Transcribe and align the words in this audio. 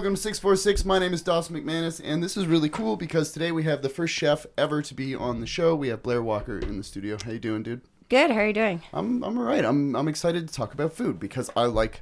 welcome 0.00 0.14
to 0.14 0.22
646. 0.22 0.86
My 0.86 0.98
name 0.98 1.12
is 1.12 1.20
Dawson 1.20 1.54
McManus, 1.54 2.00
and 2.02 2.22
this 2.22 2.34
is 2.34 2.46
really 2.46 2.70
cool 2.70 2.96
because 2.96 3.32
today 3.32 3.52
we 3.52 3.64
have 3.64 3.82
the 3.82 3.90
first 3.90 4.14
chef 4.14 4.46
ever 4.56 4.80
to 4.80 4.94
be 4.94 5.14
on 5.14 5.42
the 5.42 5.46
show. 5.46 5.74
We 5.74 5.88
have 5.88 6.02
Blair 6.02 6.22
Walker 6.22 6.58
in 6.58 6.78
the 6.78 6.82
studio. 6.82 7.18
How 7.22 7.32
you 7.32 7.38
doing, 7.38 7.62
dude? 7.62 7.82
Good. 8.08 8.30
How 8.30 8.38
are 8.38 8.46
you 8.46 8.54
doing? 8.54 8.80
I'm 8.94 9.22
I'm 9.22 9.36
all 9.36 9.44
right. 9.44 9.62
I'm 9.62 9.94
I'm 9.94 10.08
excited 10.08 10.48
to 10.48 10.54
talk 10.54 10.72
about 10.72 10.94
food 10.94 11.20
because 11.20 11.50
I 11.54 11.66
like 11.66 12.00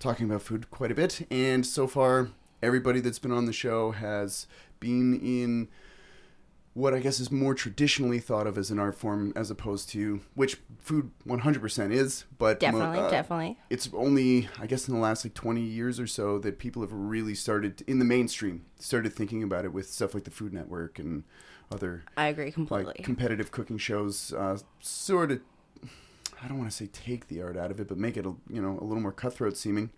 talking 0.00 0.28
about 0.28 0.42
food 0.42 0.72
quite 0.72 0.90
a 0.90 0.96
bit, 0.96 1.24
and 1.30 1.64
so 1.64 1.86
far 1.86 2.30
everybody 2.64 2.98
that's 2.98 3.20
been 3.20 3.30
on 3.30 3.46
the 3.46 3.52
show 3.52 3.92
has 3.92 4.48
been 4.80 5.14
in 5.20 5.68
what 6.76 6.92
I 6.92 6.98
guess 6.98 7.20
is 7.20 7.32
more 7.32 7.54
traditionally 7.54 8.18
thought 8.18 8.46
of 8.46 8.58
as 8.58 8.70
an 8.70 8.78
art 8.78 8.94
form 8.94 9.32
as 9.34 9.50
opposed 9.50 9.88
to 9.90 10.20
which 10.34 10.58
food 10.78 11.10
100% 11.26 11.90
is, 11.90 12.26
but 12.36 12.60
Definitely, 12.60 12.98
uh, 12.98 13.08
definitely. 13.08 13.58
it's 13.70 13.88
only 13.94 14.50
I 14.60 14.66
guess 14.66 14.86
in 14.86 14.92
the 14.92 15.00
last 15.00 15.24
like 15.24 15.32
20 15.32 15.62
years 15.62 15.98
or 15.98 16.06
so 16.06 16.38
that 16.40 16.58
people 16.58 16.82
have 16.82 16.92
really 16.92 17.34
started 17.34 17.82
in 17.86 17.98
the 17.98 18.04
mainstream 18.04 18.66
started 18.78 19.14
thinking 19.14 19.42
about 19.42 19.64
it 19.64 19.72
with 19.72 19.88
stuff 19.90 20.12
like 20.12 20.24
the 20.24 20.30
Food 20.30 20.52
Network 20.52 20.98
and 20.98 21.24
other 21.72 22.04
I 22.14 22.26
agree 22.26 22.52
completely. 22.52 22.88
like 22.88 23.02
competitive 23.02 23.50
cooking 23.50 23.78
shows 23.78 24.34
uh, 24.34 24.58
sort 24.80 25.32
of 25.32 25.40
I 26.42 26.46
don't 26.46 26.58
want 26.58 26.70
to 26.70 26.76
say 26.76 26.88
take 26.92 27.28
the 27.28 27.40
art 27.40 27.56
out 27.56 27.70
of 27.70 27.80
it 27.80 27.88
but 27.88 27.96
make 27.96 28.18
it 28.18 28.26
a, 28.26 28.34
you 28.50 28.60
know 28.60 28.78
a 28.78 28.84
little 28.84 29.00
more 29.00 29.12
cutthroat 29.12 29.56
seeming 29.56 29.88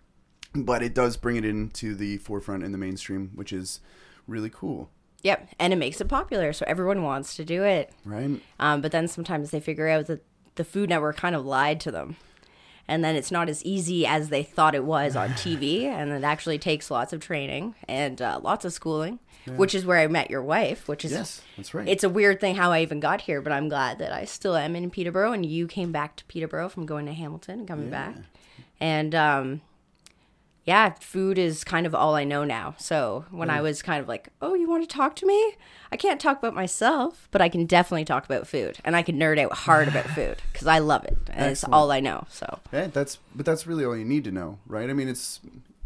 but 0.55 0.81
it 0.81 0.95
does 0.95 1.17
bring 1.17 1.35
it 1.35 1.43
into 1.43 1.93
the 1.93 2.19
forefront 2.19 2.63
in 2.63 2.71
the 2.71 2.77
mainstream 2.77 3.31
which 3.35 3.51
is 3.51 3.81
really 4.27 4.49
cool 4.49 4.89
yep, 5.23 5.49
and 5.59 5.73
it 5.73 5.77
makes 5.77 5.99
it 6.01 6.07
popular, 6.07 6.53
so 6.53 6.65
everyone 6.67 7.03
wants 7.03 7.35
to 7.35 7.45
do 7.45 7.63
it. 7.63 7.91
right 8.05 8.41
Um, 8.59 8.81
but 8.81 8.91
then 8.91 9.07
sometimes 9.07 9.51
they 9.51 9.59
figure 9.59 9.87
out 9.87 10.07
that 10.07 10.23
the 10.55 10.63
Food 10.63 10.89
Network 10.89 11.17
kind 11.17 11.35
of 11.35 11.45
lied 11.45 11.79
to 11.81 11.91
them, 11.91 12.15
and 12.87 13.03
then 13.03 13.15
it's 13.15 13.31
not 13.31 13.49
as 13.49 13.63
easy 13.63 14.05
as 14.05 14.29
they 14.29 14.43
thought 14.43 14.75
it 14.75 14.83
was 14.83 15.15
on 15.15 15.29
TV, 15.43 15.83
and 15.83 16.11
it 16.11 16.23
actually 16.23 16.57
takes 16.57 16.89
lots 16.91 17.13
of 17.13 17.21
training 17.21 17.75
and 17.87 18.21
uh, 18.21 18.39
lots 18.43 18.65
of 18.65 18.73
schooling, 18.73 19.19
which 19.55 19.73
is 19.73 19.85
where 19.85 19.97
I 19.99 20.07
met 20.07 20.29
your 20.29 20.43
wife. 20.43 20.87
Which 20.87 21.05
is 21.05 21.11
yes 21.11 21.41
that's 21.55 21.73
right 21.73 21.87
It's 21.87 22.03
a 22.03 22.09
weird 22.09 22.39
thing 22.39 22.55
how 22.55 22.71
I 22.71 22.81
even 22.81 22.99
got 22.99 23.21
here, 23.21 23.41
but 23.41 23.51
I'm 23.53 23.69
glad 23.69 23.99
that 23.99 24.11
I 24.11 24.25
still 24.25 24.55
am 24.55 24.75
in 24.75 24.89
Peterborough, 24.91 25.31
and 25.31 25.45
you 25.45 25.65
came 25.67 25.91
back 25.91 26.15
to 26.17 26.25
Peterborough 26.25 26.69
from 26.69 26.85
going 26.85 27.05
to 27.05 27.13
Hamilton 27.13 27.59
and 27.59 27.67
coming 27.67 27.89
back. 27.89 28.15
And 28.81 29.13
um, 29.15 29.61
yeah, 30.65 30.93
food 30.99 31.37
is 31.37 31.63
kind 31.63 31.85
of 31.85 31.95
all 31.95 32.15
I 32.15 32.23
know 32.23 32.43
now. 32.43 32.75
So 32.77 33.25
when 33.31 33.49
I 33.49 33.61
was 33.61 33.81
kind 33.81 34.01
of 34.01 34.07
like, 34.07 34.29
"Oh, 34.41 34.53
you 34.53 34.69
want 34.69 34.87
to 34.87 34.95
talk 34.95 35.15
to 35.17 35.25
me?" 35.25 35.55
I 35.91 35.97
can't 35.97 36.21
talk 36.21 36.37
about 36.37 36.53
myself, 36.53 37.27
but 37.31 37.41
I 37.41 37.49
can 37.49 37.65
definitely 37.65 38.05
talk 38.05 38.25
about 38.25 38.47
food, 38.47 38.77
and 38.83 38.95
I 38.95 39.01
can 39.01 39.17
nerd 39.17 39.39
out 39.39 39.53
hard 39.53 39.87
about 39.87 40.05
food 40.15 40.37
because 40.51 40.67
I 40.67 40.79
love 40.79 41.05
it, 41.05 41.17
and 41.31 41.51
it's 41.51 41.63
all 41.63 41.91
I 41.91 41.99
know. 41.99 42.25
So 42.29 42.59
Yeah, 42.71 42.87
that's 42.87 43.17
but 43.33 43.45
that's 43.45 43.65
really 43.65 43.85
all 43.85 43.97
you 43.97 44.05
need 44.05 44.23
to 44.25 44.31
know, 44.31 44.59
right? 44.67 44.89
I 44.89 44.93
mean, 44.93 45.07
it's 45.07 45.39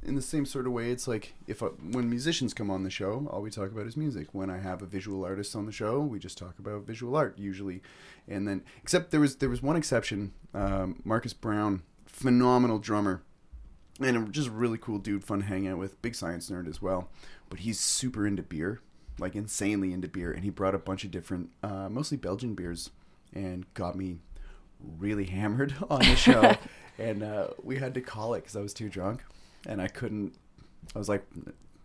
in 0.05 0.15
the 0.15 0.21
same 0.21 0.45
sort 0.45 0.67
of 0.67 0.73
way. 0.73 0.91
It's 0.91 1.07
like 1.07 1.33
if 1.47 1.63
I, 1.63 1.67
when 1.67 2.09
musicians 2.09 2.53
come 2.53 2.69
on 2.69 2.83
the 2.83 2.89
show, 2.89 3.27
all 3.31 3.41
we 3.41 3.49
talk 3.49 3.71
about 3.71 3.87
is 3.87 3.95
music. 3.95 4.27
When 4.33 4.49
I 4.49 4.59
have 4.59 4.81
a 4.81 4.85
visual 4.85 5.23
artist 5.23 5.55
on 5.55 5.65
the 5.65 5.71
show, 5.71 5.99
we 6.01 6.19
just 6.19 6.37
talk 6.37 6.59
about 6.59 6.83
visual 6.83 7.15
art 7.15 7.37
usually, 7.37 7.81
and 8.27 8.47
then 8.47 8.63
except 8.81 9.11
there 9.11 9.19
was 9.19 9.37
there 9.37 9.49
was 9.49 9.61
one 9.61 9.75
exception, 9.75 10.33
um, 10.53 11.01
Marcus 11.05 11.33
Brown, 11.33 11.83
phenomenal 12.05 12.79
drummer, 12.79 13.21
and 13.99 14.17
a 14.17 14.31
just 14.31 14.49
really 14.49 14.77
cool 14.77 14.97
dude, 14.99 15.23
fun 15.23 15.39
to 15.39 15.45
hang 15.45 15.67
out 15.67 15.77
with, 15.77 16.01
big 16.01 16.15
science 16.15 16.49
nerd 16.49 16.67
as 16.67 16.81
well. 16.81 17.09
But 17.49 17.59
he's 17.59 17.79
super 17.79 18.25
into 18.25 18.41
beer, 18.43 18.81
like 19.19 19.35
insanely 19.35 19.93
into 19.93 20.07
beer, 20.07 20.31
and 20.31 20.43
he 20.43 20.49
brought 20.49 20.73
a 20.75 20.79
bunch 20.79 21.03
of 21.03 21.11
different, 21.11 21.49
uh, 21.61 21.89
mostly 21.89 22.17
Belgian 22.17 22.55
beers, 22.55 22.89
and 23.33 23.71
got 23.73 23.95
me 23.95 24.17
really 24.99 25.25
hammered 25.37 25.75
on 25.89 25.99
the 25.99 26.15
show, 26.15 26.55
and 26.97 27.23
uh, 27.23 27.47
we 27.61 27.77
had 27.77 27.93
to 27.93 28.01
call 28.01 28.33
it 28.33 28.41
because 28.41 28.55
I 28.55 28.61
was 28.61 28.73
too 28.73 28.89
drunk, 28.89 29.23
and 29.67 29.81
I 29.81 29.87
couldn't. 29.87 30.33
I 30.95 30.99
was 30.99 31.07
like, 31.09 31.25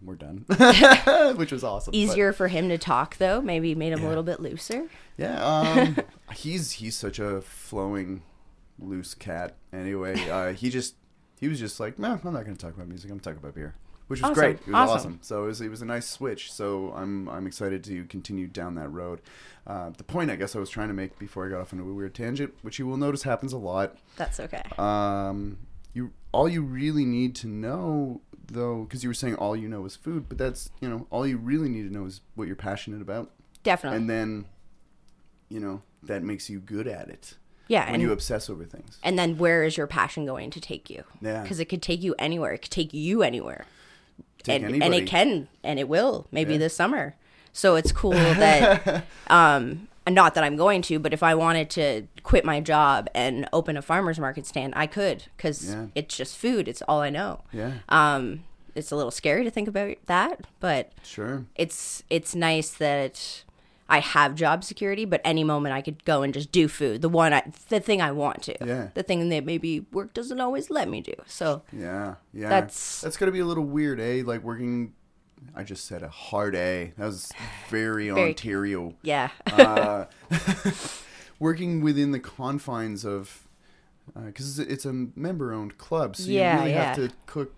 "We're 0.03 0.15
done," 0.17 0.45
which 1.37 1.53
was 1.53 1.63
awesome. 1.63 1.93
but- 1.93 1.97
easier 1.97 2.33
for 2.33 2.49
him 2.49 2.69
to 2.71 2.79
talk 2.79 3.17
though. 3.19 3.41
Maybe 3.41 3.75
made 3.75 3.93
him 3.93 4.01
Yeah. 4.01 4.07
a 4.07 4.09
little 4.09 4.25
bit 4.25 4.41
looser. 4.41 4.89
yeah, 5.19 5.45
um, 5.45 5.99
he's 6.35 6.73
he's 6.73 6.97
such 6.97 7.19
a 7.19 7.41
flowing, 7.43 8.23
loose 8.79 9.15
cat. 9.15 9.57
Anyway, 9.73 10.29
uh, 10.31 10.53
he 10.53 10.71
just 10.71 10.95
he 11.41 11.49
was 11.49 11.59
just 11.59 11.79
like, 11.81 11.99
no, 11.99 12.19
I'm 12.25 12.33
not 12.33 12.45
going 12.45 12.57
to 12.57 12.61
talk 12.67 12.75
about 12.75 12.89
music. 12.89 13.11
I'm 13.11 13.21
talking 13.21 13.39
about 13.39 13.55
beer, 13.55 13.75
which 14.09 14.21
was 14.21 14.31
Awesome, 14.31 14.35
great. 14.35 14.57
It 14.57 14.67
was 14.69 14.75
awesome. 14.75 14.97
awesome. 14.97 15.19
So 15.23 15.45
it 15.45 15.47
was 15.49 15.61
it 15.61 15.69
was 15.71 15.83
a 15.83 15.87
nice 15.87 16.07
switch. 16.09 16.53
So 16.53 16.93
I'm 16.97 17.29
I'm 17.29 17.47
excited 17.47 17.85
to 17.85 18.05
continue 18.05 18.47
down 18.47 18.75
that 18.77 18.89
road. 18.89 19.21
Uh, 19.67 19.91
the 19.97 20.05
point 20.05 20.31
I 20.31 20.37
guess 20.37 20.57
I 20.57 20.59
was 20.59 20.71
trying 20.71 20.89
to 20.89 20.95
make 20.95 21.19
before 21.19 21.47
I 21.47 21.51
got 21.51 21.61
off 21.61 21.73
into 21.73 21.89
a 21.89 21.93
weird 21.95 22.15
tangent, 22.15 22.55
which 22.63 22.79
you 22.79 22.87
will 22.87 22.97
notice 22.97 23.23
happens 23.23 23.53
a 23.53 23.59
lot. 23.59 23.97
That's 24.17 24.41
okay. 24.41 24.63
Um, 24.79 25.59
you 25.93 26.13
all 26.33 26.49
you 26.49 26.63
really 26.63 27.05
need 27.05 27.35
to 27.37 27.47
know 27.49 28.21
though, 28.51 28.85
because 28.85 29.03
you 29.05 29.11
were 29.11 29.15
saying 29.15 29.35
all 29.35 29.55
you 29.55 29.69
know 29.69 29.85
is 29.85 29.95
food, 29.97 30.27
but 30.29 30.39
that's 30.39 30.71
you 30.81 30.89
know 30.89 31.07
all 31.11 31.27
you 31.27 31.37
really 31.37 31.69
need 31.69 31.83
to 31.89 31.93
know 31.93 32.07
is 32.07 32.21
what 32.35 32.47
you're 32.47 32.57
passionate 32.57 33.03
about, 33.03 33.31
Definitely. 33.63 33.99
and 33.99 34.09
then 34.11 34.47
you 35.51 35.61
know 35.61 35.83
that 36.03 36.23
makes 36.23 36.49
you 36.49 36.61
good 36.61 36.87
at 36.89 37.09
it 37.09 37.35
yeah, 37.69 37.85
when 37.87 37.95
and 37.95 38.03
you 38.03 38.11
obsess 38.13 38.51
over 38.51 38.65
things. 38.65 38.99
And 39.03 39.19
then 39.19 39.39
where 39.39 39.63
is 39.63 39.77
your 39.77 39.87
passion 39.87 40.27
going 40.27 40.51
to 40.51 40.61
take 40.61 40.91
you? 40.91 41.05
Yeah. 41.21 41.43
Because 41.43 41.61
it 41.61 41.67
could 41.67 41.83
take 41.83 42.03
you 42.03 42.15
anywhere. 42.19 42.53
It 42.53 42.63
could 42.63 42.71
take 42.73 42.93
you 42.93 43.23
anywhere. 43.23 43.67
Take 44.43 44.63
and, 44.63 44.83
and 44.83 44.95
it 44.95 45.07
can 45.07 45.49
and 45.63 45.79
it 45.79 45.89
will 45.89 46.27
maybe 46.33 46.53
Yeah. 46.55 46.59
this 46.59 46.75
summer. 46.75 47.15
So 47.53 47.77
it's 47.77 47.93
cool 47.93 48.11
that 48.45 49.05
um 49.29 49.89
not 50.09 50.35
that 50.35 50.43
I'm 50.45 50.57
going 50.57 50.81
to, 50.83 50.99
but 50.99 51.13
if 51.13 51.23
I 51.23 51.35
wanted 51.35 51.69
to 51.71 52.07
quit 52.23 52.43
my 52.45 52.61
job 52.61 53.09
and 53.15 53.47
open 53.53 53.77
a 53.77 53.83
farmers 53.83 54.19
market 54.19 54.47
stand, 54.47 54.73
I 54.77 54.87
could 54.87 55.25
cuz 55.37 55.71
Yeah. 55.71 55.87
it's 55.95 56.17
just 56.17 56.37
food. 56.39 56.67
It's 56.69 56.83
all 56.89 57.01
I 57.03 57.11
know. 57.11 57.43
Yeah, 57.53 57.73
Um 57.89 58.45
it's 58.75 58.93
a 58.93 58.97
little 58.97 59.11
scary 59.11 59.43
to 59.45 59.51
think 59.51 59.67
about 59.67 59.97
that, 60.07 60.47
but 60.61 60.93
sure. 61.03 61.45
it's 61.57 62.05
it's 62.09 62.35
nice 62.35 62.71
that 62.71 63.43
I 63.89 64.01
have 64.01 64.35
job 64.35 64.65
security, 64.65 65.05
but 65.07 65.21
any 65.25 65.45
moment 65.45 65.75
I 65.75 65.81
could 65.81 66.05
go 66.05 66.23
and 66.23 66.35
just 66.35 66.53
do 66.53 66.69
food. 66.69 67.01
The 67.01 67.09
one, 67.09 67.33
I, 67.33 67.43
the 67.71 67.81
thing 67.81 68.03
I 68.03 68.13
want 68.13 68.43
to. 68.43 68.55
Yeah. 68.65 68.89
The 68.95 69.03
thing 69.03 69.29
that 69.31 69.45
maybe 69.47 69.81
work 69.93 70.13
doesn't 70.13 70.41
always 70.41 70.69
let 70.71 70.89
me 70.89 71.01
do. 71.01 71.15
So 71.27 71.63
Yeah, 71.73 72.17
yeah. 72.33 72.49
That's- 72.51 73.01
that's 73.01 73.17
gonna 73.17 73.33
be 73.33 73.39
a 73.41 73.47
little 73.47 73.65
weird, 73.65 73.99
eh? 74.01 74.23
Like 74.25 74.43
working. 74.43 74.93
I 75.55 75.63
just 75.63 75.85
said 75.87 76.03
a 76.03 76.09
hard 76.09 76.55
A. 76.57 76.93
That 76.99 77.07
was 77.07 77.33
very, 77.71 78.11
Very- 78.11 78.31
Ontario. 78.31 78.95
yeah, 79.03 79.31
uh, 79.47 80.05
working 81.39 81.81
within 81.81 82.11
the 82.11 82.21
confines 82.21 83.05
of 83.05 83.47
because 84.25 84.59
it's 84.59 84.85
a 84.87 84.93
member-owned 84.93 85.77
club, 85.79 86.17
so 86.17 86.31
Yeah, 86.31 86.55
you 86.55 86.59
really 86.61 86.73
yeah. 86.73 86.85
have 86.85 86.97
to 86.97 87.11
cook 87.27 87.55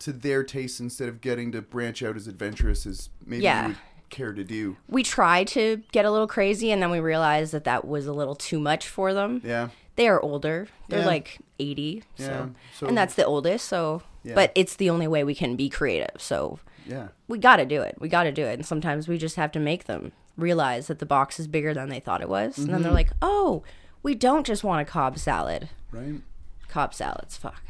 to 0.00 0.12
their 0.12 0.42
taste 0.42 0.80
instead 0.80 1.08
of 1.08 1.20
getting 1.20 1.52
to 1.52 1.62
branch 1.62 2.02
out 2.02 2.16
as 2.16 2.26
adventurous 2.26 2.86
as 2.86 3.10
maybe 3.24 3.44
Yeah. 3.44 3.62
you 3.62 3.68
would 3.68 3.78
care 4.10 4.32
to 4.32 4.44
do. 4.44 4.76
we 4.88 5.02
try 5.02 5.44
to 5.44 5.82
get 5.92 6.04
a 6.04 6.10
little 6.10 6.26
crazy, 6.26 6.70
and 6.72 6.82
then 6.82 6.90
we 6.90 7.00
realize 7.00 7.50
that 7.52 7.64
that 7.64 7.86
was 7.86 8.06
a 8.06 8.12
little 8.12 8.34
too 8.34 8.58
much 8.60 8.86
for 8.88 9.14
them. 9.14 9.40
Yeah, 9.44 9.68
They 9.96 10.08
are 10.08 10.20
older; 10.20 10.68
they're 10.88 11.00
Yeah. 11.00 11.06
like 11.06 11.38
eighty, 11.58 12.02
Yeah, 12.16 12.26
so, 12.26 12.50
so- 12.78 12.86
and 12.86 12.96
that's 12.96 13.14
the 13.14 13.24
oldest. 13.24 13.66
So, 13.68 14.02
Yeah. 14.22 14.34
but 14.34 14.52
it's 14.54 14.76
the 14.76 14.90
only 14.90 15.06
way 15.08 15.24
we 15.24 15.34
can 15.34 15.56
be 15.56 15.68
creative. 15.68 16.16
So 16.20 16.58
yeah, 16.86 17.08
we 17.28 17.38
got 17.38 17.56
to 17.56 17.66
do 17.66 17.82
it. 17.82 17.96
We 18.00 18.08
got 18.08 18.24
to 18.24 18.32
do 18.32 18.44
it. 18.44 18.54
And 18.54 18.64
sometimes 18.66 19.06
we 19.08 19.18
just 19.18 19.36
have 19.36 19.52
to 19.52 19.60
make 19.60 19.84
them 19.84 20.12
realize 20.36 20.86
that 20.86 20.98
the 21.00 21.06
box 21.06 21.38
is 21.38 21.46
bigger 21.46 21.74
than 21.74 21.88
they 21.90 22.00
thought 22.00 22.22
it 22.22 22.28
was. 22.28 22.56
And 22.56 22.66
Mm-hmm. 22.66 22.72
then 22.72 22.82
they're 22.82 22.92
like, 22.92 23.10
oh, 23.20 23.62
we 24.02 24.14
don't 24.14 24.46
just 24.46 24.64
want 24.64 24.80
a 24.80 24.90
Cobb 24.90 25.18
salad. 25.18 25.68
right. 25.92 26.20
Cobb 26.68 26.94
salads, 26.94 27.36
fuck. 27.36 27.62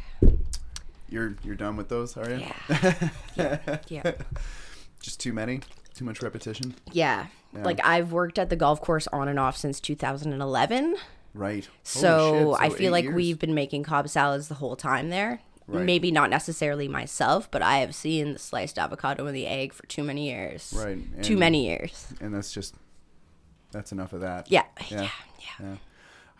You're 1.09 1.34
you're 1.43 1.57
done 1.57 1.77
with 1.77 1.89
those, 1.89 2.17
are 2.17 2.31
you? 2.31 2.47
Yeah. 3.37 3.59
Yeah. 3.89 4.12
Just 5.01 5.19
too 5.19 5.33
many, 5.33 5.61
too 6.00 6.06
much 6.06 6.22
repetition. 6.22 6.74
Yeah. 6.92 7.27
Yeah. 7.54 7.63
Like 7.63 7.78
I've 7.84 8.10
worked 8.10 8.39
at 8.39 8.48
the 8.48 8.57
golf 8.57 8.80
course 8.80 9.07
on 9.09 9.28
and 9.28 9.39
off 9.39 9.57
since 9.57 9.80
2011. 9.80 10.97
Right. 11.34 11.69
So, 11.83 12.57
shit, 12.59 12.63
I 12.63 12.71
feel 12.74 12.91
like 12.91 13.04
years. 13.04 13.15
we've 13.15 13.39
been 13.39 13.54
making 13.54 13.83
Cobb 13.83 14.09
salads 14.09 14.48
the 14.48 14.54
whole 14.54 14.77
time 14.77 15.10
there. 15.10 15.41
Right. 15.66 15.84
Maybe 15.84 16.10
not 16.10 16.30
necessarily 16.30 16.89
myself, 16.89 17.51
but 17.51 17.60
I 17.60 17.78
have 17.78 17.95
seen 17.95 18.33
the 18.33 18.39
sliced 18.39 18.78
avocado 18.78 19.27
and 19.27 19.36
the 19.36 19.47
egg 19.47 19.74
for 19.74 19.86
too 19.86 20.03
many 20.03 20.30
years. 20.30 20.72
Right, 20.74 21.22
Too 21.22 21.36
many 21.36 21.66
years. 21.66 22.13
and 22.21 22.34
that's 22.34 22.51
just 22.53 22.74
that's 23.71 23.92
enough 23.92 24.15
of 24.15 24.22
that. 24.22 24.51
Yeah. 24.51 24.65
Yeah. 24.91 25.03
Yeah. 25.03 25.10
Yeah. 25.60 25.77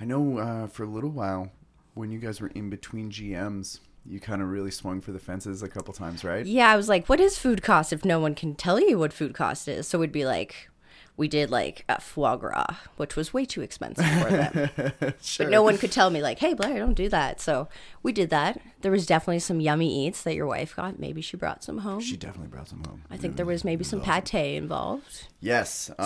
I 0.00 0.05
know 0.06 0.38
uh, 0.38 0.67
for 0.69 0.84
a 0.84 0.88
little 0.88 1.11
while 1.11 1.52
when 1.94 2.11
you 2.11 2.19
guys 2.19 2.40
were 2.40 2.49
in 2.49 2.70
between 2.70 3.11
GMs, 3.11 3.81
you 4.06 4.20
kind 4.20 4.43
of 4.43 4.49
really 4.49 4.70
swung 4.70 5.00
for 5.00 5.12
the 5.12 5.19
fences 5.19 5.62
a 5.62 5.69
couple 5.69 5.93
times, 5.94 6.25
right? 6.25 6.44
Yeah, 6.47 6.70
I 6.70 6.76
was 6.76 6.88
like, 6.88 7.06
what 7.08 7.20
is 7.20 7.38
food 7.38 7.62
cost 7.62 7.93
if 7.93 8.05
no 8.05 8.19
one 8.19 8.35
can 8.35 8.55
tell 8.55 8.81
you 8.81 8.99
what 8.99 9.12
food 9.12 9.35
cost 9.35 9.69
is? 9.69 9.87
So 9.87 9.99
we'd 9.99 10.12
be 10.12 10.25
like, 10.25 10.69
we 11.17 11.29
did 11.29 11.50
like 11.50 11.85
a 11.88 12.00
foie 12.00 12.37
gras, 12.37 12.76
which 12.97 13.14
was 13.14 13.35
way 13.35 13.44
too 13.44 13.61
expensive 13.61 14.06
for 14.06 14.31
them. 14.31 15.14
sure. 15.20 15.44
But 15.47 15.50
no 15.50 15.62
one 15.62 15.76
could 15.76 15.93
tell 15.93 16.08
me, 16.08 16.23
like, 16.23 16.38
hey, 16.38 16.55
Blair, 16.55 16.79
don't 16.79 16.94
do 16.94 17.11
that. 17.11 17.43
So 17.43 17.69
we 18.02 18.11
did 18.12 18.31
that. 18.31 18.58
There 18.81 18.91
was 18.91 19.05
definitely 19.05 19.41
some 19.41 19.61
yummy 19.61 20.06
eats 20.06 20.23
that 20.23 20.35
your 20.35 20.46
wife 20.46 20.75
got. 20.76 20.99
Maybe 20.99 21.20
she 21.20 21.37
brought 21.37 21.62
some 21.62 21.79
home. 21.79 22.00
She 22.00 22.17
definitely 22.17 22.49
brought 22.49 22.69
some 22.69 22.82
home. 22.85 23.03
I 23.11 23.19
think 23.19 23.37
there 23.37 23.44
was 23.44 23.64
maybe 23.64 23.85
some 23.85 24.00
pate 24.00 24.55
involved. 24.56 25.26
Yes. 25.41 25.91
So- 26.00 26.05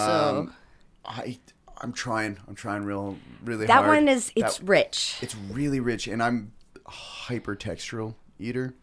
Um, 0.48 0.54
I 1.04 1.38
I'm 1.80 1.92
trying. 1.92 2.38
I'm 2.48 2.54
trying 2.54 2.84
real 2.84 3.16
really 3.44 3.66
That 3.66 3.84
hard. 3.84 3.88
one 3.88 4.08
is, 4.08 4.32
it's 4.36 4.58
That- 4.58 4.66
rich. 4.68 5.18
it's 5.20 5.36
really 5.36 5.80
rich, 5.80 6.06
and 6.08 6.22
I'm 6.22 6.52
a 6.86 6.90
hyper 6.90 7.56
textural 7.56 8.14
eater. 8.38 8.74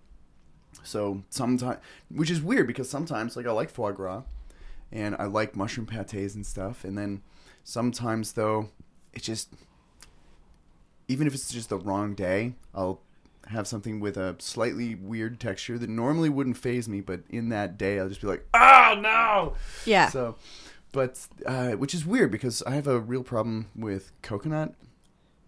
So 0.84 1.24
sometimes, 1.30 1.80
which 2.10 2.32
is 2.32 2.42
weird 2.42 2.68
because 2.68 2.90
sometimes 2.90 3.36
like 3.36 3.46
I 3.46 3.52
like 3.52 3.70
foie 3.70 3.92
gras, 3.92 4.24
and 4.92 5.16
I 5.20 5.26
like 5.26 5.56
mushroom 5.56 5.86
pates 5.86 6.36
and 6.36 6.46
stuff, 6.46 6.84
and 6.84 6.98
then 6.98 7.22
sometimes 7.64 8.34
though 8.34 8.70
it 9.14 9.24
just 9.24 9.54
even 11.08 11.28
if 11.28 11.34
it's 11.34 11.52
just 11.52 11.70
the 11.70 11.78
wrong 11.78 12.16
day, 12.16 12.54
I'll 12.74 13.02
have 13.48 13.68
something 13.68 14.00
with 14.00 14.18
a 14.18 14.36
slightly 14.40 14.96
weird 14.96 15.40
texture 15.40 15.78
that 15.78 15.90
normally 15.90 16.30
wouldn't 16.30 16.58
phase 16.58 16.88
me, 16.88 17.02
but 17.02 17.22
in 17.30 17.50
that 17.50 17.78
day 17.78 18.00
I'll 18.00 18.08
just 18.08 18.22
be 18.22 18.28
like, 18.28 18.46
oh 18.54 18.98
no. 19.02 19.56
Yeah. 19.86 20.10
So, 20.10 20.36
but 20.94 21.28
uh, 21.46 21.72
which 21.72 21.94
is 21.94 22.06
weird 22.06 22.32
because 22.32 22.64
I 22.64 22.72
have 22.72 22.88
a 22.88 23.00
real 23.00 23.24
problem 23.24 23.68
with 23.76 24.12
coconut, 24.22 24.74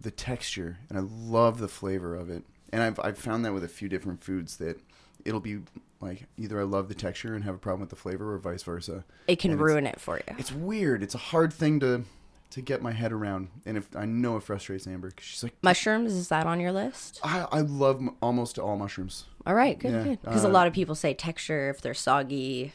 the 0.03 0.11
texture, 0.11 0.77
and 0.89 0.97
I 0.97 1.01
love 1.01 1.57
the 1.59 1.67
flavor 1.67 2.15
of 2.15 2.29
it. 2.29 2.43
And 2.71 2.81
I've 2.83 2.99
I've 2.99 3.17
found 3.17 3.43
that 3.45 3.53
with 3.53 3.63
a 3.63 3.67
few 3.67 3.89
different 3.89 4.23
foods 4.23 4.57
that 4.57 4.79
it'll 5.25 5.39
be 5.39 5.59
like 6.01 6.25
either 6.37 6.59
I 6.59 6.63
love 6.63 6.89
the 6.89 6.95
texture 6.95 7.33
and 7.33 7.43
have 7.43 7.55
a 7.55 7.59
problem 7.59 7.81
with 7.81 7.89
the 7.89 7.95
flavor, 7.95 8.33
or 8.33 8.37
vice 8.37 8.63
versa. 8.63 9.03
it 9.27 9.39
can 9.39 9.51
and 9.51 9.59
ruin 9.61 9.87
it 9.87 9.99
for 9.99 10.17
you. 10.17 10.35
It's 10.37 10.51
weird. 10.51 11.01
It's 11.03 11.15
a 11.15 11.19
hard 11.19 11.51
thing 11.53 11.79
to 11.81 12.03
to 12.51 12.61
get 12.61 12.83
my 12.83 12.91
head 12.91 13.11
around, 13.11 13.47
and 13.65 13.77
if 13.77 13.87
I 13.95 14.05
know 14.05 14.37
it 14.37 14.43
frustrates 14.43 14.85
Amber, 14.85 15.09
'cause 15.09 15.25
she's 15.25 15.41
like, 15.43 15.55
Mushrooms, 15.63 16.13
is 16.13 16.27
that 16.29 16.45
on 16.45 16.59
your 16.59 16.71
list? 16.71 17.19
I 17.23 17.47
I 17.51 17.61
love 17.61 17.97
m- 17.97 18.15
almost 18.21 18.59
all 18.59 18.77
mushrooms. 18.77 19.25
All 19.47 19.55
right, 19.55 19.77
good, 19.79 19.91
Yeah, 19.91 20.03
good. 20.03 20.21
Because 20.21 20.45
a 20.45 20.47
uh, 20.47 20.51
lot 20.51 20.67
of 20.67 20.73
people 20.73 20.93
say 20.95 21.13
texture 21.15 21.69
if 21.69 21.81
they're 21.81 21.93
soggy, 21.95 22.73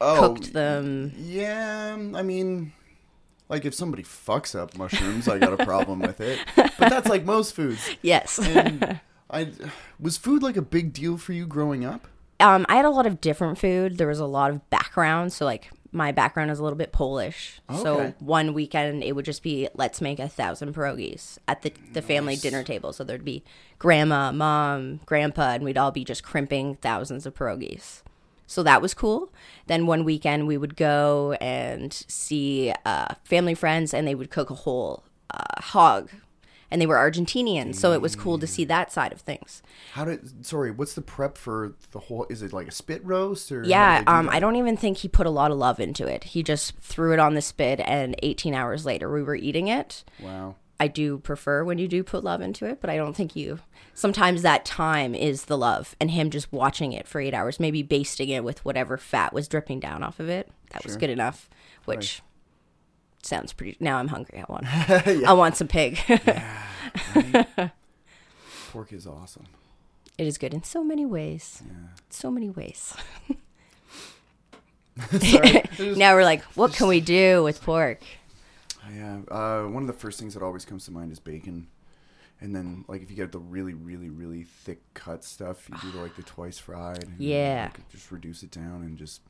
Oh, 0.00 0.20
cooked 0.20 0.52
them. 0.52 1.12
Yeah, 1.16 1.96
I 2.14 2.22
mean, 2.22 2.72
like 3.48 3.64
if 3.64 3.74
somebody 3.74 4.02
fucks 4.02 4.58
up 4.58 4.76
mushrooms, 4.76 5.28
I 5.28 5.38
got 5.38 5.58
a 5.58 5.64
problem 5.64 6.00
with 6.00 6.20
it. 6.20 6.38
But 6.56 6.78
that's 6.78 7.08
like 7.08 7.24
most 7.24 7.54
foods. 7.54 7.88
Yes. 8.02 8.38
And 8.38 9.00
I 9.30 9.50
was 9.98 10.16
food 10.16 10.42
like 10.42 10.56
a 10.56 10.62
big 10.62 10.92
deal 10.92 11.16
for 11.18 11.32
you 11.32 11.46
growing 11.46 11.84
up? 11.84 12.06
um, 12.40 12.66
I 12.68 12.76
had 12.76 12.84
a 12.84 12.90
lot 12.90 13.06
of 13.06 13.20
different 13.20 13.58
food. 13.58 13.98
There 13.98 14.08
was 14.08 14.20
a 14.20 14.26
lot 14.26 14.50
of 14.50 14.68
background. 14.70 15.32
So, 15.32 15.44
like, 15.44 15.70
my 15.90 16.12
background 16.12 16.50
is 16.50 16.58
a 16.58 16.62
little 16.62 16.76
bit 16.76 16.92
Polish. 16.92 17.60
So, 17.74 18.12
one 18.18 18.52
weekend, 18.52 19.02
it 19.02 19.12
would 19.16 19.24
just 19.24 19.42
be 19.42 19.68
let's 19.74 20.00
make 20.02 20.18
a 20.18 20.28
thousand 20.28 20.74
pierogies 20.74 21.38
at 21.48 21.62
the, 21.62 21.72
the 21.94 22.02
family 22.02 22.36
dinner 22.36 22.62
table. 22.62 22.92
So, 22.92 23.04
there'd 23.04 23.24
be 23.24 23.42
grandma, 23.78 24.32
mom, 24.32 25.00
grandpa, 25.06 25.52
and 25.54 25.64
we'd 25.64 25.78
all 25.78 25.90
be 25.92 26.04
just 26.04 26.22
crimping 26.22 26.76
thousands 26.76 27.24
of 27.24 27.34
pierogies. 27.34 28.02
So 28.46 28.62
that 28.62 28.80
was 28.80 28.94
cool. 28.94 29.32
Then 29.66 29.86
one 29.86 30.04
weekend 30.04 30.46
we 30.46 30.56
would 30.56 30.76
go 30.76 31.32
and 31.40 31.92
see 31.92 32.72
uh, 32.84 33.14
family 33.24 33.54
friends, 33.54 33.92
and 33.92 34.06
they 34.06 34.14
would 34.14 34.30
cook 34.30 34.50
a 34.50 34.54
whole 34.54 35.04
uh, 35.30 35.60
hog, 35.60 36.10
and 36.70 36.80
they 36.80 36.86
were 36.86 36.96
Argentinian, 36.96 37.74
so 37.74 37.92
it 37.92 38.00
was 38.00 38.16
cool 38.16 38.38
to 38.38 38.46
see 38.46 38.64
that 38.64 38.92
side 38.92 39.12
of 39.12 39.20
things. 39.20 39.62
How 39.92 40.04
did 40.04 40.44
sorry, 40.44 40.70
what's 40.70 40.94
the 40.94 41.02
prep 41.02 41.36
for 41.38 41.74
the 41.92 42.00
whole 42.00 42.26
is 42.28 42.42
it 42.42 42.52
like 42.52 42.68
a 42.68 42.72
spit 42.72 43.04
roast 43.04 43.50
or 43.52 43.64
Yeah, 43.64 44.02
do 44.02 44.10
um. 44.12 44.28
I 44.28 44.40
don't 44.40 44.56
even 44.56 44.76
think 44.76 44.98
he 44.98 45.08
put 45.08 45.26
a 45.26 45.30
lot 45.30 45.50
of 45.50 45.58
love 45.58 45.80
into 45.80 46.06
it. 46.06 46.24
He 46.24 46.42
just 46.42 46.76
threw 46.78 47.12
it 47.12 47.18
on 47.18 47.34
the 47.34 47.42
spit, 47.42 47.80
and 47.80 48.16
18 48.22 48.54
hours 48.54 48.84
later 48.84 49.12
we 49.12 49.22
were 49.22 49.36
eating 49.36 49.68
it. 49.68 50.04
Wow. 50.20 50.56
I 50.78 50.88
do 50.88 51.18
prefer 51.18 51.64
when 51.64 51.78
you 51.78 51.88
do 51.88 52.02
put 52.04 52.22
love 52.22 52.40
into 52.40 52.66
it, 52.66 52.80
but 52.80 52.90
I 52.90 52.96
don't 52.96 53.14
think 53.16 53.34
you. 53.34 53.60
Sometimes 53.94 54.42
that 54.42 54.64
time 54.66 55.14
is 55.14 55.46
the 55.46 55.56
love, 55.56 55.96
and 56.00 56.10
him 56.10 56.28
just 56.30 56.52
watching 56.52 56.92
it 56.92 57.08
for 57.08 57.20
eight 57.20 57.32
hours, 57.32 57.58
maybe 57.58 57.82
basting 57.82 58.28
it 58.28 58.44
with 58.44 58.62
whatever 58.64 58.98
fat 58.98 59.32
was 59.32 59.48
dripping 59.48 59.80
down 59.80 60.02
off 60.02 60.20
of 60.20 60.28
it. 60.28 60.50
That 60.72 60.84
was 60.84 60.96
good 60.96 61.08
enough. 61.10 61.48
Which 61.86 62.20
sounds 63.22 63.52
pretty. 63.54 63.76
Now 63.80 63.96
I'm 63.98 64.08
hungry. 64.08 64.38
I 64.46 64.52
want. 64.52 64.66
I 65.26 65.32
want 65.32 65.56
some 65.56 65.68
pig. 65.68 65.98
Pork 68.70 68.92
is 68.92 69.06
awesome. 69.06 69.44
it 70.18 70.26
is 70.26 70.36
good 70.36 70.52
in 70.52 70.62
so 70.62 70.84
many 70.84 71.06
ways. 71.06 71.62
Yeah. 71.66 71.72
So 72.10 72.30
many 72.30 72.50
ways. 72.50 72.94
Sorry. 75.20 75.62
now 75.78 76.14
we're 76.14 76.24
like, 76.24 76.42
what 76.54 76.72
can 76.72 76.88
we 76.88 77.00
do 77.00 77.42
with 77.42 77.62
pork? 77.62 78.00
Yeah, 78.94 79.20
uh, 79.30 79.64
one 79.68 79.82
of 79.82 79.86
the 79.86 79.92
first 79.92 80.18
things 80.20 80.34
that 80.34 80.42
always 80.42 80.64
comes 80.64 80.84
to 80.86 80.90
mind 80.92 81.12
is 81.12 81.18
bacon, 81.18 81.68
and 82.40 82.54
then 82.54 82.84
like 82.88 83.02
if 83.02 83.10
you 83.10 83.16
get 83.16 83.32
the 83.32 83.38
really, 83.38 83.74
really, 83.74 84.10
really 84.10 84.44
thick 84.44 84.80
cut 84.94 85.24
stuff, 85.24 85.68
you 85.68 85.76
do 85.80 85.90
the, 85.92 85.98
like 86.02 86.14
the 86.16 86.22
twice 86.24 86.58
fried. 86.58 87.02
and, 87.04 87.20
Yeah. 87.20 87.70
like, 87.74 87.88
just 87.90 88.10
reduce 88.12 88.42
it 88.42 88.50
down 88.50 88.82
and 88.82 88.96
just. 88.96 89.20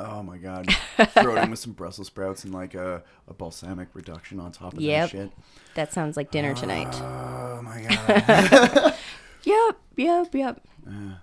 Oh 0.00 0.22
my 0.22 0.38
god! 0.38 0.70
Throw 1.20 1.34
it 1.36 1.42
in 1.42 1.50
with 1.50 1.58
some 1.58 1.72
Brussels 1.72 2.06
sprouts 2.06 2.44
and 2.44 2.54
like 2.54 2.74
a, 2.74 3.02
a 3.26 3.34
balsamic 3.34 3.88
reduction 3.94 4.38
on 4.38 4.52
top 4.52 4.74
of 4.74 4.80
Yep. 4.80 5.10
that 5.10 5.16
shit. 5.16 5.32
That 5.74 5.92
sounds 5.92 6.16
like 6.16 6.30
dinner 6.30 6.54
tonight. 6.54 6.94
Oh 7.02 7.60
my 7.62 7.82
god! 8.06 8.94
Yep, 9.44 9.76
yep, 9.96 10.34
yep. 10.34 10.60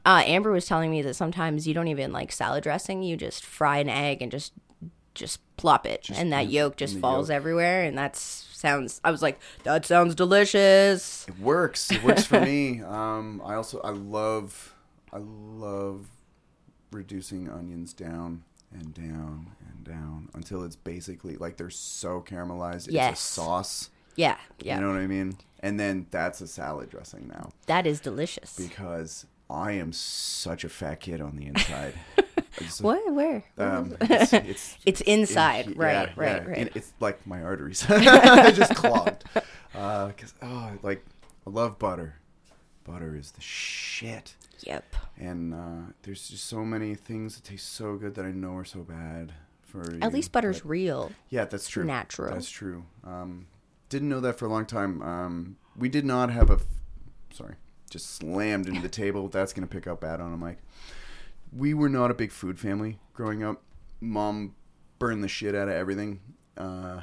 Uh, 0.05 0.23
Amber 0.25 0.51
was 0.51 0.65
telling 0.65 0.89
me 0.89 1.01
that 1.03 1.15
sometimes 1.15 1.67
you 1.67 1.73
don't 1.73 1.89
even 1.89 2.11
like 2.11 2.31
salad 2.31 2.63
dressing. 2.63 3.03
You 3.03 3.15
just 3.17 3.45
fry 3.45 3.77
an 3.79 3.89
egg 3.89 4.21
and 4.21 4.31
just 4.31 4.51
just 5.15 5.39
plop 5.57 5.85
it, 5.85 6.09
and 6.13 6.31
that 6.33 6.49
yolk 6.49 6.75
just 6.77 6.97
falls 6.99 7.29
yolk. 7.29 7.35
everywhere. 7.35 7.83
And 7.83 7.97
that 7.97 8.15
sounds. 8.15 9.01
I 9.03 9.11
was 9.11 9.21
like, 9.21 9.39
that 9.63 9.85
sounds 9.85 10.13
delicious. 10.15 11.25
It 11.27 11.39
works. 11.39 11.91
It 11.91 12.03
works 12.03 12.25
for 12.25 12.39
me. 12.41 12.81
Um, 12.85 13.41
I 13.43 13.55
also 13.55 13.79
I 13.81 13.89
love 13.89 14.73
I 15.11 15.17
love 15.19 16.07
reducing 16.91 17.49
onions 17.49 17.93
down 17.93 18.43
and 18.73 18.93
down 18.93 19.47
and 19.69 19.83
down 19.83 20.29
until 20.33 20.63
it's 20.63 20.75
basically 20.75 21.35
like 21.37 21.57
they're 21.57 21.69
so 21.69 22.21
caramelized. 22.21 22.87
Yes. 22.91 23.13
It's 23.13 23.21
a 23.21 23.23
sauce. 23.33 23.89
Yeah, 24.15 24.37
yeah, 24.59 24.75
You 24.75 24.81
know 24.81 24.87
what 24.93 25.01
I 25.01 25.07
mean? 25.07 25.37
And 25.59 25.77
then 25.79 26.07
that's 26.09 26.39
a 26.39 26.47
salad 26.47 26.89
dressing 26.89 27.27
now 27.27 27.51
that 27.65 27.85
is 27.85 27.99
delicious. 27.99 28.55
because 28.55 29.25
I 29.49 29.73
am 29.73 29.91
such 29.91 30.63
a 30.63 30.69
fat 30.69 31.01
kid 31.01 31.19
on 31.21 31.35
the 31.35 31.47
inside. 31.47 31.93
Just- 32.59 32.81
What? 32.81 33.13
Where? 33.13 33.43
Um, 33.57 33.95
it's, 34.01 34.33
it's 34.33 34.77
It's 34.85 35.01
inside, 35.01 35.65
he- 35.67 35.73
right, 35.73 35.91
yeah, 36.09 36.13
right, 36.15 36.41
yeah. 36.43 36.47
right. 36.47 36.57
And 36.57 36.69
it's 36.75 36.93
like 36.99 37.25
my 37.27 37.41
arteries 37.43 37.81
just 37.87 38.75
clogged. 38.75 39.23
Because 39.71 40.33
oh, 40.41 40.71
like 40.81 41.05
I 41.45 41.49
love 41.49 41.77
butter. 41.79 42.15
Butter 42.85 43.15
is 43.15 43.31
the 43.31 43.41
shit. 43.41 44.35
Yep. 44.61 44.95
And 45.17 45.53
uh, 45.53 45.91
there's 46.03 46.29
just 46.29 46.45
so 46.45 46.63
many 46.63 46.95
things 46.95 47.35
that 47.35 47.43
taste 47.43 47.73
so 47.73 47.95
good 47.97 48.15
that 48.15 48.25
I 48.25 48.31
know 48.31 48.55
are 48.55 48.65
so 48.65 48.79
bad 48.81 49.33
for. 49.61 49.81
At 49.81 50.03
you, 50.03 50.09
least 50.09 50.31
butter's 50.31 50.61
but- 50.61 50.69
real. 50.69 51.11
yeah, 51.29 51.45
that's 51.45 51.67
true. 51.67 51.83
natural. 51.83 52.33
That's 52.33 52.49
true. 52.49 52.85
Um, 53.03 53.47
didn't 53.89 54.09
know 54.09 54.19
that 54.21 54.37
for 54.39 54.45
a 54.45 54.49
long 54.49 54.65
time. 54.65 55.01
Um, 55.01 55.57
we 55.75 55.89
did 55.89 56.05
not 56.05 56.29
have 56.31 56.49
a. 56.49 56.53
F- 56.53 56.65
sorry, 57.33 57.55
just 57.89 58.15
slammed 58.15 58.67
into 58.67 58.81
the 58.81 58.89
table. 58.89 59.27
That's 59.27 59.51
gonna 59.51 59.67
pick 59.67 59.87
up 59.87 59.99
bad 60.01 60.21
on 60.21 60.31
a 60.33 60.37
mic. 60.37 60.57
We 61.55 61.73
were 61.73 61.89
not 61.89 62.11
a 62.11 62.13
big 62.13 62.31
food 62.31 62.59
family 62.59 62.99
growing 63.13 63.43
up. 63.43 63.61
Mom 64.01 64.55
burned 64.99 65.23
the 65.23 65.27
shit 65.27 65.55
out 65.55 65.67
of 65.67 65.73
everything, 65.73 66.19
uh, 66.57 67.01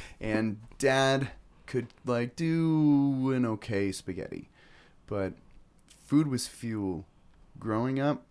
and 0.20 0.58
Dad 0.78 1.30
could 1.66 1.86
like 2.04 2.36
do 2.36 3.32
an 3.32 3.44
okay 3.46 3.92
spaghetti, 3.92 4.48
but 5.06 5.34
food 6.04 6.28
was 6.28 6.46
fuel 6.46 7.06
growing 7.58 8.00
up, 8.00 8.24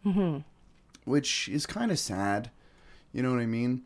which 1.05 1.47
is 1.49 1.65
kind 1.65 1.91
of 1.91 1.99
sad. 1.99 2.51
You 3.13 3.23
know 3.23 3.31
what 3.31 3.39
I 3.39 3.45
mean? 3.45 3.83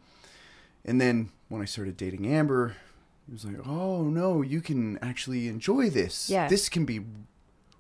And 0.84 1.00
then 1.02 1.30
when 1.50 1.62
I 1.62 1.66
started 1.66 1.98
dating 1.98 2.28
Amber, 2.28 2.76
it 3.28 3.34
was 3.34 3.46
like, 3.46 3.66
oh 3.68 4.04
no, 4.04 4.42
you 4.42 4.62
can 4.62 4.98
actually 5.02 5.48
enjoy 5.48 5.90
this. 5.90 6.30
Yeah. 6.30 6.48
This 6.48 6.70
can 6.70 6.86
be 6.86 7.02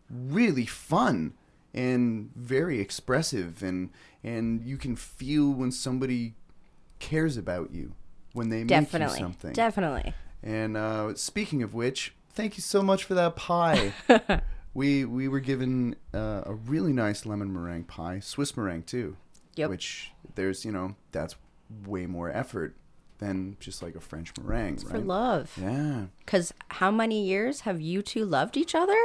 really 0.09 0.65
fun 0.65 1.33
and 1.75 2.31
very 2.35 2.79
expressive 2.79 3.61
and 3.61 3.91
and 4.23 4.63
you 4.63 4.77
can 4.77 4.95
feel 4.95 5.51
when 5.51 5.71
somebody 5.71 6.33
cares 6.97 7.37
about 7.37 7.71
you 7.71 7.93
when 8.33 8.49
they 8.49 8.63
make 8.63 8.91
you 8.91 9.09
something. 9.09 9.53
Definitely. 9.53 10.13
And 10.41 10.75
uh, 10.77 11.13
speaking 11.15 11.61
of 11.61 11.73
which, 11.73 12.15
thank 12.31 12.57
you 12.57 12.61
so 12.61 12.81
much 12.81 13.03
for 13.03 13.13
that 13.13 13.35
pie. 13.35 13.93
we 14.73 15.05
we 15.05 15.27
were 15.27 15.39
given 15.39 15.95
uh, 16.13 16.41
a 16.45 16.53
really 16.53 16.93
nice 16.93 17.25
lemon 17.25 17.53
meringue 17.53 17.83
pie, 17.83 18.19
Swiss 18.19 18.55
meringue 18.57 18.83
too. 18.83 19.17
Yep. 19.55 19.69
Which 19.69 20.11
there's 20.35 20.65
you 20.65 20.71
know 20.71 20.95
that's 21.11 21.35
way 21.85 22.05
more 22.05 22.31
effort 22.31 22.75
than 23.19 23.57
just 23.59 23.83
like 23.83 23.95
a 23.95 24.01
French 24.01 24.31
meringue, 24.41 24.77
For 24.77 24.87
right? 24.87 24.99
For 24.99 25.05
love. 25.05 25.57
Yeah. 25.61 26.05
Because 26.19 26.53
how 26.69 26.89
many 26.89 27.25
years 27.25 27.61
have 27.61 27.81
you 27.81 28.01
two 28.01 28.25
loved 28.25 28.57
each 28.57 28.75
other? 28.75 28.97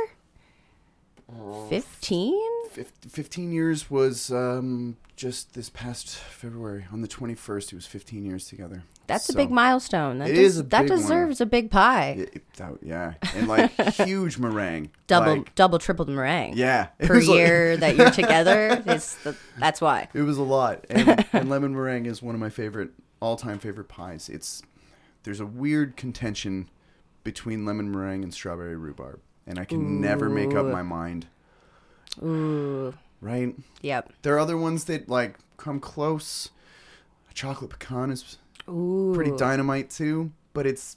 Oh. 1.39 1.67
15? 1.69 2.35
15 2.71 3.53
years 3.53 3.91
was 3.91 4.31
um, 4.31 4.97
just 5.17 5.55
this 5.55 5.69
past 5.71 6.17
February. 6.17 6.87
On 6.93 7.01
the 7.03 7.09
21st, 7.09 7.73
it 7.73 7.75
was 7.75 7.87
15 7.87 8.25
years 8.25 8.47
together. 8.49 8.85
That's 9.09 9.29
a 9.29 9.33
big 9.35 9.51
milestone. 9.51 10.19
That 10.19 10.31
It 10.31 10.35
des- 10.35 10.41
is 10.43 10.59
a 10.61 10.63
that 10.63 10.83
big 10.83 10.91
one. 10.91 11.01
deserves 11.01 11.41
a 11.41 11.47
big 11.47 11.69
pie. 11.73 12.11
It, 12.11 12.31
it- 12.37 12.53
that- 12.59 12.75
yeah. 12.81 13.15
And 13.35 13.49
like 13.49 13.73
huge 13.95 14.39
meringue. 14.39 14.91
double, 15.09 15.39
Like, 15.39 15.55
double, 15.57 15.81
triple 15.81 16.07
meringue. 16.07 16.57
yeah. 16.57 16.87
Per 17.01 17.17
was 17.17 17.29
like- 17.29 17.37
year 17.39 17.77
that 17.77 17.97
you're 17.97 18.11
together, 18.13 18.81
is 18.87 19.17
the, 19.25 19.37
that's 19.59 19.81
why. 19.81 20.07
It 20.15 20.23
was 20.23 20.39
a 20.39 20.43
lot, 20.45 20.87
and, 20.89 21.27
and 21.33 21.51
lemon 21.51 21.75
meringue 21.75 22.07
is 22.07 22.23
one 22.23 22.37
of 22.37 22.41
my 22.41 22.51
favorite, 22.51 22.91
all-time 23.19 23.59
favorite 23.59 23.89
pies. 23.89 24.29
It's 24.29 24.63
there's 25.25 25.41
a 25.41 25.47
weird 25.47 25.97
contention 25.97 26.69
between 27.25 27.67
lemon 27.67 27.91
meringue 27.91 28.23
and 28.23 28.33
strawberry 28.33 28.77
rhubarb, 28.77 29.19
and 29.47 29.59
I 29.59 29.65
can 29.65 30.01
never 30.01 30.29
make 30.29 30.55
up 30.55 30.67
my 30.67 30.83
mind. 30.83 31.27
Ooh. 32.23 32.95
right? 33.21 33.55
Yep. 33.83 34.13
There 34.23 34.35
are 34.35 34.39
other 34.39 34.57
ones 34.57 34.85
that 34.85 35.09
like 35.09 35.39
come 35.57 35.81
close. 35.81 36.51
A 37.31 37.35
chocolate 37.35 37.71
pecan 37.71 38.11
is 38.11 38.39
Ooh. 38.69 39.13
pretty 39.15 39.33
dynamite 39.37 39.91
too, 39.91 40.33
but 40.53 40.67
it's 40.67 40.97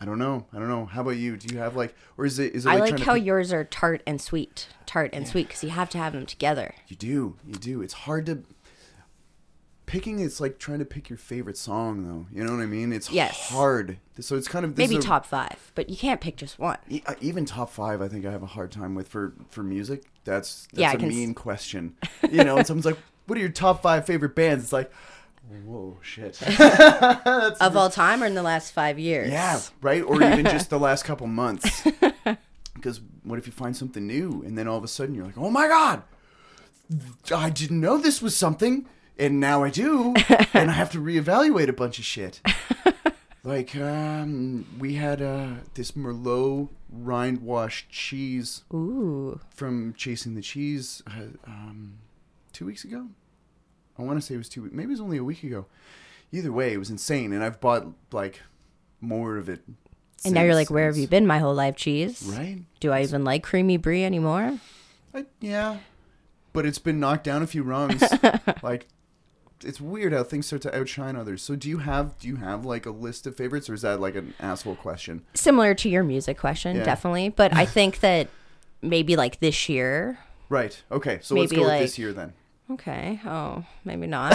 I 0.00 0.04
don't 0.04 0.18
know. 0.18 0.46
I 0.52 0.58
don't 0.58 0.68
know. 0.68 0.84
How 0.84 1.00
about 1.00 1.16
you? 1.16 1.36
Do 1.36 1.54
you 1.54 1.60
have 1.60 1.74
like, 1.74 1.94
or 2.18 2.26
is 2.26 2.38
it 2.38 2.54
is 2.54 2.66
it 2.66 2.70
I 2.70 2.76
like, 2.76 2.92
like 2.92 3.00
how 3.00 3.14
pick- 3.14 3.24
yours 3.24 3.52
are 3.52 3.64
tart 3.64 4.02
and 4.06 4.20
sweet, 4.20 4.68
tart 4.84 5.10
and 5.14 5.26
sweet, 5.26 5.46
because 5.48 5.64
you 5.64 5.70
have 5.70 5.88
to 5.90 5.98
have 5.98 6.12
them 6.12 6.26
together. 6.26 6.74
you 6.88 6.96
do 6.96 7.36
you 7.46 7.54
do? 7.54 7.80
It's 7.82 7.94
hard 7.94 8.26
to 8.26 8.42
picking. 9.86 10.20
It's 10.20 10.40
like 10.40 10.58
trying 10.58 10.80
to 10.80 10.84
pick 10.84 11.08
your 11.08 11.16
favorite 11.16 11.56
song, 11.56 12.02
though. 12.06 12.26
You 12.36 12.44
know 12.44 12.52
what 12.54 12.62
I 12.62 12.66
mean? 12.66 12.92
It's 12.92 13.10
Yes. 13.10 13.48
hard. 13.50 13.98
So 14.20 14.36
it's 14.36 14.48
kind 14.48 14.64
of 14.64 14.74
this 14.76 14.88
Maybe 14.88 14.98
a- 14.98 15.02
top 15.02 15.24
five, 15.26 15.72
but 15.74 15.88
you 15.88 15.96
can't 15.96 16.20
pick 16.20 16.36
just 16.36 16.58
one. 16.58 16.78
Uh, 17.06 17.14
even 17.20 17.44
top 17.44 17.70
five, 17.70 18.00
I 18.02 18.08
think 18.08 18.24
I 18.26 18.30
have 18.32 18.42
a 18.42 18.46
hard 18.46 18.70
time 18.72 18.94
with 18.94 19.08
for 19.08 19.32
for 19.50 19.62
music. 19.62 20.04
That's 20.24 20.66
that's 20.72 20.80
Yeah, 20.80 20.92
a 20.92 20.98
mean 21.08 21.34
question. 21.34 21.94
You 22.30 22.42
know, 22.44 22.56
and 22.58 22.66
someone's 22.66 22.86
like, 22.86 22.98
"What 23.26 23.36
are 23.38 23.40
your 23.40 23.50
top 23.50 23.82
five 23.82 24.04
favorite 24.06 24.34
bands?" 24.34 24.64
It's 24.64 24.72
like, 24.72 24.90
whoa, 25.64 25.96
shit. 26.02 26.40
Of 27.60 27.76
all 27.76 27.88
time 27.90 28.22
or 28.22 28.26
in 28.26 28.34
the 28.34 28.42
last 28.42 28.72
five 28.72 28.98
years? 28.98 29.30
yeah, 29.30 29.60
right. 29.80 30.02
Or 30.02 30.22
even 30.22 30.44
just 30.56 30.70
the 30.70 30.78
last 30.78 31.04
couple 31.04 31.26
months. 31.28 31.86
Because 32.74 33.00
what 33.22 33.38
if 33.38 33.46
you 33.46 33.52
find 33.52 33.76
something 33.76 34.06
new, 34.06 34.42
and 34.46 34.56
then 34.58 34.66
all 34.68 34.76
of 34.78 34.84
a 34.84 34.88
sudden 34.88 35.14
you're 35.14 35.24
like, 35.24 35.38
"Oh 35.38 35.50
my 35.50 35.68
god, 35.68 36.02
I 37.34 37.50
didn't 37.50 37.80
know 37.80 37.98
this 37.98 38.20
was 38.22 38.36
something." 38.36 38.86
And 39.18 39.40
now 39.40 39.62
I 39.62 39.70
do, 39.70 40.14
and 40.52 40.70
I 40.70 40.74
have 40.74 40.90
to 40.92 40.98
reevaluate 40.98 41.68
a 41.68 41.72
bunch 41.72 41.98
of 41.98 42.04
shit. 42.04 42.40
Like, 43.46 43.76
um, 43.76 44.66
we 44.76 44.94
had 44.94 45.22
uh, 45.22 45.50
this 45.74 45.92
Merlot 45.92 46.68
rind 46.90 47.42
washed 47.42 47.88
cheese 47.88 48.64
Ooh. 48.74 49.38
from 49.54 49.94
Chasing 49.96 50.34
the 50.34 50.42
Cheese 50.42 51.00
uh, 51.06 51.26
um, 51.46 51.98
two 52.52 52.66
weeks 52.66 52.82
ago. 52.82 53.06
I 53.96 54.02
want 54.02 54.20
to 54.20 54.26
say 54.26 54.34
it 54.34 54.38
was 54.38 54.48
two. 54.48 54.62
weeks. 54.62 54.74
Maybe 54.74 54.86
it 54.86 54.94
was 54.94 55.00
only 55.00 55.16
a 55.16 55.22
week 55.22 55.44
ago. 55.44 55.66
Either 56.32 56.50
way, 56.50 56.72
it 56.72 56.78
was 56.78 56.90
insane, 56.90 57.32
and 57.32 57.44
I've 57.44 57.60
bought 57.60 57.86
like 58.10 58.42
more 59.00 59.36
of 59.36 59.48
it. 59.48 59.62
And 60.24 60.34
now 60.34 60.42
you're 60.42 60.56
like, 60.56 60.68
where 60.70 60.86
have 60.86 60.96
you 60.96 61.06
been 61.06 61.24
my 61.24 61.38
whole 61.38 61.54
life, 61.54 61.76
cheese? 61.76 62.24
Right? 62.36 62.62
Do 62.80 62.90
I 62.90 63.02
even 63.02 63.22
like 63.22 63.44
creamy 63.44 63.76
brie 63.76 64.04
anymore? 64.04 64.58
I, 65.14 65.26
yeah, 65.38 65.78
but 66.52 66.66
it's 66.66 66.80
been 66.80 66.98
knocked 66.98 67.22
down 67.22 67.44
a 67.44 67.46
few 67.46 67.62
rungs. 67.62 68.02
like, 68.64 68.88
it's 69.64 69.80
weird 69.80 70.12
how 70.12 70.22
things 70.24 70.46
start 70.46 70.62
to 70.62 70.78
outshine 70.78 71.16
others. 71.16 71.42
So, 71.42 71.56
do 71.56 71.68
you 71.68 71.78
have 71.78 72.18
do 72.18 72.28
you 72.28 72.36
have 72.36 72.64
like 72.64 72.86
a 72.86 72.90
list 72.90 73.26
of 73.26 73.36
favorites, 73.36 73.68
or 73.70 73.74
is 73.74 73.82
that 73.82 74.00
like 74.00 74.14
an 74.14 74.34
asshole 74.40 74.76
question? 74.76 75.24
Similar 75.34 75.74
to 75.76 75.88
your 75.88 76.02
music 76.04 76.38
question, 76.38 76.76
Yeah. 76.76 76.84
definitely. 76.84 77.28
But 77.30 77.54
I 77.54 77.64
think 77.66 78.00
that 78.00 78.28
maybe 78.82 79.16
like 79.16 79.40
this 79.40 79.68
year. 79.68 80.18
Right. 80.48 80.80
Okay. 80.92 81.18
So 81.22 81.34
let's 81.34 81.52
go 81.52 81.60
with 81.60 81.68
like- 81.68 81.80
this 81.80 81.98
year 81.98 82.12
then. 82.12 82.32
Okay. 82.70 83.20
Oh, 83.24 83.64
maybe 83.84 84.06
not. 84.06 84.32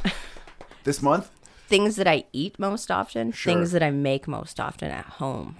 This 0.84 1.02
month. 1.02 1.30
things 1.68 1.96
that 1.96 2.08
I 2.08 2.24
eat 2.32 2.58
most 2.58 2.90
often, 2.90 3.32
Sure. 3.32 3.52
things 3.52 3.70
that 3.72 3.82
I 3.82 3.90
make 3.90 4.26
most 4.26 4.58
often 4.58 4.90
at 4.90 5.04
home. 5.04 5.56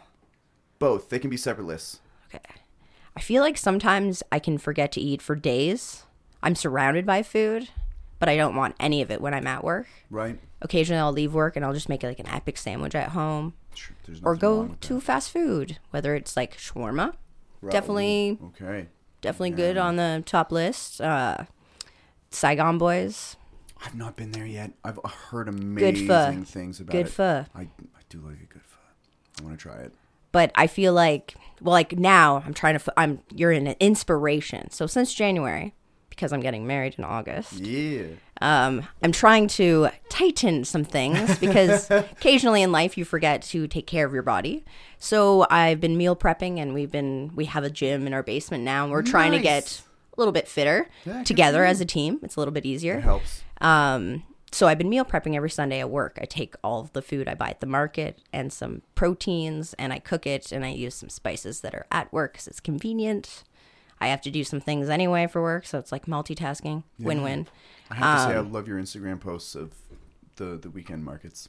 Both. 0.78 1.08
They 1.10 1.18
can 1.18 1.30
be 1.30 1.36
separate 1.36 1.66
lists. 1.66 2.00
Okay. 2.34 2.42
I 3.14 3.20
feel 3.20 3.42
like 3.42 3.56
sometimes 3.58 4.22
I 4.32 4.38
can 4.38 4.56
forget 4.58 4.90
to 4.92 5.00
eat 5.00 5.20
for 5.20 5.34
days. 5.36 6.04
I'm 6.42 6.54
surrounded 6.54 7.04
by 7.04 7.22
food, 7.22 7.68
but 8.20 8.28
I 8.28 8.36
don't 8.36 8.54
want 8.54 8.76
any 8.78 9.02
of 9.02 9.10
it 9.10 9.20
when 9.20 9.34
I'm 9.34 9.48
at 9.48 9.64
work. 9.64 9.88
Right. 10.10 10.38
Occasionally 10.62 11.00
I'll 11.00 11.10
leave 11.12 11.34
work 11.34 11.56
and 11.56 11.64
I'll 11.64 11.72
just 11.74 11.88
make 11.88 12.04
like 12.04 12.20
an 12.20 12.28
epic 12.28 12.56
sandwich 12.58 12.94
at 12.94 13.08
home 13.10 13.54
Sure, 13.74 13.96
or 14.22 14.36
go 14.36 14.76
to 14.80 15.00
fast 15.00 15.30
food, 15.32 15.78
whether 15.90 16.14
it's 16.14 16.36
like 16.36 16.56
shawarma. 16.56 17.14
that. 17.62 17.70
definitely- 17.72 18.38
Okay. 18.44 18.86
Definitely 19.20 19.50
good 19.50 19.76
on 19.76 19.96
the 19.96 20.22
top 20.24 20.52
list. 20.52 21.00
Uh 21.00 21.44
Saigon 22.30 22.78
Boys, 22.78 23.36
I've 23.84 23.94
not 23.94 24.16
been 24.16 24.30
there 24.32 24.46
yet. 24.46 24.72
I've 24.84 24.98
heard 25.30 25.48
amazing 25.48 26.06
pho. 26.06 26.42
things 26.44 26.80
about 26.80 26.92
good 26.92 27.06
it. 27.06 27.10
pho. 27.10 27.44
I, 27.54 27.62
I 27.62 27.68
do 28.08 28.18
like 28.20 28.40
a 28.40 28.46
good 28.46 28.62
pho. 28.62 28.78
I 29.40 29.44
want 29.44 29.58
to 29.58 29.62
try 29.62 29.76
it. 29.78 29.92
but 30.32 30.52
I 30.54 30.66
feel 30.66 30.92
like 30.92 31.34
well 31.60 31.72
like 31.72 31.98
now 31.98 32.42
I'm 32.46 32.54
trying 32.54 32.78
to 32.78 32.92
I'm 32.96 33.20
you're 33.34 33.50
an 33.52 33.66
inspiration. 33.80 34.70
So 34.70 34.86
since 34.86 35.12
January 35.14 35.74
because 36.20 36.34
I'm 36.34 36.40
getting 36.40 36.66
married 36.66 36.96
in 36.98 37.04
August. 37.04 37.54
Yeah. 37.54 38.02
Um, 38.42 38.86
I'm 39.02 39.10
trying 39.12 39.48
to 39.48 39.88
tighten 40.10 40.64
some 40.64 40.84
things 40.84 41.38
because 41.40 41.90
occasionally 41.90 42.60
in 42.62 42.72
life 42.72 42.98
you 42.98 43.06
forget 43.06 43.40
to 43.42 43.66
take 43.66 43.86
care 43.86 44.04
of 44.06 44.12
your 44.12 44.22
body. 44.22 44.64
So 44.98 45.46
I've 45.50 45.80
been 45.80 45.96
meal 45.96 46.14
prepping 46.14 46.58
and 46.58 46.74
we've 46.74 46.90
been 46.92 47.32
we 47.34 47.46
have 47.46 47.64
a 47.64 47.70
gym 47.70 48.06
in 48.06 48.12
our 48.12 48.22
basement 48.22 48.64
now 48.64 48.82
and 48.84 48.92
we're 48.92 49.02
trying 49.02 49.32
to 49.32 49.38
get 49.40 49.82
a 50.16 50.20
little 50.20 50.32
bit 50.32 50.46
fitter 50.46 50.88
Yeah, 51.06 51.24
together 51.24 51.64
as 51.64 51.80
a 51.80 51.86
team. 51.86 52.20
It's 52.22 52.36
a 52.36 52.38
little 52.40 52.52
bit 52.52 52.66
It 52.66 52.68
easier. 52.68 53.00
helps. 53.00 53.42
Um, 53.62 54.24
so 54.52 54.66
I've 54.66 54.78
been 54.78 54.90
meal 54.90 55.04
prepping 55.06 55.36
every 55.36 55.48
Sunday 55.48 55.80
at 55.80 55.88
work. 55.88 56.18
I 56.20 56.26
take 56.26 56.54
all 56.62 56.80
of 56.82 56.92
the 56.92 57.00
food 57.02 57.28
I 57.28 57.34
buy 57.34 57.50
at 57.50 57.60
the 57.60 57.66
market 57.66 58.18
and 58.32 58.52
some 58.52 58.82
proteins 58.94 59.74
and 59.78 59.92
I 59.92 60.00
cook 60.00 60.26
it 60.26 60.52
and 60.52 60.64
I 60.66 60.68
use 60.70 60.94
some 60.96 61.08
spices 61.08 61.60
that 61.62 61.74
are 61.74 61.86
at 61.90 62.12
work 62.12 62.32
because 62.32 62.46
it's 62.48 62.60
convenient. 62.60 63.44
I 64.00 64.08
have 64.08 64.20
to 64.22 64.30
do 64.30 64.44
some 64.44 64.60
things 64.60 64.88
anyway 64.88 65.26
for 65.26 65.42
work, 65.42 65.66
so 65.66 65.78
it's 65.78 65.92
like 65.92 66.06
multitasking. 66.06 66.84
Win-win. 66.98 67.46
I 67.90 67.94
have 67.96 68.18
to 68.18 68.24
say, 68.32 68.36
I 68.36 68.40
Um, 68.40 68.52
love 68.52 68.66
your 68.66 68.80
Instagram 68.80 69.20
posts 69.20 69.54
of 69.54 69.72
the 70.36 70.56
the 70.56 70.70
weekend 70.70 71.04
markets. 71.04 71.48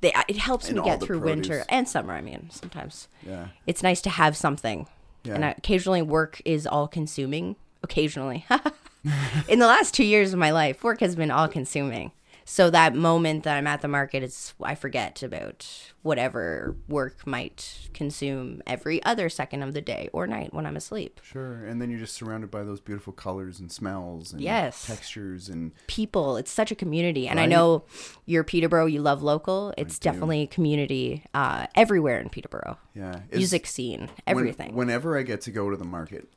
They, 0.00 0.12
it 0.28 0.36
helps 0.36 0.68
And 0.68 0.78
me 0.78 0.84
get 0.84 1.00
through 1.02 1.18
winter 1.18 1.64
and 1.68 1.88
summer. 1.88 2.12
I 2.14 2.20
mean, 2.20 2.50
sometimes 2.52 3.08
Yeah. 3.26 3.48
it's 3.66 3.82
nice 3.82 4.00
to 4.02 4.10
have 4.10 4.36
something. 4.36 4.86
Yeah. 5.24 5.34
And 5.34 5.42
Yeah. 5.42 5.54
occasionally, 5.58 6.02
work 6.02 6.40
is 6.44 6.66
all 6.68 6.86
consuming. 6.86 7.56
Occasionally. 7.82 8.46
In 9.48 9.58
the 9.58 9.66
last 9.66 9.94
two 9.94 10.04
years 10.04 10.32
of 10.32 10.38
my 10.38 10.50
life, 10.50 10.84
work 10.84 11.00
has 11.00 11.16
been 11.16 11.30
all 11.32 11.48
consuming. 11.48 12.12
So 12.50 12.70
that 12.70 12.94
moment 12.94 13.44
that 13.44 13.58
I'm 13.58 13.66
at 13.66 13.82
the 13.82 13.88
market, 13.88 14.22
is 14.22 14.54
I 14.62 14.74
forget 14.74 15.22
about 15.22 15.68
whatever 16.00 16.74
work 16.88 17.26
might 17.26 17.90
consume 17.92 18.62
every 18.66 19.02
other 19.04 19.28
second 19.28 19.62
of 19.62 19.74
the 19.74 19.82
day 19.82 20.08
or 20.14 20.26
night 20.26 20.54
when 20.54 20.64
I'm 20.64 20.74
asleep. 20.74 21.20
Sure. 21.22 21.66
And 21.66 21.80
then 21.80 21.90
you're 21.90 21.98
just 21.98 22.14
surrounded 22.14 22.50
by 22.50 22.62
those 22.64 22.80
beautiful 22.80 23.12
colors 23.12 23.60
and 23.60 23.70
smells 23.70 24.32
and 24.32 24.40
Yes. 24.40 24.86
textures 24.86 25.50
and 25.50 25.72
People, 25.88 26.38
it's 26.38 26.50
such 26.50 26.70
a 26.72 26.74
community, 26.74 27.28
and 27.28 27.38
I 27.38 27.44
know 27.44 27.84
you're 28.24 28.44
Peterborough. 28.44 28.86
You 28.86 29.02
love 29.02 29.22
local. 29.22 29.74
It's 29.76 29.98
definitely 29.98 30.40
a 30.42 30.46
community 30.46 31.24
uh, 31.34 31.66
everywhere 31.74 32.18
in 32.18 32.30
Peterborough. 32.30 32.78
yeah. 32.94 33.20
Is- 33.30 33.36
Music 33.40 33.66
scene, 33.66 34.00
when- 34.00 34.10
everything. 34.26 34.74
whenever 34.74 35.18
I 35.18 35.22
get 35.22 35.42
to 35.42 35.50
go 35.50 35.68
to 35.68 35.76
the 35.76 35.84
market, 35.84 36.28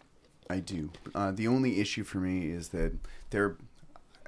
I 0.49 0.59
do. 0.59 0.91
Uh, 1.15 1.31
the 1.31 1.47
only 1.47 1.79
issue 1.79 2.03
for 2.03 2.17
me 2.17 2.47
is 2.51 2.67
that 2.69 2.91
they're. 3.29 3.55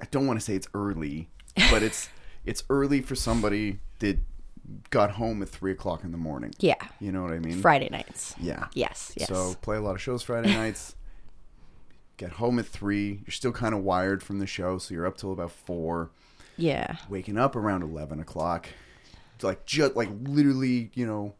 I 0.00 0.06
don't 0.10 0.26
want 0.26 0.40
to 0.40 0.44
say 0.44 0.54
it's 0.56 0.66
early, 0.74 1.28
but 1.70 1.82
it's 1.82 2.08
it's 2.44 2.62
early 2.70 3.00
for 3.00 3.14
somebody 3.14 3.78
that 4.00 4.18
got 4.90 5.12
home 5.12 5.42
at 5.42 5.48
three 5.48 5.72
o'clock 5.72 6.04
in 6.04 6.10
the 6.12 6.18
morning. 6.18 6.52
yeah, 6.58 6.74
You 7.00 7.12
know 7.12 7.22
what 7.22 7.32
I 7.32 7.38
mean? 7.38 7.60
Friday 7.60 7.88
nights. 7.90 8.34
Yeah. 8.40 8.66
Yes, 8.72 9.12
yes. 9.16 9.28
So 9.28 9.54
play 9.60 9.76
a 9.76 9.80
lot 9.80 9.94
of 9.94 10.00
shows 10.02 10.22
Friday 10.22 10.52
nights. 10.54 10.94
Get 12.16 12.32
home 12.32 12.58
at 12.58 12.66
three. 12.66 13.20
You're 13.26 13.32
still 13.32 13.52
kind 13.52 13.74
of 13.74 13.82
wired 13.82 14.22
from 14.22 14.38
the 14.38 14.46
show, 14.46 14.78
so 14.78 14.94
you're 14.94 15.06
up 15.06 15.16
till 15.16 15.32
about 15.32 15.50
four. 15.50 16.10
yeah. 16.56 16.96
Waking 17.08 17.36
up 17.38 17.56
around 17.56 17.82
eleven 17.82 18.20
o'clock, 18.20 18.68
It's 19.34 19.44
like 19.44 19.66
just 19.66 19.96
like 19.96 20.08
literally, 20.22 20.90
you 20.94 21.06
know, 21.06 21.34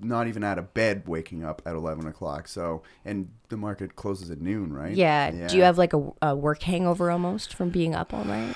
not 0.00 0.26
even 0.28 0.44
out 0.44 0.58
of 0.58 0.74
bed. 0.74 1.04
Waking 1.08 1.42
up 1.44 1.62
at 1.66 1.74
eleven 1.74 2.06
o'clock. 2.06 2.48
So 2.48 2.82
and 3.04 3.30
the 3.48 3.56
market 3.56 3.96
closes 3.96 4.30
at 4.30 4.40
noon, 4.40 4.72
right? 4.72 4.94
Yeah. 4.94 5.48
Do 5.48 5.56
you 5.56 5.62
have 5.62 5.78
like 5.78 5.92
a, 5.94 6.12
a 6.22 6.36
work 6.36 6.62
hangover 6.62 7.10
almost 7.10 7.54
from 7.54 7.70
being 7.70 7.94
up 7.94 8.12
all 8.14 8.24
night? 8.24 8.54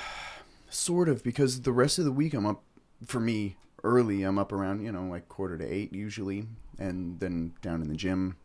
Sort 0.71 1.09
of, 1.09 1.23
because 1.23 1.63
the 1.63 1.73
rest 1.73 1.99
of 1.99 2.05
the 2.05 2.13
week 2.13 2.33
I'm 2.33 2.47
up 2.47 2.63
for 3.05 3.21
me 3.21 3.57
early. 3.83 4.23
I'm 4.23 4.39
up 4.39 4.53
around, 4.53 4.85
you 4.85 4.93
know, 4.93 5.05
like 5.05 5.29
quarter 5.29 5.59
to 5.59 5.65
eight 5.65 5.93
usually, 5.93 6.47
and 6.79 7.19
then 7.21 7.53
down 7.63 7.83
in 7.83 7.89
the 7.89 7.97
gym 7.97 8.37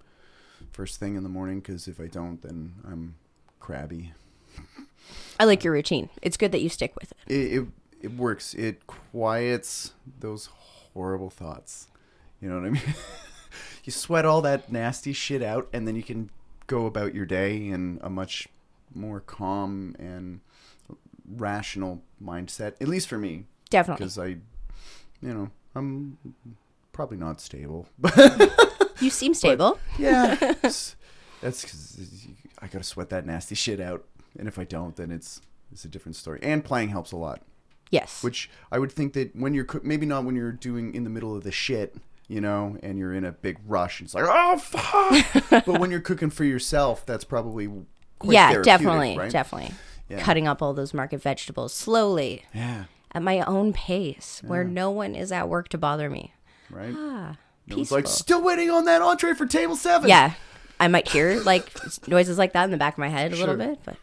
first 0.71 0.99
thing 0.99 1.15
in 1.15 1.23
the 1.23 1.29
morning. 1.29 1.59
Because 1.59 1.87
if 1.87 1.99
I 1.99 2.07
don't, 2.07 2.41
then 2.41 2.73
I'm 2.85 3.15
crabby. 3.59 4.13
I 5.39 5.45
like 5.45 5.63
your 5.63 5.73
routine. 5.73 6.09
It's 6.21 6.37
good 6.37 6.51
that 6.51 6.61
you 6.61 6.69
stick 6.69 6.93
with 6.99 7.11
it. 7.11 7.33
It 7.33 7.53
it, 7.59 7.67
it 8.01 8.15
works. 8.15 8.53
It 8.53 8.87
quiets 8.87 9.93
those 10.19 10.49
horrible 10.93 11.29
thoughts. 11.29 11.87
You 12.41 12.49
know 12.49 12.55
what 12.55 12.65
I 12.65 12.69
mean? 12.71 12.95
you 13.83 13.91
sweat 13.91 14.25
all 14.25 14.41
that 14.41 14.71
nasty 14.71 15.13
shit 15.13 15.41
out, 15.41 15.67
and 15.73 15.87
then 15.87 15.95
you 15.95 16.03
can 16.03 16.29
go 16.67 16.85
about 16.85 17.13
your 17.13 17.25
day 17.25 17.67
in 17.67 17.99
a 18.01 18.09
much 18.09 18.47
more 18.93 19.19
calm 19.19 19.95
and 19.99 20.39
rational 21.29 22.01
mindset. 22.23 22.73
At 22.81 22.87
least 22.87 23.07
for 23.07 23.17
me, 23.17 23.45
Definitely. 23.69 24.05
because 24.05 24.17
I, 24.17 24.27
you 24.27 25.33
know, 25.33 25.49
I'm 25.75 26.17
probably 26.93 27.17
not 27.17 27.41
stable, 27.41 27.87
but 27.99 28.15
You 29.01 29.09
seem 29.09 29.33
stable. 29.33 29.79
yeah, 29.97 30.35
that's 30.61 30.95
because 31.41 32.27
I 32.59 32.67
gotta 32.67 32.83
sweat 32.83 33.09
that 33.09 33.25
nasty 33.25 33.55
shit 33.55 33.79
out, 33.79 34.05
and 34.37 34.47
if 34.47 34.57
I 34.57 34.63
don't, 34.63 34.95
then 34.95 35.11
it's 35.11 35.41
it's 35.71 35.85
a 35.85 35.89
different 35.89 36.15
story. 36.15 36.39
And 36.41 36.63
playing 36.63 36.89
helps 36.89 37.11
a 37.11 37.17
lot, 37.17 37.41
yes. 37.91 38.23
which 38.23 38.49
I 38.71 38.79
would 38.79 38.91
think 38.91 39.13
that 39.13 39.35
when 39.35 39.53
you're 39.53 39.67
maybe 39.83 40.05
not 40.05 40.23
when 40.23 40.35
you're 40.35 40.51
doing 40.51 40.95
in 40.95 41.03
the 41.03 41.09
middle 41.09 41.35
of 41.35 41.43
the 41.43 41.51
shit, 41.51 41.95
you 42.27 42.39
know, 42.41 42.77
and 42.81 42.97
you're 42.97 43.13
in 43.13 43.25
a 43.25 43.31
big 43.31 43.57
rush. 43.67 44.01
It's 44.01 44.13
like, 44.13 44.25
oh 44.27 44.57
fuck! 44.57 45.49
but 45.65 45.79
when 45.79 45.91
you're 45.91 45.99
cooking 45.99 46.29
for 46.29 46.43
yourself, 46.45 47.05
that's 47.05 47.23
probably 47.25 47.67
quite 48.19 48.33
yeah, 48.33 48.61
definitely, 48.61 49.17
right? 49.17 49.31
definitely. 49.31 49.73
Yeah. 50.09 50.19
Cutting 50.21 50.47
up 50.47 50.61
all 50.61 50.73
those 50.73 50.93
market 50.93 51.21
vegetables 51.21 51.73
slowly 51.73 52.45
Yeah, 52.53 52.85
at 53.13 53.23
my 53.23 53.39
own 53.41 53.73
pace, 53.73 54.41
where 54.45 54.63
no 54.63 54.91
one 54.91 55.15
is 55.15 55.31
at 55.31 55.49
work 55.49 55.67
to 55.69 55.77
bother 55.79 56.09
me. 56.09 56.33
right. 56.69 56.93
Ah, 56.95 57.37
It 57.67 57.75
was 57.75 57.91
like 57.91 58.07
still 58.07 58.41
waiting 58.43 58.69
on 58.69 58.85
that 58.85 59.01
entree 59.01 59.33
for 59.33 59.45
table 59.47 59.75
seven. 59.75 60.07
yeah, 60.09 60.33
I 60.79 60.87
might 60.87 61.07
hear 61.09 61.39
like 61.41 61.69
noises 62.07 62.37
like 62.37 62.53
that 62.53 62.65
in 62.65 62.71
the 62.71 62.77
back 62.77 62.93
of 62.93 62.99
my 62.99 63.07
head 63.07 63.33
a 63.33 63.35
little 63.35 63.55
bit, 63.57 63.79
but 63.83 63.97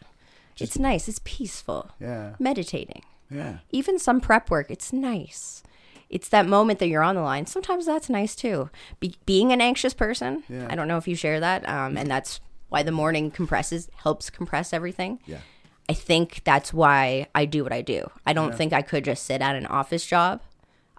it's 0.59 0.77
nice. 0.77 1.07
It's 1.07 1.21
peaceful. 1.23 1.89
yeah, 2.01 2.35
Meditating. 2.39 3.03
yeah. 3.31 3.59
even 3.71 3.97
some 3.97 4.19
prep 4.19 4.49
work 4.51 4.69
it's 4.69 4.91
nice 4.93 5.63
it's 6.09 6.29
that 6.29 6.45
moment 6.45 6.77
that 6.79 6.87
you're 6.89 7.01
on 7.01 7.15
the 7.15 7.21
line 7.21 7.45
sometimes 7.47 7.85
that's 7.87 8.07
nice 8.09 8.35
too 8.35 8.69
Be- 8.99 9.15
being 9.25 9.51
an 9.51 9.61
anxious 9.61 9.93
person 9.95 10.43
Yeah. 10.47 10.67
i 10.69 10.75
don't 10.75 10.87
know 10.87 10.97
if 10.97 11.07
you 11.07 11.15
share 11.15 11.39
that 11.39 11.67
um, 11.67 11.97
and 11.97 12.11
that's 12.11 12.39
why 12.69 12.83
the 12.83 12.91
morning 12.91 13.31
compresses 13.31 13.89
helps 14.03 14.29
compress 14.29 14.73
everything 14.73 15.17
Yeah. 15.25 15.39
I 15.89 15.93
think 15.93 16.41
that's 16.43 16.73
why 16.73 17.27
i 17.35 17.45
do 17.45 17.63
what 17.63 17.73
i 17.73 17.81
do 17.81 18.09
i 18.25 18.33
don't 18.33 18.55
think 18.55 18.73
i 18.73 18.81
could 18.81 19.03
just 19.05 19.23
sit 19.25 19.41
at 19.41 19.55
an 19.55 19.65
office 19.65 20.05
job 20.05 20.41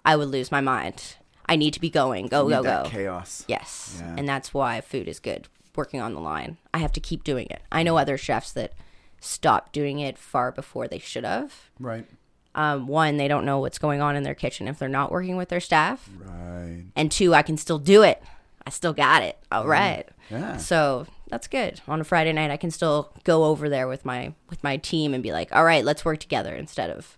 i 0.05 0.15
would 0.15 0.27
lose 0.27 0.51
my 0.51 0.61
mind 0.61 1.15
i 1.47 1.55
need 1.55 1.73
to 1.73 1.79
be 1.79 1.89
going 1.89 2.27
go 2.27 2.47
go 2.49 2.61
go 2.63 2.83
chaos. 2.87 3.43
yes 3.47 3.97
Yeah. 3.99 4.15
and 4.17 4.27
that's 4.29 4.53
why 4.53 4.81
food 4.81 5.07
is 5.07 5.19
good 5.19 5.47
working 5.75 6.01
on 6.01 6.13
the 6.13 6.19
line 6.21 6.57
i 6.73 6.77
have 6.79 6.91
to 6.93 6.99
keep 6.99 7.23
doing 7.23 7.47
it 7.49 7.61
i 7.71 7.83
know 7.83 7.97
other 7.97 8.17
chefs 8.17 8.51
that 8.53 8.73
stopped 9.19 9.73
doing 9.73 9.99
it 9.99 10.17
far 10.17 10.51
before 10.51 10.87
they 10.87 10.99
should 10.99 11.23
have 11.25 11.69
Right. 11.79 12.05
um, 12.53 12.87
one, 12.87 13.17
they 13.17 13.27
don't 13.27 13.43
know 13.45 13.59
what's 13.59 13.79
going 13.79 14.01
on 14.01 14.15
in 14.15 14.23
their 14.23 14.35
kitchen 14.35 14.67
if 14.67 14.77
they're 14.79 14.87
not 14.87 15.11
working 15.11 15.35
with 15.35 15.49
their 15.49 15.59
staff. 15.59 16.07
Right. 16.17 16.85
And 16.95 17.11
two, 17.11 17.33
I 17.33 17.41
can 17.41 17.57
still 17.57 17.79
do 17.79 18.03
it. 18.03 18.21
I 18.65 18.69
still 18.69 18.93
got 18.93 19.23
it. 19.23 19.37
All 19.51 19.65
right. 19.67 20.07
Yeah. 20.29 20.57
So 20.57 21.05
that's 21.27 21.47
good. 21.47 21.81
On 21.87 21.99
a 22.01 22.03
Friday 22.03 22.33
night, 22.33 22.51
I 22.51 22.57
can 22.57 22.71
still 22.71 23.11
go 23.23 23.45
over 23.45 23.69
there 23.69 23.87
with 23.87 24.05
my 24.05 24.33
with 24.49 24.63
my 24.63 24.77
team 24.77 25.13
and 25.13 25.23
be 25.23 25.31
like, 25.31 25.53
all 25.55 25.63
right, 25.65 25.83
let's 25.83 26.05
work 26.05 26.19
together 26.19 26.55
instead 26.55 26.89
of 26.89 27.17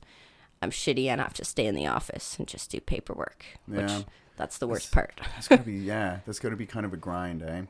I'm 0.61 0.71
shitty 0.71 1.07
and 1.07 1.21
I 1.21 1.25
have 1.25 1.33
to 1.35 1.45
stay 1.45 1.65
in 1.65 1.75
the 1.75 1.87
office 1.87 2.37
and 2.37 2.47
just 2.47 2.71
do 2.71 2.79
paperwork. 2.79 3.45
Yeah. 3.67 3.81
Which 3.81 4.05
that's 4.37 4.57
the 4.57 4.67
worst 4.67 4.91
part. 4.91 5.19
That's 5.35 5.47
gotta 5.47 5.63
be 5.63 5.73
yeah. 5.77 6.19
That's 6.25 6.39
gotta 6.39 6.55
be 6.55 6.65
kind 6.65 6.85
of 6.85 6.93
a 6.93 6.97
grind, 6.97 7.43
eh? 7.43 7.63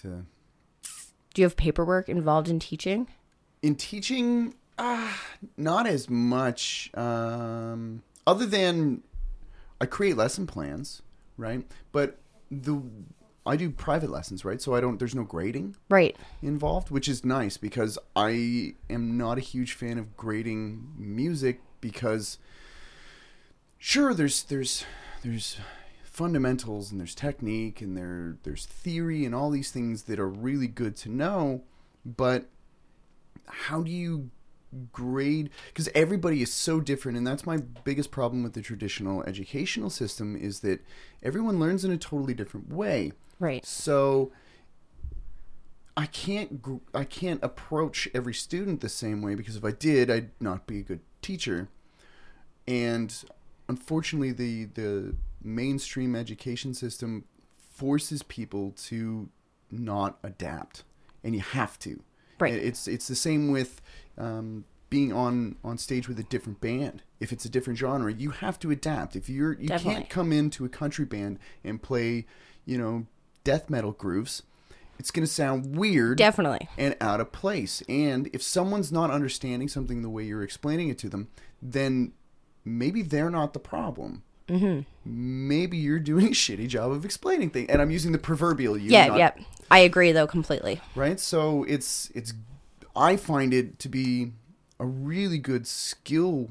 To 0.00 0.24
Do 1.34 1.42
you 1.42 1.44
have 1.44 1.56
paperwork 1.56 2.08
involved 2.08 2.48
in 2.48 2.58
teaching? 2.58 3.08
in 3.62 3.76
teaching, 3.76 4.54
uh, 4.76 5.12
not 5.56 5.86
as 5.86 6.10
much. 6.10 6.90
Um, 6.94 8.02
other 8.26 8.44
than 8.44 9.02
I 9.80 9.86
create 9.86 10.16
lesson 10.16 10.46
plans, 10.48 11.02
right? 11.36 11.64
But 11.92 12.18
the 12.50 12.82
I 13.44 13.56
do 13.56 13.70
private 13.70 14.10
lessons, 14.10 14.44
right? 14.44 14.60
So 14.62 14.74
I 14.74 14.80
don't. 14.80 14.98
There's 14.98 15.14
no 15.14 15.24
grading 15.24 15.76
Right. 15.88 16.16
involved, 16.42 16.90
which 16.90 17.08
is 17.08 17.24
nice 17.24 17.56
because 17.56 17.98
I 18.14 18.74
am 18.88 19.16
not 19.16 19.36
a 19.38 19.40
huge 19.40 19.72
fan 19.72 19.98
of 19.98 20.16
grading 20.16 20.92
music 20.96 21.60
because 21.80 22.38
sure 23.78 24.14
there's 24.14 24.44
there's 24.44 24.84
there's 25.24 25.58
fundamentals 26.04 26.90
and 26.92 27.00
there's 27.00 27.14
technique 27.14 27.80
and 27.80 27.96
there 27.96 28.36
there's 28.44 28.66
theory 28.66 29.24
and 29.24 29.34
all 29.34 29.50
these 29.50 29.70
things 29.70 30.04
that 30.04 30.20
are 30.20 30.28
really 30.28 30.68
good 30.68 30.94
to 30.96 31.08
know, 31.08 31.62
but 32.04 32.48
how 33.46 33.82
do 33.82 33.90
you 33.90 34.30
grade 34.92 35.50
because 35.68 35.88
everybody 35.94 36.40
is 36.40 36.50
so 36.50 36.80
different 36.80 37.18
and 37.18 37.26
that's 37.26 37.44
my 37.44 37.58
biggest 37.84 38.10
problem 38.10 38.42
with 38.42 38.54
the 38.54 38.62
traditional 38.62 39.22
educational 39.24 39.90
system 39.90 40.34
is 40.34 40.60
that 40.60 40.80
everyone 41.22 41.60
learns 41.60 41.84
in 41.84 41.90
a 41.90 41.96
totally 41.98 42.32
different 42.32 42.70
way 42.72 43.12
Right. 43.42 43.66
so 43.66 44.30
I 45.96 46.06
can't 46.06 46.64
I 46.94 47.04
can't 47.04 47.42
approach 47.42 48.08
every 48.14 48.34
student 48.34 48.80
the 48.80 48.88
same 48.88 49.20
way 49.20 49.34
because 49.34 49.56
if 49.56 49.64
I 49.64 49.72
did, 49.72 50.10
I'd 50.10 50.30
not 50.40 50.66
be 50.66 50.78
a 50.78 50.82
good 50.82 51.00
teacher. 51.20 51.68
And 52.66 53.14
unfortunately, 53.68 54.32
the 54.32 54.66
the 54.66 55.16
mainstream 55.42 56.14
education 56.14 56.72
system 56.72 57.24
forces 57.74 58.22
people 58.22 58.72
to 58.84 59.28
not 59.70 60.18
adapt, 60.22 60.84
and 61.24 61.34
you 61.34 61.40
have 61.40 61.78
to. 61.80 62.02
Right. 62.38 62.54
It's 62.54 62.88
it's 62.88 63.08
the 63.08 63.14
same 63.14 63.50
with 63.50 63.82
um, 64.16 64.64
being 64.88 65.12
on 65.12 65.56
on 65.62 65.76
stage 65.78 66.08
with 66.08 66.18
a 66.18 66.24
different 66.24 66.60
band. 66.60 67.02
If 67.20 67.32
it's 67.32 67.44
a 67.44 67.48
different 67.50 67.78
genre, 67.78 68.12
you 68.12 68.30
have 68.30 68.58
to 68.60 68.70
adapt. 68.70 69.14
If 69.14 69.28
you're 69.28 69.54
you 69.54 69.68
Definitely. 69.68 69.94
can't 69.94 70.10
come 70.10 70.32
into 70.32 70.64
a 70.64 70.68
country 70.68 71.04
band 71.04 71.38
and 71.64 71.82
play, 71.82 72.24
you 72.64 72.78
know, 72.78 73.06
death 73.44 73.68
metal 73.70 73.92
grooves. 73.92 74.42
It's 74.98 75.10
going 75.10 75.26
to 75.26 75.32
sound 75.32 75.76
weird 75.76 76.18
Definitely. 76.18 76.68
and 76.78 76.96
out 77.00 77.20
of 77.20 77.32
place. 77.32 77.82
And 77.88 78.28
if 78.32 78.42
someone's 78.42 78.92
not 78.92 79.10
understanding 79.10 79.68
something 79.68 80.02
the 80.02 80.08
way 80.10 80.22
you're 80.24 80.42
explaining 80.44 80.90
it 80.90 80.98
to 80.98 81.08
them, 81.08 81.28
then 81.60 82.12
maybe 82.64 83.02
they're 83.02 83.30
not 83.30 83.52
the 83.52 83.58
problem. 83.58 84.22
Mm-hmm. 84.48 85.48
Maybe 85.48 85.76
you're 85.78 85.98
doing 85.98 86.26
a 86.26 86.30
shitty 86.30 86.68
job 86.68 86.92
of 86.92 87.04
explaining 87.04 87.50
things. 87.50 87.68
And 87.70 87.82
I'm 87.82 87.90
using 87.90 88.12
the 88.12 88.18
proverbial 88.18 88.76
you. 88.78 88.90
Yeah, 88.90 89.06
not- 89.08 89.18
yeah. 89.18 89.32
I 89.70 89.78
agree 89.80 90.12
though 90.12 90.26
completely. 90.26 90.82
right 90.94 91.18
so 91.18 91.64
it's 91.64 92.10
it's 92.14 92.34
i 92.94 93.16
find 93.16 93.54
it 93.54 93.78
to 93.78 93.88
be 93.88 94.32
a 94.78 94.84
really 94.84 95.38
good 95.38 95.66
skill 95.66 96.50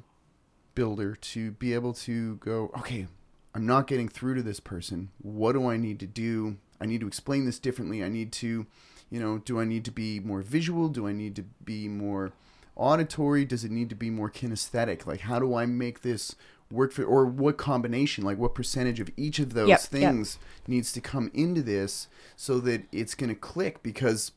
builder 0.73 1.15
to 1.15 1.51
be 1.51 1.75
able 1.75 1.93
to 1.93 2.37
go 2.37 2.71
okay 2.79 3.05
i'm 3.53 3.67
not 3.67 3.85
getting 3.85 4.09
through 4.09 4.33
to 4.33 4.41
this 4.41 4.59
person 4.59 5.09
what 5.21 5.51
do 5.51 5.67
i 5.69 5.77
need 5.77 5.99
to 5.99 6.07
do 6.07 6.57
i 6.81 6.85
need 6.85 6.99
to 6.99 7.07
explain 7.07 7.45
this 7.45 7.59
differently 7.59 8.03
i 8.03 8.09
need 8.09 8.31
to 8.31 8.65
you 9.09 9.19
know 9.19 9.37
do 9.39 9.59
i 9.59 9.63
need 9.65 9.85
to 9.85 9.91
be 9.91 10.19
more 10.19 10.41
visual 10.41 10.89
do 10.89 11.07
i 11.07 11.11
need 11.13 11.35
to 11.35 11.43
be 11.63 11.87
more 11.87 12.31
auditory 12.75 13.45
does 13.45 13.63
it 13.63 13.71
need 13.71 13.89
to 13.89 13.95
be 13.95 14.09
more 14.09 14.29
kinesthetic 14.29 15.05
like 15.05 15.21
how 15.21 15.39
do 15.39 15.55
i 15.55 15.65
make 15.65 16.01
this 16.01 16.35
work 16.71 16.93
for 16.93 17.03
or 17.03 17.25
what 17.25 17.57
combination 17.57 18.23
like 18.23 18.37
what 18.37 18.55
percentage 18.55 18.99
of 19.01 19.09
each 19.17 19.39
of 19.39 19.53
those 19.53 19.67
Yep, 19.67 19.79
yep. 19.79 19.89
things 19.89 20.39
needs 20.67 20.91
to 20.93 21.01
come 21.01 21.29
into 21.33 21.61
this 21.61 22.07
so 22.37 22.59
that 22.61 22.83
it's 22.93 23.13
going 23.13 23.29
to 23.29 23.35
click 23.35 23.83
because 23.83 24.31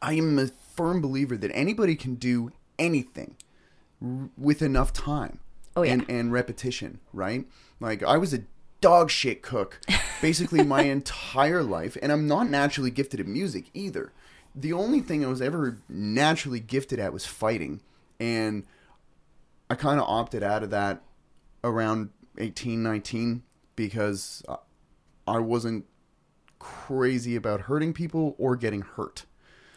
I 0.00 0.12
am 0.12 0.38
a 0.38 0.46
firm 0.46 1.00
believer 1.00 1.36
that 1.36 1.50
anybody 1.52 1.96
can 1.96 2.14
do 2.14 2.52
anything 2.78 3.34
r- 4.00 4.28
with 4.38 4.62
enough 4.62 4.92
time 4.92 5.40
Oh, 5.76 5.82
yeah. 5.82 5.94
and, 5.94 6.06
and 6.08 6.32
repetition, 6.32 7.00
right? 7.12 7.44
Like 7.80 8.04
I 8.04 8.16
was 8.18 8.32
a 8.32 8.42
dog 8.80 9.10
shit 9.10 9.42
cook 9.42 9.80
basically 10.20 10.62
my 10.64 10.82
entire 10.96 11.62
life, 11.62 11.96
and 12.02 12.12
I'm 12.12 12.26
not 12.26 12.48
naturally 12.50 12.90
gifted 12.90 13.20
at 13.20 13.26
music 13.26 13.66
either. 13.74 14.12
The 14.54 14.72
only 14.72 15.00
thing 15.00 15.24
I 15.24 15.28
was 15.28 15.40
ever 15.42 15.78
naturally 15.88 16.60
gifted 16.60 16.98
at 16.98 17.12
was 17.12 17.26
fighting, 17.26 17.80
and 18.18 18.64
I 19.70 19.74
kind 19.74 20.00
of 20.00 20.06
opted 20.08 20.42
out 20.42 20.62
of 20.62 20.70
that 20.70 21.02
around 21.62 22.10
18, 22.38 22.82
19 22.82 23.42
because 23.76 24.42
I- 24.48 25.38
wasn't 25.38 25.84
crazy 26.58 27.36
about 27.36 27.62
hurting 27.62 27.92
people 27.92 28.34
or 28.38 28.56
getting 28.56 28.80
hurt. 28.80 29.26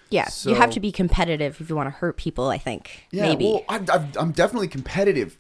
Yeah, 0.10 0.28
you 0.44 0.56
have 0.56 0.72
to 0.72 0.80
be 0.80 0.92
competitive 0.92 1.62
if 1.62 1.70
you 1.70 1.76
want 1.76 1.88
to 1.88 1.92
hurt 1.92 2.18
people. 2.18 2.50
I 2.50 2.58
think 2.58 3.06
Yeah, 3.12 3.30
maybe. 3.30 3.46
well, 3.46 3.64
I've, 3.70 3.90
I'm 4.18 4.32
definitely 4.32 4.68
competitive, 4.68 5.38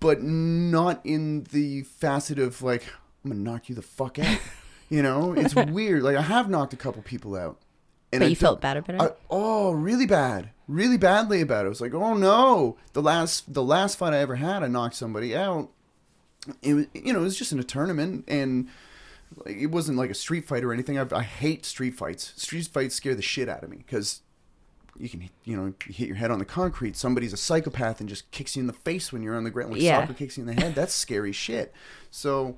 but 0.00 0.22
not 0.22 1.00
in 1.04 1.44
the 1.52 1.82
facet 1.82 2.38
of 2.38 2.62
like 2.62 2.84
I'm 3.24 3.30
gonna 3.30 3.42
knock 3.42 3.68
you 3.68 3.74
the 3.74 3.82
fuck 3.82 4.18
out. 4.18 4.38
you 4.88 5.02
know, 5.02 5.32
it's 5.32 5.54
weird. 5.54 6.02
Like 6.02 6.16
I 6.16 6.22
have 6.22 6.48
knocked 6.48 6.72
a 6.72 6.76
couple 6.76 7.02
people 7.02 7.36
out, 7.36 7.58
and 8.12 8.20
but 8.20 8.26
I 8.26 8.28
you 8.28 8.36
felt 8.36 8.60
bad 8.60 8.76
about 8.76 8.94
it. 8.96 9.02
I, 9.02 9.10
oh, 9.30 9.72
really 9.72 10.06
bad, 10.06 10.50
really 10.68 10.96
badly 10.96 11.40
about 11.40 11.64
it. 11.64 11.66
I 11.66 11.68
was 11.68 11.80
like, 11.80 11.94
oh 11.94 12.14
no, 12.14 12.76
the 12.92 13.02
last 13.02 13.52
the 13.52 13.62
last 13.62 13.98
fight 13.98 14.12
I 14.12 14.18
ever 14.18 14.36
had, 14.36 14.62
I 14.62 14.68
knocked 14.68 14.96
somebody 14.96 15.36
out. 15.36 15.70
It 16.62 16.74
was, 16.74 16.86
you 16.94 17.12
know, 17.12 17.20
it 17.20 17.24
was 17.24 17.36
just 17.36 17.52
in 17.52 17.58
a 17.58 17.64
tournament, 17.64 18.24
and 18.28 18.68
like, 19.44 19.56
it 19.56 19.66
wasn't 19.66 19.98
like 19.98 20.10
a 20.10 20.14
street 20.14 20.46
fight 20.46 20.64
or 20.64 20.72
anything. 20.72 20.98
I, 20.98 21.06
I 21.12 21.22
hate 21.22 21.64
street 21.64 21.94
fights. 21.94 22.32
Street 22.36 22.66
fights 22.66 22.94
scare 22.94 23.14
the 23.14 23.22
shit 23.22 23.48
out 23.48 23.64
of 23.64 23.70
me 23.70 23.78
because 23.78 24.20
you 24.98 25.08
can, 25.08 25.28
you 25.44 25.56
know, 25.56 25.66
you 25.86 25.94
hit 25.94 26.08
your 26.08 26.16
head 26.16 26.30
on 26.30 26.38
the 26.38 26.44
concrete. 26.44 26.96
Somebody's 26.96 27.32
a 27.32 27.36
psychopath 27.36 28.00
and 28.00 28.08
just 28.08 28.30
kicks 28.30 28.56
you 28.56 28.60
in 28.60 28.66
the 28.66 28.72
face 28.72 29.12
when 29.12 29.22
you're 29.22 29.36
on 29.36 29.44
the 29.44 29.50
ground. 29.50 29.72
Like 29.72 29.82
Yeah. 29.82 30.00
soccer 30.00 30.14
kicks 30.14 30.36
you 30.36 30.46
in 30.46 30.54
the 30.54 30.60
head. 30.60 30.74
That's 30.74 30.94
scary 30.94 31.32
shit. 31.32 31.72
So, 32.10 32.56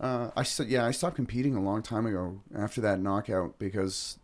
uh, 0.00 0.30
I 0.36 0.42
st- 0.42 0.68
yeah, 0.68 0.84
I 0.84 0.90
stopped 0.90 1.16
competing 1.16 1.54
a 1.56 1.62
long 1.62 1.82
time 1.82 2.06
ago 2.06 2.40
after 2.56 2.80
that 2.82 3.00
knockout 3.00 3.58
because 3.58 4.18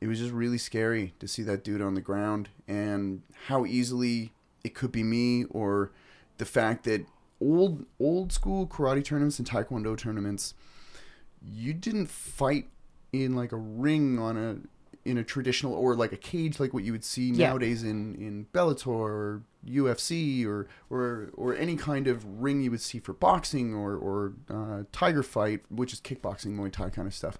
it 0.00 0.08
was 0.08 0.18
just 0.18 0.32
really 0.32 0.58
scary 0.58 1.14
to 1.20 1.28
see 1.28 1.42
that 1.44 1.62
dude 1.64 1.80
on 1.80 1.94
the 1.94 2.00
ground 2.00 2.48
and 2.68 3.22
how 3.46 3.64
easily 3.64 4.32
it 4.64 4.74
could 4.74 4.92
be 4.92 5.02
me 5.04 5.44
or 5.50 5.92
the 6.38 6.44
fact 6.44 6.84
that 6.84 7.06
old 7.40 7.84
old 8.00 8.32
school 8.32 8.66
karate 8.66 9.04
tournaments 9.04 9.38
and 9.38 9.48
taekwondo 9.48 9.96
tournaments 9.96 10.54
you 11.42 11.72
didn't 11.72 12.06
fight 12.08 12.66
in 13.12 13.34
like 13.36 13.52
a 13.52 13.56
ring 13.56 14.18
on 14.18 14.36
a 14.36 14.56
in 15.06 15.16
a 15.18 15.24
traditional 15.24 15.72
or 15.74 15.94
like 15.94 16.12
a 16.12 16.16
cage 16.16 16.58
like 16.60 16.74
what 16.74 16.82
you 16.84 16.92
would 16.92 17.04
see 17.04 17.30
Yeah. 17.30 17.48
nowadays 17.48 17.82
in 17.82 18.14
in 18.16 18.46
Bellator 18.52 18.86
or 18.88 19.42
UFC 19.66 20.44
or 20.46 20.68
or 20.90 21.30
or 21.34 21.54
any 21.54 21.76
kind 21.76 22.06
of 22.06 22.24
ring 22.42 22.60
you 22.62 22.70
would 22.70 22.80
see 22.80 22.98
for 22.98 23.12
boxing 23.12 23.74
or 23.74 23.94
or 23.96 24.32
uh, 24.50 24.82
tiger 24.92 25.22
fight, 25.22 25.60
which 25.70 25.92
is 25.92 26.00
kickboxing, 26.00 26.56
Muay 26.56 26.70
Thai 26.72 26.90
kind 26.90 27.08
of 27.08 27.14
stuff. 27.14 27.38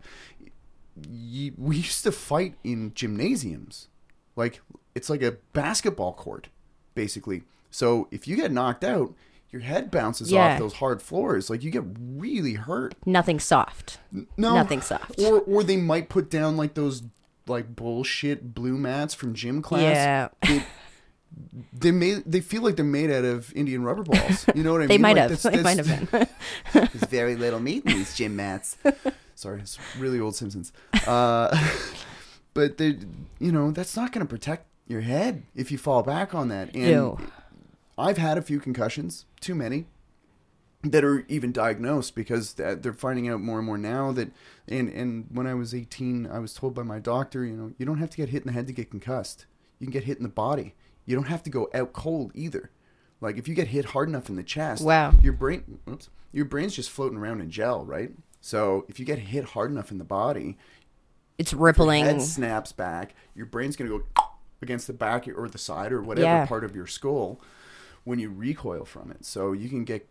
You, 1.08 1.52
we 1.58 1.76
used 1.76 2.04
to 2.04 2.12
fight 2.12 2.54
in 2.64 2.92
gymnasiums, 2.94 3.88
like 4.34 4.60
it's 4.94 5.10
like 5.10 5.22
a 5.22 5.32
basketball 5.52 6.14
court, 6.14 6.48
basically. 6.94 7.42
So 7.70 8.08
if 8.10 8.26
you 8.26 8.34
get 8.36 8.50
knocked 8.50 8.82
out, 8.82 9.12
your 9.50 9.60
head 9.60 9.90
bounces 9.90 10.32
Yeah. 10.32 10.54
off 10.54 10.58
those 10.58 10.72
hard 10.74 11.02
floors. 11.02 11.50
Like 11.50 11.62
you 11.62 11.70
get 11.70 11.84
really 12.00 12.54
hurt. 12.54 12.94
Nothing 13.04 13.38
soft. 13.38 13.98
No, 14.38 14.54
Nothing 14.54 14.80
soft. 14.80 15.20
Or 15.20 15.40
or 15.40 15.62
they 15.62 15.76
might 15.76 16.08
put 16.08 16.30
down 16.30 16.56
like 16.56 16.72
those 16.74 17.02
like 17.46 17.74
bullshit 17.74 18.54
blue 18.54 18.76
mats 18.76 19.14
from 19.14 19.34
gym 19.34 19.62
class. 19.62 19.82
Yeah. 19.82 20.28
They, 20.46 20.62
they 21.72 21.90
made 21.90 22.22
they 22.26 22.40
feel 22.40 22.62
like 22.62 22.76
they're 22.76 22.84
made 22.84 23.10
out 23.10 23.24
of 23.24 23.52
Indian 23.54 23.82
rubber 23.84 24.02
balls. 24.04 24.46
You 24.54 24.62
know 24.62 24.72
what 24.72 24.82
I 24.82 24.86
They 24.88 24.94
mean? 24.94 25.02
might 25.02 25.16
Like, 25.16 25.30
have. 25.30 25.42
that's- 25.42 25.56
They 25.56 25.62
might 25.62 25.78
have 25.86 26.10
been. 26.10 26.28
There's 26.72 27.10
very 27.10 27.36
little 27.36 27.60
meat 27.60 27.84
in 27.84 27.92
these 27.92 28.14
gym 28.16 28.36
mats. 28.36 28.76
Sorry, 29.34 29.60
it's 29.60 29.78
really 29.98 30.18
old 30.18 30.34
Simpsons. 30.34 30.72
Uh, 31.06 31.54
but 32.54 32.78
they, 32.78 32.96
you 33.38 33.52
know, 33.52 33.70
that's 33.70 33.94
not 33.96 34.12
going 34.12 34.26
to 34.26 34.30
protect 34.30 34.66
your 34.88 35.02
head 35.02 35.42
if 35.54 35.70
you 35.70 35.76
fall 35.76 36.02
back 36.02 36.34
on 36.34 36.48
that. 36.48 36.74
And 36.74 36.90
No. 36.90 37.18
I've 37.98 38.16
had 38.18 38.38
a 38.38 38.42
few 38.42 38.58
concussions, 38.60 39.26
too 39.40 39.54
many, 39.54 39.86
that 40.90 41.04
are 41.04 41.24
even 41.28 41.52
diagnosed 41.52 42.14
because 42.14 42.54
they're 42.54 42.92
finding 42.92 43.28
out 43.28 43.40
more 43.40 43.58
and 43.58 43.66
more 43.66 43.78
now 43.78 44.12
that. 44.12 44.30
And 44.68 44.88
and 44.88 45.26
when 45.30 45.46
I 45.46 45.54
was 45.54 45.74
18, 45.74 46.26
I 46.26 46.38
was 46.40 46.52
told 46.54 46.74
by 46.74 46.82
my 46.82 46.98
doctor, 46.98 47.44
you 47.44 47.56
know, 47.56 47.72
you 47.78 47.86
don't 47.86 47.98
have 47.98 48.10
to 48.10 48.16
get 48.16 48.30
hit 48.30 48.42
in 48.42 48.46
the 48.48 48.52
head 48.52 48.66
to 48.66 48.72
get 48.72 48.90
concussed. 48.90 49.46
You 49.78 49.86
can 49.86 49.92
get 49.92 50.04
hit 50.04 50.16
in 50.16 50.22
the 50.24 50.28
body. 50.28 50.74
You 51.04 51.14
don't 51.14 51.28
have 51.28 51.42
to 51.44 51.50
go 51.50 51.68
out 51.74 51.92
cold 51.92 52.32
either. 52.34 52.70
Like 53.20 53.36
if 53.38 53.46
you 53.48 53.54
get 53.54 53.68
hit 53.68 53.84
hard 53.86 54.08
enough 54.08 54.28
in 54.28 54.36
the 54.36 54.42
chest, 54.42 54.84
Wow. 54.84 55.12
your 55.22 55.32
brain, 55.32 55.78
oops, 55.88 56.10
your 56.32 56.44
brain's 56.46 56.74
just 56.74 56.90
floating 56.90 57.16
around 57.18 57.40
in 57.40 57.50
gel, 57.50 57.84
right? 57.84 58.10
So 58.40 58.84
if 58.88 58.98
you 58.98 59.06
get 59.06 59.18
hit 59.20 59.44
hard 59.44 59.70
enough 59.70 59.90
in 59.92 59.98
the 59.98 60.04
body, 60.04 60.58
It's 61.38 61.52
your 61.52 61.60
rippling. 61.60 62.04
head 62.04 62.20
snaps 62.22 62.72
back. 62.72 63.14
Your 63.34 63.46
brain's 63.46 63.76
gonna 63.76 63.90
go 63.90 64.02
against 64.62 64.86
the 64.86 64.92
back 64.92 65.28
or 65.28 65.48
the 65.48 65.58
side 65.58 65.92
or 65.92 66.02
whatever 66.02 66.26
Yeah. 66.26 66.46
part 66.46 66.64
of 66.64 66.74
your 66.74 66.86
skull 66.86 67.40
when 68.04 68.18
you 68.18 68.30
recoil 68.30 68.84
from 68.84 69.10
it. 69.12 69.24
So 69.24 69.52
you 69.52 69.68
can 69.68 69.84
get 69.84 70.08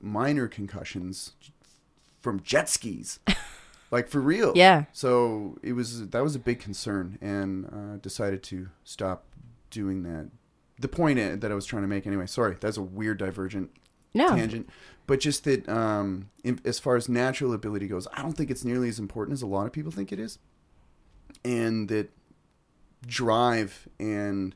minor 0.00 0.48
concussions 0.48 1.32
from 2.20 2.40
jet 2.42 2.68
skis, 2.68 3.20
like 3.90 4.08
for 4.08 4.20
real. 4.20 4.52
Yeah. 4.54 4.84
So 4.92 5.58
it 5.62 5.72
was 5.74 6.08
that 6.10 6.22
was 6.22 6.34
a 6.34 6.38
big 6.38 6.60
concern, 6.60 7.18
and 7.20 7.66
uh, 7.66 7.96
decided 8.02 8.42
to 8.44 8.68
stop 8.84 9.24
doing 9.70 10.02
that. 10.04 10.28
The 10.80 10.88
point 10.88 11.18
uh, 11.18 11.36
that 11.36 11.50
I 11.50 11.54
was 11.54 11.66
trying 11.66 11.82
to 11.82 11.88
make, 11.88 12.06
anyway. 12.06 12.26
Sorry, 12.26 12.56
that's 12.60 12.76
a 12.76 12.82
weird 12.82 13.18
divergent 13.18 13.70
No. 14.14 14.28
tangent, 14.28 14.68
but 15.08 15.18
just 15.20 15.44
that 15.44 15.68
um, 15.68 16.30
in, 16.44 16.60
as 16.64 16.78
far 16.78 16.94
as 16.96 17.08
natural 17.08 17.52
ability 17.52 17.88
goes, 17.88 18.06
I 18.12 18.22
don't 18.22 18.34
think 18.34 18.50
it's 18.50 18.64
nearly 18.64 18.88
as 18.88 18.98
important 19.00 19.34
as 19.34 19.42
a 19.42 19.46
lot 19.46 19.66
of 19.66 19.72
people 19.72 19.90
think 19.90 20.12
it 20.12 20.20
is, 20.20 20.38
and 21.44 21.88
that 21.88 22.10
drive 23.06 23.88
and 23.98 24.54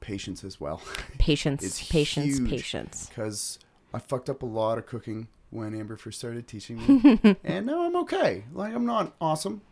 patience 0.00 0.44
as 0.44 0.60
well, 0.60 0.80
Patience. 1.18 1.62
It's 1.62 1.86
patience. 1.90 2.38
huge. 2.38 2.48
Patience. 2.50 3.06
because 3.08 3.58
I 3.92 3.98
fucked 3.98 4.28
up 4.30 4.42
a 4.42 4.46
lot 4.46 4.78
of 4.78 4.86
cooking 4.86 5.28
when 5.50 5.74
Amber 5.74 5.96
first 5.96 6.18
started 6.18 6.46
teaching 6.46 6.78
me, 6.78 7.36
and 7.44 7.66
now 7.66 7.82
I'm 7.86 7.96
okay. 7.96 8.44
Like 8.52 8.72
I'm 8.74 8.86
not 8.86 9.14
awesome, 9.20 9.62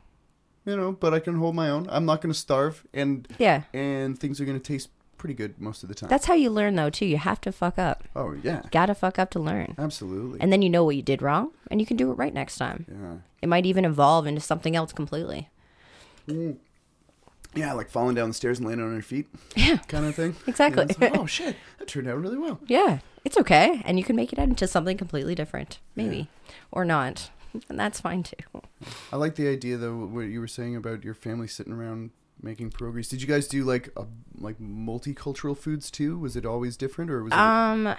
you 0.66 0.76
know, 0.76 0.92
but 0.92 1.14
I 1.14 1.20
can 1.20 1.36
hold 1.36 1.54
my 1.54 1.68
own. 1.70 1.86
I'm 1.90 2.04
not 2.04 2.20
going 2.20 2.32
to 2.32 2.38
starve, 2.38 2.84
and 2.92 3.28
Yeah. 3.38 3.62
and 3.72 4.18
things 4.18 4.40
are 4.40 4.44
going 4.44 4.58
to 4.58 4.62
taste 4.72 4.88
pretty 5.18 5.34
good 5.34 5.60
most 5.60 5.82
of 5.82 5.88
the 5.88 5.94
time. 5.94 6.08
That's 6.08 6.26
how 6.26 6.34
you 6.34 6.48
learn, 6.50 6.74
though, 6.76 6.90
too. 6.90 7.06
You 7.06 7.16
have 7.18 7.40
to 7.42 7.52
fuck 7.52 7.78
up. 7.78 8.04
oh 8.16 8.36
yeah, 8.42 8.62
Gotta 8.70 8.94
fuck 8.94 9.18
up 9.18 9.30
to 9.30 9.38
learn. 9.40 9.74
absolutely. 9.78 10.40
And 10.40 10.52
then 10.52 10.62
you 10.62 10.70
know 10.70 10.84
what 10.84 10.96
you 10.96 11.02
did 11.02 11.22
wrong, 11.22 11.50
and 11.70 11.80
you 11.80 11.86
can 11.86 11.96
do 11.96 12.10
it 12.10 12.14
right 12.14 12.34
next 12.34 12.56
time. 12.58 12.86
yeah. 12.88 13.16
It 13.42 13.48
might 13.48 13.66
even 13.66 13.84
evolve 13.84 14.26
into 14.26 14.40
something 14.40 14.74
else 14.74 14.92
completely. 14.92 15.48
Mm. 16.28 16.56
Yeah, 17.54 17.72
like 17.72 17.88
falling 17.90 18.14
down 18.14 18.28
the 18.28 18.34
stairs 18.34 18.58
and 18.58 18.68
landing 18.68 18.86
on 18.86 18.92
your 18.92 19.02
feet, 19.02 19.26
Yeah. 19.56 19.78
kind 19.88 20.04
of 20.06 20.14
thing. 20.14 20.36
Exactly. 20.46 20.86
You 20.88 20.94
know, 21.00 21.06
like, 21.12 21.18
oh 21.18 21.26
shit, 21.36 21.56
that 21.78 21.88
turned 21.88 22.06
out 22.08 22.18
really 22.20 22.38
well. 22.38 22.60
Yeah. 22.66 22.98
It's 23.24 23.36
okay. 23.38 23.82
And 23.84 23.98
you 23.98 24.04
can 24.04 24.16
make 24.16 24.32
it 24.32 24.38
into 24.38 24.66
something 24.66 24.96
completely 24.96 25.34
different, 25.34 25.80
maybe, 25.96 26.28
or 26.70 26.84
not. 26.84 27.30
And 27.68 27.78
that's 27.78 28.00
fine 28.00 28.22
too. 28.22 28.36
I 29.12 29.16
like 29.16 29.34
the 29.34 29.48
idea 29.48 29.76
though 29.76 29.96
what 29.96 30.20
you 30.22 30.40
were 30.40 30.46
saying 30.48 30.76
about 30.76 31.02
your 31.04 31.14
family 31.14 31.46
sitting 31.48 31.72
around 31.72 32.10
making 32.40 32.70
pierogies. 32.70 33.08
Did 33.08 33.20
you 33.20 33.26
guys 33.28 33.48
do 33.48 33.64
like 33.64 33.88
a, 33.96 34.04
like 34.38 34.58
multicultural 34.60 35.56
foods 35.56 35.90
too? 35.90 36.18
Was 36.18 36.36
it 36.36 36.46
always 36.46 36.76
different 36.76 37.10
or 37.10 37.24
was 37.24 37.32
it 37.32 37.38
Um, 37.38 37.94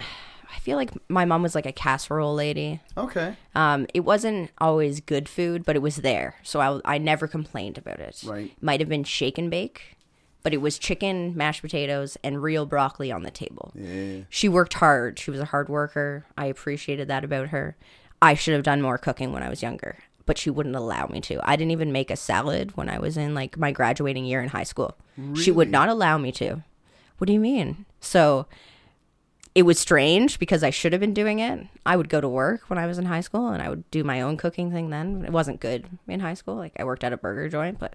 I 0.54 0.58
feel 0.58 0.76
like 0.76 0.90
my 1.08 1.24
mom 1.24 1.42
was 1.42 1.54
like 1.54 1.66
a 1.66 1.72
casserole 1.72 2.34
lady. 2.34 2.80
okay? 2.96 3.36
Um, 3.54 3.86
it 3.94 4.00
wasn't 4.00 4.50
always 4.58 5.00
good 5.00 5.28
food, 5.28 5.64
but 5.64 5.76
it 5.76 5.80
was 5.82 5.96
there, 5.96 6.36
so 6.42 6.60
I, 6.60 6.94
I 6.94 6.98
never 6.98 7.26
complained 7.26 7.78
about 7.78 8.00
it. 8.00 8.22
Right. 8.26 8.52
Might 8.60 8.80
have 8.80 8.88
been 8.88 9.04
shake 9.04 9.38
and 9.38 9.50
bake, 9.50 9.96
but 10.42 10.52
it 10.54 10.60
was 10.60 10.78
chicken, 10.78 11.36
mashed 11.36 11.62
potatoes, 11.62 12.16
and 12.24 12.42
real 12.42 12.66
broccoli 12.66 13.12
on 13.12 13.22
the 13.22 13.30
table. 13.30 13.72
Yeah. 13.74 14.20
She 14.28 14.48
worked 14.48 14.74
hard. 14.74 15.18
She 15.18 15.30
was 15.30 15.40
a 15.40 15.44
hard 15.46 15.68
worker. 15.68 16.26
I 16.36 16.46
appreciated 16.46 17.08
that 17.08 17.24
about 17.24 17.48
her. 17.48 17.76
I 18.22 18.34
should 18.34 18.54
have 18.54 18.62
done 18.62 18.82
more 18.82 18.98
cooking 18.98 19.32
when 19.32 19.42
I 19.42 19.48
was 19.48 19.62
younger, 19.62 19.98
but 20.26 20.36
she 20.36 20.50
wouldn't 20.50 20.76
allow 20.76 21.06
me 21.06 21.20
to. 21.22 21.40
I 21.48 21.56
didn't 21.56 21.70
even 21.72 21.92
make 21.92 22.10
a 22.10 22.16
salad 22.16 22.76
when 22.76 22.88
I 22.88 22.98
was 22.98 23.16
in 23.16 23.34
like 23.34 23.56
my 23.56 23.72
graduating 23.72 24.24
year 24.26 24.42
in 24.42 24.48
high 24.50 24.64
school. 24.64 24.96
She 25.34 25.50
would 25.50 25.70
not 25.70 25.88
allow 25.88 26.18
me 26.18 26.32
to. 26.32 26.62
What 27.18 27.26
do 27.26 27.32
you 27.34 27.40
mean? 27.40 27.84
So 28.00 28.46
it 29.54 29.62
was 29.62 29.78
strange 29.78 30.38
because 30.38 30.62
I 30.62 30.70
should 30.70 30.92
have 30.92 31.00
been 31.00 31.14
doing 31.14 31.38
it. 31.40 31.66
I 31.84 31.96
would 31.96 32.08
go 32.08 32.20
to 32.20 32.28
work 32.28 32.68
when 32.70 32.78
I 32.78 32.86
was 32.86 32.98
in 32.98 33.04
high 33.06 33.20
school 33.20 33.48
and 33.48 33.60
I 33.62 33.68
would 33.68 33.90
do 33.90 34.04
my 34.04 34.20
own 34.20 34.36
cooking 34.36 34.70
thing 34.70 34.90
then. 34.90 35.24
It 35.24 35.32
wasn't 35.32 35.60
good 35.60 35.86
in 36.06 36.20
high 36.20 36.34
school. 36.34 36.54
Like 36.56 36.72
I 36.78 36.84
worked 36.84 37.02
at 37.04 37.12
a 37.12 37.16
burger 37.16 37.48
joint, 37.48 37.78
but 37.78 37.94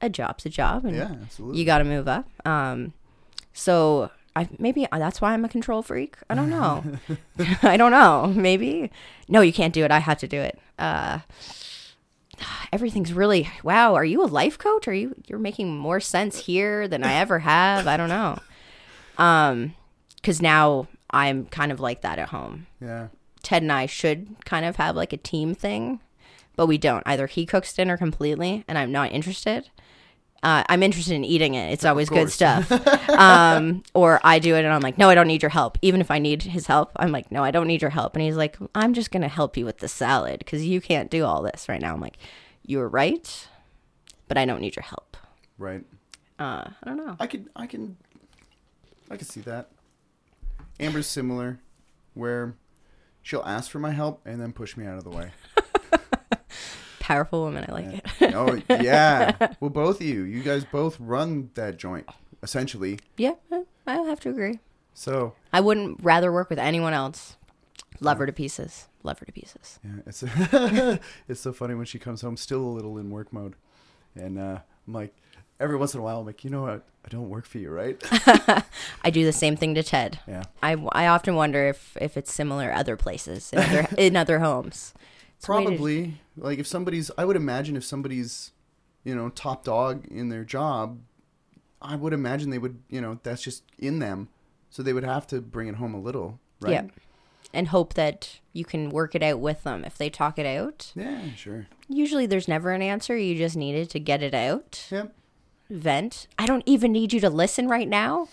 a 0.00 0.08
job's 0.08 0.46
a 0.46 0.48
job 0.48 0.84
and 0.84 0.96
Yeah, 0.96 1.10
absolutely. 1.22 1.58
you 1.58 1.66
got 1.66 1.78
to 1.78 1.84
move 1.84 2.06
up. 2.08 2.28
Um, 2.46 2.92
so 3.52 4.10
I 4.36 4.48
maybe 4.58 4.86
that's 4.92 5.20
why 5.20 5.32
I'm 5.32 5.44
a 5.44 5.48
control 5.48 5.82
freak. 5.82 6.16
I 6.30 6.34
don't 6.36 6.50
know. 6.50 6.84
I 7.62 7.76
don't 7.76 7.90
know. 7.90 8.32
Maybe 8.34 8.90
no, 9.28 9.40
you 9.40 9.52
can't 9.52 9.74
do 9.74 9.84
it. 9.84 9.90
I 9.90 9.98
have 9.98 10.18
to 10.18 10.28
do 10.28 10.40
it. 10.40 10.58
Uh, 10.78 11.18
everything's 12.72 13.12
really 13.12 13.48
wow. 13.62 13.94
Are 13.94 14.04
you 14.04 14.22
a 14.22 14.26
life 14.26 14.58
coach? 14.58 14.88
Are 14.88 14.94
you 14.94 15.14
you're 15.26 15.38
making 15.38 15.76
more 15.76 16.00
sense 16.00 16.38
here 16.46 16.88
than 16.88 17.04
I 17.04 17.14
ever 17.14 17.40
have? 17.40 17.86
I 17.86 17.96
don't 17.96 18.08
know. 18.08 18.38
Um, 19.18 19.74
because 20.22 20.40
now 20.40 20.86
I'm 21.10 21.46
kind 21.46 21.70
of 21.72 21.80
like 21.80 22.00
that 22.00 22.18
at 22.18 22.28
home. 22.28 22.66
yeah. 22.80 23.08
Ted 23.42 23.62
and 23.62 23.72
I 23.72 23.86
should 23.86 24.36
kind 24.44 24.64
of 24.64 24.76
have 24.76 24.94
like 24.94 25.12
a 25.12 25.16
team 25.16 25.52
thing, 25.52 25.98
but 26.54 26.68
we 26.68 26.78
don't. 26.78 27.02
Either 27.04 27.26
he 27.26 27.44
cooks 27.44 27.72
dinner 27.72 27.96
completely 27.96 28.64
and 28.68 28.78
I'm 28.78 28.92
not 28.92 29.10
interested. 29.10 29.68
Uh, 30.44 30.62
I'm 30.68 30.82
interested 30.82 31.14
in 31.14 31.24
eating 31.24 31.54
it. 31.54 31.72
It's 31.72 31.84
always 31.84 32.08
good 32.08 32.30
stuff. 32.30 32.70
um, 33.10 33.82
or 33.94 34.20
I 34.22 34.38
do 34.38 34.54
it 34.54 34.64
and 34.64 34.72
I'm 34.72 34.80
like, 34.80 34.96
no, 34.96 35.08
I 35.08 35.16
don't 35.16 35.26
need 35.26 35.42
your 35.42 35.50
help. 35.50 35.76
Even 35.82 36.00
if 36.00 36.08
I 36.08 36.20
need 36.20 36.44
his 36.44 36.68
help, 36.68 36.92
I'm 36.94 37.10
like, 37.10 37.32
no, 37.32 37.42
I 37.42 37.50
don't 37.50 37.66
need 37.66 37.80
your 37.82 37.90
help. 37.90 38.14
And 38.14 38.22
he's 38.22 38.36
like, 38.36 38.56
I'm 38.76 38.94
just 38.94 39.10
going 39.10 39.22
to 39.22 39.28
help 39.28 39.56
you 39.56 39.64
with 39.64 39.78
the 39.78 39.88
salad 39.88 40.38
because 40.38 40.64
you 40.64 40.80
can't 40.80 41.10
do 41.10 41.24
all 41.24 41.42
this 41.42 41.68
right 41.68 41.80
now. 41.80 41.94
I'm 41.94 42.00
like, 42.00 42.18
you're 42.64 42.88
right, 42.88 43.48
but 44.28 44.38
I 44.38 44.44
don't 44.44 44.60
need 44.60 44.76
your 44.76 44.84
help. 44.84 45.16
Right. 45.58 45.84
Uh, 46.38 46.64
I 46.82 46.86
don't 46.86 46.96
know. 46.96 47.16
I 47.18 47.26
could 47.26 47.48
I 47.56 47.66
can 47.66 47.96
I 49.10 49.16
can 49.16 49.26
see 49.26 49.40
that. 49.42 49.70
Amber's 50.82 51.06
similar 51.06 51.60
where 52.14 52.56
she'll 53.22 53.44
ask 53.44 53.70
for 53.70 53.78
my 53.78 53.92
help 53.92 54.20
and 54.26 54.40
then 54.40 54.52
push 54.52 54.76
me 54.76 54.84
out 54.84 54.98
of 54.98 55.04
the 55.04 55.10
way. 55.10 55.30
Powerful 56.98 57.42
woman. 57.42 57.64
I 57.68 57.72
like 57.72 57.86
it. 58.20 58.34
Oh 58.34 58.60
yeah. 58.68 59.54
Well 59.60 59.70
both 59.70 60.00
of 60.00 60.06
you. 60.06 60.22
You 60.22 60.42
guys 60.42 60.64
both 60.64 60.98
run 61.00 61.50
that 61.54 61.76
joint, 61.76 62.06
essentially. 62.42 62.98
yeah, 63.16 63.34
I'll 63.86 64.06
have 64.06 64.20
to 64.20 64.30
agree. 64.30 64.58
So 64.94 65.34
I 65.52 65.60
wouldn't 65.60 65.98
rather 66.02 66.32
work 66.32 66.50
with 66.50 66.58
anyone 66.58 66.92
else. 66.94 67.36
Love 68.00 68.18
her 68.18 68.26
to 68.26 68.32
pieces. 68.32 68.88
Love 69.04 69.18
her 69.20 69.26
to 69.26 69.32
pieces. 69.32 69.78
Yeah, 69.84 70.00
it's 70.06 70.24
it's 71.28 71.40
so 71.40 71.52
funny 71.52 71.74
when 71.74 71.86
she 71.86 71.98
comes 71.98 72.22
home, 72.22 72.36
still 72.36 72.60
a 72.60 72.72
little 72.72 72.98
in 72.98 73.10
work 73.10 73.32
mode, 73.32 73.54
and 74.14 74.38
uh, 74.38 74.58
I'm 74.86 74.92
like, 74.92 75.14
every 75.62 75.76
once 75.76 75.94
in 75.94 76.00
a 76.00 76.02
while, 76.02 76.20
I'm 76.20 76.26
like, 76.26 76.44
you 76.44 76.50
know 76.50 76.62
what? 76.62 76.84
I 77.04 77.08
don't 77.08 77.28
work 77.30 77.46
for 77.46 77.58
you, 77.58 77.70
right? 77.70 77.96
I 79.02 79.10
do 79.10 79.24
the 79.24 79.32
same 79.32 79.56
thing 79.56 79.74
to 79.74 79.82
Ted. 79.82 80.18
yeah, 80.28 80.42
I, 80.62 80.72
I 80.92 81.06
often 81.08 81.34
wonder 81.34 81.64
if, 81.68 81.96
if 82.00 82.16
it's 82.16 82.32
similar 82.32 82.72
other 82.72 82.96
places 82.96 83.52
in 83.52 83.58
other 83.60 83.86
in 83.98 84.16
other 84.16 84.38
homes. 84.40 84.94
It's 85.38 85.48
way 85.48 85.58
to- 85.58 85.64
probably. 85.70 86.20
Like 86.36 86.58
if 86.58 86.66
somebody's, 86.66 87.10
I 87.18 87.24
would 87.24 87.36
imagine 87.36 87.76
if 87.76 87.84
somebody's, 87.84 88.52
you 89.04 89.14
know, 89.14 89.28
top 89.30 89.64
dog 89.64 90.06
in 90.10 90.28
their 90.28 90.44
job, 90.44 90.98
I 91.80 91.96
would 91.96 92.12
imagine 92.12 92.50
they 92.50 92.58
would, 92.58 92.78
you 92.88 93.00
know, 93.00 93.18
that's 93.22 93.42
just 93.42 93.64
in 93.78 93.98
them, 93.98 94.28
so 94.70 94.82
they 94.82 94.92
would 94.92 95.04
have 95.04 95.26
to 95.28 95.40
bring 95.40 95.68
it 95.68 95.74
home 95.76 95.94
a 95.94 96.00
little, 96.00 96.38
right? 96.60 96.72
Yeah. 96.72 96.82
and 97.52 97.68
hope 97.68 97.94
that 97.94 98.38
you 98.54 98.64
can 98.64 98.88
work 98.90 99.14
it 99.14 99.22
out 99.22 99.40
with 99.40 99.64
them 99.64 99.84
if 99.84 99.98
they 99.98 100.08
talk 100.08 100.38
it 100.38 100.46
out. 100.46 100.92
Yeah, 100.94 101.34
sure. 101.36 101.66
Usually 101.88 102.24
there's 102.26 102.48
never 102.48 102.70
an 102.70 102.80
answer. 102.80 103.16
You 103.16 103.36
just 103.36 103.56
needed 103.56 103.90
to 103.90 103.98
get 104.00 104.22
it 104.22 104.32
out, 104.34 104.86
Yeah. 104.90 105.06
Vent. 105.70 106.26
I 106.38 106.46
don't 106.46 106.62
even 106.66 106.92
need 106.92 107.12
you 107.12 107.20
to 107.20 107.30
listen 107.30 107.68
right 107.68 107.88
now. 107.88 108.28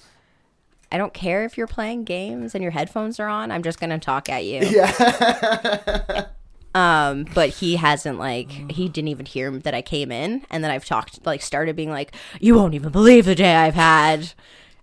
I 0.91 0.97
don't 0.97 1.13
care 1.13 1.45
if 1.45 1.57
you're 1.57 1.67
playing 1.67 2.03
games 2.03 2.55
and 2.55 2.63
your 2.63 2.71
headphones 2.71 3.19
are 3.19 3.27
on. 3.27 3.51
I'm 3.51 3.63
just 3.63 3.79
going 3.79 3.91
to 3.91 3.99
talk 3.99 4.27
at 4.29 4.43
you. 4.45 4.61
Yeah. 4.61 6.25
Um, 6.75 7.25
but 7.33 7.49
he 7.49 7.77
hasn't 7.77 8.19
like 8.19 8.51
he 8.71 8.87
didn't 8.87 9.07
even 9.07 9.25
hear 9.25 9.49
that 9.49 9.73
I 9.73 9.81
came 9.81 10.11
in, 10.11 10.45
and 10.51 10.63
then 10.63 10.69
I've 10.69 10.85
talked 10.85 11.25
like 11.25 11.41
started 11.41 11.75
being 11.75 11.89
like, 11.89 12.15
"You 12.39 12.55
won't 12.55 12.75
even 12.75 12.91
believe 12.91 13.25
the 13.25 13.33
day 13.35 13.55
I've 13.55 13.73
had." 13.73 14.33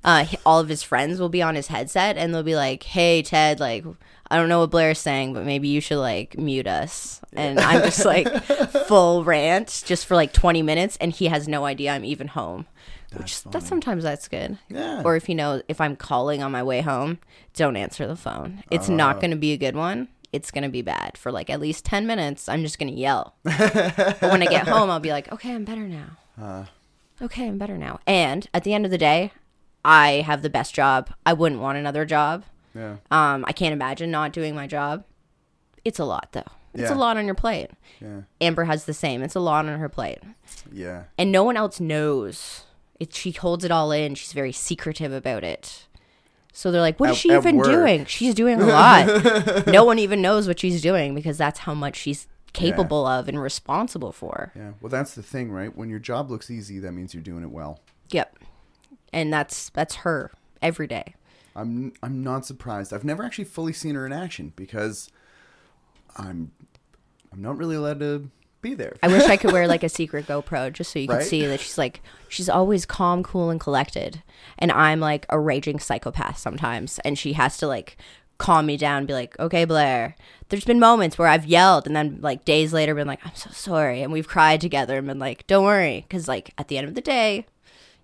Uh, 0.04 0.26
all 0.44 0.60
of 0.60 0.68
his 0.68 0.82
friends 0.82 1.20
will 1.20 1.28
be 1.28 1.42
on 1.42 1.54
his 1.54 1.68
headset, 1.68 2.16
and 2.16 2.34
they'll 2.34 2.42
be 2.42 2.56
like, 2.56 2.82
"Hey, 2.82 3.22
Ted, 3.22 3.60
like." 3.60 3.84
I 4.30 4.36
don't 4.36 4.48
know 4.48 4.60
what 4.60 4.70
Blair's 4.70 4.98
saying, 4.98 5.34
but 5.34 5.44
maybe 5.44 5.68
you 5.68 5.80
should 5.80 5.98
like 5.98 6.36
mute 6.36 6.66
us. 6.66 7.20
And 7.32 7.60
I'm 7.60 7.82
just 7.82 8.04
like 8.04 8.28
full 8.86 9.24
rant 9.24 9.82
just 9.86 10.06
for 10.06 10.14
like 10.14 10.32
20 10.32 10.62
minutes, 10.62 10.96
and 11.00 11.12
he 11.12 11.26
has 11.26 11.46
no 11.46 11.64
idea 11.64 11.92
I'm 11.92 12.04
even 12.04 12.28
home. 12.28 12.66
Which 13.14 13.42
that 13.44 13.62
sometimes 13.62 14.02
that's 14.02 14.28
good. 14.28 14.58
Yeah. 14.68 15.02
Or 15.04 15.16
if 15.16 15.28
you 15.28 15.34
know 15.34 15.62
if 15.68 15.80
I'm 15.80 15.96
calling 15.96 16.42
on 16.42 16.52
my 16.52 16.62
way 16.62 16.80
home, 16.80 17.18
don't 17.54 17.76
answer 17.76 18.06
the 18.06 18.16
phone. 18.16 18.62
It's 18.70 18.88
not 18.88 19.16
uh. 19.16 19.20
going 19.20 19.30
to 19.30 19.36
be 19.36 19.52
a 19.52 19.56
good 19.56 19.76
one. 19.76 20.08
It's 20.32 20.50
going 20.50 20.64
to 20.64 20.68
be 20.68 20.82
bad 20.82 21.16
for 21.16 21.30
like 21.30 21.48
at 21.48 21.60
least 21.60 21.84
10 21.84 22.06
minutes. 22.06 22.48
I'm 22.48 22.62
just 22.62 22.78
going 22.78 22.92
to 22.92 22.98
yell. 22.98 23.36
but 23.44 24.20
when 24.20 24.42
I 24.42 24.46
get 24.46 24.66
home, 24.66 24.90
I'll 24.90 25.00
be 25.00 25.10
like, 25.10 25.32
"Okay, 25.32 25.52
I'm 25.54 25.64
better 25.64 25.88
now." 25.88 26.16
Uh. 26.40 26.64
okay, 27.22 27.46
I'm 27.46 27.58
better 27.58 27.78
now. 27.78 28.00
And 28.06 28.48
at 28.52 28.64
the 28.64 28.74
end 28.74 28.84
of 28.84 28.90
the 28.90 28.98
day, 28.98 29.32
I 29.84 30.24
have 30.26 30.42
the 30.42 30.50
best 30.50 30.74
job. 30.74 31.10
I 31.24 31.32
wouldn't 31.32 31.60
want 31.60 31.78
another 31.78 32.04
job. 32.04 32.44
Yeah. 32.76 32.96
Um, 33.10 33.44
I 33.48 33.52
can't 33.52 33.72
imagine 33.72 34.10
not 34.10 34.32
doing 34.32 34.54
my 34.54 34.66
job. 34.66 35.04
It's 35.84 35.98
a 35.98 36.04
lot 36.04 36.28
though. 36.32 36.42
It's 36.74 36.90
Yeah. 36.90 36.94
a 36.94 36.98
lot 36.98 37.16
on 37.16 37.24
your 37.26 37.34
plate. 37.34 37.70
Yeah. 38.00 38.22
Amber 38.40 38.64
has 38.64 38.84
the 38.84 38.92
same. 38.94 39.22
It's 39.22 39.34
a 39.34 39.40
lot 39.40 39.66
on 39.66 39.78
her 39.78 39.88
plate. 39.88 40.18
Yeah. 40.70 41.04
And 41.16 41.32
no 41.32 41.42
one 41.44 41.56
else 41.56 41.80
knows. 41.80 42.64
It 43.00 43.14
she 43.14 43.30
holds 43.32 43.64
it 43.64 43.70
all 43.70 43.92
in. 43.92 44.14
She's 44.14 44.32
very 44.32 44.52
secretive 44.52 45.12
about 45.12 45.42
it. 45.44 45.86
So 46.52 46.70
they're 46.72 46.80
like, 46.80 46.98
"What 46.98 47.10
is 47.10 47.16
At- 47.16 47.20
she 47.20 47.32
even 47.32 47.60
doing? 47.62 48.04
She's 48.06 48.34
doing 48.34 48.60
a 48.60 48.66
lot." 48.78 49.66
no 49.66 49.84
one 49.84 49.98
even 49.98 50.22
knows 50.22 50.48
what 50.48 50.58
she's 50.60 50.80
doing 50.82 51.14
because 51.14 51.36
that's 51.38 51.60
how 51.60 51.74
much 51.74 51.96
she's 51.96 52.26
capable 52.54 53.06
of 53.06 53.28
and 53.28 53.38
responsible 53.40 54.12
for. 54.12 54.52
Yeah. 54.56 54.72
Well, 54.80 54.88
that's 54.88 55.14
the 55.14 55.22
thing, 55.22 55.52
right? 55.52 55.76
When 55.76 55.90
your 55.90 55.98
job 55.98 56.30
looks 56.30 56.50
easy, 56.50 56.78
that 56.78 56.92
means 56.92 57.12
you're 57.12 57.22
doing 57.22 57.42
it 57.42 57.50
well. 57.50 57.80
Yep. 58.10 58.38
And 59.12 59.30
that's 59.32 59.68
that's 59.70 59.96
her 59.96 60.30
every 60.62 60.86
day. 60.86 61.14
I'm 61.56 61.92
I'm 62.02 62.22
not 62.22 62.44
surprised. 62.46 62.92
I've 62.92 63.04
never 63.04 63.24
actually 63.24 63.44
fully 63.44 63.72
seen 63.72 63.94
her 63.94 64.04
in 64.06 64.12
action 64.12 64.52
because 64.56 65.08
I'm 66.16 66.52
I'm 67.32 67.42
not 67.42 67.56
really 67.58 67.76
allowed 67.76 68.00
to 68.00 68.30
be 68.62 68.74
there. 68.74 68.96
I 69.02 69.08
wish 69.08 69.24
I 69.24 69.36
could 69.36 69.52
wear 69.52 69.66
like 69.66 69.82
a 69.82 69.88
secret 69.88 70.26
GoPro 70.26 70.72
just 70.72 70.92
so 70.92 70.98
you 70.98 71.08
could 71.08 71.14
Right? 71.16 71.26
see 71.26 71.46
that 71.46 71.60
she's 71.60 71.78
like 71.78 72.02
she's 72.28 72.48
always 72.48 72.84
calm, 72.86 73.22
cool, 73.22 73.50
and 73.50 73.58
collected, 73.60 74.22
and 74.58 74.70
I'm 74.72 75.00
like 75.00 75.26
a 75.30 75.38
raging 75.38 75.78
psychopath 75.78 76.38
sometimes, 76.38 76.98
and 77.00 77.18
she 77.18 77.32
has 77.34 77.56
to 77.58 77.66
like 77.66 77.96
calm 78.38 78.66
me 78.66 78.76
down, 78.76 78.98
and 78.98 79.06
be 79.06 79.14
like, 79.14 79.38
"Okay, 79.38 79.64
Blair." 79.64 80.14
There's 80.48 80.64
been 80.64 80.78
moments 80.78 81.18
where 81.18 81.26
I've 81.28 81.46
yelled, 81.46 81.86
and 81.86 81.96
then 81.96 82.18
like 82.20 82.44
days 82.44 82.72
later, 82.72 82.94
been 82.94 83.06
like, 83.06 83.24
"I'm 83.26 83.34
so 83.34 83.50
sorry," 83.50 84.02
and 84.02 84.12
we've 84.12 84.28
cried 84.28 84.60
together, 84.60 84.98
and 84.98 85.06
been 85.06 85.18
like, 85.18 85.46
"Don't 85.46 85.64
worry," 85.64 86.04
because 86.08 86.28
like 86.28 86.52
at 86.58 86.68
the 86.68 86.76
end 86.78 86.88
of 86.88 86.94
the 86.94 87.00
day. 87.00 87.46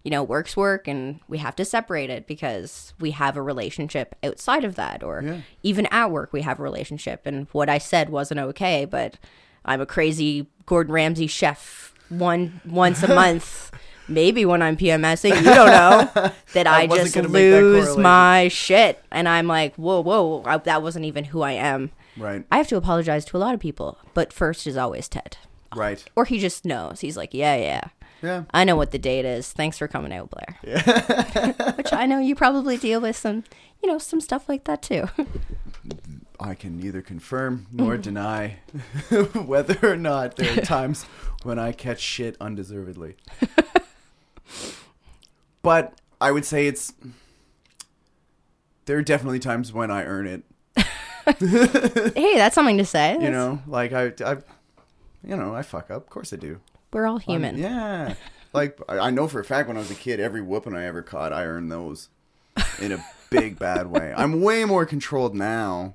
You 0.05 0.11
know, 0.11 0.23
work's 0.25 0.57
work, 0.57 0.89
and 0.89 1.21
we 1.29 1.39
have 1.39 1.55
to 1.57 1.65
separate 1.65 2.11
it 2.11 2.27
because 2.27 2.93
we 2.99 3.13
have 3.13 3.37
a 3.37 3.43
relationship 3.43 4.17
outside 4.25 4.65
of 4.65 4.75
that, 4.75 5.03
or 5.05 5.23
Yeah. 5.25 5.37
even 5.63 5.87
at 5.87 6.11
work 6.11 6.33
we 6.33 6.43
have 6.43 6.59
a 6.59 6.63
relationship 6.63 7.23
and 7.25 7.47
what 7.53 7.69
i 7.69 7.79
said 7.79 8.11
wasn't 8.11 8.41
okay 8.41 8.85
but 8.85 9.17
i'm 9.65 9.81
a 9.81 9.87
crazy 9.87 10.49
gordon 10.67 10.93
ramsay 10.93 11.27
chef 11.29 11.95
one 12.09 12.61
once 12.67 13.03
a 13.05 13.09
month 13.15 13.71
maybe 14.09 14.45
when 14.45 14.61
i'm 14.63 14.77
pmsing 14.77 15.37
you 15.37 15.43
don't 15.43 15.67
know 15.71 16.11
that 16.55 16.67
i, 16.67 16.87
just 16.89 17.15
gonna 17.15 17.29
make 17.29 17.51
that 17.53 17.63
lose 17.63 17.97
my 17.97 18.49
shit 18.49 19.03
and 19.13 19.29
i'm 19.29 19.47
like 19.47 19.75
whoa 19.77 20.01
whoa 20.03 20.43
I, 20.45 20.59
that 20.59 20.83
wasn't 20.83 21.05
even 21.05 21.25
who 21.27 21.43
i 21.43 21.53
am 21.53 21.91
Right. 22.17 22.45
i 22.51 22.57
have 22.59 22.67
to 22.69 22.77
apologize 22.77 23.25
to 23.27 23.37
a 23.37 23.39
lot 23.39 23.55
of 23.55 23.61
people 23.61 23.99
but 24.15 24.33
first 24.33 24.67
is 24.67 24.77
always 24.77 25.09
ted 25.09 25.37
Right. 25.75 26.05
or 26.17 26.25
he 26.25 26.39
just 26.39 26.65
knows 26.65 27.01
he's 27.01 27.17
like 27.17 27.33
yeah 27.33 27.55
yeah 27.57 27.85
Yeah. 28.23 28.45
I 28.53 28.65
know 28.65 28.77
what 28.77 28.93
the 28.93 28.99
date 28.99 29.25
is. 29.25 29.53
Thanks 29.53 29.79
for 29.79 29.89
coming 29.89 30.13
out, 30.13 30.31
Blair. 30.31 30.59
Which 31.77 31.93
I 31.93 32.07
know 32.07 32.19
you 32.19 32.35
probably 32.35 32.77
deal 32.77 33.01
with 33.01 33.17
some, 33.17 33.45
you 33.83 33.91
know, 33.91 33.99
some 33.99 34.21
stuff 34.21 34.49
like 34.49 34.65
that 34.65 34.83
too. 34.83 35.09
I 36.41 36.55
can 36.55 36.79
neither 36.79 37.03
confirm 37.03 37.67
nor 37.73 37.97
mm. 37.97 38.03
deny 38.03 38.57
whether 39.45 39.79
or 39.93 39.97
not 39.97 40.37
there 40.37 40.59
are 40.59 40.63
times 40.63 41.05
when 41.43 41.59
I 41.59 41.73
catch 41.73 42.01
shit 42.01 42.37
undeservedly. 42.41 43.17
but 45.63 46.01
I 46.21 46.31
would 46.31 46.45
say 46.45 46.67
it's 46.67 46.93
there 48.87 48.97
are 48.97 49.03
definitely 49.03 49.39
times 49.39 49.73
when 49.73 49.91
I 49.91 50.05
earn 50.05 50.27
it. 50.27 50.43
hey, 51.39 52.37
that's 52.37 52.55
something 52.55 52.79
to 52.79 52.85
say. 52.85 53.13
You 53.15 53.19
That's- 53.21 53.33
know, 53.33 53.63
like 53.67 53.93
I, 53.93 54.13
I, 54.25 54.37
you 55.25 55.37
know, 55.37 55.55
I 55.55 55.63
fuck 55.63 55.91
up. 55.91 56.03
Of 56.03 56.11
course 56.11 56.33
I 56.33 56.37
do. 56.37 56.61
We're 56.93 57.07
all 57.07 57.17
Um, 57.17 57.21
human. 57.21 57.59
yeah. 57.59 58.15
Like 58.53 58.79
I 58.89 58.99
I 58.99 59.11
know 59.11 59.29
for 59.29 59.41
a 59.41 59.45
fact 59.45 59.69
when 59.69 59.77
I 59.77 59.81
was 59.81 59.91
a 59.91 59.95
kid, 59.95 60.21
every 60.21 60.43
whooping 60.43 60.75
I 60.77 60.85
ever 60.85 61.03
caught, 61.03 61.33
I 61.33 61.45
earned 61.45 61.71
those 61.73 62.09
in 62.81 62.93
a 62.93 63.05
big 63.31 63.59
bad 63.59 63.87
way. 63.87 64.13
I'm 64.17 64.41
way 64.43 64.65
more 64.65 64.85
controlled 64.85 65.35
now, 65.35 65.95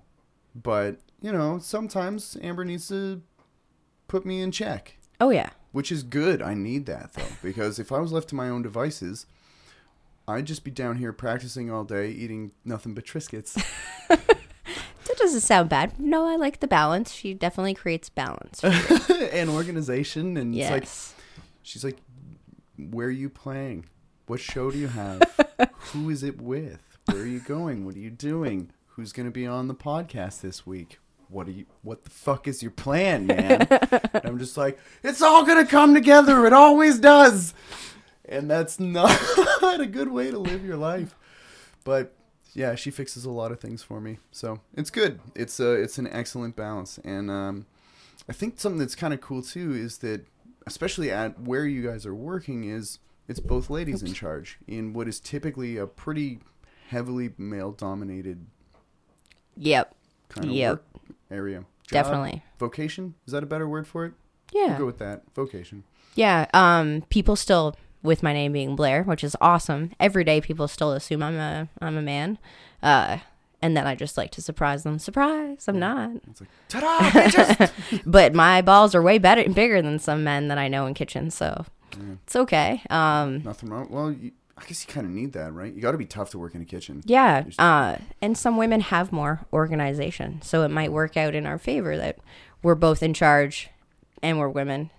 but 0.56 0.98
you 1.22 1.32
know, 1.32 1.60
sometimes 1.60 2.36
Amber 2.42 2.66
needs 2.66 2.88
to 2.90 3.22
put 4.08 4.26
me 4.26 4.42
in 4.42 4.52
check, 4.52 4.98
Oh 5.20 5.30
yeah. 5.30 5.50
which 5.72 5.92
is 5.92 6.02
good. 6.04 6.42
I 6.42 6.54
need 6.56 6.86
that 6.88 7.14
though, 7.14 7.24
because 7.44 7.78
if 7.80 7.92
I 7.92 8.00
was 8.00 8.12
left 8.12 8.30
to 8.30 8.36
my 8.36 8.50
own 8.50 8.62
devices, 8.64 9.26
I'd 10.28 10.46
just 10.46 10.64
be 10.64 10.72
down 10.72 10.98
here 10.98 11.14
practicing 11.14 11.70
all 11.72 11.84
day, 11.84 12.10
eating 12.10 12.52
nothing 12.66 12.94
but 12.94 13.06
Triscuits. 13.06 13.56
That 15.18 15.24
doesn't 15.24 15.42
sound 15.42 15.70
bad. 15.70 16.00
No, 16.00 16.28
I 16.28 16.36
like 16.36 16.60
the 16.60 16.68
balance. 16.68 17.12
She 17.12 17.34
definitely 17.34 17.74
creates 17.74 18.08
balance. 18.08 18.64
and 19.34 19.50
organization, 19.50 20.38
and 20.38 20.56
it's 20.56 20.70
like. 20.70 20.88
She's 21.64 21.84
like, 21.84 21.98
"Where 22.78 23.08
are 23.08 23.12
you 23.12 23.28
playing? 23.28 23.86
What 24.28 24.40
show 24.40 24.70
do 24.70 24.78
you 24.78 24.90
have? 24.90 25.24
Who 25.92 26.12
is 26.12 26.22
it 26.22 26.40
with? 26.40 27.00
Where 27.06 27.24
are 27.24 27.26
you 27.26 27.40
going? 27.40 27.84
What 27.84 27.96
are 27.96 28.00
you 28.00 28.12
doing? 28.12 28.70
Who's 28.90 29.12
going 29.12 29.26
to 29.26 29.32
be 29.32 29.48
on 29.48 29.68
the 29.68 29.74
podcast 29.74 30.42
this 30.42 30.68
week? 30.68 31.00
What 31.30 31.48
are 31.48 31.52
you? 31.52 31.66
What 31.82 32.04
the 32.04 32.12
fuck 32.12 32.48
is 32.48 32.62
your 32.62 32.72
plan, 32.72 33.26
man?" 33.26 33.68
And 34.14 34.24
I'm 34.24 34.38
just 34.38 34.56
like, 34.56 34.78
"It's 35.02 35.24
all 35.24 35.46
going 35.48 35.66
to 35.66 35.70
come 35.70 35.96
together. 35.96 36.46
It 36.46 36.54
always 36.54 37.00
does." 37.00 37.56
And 38.26 38.52
that's 38.52 38.80
not 38.80 39.10
a 39.64 39.88
good 39.88 40.12
way 40.12 40.30
to 40.30 40.38
live 40.38 40.64
your 40.64 40.78
life. 40.78 41.16
But 41.84 42.14
yeah, 42.58 42.74
she 42.74 42.90
fixes 42.90 43.24
a 43.24 43.30
lot 43.30 43.52
of 43.52 43.60
things 43.60 43.84
for 43.84 44.02
me, 44.02 44.18
so 44.32 44.60
it's 44.74 44.90
good. 44.90 45.20
It's 45.36 45.60
a 45.60 45.72
it's 45.74 45.98
an 46.00 46.08
excellent 46.08 46.56
balance, 46.56 46.98
and 47.04 47.30
um, 47.30 47.68
I 48.28 48.34
think 48.34 48.60
something 48.60 48.80
that's 48.80 48.96
kind 48.96 49.14
of 49.14 49.22
cool 49.22 49.44
too 49.44 49.72
is 49.74 50.00
that, 50.00 50.26
especially 50.66 51.12
at 51.12 51.40
where 51.40 51.66
you 51.68 51.84
guys 51.88 52.04
are 52.08 52.16
working, 52.16 52.64
is 52.64 52.98
it's 53.28 53.40
both 53.40 53.70
ladies 53.70 54.02
in 54.02 54.12
charge 54.14 54.58
in 54.68 54.94
what 54.94 55.08
is 55.08 55.20
typically 55.20 55.78
a 55.78 55.86
pretty 55.86 56.40
heavily 56.90 57.30
male 57.38 57.72
dominated 57.72 58.48
Yep. 59.58 59.96
kind 60.30 60.48
of 60.48 60.52
Yep. 60.54 60.84
area. 61.30 61.60
Job? 61.60 61.92
Definitely. 61.92 62.44
Vocation 62.60 63.14
is 63.28 63.34
that 63.34 63.44
a 63.44 63.46
better 63.46 63.68
word 63.68 63.88
for 63.88 64.06
it? 64.06 64.14
Yeah. 64.52 64.70
We'll 64.70 64.78
go 64.80 64.86
with 64.88 64.98
that. 65.00 65.24
Vocation. 65.36 65.84
Yeah. 66.16 66.48
Um, 66.54 67.04
people 67.10 67.36
still 67.36 67.76
with 68.04 68.24
my 68.24 68.34
name 68.34 68.54
being 68.54 68.76
Blair, 68.76 69.04
which 69.04 69.24
is 69.24 69.36
awesome. 69.42 69.92
Every 70.00 70.24
day 70.24 70.42
people 70.42 70.68
still 70.68 70.92
assume 70.92 71.24
I'm 71.24 71.36
a 71.38 71.68
I'm 71.82 71.98
a 71.98 72.02
man. 72.02 72.38
Uh 72.82 73.20
and 73.62 73.76
then 73.76 73.88
I 73.88 73.96
just 73.96 74.18
like 74.18 74.30
to 74.32 74.42
surprise 74.42 74.84
them. 74.84 75.00
Surprise, 75.00 75.68
I'm 75.68 75.80
not. 75.80 76.12
It's 76.30 76.42
like 76.42 76.50
ta-da, 76.70 77.10
bitches! 77.10 78.02
But 78.06 78.34
my 78.36 78.62
balls 78.62 78.94
are 78.94 79.02
way 79.02 79.18
better 79.18 79.42
and 79.42 79.56
bigger 79.56 79.82
than 79.82 79.98
some 80.00 80.24
men 80.24 80.48
that 80.50 80.60
I 80.60 80.68
know 80.68 80.86
in 80.86 80.94
kitchens, 80.94 81.34
so 81.34 81.66
it's 82.24 82.36
okay. 82.36 82.82
Um 82.90 83.42
Nothing 83.44 83.70
wrong. 83.70 83.88
Well, 83.90 84.12
you, 84.12 84.32
I 84.58 84.66
guess 84.66 84.86
you 84.88 84.92
kind 84.94 85.06
of 85.06 85.12
need 85.12 85.34
that, 85.34 85.54
right? 85.54 85.72
You 85.74 85.82
got 85.82 85.92
to 85.92 85.98
be 86.00 86.06
tough 86.06 86.32
to 86.32 86.40
work 86.40 86.56
in 86.56 86.62
a 86.62 86.66
kitchen. 86.66 87.04
Yeah, 87.06 87.44
uh, 87.60 87.98
and 88.22 88.36
some 88.36 88.58
women 88.58 88.82
have 88.82 89.12
more 89.12 89.42
organization, 89.54 90.42
so 90.42 90.64
it 90.64 90.70
might 90.70 90.92
work 90.92 91.16
out 91.16 91.36
in 91.36 91.46
our 91.46 91.60
favor 91.60 91.96
that 91.96 92.18
we're 92.64 92.74
both 92.76 93.04
in 93.04 93.14
charge, 93.14 93.70
and 94.24 94.40
we're 94.40 94.50
women, 94.50 94.90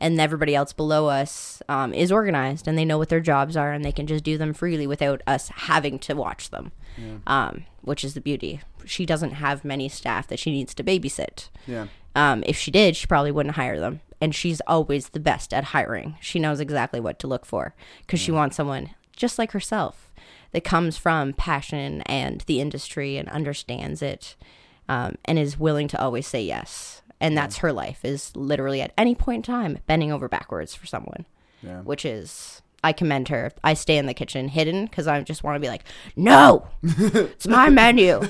and 0.00 0.20
everybody 0.20 0.54
else 0.54 0.72
below 0.72 1.08
us 1.08 1.62
um, 1.68 1.92
is 1.92 2.10
organized, 2.10 2.66
and 2.66 2.76
they 2.76 2.84
know 2.84 2.98
what 2.98 3.08
their 3.08 3.20
jobs 3.20 3.56
are, 3.56 3.72
and 3.72 3.84
they 3.84 3.92
can 3.92 4.06
just 4.06 4.24
do 4.24 4.38
them 4.38 4.54
freely 4.54 4.86
without 4.86 5.22
us 5.26 5.48
having 5.48 5.98
to 6.00 6.14
watch 6.14 6.50
them, 6.50 6.72
um, 7.26 7.64
which 7.82 8.02
is 8.04 8.14
the 8.14 8.20
beauty. 8.20 8.60
She 8.84 9.04
doesn't 9.06 9.32
have 9.32 9.64
many 9.64 9.88
staff 9.88 10.26
that 10.28 10.38
she 10.38 10.50
needs 10.50 10.74
to 10.74 10.84
babysit. 10.84 11.48
Yeah. 11.66 11.88
Um, 12.16 12.42
if 12.46 12.56
she 12.56 12.70
did, 12.70 12.96
she 12.96 13.06
probably 13.06 13.30
wouldn't 13.30 13.56
hire 13.56 13.78
them. 13.78 14.00
And 14.22 14.34
she's 14.34 14.60
always 14.66 15.10
the 15.10 15.20
best 15.20 15.54
at 15.54 15.64
hiring. 15.64 16.16
She 16.20 16.38
knows 16.38 16.60
exactly 16.60 17.00
what 17.00 17.18
to 17.20 17.26
look 17.26 17.46
for 17.46 17.74
because 18.00 18.20
she 18.20 18.32
wants 18.32 18.56
someone 18.56 18.90
just 19.16 19.38
like 19.38 19.52
herself, 19.52 20.10
that 20.52 20.64
comes 20.64 20.96
from 20.96 21.32
passion 21.32 22.02
and 22.02 22.40
the 22.42 22.60
industry 22.60 23.16
and 23.16 23.28
understands 23.28 24.02
it 24.02 24.36
um, 24.88 25.16
and 25.24 25.38
is 25.38 25.58
willing 25.58 25.88
to 25.88 26.00
always 26.00 26.26
say 26.26 26.42
yes. 26.42 27.02
And 27.20 27.36
that's 27.36 27.58
her 27.58 27.72
life 27.72 28.04
is 28.04 28.34
literally 28.34 28.80
at 28.80 28.92
any 28.96 29.14
point 29.14 29.46
in 29.46 29.52
time 29.54 29.78
bending 29.86 30.10
over 30.10 30.28
backwards 30.28 30.74
for 30.74 30.86
someone, 30.86 31.26
Yeah. 31.62 31.80
which 31.82 32.04
is 32.04 32.62
I 32.82 32.92
commend 32.94 33.28
her. 33.28 33.52
I 33.62 33.74
stay 33.74 33.98
in 33.98 34.06
the 34.06 34.14
kitchen 34.14 34.48
hidden 34.48 34.86
because 34.86 35.06
I 35.06 35.20
just 35.20 35.44
want 35.44 35.56
to 35.56 35.60
be 35.60 35.68
like, 35.68 35.84
no, 36.16 36.66
it's 36.82 37.46
my 37.46 37.68
menu. 37.68 38.20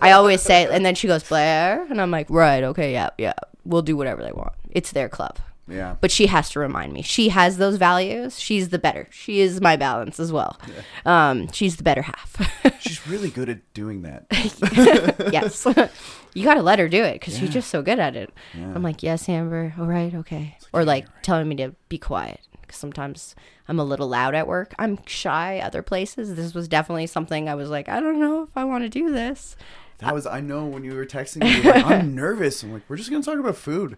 I 0.00 0.12
always 0.12 0.40
say, 0.40 0.66
and 0.74 0.86
then 0.86 0.94
she 0.94 1.06
goes 1.06 1.22
Blair, 1.28 1.84
and 1.90 2.00
I'm 2.00 2.10
like, 2.10 2.30
right, 2.30 2.64
okay, 2.64 2.92
yeah, 2.92 3.10
yeah, 3.18 3.34
we'll 3.66 3.82
do 3.82 3.94
whatever 3.94 4.22
they 4.22 4.32
want. 4.32 4.54
It's 4.70 4.92
their 4.92 5.10
club 5.10 5.36
Yeah. 5.66 5.96
but 6.00 6.10
she 6.10 6.26
has 6.26 6.50
to 6.50 6.58
remind 6.60 6.92
me. 6.92 7.00
She 7.02 7.30
has 7.30 7.56
those 7.56 7.76
values. 7.76 8.38
She's 8.38 8.68
the 8.68 8.78
better. 8.78 9.08
She 9.10 9.40
is 9.40 9.60
my 9.60 9.76
balance 9.76 10.20
as 10.20 10.30
well. 10.30 10.58
Um, 11.06 11.50
she's 11.52 11.76
the 11.76 11.82
better 11.82 12.02
half. 12.02 12.36
She's 12.80 13.06
really 13.06 13.30
good 13.30 13.48
at 13.48 13.72
doing 13.72 14.02
that. 14.02 14.26
yes, 15.32 15.66
you 16.34 16.44
got 16.44 16.54
to 16.54 16.62
let 16.62 16.78
her 16.78 16.88
do 16.88 17.02
it 17.02 17.14
because 17.14 17.38
she's 17.38 17.48
just 17.50 17.70
so 17.70 17.80
good 17.80 17.98
at 17.98 18.14
it. 18.14 18.30
I'm 18.54 18.82
like, 18.82 19.02
yes, 19.02 19.26
Amber. 19.28 19.74
All 19.78 19.86
right, 19.86 20.14
okay. 20.14 20.58
Or 20.72 20.84
like 20.84 21.06
telling 21.22 21.48
me 21.48 21.56
to 21.56 21.74
be 21.88 21.96
quiet 21.96 22.40
because 22.60 22.76
sometimes 22.76 23.34
I'm 23.66 23.78
a 23.78 23.84
little 23.84 24.08
loud 24.08 24.34
at 24.34 24.46
work. 24.46 24.74
I'm 24.78 24.98
shy 25.06 25.60
other 25.60 25.82
places. 25.82 26.34
This 26.34 26.52
was 26.52 26.68
definitely 26.68 27.06
something 27.06 27.48
I 27.48 27.54
was 27.54 27.70
like, 27.70 27.88
I 27.88 28.00
don't 28.00 28.20
know 28.20 28.42
if 28.42 28.50
I 28.54 28.64
want 28.64 28.84
to 28.84 28.90
do 28.90 29.10
this. 29.10 29.56
That 29.98 30.12
was 30.12 30.26
I 30.26 30.40
know 30.40 30.66
when 30.66 30.82
you 30.84 30.94
were 30.94 31.06
texting 31.06 31.42
me, 31.42 31.62
like, 31.62 31.86
I'm 31.86 32.14
nervous. 32.14 32.62
I'm 32.62 32.72
like, 32.72 32.82
we're 32.88 32.96
just 32.96 33.10
gonna 33.10 33.22
talk 33.22 33.38
about 33.38 33.56
food. 33.56 33.96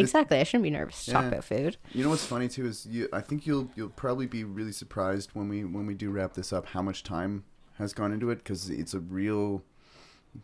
Exactly. 0.00 0.38
I 0.38 0.42
shouldn't 0.44 0.64
be 0.64 0.70
nervous 0.70 1.04
to 1.04 1.12
talk 1.12 1.24
about 1.26 1.44
food. 1.44 1.76
You 1.92 2.02
know 2.04 2.10
what's 2.10 2.24
funny 2.26 2.48
too 2.48 2.66
is 2.66 2.86
you. 2.86 3.08
I 3.12 3.20
think 3.20 3.46
you'll 3.46 3.70
you'll 3.76 3.88
probably 3.90 4.26
be 4.26 4.44
really 4.44 4.72
surprised 4.72 5.30
when 5.34 5.48
we 5.48 5.64
when 5.64 5.86
we 5.86 5.94
do 5.94 6.10
wrap 6.10 6.34
this 6.34 6.52
up 6.52 6.66
how 6.66 6.82
much 6.82 7.02
time 7.02 7.44
has 7.78 7.92
gone 7.94 8.12
into 8.12 8.30
it 8.30 8.36
because 8.38 8.68
it's 8.70 8.94
a 8.94 9.00
real 9.00 9.62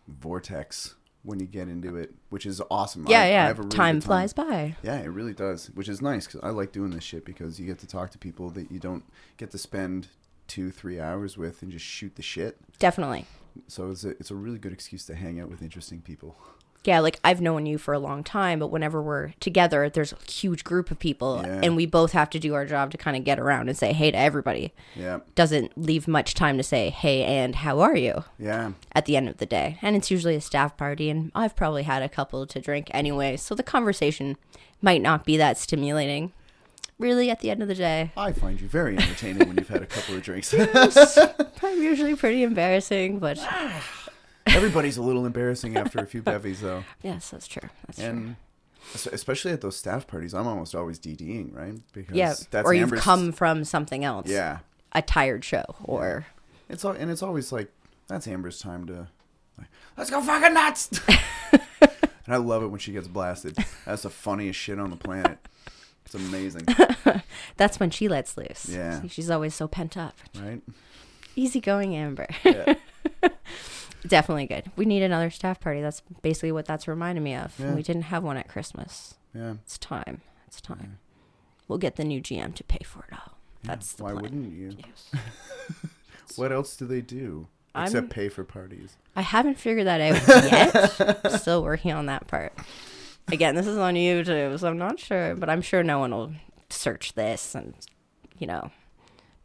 vortex 0.09 0.95
when 1.23 1.41
you 1.41 1.47
get 1.47 1.69
into 1.69 1.97
it, 1.97 2.15
which 2.31 2.47
is 2.47 2.63
awesome. 2.71 3.05
Yeah, 3.09 3.21
I- 3.21 3.25
I 3.25 3.29
yeah. 3.29 3.47
have 3.49 3.59
a 3.59 3.63
really 3.63 3.77
time 3.77 3.97
good 3.97 4.05
flies 4.05 4.33
by. 4.33 4.77
Yeah, 4.83 5.01
it 5.01 5.09
really 5.09 5.35
does, 5.35 5.67
which 5.75 5.89
is 5.89 6.01
nice 6.01 6.27
because 6.27 6.41
I 6.43 6.51
like 6.51 6.71
doing 6.73 6.91
this 6.91 7.03
shit 7.05 7.25
because 7.25 7.59
you 7.59 7.67
get 7.67 7.79
to 7.81 7.87
talk 7.87 8.11
to 8.13 8.19
people 8.19 8.51
that 8.51 8.71
you 8.71 8.79
don't 8.79 9.05
get 9.37 9.51
to 9.51 9.59
spend 9.59 10.09
two 10.47 10.71
three 10.71 11.01
hours 11.01 11.37
with 11.37 11.63
and 11.63 11.73
just 11.73 11.85
shoot 11.85 12.15
the 12.15 12.23
shit. 12.23 12.57
Definitely. 12.79 13.27
So 13.67 13.91
it's 13.91 14.05
a 14.05 14.11
it's 14.11 14.31
a 14.31 14.35
really 14.37 14.59
good 14.59 14.73
excuse 14.73 15.05
to 15.07 15.15
hang 15.17 15.41
out 15.41 15.49
with 15.51 15.63
interesting 15.63 16.01
people. 16.01 16.37
Yeah, 16.87 17.01
like 17.01 17.19
I've 17.25 17.41
known 17.41 17.67
you 17.67 17.79
for 17.79 17.93
a 17.95 17.99
long 17.99 18.23
time, 18.25 18.59
but 18.59 18.69
whenever 18.69 19.03
we're 19.03 19.33
together, 19.41 19.89
there's 19.89 20.13
a 20.13 20.31
huge 20.31 20.65
group 20.65 20.91
of 20.91 20.99
people, 20.99 21.43
Yeah. 21.45 21.61
and 21.63 21.77
we 21.77 21.87
both 21.87 22.13
have 22.13 22.31
to 22.31 22.39
do 22.39 22.55
our 22.55 22.65
job 22.65 22.91
to 22.93 22.99
kind 22.99 23.17
of 23.17 23.25
get 23.25 23.39
around 23.39 23.69
and 23.69 23.77
say 23.77 23.93
hey 23.93 24.11
to 24.11 24.19
everybody. 24.19 24.73
Yeah, 24.95 25.21
Doesn't 25.35 25.77
leave 25.77 26.07
much 26.07 26.35
time 26.35 26.57
to 26.59 26.63
say 26.63 26.91
hey 26.91 27.23
and 27.25 27.57
how 27.57 27.81
are 27.81 27.97
you 27.97 28.25
yeah, 28.39 28.73
at 28.93 29.07
the 29.07 29.17
end 29.17 29.29
of 29.29 29.39
the 29.39 29.47
day. 29.47 29.79
And 29.83 29.97
it's 29.97 30.11
usually 30.11 30.37
a 30.37 30.41
staff 30.41 30.77
party, 30.77 31.11
and 31.11 31.33
I've 31.35 31.57
probably 31.57 31.83
had 31.83 32.03
a 32.03 32.09
couple 32.09 32.47
to 32.47 32.61
drink 32.61 32.89
anyway, 32.93 33.37
so 33.37 33.55
the 33.55 33.63
conversation 33.63 34.37
might 34.81 35.03
not 35.03 35.25
be 35.25 35.37
that 35.37 35.59
stimulating. 35.59 36.33
Really, 36.99 37.31
at 37.31 37.41
the 37.41 37.51
end 37.51 37.61
of 37.61 37.69
the 37.69 37.75
day, 37.75 38.11
I 38.17 38.33
find 38.33 38.59
you 38.59 38.69
very 38.69 38.97
entertaining 38.97 39.47
when 39.49 39.59
you've 39.59 39.69
had 39.69 39.83
a 39.83 39.87
couple 39.87 40.15
of 40.15 40.23
drinks. 40.23 40.55
I'm 41.63 41.83
usually 41.83 42.15
pretty 42.17 42.43
embarrassing, 42.43 43.19
but 43.19 43.39
Everybody's 44.47 44.97
a 44.97 45.03
little 45.03 45.27
embarrassing 45.27 45.77
after 45.77 45.99
a 45.99 46.07
few 46.07 46.23
bevies, 46.33 46.61
though. 46.61 46.85
yes, 47.03 47.31
that's 47.31 47.47
true. 47.49 47.69
That's 47.87 47.99
and 47.99 48.37
es- 48.95 49.07
especially 49.07 49.53
at 49.53 49.61
those 49.61 49.77
staff 49.77 50.07
parties, 50.07 50.35
I'm 50.35 50.47
almost 50.47 50.75
always 50.75 50.99
DDing, 50.99 51.55
right? 51.55 51.75
Because 51.93 52.15
Yeah, 52.17 52.35
that's 52.51 52.67
or 52.67 52.73
you've 52.75 52.85
Amber's- 52.85 53.01
come 53.03 53.33
from 53.33 53.65
something 53.65 54.05
else. 54.05 54.29
Yeah, 54.29 54.59
a 54.93 55.03
tired 55.03 55.45
show, 55.45 55.65
or 55.85 56.27
it's 56.69 56.85
all, 56.85 56.93
and 56.93 57.11
it's 57.11 57.23
always 57.23 57.53
like 57.53 57.71
that's 58.09 58.27
Amber's 58.29 58.61
time 58.61 58.87
to, 58.87 59.09
like, 59.59 59.69
let's 59.97 60.11
go 60.11 60.21
fucking 60.23 60.55
nuts. 60.55 60.91
and 61.53 62.35
I 62.35 62.37
love 62.37 62.63
it 62.63 62.69
when 62.69 62.79
she 62.79 62.93
gets 62.93 63.09
blasted. 63.09 63.57
That's 63.85 64.03
the 64.03 64.11
funniest 64.11 64.59
shit 64.59 64.79
on 64.79 64.91
the 64.91 64.97
planet. 64.97 65.39
It's 66.05 66.15
amazing, 66.15 66.67
that's 67.57 67.81
when 67.81 67.91
she 67.91 68.07
lets 68.09 68.37
loose. 68.37 68.69
Yeah. 68.71 69.03
She's 69.09 69.29
always 69.29 69.55
so 69.57 69.67
pent 69.67 69.97
up. 69.97 70.15
right? 70.41 70.63
Easygoing 71.35 71.97
Amber. 71.97 72.29
Yeah. 72.45 72.75
Definitely 74.09 74.47
good. 74.47 74.71
We 74.77 74.85
need 74.85 75.03
another 75.03 75.31
staff 75.31 75.61
party. 75.61 75.81
That's 75.81 76.03
basically 76.23 76.53
what 76.53 76.67
that's 76.67 76.87
reminding 76.89 77.25
me 77.25 77.35
of. 77.35 77.55
Yeah. 77.59 77.75
We 77.75 77.83
didn't 77.83 78.03
have 78.03 78.23
one 78.23 78.37
at 78.37 78.49
Christmas. 78.49 79.15
Yeah. 79.35 79.55
It's 79.65 79.79
time. 79.79 80.21
It's 80.47 80.61
time. 80.61 80.99
We'll 81.69 81.79
get 81.79 81.97
the 81.97 82.05
new 82.05 82.21
GM 82.21 82.55
to 82.55 82.65
pay 82.65 82.85
for 82.85 83.05
it 83.11 83.15
all. 83.19 83.37
That's 83.65 83.93
the 83.95 84.05
Why 84.05 84.11
plan. 84.13 84.23
wouldn't 84.23 84.53
you? 84.53 84.77
Yes. 84.79 85.11
What 86.35 86.51
else 86.53 86.77
do 86.77 86.87
they 86.87 87.01
do 87.01 87.47
I'm- 87.75 87.87
except 87.87 88.11
pay 88.11 88.29
for 88.29 88.43
parties? 88.45 88.97
I 89.15 89.23
haven't 89.23 89.59
figured 89.59 89.87
that 89.87 90.01
out 90.01 90.27
yet. 90.51 91.31
Still 91.41 91.63
working 91.63 91.93
on 91.93 92.07
that 92.07 92.27
part. 92.27 92.53
Again, 93.29 93.55
this 93.55 93.67
is 93.67 93.79
on 93.79 93.95
YouTube, 93.95 94.59
so 94.59 94.69
I'm 94.69 94.77
not 94.77 94.99
sure, 94.99 95.35
but 95.37 95.49
I'm 95.49 95.63
sure 95.63 95.83
no 95.83 95.99
one 96.01 96.11
will 96.11 96.33
search 96.69 97.15
this 97.15 97.55
and 97.55 97.75
you 98.39 98.47
know, 98.47 98.71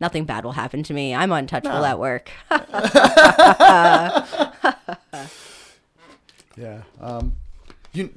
nothing 0.02 0.26
bad 0.26 0.44
will 0.44 0.52
happen 0.52 0.84
to 0.84 0.94
me. 0.94 1.16
I'm 1.16 1.32
untouchable 1.32 1.80
No. 1.80 1.86
at 1.86 2.00
work. 2.00 2.30
Yeah. 6.58 6.82
Um, 7.00 7.34
you. 7.94 8.14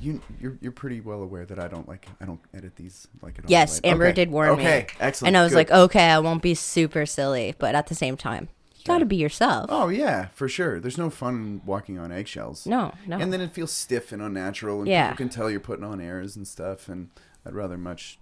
You 0.00 0.20
you're 0.40 0.56
you're 0.60 0.72
pretty 0.72 1.00
well 1.00 1.22
aware 1.22 1.44
that 1.44 1.58
I 1.58 1.66
don't 1.66 1.88
like 1.88 2.06
I 2.20 2.24
don't 2.24 2.40
edit 2.54 2.76
these 2.76 3.08
like 3.20 3.38
at 3.38 3.44
all. 3.44 3.50
Yes, 3.50 3.80
right? 3.82 3.90
Amber 3.92 4.06
Okay. 4.06 4.14
did 4.14 4.30
warn 4.30 4.56
me. 4.56 4.62
Okay, 4.64 4.86
excellent. 5.00 5.28
And 5.28 5.36
I 5.36 5.42
was 5.42 5.52
good. 5.52 5.56
like, 5.58 5.70
okay, 5.72 6.08
I 6.10 6.18
won't 6.20 6.40
be 6.40 6.54
super 6.54 7.04
silly, 7.04 7.54
but 7.58 7.74
at 7.74 7.88
the 7.88 7.94
same 7.96 8.16
time, 8.16 8.48
you 8.76 8.84
got 8.84 8.98
to 8.98 9.04
be 9.06 9.16
yourself. 9.16 9.66
oh 9.70 9.88
yeah, 9.88 10.26
for 10.34 10.48
sure. 10.48 10.78
There's 10.78 10.98
no 10.98 11.10
fun 11.10 11.62
walking 11.66 11.98
on 11.98 12.12
eggshells. 12.12 12.64
No, 12.64 12.92
no. 13.08 13.18
And 13.18 13.32
then 13.32 13.40
it 13.40 13.52
feels 13.52 13.72
stiff 13.72 14.12
and 14.12 14.22
unnatural, 14.22 14.80
and 14.80 14.88
Yeah. 14.88 15.08
people 15.10 15.16
can 15.26 15.28
tell 15.30 15.50
you're 15.50 15.58
putting 15.60 15.84
on 15.84 16.00
airs 16.00 16.36
and 16.36 16.46
stuff. 16.46 16.88
And 16.88 17.10
I'd 17.44 17.54
rather 17.54 17.76
much, 17.76 18.20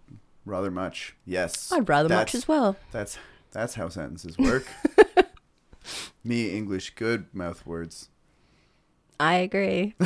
rather 0.50 0.70
much, 0.70 1.16
yes. 1.24 1.72
I'd 1.72 1.88
rather 1.88 2.08
much 2.08 2.34
as 2.34 2.46
well. 2.46 2.76
That's 2.92 3.16
that's 3.52 3.74
how 3.74 3.88
sentences 3.88 4.36
work. 4.38 4.66
Me 6.24 6.50
English 6.56 6.94
good 6.96 7.26
mouth 7.32 7.64
words. 7.66 8.08
I 9.18 9.34
agree. 9.36 9.94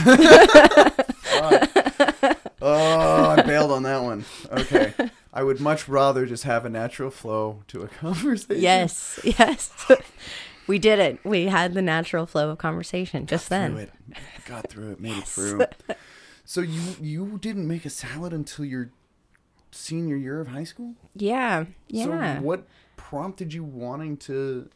Oh, 2.67 3.35
I 3.37 3.43
bailed 3.43 3.71
on 3.73 3.83
that 3.83 4.03
one. 4.03 4.25
Okay. 4.51 4.95
I 5.35 5.43
would 5.43 5.61
much 5.61 5.87
rather 5.87 6.25
just 6.25 6.45
have 6.45 6.65
a 6.65 6.71
natural 6.71 7.11
flow 7.11 7.63
to 7.69 7.83
a 7.83 7.89
conversation. 7.89 8.63
yes, 8.63 9.21
yes. 9.23 9.71
we 10.67 10.79
did 10.79 10.99
it. 10.99 11.19
We 11.25 11.47
had 11.47 11.75
the 11.75 11.83
natural 11.83 12.25
flow 12.25 12.49
of 12.49 12.57
conversation 12.57 13.27
just 13.27 13.49
Through 13.49 13.57
then. 13.59 13.77
it. 13.77 13.91
Got 14.47 14.71
through 14.71 14.93
it. 14.93 15.01
Made 15.01 15.19
it 15.19 15.27
through. 15.27 15.67
So 16.47 16.63
you 16.63 16.81
you 17.03 17.39
didn't 17.39 17.69
make 17.69 17.85
a 17.85 17.91
salad 17.91 18.33
until 18.33 18.65
your 18.65 18.91
senior 19.75 20.17
year 20.17 20.41
of 20.41 20.49
high 20.49 20.65
school? 20.65 20.95
Yeah, 21.15 21.67
yeah. 21.89 22.37
So 22.37 22.43
what 22.43 22.67
prompted 22.97 23.53
you 23.53 23.65
wanting 23.65 24.17
to 24.19 24.69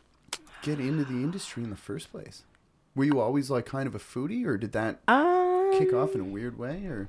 get 0.63 0.81
into 0.81 1.05
the 1.05 1.15
industry 1.15 1.63
in 1.63 1.71
the 1.71 1.77
first 1.77 2.11
place? 2.11 2.43
Were 2.95 3.05
you 3.05 3.21
always 3.21 3.51
like 3.51 3.67
kind 3.67 3.87
of 3.87 3.95
a 3.95 3.99
foodie 3.99 4.45
or 4.45 4.57
did 4.57 4.73
that 4.73 4.99
um, 5.07 5.73
kick 5.79 5.93
off 5.93 6.15
in 6.15 6.21
a 6.21 6.25
weird 6.25 6.59
way 6.59 6.85
or 6.87 7.09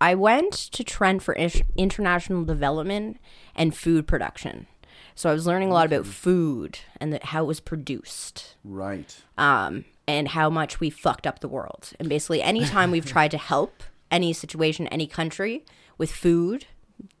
I 0.00 0.14
went 0.14 0.52
to 0.52 0.84
Trent 0.84 1.22
for 1.22 1.36
international 1.76 2.44
development 2.44 3.18
and 3.54 3.74
food 3.74 4.06
production. 4.06 4.66
So 5.14 5.28
I 5.28 5.32
was 5.32 5.46
learning 5.46 5.70
a 5.70 5.74
lot 5.74 5.86
about 5.86 6.06
food 6.06 6.78
and 7.00 7.12
the, 7.12 7.20
how 7.22 7.42
it 7.42 7.46
was 7.46 7.60
produced. 7.60 8.54
right. 8.64 9.16
um, 9.36 9.84
and 10.06 10.28
how 10.28 10.48
much 10.48 10.80
we 10.80 10.88
fucked 10.88 11.26
up 11.26 11.40
the 11.40 11.48
world. 11.48 11.92
And 11.98 12.08
basically, 12.08 12.40
anytime 12.40 12.90
we've 12.90 13.04
tried 13.14 13.30
to 13.32 13.38
help 13.38 13.82
any 14.10 14.32
situation, 14.32 14.86
any 14.88 15.06
country 15.06 15.64
with 15.96 16.10
food, 16.10 16.66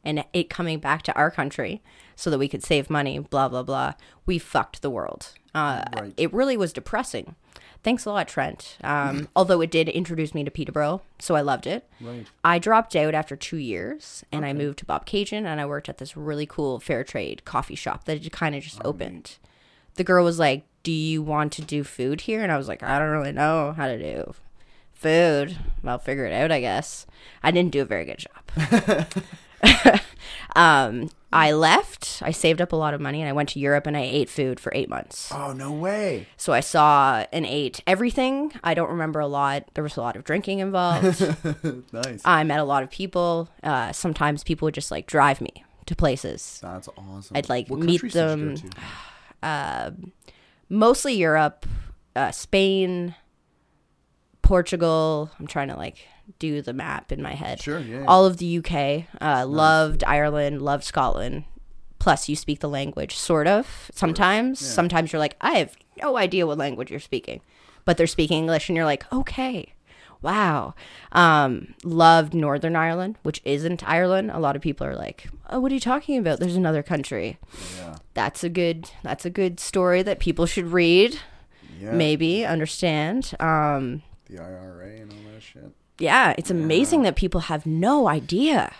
and 0.04 0.24
it 0.32 0.48
coming 0.50 0.78
back 0.78 1.02
to 1.02 1.14
our 1.14 1.30
country 1.30 1.82
so 2.16 2.30
that 2.30 2.38
we 2.38 2.48
could 2.48 2.64
save 2.64 2.90
money, 2.90 3.18
blah 3.18 3.48
blah 3.48 3.62
blah, 3.62 3.92
we 4.26 4.38
fucked 4.38 4.82
the 4.82 4.90
world. 4.90 5.32
Uh, 5.54 5.84
Right. 5.94 6.14
It 6.16 6.32
really 6.32 6.56
was 6.56 6.72
depressing. 6.72 7.34
Thanks 7.84 8.04
a 8.04 8.10
lot, 8.10 8.26
Trent. 8.26 8.76
Um, 8.82 9.28
although 9.36 9.60
it 9.60 9.70
did 9.70 9.88
introduce 9.88 10.34
me 10.34 10.42
to 10.44 10.50
Peterborough, 10.50 11.00
so 11.20 11.36
I 11.36 11.42
loved 11.42 11.66
it. 11.66 11.88
Right. 12.00 12.26
I 12.42 12.58
dropped 12.58 12.96
out 12.96 13.14
after 13.14 13.36
two 13.36 13.56
years 13.56 14.24
and 14.32 14.44
I 14.44 14.52
moved 14.52 14.80
to 14.80 14.84
Bobcaygeon 14.84 15.46
and 15.46 15.60
I 15.60 15.66
worked 15.66 15.88
at 15.88 15.98
this 15.98 16.16
really 16.16 16.44
cool 16.46 16.80
fair 16.80 17.04
trade 17.04 17.44
coffee 17.44 17.76
shop 17.76 18.04
that 18.04 18.24
it 18.24 18.32
kind 18.32 18.54
of 18.56 18.64
just 18.64 18.80
opened. 18.84 19.38
The 19.94 20.04
girl 20.04 20.24
was 20.24 20.38
like, 20.40 20.64
Do 20.82 20.90
you 20.92 21.22
want 21.22 21.52
to 21.54 21.62
do 21.62 21.84
food 21.84 22.22
here? 22.22 22.42
And 22.42 22.50
I 22.50 22.56
was 22.56 22.66
like, 22.68 22.82
I 22.82 22.98
don't 22.98 23.10
really 23.10 23.32
know 23.32 23.74
how 23.76 23.86
to 23.86 23.98
do 23.98 24.34
food. 24.98 25.56
I'll 25.84 25.98
figure 25.98 26.26
it 26.26 26.32
out, 26.32 26.50
I 26.50 26.60
guess. 26.60 27.06
I 27.42 27.50
didn't 27.50 27.72
do 27.72 27.82
a 27.82 27.84
very 27.84 28.04
good 28.04 28.18
job. 28.18 29.06
um, 30.56 31.10
I 31.32 31.52
left. 31.52 32.20
I 32.22 32.30
saved 32.30 32.60
up 32.60 32.72
a 32.72 32.76
lot 32.76 32.94
of 32.94 33.00
money 33.00 33.20
and 33.20 33.28
I 33.28 33.32
went 33.32 33.50
to 33.50 33.60
Europe 33.60 33.86
and 33.86 33.96
I 33.96 34.00
ate 34.00 34.28
food 34.28 34.58
for 34.58 34.72
eight 34.74 34.88
months. 34.88 35.30
Oh 35.32 35.52
no 35.52 35.70
way! 35.70 36.26
So 36.36 36.52
I 36.52 36.60
saw 36.60 37.24
and 37.32 37.46
ate 37.46 37.80
everything. 37.86 38.52
I 38.64 38.74
don't 38.74 38.90
remember 38.90 39.20
a 39.20 39.26
lot. 39.26 39.70
There 39.74 39.84
was 39.84 39.96
a 39.96 40.00
lot 40.00 40.16
of 40.16 40.24
drinking 40.24 40.58
involved. 40.60 41.20
nice. 41.92 42.22
I 42.24 42.44
met 42.44 42.60
a 42.60 42.64
lot 42.64 42.82
of 42.82 42.90
people. 42.90 43.48
Uh, 43.62 43.92
sometimes 43.92 44.42
people 44.42 44.66
would 44.66 44.74
just 44.74 44.90
like 44.90 45.06
drive 45.06 45.40
me 45.40 45.64
to 45.86 45.94
places. 45.94 46.60
That's 46.62 46.88
awesome. 46.96 47.36
I'd, 47.36 47.48
like, 47.48 47.68
what 47.68 47.80
meet 47.80 48.00
countries 48.00 48.12
did 48.14 48.20
you 48.20 48.46
go 48.46 48.56
them. 49.42 49.92
to? 49.92 50.08
Mostly 50.70 51.14
Europe, 51.14 51.66
uh, 52.14 52.30
Spain, 52.30 53.14
Portugal. 54.48 55.30
I'm 55.38 55.46
trying 55.46 55.68
to 55.68 55.76
like 55.76 55.96
do 56.38 56.62
the 56.62 56.72
map 56.72 57.12
in 57.12 57.20
my 57.22 57.34
head. 57.34 57.60
Sure, 57.60 57.78
yeah, 57.78 58.00
yeah. 58.00 58.04
All 58.06 58.24
of 58.24 58.38
the 58.38 58.58
UK. 58.58 59.04
Uh, 59.20 59.46
Loved 59.46 60.02
Ireland. 60.04 60.62
Loved 60.62 60.84
Scotland. 60.84 61.44
Plus, 61.98 62.28
you 62.28 62.36
speak 62.36 62.60
the 62.60 62.68
language, 62.68 63.14
sort 63.16 63.46
of. 63.46 63.90
Sometimes. 63.94 64.58
Sometimes 64.58 65.12
you're 65.12 65.18
like, 65.20 65.36
I 65.40 65.58
have 65.58 65.76
no 66.02 66.16
idea 66.16 66.46
what 66.46 66.56
language 66.58 66.90
you're 66.90 67.00
speaking, 67.00 67.40
but 67.84 67.96
they're 67.96 68.06
speaking 68.06 68.38
English, 68.38 68.68
and 68.68 68.76
you're 68.76 68.84
like, 68.86 69.04
okay. 69.12 69.74
Wow. 70.22 70.74
Um, 71.12 71.74
loved 71.84 72.34
Northern 72.34 72.74
Ireland, 72.74 73.16
which 73.22 73.40
isn't 73.44 73.88
Ireland. 73.88 74.30
A 74.32 74.38
lot 74.40 74.56
of 74.56 74.62
people 74.62 74.84
are 74.86 74.96
like, 74.96 75.28
"Oh, 75.48 75.60
what 75.60 75.70
are 75.70 75.74
you 75.74 75.80
talking 75.80 76.18
about? 76.18 76.40
There's 76.40 76.56
another 76.56 76.82
country." 76.82 77.38
Yeah. 77.78 77.96
That's 78.14 78.42
a 78.42 78.48
good 78.48 78.90
that's 79.04 79.24
a 79.24 79.30
good 79.30 79.60
story 79.60 80.02
that 80.02 80.18
people 80.18 80.46
should 80.46 80.72
read, 80.72 81.20
Yeah. 81.80 81.92
maybe 81.92 82.44
understand. 82.44 83.32
Um, 83.38 84.02
the 84.28 84.42
IRA 84.42 85.00
and 85.00 85.12
all 85.12 85.32
that 85.32 85.42
shit. 85.42 85.70
yeah, 85.98 86.34
it's 86.38 86.50
amazing 86.50 87.02
that 87.02 87.16
people 87.16 87.42
have 87.42 87.66
no 87.66 88.08
idea. 88.08 88.72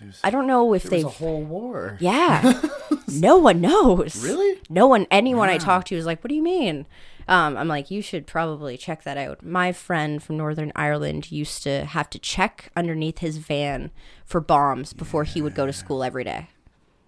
There's, 0.00 0.20
I 0.22 0.30
don't 0.30 0.46
know 0.46 0.74
if 0.74 0.82
there 0.84 0.90
was 0.90 1.04
they've 1.04 1.06
a 1.06 1.08
whole 1.08 1.42
war. 1.42 1.96
Yeah. 2.00 2.60
no 3.12 3.38
one 3.38 3.60
knows. 3.60 4.22
Really? 4.22 4.60
No 4.68 4.86
one, 4.86 5.06
anyone 5.10 5.48
I 5.48 5.58
talk 5.58 5.84
to 5.86 5.96
is 5.96 6.04
like, 6.04 6.22
what 6.22 6.28
do 6.28 6.34
you 6.34 6.42
mean? 6.42 6.86
Um, 7.28 7.56
I'm 7.56 7.66
like, 7.68 7.90
you 7.90 8.02
should 8.02 8.26
probably 8.26 8.76
check 8.76 9.02
that 9.04 9.16
out. 9.16 9.42
My 9.42 9.72
friend 9.72 10.22
from 10.22 10.36
Northern 10.36 10.70
Ireland 10.76 11.32
used 11.32 11.62
to 11.64 11.84
have 11.86 12.08
to 12.10 12.18
check 12.18 12.70
underneath 12.76 13.18
his 13.18 13.38
van 13.38 13.90
for 14.24 14.40
bombs 14.40 14.92
before 14.92 15.24
he 15.24 15.42
would 15.42 15.54
go 15.54 15.66
to 15.66 15.72
school 15.72 16.04
every 16.04 16.24
day. 16.24 16.48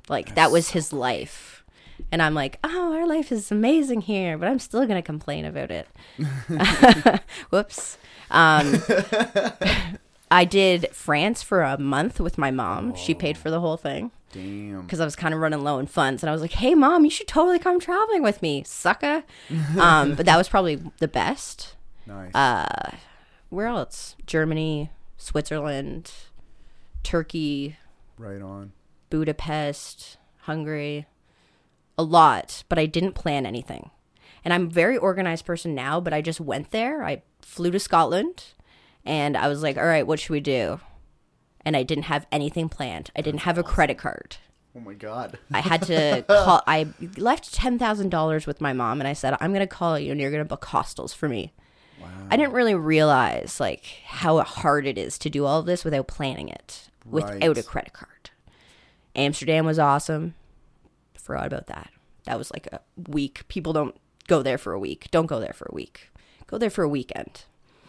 Like, 0.08 0.34
that 0.34 0.50
was 0.50 0.70
his 0.70 0.92
life. 0.92 1.57
And 2.10 2.22
I'm 2.22 2.34
like, 2.34 2.58
oh, 2.64 2.94
our 2.94 3.06
life 3.06 3.30
is 3.30 3.50
amazing 3.50 4.02
here, 4.02 4.38
but 4.38 4.48
I'm 4.48 4.58
still 4.58 4.80
going 4.86 4.96
to 4.96 5.02
complain 5.02 5.44
about 5.44 5.70
it. 5.70 5.86
Whoops. 7.50 7.98
Um, 8.30 8.82
I 10.30 10.44
did 10.44 10.88
France 10.92 11.42
for 11.42 11.62
a 11.62 11.78
month 11.78 12.20
with 12.20 12.38
my 12.38 12.50
mom. 12.50 12.94
She 12.94 13.14
paid 13.14 13.38
for 13.38 13.50
the 13.50 13.60
whole 13.60 13.76
thing 13.76 14.10
Damn. 14.32 14.82
because 14.82 15.00
I 15.00 15.04
was 15.04 15.16
kind 15.16 15.32
of 15.32 15.40
running 15.40 15.62
low 15.62 15.78
in 15.78 15.86
funds, 15.86 16.22
and 16.22 16.28
I 16.28 16.32
was 16.32 16.42
like, 16.42 16.52
"Hey, 16.52 16.74
mom, 16.74 17.04
you 17.04 17.10
should 17.10 17.28
totally 17.28 17.58
come 17.58 17.80
traveling 17.80 18.22
with 18.22 18.42
me, 18.42 18.62
sucker." 18.64 19.24
um, 19.78 20.14
but 20.14 20.26
that 20.26 20.36
was 20.36 20.48
probably 20.48 20.82
the 20.98 21.08
best. 21.08 21.76
Nice. 22.06 22.34
Uh, 22.34 22.90
Where 23.48 23.66
else? 23.68 24.16
Germany, 24.26 24.90
Switzerland, 25.16 26.12
Turkey, 27.02 27.76
right 28.18 28.42
on. 28.42 28.72
Budapest, 29.08 30.18
Hungary, 30.40 31.06
a 31.98 32.02
lot, 32.02 32.62
but 32.68 32.78
I 32.78 32.86
didn't 32.86 33.12
plan 33.12 33.44
anything. 33.44 33.90
And 34.44 34.54
I'm 34.54 34.66
a 34.66 34.70
very 34.70 34.96
organized 34.96 35.44
person 35.44 35.74
now, 35.74 36.00
but 36.00 36.14
I 36.14 36.22
just 36.22 36.40
went 36.40 36.70
there. 36.70 37.04
I 37.04 37.22
flew 37.42 37.70
to 37.72 37.80
Scotland 37.80 38.44
and 39.04 39.36
I 39.36 39.48
was 39.48 39.62
like, 39.62 39.76
all 39.76 39.84
right, 39.84 40.06
what 40.06 40.20
should 40.20 40.30
we 40.30 40.40
do? 40.40 40.80
And 41.64 41.76
I 41.76 41.82
didn't 41.82 42.04
have 42.04 42.26
anything 42.30 42.68
planned. 42.68 43.10
I 43.16 43.20
didn't 43.20 43.40
have 43.40 43.58
a 43.58 43.62
credit 43.62 43.98
card. 43.98 44.36
Oh 44.76 44.80
my 44.80 44.94
god. 44.94 45.38
I 45.52 45.60
had 45.60 45.82
to 45.82 46.24
call. 46.28 46.62
I 46.66 46.88
left 47.16 47.52
ten 47.52 47.78
thousand 47.78 48.10
dollars 48.10 48.46
with 48.46 48.60
my 48.60 48.72
mom, 48.72 49.00
and 49.00 49.08
I 49.08 49.12
said, 49.12 49.36
"I'm 49.40 49.50
going 49.50 49.60
to 49.60 49.66
call 49.66 49.98
you, 49.98 50.12
and 50.12 50.20
you're 50.20 50.30
going 50.30 50.42
to 50.42 50.48
book 50.48 50.64
hostels 50.66 51.12
for 51.12 51.28
me." 51.28 51.52
Wow. 52.00 52.08
I 52.30 52.36
didn't 52.36 52.52
really 52.52 52.76
realize 52.76 53.58
like 53.58 53.84
how 54.04 54.40
hard 54.42 54.86
it 54.86 54.96
is 54.96 55.18
to 55.18 55.30
do 55.30 55.44
all 55.46 55.58
of 55.60 55.66
this 55.66 55.84
without 55.84 56.06
planning 56.06 56.48
it, 56.48 56.90
without 57.04 57.58
a 57.58 57.62
credit 57.62 57.92
card. 57.92 58.30
Amsterdam 59.16 59.66
was 59.66 59.80
awesome. 59.80 60.34
Forgot 61.28 61.46
about 61.48 61.66
that. 61.66 61.90
That 62.24 62.38
was 62.38 62.50
like 62.50 62.66
a 62.72 62.80
week. 63.06 63.46
People 63.48 63.74
don't 63.74 63.94
go 64.28 64.42
there 64.42 64.56
for 64.56 64.72
a 64.72 64.78
week. 64.78 65.08
Don't 65.10 65.26
go 65.26 65.38
there 65.40 65.52
for 65.52 65.66
a 65.70 65.74
week. 65.74 66.10
Go 66.46 66.56
there 66.56 66.70
for 66.70 66.82
a 66.82 66.88
weekend. 66.88 67.42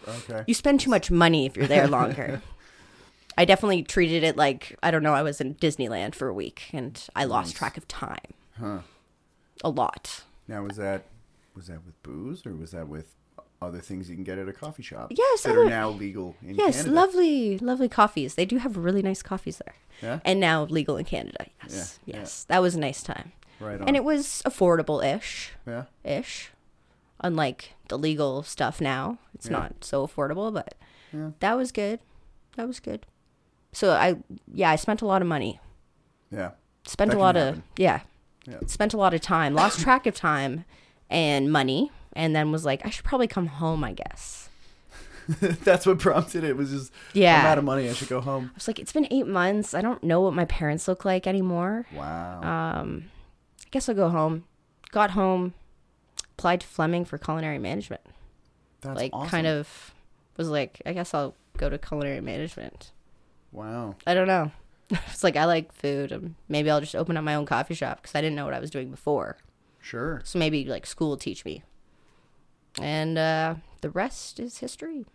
Okay. 0.06 0.44
You 0.46 0.54
spend 0.54 0.82
too 0.82 0.90
much 0.90 1.10
money 1.10 1.46
if 1.46 1.56
you're 1.56 1.66
there 1.66 1.88
longer. 1.88 2.42
I 3.38 3.46
definitely 3.46 3.84
treated 3.84 4.24
it 4.26 4.36
like 4.36 4.78
I 4.84 4.92
don't 4.92 5.04
know. 5.04 5.14
I 5.14 5.22
was 5.24 5.40
in 5.40 5.56
Disneyland 5.56 6.16
for 6.16 6.28
a 6.28 6.34
week 6.34 6.64
and 6.74 7.02
I 7.16 7.24
lost 7.24 7.56
track 7.56 7.78
of 7.78 7.88
time 7.88 8.34
Huh. 8.60 8.80
a 9.64 9.70
lot. 9.70 10.24
Now 10.50 10.64
was 10.64 10.76
that 10.76 11.06
was 11.56 11.68
that 11.68 11.86
with 11.86 12.02
booze 12.04 12.46
or 12.46 12.54
was 12.58 12.72
that 12.72 12.90
with 12.90 13.16
other 13.62 13.80
things 13.80 14.10
you 14.10 14.16
can 14.16 14.24
get 14.24 14.38
at 14.38 14.48
a 14.48 14.54
coffee 14.54 14.84
shop? 14.84 15.12
Yes, 15.12 15.44
That 15.44 15.56
are 15.58 15.66
now 15.70 15.90
legal 15.90 16.36
in 16.42 16.56
Yes, 16.56 16.78
Canada. 16.78 16.96
lovely, 16.96 17.58
lovely 17.58 17.90
coffees. 17.90 18.36
They 18.36 18.46
do 18.46 18.58
have 18.58 18.78
really 18.78 19.02
nice 19.02 19.22
coffees 19.22 19.62
there. 19.66 19.76
Yeah? 20.02 20.20
And 20.24 20.40
now 20.40 20.64
legal 20.64 20.96
in 20.98 21.06
Canada. 21.06 21.46
Yes. 21.64 22.00
Yeah, 22.06 22.14
yeah. 22.16 22.20
Yes. 22.22 22.44
That 22.46 22.62
was 22.62 22.76
a 22.76 22.80
nice 22.80 23.04
time. 23.04 23.34
Right 23.60 23.80
on. 23.82 23.88
And 23.88 23.96
it 23.98 24.04
was 24.06 24.42
affordable 24.46 25.04
ish. 25.04 25.52
yeah. 25.68 25.86
Ish. 26.06 26.52
Unlike 27.22 27.74
the 27.90 27.98
legal 27.98 28.44
stuff 28.44 28.80
now. 28.80 29.18
It's 29.34 29.48
Yeah. 29.48 29.52
not 29.60 29.84
so 29.84 30.08
affordable, 30.08 30.54
but 30.54 30.76
Yeah. 31.12 31.32
that 31.42 31.58
was 31.58 31.72
good. 31.74 32.00
That 32.56 32.66
was 32.68 32.80
good. 32.80 33.06
So 33.74 33.92
I 33.92 34.16
yeah, 34.54 34.70
I 34.72 34.78
spent 34.78 35.02
a 35.02 35.06
lot 35.06 35.22
of 35.22 35.28
money. 35.28 35.60
Yeah. 36.32 36.52
Spent 36.86 37.12
That 37.12 37.18
a 37.18 37.20
lot 37.20 37.36
happen. 37.36 37.58
of 37.60 37.64
yeah. 37.78 38.02
Yeah. 38.48 38.60
Spent 38.68 38.94
a 38.94 38.98
lot 38.98 39.14
of 39.14 39.20
time. 39.22 39.54
Lost 39.54 39.82
track 39.82 40.06
of 40.08 40.16
time 40.16 40.64
and 41.10 41.52
money. 41.52 41.92
And 42.14 42.36
then 42.36 42.52
was 42.52 42.66
like, 42.66 42.86
I 42.86 42.90
should 42.90 43.06
probably 43.06 43.28
come 43.28 43.48
home, 43.48 43.84
I 43.84 43.94
guess. 43.94 44.50
That's 45.40 45.86
what 45.86 46.00
prompted 46.00 46.44
it. 46.44 46.58
Was 46.58 46.72
just 46.72 46.92
Yeah. 47.14 47.40
I'm 47.40 47.46
out 47.46 47.58
of 47.60 47.64
money. 47.64 47.88
I 47.88 47.94
should 47.94 48.10
go 48.10 48.20
home. 48.22 48.50
I 48.52 48.56
was 48.56 48.68
like, 48.68 48.80
it's 48.80 48.92
been 48.92 49.08
eight 49.12 49.28
months. 49.28 49.74
I 49.74 49.82
don't 49.82 50.04
know 50.04 50.22
what 50.22 50.34
my 50.34 50.46
parents 50.46 50.88
look 50.88 51.06
like 51.06 51.28
anymore. 51.28 51.86
Wow. 51.94 52.42
Um, 52.42 53.06
I 53.62 53.68
guess 53.72 53.88
I'll 53.88 53.96
go 53.96 54.10
home. 54.10 54.46
Got 54.92 55.12
home, 55.12 55.54
applied 56.32 56.62
to 56.62 56.68
Fleming 56.68 57.06
for 57.06 57.20
culinary 57.20 57.60
management. 57.60 58.02
That's 58.82 58.96
like, 58.96 59.12
awesome. 59.14 59.30
kind 59.30 59.48
of 59.48 59.94
was 60.36 60.50
like, 60.50 60.82
I 60.86 60.94
guess 60.94 61.14
I'll 61.14 61.36
go 61.58 61.70
to 61.70 61.78
culinary 61.78 62.22
management. 62.22 62.92
Wow. 63.52 63.96
I 64.08 64.16
don't 64.16 64.28
know. 64.28 64.52
it's 64.90 65.24
like 65.24 65.36
I 65.36 65.46
like 65.46 65.72
food. 65.72 66.12
And 66.12 66.34
maybe 66.48 66.72
I'll 66.72 66.80
just 66.80 66.96
open 66.96 67.18
up 67.18 67.24
my 67.24 67.36
own 67.36 67.46
coffee 67.46 67.76
shop 67.76 68.02
because 68.02 68.16
I 68.16 68.22
didn't 68.22 68.36
know 68.36 68.46
what 68.46 68.54
I 68.56 68.60
was 68.60 68.72
doing 68.72 68.90
before. 68.90 69.38
Sure. 69.80 70.22
So 70.24 70.40
maybe 70.40 70.66
like 70.66 70.88
school 70.88 71.10
will 71.10 71.18
teach 71.18 71.46
me. 71.46 71.64
And 72.82 73.18
uh, 73.18 73.56
the 73.82 73.90
rest 73.90 74.40
is 74.40 74.58
history. 74.60 75.06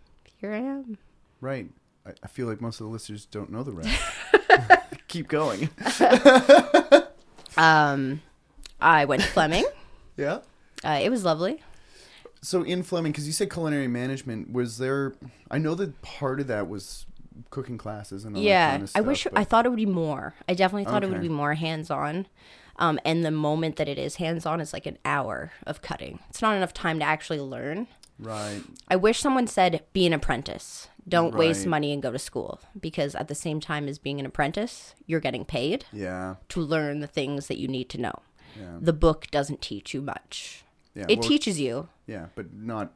Here 0.40 0.52
I 0.52 0.58
am. 0.58 0.98
Right. 1.40 1.70
I, 2.06 2.10
I 2.22 2.26
feel 2.28 2.46
like 2.46 2.60
most 2.60 2.80
of 2.80 2.86
the 2.86 2.92
listeners 2.92 3.26
don't 3.26 3.50
know 3.50 3.62
the 3.62 3.72
rest. 3.72 4.00
Keep 5.08 5.28
going. 5.28 5.70
Um, 7.56 8.20
I 8.80 9.04
went 9.04 9.22
to 9.22 9.28
Fleming. 9.28 9.64
Yeah. 10.16 10.40
Uh, 10.84 10.98
it 11.02 11.10
was 11.10 11.24
lovely. 11.24 11.62
So 12.42 12.62
in 12.62 12.82
Fleming, 12.82 13.12
because 13.12 13.26
you 13.26 13.32
said 13.32 13.50
culinary 13.50 13.88
management, 13.88 14.52
was 14.52 14.78
there? 14.78 15.14
I 15.50 15.58
know 15.58 15.74
that 15.76 16.02
part 16.02 16.40
of 16.40 16.48
that 16.48 16.68
was 16.68 17.06
cooking 17.50 17.78
classes 17.78 18.24
and 18.24 18.36
all 18.36 18.42
that 18.42 18.46
yeah 18.46 18.70
kind 18.70 18.82
of 18.84 18.92
i 18.94 19.00
wish 19.00 19.24
but- 19.24 19.36
i 19.36 19.42
thought 19.42 19.66
it 19.66 19.68
would 19.68 19.74
be 19.76 19.84
more 19.86 20.34
i 20.48 20.54
definitely 20.54 20.84
thought 20.84 21.02
it 21.02 21.10
would 21.10 21.20
be 21.20 21.28
more 21.28 21.54
hands-on 21.54 22.26
um, 22.76 22.98
and 23.04 23.24
the 23.24 23.30
moment 23.30 23.76
that 23.76 23.88
it 23.88 23.98
is 23.98 24.16
hands-on 24.16 24.60
is 24.60 24.72
like 24.72 24.86
an 24.86 24.98
hour 25.04 25.52
of 25.66 25.82
cutting 25.82 26.18
it's 26.28 26.42
not 26.42 26.56
enough 26.56 26.72
time 26.74 26.98
to 26.98 27.04
actually 27.04 27.40
learn 27.40 27.86
right. 28.18 28.62
i 28.88 28.96
wish 28.96 29.18
someone 29.20 29.46
said 29.46 29.82
be 29.92 30.06
an 30.06 30.12
apprentice 30.12 30.88
don't 31.06 31.34
waste 31.34 31.66
money 31.66 31.92
and 31.92 32.02
go 32.02 32.10
to 32.10 32.18
school 32.18 32.60
because 32.80 33.14
at 33.14 33.28
the 33.28 33.34
same 33.34 33.60
time 33.60 33.86
as 33.88 33.98
being 33.98 34.18
an 34.18 34.26
apprentice 34.26 34.94
you're 35.06 35.20
getting 35.20 35.44
paid 35.44 35.84
Yeah. 35.92 36.36
to 36.48 36.60
learn 36.60 37.00
the 37.00 37.06
things 37.06 37.46
that 37.48 37.58
you 37.58 37.68
need 37.68 37.88
to 37.90 38.00
know 38.00 38.14
Yeah. 38.58 38.78
the 38.80 38.92
book 38.94 39.26
doesn't 39.30 39.60
teach 39.60 39.92
you 39.92 40.00
much 40.00 40.64
Yeah. 40.94 41.04
it 41.08 41.18
well, 41.18 41.28
teaches 41.28 41.60
you 41.60 41.88
Yeah, 42.06 42.26
but 42.34 42.54
not 42.54 42.92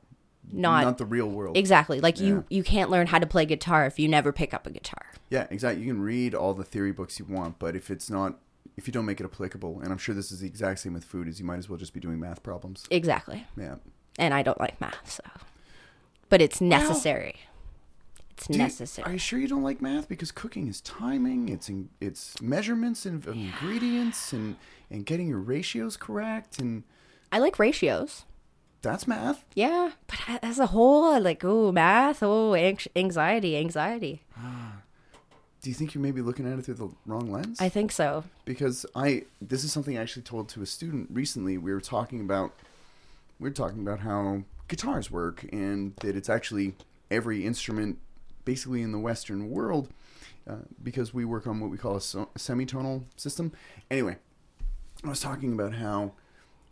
not, 0.51 0.85
not 0.85 0.97
the 0.97 1.05
real 1.05 1.29
world. 1.29 1.57
exactly 1.59 2.01
like 2.01 2.19
Yeah. 2.19 2.27
you 2.27 2.45
you 2.49 2.63
can't 2.63 2.89
learn 2.89 3.09
how 3.09 3.19
to 3.19 3.27
play 3.27 3.45
guitar 3.45 3.85
if 3.85 3.99
you 3.99 4.09
never 4.09 4.33
pick 4.33 4.55
up 4.55 4.67
a 4.67 4.71
guitar 4.71 5.05
Yeah, 5.31 5.47
exactly. 5.51 5.85
You 5.85 5.93
can 5.93 6.01
read 6.01 6.35
all 6.35 6.55
the 6.55 6.65
theory 6.65 6.91
books 6.93 7.19
you 7.19 7.27
want, 7.27 7.59
but 7.59 7.77
if 7.77 7.91
it's 7.91 8.09
not, 8.09 8.39
if 8.79 8.87
you 8.87 8.93
don't 8.93 9.05
make 9.05 9.21
it 9.21 9.25
applicable, 9.25 9.81
and 9.83 9.91
I'm 9.93 9.99
sure 9.99 10.15
this 10.15 10.33
is 10.33 10.41
the 10.41 10.47
exact 10.47 10.81
same 10.81 10.95
with 10.95 11.05
food, 11.05 11.29
is 11.29 11.39
you 11.39 11.45
might 11.45 11.59
as 11.59 11.69
well 11.69 11.79
just 11.79 11.93
be 11.93 12.01
doing 12.01 12.19
math 12.21 12.43
problems. 12.43 12.87
exactly 12.91 13.47
Yeah. 13.57 13.77
and 14.19 14.33
I 14.33 14.43
don't 14.43 14.59
like 14.61 14.81
math, 14.81 15.11
so. 15.11 15.23
But 16.29 16.41
it's 16.43 16.61
necessary. 16.61 17.37
it's 18.31 18.47
Do 18.47 18.53
you- 18.55 18.59
necessary. 18.61 19.09
are 19.09 19.13
you 19.13 19.19
sure 19.19 19.39
you 19.39 19.49
don't 19.49 19.63
like 19.65 19.83
math? 19.83 20.09
Because 20.09 20.31
cooking 20.31 20.69
is 20.69 20.81
timing, 20.81 21.49
it's 21.49 21.69
in, 21.69 21.89
it's 22.01 22.41
measurements 22.41 23.05
and 23.05 23.27
of 23.27 23.35
ingredients, 23.35 24.33
and 24.33 24.57
and 24.91 25.05
getting 25.05 25.29
your 25.29 25.41
ratios 25.41 25.97
correct, 25.97 26.59
and 26.61 26.85
I 27.33 27.39
like 27.41 27.59
ratios. 27.59 28.25
that's 28.81 29.07
math. 29.09 29.45
Yeah, 29.55 29.91
but 30.07 30.39
as 30.43 30.59
a 30.61 30.67
whole, 30.69 31.05
I 31.07 31.19
like 31.19 31.43
oh 31.45 31.73
math, 31.73 32.23
oh 32.23 32.55
anx- 32.55 32.87
anxiety, 32.95 33.57
anxiety. 33.57 34.23
Ah, 34.37 34.83
Do 35.69 35.71
you 35.71 35.77
think 35.77 35.93
you're 35.95 36.01
maybe 36.01 36.23
looking 36.23 36.51
at 36.51 36.59
it 36.59 36.65
through 36.65 36.77
the 36.77 36.89
wrong 37.05 37.31
lens? 37.31 37.61
I 37.61 37.69
think 37.69 37.93
so. 37.93 38.25
because 38.47 38.87
I 38.95 39.25
this 39.39 39.65
is 39.65 39.71
something 39.71 39.99
I 39.99 40.01
actually 40.01 40.23
told 40.23 40.49
to 40.49 40.63
a 40.63 40.67
student 40.67 41.09
recently. 41.13 41.59
We 41.59 41.75
were 41.75 41.81
talking 41.83 42.23
about 42.23 42.55
we 43.39 43.51
were 43.51 43.55
talking 43.55 43.81
about 43.81 44.01
how 44.01 44.45
guitars 44.69 45.11
work 45.11 45.45
and 45.53 45.95
that 45.97 46.17
it's 46.17 46.31
actually 46.31 46.75
every 47.11 47.45
instrument 47.45 47.99
basically 48.47 48.81
in 48.81 48.93
the 48.93 48.99
Western 48.99 49.51
world 49.51 49.91
uh, 50.49 50.55
because 50.83 51.13
we 51.13 51.27
work 51.27 51.47
on 51.47 51.61
what 51.61 51.69
we 51.69 51.77
call 51.77 51.97
a, 51.97 52.01
so- 52.01 52.31
a 52.35 52.39
semitonal 52.39 53.03
system. 53.17 53.53
Anyway, 53.91 54.17
I 55.05 55.09
was 55.11 55.21
talking 55.21 55.53
about 55.53 55.75
how 55.75 56.13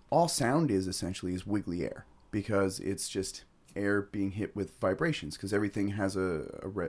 all 0.09 0.27
sound 0.27 0.71
is 0.71 0.87
essentially 0.87 1.35
is 1.35 1.47
wiggly 1.47 1.83
air 1.83 2.07
because 2.31 2.81
it's 2.81 3.11
just 3.11 3.45
air 3.77 4.01
being 4.01 4.31
hit 4.31 4.57
with 4.57 4.73
vibrations 4.81 5.37
because 5.37 5.53
everything 5.53 5.89
has 5.89 6.17
a, 6.17 6.49
a 6.63 6.69
re- 6.69 6.89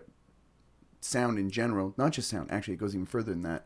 sound 1.02 1.38
in 1.40 1.50
general, 1.50 1.94
not 1.98 2.14
just 2.14 2.30
sound, 2.30 2.52
actually, 2.52 2.76
it 2.76 2.80
goes 2.80 2.96
even 2.96 3.06
further 3.06 3.32
than 3.32 3.44
that. 3.44 3.66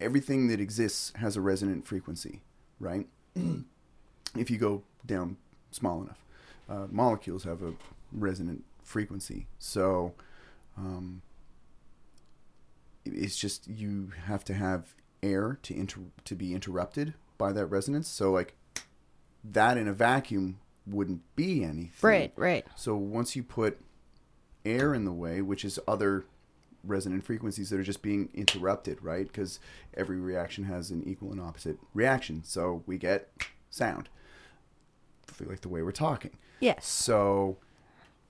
Everything 0.00 0.48
that 0.48 0.60
exists 0.60 1.12
has 1.16 1.36
a 1.36 1.40
resonant 1.40 1.86
frequency, 1.86 2.42
right? 2.78 3.06
if 4.36 4.50
you 4.50 4.58
go 4.58 4.82
down 5.04 5.36
small 5.70 6.02
enough, 6.02 6.24
uh, 6.68 6.86
molecules 6.90 7.44
have 7.44 7.62
a 7.62 7.72
resonant 8.12 8.64
frequency. 8.82 9.46
So 9.58 10.14
um, 10.76 11.22
it's 13.04 13.36
just 13.36 13.68
you 13.68 14.12
have 14.26 14.44
to 14.44 14.54
have 14.54 14.94
air 15.22 15.58
to 15.62 15.74
inter- 15.74 16.00
to 16.24 16.34
be 16.34 16.54
interrupted 16.54 17.14
by 17.38 17.52
that 17.52 17.66
resonance. 17.66 18.08
So 18.08 18.30
like 18.30 18.54
that 19.44 19.76
in 19.78 19.88
a 19.88 19.92
vacuum 19.92 20.58
wouldn't 20.86 21.22
be 21.34 21.64
anything. 21.64 21.90
Right, 22.02 22.32
right. 22.36 22.66
So 22.76 22.96
once 22.96 23.34
you 23.34 23.42
put 23.42 23.80
air 24.64 24.94
in 24.94 25.04
the 25.04 25.12
way, 25.12 25.40
which 25.40 25.64
is 25.64 25.78
other 25.86 26.24
resonant 26.86 27.24
frequencies 27.24 27.70
that 27.70 27.80
are 27.80 27.84
just 27.84 28.02
being 28.02 28.28
interrupted, 28.34 29.02
right? 29.02 29.26
Because 29.26 29.58
every 29.94 30.18
reaction 30.18 30.64
has 30.64 30.90
an 30.90 31.02
equal 31.06 31.32
and 31.32 31.40
opposite 31.40 31.78
reaction. 31.94 32.42
So 32.44 32.82
we 32.86 32.98
get 32.98 33.30
sound, 33.70 34.08
like 35.44 35.60
the 35.60 35.68
way 35.68 35.82
we're 35.82 35.92
talking. 35.92 36.32
Yes. 36.60 36.86
So 36.86 37.58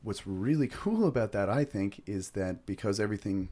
what's 0.03 0.27
really 0.27 0.69
cool 0.69 1.07
about 1.07 1.33
that, 1.33 1.49
I 1.49 1.65
think, 1.65 2.03
is 2.07 2.31
that 2.31 2.67
because 2.67 2.99
everything 3.01 3.49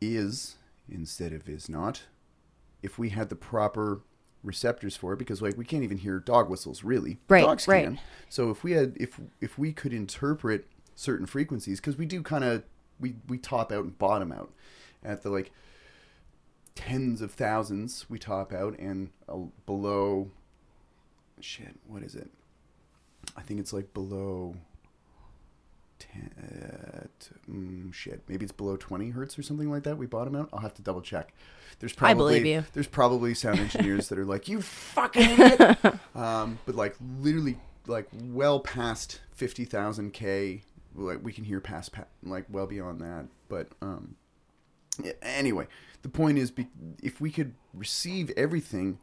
is 0.00 0.56
instead 0.88 1.32
of 1.32 1.48
is 1.48 1.68
not, 1.68 2.02
if 2.82 2.98
we 2.98 3.10
had 3.10 3.28
the 3.28 3.36
proper 3.36 4.00
receptors 4.42 4.96
for 4.96 5.12
it 5.12 5.18
because 5.20 5.40
like 5.40 5.56
we 5.56 5.64
can't 5.64 5.84
even 5.84 5.98
hear 5.98 6.18
dog 6.18 6.50
whistles 6.50 6.82
really 6.82 7.16
Right, 7.28 7.44
dogs 7.44 7.68
right. 7.68 7.84
can 7.84 8.00
so 8.28 8.50
if 8.50 8.64
we 8.64 8.72
had 8.72 8.96
if 8.98 9.20
if 9.40 9.56
we 9.56 9.72
could 9.72 9.92
interpret 9.92 10.66
certain 10.96 11.26
frequencies 11.26 11.78
because 11.78 11.96
we 11.96 12.06
do 12.06 12.22
kind 12.24 12.42
of 12.42 12.64
we 13.00 13.14
we 13.28 13.38
top 13.38 13.72
out 13.72 13.84
and 13.84 13.98
bottom 13.98 14.32
out. 14.32 14.52
At 15.04 15.22
the 15.22 15.30
like 15.30 15.50
tens 16.74 17.20
of 17.20 17.32
thousands 17.32 18.06
we 18.08 18.18
top 18.18 18.52
out 18.52 18.78
and 18.78 19.10
uh, 19.28 19.36
below 19.66 20.30
shit 21.40 21.74
what 21.86 22.02
is 22.02 22.14
it? 22.14 22.30
I 23.36 23.42
think 23.42 23.60
it's 23.60 23.72
like 23.72 23.92
below 23.92 24.54
10 25.98 26.30
uh, 26.42 27.50
mm, 27.50 27.92
shit 27.92 28.22
maybe 28.28 28.44
it's 28.44 28.52
below 28.52 28.76
20 28.76 29.10
hertz 29.10 29.38
or 29.38 29.42
something 29.42 29.70
like 29.70 29.82
that 29.84 29.98
we 29.98 30.06
bottom 30.06 30.34
out? 30.34 30.48
I'll 30.52 30.60
have 30.60 30.74
to 30.74 30.82
double 30.82 31.02
check. 31.02 31.34
There's 31.78 31.92
probably 31.92 32.10
I 32.10 32.38
believe 32.38 32.46
you. 32.46 32.64
there's 32.72 32.86
probably 32.86 33.34
sound 33.34 33.58
engineers 33.60 34.08
that 34.08 34.18
are 34.18 34.24
like 34.24 34.48
you 34.48 34.62
fucking 34.62 35.40
idiot! 35.40 35.78
Um, 36.14 36.58
but 36.66 36.74
like 36.74 36.94
literally 37.20 37.58
like 37.86 38.06
well 38.12 38.60
past 38.60 39.20
50,000 39.32 40.12
k 40.12 40.62
like 40.94 41.18
we 41.22 41.32
can 41.32 41.44
hear 41.44 41.60
past 41.60 41.92
pa- 41.92 42.04
like 42.22 42.44
well 42.50 42.66
beyond 42.66 43.00
that 43.00 43.26
but 43.48 43.68
um 43.80 44.16
anyway 45.22 45.66
the 46.02 46.08
point 46.08 46.36
is 46.38 46.50
be- 46.50 46.68
if 47.02 47.20
we 47.20 47.30
could 47.30 47.54
receive 47.72 48.30
everything 48.36 48.98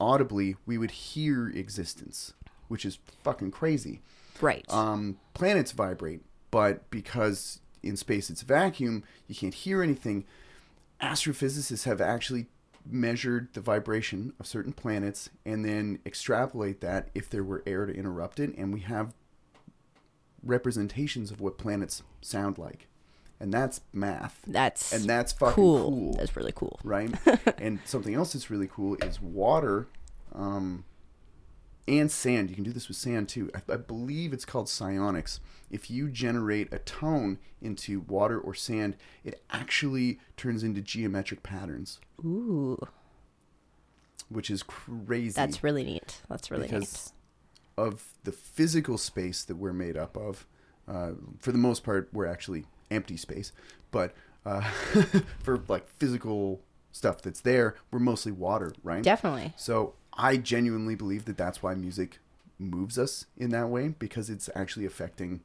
audibly 0.00 0.56
we 0.66 0.78
would 0.78 0.90
hear 0.90 1.48
existence 1.48 2.34
which 2.68 2.84
is 2.84 2.98
fucking 3.22 3.50
crazy 3.50 4.00
Right. 4.40 4.64
um, 4.68 5.18
planets 5.34 5.72
vibrate, 5.72 6.20
but 6.52 6.88
because 6.90 7.58
in 7.82 7.96
space 7.96 8.30
it's 8.30 8.42
vacuum, 8.42 9.02
you 9.26 9.34
can't 9.34 9.52
hear 9.54 9.82
anything. 9.82 10.26
Astrophysicists 11.02 11.82
have 11.86 12.00
actually 12.00 12.46
measured 12.88 13.48
the 13.54 13.60
vibration 13.60 14.32
of 14.38 14.46
certain 14.46 14.72
planets 14.72 15.28
and 15.44 15.64
then 15.64 15.98
extrapolate 16.06 16.80
that 16.82 17.08
if 17.16 17.28
there 17.28 17.42
were 17.42 17.64
air 17.66 17.84
to 17.84 17.92
interrupt 17.92 18.38
it, 18.38 18.56
and 18.56 18.72
we 18.72 18.78
have 18.80 19.12
representations 20.42 21.30
of 21.30 21.40
what 21.40 21.58
planets 21.58 22.02
sound 22.20 22.58
like, 22.58 22.86
and 23.40 23.52
that's 23.52 23.80
math, 23.92 24.40
that's 24.46 24.92
and 24.92 25.04
that's 25.04 25.32
fucking 25.32 25.54
cool. 25.54 25.88
cool 25.90 26.14
That's 26.14 26.36
really 26.36 26.52
cool. 26.54 26.78
right? 26.84 27.10
and 27.58 27.80
something 27.84 28.14
else 28.14 28.32
that's 28.32 28.50
really 28.50 28.68
cool 28.68 28.96
is 29.02 29.20
water 29.20 29.86
um, 30.34 30.84
and 31.86 32.10
sand. 32.10 32.50
You 32.50 32.54
can 32.56 32.64
do 32.64 32.72
this 32.72 32.88
with 32.88 32.96
sand 32.96 33.28
too. 33.28 33.50
I, 33.54 33.72
I 33.74 33.76
believe 33.76 34.32
it's 34.32 34.44
called 34.44 34.68
psionics. 34.68 35.40
If 35.70 35.90
you 35.90 36.08
generate 36.08 36.72
a 36.72 36.78
tone 36.78 37.38
into 37.60 38.00
water 38.00 38.38
or 38.38 38.54
sand, 38.54 38.96
it 39.24 39.42
actually 39.50 40.18
turns 40.36 40.62
into 40.62 40.80
geometric 40.80 41.42
patterns, 41.42 42.00
Ooh, 42.24 42.78
which 44.28 44.50
is 44.50 44.62
crazy. 44.62 45.32
that's 45.34 45.62
really 45.62 45.84
neat. 45.84 46.22
That's 46.28 46.50
really 46.50 46.66
because 46.68 47.12
of 47.78 48.14
the 48.24 48.32
physical 48.32 48.98
space 48.98 49.44
that 49.44 49.56
we're 49.56 49.72
made 49.72 49.96
up 49.96 50.16
of. 50.16 50.46
Uh, 50.86 51.12
for 51.38 51.52
the 51.52 51.58
most 51.58 51.84
part, 51.84 52.08
we're 52.12 52.26
actually 52.26 52.64
empty 52.90 53.16
space, 53.16 53.52
but 53.90 54.14
uh, 54.44 54.60
for 55.42 55.62
like 55.68 55.88
physical 55.88 56.60
stuff 56.92 57.22
that's 57.22 57.40
there, 57.40 57.76
we're 57.90 57.98
mostly 57.98 58.32
water, 58.32 58.72
right? 58.82 59.02
Definitely. 59.02 59.52
So 59.56 59.94
I 60.14 60.36
genuinely 60.36 60.94
believe 60.94 61.26
that 61.26 61.36
that's 61.36 61.62
why 61.62 61.74
music 61.74 62.18
moves 62.58 62.98
us 62.98 63.26
in 63.36 63.50
that 63.50 63.68
way 63.68 63.88
because 63.98 64.30
it's 64.30 64.50
actually 64.54 64.86
affecting 64.86 65.40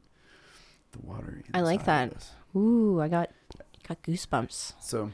the 0.94 1.00
water. 1.00 1.44
I 1.54 1.62
like 1.62 1.86
that. 1.86 2.30
Ooh, 2.56 3.02
I 3.02 3.08
got 3.08 3.30
got 3.88 4.02
goosebumps. 4.04 4.74
So 4.80 5.12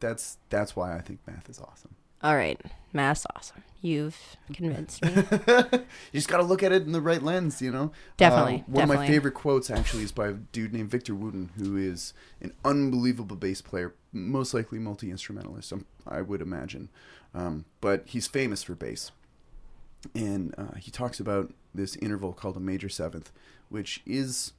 that's 0.00 0.38
that's 0.50 0.76
why 0.76 0.96
I 0.96 1.00
think 1.00 1.20
math 1.26 1.48
is 1.48 1.58
awesome. 1.58 1.94
All 2.22 2.36
right, 2.36 2.60
math's 2.92 3.26
awesome. 3.34 3.62
You've 3.84 4.16
convinced 4.50 5.04
me. 5.04 5.12
you 5.14 5.84
just 6.14 6.28
got 6.28 6.38
to 6.38 6.42
look 6.42 6.62
at 6.62 6.72
it 6.72 6.84
in 6.84 6.92
the 6.92 7.02
right 7.02 7.22
lens, 7.22 7.60
you 7.60 7.70
know. 7.70 7.92
Definitely, 8.16 8.60
Uh, 8.66 8.72
one 8.72 8.82
of 8.84 8.88
my 8.88 9.06
favorite 9.06 9.34
quotes 9.34 9.70
actually 9.70 10.04
is 10.04 10.10
by 10.10 10.28
a 10.28 10.32
dude 10.32 10.72
named 10.72 10.90
Victor 10.90 11.14
Wooten, 11.14 11.50
who 11.58 11.76
is 11.76 12.14
an 12.40 12.54
unbelievable 12.64 13.36
bass 13.36 13.60
player, 13.60 13.94
most 14.10 14.54
likely 14.54 14.78
multi 14.78 15.10
instrumentalist. 15.10 15.70
um, 15.70 15.84
I 16.08 16.22
would 16.22 16.40
imagine, 16.40 16.88
um, 17.34 17.66
but 17.82 18.04
he's 18.06 18.26
famous 18.26 18.62
for 18.62 18.74
bass. 18.74 19.10
And 20.14 20.54
uh, 20.56 20.76
he 20.78 20.90
talks 20.90 21.20
about 21.20 21.52
this 21.74 21.96
interval 21.96 22.32
called 22.32 22.56
a 22.56 22.60
major 22.60 22.88
seventh, 22.88 23.32
which 23.68 24.00
is 24.06 24.52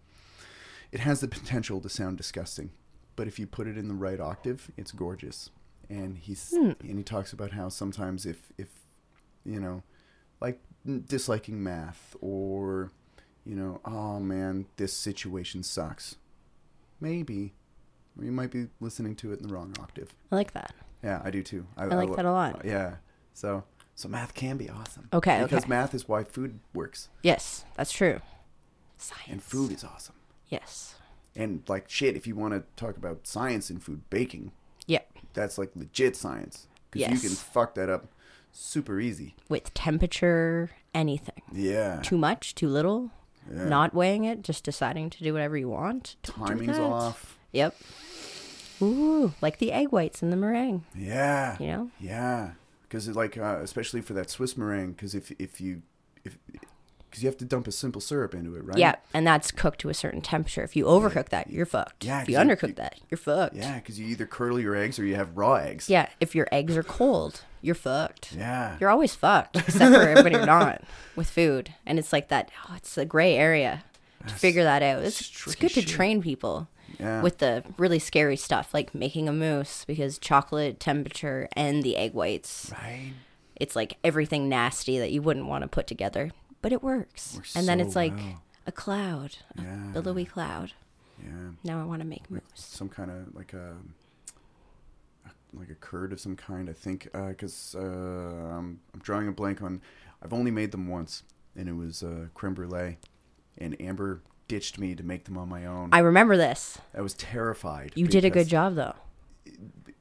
it 0.92 1.00
has 1.00 1.20
the 1.20 1.28
potential 1.28 1.82
to 1.82 1.90
sound 1.90 2.18
disgusting, 2.18 2.70
but 3.16 3.28
if 3.28 3.40
you 3.40 3.48
put 3.48 3.66
it 3.68 3.76
in 3.76 3.88
the 3.88 3.96
right 3.96 4.20
octave, 4.20 4.70
it's 4.78 4.92
gorgeous. 4.92 5.50
And 5.90 6.18
he's 6.18 6.52
Hmm. 6.56 6.72
and 6.82 6.98
he 7.00 7.04
talks 7.04 7.34
about 7.34 7.52
how 7.54 7.70
sometimes 7.70 8.26
if 8.28 8.52
if 8.58 8.85
you 9.46 9.60
know, 9.60 9.84
like 10.42 10.60
disliking 11.06 11.64
math 11.64 12.16
or 12.22 12.92
you 13.46 13.56
know, 13.56 13.80
oh 13.86 14.20
man, 14.20 14.66
this 14.78 14.94
situation 14.94 15.64
sucks. 15.64 16.16
Maybe 17.00 17.54
or 18.18 18.24
you 18.26 18.32
might 18.32 18.52
be 18.52 18.68
listening 18.80 19.16
to 19.18 19.34
it 19.34 19.40
in 19.40 19.48
the 19.48 19.54
wrong 19.54 19.74
octave. 19.80 20.14
I 20.32 20.36
like 20.36 20.54
that. 20.54 20.74
Yeah, 21.04 21.22
I 21.24 21.30
do 21.30 21.44
too. 21.44 21.68
I, 21.78 21.86
like 21.86 22.10
lo- 22.10 22.16
that 22.16 22.26
a 22.26 22.32
lot. 22.32 22.62
Yeah. 22.66 22.96
So 23.34 23.64
so 23.94 24.10
math 24.10 24.34
can 24.34 24.58
be 24.58 24.70
awesome. 24.70 25.08
Okay, 25.14 25.42
Because 25.44 25.64
okay. 25.64 25.70
math 25.70 25.94
is 25.94 26.08
why 26.08 26.24
food 26.24 26.60
works. 26.74 27.10
Yes, 27.22 27.66
that's 27.76 27.92
true. 27.92 28.22
Science. 28.98 29.28
And 29.30 29.44
food 29.44 29.72
is 29.72 29.84
awesome. 29.84 30.16
Yes. 30.48 30.96
And 31.36 31.64
like 31.68 31.90
shit, 31.90 32.16
if 32.16 32.26
you 32.26 32.36
want 32.36 32.54
to 32.54 32.64
talk 32.76 32.98
about 32.98 33.28
science 33.28 33.70
in 33.70 33.80
food, 33.80 34.10
baking, 34.10 34.52
Yep. 34.88 35.12
that's 35.34 35.58
like 35.58 35.72
legit 35.76 36.16
science 36.16 36.68
because 36.92 37.12
you 37.24 37.30
can 37.30 37.36
fuck 37.36 37.76
that 37.76 37.90
up 37.90 38.08
super 38.56 39.00
easy. 39.00 39.36
With 39.50 39.74
temperature, 39.74 40.72
anything. 40.94 41.42
Yeah, 41.52 42.02
Too 42.02 42.18
much, 42.18 42.56
too 42.56 42.68
little. 42.68 43.12
Yeah. 43.54 43.66
Not 43.66 43.94
weighing 43.94 44.24
it, 44.24 44.42
just 44.42 44.64
deciding 44.64 45.12
to 45.12 45.24
do 45.24 45.32
whatever 45.34 45.56
you 45.58 45.70
want. 45.70 46.16
to 46.24 46.32
do 46.32 46.38
timing's 46.46 46.80
off. 46.80 47.38
Yep. 47.52 47.76
Ooh, 48.82 49.34
like 49.42 49.60
the 49.60 49.72
egg 49.72 49.90
whites 49.92 50.22
in 50.22 50.32
the 50.32 50.36
meringue. 50.36 50.84
Yeah, 50.96 51.56
You 51.60 51.68
know? 51.68 51.92
yeah, 52.00 52.52
because 52.84 53.08
like 53.16 53.38
uh, 53.38 53.60
especially 53.62 54.02
for 54.02 54.14
that 54.14 54.30
Swiss 54.30 54.58
meringue, 54.58 54.94
because 54.94 55.16
if 55.16 55.32
if 55.40 55.62
you 55.62 55.82
if 56.24 56.38
because 57.16 57.24
you 57.24 57.30
have 57.30 57.38
to 57.38 57.46
dump 57.46 57.66
a 57.66 57.72
simple 57.72 58.02
syrup 58.02 58.36
into 58.36 58.56
it, 58.58 58.66
right? 58.66 58.78
Yeah, 58.78 58.96
and 59.14 59.26
that's 59.26 59.50
cooked 59.52 59.80
to 59.80 59.90
a 59.90 59.94
certain 59.94 60.20
temperature. 60.22 60.64
If 60.64 60.76
you 60.76 60.84
overcook 60.84 61.30
that, 61.30 61.50
you're 61.50 61.66
fucked. 61.66 62.04
Yeah, 62.04 62.22
if 62.24 62.28
you- 62.30 62.36
undercook 62.38 62.68
you- 62.70 62.74
that, 62.74 63.00
you're 63.10 63.18
fucked. 63.18 63.56
yeah, 63.56 63.76
because 63.76 63.98
you 63.98 64.06
either 64.08 64.26
curdle 64.26 64.60
your 64.60 64.76
eggs 64.76 65.00
or 65.00 65.06
you 65.06 65.16
have 65.16 65.38
raw 65.38 65.54
eggs. 65.56 65.90
Yeah, 65.90 66.10
if 66.20 66.36
your 66.36 66.48
eggs 66.52 66.76
are 66.76 66.84
cold, 66.84 67.42
you're 67.62 67.74
fucked. 67.74 68.34
yeah, 68.34 68.76
You're 68.82 68.90
always 68.90 69.16
fucked, 69.16 69.56
except 69.56 69.96
for 69.96 70.22
when 70.24 70.34
you're 70.34 70.46
not 70.46 70.84
with 71.16 71.30
food. 71.30 71.74
And 71.86 71.98
it's 71.98 72.12
like 72.12 72.28
that. 72.28 72.52
Oh, 72.70 72.74
it's 72.76 72.98
a 72.98 73.06
gray 73.06 73.36
area 73.38 73.86
to 74.28 74.34
figure 74.34 74.64
that 74.64 74.84
out. 74.84 75.04
It's, 75.04 75.22
It's 75.22 75.48
it's 75.48 75.56
good 75.56 75.70
to 75.72 75.82
shit. 75.82 75.88
train 75.88 76.22
people. 76.22 76.68
Yeah. 77.00 77.22
with 77.22 77.40
the 77.40 77.62
really 77.78 78.00
scary 78.00 78.38
stuff 78.38 78.74
like 78.74 78.96
making 78.96 79.28
a 79.28 79.34
mousse 79.34 79.84
because 79.86 80.18
chocolate 80.18 80.80
temperature 80.80 81.50
and 81.54 81.84
the 81.84 81.98
egg 81.98 82.14
whites 82.14 82.72
right. 82.72 83.12
it's 83.58 83.76
like 83.76 83.98
everything 84.02 84.48
nasty 84.48 84.98
that 85.00 85.12
you 85.12 85.22
wouldn't 85.22 85.48
want 85.48 85.64
to 85.64 85.68
put 85.68 85.88
together 85.88 86.32
but 86.66 86.74
it 86.74 86.82
works 86.82 87.36
Works 87.36 87.56
and 87.56 87.68
then 87.68 87.78
so 87.78 87.86
it's 87.86 87.96
like 87.96 88.18
well. 88.18 88.42
a 88.66 88.72
cloud 88.72 89.32
a 89.56 89.62
Yeah. 89.62 89.76
billowy 89.94 90.26
cloud 90.26 90.70
Yeah. 91.24 91.52
now 91.64 91.80
i 91.80 91.86
want 91.92 92.02
to 92.02 92.08
make 92.08 92.26
mousse 92.32 92.42
Some 92.56 92.90
kind 92.90 93.12
of 93.12 93.36
like 93.36 93.54
a 93.54 93.76
like 95.54 95.70
a 95.70 95.76
curd 95.76 96.12
of 96.12 96.20
some 96.20 96.36
kind. 96.36 96.70
I 96.70 96.74
think 96.74 97.00
because 97.14 97.76
uh, 97.80 97.82
I'm, 98.58 98.80
I'm 98.94 99.00
drawing 99.02 99.28
a 99.30 99.32
blank 99.32 99.62
on. 99.62 99.82
I've 100.22 100.34
only 100.34 100.52
made 100.52 100.72
them 100.72 100.88
once, 100.88 101.24
and 101.56 101.70
it 101.70 101.76
was 101.84 102.04
uh, 102.04 102.26
creme 102.34 102.54
brulee, 102.56 102.98
and 103.58 103.80
Amber 103.80 104.22
ditched 104.50 104.78
me 104.78 104.96
to 104.96 105.04
make 105.04 105.24
them 105.24 105.38
on 105.38 105.48
my 105.48 105.66
own. 105.66 105.90
i 105.94 106.00
remember 106.00 106.36
this 106.38 106.78
I 106.94 107.02
was 107.02 107.14
terrified. 107.14 107.94
you 107.96 108.06
did 108.08 108.26
a 108.26 108.30
good 108.30 108.48
job 108.50 108.76
though 108.76 108.96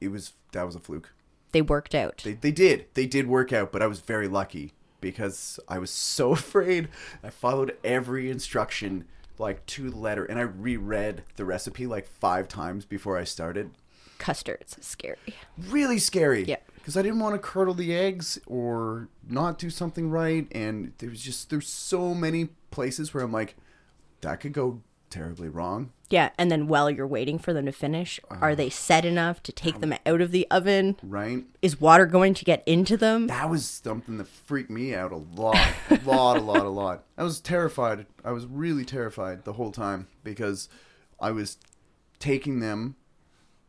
It 0.00 0.08
was 0.08 0.32
that 0.52 0.64
was 0.66 0.74
a 0.74 0.80
fluke. 0.80 1.12
they 1.52 1.62
worked 1.62 1.94
out 1.94 2.22
They 2.24 2.32
they 2.34 2.50
did 2.52 2.86
they 2.94 3.06
did 3.06 3.26
work 3.28 3.52
out, 3.52 3.70
but 3.72 3.80
I 3.80 3.86
was 3.86 4.00
very 4.00 4.28
lucky 4.28 4.72
because 5.04 5.60
I 5.68 5.78
was 5.78 5.90
so 6.16 6.32
afraid. 6.32 6.88
I 7.22 7.30
followed 7.30 7.76
every 7.84 8.30
instruction 8.30 9.04
like 9.38 9.64
to 9.66 9.90
the 9.90 9.96
letter, 9.96 10.24
and 10.24 10.38
I 10.38 10.42
reread 10.42 11.22
the 11.36 11.44
recipe 11.44 11.86
like 11.86 12.06
five 12.06 12.48
times 12.48 12.84
before 12.84 13.18
I 13.18 13.24
started. 13.24 13.70
custards 14.18 14.76
scary 14.80 15.16
Really 15.58 15.98
scary. 15.98 16.44
Yeah. 16.44 16.56
Because 16.74 16.96
I 16.96 17.02
didn't 17.02 17.20
want 17.20 17.34
to 17.34 17.38
curdle 17.38 17.74
the 17.74 17.94
eggs 17.94 18.38
or 18.46 19.08
not 19.28 19.58
do 19.58 19.70
something 19.70 20.10
right, 20.10 20.46
and 20.52 20.92
there 20.98 21.10
was 21.10 21.20
just 21.20 21.50
there's 21.50 21.68
so 21.68 22.14
many 22.14 22.48
places 22.70 23.12
where 23.12 23.24
I'm 23.24 23.32
like, 23.32 23.56
that 24.20 24.40
could 24.40 24.52
go 24.52 24.82
terribly 25.14 25.48
wrong. 25.48 25.90
yeah 26.10 26.30
and 26.36 26.50
then 26.50 26.66
while 26.66 26.90
you're 26.90 27.06
waiting 27.06 27.38
for 27.38 27.52
them 27.54 27.64
to 27.66 27.72
finish 27.72 28.18
Uh-huh. 28.30 28.40
are 28.42 28.54
they 28.56 28.68
set 28.68 29.04
enough 29.04 29.42
to 29.44 29.52
take 29.52 29.80
them 29.80 29.94
out 30.04 30.20
of 30.20 30.30
the 30.32 30.46
oven 30.50 30.96
Right. 31.02 31.44
is 31.62 31.80
water 31.80 32.04
going 32.06 32.34
to 32.34 32.44
get 32.44 32.62
into 32.66 32.96
them 32.96 33.28
that 33.28 33.48
was 33.48 33.64
something 33.64 34.16
that 34.18 34.26
freaked 34.28 34.70
me 34.70 34.94
out 34.94 35.12
a 35.12 35.16
lot, 35.16 35.56
a 35.90 36.00
lot, 36.04 36.36
a 36.36 36.40
lot, 36.40 36.66
a 36.66 36.68
lot. 36.68 37.04
I 37.16 37.22
was 37.22 37.40
terrified. 37.40 38.06
I 38.24 38.32
was 38.32 38.44
really 38.46 38.84
terrified 38.84 39.44
the 39.44 39.52
whole 39.54 39.72
time 39.72 40.08
because 40.24 40.68
I 41.20 41.30
was 41.30 41.58
taking 42.18 42.60
them 42.60 42.96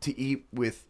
to 0.01 0.17
eat 0.19 0.45
with. 0.51 0.85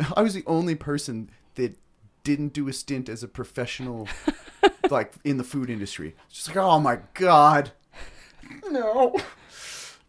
I 0.16 0.22
was 0.22 0.34
the 0.34 0.44
only 0.46 0.74
person 0.74 1.30
that 1.54 1.78
didn't 2.24 2.52
do 2.52 2.66
a 2.68 2.72
stint 2.72 3.08
as 3.08 3.22
a 3.22 3.28
professional, 3.28 4.08
like 4.90 5.12
in 5.24 5.36
the 5.38 5.44
food 5.44 5.70
industry. 5.70 6.14
It's 6.26 6.36
just 6.36 6.48
like, 6.48 6.56
oh 6.56 6.80
my 6.80 6.98
god, 7.14 7.72
no, 8.70 9.14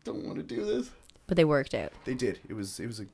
don't 0.06 0.24
want 0.26 0.38
to 0.38 0.44
do 0.44 0.64
this. 0.66 0.90
but 1.28 1.36
they 1.36 1.44
worked 1.46 1.74
out 1.74 1.92
They 2.06 2.14
did. 2.14 2.40
It 2.48 2.54
was. 2.54 2.80
It 2.80 2.88
was 2.88 3.02
a. 3.02 3.06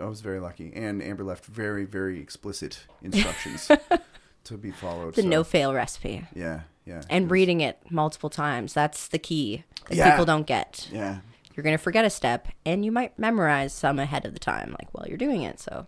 I 0.00 0.04
was 0.06 0.20
very 0.22 0.40
lucky, 0.40 0.72
and 0.74 1.02
Amber 1.02 1.24
left 1.24 1.44
very, 1.46 1.84
very 1.84 2.18
explicit 2.20 2.80
instructions 3.02 3.70
to 4.44 4.56
be 4.58 4.70
followed. 4.70 5.14
the 5.14 5.22
so- 5.22 5.28
no 5.28 5.42
fail 5.44 5.72
recipe 5.74 6.26
Yeah, 6.34 6.60
yeah. 6.86 7.02
and 7.10 7.30
reading 7.30 7.60
it 7.60 7.78
multiple 7.90 8.28
times 8.30 8.72
that's 8.74 9.08
the 9.08 9.18
key 9.18 9.64
that 9.88 9.96
Yeah. 9.96 10.10
people 10.10 10.24
don't 10.26 10.46
get 10.46 10.88
Yeah, 10.92 11.20
you're 11.54 11.64
going 11.64 11.76
to 11.76 11.82
forget 11.82 12.04
a 12.04 12.10
step 12.10 12.48
and 12.66 12.84
you 12.84 12.92
might 12.92 13.18
memorize 13.18 13.72
some 13.72 13.98
ahead 13.98 14.24
of 14.26 14.32
the 14.34 14.38
time 14.38 14.74
like 14.78 14.88
while 14.92 15.06
you're 15.08 15.16
doing 15.16 15.42
it 15.42 15.58
so 15.60 15.86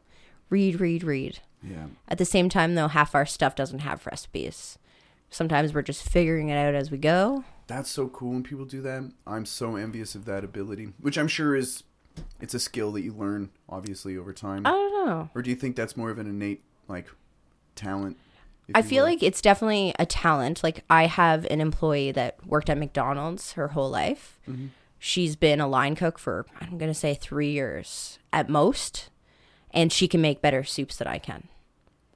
read 0.51 0.81
read 0.81 1.03
read 1.05 1.41
yeah. 1.63 1.87
at 2.09 2.17
the 2.19 2.25
same 2.25 2.49
time 2.49 2.75
though 2.75 2.89
half 2.89 3.15
our 3.15 3.27
stuff 3.27 3.55
doesn't 3.55 3.81
have 3.81 4.07
recipes 4.07 4.79
sometimes 5.31 5.75
we're 5.75 5.83
just 5.83 6.09
figuring 6.09 6.49
it 6.49 6.57
out 6.57 6.75
as 6.75 6.91
we 6.91 6.97
go 6.99 7.45
That's 7.75 7.91
so 7.91 8.09
cool 8.09 8.33
when 8.33 8.43
people 8.43 8.67
do 8.67 8.83
that. 8.83 9.11
I'm 9.27 9.47
so 9.47 9.77
envious 9.77 10.15
of 10.15 10.27
that 10.27 10.45
ability, 10.45 10.93
which 11.01 11.17
I'm 11.17 11.29
sure 11.29 11.57
is. 11.57 11.85
It's 12.43 12.53
a 12.53 12.61
skill 12.61 12.93
that 12.93 13.01
you 13.01 13.15
learn, 13.15 13.49
obviously, 13.71 14.19
over 14.19 14.35
time. 14.35 14.67
i 14.67 14.71
don't 14.71 15.07
know 15.07 15.31
or 15.35 15.41
do 15.41 15.49
you 15.49 15.57
think 15.57 15.77
that's 15.77 15.97
more 15.97 16.11
of 16.11 16.19
an 16.19 16.27
innate, 16.27 16.63
like, 16.87 17.07
talent? 17.75 18.19
I 18.75 18.83
feel 18.83 19.05
will? 19.05 19.13
like 19.13 19.23
it's 19.23 19.41
definitely 19.41 19.95
a 19.99 20.05
talent. 20.05 20.63
Like 20.63 20.85
I 20.91 21.07
have 21.07 21.47
an 21.47 21.63
employee 21.63 22.13
that 22.13 22.47
worked 22.47 22.69
at 22.69 22.77
McDonald's 22.77 23.53
her 23.53 23.69
whole 23.69 23.89
life. 23.89 24.39
Mm-hmm. 24.47 24.67
She's 24.99 25.35
been 25.35 25.61
a 25.61 25.67
line 25.67 25.97
cook 25.97 26.19
for 26.19 26.45
I'm 26.61 26.77
going 26.77 26.91
to 26.91 26.95
say 26.95 27.15
3 27.15 27.51
years 27.51 28.19
at 28.33 28.51
most, 28.51 29.09
and 29.71 29.91
she 29.91 30.07
can 30.07 30.21
make 30.21 30.43
better 30.43 30.63
soups 30.63 30.97
than 30.97 31.09
I 31.09 31.19
can. 31.19 31.49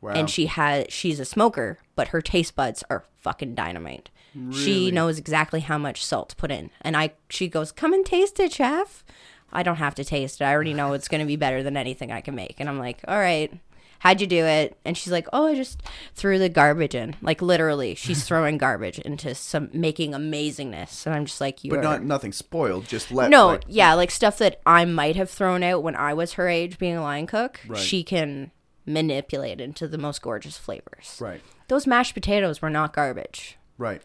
wow. 0.03 0.13
And 0.13 0.29
she 0.29 0.47
has 0.47 0.87
she's 0.91 1.19
a 1.19 1.25
smoker, 1.25 1.79
but 1.95 2.09
her 2.09 2.21
taste 2.21 2.55
buds 2.55 2.85
are 2.91 3.05
fucking 3.17 3.55
dynamite. 3.55 4.11
She 4.53 4.91
knows 4.91 5.19
exactly 5.19 5.61
how 5.61 5.79
much 5.79 6.05
salt 6.05 6.31
to 6.31 6.37
put 6.37 6.51
in. 6.51 6.71
And 6.83 6.97
I 6.97 7.13
she 7.29 7.49
goes, 7.49 7.73
"Come 7.73 7.93
and 7.93 8.05
taste 8.05 8.39
it, 8.41 8.53
chef." 8.53 9.05
I 9.53 9.63
don't 9.63 9.77
have 9.77 9.95
to 9.95 10.05
taste 10.05 10.41
it. 10.41 10.45
I 10.45 10.53
already 10.53 10.75
know 10.75 10.93
it's 10.93 11.09
going 11.09 11.21
to 11.21 11.27
be 11.27 11.37
better 11.37 11.63
than 11.63 11.77
anything 11.77 12.11
I 12.11 12.21
can 12.21 12.35
make. 12.35 12.57
And 12.59 12.69
I'm 12.69 12.79
like, 12.79 13.01
"All 13.09 13.19
right. 13.19 13.53
How'd 14.01 14.21
you 14.21 14.27
do 14.27 14.45
it?" 14.45 14.77
And 14.85 14.97
she's 14.97 15.13
like, 15.13 15.27
"Oh, 15.33 15.47
I 15.47 15.55
just 15.55 15.83
threw 16.15 16.39
the 16.39 16.49
garbage 16.49 16.95
in." 16.95 17.17
Like 17.23 17.41
literally, 17.41 17.95
she's 17.95 18.25
throwing 18.29 18.59
garbage 18.59 18.99
into 18.99 19.35
some 19.35 19.71
making 19.73 20.13
amazingness. 20.13 21.07
And 21.07 21.15
I'm 21.15 21.25
just 21.25 21.41
like, 21.41 21.65
"You 21.65 21.71
but 21.71 21.79
are 21.79 21.83
not 21.83 22.03
nothing 22.03 22.33
spoiled. 22.33 22.87
Just 22.87 23.11
let. 23.11 23.31
no, 23.31 23.47
like, 23.47 23.65
yeah, 23.69 23.95
like 23.95 24.11
stuff 24.11 24.39
that 24.39 24.61
I 24.67 24.85
might 24.85 25.17
have 25.17 25.31
thrown 25.31 25.63
out 25.63 25.83
when 25.83 25.97
I 25.97 26.13
was 26.15 26.35
her 26.35 26.49
age 26.49 26.79
being 26.79 26.97
a 26.97 27.03
line 27.03 27.27
cook. 27.27 27.61
Right. 27.67 27.81
She 27.81 28.03
can 28.03 28.51
manipulate 28.85 29.61
into 29.61 29.89
the 29.89 29.99
most 29.99 30.23
gorgeous 30.23 30.57
flavors. 30.57 31.19
Right. 31.21 31.41
Those 31.69 31.87
mashed 31.87 32.15
potatoes 32.15 32.63
were 32.63 32.71
not 32.71 32.93
garbage, 32.93 33.59
Right. 33.79 34.01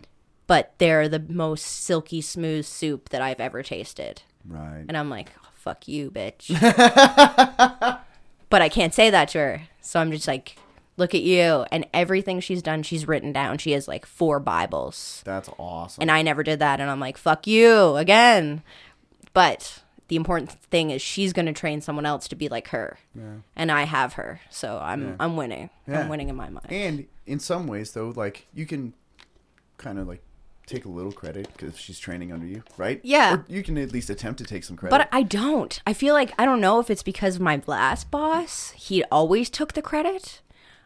But 0.52 0.74
they're 0.80 1.08
the 1.08 1.24
most 1.30 1.62
silky 1.62 2.20
smooth 2.20 2.66
soup 2.66 3.08
that 3.08 3.22
I've 3.22 3.40
ever 3.40 3.64
tasted. 3.64 4.24
Right. 4.46 4.84
And 4.86 4.98
I'm 4.98 5.10
like, 5.10 5.30
oh, 5.42 5.48
fuck 5.54 5.88
you, 5.88 6.12
bitch. 6.12 6.50
but 8.50 8.62
I 8.62 8.68
can't 8.68 8.94
say 8.94 9.10
that 9.10 9.30
to 9.30 9.38
her. 9.38 9.62
So 9.80 10.02
I'm 10.02 10.12
just 10.12 10.28
like, 10.28 10.58
look 10.98 11.16
at 11.16 11.22
you. 11.22 11.66
And 11.72 11.88
everything 11.94 12.42
she's 12.42 12.62
done, 12.62 12.84
she's 12.84 13.08
written 13.08 13.32
down. 13.32 13.60
She 13.60 13.72
has 13.72 13.88
like 13.88 14.06
four 14.06 14.42
Bibles. 14.42 15.22
That's 15.24 15.50
awesome. 15.58 16.02
And 16.02 16.12
I 16.12 16.22
never 16.22 16.44
did 16.44 16.60
that. 16.60 16.82
And 16.82 16.90
I'm 16.90 17.00
like, 17.00 17.16
fuck 17.16 17.48
you 17.48 17.96
again. 17.96 18.62
But 19.32 19.82
the 20.10 20.18
important 20.18 20.52
thing 20.52 20.90
is 20.90 21.02
she's 21.02 21.32
going 21.32 21.46
to 21.46 21.54
train 21.54 21.80
someone 21.80 22.06
else 22.06 22.28
to 22.28 22.36
be 22.36 22.50
like 22.50 22.68
her. 22.68 23.00
Yeah. 23.16 23.36
And 23.56 23.72
I 23.72 23.84
have 23.84 24.16
her. 24.16 24.42
So 24.50 24.82
I'm 24.84 25.02
Yeah. 25.02 25.16
I'm 25.18 25.38
winning. 25.38 25.70
Yeah. 25.88 26.02
I'm 26.02 26.10
winning 26.10 26.28
in 26.28 26.36
my 26.36 26.50
mind. 26.50 26.68
And 26.70 27.08
in 27.26 27.40
some 27.40 27.68
ways, 27.68 27.94
though, 27.94 28.12
like 28.14 28.48
you 28.54 28.66
can 28.66 28.96
kind 29.78 29.98
of 29.98 30.10
like 30.10 30.22
take 30.66 30.86
a 30.86 30.90
little 30.90 31.12
credit 31.12 31.50
because 31.56 31.78
she's 31.78 32.00
training 32.00 32.32
under 32.32 32.46
you, 32.46 32.64
right? 32.78 33.00
Yeah. 33.04 33.36
Or 33.36 33.46
you 33.48 33.64
can 33.64 33.78
at 33.78 33.92
least 33.92 34.10
attempt 34.10 34.38
to 34.40 34.46
take 34.46 34.64
some 34.64 34.76
credit. 34.78 34.98
But 34.98 35.10
I 35.12 35.24
don't. 35.24 35.82
I 35.86 35.94
feel 35.94 36.14
like 36.14 36.34
I 36.40 36.46
don't 36.46 36.62
know 36.62 36.80
if 36.80 36.90
it's 36.90 37.04
because 37.04 37.36
of 37.36 37.42
my 37.42 37.62
last 37.68 38.10
boss, 38.12 38.72
he 38.72 39.04
always 39.06 39.50
took 39.50 39.74
the 39.74 39.82
credit. 39.82 40.42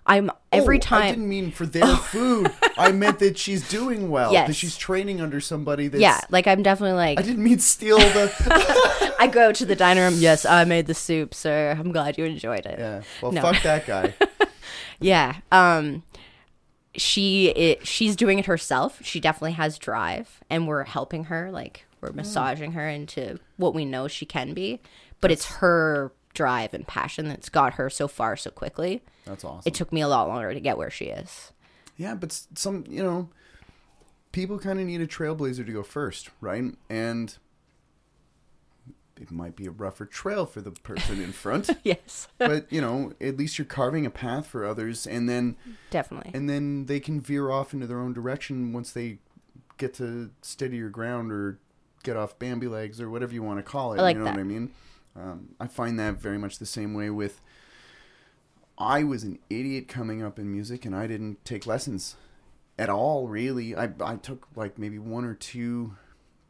I'm 0.07 0.29
every 0.51 0.79
Oh, 0.91 0.95
I 0.95 1.09
didn't 1.09 1.27
mean 1.27 1.49
for 1.51 1.65
their 1.65 1.95
food. 1.97 2.51
I 2.77 2.91
meant 2.91 3.17
that 3.19 3.39
she's 3.39 3.67
doing 3.67 4.11
well. 4.11 4.31
Yes. 4.31 4.47
That 4.47 4.53
she's 4.53 4.77
training 4.77 5.19
under 5.19 5.41
somebody 5.41 5.87
that's. 5.87 5.99
Yeah, 6.01 6.21
like 6.29 6.45
I'm 6.45 6.61
definitely 6.61 6.95
like 6.95 7.17
I 7.19 7.23
didn't 7.23 7.43
mean 7.43 7.57
steal 7.57 7.97
the. 7.97 9.15
I 9.19 9.25
go 9.27 9.51
to 9.51 9.65
the 9.65 9.75
dining 9.75 10.03
room. 10.03 10.13
Yes, 10.17 10.45
I 10.45 10.63
made 10.65 10.85
the 10.85 10.93
soup, 10.93 11.33
sir. 11.33 11.75
I'm 11.79 11.91
glad 11.91 12.19
you 12.19 12.25
enjoyed 12.25 12.67
it. 12.67 12.77
yeah. 12.77 13.01
Well, 13.21 13.31
No. 13.31 13.41
fuck 13.41 13.63
that 13.63 13.87
guy. 13.87 14.13
Yeah. 14.99 15.37
Um 15.51 16.03
she 16.97 17.49
it, 17.49 17.85
she's 17.87 18.15
doing 18.15 18.39
it 18.39 18.45
herself. 18.45 18.99
She 19.03 19.19
definitely 19.19 19.53
has 19.53 19.77
drive 19.77 20.41
and 20.49 20.67
we're 20.67 20.83
helping 20.85 21.25
her 21.25 21.51
like 21.51 21.85
we're 22.01 22.09
Mm. 22.11 22.15
massaging 22.15 22.71
her 22.73 22.87
into 22.87 23.39
what 23.57 23.73
we 23.73 23.85
know 23.85 24.07
she 24.07 24.25
can 24.25 24.53
be, 24.53 24.79
but 25.21 25.31
it's 25.31 25.45
her 25.57 26.11
drive 26.33 26.73
and 26.73 26.85
passion 26.85 27.27
that's 27.27 27.49
got 27.49 27.75
her 27.75 27.89
so 27.89 28.07
far 28.07 28.35
so 28.37 28.51
quickly. 28.51 29.01
That's 29.25 29.43
awesome. 29.43 29.63
It 29.65 29.73
took 29.73 29.91
me 29.93 30.01
a 30.01 30.07
lot 30.07 30.27
longer 30.27 30.53
to 30.53 30.59
get 30.59 30.77
where 30.77 30.89
she 30.91 31.05
is. 31.05 31.51
Yeah, 31.97 32.13
but 32.15 32.31
some, 32.55 32.83
you 32.89 33.01
know, 33.01 33.29
people 34.31 34.59
kind 34.59 34.79
of 34.79 34.85
need 34.85 35.01
a 35.01 35.07
trailblazer 35.07 35.65
to 35.65 35.71
go 35.71 35.81
first, 35.81 36.29
right? 36.41 36.75
And 36.89 37.35
it 39.19 39.31
might 39.31 39.55
be 39.55 39.65
a 39.65 39.71
rougher 39.71 40.05
trail 40.05 40.45
for 40.45 40.61
the 40.61 40.71
person 40.71 41.21
in 41.21 41.31
front, 41.31 41.69
Yes. 41.83 42.27
but 42.37 42.71
you 42.71 42.81
know, 42.81 43.13
at 43.21 43.37
least 43.37 43.57
you're 43.57 43.65
carving 43.65 44.05
a 44.05 44.09
path 44.09 44.47
for 44.47 44.65
others, 44.65 45.07
and 45.07 45.29
then 45.29 45.55
definitely. 45.89 46.31
and 46.33 46.49
then 46.49 46.85
they 46.85 46.99
can 46.99 47.21
veer 47.21 47.49
off 47.49 47.73
into 47.73 47.87
their 47.87 47.99
own 47.99 48.13
direction 48.13 48.73
once 48.73 48.91
they 48.91 49.19
get 49.77 49.93
to 49.95 50.31
steadier 50.41 50.89
ground 50.89 51.31
or 51.31 51.59
get 52.03 52.15
off 52.15 52.37
Bambi 52.39 52.67
legs 52.67 52.99
or 53.01 53.09
whatever 53.09 53.33
you 53.33 53.41
want 53.43 53.57
to 53.59 53.63
call 53.63 53.93
it. 53.93 53.99
I 53.99 54.03
like 54.03 54.13
you 54.15 54.19
know 54.19 54.25
that. 54.25 54.35
what 54.35 54.39
I 54.39 54.43
mean? 54.43 54.71
Um, 55.15 55.55
I 55.59 55.67
find 55.67 55.97
that 55.99 56.21
very 56.21 56.37
much 56.37 56.59
the 56.59 56.65
same 56.65 56.93
way 56.93 57.09
with. 57.09 57.41
I 58.77 59.03
was 59.03 59.23
an 59.23 59.39
idiot 59.49 59.87
coming 59.87 60.21
up 60.21 60.37
in 60.37 60.51
music, 60.51 60.85
and 60.85 60.93
I 60.95 61.07
didn't 61.07 61.43
take 61.45 61.65
lessons 61.65 62.15
at 62.77 62.89
all. 62.89 63.27
Really, 63.29 63.75
I 63.75 63.89
I 64.01 64.17
took 64.17 64.47
like 64.55 64.77
maybe 64.77 64.99
one 64.99 65.23
or 65.23 65.33
two 65.33 65.95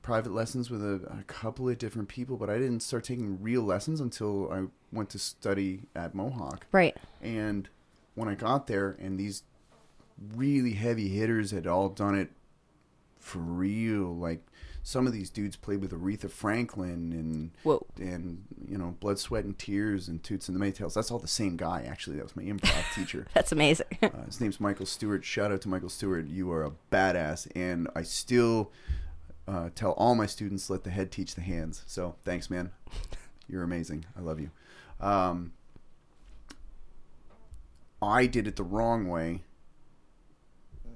private 0.05 0.31
lessons 0.31 0.69
with 0.69 0.83
a, 0.83 1.01
a 1.19 1.23
couple 1.25 1.67
of 1.67 1.79
different 1.79 2.07
people, 2.07 2.37
but 2.37 2.47
I 2.47 2.59
didn't 2.59 2.81
start 2.81 3.03
taking 3.03 3.41
real 3.41 3.63
lessons 3.63 3.99
until 3.99 4.51
I 4.51 4.65
went 4.95 5.09
to 5.09 5.19
study 5.19 5.87
at 5.95 6.13
Mohawk. 6.13 6.67
Right. 6.71 6.95
And 7.23 7.67
when 8.13 8.29
I 8.29 8.35
got 8.35 8.67
there, 8.67 8.95
and 8.99 9.19
these 9.19 9.41
really 10.35 10.73
heavy 10.73 11.09
hitters 11.09 11.49
had 11.49 11.65
all 11.65 11.89
done 11.89 12.13
it 12.13 12.29
for 13.17 13.39
real. 13.39 14.15
Like 14.15 14.45
some 14.83 15.07
of 15.07 15.13
these 15.13 15.31
dudes 15.31 15.55
played 15.55 15.81
with 15.81 15.91
Aretha 15.91 16.29
Franklin 16.29 17.11
and 17.11 17.51
Whoa. 17.63 17.83
and 17.97 18.43
you 18.69 18.77
know 18.77 18.95
Blood, 18.99 19.17
Sweat, 19.17 19.43
and 19.43 19.57
Tears 19.57 20.07
and 20.07 20.21
Toots 20.21 20.47
and 20.47 20.55
the 20.55 20.63
Maytals. 20.63 20.93
That's 20.93 21.09
all 21.09 21.17
the 21.17 21.27
same 21.27 21.57
guy. 21.57 21.83
Actually, 21.83 22.17
that 22.17 22.23
was 22.25 22.35
my 22.35 22.43
improv 22.43 22.93
teacher. 22.95 23.25
That's 23.33 23.51
amazing. 23.51 23.87
Uh, 24.03 24.09
his 24.27 24.39
name's 24.39 24.59
Michael 24.59 24.85
Stewart. 24.85 25.25
Shout 25.25 25.51
out 25.51 25.61
to 25.61 25.67
Michael 25.67 25.89
Stewart. 25.89 26.27
You 26.27 26.51
are 26.51 26.63
a 26.63 26.73
badass, 26.91 27.47
and 27.55 27.89
I 27.95 28.03
still 28.03 28.71
uh, 29.47 29.69
tell 29.75 29.91
all 29.91 30.15
my 30.15 30.25
students 30.25 30.69
let 30.69 30.83
the 30.83 30.89
head 30.89 31.11
teach 31.11 31.35
the 31.35 31.41
hands. 31.41 31.83
So 31.85 32.15
thanks, 32.23 32.49
man. 32.49 32.71
You're 33.47 33.63
amazing. 33.63 34.05
I 34.17 34.21
love 34.21 34.39
you. 34.39 34.49
Um, 34.99 35.53
I 38.01 38.25
did 38.25 38.47
it 38.47 38.55
the 38.55 38.63
wrong 38.63 39.07
way 39.07 39.41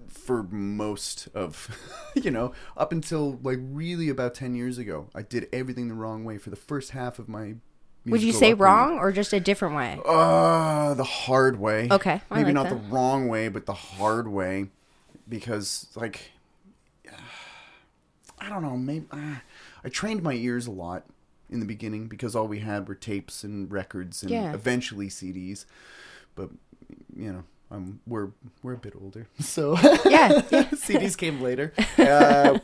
for 0.07 0.43
most 0.43 1.27
of, 1.33 1.69
you 2.15 2.31
know, 2.31 2.53
up 2.75 2.91
until 2.91 3.39
like 3.43 3.59
really 3.61 4.09
about 4.09 4.33
10 4.33 4.55
years 4.55 4.77
ago. 4.77 5.09
I 5.13 5.21
did 5.21 5.47
everything 5.53 5.87
the 5.87 5.93
wrong 5.93 6.23
way 6.23 6.37
for 6.37 6.49
the 6.49 6.55
first 6.55 6.91
half 6.91 7.19
of 7.19 7.29
my. 7.29 7.55
Would 8.05 8.23
you 8.23 8.31
say 8.31 8.53
upbringing. 8.53 8.59
wrong 8.59 8.97
or 8.97 9.11
just 9.11 9.33
a 9.33 9.39
different 9.39 9.75
way? 9.75 9.99
Uh, 10.03 10.93
the 10.95 11.03
hard 11.03 11.59
way. 11.59 11.87
Okay, 11.91 12.21
I 12.31 12.35
Maybe 12.35 12.45
like 12.45 12.53
not 12.53 12.69
that. 12.69 12.81
the 12.81 12.89
wrong 12.89 13.27
way, 13.27 13.49
but 13.49 13.65
the 13.65 13.73
hard 13.73 14.27
way, 14.27 14.69
because 15.27 15.87
like, 15.95 16.31
I 18.41 18.49
don't 18.49 18.61
know. 18.61 18.77
Maybe 18.77 19.05
uh, 19.11 19.35
I 19.83 19.89
trained 19.89 20.23
my 20.23 20.33
ears 20.33 20.67
a 20.67 20.71
lot 20.71 21.03
in 21.49 21.59
the 21.59 21.65
beginning 21.65 22.07
because 22.07 22.35
all 22.35 22.47
we 22.47 22.59
had 22.59 22.87
were 22.87 22.95
tapes 22.95 23.43
and 23.43 23.71
records 23.71 24.21
and 24.23 24.31
Yeah. 24.31 24.53
eventually 24.53 25.07
CDs. 25.09 25.65
But 26.35 26.49
you 27.15 27.33
know, 27.33 27.43
um, 27.71 27.99
we're 28.07 28.29
we're 28.63 28.73
a 28.73 28.77
bit 28.77 28.93
older, 28.99 29.27
so 29.39 29.73
Yeah, 30.05 30.41
yeah. 30.51 30.63
CDs 30.73 31.17
came 31.17 31.41
later. 31.41 31.73
Uh, 31.97 32.59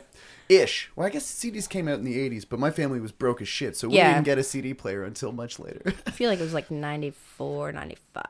Ish. 0.48 0.90
Well, 0.94 1.06
I 1.06 1.10
guess 1.10 1.24
CDs 1.24 1.68
came 1.68 1.88
out 1.88 1.98
in 1.98 2.04
the 2.04 2.16
'80s, 2.30 2.44
but 2.48 2.58
my 2.60 2.70
family 2.70 3.00
was 3.00 3.10
broke 3.12 3.42
as 3.42 3.48
shit, 3.48 3.76
so 3.76 3.88
we 3.88 3.96
Yeah. 3.96 4.14
didn't 4.14 4.24
get 4.26 4.38
a 4.38 4.44
CD 4.44 4.74
player 4.74 5.02
until 5.02 5.32
much 5.32 5.58
later. 5.58 5.82
I 6.06 6.10
feel 6.12 6.30
like 6.30 6.38
it 6.38 6.42
was 6.44 6.54
like 6.54 6.70
94, 6.70 7.72
95. 7.72 8.24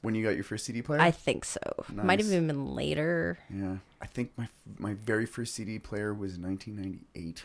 When 0.00 0.14
you 0.14 0.24
got 0.24 0.34
your 0.34 0.44
first 0.44 0.64
CD 0.64 0.82
player, 0.82 1.00
I 1.00 1.10
think 1.10 1.44
so. 1.44 1.60
Might 1.92 2.20
have 2.20 2.28
even 2.28 2.46
been 2.46 2.74
later. 2.74 3.38
Yeah, 3.52 3.76
I 4.00 4.06
think 4.06 4.32
my 4.36 4.48
my 4.78 4.94
very 4.94 5.26
first 5.26 5.54
CD 5.54 5.78
player 5.78 6.12
was 6.14 6.38
1998, 6.38 7.44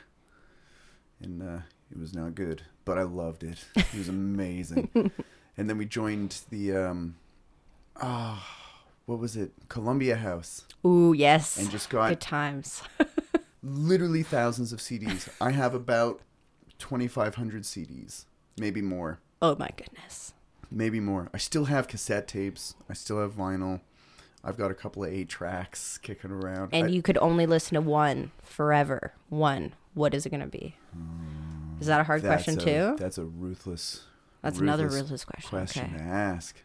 and 1.22 1.42
uh, 1.42 1.62
it 1.92 2.00
was 2.00 2.14
not 2.14 2.36
good, 2.36 2.64
but 2.86 2.98
I 2.98 3.04
loved 3.04 3.44
it. 3.44 3.66
It 3.76 3.94
was 3.96 4.10
amazing. 4.10 4.90
and 5.58 5.70
then 5.70 5.78
we 5.78 5.86
joined 5.86 6.42
the 6.50 6.76
um, 6.76 7.16
ah, 8.02 8.46
what 9.06 9.20
was 9.20 9.36
it? 9.36 9.52
Columbia 9.70 10.16
House, 10.18 10.66
Ooh, 10.86 11.14
yes. 11.16 11.58
and 11.58 11.70
just 11.70 11.90
got 11.90 12.10
Good 12.10 12.22
times. 12.22 12.84
literally 13.64 14.24
thousands 14.24 14.74
of 14.74 14.80
CDs. 14.80 15.30
I 15.40 15.52
have 15.52 15.74
about 15.74 16.22
2,500 16.80 17.64
CDs, 17.64 18.26
maybe 18.58 18.82
more, 18.82 19.20
oh 19.42 19.56
my 19.58 19.70
goodness. 19.76 20.33
Maybe 20.74 21.00
more. 21.00 21.30
I 21.34 21.38
still 21.38 21.66
have 21.66 21.88
cassette 21.88 22.28
tapes. 22.28 22.76
I 22.90 22.94
still 22.94 23.20
have 23.22 23.34
vinyl. 23.34 23.82
I've 24.44 24.58
got 24.58 24.72
a 24.72 24.74
couple 24.74 25.04
of 25.04 25.12
eight 25.14 25.30
tracks 25.30 25.98
kicking 25.98 26.32
around. 26.32 26.70
And 26.74 26.88
I- 26.88 26.90
you 26.90 27.02
could 27.02 27.18
only 27.20 27.46
listen 27.46 27.76
to 27.76 27.82
one 27.82 28.32
forever. 28.42 29.14
One. 29.30 29.74
What 29.94 30.14
is 30.14 30.26
it 30.26 30.30
going 30.32 30.42
to 30.42 30.48
be? 30.48 30.76
Is 31.80 31.88
that 31.88 32.02
a 32.02 32.04
hard 32.04 32.22
question 32.24 32.60
a- 32.60 32.64
too? 32.64 32.96
That's 32.98 33.18
a 33.18 33.24
ruthless. 33.24 34.04
That's 34.42 34.60
another 34.60 34.88
ruthless 34.90 35.24
question. 35.24 35.50
question 35.50 35.86
Okay. 35.86 35.98
to 35.98 36.04
ask. 36.04 36.58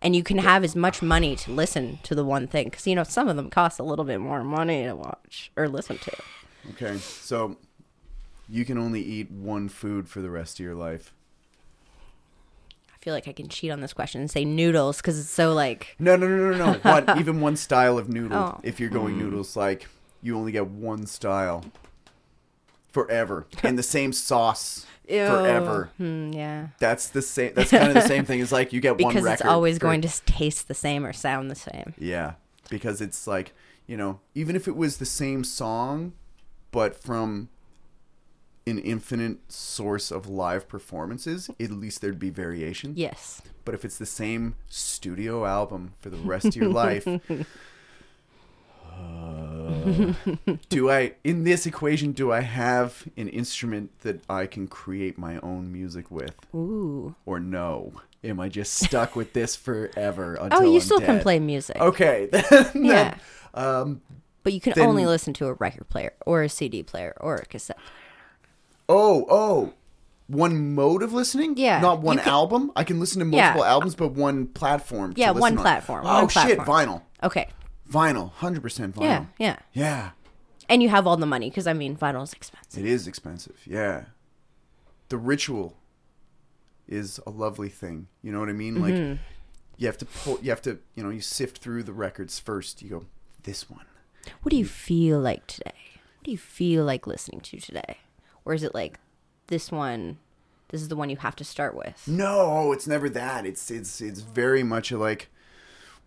And 0.00 0.16
you 0.16 0.22
can 0.22 0.38
have 0.38 0.64
as 0.64 0.74
much 0.74 1.02
money 1.02 1.36
to 1.36 1.50
listen 1.50 1.98
to 2.04 2.14
the 2.14 2.24
one 2.24 2.46
thing 2.46 2.66
because 2.66 2.86
you 2.86 2.94
know 2.94 3.02
some 3.02 3.28
of 3.28 3.36
them 3.36 3.50
cost 3.50 3.78
a 3.78 3.82
little 3.82 4.04
bit 4.06 4.18
more 4.18 4.42
money 4.42 4.84
to 4.84 4.94
watch 4.96 5.52
or 5.56 5.68
listen 5.68 5.98
to. 5.98 6.16
Okay, 6.70 6.96
so 6.96 7.58
you 8.48 8.64
can 8.64 8.78
only 8.78 9.02
eat 9.02 9.30
one 9.30 9.68
food 9.68 10.08
for 10.08 10.22
the 10.22 10.30
rest 10.30 10.58
of 10.58 10.64
your 10.64 10.74
life. 10.74 11.12
I 13.00 13.04
feel 13.04 13.14
like 13.14 13.28
I 13.28 13.32
can 13.32 13.48
cheat 13.48 13.70
on 13.70 13.80
this 13.80 13.94
question 13.94 14.20
and 14.20 14.30
say 14.30 14.44
noodles 14.44 14.98
because 14.98 15.18
it's 15.18 15.30
so 15.30 15.54
like 15.54 15.96
No, 15.98 16.16
no, 16.16 16.28
no, 16.28 16.50
no, 16.50 16.72
no. 16.72 16.78
One, 16.82 17.18
even 17.18 17.40
one 17.40 17.56
style 17.56 17.96
of 17.96 18.10
noodle. 18.10 18.36
Oh. 18.36 18.60
If 18.62 18.78
you're 18.78 18.90
going 18.90 19.16
noodles, 19.18 19.56
like 19.56 19.86
you 20.22 20.36
only 20.36 20.52
get 20.52 20.66
one 20.66 21.06
style 21.06 21.64
forever, 22.92 23.46
and 23.62 23.78
the 23.78 23.82
same 23.82 24.12
sauce 24.12 24.84
Ew. 25.08 25.26
forever. 25.26 25.90
Hmm, 25.96 26.32
yeah. 26.32 26.68
That's 26.78 27.08
the 27.08 27.22
same. 27.22 27.54
That's 27.54 27.70
kind 27.70 27.88
of 27.88 27.94
the 27.94 28.00
same 28.02 28.26
thing 28.26 28.42
as 28.42 28.52
like 28.52 28.72
you 28.72 28.80
get 28.82 29.00
one 29.00 29.14
Because 29.14 29.24
record. 29.24 29.32
it's 29.44 29.44
always 29.50 29.76
for- 29.76 29.80
going 29.82 30.02
to 30.02 30.22
taste 30.26 30.68
the 30.68 30.74
same 30.74 31.06
or 31.06 31.14
sound 31.14 31.50
the 31.50 31.54
same. 31.54 31.94
Yeah, 31.98 32.34
because 32.68 33.00
it's 33.00 33.26
like 33.26 33.54
you 33.86 33.96
know, 33.96 34.20
even 34.34 34.56
if 34.56 34.68
it 34.68 34.76
was 34.76 34.98
the 34.98 35.06
same 35.06 35.42
song, 35.42 36.12
but 36.70 36.94
from 37.02 37.48
an 38.70 38.78
infinite 38.78 39.38
source 39.52 40.10
of 40.10 40.28
live 40.28 40.68
performances, 40.68 41.50
at 41.60 41.70
least 41.70 42.00
there'd 42.00 42.18
be 42.18 42.30
variation. 42.30 42.94
Yes. 42.96 43.42
But 43.64 43.74
if 43.74 43.84
it's 43.84 43.98
the 43.98 44.06
same 44.06 44.54
studio 44.68 45.44
album 45.44 45.92
for 46.00 46.08
the 46.10 46.16
rest 46.16 46.46
of 46.46 46.56
your 46.56 46.68
life, 46.84 47.06
uh, 48.92 50.12
do 50.68 50.90
I 50.90 51.14
in 51.24 51.44
this 51.44 51.66
equation 51.66 52.12
do 52.12 52.32
I 52.32 52.40
have 52.40 53.04
an 53.16 53.28
instrument 53.28 53.98
that 54.00 54.20
I 54.28 54.46
can 54.46 54.66
create 54.68 55.16
my 55.18 55.38
own 55.38 55.72
music 55.72 56.10
with, 56.10 56.34
Ooh. 56.54 57.14
or 57.26 57.40
no? 57.40 57.92
Am 58.22 58.38
I 58.38 58.48
just 58.50 58.74
stuck 58.74 59.16
with 59.16 59.32
this 59.32 59.56
forever? 59.56 60.34
Until 60.40 60.60
Oh, 60.60 60.64
you 60.64 60.74
I'm 60.74 60.80
still 60.80 61.00
can 61.00 61.20
play 61.20 61.38
music. 61.38 61.76
Okay, 61.76 62.28
then, 62.32 62.70
Yeah. 62.74 63.14
Um, 63.54 64.02
But 64.42 64.52
you 64.52 64.60
can 64.60 64.74
Then- 64.74 64.88
only 64.88 65.06
listen 65.06 65.32
to 65.34 65.46
a 65.46 65.54
record 65.54 65.88
player 65.88 66.12
or 66.26 66.42
a 66.42 66.48
CD 66.48 66.82
player 66.82 67.14
or 67.20 67.36
a 67.36 67.46
cassette. 67.46 67.78
Oh, 68.90 69.26
oh, 69.30 69.72
one 70.26 70.74
mode 70.74 71.02
of 71.02 71.12
listening. 71.12 71.54
Yeah, 71.56 71.80
not 71.80 72.02
one 72.02 72.16
you 72.18 72.22
can- 72.22 72.32
album. 72.32 72.72
I 72.76 72.84
can 72.84 73.00
listen 73.00 73.20
to 73.20 73.36
Yeah. 73.36 73.44
multiple 73.46 73.64
albums, 73.64 73.94
but 73.94 74.08
one 74.12 74.46
platform. 74.48 75.14
to 75.14 75.20
Yeah, 75.20 75.28
listen 75.30 75.40
one 75.40 75.56
on. 75.58 75.62
platform, 75.62 76.04
Oh 76.06 76.14
one 76.20 76.28
shit, 76.28 76.56
platform. 76.58 76.66
vinyl, 76.68 77.02
Okay. 77.22 77.48
vinyl, 77.90 78.32
hundred 78.32 78.62
percent 78.62 78.94
vinyl. 78.94 79.02
Yeah, 79.02 79.24
yeah. 79.38 79.56
yeah. 79.72 80.10
And 80.68 80.82
you 80.82 80.88
have 80.88 81.06
all 81.06 81.16
the 81.16 81.26
money 81.26 81.48
because 81.50 81.66
I 81.66 81.72
mean, 81.72 81.96
vinyl's 81.96 82.32
expensive. 82.32 82.84
It 82.84 82.88
is 82.88 83.06
expensive. 83.08 83.56
Yeah. 83.66 84.04
The 85.08 85.16
ritual 85.18 85.76
is 86.86 87.18
a 87.26 87.30
lovely 87.30 87.68
thing. 87.68 88.06
You 88.22 88.30
know 88.32 88.38
what 88.40 88.48
I 88.48 88.52
mean? 88.52 88.76
Mm-hmm. 88.76 89.10
Like 89.10 89.18
you 89.78 89.86
have 89.86 89.98
to 89.98 90.04
pull 90.06 90.38
you 90.42 90.50
have 90.50 90.62
to, 90.62 90.78
you 90.94 91.02
know, 91.02 91.10
you 91.10 91.20
sift 91.20 91.58
through 91.58 91.82
the 91.84 91.92
records 91.92 92.38
first. 92.38 92.82
You 92.82 92.88
go, 92.90 93.06
this 93.42 93.68
one. 93.68 93.84
What 94.42 94.50
do 94.50 94.56
you 94.56 94.64
feel 94.66 95.18
like 95.18 95.46
today? 95.48 95.72
What 96.18 96.24
do 96.24 96.30
you 96.30 96.38
feel 96.38 96.84
like 96.84 97.06
listening 97.06 97.40
to 97.40 97.58
today? 97.58 97.96
Or 98.44 98.54
is 98.54 98.62
it 98.62 98.74
like 98.74 98.98
this 99.48 99.70
one? 99.70 100.18
This 100.68 100.82
is 100.82 100.88
the 100.88 100.96
one 100.96 101.10
you 101.10 101.16
have 101.16 101.36
to 101.36 101.44
start 101.44 101.74
with. 101.74 102.06
No, 102.06 102.72
it's 102.72 102.86
never 102.86 103.08
that. 103.10 103.44
It's 103.44 103.70
it's 103.70 104.00
it's 104.00 104.20
very 104.20 104.62
much 104.62 104.92
like 104.92 105.28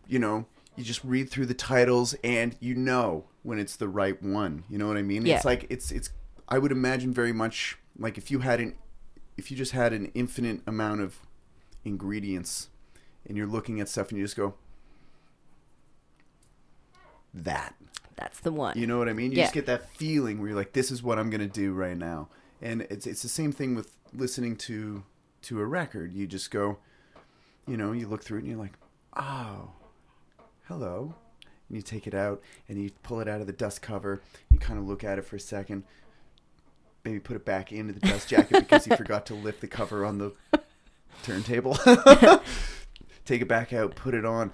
you 0.07 0.19
know, 0.19 0.45
you 0.75 0.83
just 0.83 1.03
read 1.03 1.29
through 1.29 1.45
the 1.45 1.53
titles 1.53 2.15
and 2.23 2.55
you 2.59 2.75
know 2.75 3.25
when 3.43 3.59
it's 3.59 3.75
the 3.75 3.87
right 3.87 4.21
one. 4.21 4.63
You 4.69 4.77
know 4.77 4.87
what 4.87 4.97
I 4.97 5.01
mean? 5.01 5.25
Yeah. 5.25 5.35
It's 5.35 5.45
like 5.45 5.67
it's 5.69 5.91
it's 5.91 6.09
I 6.49 6.57
would 6.57 6.71
imagine 6.71 7.13
very 7.13 7.33
much 7.33 7.77
like 7.97 8.17
if 8.17 8.31
you 8.31 8.39
had 8.39 8.59
an 8.59 8.75
if 9.37 9.51
you 9.51 9.57
just 9.57 9.71
had 9.71 9.93
an 9.93 10.11
infinite 10.13 10.61
amount 10.67 11.01
of 11.01 11.17
ingredients 11.83 12.69
and 13.25 13.37
you're 13.37 13.47
looking 13.47 13.79
at 13.79 13.89
stuff 13.89 14.09
and 14.09 14.17
you 14.17 14.23
just 14.23 14.37
go 14.37 14.55
that. 17.33 17.75
That's 18.15 18.39
the 18.39 18.51
one. 18.51 18.77
You 18.77 18.87
know 18.87 18.97
what 18.97 19.09
I 19.09 19.13
mean? 19.13 19.31
You 19.31 19.37
Yeah. 19.39 19.43
just 19.45 19.53
get 19.53 19.65
that 19.65 19.89
feeling 19.95 20.39
where 20.39 20.49
you're 20.49 20.57
like, 20.57 20.73
this 20.73 20.91
is 20.91 21.01
what 21.03 21.17
I'm 21.19 21.29
gonna 21.29 21.47
do 21.47 21.73
right 21.73 21.97
now. 21.97 22.29
And 22.61 22.83
it's 22.83 23.05
it's 23.07 23.21
the 23.21 23.29
same 23.29 23.51
thing 23.51 23.75
with 23.75 23.95
listening 24.13 24.55
to 24.57 25.03
to 25.43 25.59
a 25.59 25.65
record. 25.65 26.13
You 26.13 26.27
just 26.27 26.51
go, 26.51 26.77
you 27.67 27.75
know, 27.77 27.91
you 27.91 28.07
look 28.07 28.23
through 28.23 28.37
it 28.37 28.41
and 28.41 28.49
you're 28.49 28.59
like, 28.59 28.73
oh, 29.17 29.71
hello. 30.67 31.15
And 31.69 31.75
you 31.77 31.81
take 31.81 32.07
it 32.07 32.13
out 32.13 32.41
and 32.69 32.81
you 32.81 32.91
pull 33.03 33.19
it 33.19 33.27
out 33.27 33.41
of 33.41 33.47
the 33.47 33.53
dust 33.53 33.81
cover. 33.81 34.21
You 34.49 34.59
kind 34.59 34.77
of 34.79 34.87
look 34.87 35.03
at 35.03 35.17
it 35.17 35.25
for 35.25 35.35
a 35.35 35.39
second. 35.39 35.83
Maybe 37.03 37.19
put 37.19 37.35
it 37.35 37.43
back 37.43 37.73
into 37.73 37.91
the 37.93 37.99
dust 37.99 38.29
jacket 38.29 38.59
because 38.59 38.87
you 38.87 38.95
forgot 38.97 39.25
to 39.25 39.33
lift 39.33 39.59
the 39.59 39.67
cover 39.67 40.05
on 40.05 40.19
the 40.19 40.31
turntable. 41.23 41.75
take 43.25 43.41
it 43.41 43.47
back 43.47 43.73
out, 43.73 43.95
put 43.95 44.13
it 44.13 44.25
on. 44.25 44.51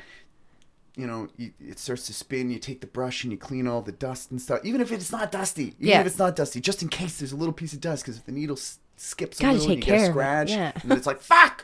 You 0.95 1.07
know, 1.07 1.27
you, 1.37 1.51
it 1.59 1.79
starts 1.79 2.07
to 2.07 2.13
spin. 2.13 2.49
You 2.51 2.59
take 2.59 2.81
the 2.81 2.87
brush 2.87 3.23
and 3.23 3.31
you 3.31 3.37
clean 3.37 3.67
all 3.67 3.81
the 3.81 3.91
dust 3.91 4.31
and 4.31 4.41
stuff. 4.41 4.59
Even 4.63 4.81
if 4.81 4.91
it's 4.91 5.11
not 5.11 5.31
dusty, 5.31 5.75
even 5.79 5.87
Yeah. 5.87 6.01
if 6.01 6.07
it's 6.07 6.19
not 6.19 6.35
dusty, 6.35 6.59
just 6.59 6.81
in 6.81 6.89
case 6.89 7.19
there's 7.19 7.31
a 7.31 7.37
little 7.37 7.53
piece 7.53 7.73
of 7.73 7.79
dust, 7.79 8.03
because 8.03 8.17
if 8.17 8.25
the 8.25 8.31
needle 8.33 8.57
s- 8.57 8.79
skips 8.97 9.39
a 9.39 9.43
Gotta 9.43 9.57
little, 9.59 9.75
you 9.75 9.81
get 9.81 10.01
a 10.01 10.05
scratch, 10.11 10.49
yeah. 10.49 10.71
and 10.81 10.91
then 10.91 10.97
it's 10.97 11.07
like, 11.07 11.21
fuck, 11.21 11.63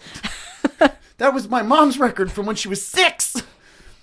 that 1.17 1.33
was 1.33 1.49
my 1.49 1.61
mom's 1.61 1.99
record 1.99 2.31
from 2.31 2.45
when 2.45 2.55
she 2.55 2.67
was 2.67 2.85
six. 2.85 3.35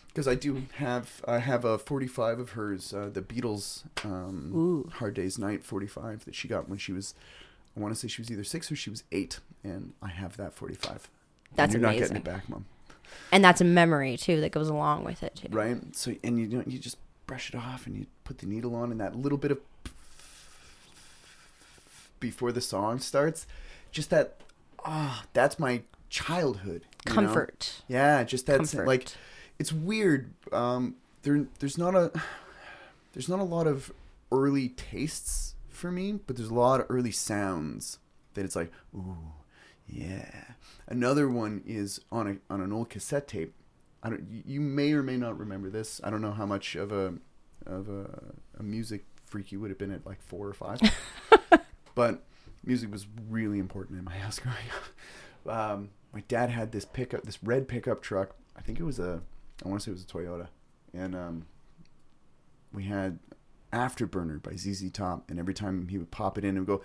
Because 0.09 0.29
I 0.29 0.35
do 0.35 0.65
have, 0.77 1.23
I 1.27 1.39
have 1.39 1.65
a 1.65 1.79
45 1.79 2.39
of 2.39 2.51
hers, 2.51 2.93
uh, 2.93 3.09
the 3.11 3.23
Beatles 3.23 3.85
um, 4.05 4.91
Hard 4.97 5.15
Day's 5.15 5.39
Night 5.39 5.65
45 5.65 6.27
that 6.27 6.35
she 6.35 6.49
got 6.49 6.69
when 6.69 6.77
she 6.79 6.93
was, 6.93 7.15
I 7.75 7.81
want 7.81 7.95
to 7.95 7.99
say 7.99 8.09
she 8.09 8.21
was 8.21 8.31
either 8.31 8.45
six 8.45 8.71
or 8.71 8.77
she 8.77 8.91
was 8.91 9.05
eight, 9.13 9.41
and 9.65 9.95
I 10.03 10.09
have 10.09 10.37
that 10.37 10.53
45. 10.53 11.09
That's 11.55 11.73
and 11.75 11.83
you're 11.83 11.91
not 11.91 11.99
getting 11.99 12.17
it 12.19 12.25
back, 12.25 12.47
mom. 12.51 12.67
And 13.31 13.45
that's 13.45 13.61
a 13.61 13.65
memory 13.65 14.17
too 14.17 14.41
that 14.41 14.53
goes 14.53 14.69
along 14.69 15.05
with 15.05 15.23
it 15.23 15.37
too. 15.37 15.49
Right? 15.51 15.79
So, 15.97 16.15
and 16.23 16.39
you 16.39 16.47
know, 16.47 16.65
you 16.67 16.79
just 16.79 16.97
brush 17.27 17.49
it 17.49 17.55
off 17.55 17.87
and 17.87 17.97
you 17.97 18.07
put 18.25 18.39
the 18.39 18.47
needle 18.47 18.75
on 18.75 18.91
and 18.91 19.01
that 19.01 19.17
little 19.17 19.39
bit 19.39 19.51
of 19.51 19.59
before 22.21 22.53
the 22.53 22.61
song 22.61 22.99
starts 22.99 23.47
just 23.91 24.11
that 24.11 24.37
ah 24.85 25.25
that's 25.33 25.59
my 25.59 25.83
childhood 26.09 26.83
you 27.07 27.13
know? 27.13 27.15
Comfort. 27.15 27.83
yeah 27.89 28.23
just 28.23 28.47
that 28.47 28.59
Comfort. 28.59 28.87
like 28.87 29.09
it's 29.59 29.73
weird 29.73 30.33
um 30.53 30.95
there 31.23 31.47
there's 31.59 31.77
not 31.79 31.95
a 31.95 32.13
there's 33.13 33.29
not 33.29 33.41
a 33.41 33.45
lot 33.45 33.67
of 33.67 33.93
early 34.31 34.69
tastes 34.69 35.55
for 35.69 35.91
me 35.91 36.13
but 36.27 36.37
there's 36.37 36.51
a 36.51 36.55
lot 36.55 36.81
of 36.81 36.87
early 36.89 37.11
sounds 37.11 37.99
that 38.35 38.45
it's 38.45 38.55
like 38.55 38.71
ooh 38.95 39.17
yeah 39.89 40.45
another 40.89 41.29
one 41.29 41.63
is 41.67 42.01
on 42.11 42.27
a 42.27 42.53
on 42.53 42.61
an 42.61 42.73
old 42.73 42.89
cassette 42.91 43.29
tape 43.29 43.55
I 44.03 44.11
don't. 44.11 44.43
you- 44.47 44.61
may 44.61 44.93
or 44.93 45.03
may 45.03 45.17
not 45.17 45.39
remember 45.39 45.71
this. 45.71 46.01
I 46.03 46.11
don't 46.11 46.23
know 46.23 46.33
how 46.33 46.45
much 46.47 46.75
of 46.75 46.91
a 46.91 47.15
of 47.67 47.89
a, 47.89 48.33
a 48.59 48.63
music 48.65 49.05
freak 49.25 49.53
you 49.53 49.61
would 49.61 49.71
have 49.71 49.79
been 49.79 49.93
at 49.93 50.05
like 50.05 50.21
four 50.21 50.49
or 50.49 50.53
five, 50.55 50.81
but 51.95 52.25
music 52.65 52.91
was 52.91 53.07
really 53.31 53.61
important 53.61 53.99
in 54.01 54.05
my 54.05 54.17
house 54.19 54.41
growing 54.41 54.57
up. 55.47 55.53
Um, 55.57 55.91
my 56.13 56.25
dad 56.27 56.51
had 56.51 56.73
this 56.73 56.85
pickup, 56.85 57.23
this 57.23 57.43
red 57.45 57.69
pickup 57.69 58.03
truck. 58.03 58.35
I 58.57 58.61
think 58.61 58.81
it 58.81 58.85
was 58.85 58.99
a. 58.99 59.23
I 59.65 59.69
want 59.69 59.81
to 59.83 59.85
say 59.85 59.91
it 59.93 59.95
was 59.95 60.03
a 60.03 60.07
Toyota, 60.07 60.49
and 60.93 61.15
um, 61.15 61.47
we 62.75 62.83
had 62.85 63.21
Afterburner 63.73 64.43
by 64.43 64.57
ZZ 64.57 64.91
Top, 64.91 65.31
and 65.31 65.39
every 65.39 65.55
time 65.55 65.87
he 65.87 65.97
would 65.97 66.11
pop 66.11 66.39
it 66.39 66.45
in, 66.45 66.59
would 66.59 66.67
go. 66.67 66.83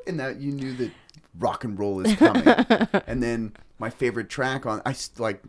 And 0.08 0.20
that 0.20 0.40
you 0.40 0.52
knew 0.52 0.74
that 0.74 0.92
rock 1.38 1.64
and 1.64 1.78
roll 1.78 2.06
is 2.06 2.16
coming. 2.16 2.48
and 3.08 3.22
then 3.22 3.54
my 3.80 3.90
favorite 3.90 4.30
track 4.30 4.66
on 4.66 4.82
I 4.86 4.96
like 5.18 5.44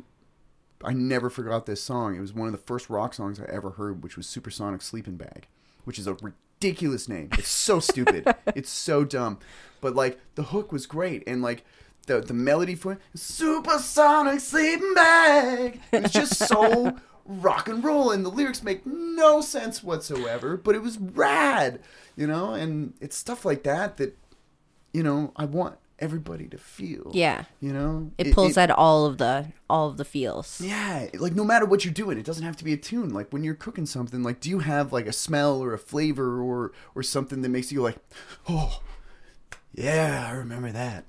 I 0.84 0.92
never 0.92 1.28
forgot 1.30 1.66
this 1.66 1.82
song. 1.82 2.16
It 2.16 2.20
was 2.20 2.32
one 2.32 2.46
of 2.46 2.52
the 2.52 2.58
first 2.58 2.88
rock 2.88 3.14
songs 3.14 3.40
I 3.40 3.44
ever 3.52 3.70
heard, 3.70 4.02
which 4.02 4.16
was 4.16 4.26
Supersonic 4.26 4.80
Sleeping 4.82 5.16
Bag, 5.16 5.48
which 5.84 5.98
is 5.98 6.06
a 6.06 6.14
ridiculous 6.14 7.08
name. 7.08 7.30
It's 7.32 7.48
so 7.48 7.80
stupid. 7.80 8.32
it's 8.54 8.70
so 8.70 9.04
dumb. 9.04 9.38
But 9.80 9.94
like 9.94 10.18
the 10.34 10.44
hook 10.44 10.72
was 10.72 10.86
great 10.86 11.24
and 11.26 11.42
like 11.42 11.64
the 12.06 12.20
the 12.20 12.34
melody 12.34 12.74
for 12.74 12.92
it, 12.92 12.98
Supersonic 13.14 14.40
Sleeping 14.40 14.94
Bag. 14.94 15.80
It's 15.92 16.12
just 16.12 16.36
so 16.36 16.96
rock 17.28 17.68
and 17.68 17.84
roll 17.84 18.10
and 18.10 18.24
the 18.24 18.30
lyrics 18.30 18.62
make 18.62 18.86
no 18.86 19.40
sense 19.40 19.82
whatsoever, 19.82 20.56
but 20.56 20.74
it 20.74 20.82
was 20.82 20.98
rad, 20.98 21.80
you 22.16 22.26
know? 22.26 22.54
And 22.54 22.94
it's 23.00 23.16
stuff 23.16 23.44
like 23.44 23.62
that 23.64 23.98
that 23.98 24.16
you 24.92 25.02
know, 25.02 25.32
I 25.36 25.44
want 25.44 25.76
everybody 25.98 26.46
to 26.48 26.58
feel. 26.58 27.10
Yeah. 27.12 27.44
You 27.60 27.72
know? 27.72 28.10
It 28.18 28.32
pulls 28.32 28.56
at 28.56 28.70
all 28.70 29.06
of 29.06 29.18
the 29.18 29.46
all 29.68 29.88
of 29.88 29.96
the 29.96 30.04
feels. 30.04 30.60
Yeah, 30.60 31.08
like 31.14 31.34
no 31.34 31.44
matter 31.44 31.66
what 31.66 31.84
you're 31.84 31.94
doing, 31.94 32.18
it 32.18 32.24
doesn't 32.24 32.44
have 32.44 32.56
to 32.56 32.64
be 32.64 32.72
a 32.72 32.76
tune. 32.76 33.10
Like 33.10 33.32
when 33.32 33.44
you're 33.44 33.54
cooking 33.54 33.86
something, 33.86 34.22
like 34.22 34.40
do 34.40 34.48
you 34.50 34.60
have 34.60 34.92
like 34.92 35.06
a 35.06 35.12
smell 35.12 35.62
or 35.62 35.72
a 35.72 35.78
flavor 35.78 36.40
or 36.40 36.72
or 36.94 37.02
something 37.02 37.42
that 37.42 37.48
makes 37.48 37.72
you 37.72 37.82
like, 37.82 37.96
oh, 38.48 38.80
yeah, 39.74 40.26
I 40.28 40.32
remember 40.32 40.72
that. 40.72 41.04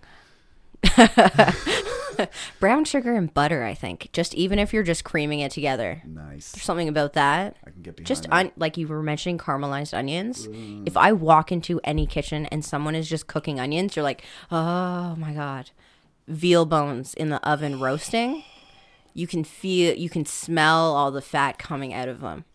Brown 2.60 2.86
sugar 2.86 3.16
and 3.16 3.34
butter, 3.34 3.64
I 3.64 3.74
think. 3.74 4.10
Just 4.14 4.34
even 4.36 4.60
if 4.60 4.74
you're 4.74 4.84
just 4.84 5.04
creaming 5.04 5.40
it 5.40 5.52
together. 5.52 6.02
Nice. 6.06 6.52
There's 6.52 6.64
something 6.64 6.88
about 6.88 7.14
that. 7.14 7.56
I 7.66 7.72
can 7.72 7.82
get 7.82 7.96
behind 7.96 8.08
Just 8.08 8.24
that. 8.24 8.34
on, 8.34 8.52
like 8.58 8.78
you 8.78 8.88
were 8.88 9.02
mentioning 9.04 9.38
caramelized 9.38 9.94
onions. 9.98 10.48
Mm. 10.48 10.88
If 10.88 10.98
I 10.98 11.12
walk 11.14 11.52
into 11.52 11.80
any 11.84 12.06
kitchen 12.06 12.46
and 12.48 12.64
someone 12.64 12.96
is 12.96 13.10
just 13.10 13.28
cooking 13.28 13.60
onions, 13.60 13.96
you're 13.96 14.04
like, 14.04 14.24
"Oh 14.52 15.16
my 15.18 15.34
god." 15.34 15.72
Veal 16.28 16.66
bones 16.66 17.14
in 17.16 17.30
the 17.30 17.40
oven 17.48 17.80
roasting. 17.80 18.44
You 19.14 19.26
can 19.26 19.44
feel 19.44 19.96
you 19.96 20.10
can 20.10 20.26
smell 20.26 20.96
all 20.96 21.12
the 21.12 21.22
fat 21.22 21.58
coming 21.58 21.94
out 21.94 22.08
of 22.08 22.22
them. 22.22 22.46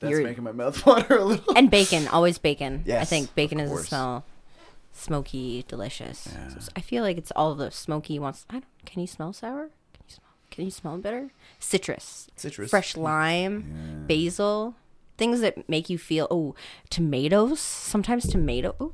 That's 0.00 0.10
you're- 0.10 0.24
making 0.24 0.44
my 0.44 0.52
mouth 0.52 0.84
water 0.86 1.18
a 1.18 1.24
little. 1.24 1.54
And 1.56 1.70
bacon, 1.70 2.08
always 2.08 2.38
bacon. 2.38 2.82
Yes, 2.86 3.02
I 3.02 3.04
think 3.04 3.34
bacon 3.34 3.60
is 3.60 3.70
a 3.70 3.84
smell 3.84 4.24
smoky, 4.94 5.64
delicious. 5.68 6.28
Yeah. 6.32 6.48
So 6.48 6.70
I 6.76 6.80
feel 6.80 7.02
like 7.02 7.18
it's 7.18 7.30
all 7.36 7.54
the 7.54 7.70
smoky 7.70 8.18
wants. 8.18 8.46
I 8.48 8.54
don't. 8.54 8.64
Can 8.86 9.00
you 9.02 9.06
smell 9.06 9.32
sour? 9.32 9.68
Can 9.92 10.04
you 10.08 10.14
smell? 10.14 10.30
Can 10.50 10.64
you 10.64 10.70
smell 10.70 10.96
bitter? 10.98 11.30
Citrus, 11.58 12.28
Citrus. 12.36 12.70
fresh 12.70 12.96
lime, 12.96 14.04
basil, 14.06 14.74
things 15.18 15.40
that 15.40 15.68
make 15.68 15.90
you 15.90 15.98
feel. 15.98 16.26
Oh, 16.30 16.54
tomatoes. 16.90 17.60
Sometimes 17.60 18.26
tomato. 18.26 18.74
Oh, 18.80 18.92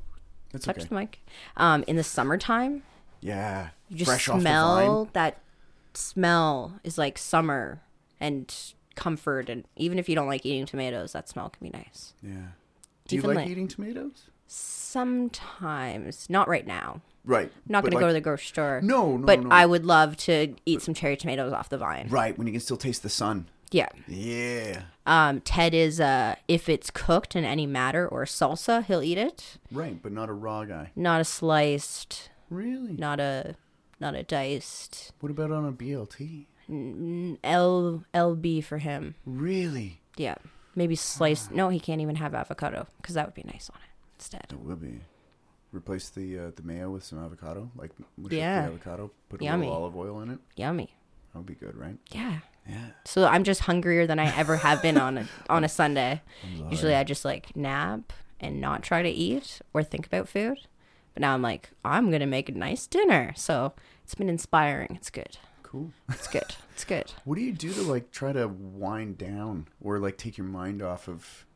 That's 0.52 0.64
touch 0.64 0.78
okay. 0.78 0.86
the 0.88 0.94
mic. 0.94 1.20
Um, 1.56 1.84
in 1.86 1.96
the 1.96 2.02
summertime, 2.04 2.82
Yeah. 3.20 3.70
you 3.88 3.98
just 3.98 4.10
Fresh 4.10 4.28
off 4.28 4.36
the 4.36 4.40
smell 4.40 5.04
vine. 5.04 5.10
that 5.12 5.38
smell 5.94 6.80
is 6.84 6.96
like 6.98 7.18
summer 7.18 7.82
and 8.20 8.54
comfort. 8.94 9.48
And 9.48 9.64
even 9.76 9.98
if 9.98 10.08
you 10.08 10.14
don't 10.14 10.28
like 10.28 10.46
eating 10.46 10.66
tomatoes, 10.66 11.12
that 11.12 11.28
smell 11.28 11.50
can 11.50 11.64
be 11.66 11.76
nice. 11.76 12.14
Yeah. 12.22 12.52
Do 13.08 13.16
you 13.16 13.20
Even 13.20 13.30
like 13.30 13.36
like- 13.44 13.48
eating 13.48 13.68
tomatoes? 13.68 14.30
Sometimes, 14.50 16.28
not 16.28 16.48
right 16.48 16.66
now. 16.66 17.00
Right. 17.24 17.52
not 17.68 17.84
but 17.84 17.92
going 17.92 18.00
to 18.00 18.04
go 18.04 18.08
to 18.08 18.12
the 18.12 18.20
grocery 18.20 18.46
store. 18.46 18.80
No, 18.82 19.16
no, 19.16 19.24
but 19.24 19.40
no. 19.40 19.48
I 19.50 19.64
would 19.64 19.86
love 19.86 20.16
to 20.18 20.54
eat 20.66 20.82
some 20.82 20.94
cherry 20.94 21.16
tomatoes 21.16 21.52
off 21.52 21.68
the 21.68 21.78
vine. 21.78 22.08
Right 22.10 22.36
when 22.36 22.48
you 22.48 22.52
can 22.52 22.60
still 22.60 22.76
taste 22.76 23.04
the 23.04 23.08
sun. 23.08 23.46
Yeah. 23.70 23.88
Yeah. 24.08 24.82
Um, 25.06 25.42
Ted 25.42 25.74
is 25.74 26.00
uh, 26.00 26.34
if 26.48 26.68
it's 26.68 26.90
cooked 26.90 27.36
in 27.36 27.44
any 27.44 27.66
matter 27.66 28.08
or 28.08 28.24
salsa, 28.24 28.84
he'll 28.84 29.02
eat 29.02 29.18
it. 29.18 29.58
Right, 29.70 30.02
but 30.02 30.10
not 30.10 30.28
a 30.28 30.32
raw 30.32 30.64
guy. 30.64 30.90
Not 30.96 31.20
a 31.20 31.24
sliced, 31.24 32.30
Really? 32.48 32.94
not 32.94 33.20
a, 33.20 33.54
not 34.00 34.16
a 34.16 34.24
diced. 34.24 35.12
What 35.20 35.30
about 35.30 35.52
on 35.52 35.64
a 35.66 35.72
BLT? 35.72 36.46
L 37.44 38.04
LB 38.12 38.64
for 38.64 38.78
him. 38.78 39.14
Really? 39.24 40.00
Yeah, 40.16 40.34
maybe 40.74 40.96
sliced. 40.96 41.52
No, 41.52 41.68
he 41.68 41.78
can't 41.78 42.00
even 42.00 42.16
have 42.16 42.34
avocado 42.34 42.88
because 42.96 43.14
that 43.14 43.26
would 43.26 43.34
be 43.34 43.44
nice 43.44 43.70
on 43.72 43.78
it 43.84 43.89
instead. 44.20 44.46
It 44.50 44.60
would 44.60 44.80
be. 44.80 45.00
Replace 45.72 46.08
the 46.10 46.38
uh, 46.38 46.50
the 46.56 46.62
mayo 46.62 46.90
with 46.90 47.04
some 47.04 47.24
avocado, 47.24 47.70
like 47.76 47.92
Yeah. 48.28 48.64
avocado, 48.66 49.10
put 49.28 49.40
a 49.40 49.44
little 49.44 49.72
olive 49.72 49.96
oil 49.96 50.20
in 50.20 50.30
it. 50.30 50.38
Yummy. 50.56 50.94
That 51.32 51.38
would 51.38 51.46
be 51.46 51.54
good, 51.54 51.76
right? 51.76 51.96
Yeah. 52.10 52.38
Yeah. 52.68 52.86
So 53.04 53.24
I'm 53.26 53.44
just 53.44 53.60
hungrier 53.62 54.04
than 54.06 54.18
I 54.18 54.36
ever 54.36 54.56
have 54.56 54.82
been 54.82 54.98
on 54.98 55.16
a 55.18 55.28
on 55.48 55.62
a 55.64 55.68
Sunday. 55.68 56.22
Usually. 56.70 56.94
I 56.94 57.04
just 57.04 57.24
like 57.24 57.54
nap 57.56 58.12
and 58.40 58.60
not 58.60 58.82
try 58.82 59.02
to 59.02 59.08
eat 59.08 59.60
or 59.72 59.82
think 59.84 60.06
about 60.06 60.28
food. 60.28 60.58
But 61.14 61.20
now 61.22 61.34
I'm 61.34 61.42
like, 61.42 61.70
I'm 61.84 62.10
gonna 62.10 62.26
make 62.26 62.48
a 62.48 62.52
nice 62.52 62.86
dinner. 62.88 63.32
So 63.36 63.72
it's 64.02 64.16
been 64.16 64.28
inspiring. 64.28 64.94
It's 64.96 65.10
good. 65.10 65.38
cool. 65.62 65.92
It's 66.08 66.26
good. 66.26 66.56
It's 66.74 66.84
good. 66.84 67.12
What 67.24 67.36
do 67.36 67.42
you 67.42 67.52
do 67.52 67.72
to 67.72 67.82
like 67.82 68.10
try 68.10 68.32
to 68.32 68.48
wind 68.48 69.18
down 69.18 69.68
or 69.80 70.00
like 70.00 70.18
take 70.18 70.36
your 70.36 70.48
mind 70.48 70.82
off 70.82 71.06
of? 71.06 71.46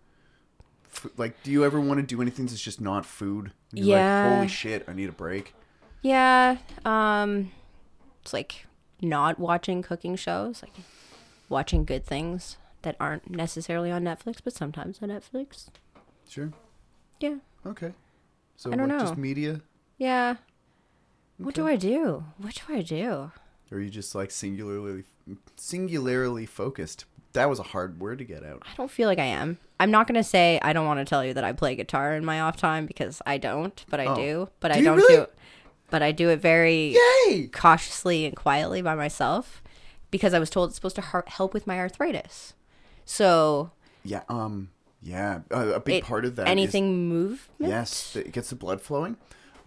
Like, 1.16 1.42
do 1.42 1.50
you 1.50 1.64
ever 1.64 1.80
want 1.80 2.00
to 2.00 2.06
do 2.06 2.20
anything 2.22 2.46
that's 2.46 2.60
just 2.60 2.80
not 2.80 3.04
food? 3.06 3.52
You're 3.72 3.86
Yeah. 3.86 4.24
Like, 4.26 4.34
Holy 4.36 4.48
shit! 4.48 4.84
I 4.88 4.92
need 4.92 5.08
a 5.08 5.12
break. 5.12 5.54
Yeah. 6.02 6.58
Um 6.84 7.50
it's 8.22 8.32
like 8.32 8.66
not 9.00 9.38
watching 9.38 9.82
cooking 9.82 10.16
shows, 10.16 10.62
like 10.62 10.72
watching 11.48 11.84
good 11.84 12.04
things 12.06 12.56
that 12.82 12.96
aren't 13.00 13.30
necessarily 13.30 13.90
on 13.90 14.02
Netflix, 14.02 14.36
but 14.42 14.52
sometimes 14.54 14.98
on 15.02 15.08
Netflix. 15.08 15.66
Sure. 16.28 16.52
Yeah. 17.20 17.36
Okay. 17.66 17.92
So 18.56 18.72
I 18.72 18.76
don't 18.76 18.88
like, 18.88 19.00
just 19.00 19.16
know. 19.16 19.20
media, 19.20 19.60
Yeah. 19.98 20.36
What 21.38 21.54
do 21.54 21.66
I 21.66 21.76
do? 21.76 22.24
What 22.38 22.54
do 22.66 22.74
I 22.74 22.82
do? 22.82 23.32
or 23.70 23.78
are 23.78 23.80
you 23.80 23.90
just 23.90 24.14
like 24.14 24.30
singularly 24.30 25.04
singularly 25.56 26.46
focused? 26.46 27.04
That 27.34 27.48
was 27.50 27.58
a 27.58 27.62
hard 27.64 28.00
word 28.00 28.18
to 28.18 28.24
get 28.24 28.42
out. 28.44 28.62
I 28.64 28.74
don't 28.76 28.90
feel 28.90 29.08
like 29.08 29.18
I 29.18 29.24
am. 29.26 29.58
I'm 29.78 29.90
not 29.90 30.06
going 30.08 30.14
to 30.16 30.24
say 30.24 30.58
I 30.62 30.72
don't 30.72 30.86
want 30.86 30.98
to 31.00 31.04
tell 31.04 31.24
you 31.24 31.34
that 31.34 31.44
I 31.44 31.52
play 31.52 31.74
guitar 31.76 32.14
in 32.14 32.24
my 32.24 32.40
off 32.40 32.56
time 32.56 32.86
because 32.86 33.20
I 33.26 33.38
don't, 33.38 33.84
but 33.90 34.00
I 34.00 34.06
Oh. 34.06 34.14
do. 34.14 34.48
But 34.60 34.72
Do 34.72 34.78
I 34.78 34.82
don't 34.82 34.96
really? 34.96 35.16
do 35.16 35.26
but 35.90 36.02
I 36.02 36.10
do 36.12 36.28
it 36.30 36.40
very 36.40 36.96
Yay! 37.28 37.48
cautiously 37.52 38.24
and 38.24 38.34
quietly 38.34 38.82
by 38.82 38.94
myself 38.96 39.62
because 40.10 40.32
I 40.34 40.38
was 40.40 40.48
told 40.50 40.70
it's 40.70 40.76
supposed 40.76 40.96
to 40.96 41.02
har- 41.02 41.24
help 41.28 41.52
with 41.54 41.66
my 41.66 41.78
arthritis. 41.78 42.54
So, 43.04 43.70
Yeah. 44.02 44.22
Um. 44.28 44.70
Yeah. 45.02 45.40
Uh, 45.52 45.72
a 45.74 45.80
big 45.80 45.96
it- 46.02 46.04
part 46.04 46.24
of 46.24 46.36
that 46.36 46.48
anything 46.48 47.08
movement? 47.08 47.70
Yes, 47.70 48.16
it 48.16 48.32
gets 48.32 48.48
the 48.50 48.56
blood 48.56 48.80
flowing. 48.80 49.16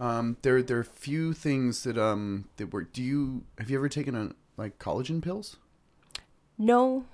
Um, 0.00 0.36
there, 0.42 0.62
there 0.62 0.78
are 0.78 0.84
few 0.84 1.32
things 1.32 1.84
that 1.84 1.96
um 1.98 2.48
that 2.56 2.72
work. 2.72 2.92
Do 2.92 3.02
you 3.02 3.44
have 3.58 3.70
you 3.70 3.76
ever 3.78 3.88
taken 3.88 4.14
a 4.14 4.32
like 4.56 4.78
collagen 4.78 5.22
pills? 5.22 5.56
No. 6.58 7.04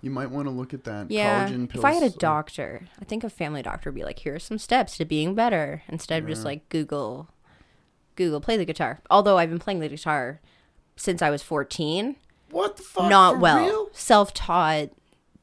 You 0.00 0.10
might 0.10 0.30
want 0.30 0.46
to 0.46 0.50
look 0.50 0.72
at 0.74 0.84
that. 0.84 1.10
Yeah. 1.10 1.48
Collagen 1.48 1.68
pills. 1.68 1.82
If 1.82 1.84
I 1.84 1.92
had 1.92 2.02
a 2.02 2.10
doctor, 2.10 2.82
I 3.00 3.04
think 3.04 3.24
a 3.24 3.30
family 3.30 3.62
doctor 3.62 3.90
would 3.90 3.94
be 3.96 4.04
like, 4.04 4.20
here 4.20 4.34
are 4.36 4.38
some 4.38 4.58
steps 4.58 4.96
to 4.98 5.04
being 5.04 5.34
better 5.34 5.82
instead 5.88 6.22
of 6.22 6.28
just 6.28 6.44
like 6.44 6.68
Google, 6.68 7.28
Google, 8.16 8.40
play 8.40 8.56
the 8.56 8.64
guitar. 8.64 9.00
Although 9.10 9.38
I've 9.38 9.50
been 9.50 9.58
playing 9.58 9.80
the 9.80 9.88
guitar 9.88 10.40
since 10.96 11.22
I 11.22 11.30
was 11.30 11.42
14. 11.42 12.16
what 12.50 12.76
the 12.76 12.82
fuck? 12.82 13.08
not 13.10 13.38
well. 13.40 13.88
Self 13.92 14.32
taught, 14.34 14.90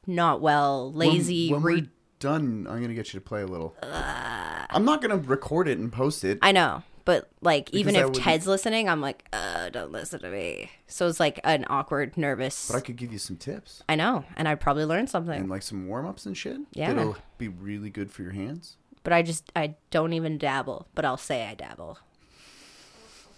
not 0.06 0.40
well, 0.40 0.92
lazy. 0.92 1.52
When, 1.52 1.62
re- 1.62 1.74
we're 1.82 1.88
done, 2.18 2.66
I'm 2.68 2.80
gonna 2.80 2.94
get 2.94 3.12
you 3.12 3.20
to 3.20 3.24
play 3.24 3.42
a 3.42 3.46
little. 3.46 3.74
I'm 3.82 4.84
not 4.84 5.02
gonna 5.02 5.18
record 5.18 5.68
it 5.68 5.78
and 5.78 5.92
post 5.92 6.24
it. 6.24 6.38
I 6.42 6.52
know, 6.52 6.82
But 7.06 7.30
like, 7.40 7.72
even 7.72 7.94
if 7.96 8.04
wouldn't- 8.04 8.22
Ted's 8.22 8.46
listening, 8.46 8.88
I'm 8.88 9.00
like, 9.00 9.24
uh, 9.32 9.70
don't 9.70 9.92
listen 9.92 10.20
to 10.20 10.28
me. 10.28 10.70
So 10.88 11.08
it's 11.08 11.18
like 11.20 11.40
an 11.44 11.64
awkward, 11.70 12.16
nervous. 12.18 12.68
But 12.68 12.76
I 12.76 12.80
could 12.80 12.96
give 12.96 13.12
you 13.12 13.18
some 13.18 13.36
tips 13.36 13.82
I 13.88 13.94
know, 13.94 14.24
and 14.36 14.46
I'd 14.48 14.60
probably 14.60 14.84
learn 14.84 15.06
something. 15.06 15.40
and 15.40 15.48
like 15.48 15.62
some 15.62 15.86
warm 15.86 16.04
ups 16.06 16.26
and 16.26 16.36
shit. 16.36 16.58
Yeah. 16.72 16.92
That'll 16.92 17.16
be 17.38 17.48
really 17.48 17.88
good 17.90 18.10
for 18.10 18.22
your 18.22 18.32
hands. 18.32 18.76
but 19.04 19.12
I 19.12 19.22
just 19.22 19.50
I 19.56 19.76
don't 19.90 20.12
even 20.12 20.36
dabble. 20.36 20.88
But 20.94 21.04
I'll 21.04 21.16
say 21.16 21.46
I 21.46 21.54
dabble. 21.54 21.98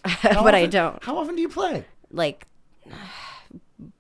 But 0.23 0.55
I 0.55 0.61
often- 0.65 0.71
don't. 0.71 1.05
How 1.05 1.19
often 1.19 1.37
do 1.37 1.43
you 1.43 1.49
play? 1.51 1.85
Like 2.11 2.47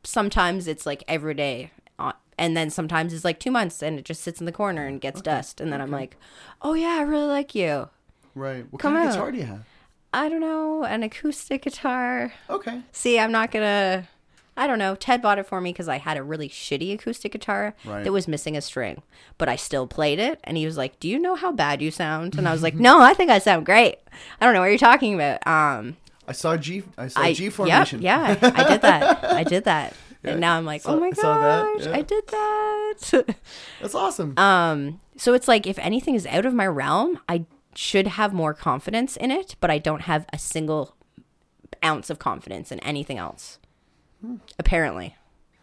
sometimes 0.05 0.67
it's 0.67 0.87
like 0.87 1.05
every 1.09 1.35
day, 1.35 1.71
uh, 1.99 2.13
and 2.39 2.57
then 2.57 2.71
sometimes 2.71 3.13
it's 3.13 3.25
like 3.25 3.39
two 3.39 3.51
months, 3.51 3.83
and 3.83 3.99
it 3.99 4.05
just 4.05 4.23
sits 4.23 4.41
in 4.41 4.47
the 4.47 4.53
corner 4.53 4.87
and 4.87 5.01
gets 5.01 5.21
dust, 5.21 5.61
and 5.61 5.73
then 5.73 5.81
I'm 5.81 5.91
like, 5.91 6.17
oh 6.63 6.75
yeah, 6.75 6.97
I 6.99 7.03
really 7.03 7.27
like 7.27 7.55
you. 7.55 7.91
Right. 8.39 8.65
What 8.71 8.81
Come 8.81 8.95
kind 8.95 9.09
of 9.09 9.15
out. 9.15 9.17
guitar 9.17 9.33
do 9.33 9.39
you 9.39 9.45
have? 9.45 9.65
I 10.13 10.29
don't 10.29 10.41
know, 10.41 10.85
an 10.85 11.03
acoustic 11.03 11.63
guitar. 11.63 12.33
Okay. 12.49 12.81
See, 12.93 13.19
I'm 13.19 13.33
not 13.33 13.51
gonna. 13.51 14.09
I 14.57 14.67
don't 14.67 14.79
know. 14.81 14.97
Ted 14.97 15.23
bought 15.23 15.39
it 15.39 15.47
for 15.47 15.61
me 15.61 15.71
because 15.73 15.87
I 15.89 15.99
had 15.99 16.17
a 16.17 16.23
really 16.23 16.49
shitty 16.49 16.93
acoustic 16.95 17.31
guitar 17.33 17.75
Right. 17.85 18.03
that 18.03 18.11
was 18.11 18.27
missing 18.27 18.57
a 18.57 18.61
string, 18.61 19.03
but 19.37 19.49
I 19.49 19.55
still 19.55 19.87
played 19.87 20.19
it. 20.19 20.41
And 20.45 20.57
he 20.57 20.65
was 20.67 20.77
like, 20.77 20.99
"Do 20.99 21.09
you 21.09 21.19
know 21.19 21.35
how 21.37 21.53
bad 21.53 21.81
you 21.83 21.91
sound?" 21.93 22.37
And 22.37 22.49
I 22.49 22.53
was 22.53 22.63
like, 22.63 22.75
"No, 22.89 23.01
I 23.01 23.13
think 23.15 23.31
I 23.31 23.39
sound 23.39 23.67
great. 23.67 23.99
I 24.41 24.45
don't 24.45 24.55
know 24.55 24.61
what 24.61 24.67
you're 24.71 24.79
talking 24.79 25.15
about." 25.15 25.47
Um, 25.47 25.97
I 26.27 26.33
saw 26.33 26.57
G. 26.57 26.83
I 26.97 27.09
saw 27.09 27.21
I 27.21 27.33
G 27.35 27.45
yep, 27.45 27.53
formation. 27.53 28.03
yeah, 28.03 28.37
I 28.43 28.65
did 28.69 28.83
that. 28.83 29.25
I 29.25 29.45
did 29.45 29.65
that, 29.65 29.95
Yeah, 30.25 30.31
and 30.33 30.41
now 30.41 30.57
I'm 30.57 30.65
like, 30.65 30.81
saw- 30.83 30.95
"Oh 30.95 31.01
my 31.01 31.11
gosh, 31.11 31.85
yeah. 31.85 31.93
I 31.95 32.03
did 32.03 32.27
that." 32.27 33.35
That's 33.81 33.95
awesome. 33.95 34.35
um, 34.39 35.01
so 35.17 35.35
it's 35.35 35.47
like 35.47 35.67
if 35.69 35.79
anything 35.79 36.15
is 36.17 36.27
out 36.27 36.45
of 36.47 36.53
my 36.55 36.67
realm, 36.67 37.21
I 37.29 37.45
should 37.81 38.09
have 38.09 38.33
more 38.33 38.53
confidence 38.55 39.17
in 39.17 39.31
it, 39.31 39.55
but 39.61 39.71
I 39.71 39.79
don't 39.79 40.03
have 40.03 40.27
a 40.33 40.39
single 40.39 40.97
ounce 41.85 42.11
of 42.11 42.19
confidence 42.19 42.73
in 42.73 42.81
anything 42.81 43.19
else. 43.19 43.61
Apparently, 44.59 45.15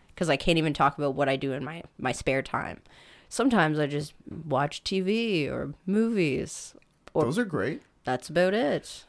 because 0.07 0.29
I 0.29 0.37
can't 0.37 0.57
even 0.57 0.73
talk 0.73 0.97
about 0.97 1.13
what 1.13 1.27
I 1.27 1.35
do 1.35 1.51
in 1.51 1.61
my 1.65 1.83
my 1.97 2.13
spare 2.13 2.41
time. 2.41 2.79
Sometimes 3.27 3.79
I 3.79 3.87
just 3.87 4.13
watch 4.45 4.81
TV 4.85 5.49
or 5.51 5.73
movies. 5.85 6.73
Or 7.13 7.25
Those 7.25 7.37
are 7.37 7.43
great. 7.43 7.81
that's 8.05 8.29
about 8.29 8.53
it. 8.53 9.03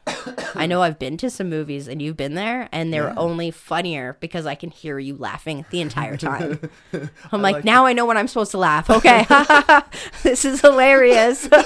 I 0.53 0.65
know 0.65 0.81
I've 0.81 0.99
been 0.99 1.15
to 1.17 1.29
some 1.29 1.49
movies 1.49 1.87
and 1.87 2.01
you've 2.01 2.17
been 2.17 2.33
there, 2.33 2.67
and 2.73 2.91
they're 2.93 3.07
Yeah. 3.07 3.13
only 3.15 3.51
funnier 3.51 4.17
because 4.19 4.45
I 4.45 4.55
can 4.55 4.69
hear 4.69 4.99
you 4.99 5.15
laughing 5.15 5.65
the 5.69 5.79
entire 5.79 6.17
time. 6.29 6.59
I'm 6.91 7.09
I 7.31 7.37
like, 7.37 7.53
like 7.55 7.63
now 7.63 7.85
I 7.85 7.93
know 7.93 8.05
when 8.05 8.17
I'm 8.17 8.27
supposed 8.27 8.51
to 8.51 8.57
laugh. 8.57 8.89
Okay, 8.89 9.25
this 10.23 10.43
is 10.43 10.59
hilarious. 10.59 11.47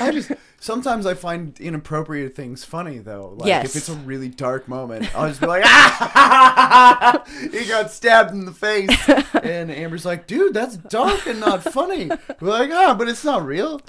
I 0.00 0.10
just 0.12 0.32
sometimes 0.60 1.04
I 1.06 1.14
find 1.14 1.58
inappropriate 1.60 2.34
things 2.34 2.64
funny 2.64 2.98
though. 2.98 3.34
Like 3.38 3.46
Yes. 3.48 3.64
if 3.66 3.76
it's 3.76 3.88
a 3.88 3.94
really 3.94 4.28
dark 4.28 4.66
moment, 4.68 5.14
I'll 5.14 5.28
just 5.28 5.40
be 5.40 5.46
like, 5.46 5.62
ah! 5.66 7.24
he 7.52 7.66
got 7.66 7.90
stabbed 7.90 8.32
in 8.32 8.44
the 8.44 8.52
face, 8.52 8.90
and 9.42 9.70
Amber's 9.70 10.04
like, 10.04 10.26
dude, 10.26 10.54
that's 10.54 10.76
dark 10.76 11.26
and 11.26 11.40
not 11.40 11.62
funny. 11.62 12.10
We're 12.40 12.50
like, 12.50 12.70
ah, 12.70 12.94
but 12.98 13.08
it's 13.08 13.24
not 13.24 13.44
real 13.44 13.80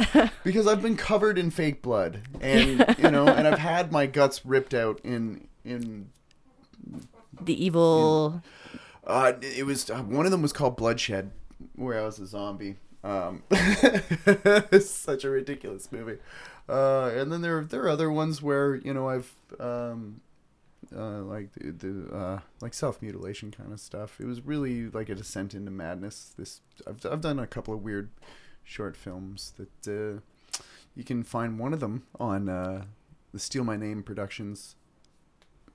because 0.44 0.68
I've 0.68 0.82
been 0.82 0.98
covered 0.98 1.38
in 1.38 1.52
fake 1.52 1.82
blood, 1.82 2.22
and 2.42 2.96
you 2.98 3.10
know, 3.12 3.28
and 3.28 3.48
I've 3.48 3.60
had 3.60 3.92
my 3.92 4.06
guts 4.06 4.46
ripped 4.46 4.74
out 4.74 5.00
in 5.04 5.48
in. 5.64 6.10
the 7.42 7.66
evil. 7.66 8.42
Uh, 9.06 9.34
it 9.42 9.66
was 9.66 9.90
uh, 9.90 10.00
one 10.00 10.26
of 10.26 10.32
them 10.32 10.42
was 10.42 10.52
called 10.52 10.76
Bloodshed, 10.78 11.32
where 11.76 12.00
I 12.02 12.06
was 12.06 12.20
a 12.20 12.26
zombie. 12.26 12.78
Um, 13.06 13.44
it's 13.52 14.90
such 14.90 15.24
a 15.24 15.30
ridiculous 15.30 15.92
movie. 15.92 16.18
Uh, 16.68 17.12
and 17.16 17.32
then 17.32 17.42
there 17.42 17.64
there 17.64 17.84
are 17.84 17.90
other 17.90 18.12
ones 18.12 18.42
where 18.42 18.76
you 18.76 18.94
know 18.94 19.08
I've 19.08 19.32
um, 19.60 20.22
uh, 20.94 21.22
like 21.22 21.54
the, 21.54 21.72
the 21.72 22.16
uh, 22.16 22.40
like 22.62 22.74
self 22.74 23.02
mutilation 23.04 23.52
kind 23.52 23.72
of 23.72 23.80
stuff. 23.80 24.20
It 24.20 24.26
was 24.26 24.42
really 24.42 24.90
like 24.90 25.10
a 25.10 25.16
descent 25.16 25.54
into 25.54 25.70
madness. 25.70 26.34
This 26.36 26.62
I've 26.88 27.06
I've 27.06 27.22
done 27.22 27.38
a 27.38 27.46
couple 27.46 27.76
of 27.76 27.84
weird 27.84 28.10
short 28.64 28.98
films 28.98 29.54
that 29.58 29.88
uh, 29.88 30.22
you 30.96 31.04
can 31.04 31.24
find 31.24 31.60
one 31.60 31.74
of 31.74 31.80
them 31.80 32.08
on 32.20 32.50
uh, 32.50 32.86
the 33.32 33.40
Steal 33.40 33.64
My 33.64 33.78
Name 33.78 34.02
Productions 34.02 34.76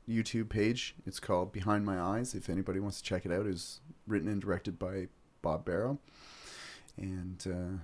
YouTube 0.09 0.49
page. 0.49 0.97
It's 1.07 1.21
called 1.21 1.53
Behind 1.53 1.85
My 1.85 2.01
Eyes. 2.01 2.35
If 2.35 2.51
anybody 2.51 2.81
wants 2.81 3.01
to 3.01 3.05
check 3.05 3.25
it 3.25 3.31
out, 3.31 3.47
was 3.47 3.81
written 4.09 4.29
and 4.29 4.43
directed 4.43 4.81
by 4.81 5.07
Bob 5.43 5.65
Barrow, 5.65 6.01
and 7.01 7.43
uh, 7.47 7.79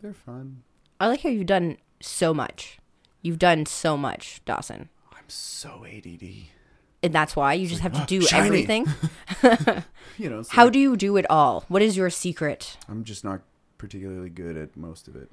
they're 0.00 0.12
fun. 0.12 0.62
I 1.00 1.08
like 1.08 1.22
how 1.22 1.28
you've 1.28 1.46
done 1.46 1.78
so 2.00 2.32
much. 2.34 2.78
You've 3.22 3.38
done 3.38 3.66
so 3.66 3.96
much, 3.96 4.40
Dawson. 4.44 4.88
I'm 5.12 5.28
so 5.28 5.84
ADD. 5.84 6.22
And 7.02 7.12
that's 7.12 7.36
why 7.36 7.54
you 7.54 7.66
just 7.68 7.80
have 7.82 7.92
to 7.92 8.04
do 8.06 8.20
shiny. 8.22 8.46
everything. 8.46 8.86
You 10.16 10.28
know, 10.28 10.42
How 10.48 10.64
like- 10.64 10.72
do 10.72 10.80
you 10.80 10.96
do 10.96 11.16
it 11.16 11.30
all? 11.30 11.64
What 11.68 11.80
is 11.80 11.96
your 11.96 12.10
secret? 12.10 12.76
I'm 12.88 13.04
just 13.04 13.22
not 13.22 13.42
particularly 13.76 14.30
good 14.30 14.56
at 14.56 14.76
most 14.76 15.06
of 15.06 15.14
it. 15.14 15.30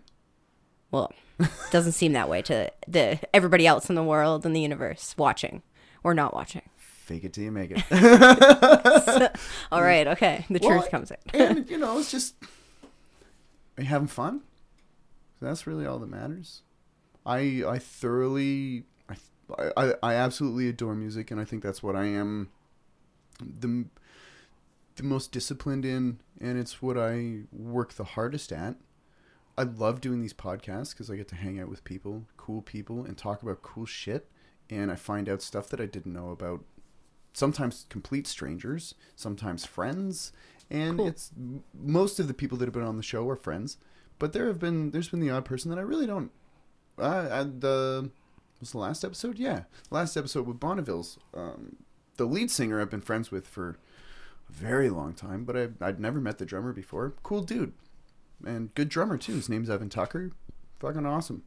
Well, 0.91 1.11
it 1.39 1.49
doesn't 1.71 1.93
seem 1.93 2.13
that 2.13 2.29
way 2.29 2.43
to 2.43 2.71
the 2.87 3.19
everybody 3.33 3.65
else 3.65 3.89
in 3.89 3.95
the 3.95 4.03
world 4.03 4.45
and 4.45 4.55
the 4.55 4.61
universe 4.61 5.15
watching 5.17 5.63
or 6.03 6.13
not 6.13 6.35
watching. 6.35 6.61
Fake 7.05 7.23
it 7.23 7.33
till 7.33 7.43
you 7.43 7.51
make 7.51 7.69
it. 7.71 7.83
All 9.71 9.83
right, 9.83 10.07
okay. 10.07 10.43
The 10.49 10.59
Well, 10.59 10.71
truth 10.79 10.89
comes 10.89 11.11
in. 11.11 11.17
and 11.39 11.69
you 11.69 11.77
know, 11.77 11.99
it's 11.99 12.09
just 12.09 12.33
are 13.77 13.83
you 13.83 13.85
having 13.89 14.07
fun? 14.07 14.41
That's 15.39 15.67
really 15.67 15.85
all 15.85 15.99
that 15.99 16.09
matters. 16.09 16.63
I 17.23 17.63
I 17.67 17.77
thoroughly 17.77 18.85
I 19.07 19.15
I, 19.77 19.93
I 20.01 20.13
absolutely 20.15 20.67
adore 20.67 20.95
music, 20.95 21.29
and 21.29 21.39
I 21.39 21.45
think 21.45 21.61
that's 21.61 21.83
what 21.83 21.95
I 21.95 22.05
am 22.05 22.49
the 23.39 23.85
the 24.95 25.03
most 25.03 25.31
disciplined 25.31 25.85
in, 25.85 26.19
and 26.41 26.57
it's 26.57 26.81
what 26.81 26.97
I 26.97 27.41
work 27.51 27.93
the 27.93 28.03
hardest 28.03 28.51
at. 28.51 28.77
I 29.59 29.63
love 29.63 30.01
doing 30.01 30.21
these 30.21 30.33
podcasts 30.33 30.89
because 30.91 31.11
I 31.11 31.17
get 31.17 31.27
to 31.27 31.35
hang 31.35 31.59
out 31.59 31.69
with 31.69 31.83
people, 31.83 32.23
cool 32.35 32.63
people, 32.63 33.05
and 33.05 33.15
talk 33.15 33.43
about 33.43 33.61
cool 33.61 33.85
shit. 33.85 34.27
And 34.71 34.91
I 34.91 34.95
find 34.95 35.29
out 35.29 35.43
stuff 35.43 35.69
that 35.69 35.79
I 35.79 35.85
didn't 35.85 36.13
know 36.13 36.31
about. 36.31 36.61
Sometimes 37.35 37.85
complete 37.89 38.27
strangers, 38.27 38.95
sometimes 39.17 39.65
friends, 39.65 40.31
and 40.69 40.97
Cool. 40.99 41.07
it's 41.09 41.31
most 41.77 42.17
of 42.17 42.29
the 42.29 42.33
people 42.33 42.57
that 42.57 42.65
have 42.65 42.73
been 42.73 42.81
on 42.83 42.95
the 42.95 43.03
show 43.03 43.27
are 43.29 43.35
friends. 43.35 43.75
But 44.19 44.31
there 44.31 44.47
have 44.47 44.57
been 44.57 44.91
there's 44.91 45.09
been 45.09 45.19
the 45.19 45.29
odd 45.31 45.43
person 45.43 45.69
that 45.69 45.77
I 45.77 45.81
really 45.81 46.07
don't. 46.07 46.31
Uh, 46.97 47.27
and 47.29 47.59
the 47.59 48.09
was 48.61 48.71
the 48.71 48.77
last 48.77 49.03
episode? 49.03 49.37
Yeah, 49.37 49.63
last 49.91 50.15
episode 50.15 50.47
with 50.47 50.61
Bonneville's. 50.61 51.19
Um, 51.33 51.75
the 52.15 52.23
lead 52.25 52.49
singer 52.49 52.79
I've 52.79 52.89
been 52.89 53.01
friends 53.01 53.31
with 53.31 53.45
for 53.47 53.77
a 54.49 54.53
very 54.53 54.89
long 54.89 55.13
time, 55.13 55.43
but 55.43 55.57
I, 55.57 55.67
I'd 55.81 55.99
never 55.99 56.21
met 56.21 56.37
the 56.37 56.45
drummer 56.45 56.71
before. 56.71 57.15
Cool 57.21 57.41
dude, 57.41 57.73
and 58.45 58.73
good 58.75 58.87
drummer 58.87 59.17
too. 59.17 59.33
His 59.33 59.49
name's 59.49 59.69
Evan 59.69 59.89
Tucker. 59.89 60.31
Fucking 60.79 61.05
awesome. 61.05 61.43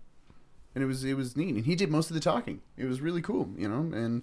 And 0.75 0.85
it 0.85 0.87
was 0.87 1.03
it 1.03 1.15
was 1.15 1.35
neat, 1.35 1.55
and 1.55 1.65
he 1.65 1.75
did 1.75 1.91
most 1.91 2.11
of 2.11 2.15
the 2.15 2.21
talking. 2.21 2.61
It 2.77 2.85
was 2.85 3.01
really 3.01 3.23
cool, 3.23 3.49
you 3.57 3.67
know. 3.71 3.91
And 3.97 4.21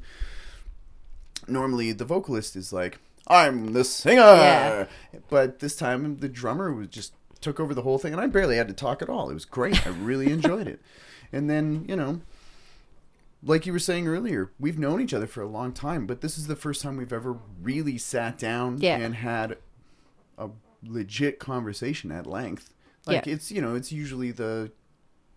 normally 1.47 1.91
the 1.91 2.05
vocalist 2.05 2.55
is 2.55 2.71
like, 2.73 2.99
"I'm 3.27 3.73
the 3.73 3.83
singer," 3.83 4.21
Yeah. 4.21 4.85
but 5.29 5.59
this 5.59 5.75
time 5.75 6.17
the 6.17 6.29
drummer 6.29 6.71
was 6.73 6.87
just 6.87 7.13
took 7.41 7.59
over 7.59 7.73
the 7.73 7.81
whole 7.83 7.97
thing, 7.99 8.11
and 8.13 8.21
I 8.21 8.27
barely 8.27 8.57
had 8.57 8.67
to 8.69 8.73
talk 8.73 9.01
at 9.01 9.09
all. 9.09 9.29
It 9.29 9.33
was 9.35 9.45
great. 9.45 9.85
I 9.85 9.89
really 9.91 10.31
enjoyed 10.31 10.67
it. 10.67 10.81
And 11.33 11.49
then 11.49 11.85
you 11.89 11.95
know, 11.95 12.21
like 13.43 13.65
you 13.65 13.73
were 13.73 13.79
saying 13.79 14.07
earlier, 14.07 14.51
we've 14.59 14.79
known 14.79 15.01
each 15.01 15.13
other 15.13 15.27
for 15.27 15.41
a 15.41 15.47
long 15.47 15.71
time, 15.73 16.05
but 16.07 16.21
this 16.21 16.37
is 16.37 16.47
the 16.47 16.55
first 16.55 16.81
time 16.81 16.97
we've 16.97 17.11
ever 17.11 17.37
really 17.61 17.97
sat 17.97 18.37
down 18.37 18.77
Yeah. 18.79 18.97
and 18.97 19.15
had 19.15 19.57
a 20.37 20.49
legit 20.83 21.39
conversation 21.39 22.11
at 22.11 22.25
length. 22.25 22.73
Like 23.05 23.25
Yeah. 23.25 23.33
it's 23.33 23.51
you 23.51 23.61
know, 23.61 23.75
it's 23.75 23.91
usually 23.91 24.31
the 24.31 24.71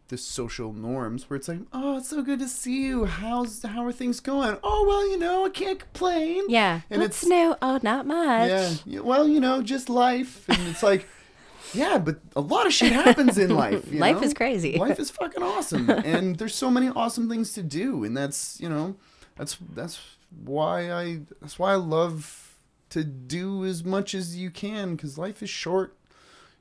the 0.09 0.16
social 0.16 0.72
norms 0.72 1.28
where 1.28 1.36
it's 1.36 1.48
like, 1.48 1.61
oh, 1.72 1.98
it's 1.98 2.09
so 2.09 2.22
good 2.22 2.38
to 2.40 2.48
see 2.48 2.84
you. 2.86 3.04
How's 3.04 3.62
how 3.62 3.84
are 3.84 3.92
things 3.92 4.20
going? 4.20 4.56
Oh 4.62 4.84
well, 4.86 5.09
you 5.09 5.18
know, 5.18 5.44
I 5.46 5.50
can't 5.50 5.78
complain. 5.78 6.44
Yeah. 6.48 6.80
and 6.90 7.02
it's 7.02 7.24
know. 7.24 7.56
Oh, 7.61 7.78
not 7.82 8.06
much. 8.06 8.82
yeah, 8.86 9.00
well, 9.00 9.28
you 9.28 9.38
know, 9.40 9.62
just 9.62 9.88
life, 9.90 10.48
and 10.48 10.66
it's 10.68 10.82
like, 10.82 11.06
yeah, 11.74 11.98
but 11.98 12.20
a 12.34 12.40
lot 12.40 12.66
of 12.66 12.72
shit 12.72 12.92
happens 12.92 13.36
in 13.36 13.54
life. 13.54 13.86
you 13.92 13.98
Life 13.98 14.16
know? 14.16 14.22
is 14.22 14.34
crazy. 14.34 14.78
Life 14.78 14.98
is 14.98 15.11
fucking 15.11 15.42
awesome, 15.42 15.90
and 15.90 16.36
there's 16.36 16.54
so 16.54 16.70
many 16.70 16.88
awesome 16.88 17.28
things 17.28 17.52
to 17.52 17.62
do, 17.62 18.04
and 18.04 18.16
that's 18.16 18.59
you 18.61 18.68
know, 18.68 18.96
that's 19.36 19.59
that's 19.74 20.00
why 20.44 20.90
I 20.90 21.20
that's 21.40 21.59
why 21.59 21.72
I 21.72 21.76
love 21.76 22.54
to 22.90 23.04
do 23.04 23.66
as 23.66 23.84
much 23.84 24.14
as 24.14 24.36
you 24.36 24.50
can 24.50 24.96
because 24.96 25.18
life 25.18 25.42
is 25.42 25.50
short, 25.50 25.94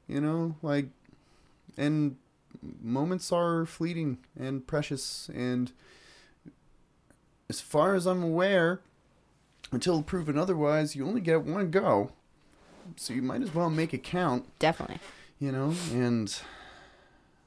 you 0.08 0.20
know, 0.20 0.56
like, 0.62 0.88
and 1.78 2.18
moments 2.82 3.32
are 3.32 3.66
fleeting 3.66 4.18
and 4.40 4.66
precious, 4.66 5.30
and 5.34 5.72
as 7.50 7.62
far 7.62 7.96
as 7.96 8.06
I'm 8.06 8.24
aware, 8.24 8.82
until 9.72 10.02
proven 10.04 10.38
otherwise, 10.38 10.96
you 10.96 11.08
only 11.08 11.22
get 11.22 11.44
one 11.44 11.72
go. 11.72 12.12
So 12.96 13.14
you 13.14 13.22
might 13.22 13.42
as 13.42 13.54
well 13.54 13.70
make 13.70 13.94
it 13.94 14.04
count, 14.04 14.46
Definitely. 14.60 15.00
you 15.40 15.52
know? 15.52 15.74
And 15.92 16.34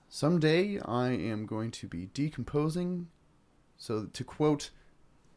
someday 0.09 0.79
I 0.81 1.09
am 1.11 1.47
going 1.47 1.71
to 1.73 1.87
be 1.87 2.07
decomposing. 2.13 3.09
So 3.79 4.07
to 4.13 4.25
quote 4.25 4.71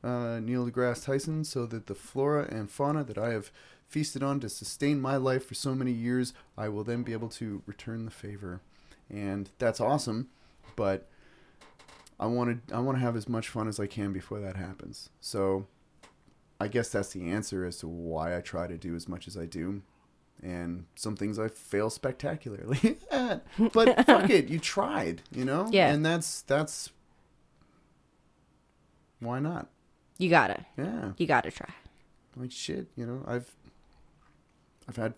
uh, 0.04 0.40
Neil 0.42 0.70
deGrasse 0.70 1.06
Tyson, 1.06 1.46
so 1.46 1.66
that 1.68 1.88
the 1.88 1.96
flora 1.96 2.48
and 2.52 2.70
fauna 2.70 3.04
that 3.06 3.18
I 3.18 3.32
have 3.32 3.52
feasted 3.88 4.22
on 4.24 4.40
to 4.42 4.50
sustain 4.50 5.00
my 5.00 5.16
life 5.16 5.46
for 5.46 5.54
so 5.54 5.74
many 5.76 5.92
years, 5.92 6.34
I 6.58 6.68
will 6.68 6.84
then 6.84 7.04
be 7.04 7.14
able 7.14 7.30
to 7.30 7.62
return 7.66 8.04
the 8.06 8.12
favor, 8.12 8.60
and 9.14 9.50
that's 9.60 9.80
awesome. 9.80 10.28
But 10.76 11.08
I 12.20 12.26
want 12.26 12.68
to 12.68 12.76
I 12.76 12.80
want 12.80 12.98
to 12.98 13.04
have 13.04 13.16
as 13.16 13.30
much 13.30 13.48
fun 13.48 13.68
as 13.68 13.80
I 13.80 13.88
can 13.88 14.12
before 14.12 14.40
that 14.40 14.58
happens. 14.58 15.10
So 15.22 15.68
I 16.60 16.68
guess 16.68 16.90
that's 16.90 17.10
the 17.12 17.30
answer 17.30 17.66
as 17.66 17.78
to 17.80 17.88
why 17.88 18.36
I 18.36 18.42
try 18.42 18.68
to 18.68 18.78
do 18.78 18.96
as 18.96 19.08
much 19.08 19.28
as 19.28 19.38
I 19.38 19.46
do. 19.46 19.82
And 20.42 20.86
some 20.96 21.16
things 21.16 21.40
I 21.40 21.48
fail 21.48 21.90
spectacularly 21.90 22.98
at. 23.12 23.46
But 23.72 24.06
fuck 24.06 24.30
it, 24.30 24.50
you 24.50 24.60
tried, 24.60 25.22
you 25.32 25.46
know? 25.46 25.68
Yeah. 25.72 25.92
And 25.92 26.06
that's 26.06 26.42
that's 26.42 26.90
why 29.20 29.40
not? 29.40 29.70
You 30.18 30.30
gotta. 30.30 30.66
Yeah. 30.78 31.12
You 31.18 31.28
gotta 31.28 31.52
try. 31.52 31.70
Like 32.36 32.52
shit, 32.52 32.88
you 32.96 33.06
know, 33.06 33.24
I've 33.28 33.50
I've 34.90 34.96
had 34.98 35.14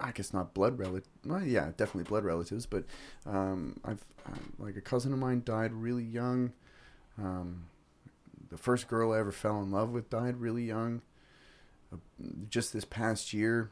I 0.00 0.12
guess 0.12 0.32
not 0.32 0.54
blood 0.54 0.78
relatives. 0.78 1.08
Well, 1.24 1.42
yeah, 1.44 1.70
definitely 1.76 2.04
blood 2.04 2.24
relatives, 2.24 2.66
but 2.66 2.84
um, 3.26 3.78
I've 3.84 4.04
uh, 4.26 4.36
like 4.58 4.76
a 4.76 4.80
cousin 4.80 5.12
of 5.12 5.18
mine 5.18 5.42
died 5.44 5.72
really 5.72 6.04
young. 6.04 6.52
Um, 7.18 7.64
the 8.50 8.56
first 8.58 8.88
girl 8.88 9.12
I 9.12 9.18
ever 9.18 9.32
fell 9.32 9.60
in 9.62 9.70
love 9.70 9.90
with 9.90 10.10
died 10.10 10.36
really 10.38 10.64
young. 10.64 11.02
Uh, 11.92 11.96
just 12.48 12.72
this 12.72 12.84
past 12.84 13.32
year, 13.32 13.70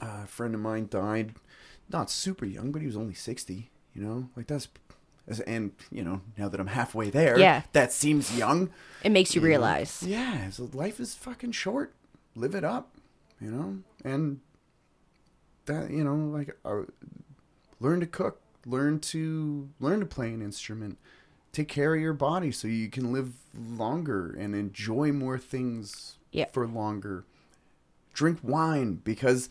uh, 0.00 0.20
a 0.24 0.26
friend 0.26 0.54
of 0.54 0.60
mine 0.60 0.86
died, 0.90 1.34
not 1.90 2.10
super 2.10 2.46
young, 2.46 2.72
but 2.72 2.80
he 2.80 2.86
was 2.86 2.96
only 2.96 3.14
sixty. 3.14 3.70
You 3.94 4.02
know, 4.02 4.30
like 4.36 4.46
that's, 4.46 4.68
and 5.46 5.72
you 5.90 6.02
know, 6.04 6.20
now 6.38 6.48
that 6.48 6.60
I'm 6.60 6.68
halfway 6.68 7.10
there, 7.10 7.38
Yeah. 7.38 7.62
that 7.72 7.92
seems 7.92 8.38
young. 8.38 8.70
It 9.02 9.10
makes 9.10 9.34
you 9.34 9.40
you 9.40 9.48
know? 9.48 9.50
realize. 9.50 10.02
Yeah, 10.02 10.48
so 10.50 10.70
life 10.72 11.00
is 11.00 11.14
fucking 11.14 11.52
short. 11.52 11.92
Live 12.36 12.54
it 12.54 12.64
up, 12.64 12.94
you 13.40 13.50
know, 13.50 13.78
and 14.04 14.40
that 15.66 15.90
you 15.90 16.04
know, 16.04 16.14
like, 16.14 16.56
uh, 16.64 16.82
learn 17.80 18.00
to 18.00 18.06
cook, 18.06 18.40
learn 18.66 18.98
to 19.00 19.68
learn 19.80 20.00
to 20.00 20.06
play 20.06 20.32
an 20.32 20.42
instrument, 20.42 20.98
take 21.52 21.68
care 21.68 21.94
of 21.94 22.00
your 22.00 22.12
body 22.12 22.50
so 22.52 22.68
you 22.68 22.88
can 22.88 23.12
live 23.12 23.32
longer 23.54 24.34
and 24.38 24.54
enjoy 24.54 25.12
more 25.12 25.38
things 25.38 26.16
Yeah. 26.32 26.46
for 26.52 26.66
longer. 26.66 27.24
Drink 28.12 28.38
wine 28.42 29.00
because 29.04 29.48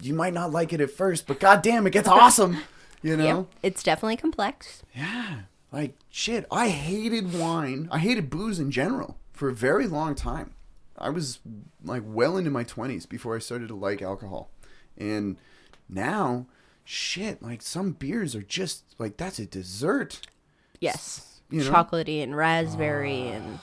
you 0.00 0.14
might 0.14 0.32
not 0.32 0.50
like 0.52 0.72
it 0.72 0.80
at 0.80 0.90
first, 0.90 1.26
but 1.26 1.40
goddamn, 1.40 1.86
it 1.86 1.90
gets 1.90 2.08
awesome. 2.08 2.58
You 3.02 3.16
know. 3.16 3.24
Yep. 3.24 3.46
It's 3.62 3.82
definitely 3.82 4.16
complex. 4.16 4.82
Yeah. 4.94 5.40
Like 5.70 5.94
shit, 6.10 6.46
I 6.50 6.68
hated 6.70 7.38
wine. 7.38 7.88
I 7.92 7.98
hated 7.98 8.30
booze 8.30 8.58
in 8.58 8.70
general 8.70 9.18
for 9.32 9.48
a 9.48 9.54
very 9.54 9.86
long 9.86 10.14
time. 10.14 10.54
I 10.96 11.10
was 11.10 11.38
like 11.84 12.02
well 12.04 12.36
into 12.36 12.50
my 12.50 12.64
20s 12.64 13.08
before 13.08 13.36
I 13.36 13.38
started 13.38 13.68
to 13.68 13.74
like 13.76 14.02
alcohol. 14.02 14.50
And 14.98 15.36
now 15.88 16.46
shit, 16.84 17.42
like 17.42 17.62
some 17.62 17.92
beers 17.92 18.34
are 18.34 18.42
just 18.42 18.84
like 18.98 19.16
that's 19.16 19.38
a 19.38 19.46
dessert. 19.46 20.20
Yes. 20.80 21.40
You 21.50 21.64
know? 21.64 21.70
Chocolatey 21.70 22.22
and 22.22 22.36
raspberry 22.36 23.28
and 23.28 23.58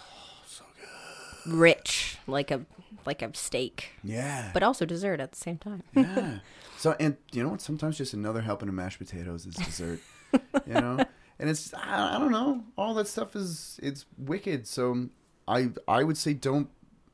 rich, 1.45 2.17
like 2.27 2.51
a 2.51 2.65
like 3.05 3.21
a 3.21 3.29
steak, 3.35 3.91
Yeah. 4.03 4.49
but 4.53 4.63
also 4.63 4.83
dessert 4.85 5.19
at 5.19 5.31
the 5.31 5.37
same 5.37 5.57
time. 5.57 5.83
yeah. 5.95 6.39
So 6.77 6.93
and 6.99 7.15
you 7.31 7.41
know 7.41 7.49
what? 7.49 7.61
Sometimes 7.61 7.97
just 7.97 8.13
another 8.13 8.41
helping 8.41 8.67
of 8.67 8.75
mashed 8.75 8.99
potatoes 8.99 9.45
is 9.45 9.55
dessert. 9.55 10.01
you 10.33 10.73
know, 10.73 10.97
and 11.39 11.49
it's 11.49 11.73
I, 11.73 12.15
I 12.15 12.19
don't 12.19 12.31
know. 12.31 12.63
All 12.77 12.93
that 12.95 13.07
stuff 13.07 13.33
is 13.35 13.79
it's 13.81 14.05
wicked. 14.17 14.67
So 14.67 15.07
I 15.47 15.69
I 15.87 16.03
would 16.03 16.17
say 16.17 16.33
don't 16.33 16.69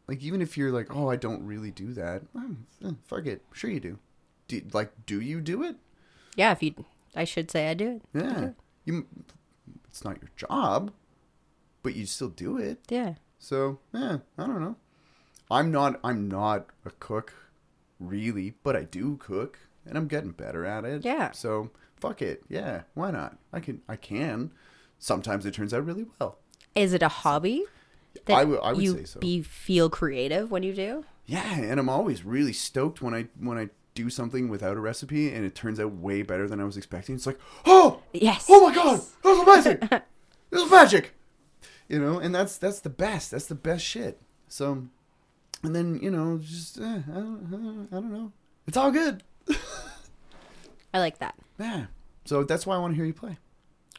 like 0.07 0.24
even 0.24 0.41
if 0.41 0.57
you're 0.57 0.72
like 0.72 0.93
oh 0.93 1.09
I 1.09 1.15
don't 1.15 1.45
really 1.45 1.69
do 1.72 1.93
that. 1.93 2.24
well, 2.34 2.55
eh, 2.84 2.91
fuck 3.05 3.28
it. 3.28 3.43
Sure 3.53 3.69
you 3.69 3.80
do. 3.80 3.99
Do. 4.60 4.62
Like 4.74 4.91
do 5.06 5.20
you 5.22 5.41
do 5.41 5.64
it? 5.64 5.76
yeah, 6.36 6.52
if 6.52 6.62
you, 6.64 6.86
I 7.16 7.24
should 7.26 7.49
say 7.52 7.70
I 7.70 7.74
do 7.74 7.95
it. 7.97 8.02
Yeah. 8.14 8.49
You. 8.86 9.06
It's 9.88 10.04
not 10.04 10.22
your 10.22 10.30
job, 10.38 10.91
but 11.84 11.95
you 11.95 12.06
still 12.06 12.30
do 12.30 12.58
it. 12.58 12.80
Yeah. 12.89 13.16
So 13.39 13.80
yeah, 13.93 14.18
I 14.38 14.47
don't 14.47 14.62
know. 14.62 14.76
I'm 15.49 15.72
not 15.72 15.99
I'm 16.04 16.28
not 16.30 16.68
a 16.86 16.91
cook, 16.91 17.34
really, 17.99 18.54
but 18.64 18.76
I 18.76 18.84
do 18.84 19.18
cook, 19.18 19.60
and 19.86 19.97
I'm 19.97 20.08
getting 20.08 20.32
better 20.32 20.66
at 20.66 20.86
it. 20.86 21.04
Yeah. 21.04 21.32
So 21.32 21.72
fuck 21.99 22.22
it. 22.22 22.43
Yeah, 22.49 22.84
why 22.93 23.12
not? 23.12 23.38
I 23.52 23.60
can 23.60 23.82
I 23.89 23.95
can. 23.97 24.52
Sometimes 24.99 25.45
it 25.45 25.54
turns 25.54 25.74
out 25.74 25.86
really 25.86 26.06
well. 26.20 26.38
Is 26.76 26.93
it 26.93 27.02
a 27.02 27.08
hobby? 27.10 27.66
I 28.28 28.43
would- 28.43 28.60
I 28.62 28.74
would 28.74 28.84
you 28.84 28.93
say 28.93 29.04
so. 29.06 29.20
Be 29.20 29.41
feel 29.41 29.89
creative 29.89 30.52
when 30.52 30.64
you 30.64 30.74
do. 30.74 31.06
Yeah, 31.26 31.54
and 31.56 31.80
I'm 31.80 31.89
always 31.89 32.24
really 32.26 32.54
stoked 32.54 33.02
when 33.02 33.14
I 33.14 33.28
when 33.39 33.58
I 33.58 33.70
do 33.94 34.10
something 34.10 34.48
without 34.50 34.78
a 34.78 34.80
recipe 34.80 35.32
and 35.34 35.46
it 35.46 35.54
turns 35.56 35.80
out 35.80 35.94
way 35.94 36.22
better 36.22 36.48
than 36.48 36.60
I 36.62 36.64
was 36.64 36.78
expecting. 36.78 37.16
It's 37.16 37.26
like, 37.28 37.39
oh, 37.66 38.02
Yes. 38.14 38.46
oh 38.50 38.68
my 38.68 38.74
god, 38.76 39.02
that 39.24 39.30
was 39.30 39.39
amazing. 39.66 39.89
it 39.92 40.56
was 40.56 40.72
magic. 40.72 41.14
You 41.89 42.00
know, 42.00 42.20
and 42.20 42.34
that's 42.34 42.58
that's 42.58 42.80
the 42.80 42.89
best. 42.89 43.32
That's 43.32 43.48
the 43.48 43.56
best 43.56 43.84
shit. 43.84 44.22
So, 44.48 44.88
and 45.64 45.76
then 45.76 46.00
you 46.02 46.10
know, 46.10 46.38
just 46.42 46.80
eh, 46.80 46.84
I, 46.84 47.12
don't, 47.14 47.46
I 47.48 47.52
don't- 47.52 47.88
I 47.92 47.96
don't 47.96 48.12
know. 48.14 48.32
It's 48.68 48.78
all 48.78 48.92
good. 48.92 49.24
I 50.94 51.00
like 51.00 51.20
that. 51.20 51.36
Yeah. 51.60 51.88
So 52.26 52.44
that's 52.44 52.66
why 52.66 52.76
I 52.76 52.80
want 52.80 52.92
to 52.94 52.96
hear 52.96 53.06
you 53.06 53.14
play. 53.14 53.38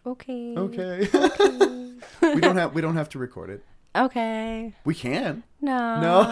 Okay. 0.07 0.55
Okay. 0.57 1.09
we 2.23 2.41
don't 2.41 2.57
have 2.57 2.75
we 2.75 2.81
don't 2.81 2.97
have 2.97 3.09
to 3.11 3.19
record 3.19 3.51
it. 3.51 3.65
Okay. 3.95 4.73
We 4.87 4.95
can. 4.95 5.43
No. 5.61 6.01
No. 6.01 6.23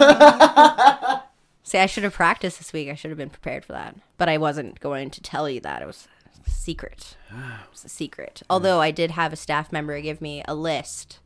See, 1.63 1.77
I 1.77 1.85
should 1.85 2.03
have 2.03 2.13
practiced 2.13 2.57
this 2.57 2.73
week. 2.73 2.89
I 2.89 2.95
should 2.95 3.11
have 3.11 3.17
been 3.17 3.29
prepared 3.29 3.63
for 3.65 3.73
that. 3.73 3.95
But 4.17 4.29
I 4.29 4.37
wasn't 4.37 4.79
going 4.79 5.09
to 5.11 5.21
tell 5.21 5.49
you 5.49 5.59
that. 5.61 5.81
It 5.81 5.85
was 5.85 6.07
a 6.45 6.49
secret. 6.49 7.15
It 7.31 7.71
was 7.71 7.85
a 7.85 7.89
secret. 7.89 8.41
Although 8.49 8.81
I 8.81 8.91
did 8.91 9.11
have 9.11 9.31
a 9.31 9.35
staff 9.37 9.71
member 9.71 9.99
give 10.01 10.21
me 10.21 10.43
a 10.47 10.55
list 10.55 11.19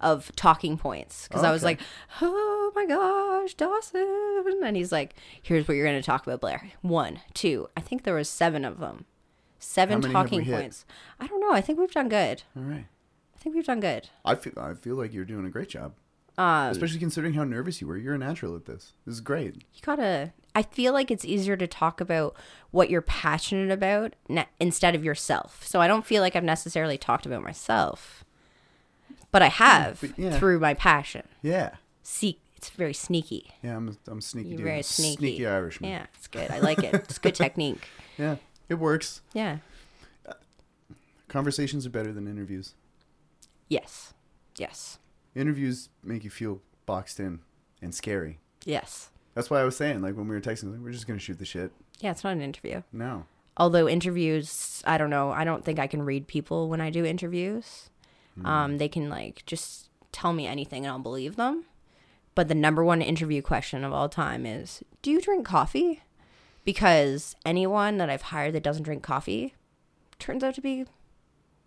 of 0.00 0.30
talking 0.36 0.76
points 0.76 1.26
because 1.26 1.42
I 1.42 1.50
was 1.50 1.62
Okay. 1.62 1.70
like, 1.70 1.80
oh 2.20 2.72
my 2.74 2.84
gosh, 2.84 3.54
Dawson. 3.54 4.60
And 4.62 4.76
he's 4.76 4.92
like, 4.92 5.14
here's 5.42 5.66
what 5.66 5.74
you're 5.74 5.86
going 5.86 6.00
to 6.00 6.04
talk 6.04 6.26
about, 6.26 6.40
Blair. 6.42 6.70
One, 6.82 7.20
two. 7.32 7.68
I 7.76 7.80
think 7.80 8.02
there 8.02 8.14
was 8.14 8.28
seven 8.28 8.64
of 8.64 8.78
them. 8.78 9.06
Seven 9.58 10.02
How 10.02 10.08
many 10.08 10.14
have 10.14 10.24
we 10.24 10.28
talking 10.28 10.40
hit? 10.42 10.54
points. 10.60 10.84
I 11.18 11.26
don't 11.26 11.40
know. 11.40 11.52
I 11.52 11.60
think 11.62 11.78
we've 11.78 11.90
done 11.90 12.08
good. 12.10 12.42
all 12.56 12.62
right. 12.64 12.86
I 13.34 13.38
think 13.38 13.54
we've 13.56 13.64
done 13.64 13.80
good. 13.80 14.10
I 14.24 14.34
feel 14.34 14.52
I 14.58 14.74
feel 14.74 14.96
like 14.96 15.14
you're 15.14 15.24
doing 15.24 15.46
a 15.46 15.50
great 15.50 15.68
job. 15.70 15.94
Um, 16.38 16.70
Especially 16.70 16.98
considering 16.98 17.32
how 17.32 17.44
nervous 17.44 17.80
you 17.80 17.86
were. 17.86 17.96
You're 17.96 18.14
a 18.14 18.18
natural 18.18 18.54
at 18.56 18.66
this. 18.66 18.92
This 19.06 19.14
is 19.14 19.20
great. 19.20 19.54
you 19.56 19.80
gotta 19.82 20.32
i 20.54 20.62
feel 20.62 20.92
like 20.94 21.10
it's 21.10 21.24
easier 21.24 21.54
to 21.56 21.66
talk 21.66 22.00
about 22.00 22.34
what 22.70 22.88
you're 22.88 23.02
passionate 23.02 23.70
about 23.70 24.14
na- 24.28 24.44
instead 24.58 24.94
of 24.94 25.04
yourself 25.04 25.62
so 25.66 25.82
i 25.82 25.86
don't 25.86 26.06
feel 26.06 26.22
like 26.22 26.34
i've 26.34 26.42
necessarily 26.42 26.96
talked 26.96 27.26
about 27.26 27.42
myself 27.42 28.24
but 29.30 29.42
i 29.42 29.48
have 29.48 30.00
but 30.00 30.18
yeah. 30.18 30.38
through 30.38 30.58
my 30.58 30.72
passion 30.72 31.22
Yeah. 31.42 31.72
see 32.02 32.38
it's 32.56 32.70
very 32.70 32.94
sneaky 32.94 33.52
Yeah, 33.62 33.76
I'm 33.76 33.98
I'm 34.08 34.22
sneaky 34.22 34.48
you're 34.48 34.56
dude. 34.56 34.64
very 34.66 34.82
sneaky 34.82 35.16
Sneaky 35.18 35.46
Irishman. 35.46 35.90
yeah 35.90 36.06
it's 36.14 36.26
good 36.26 36.50
i 36.50 36.58
like 36.60 36.78
it 36.82 36.94
it's 36.94 37.18
good 37.18 37.34
technique 37.44 37.86
Yeah. 38.16 38.36
It 38.70 38.74
works. 38.76 39.20
yeah 39.34 39.58
Conversations 41.28 41.84
are 41.86 41.90
better 41.90 42.12
than 42.12 42.26
interviews. 42.26 42.72
yes 43.68 44.14
yes 44.56 44.98
Interviews 45.36 45.90
make 46.02 46.24
you 46.24 46.30
feel 46.30 46.62
boxed 46.86 47.20
in 47.20 47.40
and 47.82 47.94
scary. 47.94 48.38
yes 48.64 49.10
That's 49.34 49.50
why 49.50 49.60
I 49.60 49.64
was 49.64 49.76
saying, 49.76 50.00
like 50.02 50.16
when 50.16 50.26
we 50.28 50.34
were 50.34 50.40
texting, 50.40 50.72
like, 50.72 50.80
we're 50.80 50.92
just 50.92 51.06
gonna 51.06 51.18
shoot 51.18 51.38
the 51.38 51.44
shit. 51.44 51.70
yeah 52.00 52.10
it's 52.10 52.24
not 52.24 52.32
an 52.32 52.40
interview 52.42 52.82
No. 52.92 53.26
although 53.56 53.88
interviews 53.88 54.82
i 54.86 54.96
don't 54.98 55.10
know 55.10 55.30
i 55.30 55.44
don't 55.44 55.64
think 55.64 55.78
i 55.78 55.86
can 55.86 56.02
read 56.02 56.26
people 56.26 56.68
when 56.68 56.80
i 56.80 56.90
do 56.90 57.04
interviews 57.04 57.90
um, 58.44 58.76
they 58.78 58.88
can 58.88 59.08
like 59.08 59.42
just 59.46 59.88
tell 60.12 60.32
me 60.34 60.46
anything 60.46 60.84
and 60.84 60.92
i'll 60.92 60.98
believe 60.98 61.36
them 61.36 61.64
but 62.34 62.48
the 62.48 62.54
number 62.54 62.84
one 62.84 63.00
interview 63.00 63.40
question 63.40 63.82
of 63.84 63.92
all 63.94 64.08
time 64.10 64.44
is 64.44 64.82
do 65.02 65.10
you 65.10 65.20
drink 65.22 65.46
coffee 65.46 66.02
because 66.64 67.34
anyone 67.46 67.96
that 67.98 68.10
i've 68.10 68.22
hired 68.32 68.54
that 68.54 68.62
doesn't 68.62 68.82
drink 68.84 69.02
coffee 69.02 69.54
turns 70.18 70.44
out 70.44 70.54
to 70.54 70.60
be 70.60 70.84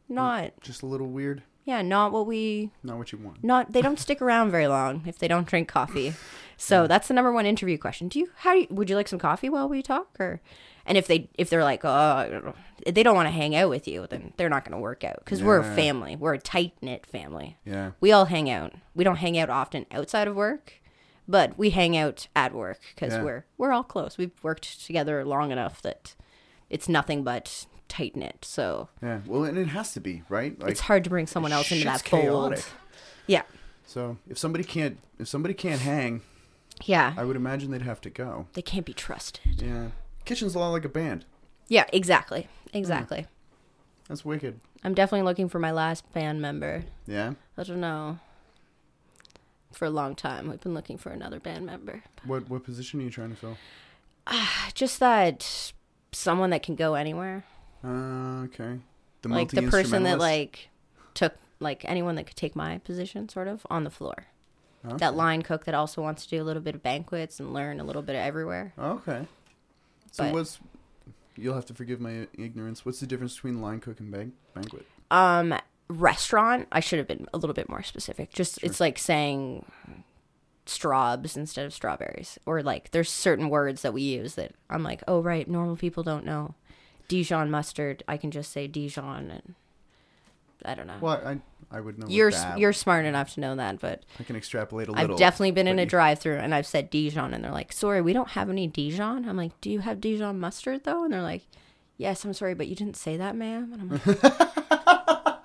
not 0.08 0.60
Just 0.62 0.82
a 0.82 0.88
little 0.88 1.08
weird. 1.08 1.44
Yeah 1.70 1.82
not 1.82 2.12
what 2.12 2.26
we 2.26 2.72
Not 2.84 2.98
what 2.98 3.12
you 3.12 3.18
want. 3.20 3.44
not 3.44 3.72
they 3.74 3.82
don't 3.82 4.00
stick 4.00 4.22
around 4.22 4.52
very 4.52 4.68
long 4.68 5.04
if 5.06 5.18
they 5.20 5.28
don't 5.28 5.48
drink 5.48 5.68
coffee. 5.68 6.14
So 6.62 6.88
that's 6.88 7.08
the 7.08 7.14
number 7.14 7.32
one 7.32 7.46
interview 7.46 7.78
question. 7.78 8.10
Do 8.10 8.20
you 8.20 8.28
how 8.44 8.54
do 8.54 8.60
you, 8.62 8.68
would 8.70 8.90
you 8.90 8.96
like 8.98 9.08
some 9.08 9.20
coffee 9.20 9.50
while 9.50 9.70
we 9.70 9.82
talk 9.82 10.08
or 10.20 10.42
and 10.86 10.98
if 10.98 11.08
they 11.08 11.30
if 11.38 11.50
they're 11.50 11.64
like 11.64 11.86
oh 11.86 12.54
they 12.86 13.04
don't 13.04 13.16
want 13.16 13.28
to 13.28 13.32
hang 13.42 13.56
out 13.56 13.70
with 13.70 13.88
you 13.88 14.08
then 14.10 14.34
they're 14.36 14.50
not 14.50 14.64
going 14.66 14.74
to 14.78 14.82
work 14.82 15.04
out 15.04 15.20
because 15.24 15.42
we're 15.44 15.60
a 15.60 15.76
family. 15.76 16.16
We're 16.18 16.34
a 16.34 16.40
tight-knit 16.40 17.06
family. 17.06 17.58
Yeah. 17.66 17.92
we 18.02 18.12
all 18.12 18.26
hang 18.26 18.50
out. 18.50 18.74
We 18.96 19.04
don't 19.04 19.18
hang 19.18 19.38
out 19.38 19.50
often 19.50 19.86
outside 19.92 20.28
of 20.28 20.36
work 20.36 20.74
but 21.28 21.58
we 21.60 21.70
hang 21.70 21.96
out 21.96 22.28
at 22.36 22.54
work 22.54 22.80
because 22.96 23.14
Yeah. 23.14 23.24
we're 23.24 23.46
we're 23.58 23.72
all 23.72 23.84
close. 23.84 24.18
We've 24.18 24.44
worked 24.44 24.84
together 24.86 25.24
long 25.24 25.52
enough 25.52 25.82
that 25.84 26.16
it's 26.70 26.90
nothing 26.90 27.24
but 27.24 27.68
tight 27.90 28.16
knit. 28.16 28.46
So 28.46 28.88
Yeah. 29.02 29.20
Well, 29.26 29.44
and 29.44 29.58
it 29.58 29.68
has 29.68 29.92
to 29.94 30.00
be 30.00 30.24
right. 30.30 30.58
Like 30.60 30.72
it's 30.72 30.80
hard 30.82 31.04
to 31.04 31.10
bring 31.10 31.28
someone 31.28 31.52
else 31.52 31.72
into 31.72 31.84
that 31.86 31.98
shit's 32.00 32.10
fold. 32.10 32.54
chaotic. 32.54 32.66
Yeah. 33.28 33.42
So 33.86 34.18
if 34.30 34.38
somebody 34.38 34.64
can't 34.64 34.98
if 35.20 35.28
somebody 35.28 35.54
can't 35.54 35.82
hang, 35.82 36.22
Yeah. 36.86 37.14
I 37.18 37.26
would 37.26 37.36
imagine 37.36 37.72
they'd 37.72 37.82
have 37.82 38.02
to 38.02 38.10
go. 38.10 38.48
they 38.54 38.62
can't 38.62 38.86
be 38.86 38.94
trusted. 38.94 39.62
Yeah. 39.62 39.88
Kitchen's 40.26 40.56
a 40.56 40.60
lot 40.60 40.70
like 40.70 40.86
a 40.86 40.90
band. 40.90 41.26
Yeah, 41.68 41.86
exactly. 41.92 42.48
Exactly. 42.74 43.22
Hmm. 43.22 43.28
That's 44.08 44.24
wicked. 44.26 44.60
I'm 44.84 44.94
definitely 44.94 45.26
looking 45.26 45.50
for 45.50 45.60
my 45.60 45.72
last 45.72 46.12
band 46.14 46.42
member. 46.42 46.86
Yeah. 47.06 47.34
I 47.58 47.64
don't 47.64 47.82
know. 47.82 48.20
For 49.74 49.86
a 49.86 49.90
long 49.92 50.16
time, 50.16 50.50
we've 50.50 50.60
been 50.60 50.74
looking 50.74 50.98
for 50.98 51.10
another 51.12 51.40
band 51.40 51.66
member. 51.66 52.04
What 52.26 52.50
what 52.50 52.64
position 52.64 53.00
are 53.00 53.04
you 53.04 53.10
trying 53.12 53.30
to 53.30 53.36
fill? 53.36 53.58
Ah, 54.26 54.70
just 54.74 55.00
that 55.00 55.72
someone 56.12 56.50
that 56.50 56.64
can 56.64 56.76
go 56.76 56.96
anywhere. 56.96 57.44
Uh, 57.84 58.44
okay. 58.46 58.80
The 59.22 59.30
like 59.30 59.50
the 59.52 59.64
person 59.64 60.04
that 60.04 60.20
like 60.20 60.70
took 61.14 61.34
like 61.60 61.84
anyone 61.86 62.16
that 62.16 62.26
could 62.28 62.36
take 62.36 62.56
my 62.56 62.78
position 62.80 63.28
sort 63.30 63.48
of 63.48 63.66
on 63.70 63.84
the 63.84 63.90
floor. 63.90 64.28
Okay. 64.86 64.98
That 64.98 65.16
line 65.16 65.42
cook 65.42 65.66
that 65.66 65.76
also 65.76 66.02
wants 66.02 66.24
to 66.24 66.30
do 66.30 66.42
a 66.42 66.46
little 66.46 66.62
bit 66.62 66.74
of 66.76 66.82
banquets 66.82 67.40
and 67.40 67.54
learn 67.54 67.80
a 67.80 67.84
little 67.84 68.02
bit 68.02 68.16
of 68.16 68.22
everywhere. 68.22 68.74
Okay. 68.80 69.28
So 70.12 70.24
But- 70.24 70.34
what's 70.34 70.60
you'll 71.36 71.56
have 71.56 71.66
to 71.68 71.74
forgive 71.74 72.02
my 72.02 72.28
ignorance. 72.38 72.86
What's 72.86 73.00
the 73.00 73.08
difference 73.08 73.36
between 73.36 73.62
line 73.62 73.80
cook 73.80 74.00
and 74.00 74.12
ban- 74.12 74.34
banquet? 74.54 74.86
Um 75.12 75.54
restaurant, 75.90 76.68
I 76.72 76.80
should 76.82 77.00
have 77.00 77.08
been 77.08 77.28
a 77.34 77.38
little 77.38 77.54
bit 77.54 77.68
more 77.70 77.84
specific. 77.84 78.32
Just 78.32 78.64
it's 78.64 78.80
like 78.80 78.98
saying 78.98 79.66
straws 80.66 81.36
instead 81.36 81.66
of 81.66 81.74
strawberries 81.74 82.38
or 82.46 82.62
like 82.62 82.92
there's 82.92 83.10
certain 83.10 83.50
words 83.50 83.82
that 83.82 83.92
we 83.94 84.02
use 84.04 84.36
that 84.36 84.52
I'm 84.70 84.84
like, 84.84 85.02
"Oh 85.08 85.22
right, 85.22 85.48
normal 85.48 85.76
people 85.76 86.04
don't 86.04 86.26
know." 86.26 86.54
Dijon 87.10 87.52
mustard, 87.52 88.02
I 88.08 88.16
can 88.16 88.32
just 88.32 88.54
say 88.54 88.68
Dijon 88.68 89.30
and 89.30 89.56
I 90.64 90.76
don't 90.76 90.88
know. 90.88 90.98
Well, 91.02 91.22
I 91.26 91.40
I 91.72 91.80
would 91.82 92.00
know. 92.00 92.08
you're 92.08 92.32
that- 92.32 92.58
you're 92.58 92.74
smart 92.74 93.06
enough 93.06 93.34
to 93.34 93.40
know 93.42 93.56
that, 93.58 93.80
but 93.82 94.04
I 94.20 94.24
can 94.24 94.36
extrapolate 94.38 94.88
a 94.88 94.92
little. 94.92 95.12
I've 95.14 95.20
definitely 95.20 95.52
been 95.52 95.68
in 95.68 95.78
a 95.80 95.84
you- 95.84 95.88
drive-through 95.88 96.38
and 96.38 96.56
I've 96.56 96.66
said 96.68 96.90
Dijon 96.90 97.34
and 97.34 97.44
they're 97.44 97.52
like, 97.52 97.72
"Sorry, 97.74 98.02
we 98.02 98.14
don't 98.14 98.30
have 98.30 98.50
any 98.50 98.68
Dijon." 98.68 99.28
I'm 99.28 99.36
like, 99.38 99.60
"Do 99.62 99.70
you 99.70 99.80
have 99.80 100.00
Dijon 100.02 100.40
mustard 100.40 100.84
though?" 100.86 101.04
And 101.04 101.14
they're 101.14 101.22
like, 101.22 101.44
"Yes, 101.98 102.24
I'm 102.26 102.34
sorry, 102.34 102.54
but 102.54 102.68
you 102.68 102.76
didn't 102.76 102.96
say 102.98 103.18
that, 103.18 103.36
ma'am." 103.36 103.72
And 103.74 103.82
I'm 103.82 103.90
like, 103.90 105.36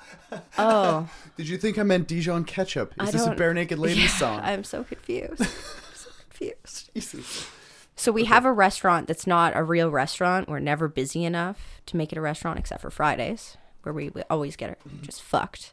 "Oh, 0.59 1.09
Did 1.37 1.49
you 1.49 1.59
think 1.59 1.79
I 1.79 1.83
meant 1.83 2.07
Dijon 2.09 2.45
ketchup? 2.45 2.93
Is 3.01 3.09
I 3.09 3.11
this 3.13 3.27
a 3.27 3.35
Barenaked 3.35 3.77
Ladies 3.79 4.13
song? 4.19 4.41
I'm 4.43 4.65
so 4.65 4.85
confused. 4.85 5.41
I'm 5.43 5.47
so 5.95 6.11
confused. 6.21 6.91
Jesus. 6.95 7.47
So 7.97 8.11
we 8.11 8.25
have 8.25 8.45
a 8.45 8.53
restaurant 8.53 9.07
that's 9.07 9.27
not 9.27 9.57
a 9.57 9.63
real 9.63 9.91
restaurant. 9.91 10.49
We're 10.49 10.59
never 10.59 10.89
busy 10.89 11.25
enough 11.25 11.81
to 11.87 11.97
make 11.97 12.13
it 12.13 12.19
a 12.19 12.21
restaurant 12.21 12.59
except 12.59 12.83
for 12.83 12.91
Fridays, 12.91 13.57
where 13.83 13.93
we, 13.93 14.09
we 14.11 14.23
always 14.29 14.57
get 14.57 14.71
it 14.71 14.81
just 15.03 15.23
fucked. 15.23 15.73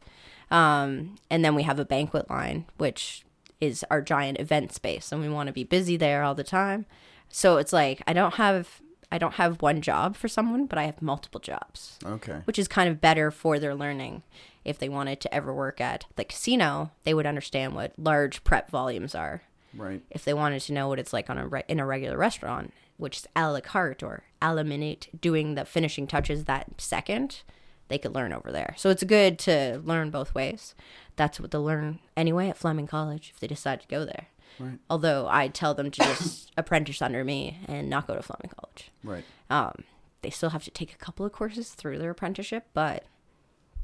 Um, 0.52 1.16
and 1.30 1.44
then 1.44 1.56
we 1.56 1.64
have 1.64 1.80
a 1.80 1.86
banquet 1.86 2.30
line, 2.30 2.66
which 2.78 3.24
is 3.60 3.86
our 3.90 4.02
giant 4.02 4.40
event 4.40 4.72
space, 4.74 5.12
and 5.12 5.22
we 5.22 5.30
want 5.30 5.48
to 5.48 5.54
be 5.54 5.64
busy 5.64 5.98
there 5.98 6.24
all 6.24 6.36
the 6.36 6.44
time. 6.44 6.86
So 7.30 7.58
it's 7.58 7.74
like 7.74 8.02
I 8.06 8.14
don't 8.14 8.36
have 8.36 8.82
I 9.12 9.18
don't 9.18 9.34
have 9.36 9.62
one 9.62 9.82
job 9.82 10.16
for 10.16 10.28
someone, 10.28 10.66
but 10.68 10.78
I 10.80 10.84
have 10.84 11.02
multiple 11.02 11.40
jobs 11.42 12.00
Okay. 12.06 12.42
which 12.46 12.58
is 12.60 12.68
kind 12.68 12.88
of 12.90 13.02
better 13.02 13.30
for 13.32 13.60
their 13.60 13.76
learning. 13.76 14.24
If 14.64 14.78
they 14.78 14.90
wanted 14.90 15.20
to 15.22 15.34
ever 15.34 15.54
work 15.54 15.82
at 15.82 16.06
the 16.16 16.24
casino, 16.24 16.92
they 17.04 17.14
would 17.14 17.26
understand 17.26 17.74
what 17.74 17.94
large 17.98 18.44
prep 18.44 18.70
volumes 18.70 19.16
are. 19.16 19.42
Right. 19.76 20.02
If 20.10 20.26
they 20.26 20.34
wanted 20.34 20.62
to 20.64 20.74
know 20.74 20.88
what 20.88 21.00
it's 21.00 21.14
like 21.14 21.30
on 21.30 21.38
a 21.38 21.48
re- 21.48 21.64
in 21.68 21.80
a 21.80 21.86
regular 21.86 22.18
restaurant, 22.18 22.74
which 22.98 23.18
is 23.20 23.28
a 23.36 23.50
la 23.52 23.60
carte 23.62 24.04
or 24.04 24.24
a 24.42 24.54
la 24.54 24.64
minute, 24.64 25.08
doing 25.20 25.56
the 25.56 25.66
finishing 25.66 26.08
touches 26.08 26.46
that 26.46 26.80
second, 26.80 27.42
they 27.88 27.98
could 27.98 28.14
learn 28.16 28.34
over 28.34 28.52
there. 28.52 28.74
So 28.78 28.90
it's 28.90 29.04
good 29.04 29.38
to 29.40 29.82
learn 29.84 30.10
both 30.12 30.34
ways. 30.36 30.76
That's 31.16 31.40
what 31.40 31.52
they'll 31.52 31.64
learn 31.64 32.00
anyway 32.16 32.50
at 32.50 32.58
Fleming 32.58 32.88
College 32.88 33.32
if 33.34 33.40
they 33.40 33.48
decide 33.48 33.82
to 33.82 33.88
go 33.88 34.06
there. 34.06 34.28
Right. 34.60 34.80
Although 34.90 35.28
I 35.30 35.48
tell 35.48 35.74
them 35.74 35.92
to 35.92 36.02
just 36.02 36.52
apprentice 36.58 37.02
under 37.02 37.24
me 37.24 37.60
and 37.68 37.90
not 37.90 38.08
go 38.08 38.16
to 38.16 38.22
Fleming 38.22 38.52
College. 38.56 38.92
Right. 39.04 39.24
Um, 39.50 39.84
they 40.22 40.30
still 40.30 40.50
have 40.52 40.64
to 40.66 40.72
take 40.72 40.94
a 40.94 40.98
couple 40.98 41.26
of 41.26 41.32
courses 41.32 41.70
through 41.72 41.98
their 41.98 42.12
apprenticeship, 42.12 42.66
but 42.74 43.06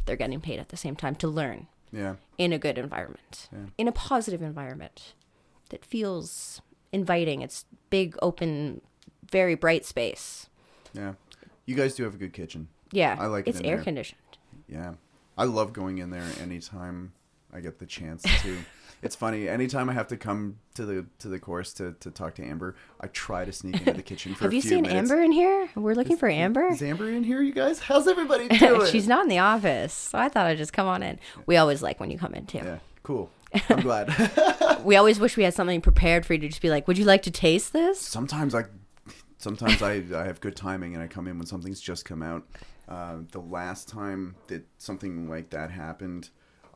they're 0.06 0.16
getting 0.16 0.40
paid 0.42 0.60
at 0.60 0.70
the 0.70 0.78
same 0.78 0.96
time 0.96 1.16
to 1.16 1.28
learn 1.28 1.68
Yeah. 1.92 2.16
in 2.38 2.54
a 2.54 2.60
good 2.60 2.78
environment, 2.78 3.50
Yeah. 3.52 3.60
in 3.78 3.88
a 3.88 3.92
positive 3.92 4.42
environment 4.42 5.14
that 5.69 5.85
feels 5.85 6.61
inviting. 6.91 7.41
It's 7.41 7.65
big, 7.89 8.15
open, 8.22 8.81
very 9.30 9.56
bright 9.56 9.85
space. 9.85 10.49
Yeah. 10.94 11.14
You 11.65 11.76
guys 11.76 11.95
do 11.95 12.03
have 12.03 12.15
a 12.15 12.18
good 12.18 12.34
kitchen. 12.34 12.69
Yeah, 12.91 13.18
I 13.19 13.26
like 13.27 13.48
it 13.48 13.52
it's 13.52 13.61
air 13.61 13.76
there. 13.76 13.84
conditioned. 13.84 14.22
Yeah. 14.68 14.94
I 15.38 15.44
love 15.44 15.73
going 15.73 15.98
in 15.99 16.10
there 16.10 16.26
anytime 16.41 17.11
I 17.53 17.60
get 17.60 17.80
the 17.80 17.85
chance 17.85 18.23
to. 18.23 18.57
it's 19.03 19.15
funny. 19.15 19.48
Anytime 19.48 19.89
I 19.89 19.94
have 19.94 20.07
to 20.07 20.18
come 20.18 20.57
to 20.76 20.85
the 20.85 21.06
to 21.19 21.27
the 21.27 21.39
course 21.39 21.73
to, 21.73 21.94
to 21.99 22.10
talk 22.10 22.35
to 22.35 22.44
Amber, 22.44 22.76
I 22.99 23.07
try 23.07 23.45
to 23.45 23.52
sneak 23.52 23.76
into 23.80 23.94
the 23.94 24.02
kitchen 24.02 24.34
for 24.34 24.44
Have 24.45 24.53
you 24.53 24.61
seen 24.61 24.84
minutes. 24.84 25.11
Amber 25.11 25.22
in 25.22 25.31
here? 25.31 25.69
We're 25.76 25.94
looking 25.94 26.18
for 26.18 26.30
Amber. 26.30 26.68
Is 26.68 26.81
Amber 26.81 27.10
in 27.10 27.23
here, 27.23 27.41
you 27.41 27.53
guys? 27.53 27.80
How's 27.80 28.07
everybody 28.07 28.48
doing? 28.57 28.89
She's 28.89 29.07
not 29.07 29.23
in 29.23 29.30
the 29.30 29.39
office, 29.39 29.94
so 29.94 30.18
I 30.18 30.30
thought 30.30 30.48
I'd 30.48 30.57
just 30.57 30.73
come 30.73 30.88
on 30.88 31.03
in. 31.03 31.19
We 31.45 31.57
always 31.57 31.84
like 31.84 31.99
when 31.99 32.10
you 32.10 32.18
come 32.18 32.34
in 32.34 32.45
too. 32.45 32.60
Yeah. 32.60 32.80
Cool. 33.03 33.30
I'm 33.69 33.82
glad. 33.82 34.14
We 34.84 34.95
always 34.95 35.19
wish 35.19 35.36
we 35.36 35.44
had 35.44 35.53
something 35.53 35.82
prepared 35.82 36.26
for 36.26 36.34
you 36.34 36.40
to 36.40 36.48
just 36.48 36.61
be 36.61 36.69
like, 36.69 36.88
"Would 36.88 36.98
you 36.98 37.03
like 37.03 37.24
to 37.24 37.32
taste 37.32 37.74
this?" 37.74 37.99
sometimes 37.99 38.56
I 38.56 38.65
sometimes 39.38 39.82
I, 39.82 40.03
I 40.15 40.24
have 40.26 40.40
good 40.40 40.56
timing 40.56 40.94
and 40.94 41.03
I 41.03 41.07
come 41.07 41.28
in 41.28 41.38
when 41.38 41.45
something's 41.48 41.82
just 41.82 42.06
come 42.06 42.22
out. 42.24 42.45
Uh, 42.88 43.18
the 43.32 43.41
last 43.41 43.90
time 43.90 44.36
that 44.48 44.65
something 44.78 45.28
like 45.30 45.49
that 45.49 45.72
happened, 45.72 46.30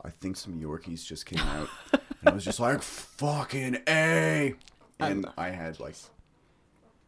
I 0.04 0.10
think 0.10 0.36
some 0.36 0.60
Yorkies 0.60 1.06
just 1.06 1.24
came 1.24 1.40
out, 1.40 1.68
and 1.92 2.28
I 2.28 2.32
was 2.32 2.44
just 2.44 2.60
like, 2.60 2.82
"Fucking 2.82 3.78
a!" 3.88 4.54
And 5.00 5.26
I 5.38 5.50
had 5.50 5.80
like 5.80 5.94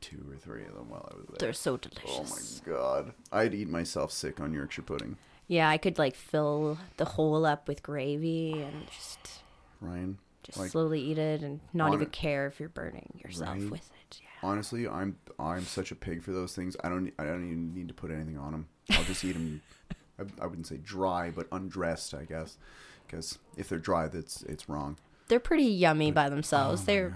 two 0.00 0.24
or 0.30 0.36
three 0.36 0.64
of 0.64 0.74
them 0.74 0.88
while 0.88 1.08
I 1.12 1.16
was 1.16 1.26
there. 1.28 1.36
They're 1.38 1.52
so 1.52 1.76
delicious. 1.76 2.62
Oh 2.66 2.70
my 2.70 2.76
god, 2.76 3.12
I'd 3.32 3.52
eat 3.54 3.68
myself 3.68 4.10
sick 4.10 4.40
on 4.40 4.54
Yorkshire 4.54 4.82
pudding. 4.82 5.16
Yeah, 5.48 5.68
I 5.68 5.76
could 5.76 5.98
like 5.98 6.14
fill 6.14 6.78
the 6.96 7.04
hole 7.04 7.44
up 7.44 7.68
with 7.68 7.82
gravy 7.82 8.62
and 8.62 8.86
just 8.86 9.42
Ryan, 9.84 10.18
just 10.42 10.58
like 10.58 10.70
slowly 10.70 11.00
eat 11.00 11.18
it 11.18 11.42
and 11.42 11.60
not 11.72 11.88
on 11.88 11.94
even 11.94 12.06
care 12.06 12.46
if 12.46 12.58
you're 12.60 12.68
burning 12.68 13.20
yourself 13.24 13.50
Right. 13.50 13.70
with 13.70 13.90
it. 14.10 14.20
Yeah. 14.22 14.48
honestly, 14.48 14.86
I'm 14.88 15.16
I'm 15.38 15.64
such 15.64 15.90
a 15.92 15.94
pig 15.94 16.22
for 16.22 16.32
those 16.32 16.54
things. 16.54 16.76
I 16.82 16.88
don't 16.88 17.12
I 17.18 17.24
don't 17.24 17.44
even 17.46 17.74
need 17.74 17.88
to 17.88 17.94
put 17.94 18.10
anything 18.10 18.38
on 18.38 18.52
them. 18.52 18.66
I'll 18.90 19.04
just 19.04 19.24
eat 19.24 19.32
them. 19.32 19.62
I, 20.18 20.22
I 20.42 20.46
wouldn't 20.46 20.66
say 20.68 20.76
dry, 20.76 21.30
but 21.30 21.48
undressed, 21.50 22.14
I 22.14 22.24
guess, 22.24 22.56
because 23.06 23.38
if 23.56 23.68
they're 23.68 23.78
dry, 23.80 24.06
that's 24.08 24.42
it's 24.42 24.68
wrong. 24.68 24.96
They're 25.28 25.40
pretty 25.40 25.64
yummy 25.64 26.10
by 26.12 26.28
themselves. 26.28 26.82
Oh 26.82 26.84
they're 26.84 27.14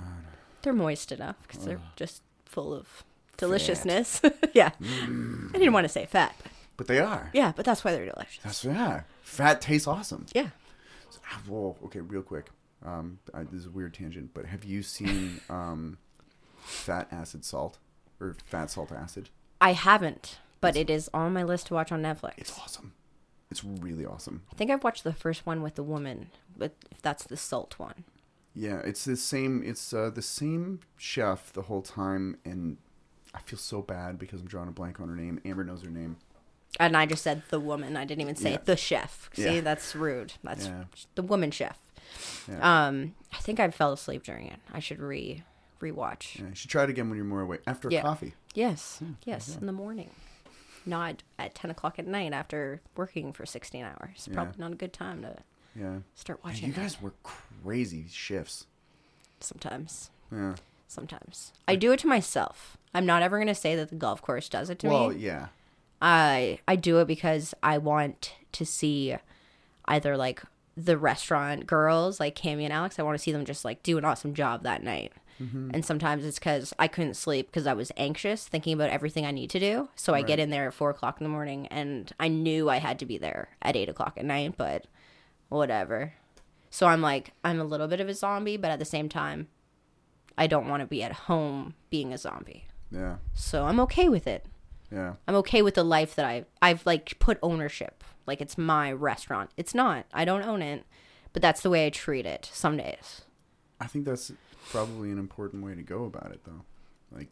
they're 0.63 0.73
moist 0.73 1.13
enough 1.13 1.37
because 1.47 1.65
they're 1.65 1.81
just 1.97 2.23
full 2.45 2.75
of 2.75 3.05
deliciousness. 3.37 4.21
yeah. 4.53 4.71
Mm. 4.83 5.51
I 5.55 5.59
didn't 5.59 5.73
want 5.73 5.85
to 5.85 5.89
say 5.89 6.07
fat. 6.07 6.35
But 6.43 6.51
But 6.77 6.87
they 6.89 6.99
are. 7.01 7.31
yeah, 7.33 7.53
but 7.55 7.65
that's 7.65 7.85
why 7.85 7.93
they're 7.93 8.07
delicious. 8.11 8.43
That's 8.43 8.65
yeah. 8.65 9.03
Fat 9.23 9.61
tastes 9.61 9.87
awesome. 9.87 10.27
Yeah. 10.35 10.49
Ah, 11.31 11.41
Whoa. 11.47 11.77
Okay, 11.85 12.01
real 12.01 12.23
quick. 12.23 12.47
Um, 12.85 13.19
I, 13.35 13.43
this 13.45 13.61
is 13.61 13.67
a 13.67 13.71
weird 13.71 13.95
tangent, 13.95 14.31
but 14.35 14.47
have 14.47 14.65
you 14.65 14.83
seen 14.83 15.41
um, 15.51 15.99
fat 16.59 17.09
acid 17.11 17.45
salt 17.45 17.79
or 18.21 18.37
fat 18.47 18.71
salt 18.71 18.93
acid? 18.93 19.31
I 19.61 19.73
haven't, 19.73 20.39
but 20.61 20.77
it 20.77 20.89
is 20.89 21.11
on 21.13 21.33
my 21.33 21.43
list 21.43 21.67
to 21.69 21.75
watch 21.75 21.91
on 21.91 22.03
Netflix. 22.03 22.35
It's 22.39 22.59
awesome. 22.59 22.93
It's 23.51 23.65
really 23.65 24.05
awesome. 24.07 24.43
I 24.53 24.57
think 24.57 24.71
I've 24.71 24.85
watched 24.85 25.05
the 25.05 25.13
first 25.13 25.47
one 25.47 25.63
with 25.63 25.75
the 25.75 25.83
woman, 25.83 26.31
but 26.57 26.73
if 26.91 27.01
that's 27.03 27.25
the 27.25 27.37
salt 27.37 27.79
one. 27.79 28.05
Yeah, 28.55 28.81
it's 28.85 29.05
the 29.05 29.17
same. 29.17 29.63
It's 29.65 29.93
uh, 29.93 30.11
the 30.11 30.23
same 30.23 30.81
chef 30.97 31.53
the 31.53 31.63
whole 31.63 31.83
time, 31.83 32.39
and 32.45 32.77
I 33.35 33.41
feel 33.41 33.59
so 33.59 33.83
bad 33.83 34.19
because 34.19 34.41
I'm 34.41 34.47
drawing 34.49 34.69
a 34.69 34.73
blank 34.73 35.01
on 35.01 35.09
her 35.09 35.17
name. 35.17 35.41
Amber 35.45 35.65
knows 35.65 35.83
her 35.83 35.91
name. 35.91 36.17
And 36.79 36.97
I 36.97 37.07
just 37.07 37.23
said 37.23 37.43
the 37.51 37.59
woman. 37.61 37.97
I 37.97 38.05
didn't 38.05 38.21
even 38.23 38.37
say 38.37 38.53
Yeah. 38.53 38.59
the 38.65 38.77
chef. 38.77 39.31
See, 39.33 39.43
Yeah. 39.57 39.61
that's 39.63 39.97
rude. 39.97 40.35
That's 40.45 40.67
Yeah. 40.67 40.85
the 41.15 41.23
woman 41.23 41.51
chef. 41.51 41.79
Yeah. 42.49 42.87
Um, 42.87 43.15
I 43.33 43.39
think 43.39 43.61
I 43.61 43.71
fell 43.71 43.93
asleep 43.93 44.23
during 44.23 44.47
it. 44.47 44.59
I 44.73 44.81
should 44.81 45.01
re 45.01 45.43
rewatch. 45.81 46.39
Yeah, 46.39 46.49
you 46.49 46.55
should 46.55 46.71
try 46.71 46.85
it 46.85 46.91
again 46.91 47.09
when 47.09 47.17
you're 47.17 47.25
more 47.25 47.43
awake 47.43 47.61
after 47.67 47.89
Yeah. 47.91 48.03
coffee. 48.03 48.35
Yes, 48.55 49.01
yes, 49.25 49.57
in 49.57 49.67
the 49.67 49.73
morning, 49.73 50.11
not 50.85 51.23
at 51.39 51.55
ten 51.55 51.71
o'clock 51.71 51.99
at 51.99 52.07
night 52.07 52.33
after 52.33 52.81
working 52.97 53.33
for 53.33 53.47
sixteen 53.47 53.85
hours. 53.85 54.27
Yeah. 54.29 54.35
Probably 54.35 54.55
not 54.59 54.73
a 54.73 54.77
good 54.77 54.93
time 54.93 55.23
to 55.23 55.37
Yeah. 55.77 55.99
start 56.15 56.41
Yeah, 56.43 56.51
watching. 56.51 56.67
you 56.69 56.73
guys 56.75 57.01
work 57.01 57.23
crazy 57.23 58.07
shifts. 58.11 58.67
sometimes, 59.41 60.11
Yeah. 60.33 60.57
sometimes 60.89 61.53
I 61.69 61.77
do 61.77 61.93
it 61.93 62.01
to 62.01 62.09
myself. 62.09 62.77
I'm 62.93 63.07
not 63.07 63.23
ever 63.23 63.39
gonna 63.39 63.55
say 63.55 63.77
that 63.77 63.91
the 63.91 63.95
golf 63.97 64.21
course 64.21 64.49
does 64.49 64.69
it 64.71 64.81
to 64.81 64.89
Well, 64.89 65.01
me. 65.01 65.07
Well, 65.15 65.17
yeah. 65.17 65.49
I 66.03 66.59
I 66.67 66.75
do 66.77 66.99
it 66.99 67.07
because 67.07 67.55
I 67.63 67.79
want 67.79 68.35
to 68.53 68.65
see 68.67 69.15
either 69.85 70.17
like 70.17 70.43
the 70.85 70.97
restaurant 70.97 71.67
girls 71.67 72.21
like 72.21 72.37
Cami 72.37 72.63
and 72.63 72.73
Alex. 72.73 72.99
I 72.99 73.03
want 73.03 73.19
to 73.19 73.23
see 73.23 73.33
them 73.33 73.45
just 73.45 73.65
like 73.65 73.83
do 73.83 73.99
an 73.99 74.05
awesome 74.05 74.35
job 74.35 74.63
that 74.63 74.83
night. 74.83 75.13
Mm-hmm. 75.43 75.71
And 75.73 75.85
sometimes 75.85 76.25
it's 76.25 76.39
because 76.39 76.73
I 76.79 76.89
couldn't 76.89 77.15
sleep 77.15 77.47
because 77.47 77.67
I 77.67 77.73
was 77.73 77.93
anxious 77.97 78.47
thinking 78.47 78.73
about 78.73 78.91
everything 78.91 79.25
I 79.25 79.31
need 79.31 79.51
to 79.51 79.61
do. 79.61 79.89
So 79.95 80.15
I 80.15 80.23
get 80.23 80.39
in 80.39 80.51
there 80.51 80.69
at 80.69 80.75
four 80.75 80.91
o'clock 80.91 81.21
in 81.21 81.25
the 81.25 81.31
morning 81.31 81.67
and 81.69 82.13
I 82.19 82.29
knew 82.29 82.69
I 82.69 82.79
had 82.79 82.99
to 83.01 83.07
be 83.07 83.19
there 83.19 83.51
at 83.63 83.77
eight 83.77 83.89
o'clock 83.89 84.15
at 84.17 84.25
night, 84.25 84.55
but 84.57 84.87
whatever. 85.49 86.15
So 86.71 86.87
I'm 86.87 87.01
like, 87.01 87.33
I'm 87.45 87.61
a 87.61 87.65
little 87.65 87.89
bit 87.89 88.01
of 88.01 88.09
a 88.09 88.15
zombie, 88.15 88.57
but 88.57 88.71
at 88.71 88.79
the 88.79 88.85
same 88.85 89.09
time, 89.09 89.49
I 90.37 90.47
don't 90.47 90.69
want 90.69 90.81
to 90.81 90.87
be 90.87 91.03
at 91.03 91.13
home 91.13 91.75
being 91.91 92.13
a 92.13 92.19
zombie. 92.19 92.67
Yeah. 92.91 93.17
So 93.35 93.65
I'm 93.65 93.81
okay 93.81 94.09
with 94.09 94.27
it. 94.27 94.45
Yeah. 94.93 95.15
I'm 95.27 95.35
okay 95.37 95.63
with 95.63 95.75
the 95.75 95.85
life 95.85 96.15
that 96.15 96.25
I 96.25 96.45
I've 96.63 96.85
like 96.87 97.19
put 97.19 97.39
ownership. 97.43 98.03
Like 98.29 98.41
it's 98.41 98.57
my 98.57 98.93
restaurant. 98.93 99.51
It's 99.57 99.75
not. 99.75 100.05
I 100.13 100.25
don't 100.25 100.45
own 100.45 100.63
it, 100.63 100.85
but 101.33 101.43
that's 101.43 101.63
the 101.63 101.71
way 101.71 101.87
I 101.87 101.91
treat 101.91 102.27
it 102.27 102.49
some 102.53 102.77
days. 102.77 103.23
I 103.81 103.87
think 103.87 104.05
that's 104.05 104.31
probably 104.71 105.11
an 105.11 105.19
important 105.19 105.65
way 105.65 105.75
to 105.75 105.83
go 105.83 106.05
about 106.05 106.31
it, 106.33 106.41
though. 106.45 106.63
Like, 107.11 107.29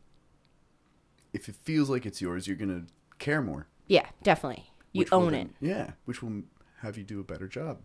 if 1.32 1.48
it 1.48 1.54
feels 1.56 1.90
like 1.90 2.06
it's 2.06 2.20
yours, 2.20 2.46
you're 2.46 2.56
gonna 2.56 2.84
care 3.18 3.42
more. 3.42 3.66
Yeah, 3.86 4.06
definitely. 4.22 4.70
You 4.92 5.04
own 5.12 5.32
then- 5.32 5.54
it. 5.60 5.66
Yeah, 5.68 5.90
which 6.06 6.22
will 6.22 6.42
have 6.80 6.96
you 6.96 7.04
do 7.04 7.20
a 7.20 7.24
better 7.24 7.46
job, 7.46 7.80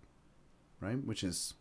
right? 0.79 1.03
Which 1.03 1.23
is 1.23 1.53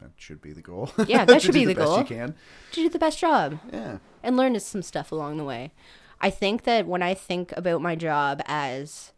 that 0.00 0.10
should 0.16 0.40
be 0.40 0.52
the 0.52 0.62
goal. 0.62 0.90
Yeah, 1.06 1.24
that 1.26 1.42
should 1.42 1.54
be 1.54 1.64
the 1.64 1.74
best 1.74 1.86
goal. 1.86 1.98
You 1.98 2.04
can. 2.04 2.34
To 2.72 2.82
do 2.82 2.88
the 2.88 2.98
best 2.98 3.18
job 3.18 3.58
Yeah. 3.72 3.98
and 4.22 4.36
learn 4.36 4.58
some 4.60 4.82
stuff 4.82 5.12
along 5.12 5.36
the 5.36 5.44
way. 5.44 5.72
I 6.20 6.30
think 6.30 6.64
that 6.64 6.86
when 6.86 7.02
I 7.02 7.14
think 7.14 7.52
about 7.56 7.80
my 7.82 7.94
job 7.94 8.40
as 8.46 9.12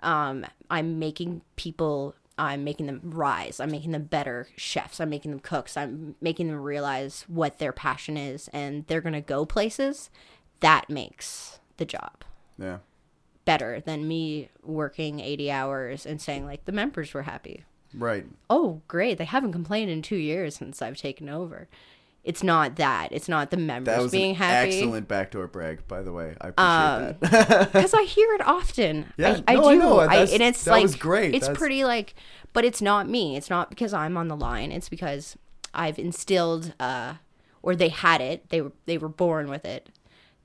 um, 0.00 0.44
I'm 0.70 0.98
making 0.98 1.42
people, 1.56 2.14
I'm 2.38 2.64
making 2.64 2.86
them 2.86 3.00
rise. 3.04 3.60
I'm 3.60 3.70
making 3.70 3.92
them 3.92 4.04
better 4.04 4.48
chefs. 4.56 5.00
I'm 5.00 5.10
making 5.10 5.30
them 5.30 5.40
cooks. 5.40 5.76
I'm 5.76 6.14
making 6.20 6.48
them 6.48 6.60
realize 6.60 7.24
what 7.28 7.58
their 7.58 7.72
passion 7.72 8.16
is 8.16 8.48
and 8.52 8.86
they're 8.86 9.00
going 9.00 9.12
to 9.14 9.20
go 9.20 9.44
places. 9.46 10.10
That 10.60 10.88
makes 10.90 11.60
the 11.78 11.84
job. 11.84 12.24
Yeah. 12.58 12.78
better 13.44 13.80
than 13.80 14.08
me 14.08 14.48
working 14.62 15.20
80 15.20 15.50
hours 15.50 16.04
and 16.06 16.20
saying 16.20 16.44
like 16.46 16.64
the 16.64 16.72
members 16.72 17.14
were 17.14 17.22
happy. 17.22 17.64
Right. 17.94 18.26
Oh, 18.50 18.82
great. 18.88 19.18
They 19.18 19.24
haven't 19.24 19.52
complained 19.52 19.90
in 19.90 20.02
2 20.02 20.16
years 20.16 20.56
since 20.56 20.82
I've 20.82 20.96
taken 20.96 21.28
over. 21.28 21.68
It's 22.26 22.42
not 22.42 22.76
that. 22.76 23.12
It's 23.12 23.28
not 23.28 23.50
the 23.50 23.56
members 23.56 23.94
That 23.94 24.02
was 24.02 24.10
being 24.12 24.30
an 24.32 24.36
happy. 24.36 24.76
excellent 24.78 25.06
backdoor 25.08 25.46
brag, 25.46 25.86
by 25.88 26.02
the 26.02 26.12
way. 26.12 26.34
I 26.40 26.48
Um, 26.58 27.02
appreciate 27.10 27.48
that. 27.48 27.66
Because 27.72 27.94
I 27.94 28.02
hear 28.02 28.34
it 28.34 28.46
often. 28.46 29.12
Yeah, 29.16 29.40
I, 29.46 29.52
I 29.52 29.54
no, 29.54 29.62
do. 29.62 29.68
I 29.68 29.74
know. 29.76 29.98
I, 30.00 30.16
and 30.26 30.42
it's 30.42 30.64
that 30.64 30.72
like 30.72 30.82
was 30.82 30.96
great. 30.96 31.34
It's 31.34 31.46
That's- 31.46 31.56
pretty 31.58 31.84
like, 31.84 32.14
but 32.52 32.64
it's 32.64 32.82
not 32.82 33.08
me. 33.08 33.36
It's 33.36 33.48
not 33.48 33.70
because 33.70 33.92
I'm 33.94 34.16
on 34.16 34.26
the 34.28 34.36
line. 34.36 34.72
It's 34.72 34.88
because 34.88 35.36
I've 35.72 35.98
instilled, 35.98 36.74
uh, 36.80 37.14
or 37.62 37.76
they 37.76 37.90
had 37.90 38.20
it. 38.20 38.48
They 38.50 38.60
were 38.60 38.72
they 38.86 38.98
were 38.98 39.08
born 39.08 39.48
with 39.48 39.64
it. 39.64 39.88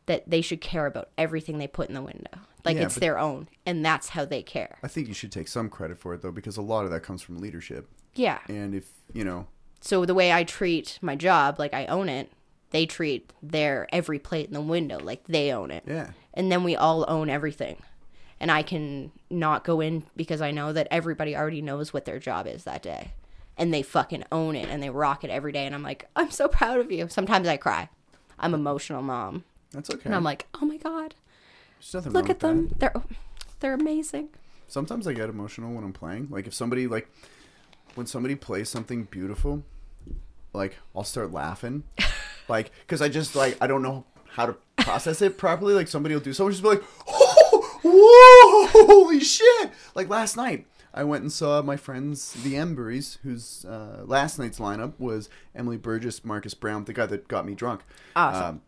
That 0.06 0.30
they 0.30 0.41
should 0.41 0.62
care 0.62 0.86
about 0.86 1.10
everything 1.18 1.58
they 1.58 1.68
put 1.68 1.88
in 1.90 1.95
the 1.95 2.02
window. 2.02 2.30
Like 2.64 2.78
Yeah, 2.78 2.84
it's 2.84 2.95
their 2.95 3.18
own, 3.18 3.49
and 3.66 3.84
that's 3.84 4.10
how 4.10 4.24
they 4.26 4.44
care. 4.44 4.78
I 4.84 4.88
think 4.88 5.08
you 5.08 5.16
should 5.16 5.32
take 5.32 5.48
some 5.48 5.68
credit 5.70 5.98
for 5.99 6.14
it 6.14 6.22
though, 6.22 6.32
because 6.32 6.58
a 6.58 6.62
lot 6.62 6.86
of 6.86 6.91
that 6.91 7.02
comes 7.02 7.24
from 7.24 7.40
leadership. 7.40 7.90
Yeah. 8.14 8.38
And 8.48 8.76
if 8.76 8.88
you 9.14 9.24
know, 9.24 9.48
So 9.82 10.06
the 10.06 10.14
way 10.14 10.32
I 10.32 10.44
treat 10.44 10.99
my 11.02 11.16
job, 11.16 11.58
like 11.60 11.74
I 11.74 11.86
own 11.88 12.08
it, 12.08 12.32
they 12.70 12.86
treat 12.86 13.34
their 13.41 13.88
every 13.91 14.20
plate 14.20 14.48
in 14.48 14.53
the 14.53 14.62
window 14.62 14.99
like 14.99 15.26
they 15.26 15.52
own 15.52 15.72
it. 15.72 15.84
yeah, 15.88 16.12
And 16.34 16.52
then 16.52 16.64
we 16.64 16.76
all 16.76 17.03
own 17.08 17.30
everything. 17.30 17.78
And 18.40 18.49
I 18.52 18.64
can 18.64 19.12
not 19.30 19.64
go 19.64 19.82
in 19.82 20.03
because 20.16 20.41
I 20.41 20.52
know 20.52 20.72
that 20.74 20.88
everybody 20.90 21.36
already 21.36 21.62
knows 21.62 21.94
what 21.94 22.06
their 22.06 22.20
job 22.20 22.48
is 22.48 22.64
that 22.64 22.82
day. 22.82 23.12
And 23.58 23.74
they 23.74 23.82
fucking 23.84 24.24
own 24.32 24.56
it 24.56 24.70
and 24.70 24.82
they 24.82 24.90
rock 24.90 25.24
it 25.24 25.30
every 25.30 25.52
day 25.52 25.66
and 25.66 25.76
I'm 25.76 25.84
like, 25.84 26.08
"I'm 26.16 26.32
so 26.32 26.48
proud 26.48 26.80
of 26.80 26.91
you." 26.91 27.08
Sometimes 27.10 27.48
I 27.48 27.58
cry. 27.58 27.90
I'm 28.40 28.53
emotional 28.56 29.02
mom. 29.03 29.44
that's 29.72 29.90
okay. 29.91 30.02
And 30.06 30.16
I'm 30.16 30.24
like, 30.24 30.48
"Oh 30.60 30.66
my 30.66 30.78
god. 30.78 31.14
There's 31.80 31.94
nothing 31.94 32.14
Look 32.14 32.24
wrong 32.26 32.32
at 32.32 32.40
them. 32.40 32.68
that. 32.70 32.80
They're 32.80 32.94
they're 33.60 33.74
amazing." 33.74 34.30
Sometimes 34.68 35.06
I 35.08 35.14
get 35.14 35.30
emotional 35.30 35.74
when 35.74 35.84
I'm 35.84 35.94
playing. 35.94 36.30
Like 36.32 36.48
if 36.48 36.53
somebody 36.53 36.88
like 36.88 37.12
when 37.96 38.06
somebody 38.06 38.36
plays 38.36 38.70
something 38.70 39.06
beautiful, 39.06 39.64
like 40.54 40.78
I'll 40.96 41.04
start 41.04 41.32
laughing, 41.32 41.84
like 42.48 42.72
because 42.82 43.02
I 43.02 43.10
just 43.10 43.36
like 43.36 43.58
I 43.62 43.68
don't 43.68 43.82
know 43.82 44.06
how 44.30 44.46
to 44.46 44.56
process 44.78 45.22
it 45.22 45.38
properly. 45.38 45.74
Like 45.74 45.88
somebody 45.88 46.16
will 46.16 46.22
do 46.22 46.34
something, 46.34 46.52
just 46.52 46.64
be 46.64 46.70
like, 46.70 46.84
"Oh, 47.08 47.80
whoa, 48.74 48.86
holy 48.86 49.20
shit!" 49.20 49.72
Like 49.96 50.10
last 50.10 50.36
night, 50.38 50.66
I 50.94 51.04
went 51.04 51.22
and 51.24 51.32
saw 51.32 51.62
my 51.62 51.78
friends, 51.78 52.34
the 52.44 52.56
Emburys, 52.56 53.18
whose 53.24 53.66
uh, 53.66 54.04
last 54.06 54.38
night's 54.38 54.60
lineup 54.60 54.94
was 55.00 55.30
Emily 55.56 55.78
Burgess, 55.78 56.26
Marcus 56.26 56.54
Brown, 56.54 56.86
the 56.86 56.94
guy 56.94 57.06
that 57.06 57.28
got 57.28 57.46
me 57.46 57.56
drunk. 57.56 57.82
Awesome. 58.16 58.44
Um, 58.44 58.62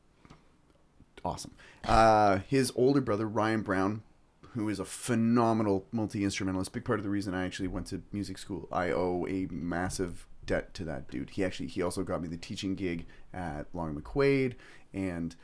awesome. 1.26 1.52
Uh, 1.84 2.40
his 2.48 2.72
older 2.76 3.02
brother 3.02 3.28
Ryan 3.28 3.62
Brown, 3.62 4.04
who 4.54 4.70
is 4.70 4.80
a 4.80 4.86
phenomenal 4.86 5.86
multi 5.92 6.24
instrumentalist, 6.24 6.72
big 6.74 6.86
part 6.86 7.00
of 7.00 7.04
the 7.04 7.10
reason 7.10 7.34
I 7.34 7.46
actually 7.46 7.68
went 7.68 7.88
to 7.88 8.02
music 8.12 8.38
school. 8.38 8.68
I 8.72 8.92
owe 8.92 9.26
a 9.28 9.48
massive 9.52 10.28
debt 10.46 10.74
to 10.76 10.84
that 10.86 11.10
dude. 11.10 11.32
He 11.32 11.44
actually 11.44 11.68
he 11.68 11.82
also 11.82 12.04
got 12.04 12.22
me 12.22 12.28
the 12.28 12.38
teaching 12.38 12.76
gig 12.76 13.06
at 13.34 13.66
Long 13.74 13.96
McQuade, 13.96 14.54
and 14.94 15.36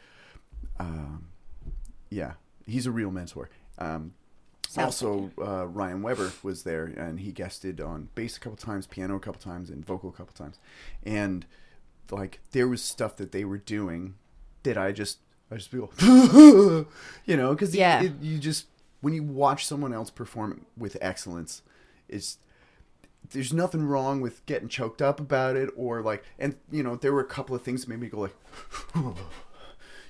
um, 0.80 1.28
yeah, 2.10 2.34
he's 2.66 2.86
a 2.86 2.92
real 2.92 3.12
mentor. 3.12 3.50
Um, 3.78 4.14
also, 4.78 5.32
uh, 5.42 5.66
Ryan 5.68 6.04
Weber 6.04 6.32
was 6.44 6.62
there, 6.64 6.86
and 6.86 7.20
he 7.22 7.32
guested 7.32 7.82
on 7.82 8.10
bass 8.14 8.38
a 8.38 8.40
couple 8.40 8.58
times, 8.58 8.86
piano 8.86 9.16
a 9.16 9.20
couple 9.20 9.42
times, 9.42 9.72
and 9.72 9.84
vocal 9.84 10.10
a 10.10 10.14
couple 10.14 10.34
times. 10.34 10.60
And 11.04 11.46
like, 12.12 12.40
there 12.52 12.68
was 12.68 12.84
stuff 12.84 13.16
that 13.18 13.32
they 13.32 13.44
were 13.46 13.58
doing 13.58 14.14
that 14.64 14.78
I 14.78 14.92
just, 14.92 15.20
I 15.50 15.56
just 15.56 15.72
feel, 15.72 15.92
you 17.26 17.36
know, 17.36 17.54
because 17.54 17.76
Yeah. 17.76 18.04
you 18.22 18.38
just 18.38 18.68
when 19.02 19.14
you 19.14 19.24
watch 19.24 19.66
someone 19.66 19.94
else 19.94 20.10
perform 20.10 20.66
with 20.78 20.98
excellence, 21.02 21.62
it's 22.08 22.38
there's 23.32 23.54
nothing 23.54 23.86
wrong 23.86 24.22
with 24.22 24.46
getting 24.46 24.68
choked 24.70 25.02
up 25.02 25.20
about 25.20 25.56
it 25.56 25.70
or 25.76 26.02
like, 26.02 26.24
and 26.38 26.56
you 26.72 26.84
know, 26.84 26.96
there 26.96 27.14
were 27.14 27.22
a 27.22 27.26
couple 27.26 27.56
of 27.56 27.62
things 27.62 27.82
that 27.82 27.90
made 27.90 28.00
me 28.00 28.08
go 28.08 28.22
like, 28.22 28.36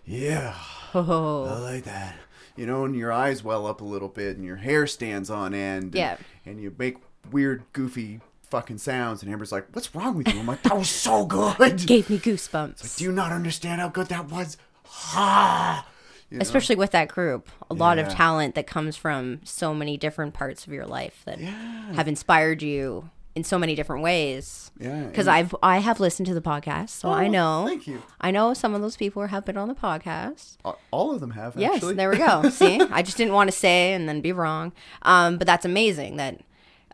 yeah. 0.06 0.56
Oh. 0.94 1.45
I 1.45 1.60
like 1.60 1.84
that. 1.84 2.16
You 2.56 2.66
know, 2.66 2.84
and 2.84 2.95
your 2.95 3.11
eyes 3.11 3.44
well 3.44 3.66
up 3.66 3.82
a 3.82 3.86
little 3.86 4.10
bit, 4.10 4.36
and 4.36 4.45
your 4.45 4.57
hair 4.57 4.86
stands 4.86 5.30
on 5.30 5.53
end. 5.53 5.84
And, 5.84 5.95
Yeah. 5.95 6.18
And 6.45 6.61
you 6.61 6.74
make 6.78 6.98
weird, 7.32 7.64
goofy 7.74 8.20
fucking 8.49 8.80
sounds, 8.80 9.22
and 9.22 9.32
Amber's 9.32 9.52
like, 9.52 9.68
"What's 9.72 9.94
wrong 9.95 10.16
with 10.16 10.28
you?" 10.28 10.40
I'm 10.40 10.48
like, 10.48 10.64
"That 10.64 10.76
was 10.78 10.90
so 10.90 11.26
good." 11.26 11.86
Gave 11.86 12.10
me 12.10 12.18
goosebumps. 12.18 12.98
Do 12.98 13.03
you 13.03 13.11
not 13.11 13.32
understand 13.32 13.80
how 13.80 13.88
good 13.90 14.07
that 14.07 14.30
was? 14.30 14.57
Ha! 14.86 15.86
You 16.31 16.38
know? 16.38 16.41
especially 16.43 16.76
with 16.76 16.91
that 16.91 17.07
group 17.07 17.49
a 17.72 17.73
lot 17.73 17.97
of 17.97 18.07
talent 18.10 18.53
that 18.56 18.68
comes 18.68 18.95
from 18.95 19.39
so 19.43 19.73
many 19.73 19.97
different 19.97 20.34
parts 20.35 20.68
of 20.68 20.73
your 20.73 20.85
life 20.85 21.22
that 21.26 21.39
Yeah. 21.39 21.93
have 21.93 22.07
inspired 22.07 22.61
you 22.61 23.10
in 23.35 23.43
so 23.43 23.57
many 23.57 23.73
different 23.73 24.03
ways 24.03 24.69
Yeah, 24.80 25.06
because 25.06 25.27
i've 25.27 25.56
i 25.64 25.80
have 25.80 25.99
listened 25.99 26.27
to 26.27 26.34
the 26.35 26.41
podcast 26.41 26.89
so 26.89 27.10
i 27.10 27.26
Oh, 27.26 27.30
know 27.30 27.64
Thank 27.68 27.88
you. 27.88 28.03
i 28.22 28.30
know 28.31 28.53
some 28.53 28.73
of 28.76 28.81
those 28.81 28.95
people 28.97 29.26
have 29.26 29.43
been 29.45 29.57
on 29.57 29.68
the 29.69 29.73
podcast 29.76 30.57
All 30.91 31.11
of 31.14 31.19
them 31.19 31.31
have. 31.31 31.56
yes 31.57 31.76
Actually. 31.77 31.93
there 31.95 32.10
we 32.11 32.18
go 32.18 32.49
see 32.49 32.80
i 32.91 33.01
just 33.01 33.18
didn't 33.18 33.34
want 33.34 33.49
to 33.49 33.56
say 33.57 33.93
and 33.93 34.07
then 34.10 34.22
be 34.22 34.31
wrong 34.31 34.72
um, 35.03 35.38
but 35.38 35.47
that's 35.47 35.65
amazing 35.65 36.18
that 36.18 36.41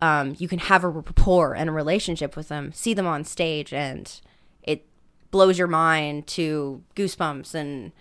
um, 0.02 0.36
you 0.38 0.48
can 0.49 0.60
have 0.60 0.84
a 0.84 0.90
rapport 0.90 1.56
and 1.56 1.70
a 1.70 1.74
relationship 1.74 2.36
with 2.38 2.48
them 2.49 2.72
see 2.74 2.94
them 2.94 3.07
on 3.07 3.24
stage 3.26 3.74
and 3.74 4.22
it 4.64 4.86
blows 5.32 5.57
your 5.57 5.68
mind 5.68 6.26
to 6.28 6.84
goosebumps 6.95 7.53
and 7.56 7.91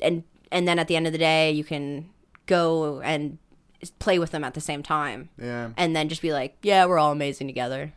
and 0.00 0.22
and 0.50 0.66
then 0.66 0.78
at 0.78 0.88
the 0.88 0.96
end 0.96 1.06
of 1.06 1.12
the 1.12 1.18
day 1.18 1.50
you 1.50 1.64
can 1.64 2.08
go 2.46 3.00
and 3.02 3.38
play 3.98 4.18
with 4.18 4.32
them 4.32 4.42
at 4.42 4.54
the 4.54 4.60
same 4.60 4.82
time 4.82 5.28
yeah. 5.40 5.70
and 5.76 5.94
then 5.94 6.08
just 6.08 6.22
be 6.22 6.32
like 6.32 6.56
yeah 6.62 6.84
we're 6.84 6.98
all 6.98 7.12
amazing 7.12 7.46
together 7.46 7.92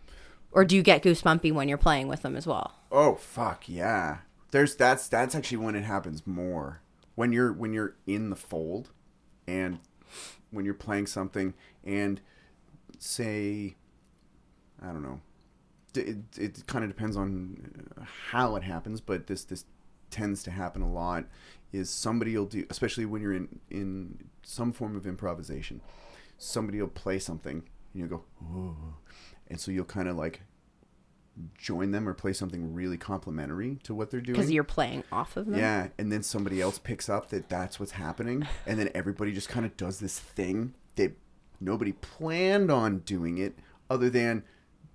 or 0.52 0.64
do 0.64 0.76
you 0.76 0.84
get 0.84 1.02
goosebumpy 1.02 1.52
when 1.52 1.68
you're 1.68 1.78
playing 1.78 2.08
with 2.08 2.22
them 2.22 2.36
as 2.36 2.46
well 2.46 2.76
Oh 2.92 3.16
fuck 3.16 3.70
yeah. 3.70 4.20
There's 4.52 4.76
that's 4.76 5.08
that's 5.08 5.34
actually 5.34 5.58
when 5.58 5.76
it 5.76 5.84
happens 5.84 6.28
more. 6.28 6.82
When 7.16 7.32
you're 7.32 7.54
when 7.54 7.74
you're 7.74 7.96
in 8.06 8.30
the 8.30 8.36
fold 8.36 8.92
and 9.48 9.80
when 10.52 10.66
you're 10.66 10.74
playing 10.74 11.08
something 11.08 11.54
and 11.84 12.20
say 13.00 13.76
I 14.82 14.88
don't 14.88 15.04
know. 15.04 15.22
It, 15.94 16.18
it 16.38 16.68
kind 16.68 16.86
of 16.86 16.90
depends 16.90 17.18
on 17.18 17.88
how 18.32 18.56
it 18.56 18.64
happens, 18.64 19.00
but 19.00 19.28
this 19.28 19.46
this 19.46 19.66
tends 20.10 20.44
to 20.44 20.52
happen 20.52 20.82
a 20.82 20.92
lot 20.92 21.26
is 21.72 21.90
somebody 21.90 22.36
will 22.38 22.46
do 22.46 22.66
especially 22.70 23.06
when 23.06 23.22
you're 23.22 23.34
in 23.34 23.60
in 23.70 24.18
some 24.44 24.72
form 24.74 24.96
of 24.96 25.06
improvisation. 25.08 25.82
Somebody 26.38 26.82
will 26.82 26.90
play 26.90 27.20
something 27.20 27.64
and 27.94 28.02
you 28.02 28.08
go, 28.08 28.24
and 29.48 29.60
so 29.60 29.72
you'll 29.72 29.86
kind 29.86 30.08
of 30.08 30.18
like 30.18 30.42
join 31.58 31.92
them 31.92 32.08
or 32.10 32.14
play 32.14 32.34
something 32.34 32.74
really 32.74 32.98
complimentary 32.98 33.78
to 33.84 33.96
what 33.96 34.12
they're 34.12 34.20
doing. 34.22 34.36
because 34.36 34.52
you're 34.52 34.64
playing 34.66 35.04
off 35.12 35.38
of 35.38 35.46
them 35.46 35.58
Yeah, 35.58 35.88
and 35.98 36.12
then 36.12 36.24
somebody 36.24 36.60
else 36.62 36.78
picks 36.78 37.10
up 37.10 37.30
that 37.30 37.48
that's 37.50 37.80
what's 37.80 37.94
happening, 37.94 38.48
and 38.68 38.78
then 38.80 38.90
everybody 38.94 39.32
just 39.32 39.50
kind 39.50 39.66
of 39.66 39.76
does 39.78 40.00
this 40.00 40.20
thing 40.20 40.74
that 40.96 41.14
nobody 41.60 41.94
planned 41.94 42.70
on 42.70 43.00
doing 43.00 43.38
it, 43.38 43.58
other 43.90 44.10
than 44.10 44.44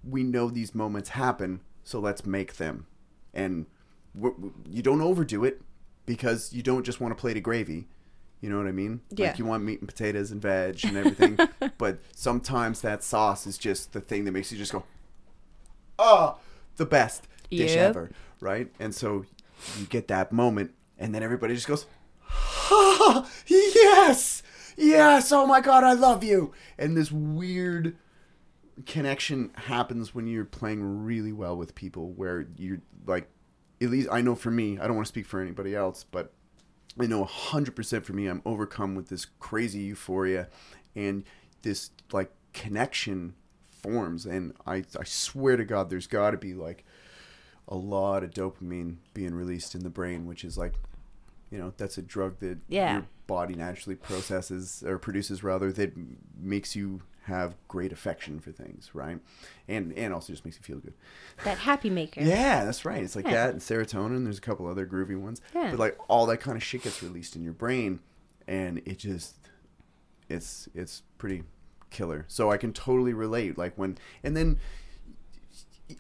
we 0.05 0.23
know 0.23 0.51
these 0.51 0.75
moments 0.75 1.11
happen, 1.11 1.61
so 1.85 1.99
let's 2.01 2.27
make 2.27 2.57
them. 2.57 2.87
And 3.33 3.67
you 4.69 4.83
don't 4.83 5.01
overdo 5.01 5.45
it 5.45 5.63
because 6.07 6.53
you 6.53 6.63
don't 6.63 6.85
just 6.85 7.01
want 7.01 7.17
to 7.17 7.21
play 7.21 7.35
to 7.35 7.41
gravy. 7.41 7.89
You 8.41 8.51
know 8.51 8.59
what 8.59 8.67
I 8.67 8.73
mean? 8.73 9.01
Yeah. 9.11 9.29
Like 9.29 9.39
you 9.39 9.45
want 9.45 9.65
meat 9.65 9.81
and 9.81 9.89
potatoes 9.89 10.31
and 10.31 10.41
veg 10.41 10.85
and 10.85 10.97
everything, 10.97 11.39
but 11.79 11.99
sometimes 12.15 12.81
that 12.83 13.03
sauce 13.03 13.47
is 13.47 13.59
just 13.59 13.93
the 13.93 14.01
thing 14.01 14.25
that 14.25 14.33
makes 14.33 14.53
you 14.53 14.59
just 14.59 14.73
go, 14.73 14.85
oh, 15.99 16.37
the 16.77 16.87
best 16.87 17.27
dish 17.51 17.75
Yep. 17.75 17.89
ever, 17.91 18.11
right? 18.41 18.69
And 18.79 18.95
so 18.95 19.25
you 19.79 19.87
get 19.87 20.09
that 20.09 20.33
moment, 20.33 20.73
and 20.99 21.15
then 21.15 21.23
everybody 21.23 21.55
just 21.55 21.67
goes, 21.67 21.87
ah, 22.31 23.29
yes, 23.47 24.43
yes, 24.77 25.33
oh 25.33 25.47
my 25.47 25.61
god, 25.63 25.83
I 25.83 25.95
love 25.95 26.23
you, 26.23 26.53
and 26.79 26.95
this 26.97 27.11
weird 27.11 27.97
connection 28.85 29.51
happens 29.55 30.15
when 30.15 30.27
you're 30.27 30.45
playing 30.45 31.05
really 31.05 31.33
well 31.33 31.57
with 31.57 31.75
people 31.75 32.11
where 32.13 32.47
you're 32.59 32.81
like 33.07 33.29
at 33.81 33.91
least 33.91 34.09
I 34.11 34.21
know 34.23 34.35
for 34.35 34.51
me 34.51 34.79
I 34.79 34.87
don't 34.87 34.97
want 34.97 35.07
to 35.07 35.13
speak 35.13 35.27
for 35.27 35.41
anybody 35.41 35.75
else 35.75 36.05
but 36.05 36.33
I 37.01 37.07
know 37.07 37.25
100% 37.25 38.05
for 38.05 38.13
me 38.15 38.27
I'm 38.27 38.43
overcome 38.45 38.95
with 38.95 39.09
this 39.09 39.27
crazy 39.39 39.81
euphoria 39.81 40.49
and 40.95 41.25
this 41.63 41.91
like 42.13 42.31
connection 42.53 43.35
forms 43.83 44.25
and 44.27 44.55
I 44.67 44.85
I 44.99 45.05
swear 45.05 45.57
to 45.57 45.65
god 45.65 45.91
there's 45.91 46.07
got 46.07 46.31
to 46.33 46.39
be 46.39 46.55
like 46.55 46.85
a 47.69 47.77
lot 47.77 48.23
of 48.25 48.31
dopamine 48.31 48.97
being 49.13 49.35
released 49.35 49.75
in 49.75 49.83
the 49.83 49.91
brain 49.91 50.27
which 50.27 50.45
is 50.45 50.57
like 50.57 50.75
you 51.51 51.59
know 51.59 51.73
that's 51.77 51.99
a 51.99 52.03
drug 52.03 52.39
that 52.41 52.59
Yeah. 52.69 52.93
your 52.95 53.07
body 53.27 53.55
naturally 53.55 53.97
processes 53.97 54.83
or 54.87 54.99
produces 54.99 55.43
rather 55.43 55.71
that 55.73 55.93
makes 56.41 56.75
you 56.75 57.03
have 57.27 57.55
great 57.69 57.93
affection 57.93 58.41
for 58.41 58.51
things 58.53 58.91
right? 58.95 59.19
And 59.69 59.93
and 59.97 60.13
also 60.15 60.33
just 60.33 60.45
makes 60.45 60.57
you 60.57 60.63
feel 60.63 60.79
good. 60.79 60.95
That 61.45 61.59
happy 61.59 61.91
maker. 61.91 62.21
yeah 62.23 62.65
that's 62.65 62.85
right. 62.85 63.03
It's 63.03 63.15
like 63.17 63.25
Yeah. 63.27 63.33
that 63.47 63.51
and 63.51 63.61
serotonin 63.61 64.25
there's 64.25 64.39
a 64.39 64.41
couple 64.41 64.67
other 64.67 64.87
groovy 64.87 65.19
ones. 65.21 65.41
Yeah. 65.55 65.71
but 65.71 65.79
like 65.79 65.99
all 66.09 66.27
that 66.27 66.39
kind 66.39 66.57
of 66.57 66.63
shit 66.63 66.83
gets 66.83 67.03
released 67.03 67.37
in 67.37 67.43
your 67.43 67.53
brain 67.53 68.01
and 68.49 68.79
it 68.87 68.99
just 68.99 69.37
it's 70.29 70.69
it's 70.75 71.03
pretty 71.19 71.43
killer. 71.91 72.25
So 72.29 72.51
i 72.51 72.57
can 72.57 72.73
totally 72.73 73.13
relate 73.13 73.57
like 73.59 73.75
when 73.77 73.99
and 74.23 74.37
then 74.37 74.59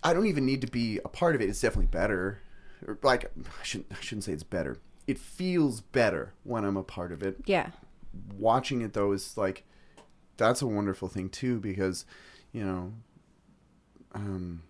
i 0.03 0.12
don't 0.12 0.27
even 0.27 0.44
need 0.44 0.61
to 0.62 0.66
be 0.66 0.98
a 1.05 1.09
part 1.09 1.35
of 1.35 1.40
it. 1.40 1.48
It's 1.48 1.61
definitely 1.61 1.86
better. 1.86 2.40
Or 2.86 2.98
like 3.03 3.24
i 3.24 3.65
shouldn't 3.65 3.90
i 3.93 4.01
shouldn't 4.01 4.24
say 4.24 4.32
it's 4.32 4.43
better. 4.43 4.78
It 5.07 5.19
feels 5.19 5.81
better 5.81 6.35
when 6.44 6.65
i'm 6.65 6.77
a 6.77 6.82
part 6.82 7.12
of 7.12 7.23
it. 7.23 7.36
Yeah. 7.47 7.70
watching 8.39 8.81
it 8.81 8.93
though 8.93 9.12
is 9.12 9.36
like 9.36 9.65
that's 10.37 10.63
a 10.63 10.67
wonderful 10.67 11.09
thing 11.09 11.29
too 11.29 11.59
because 11.61 12.05
you 12.53 12.65
know 12.65 12.93
um 14.15 14.63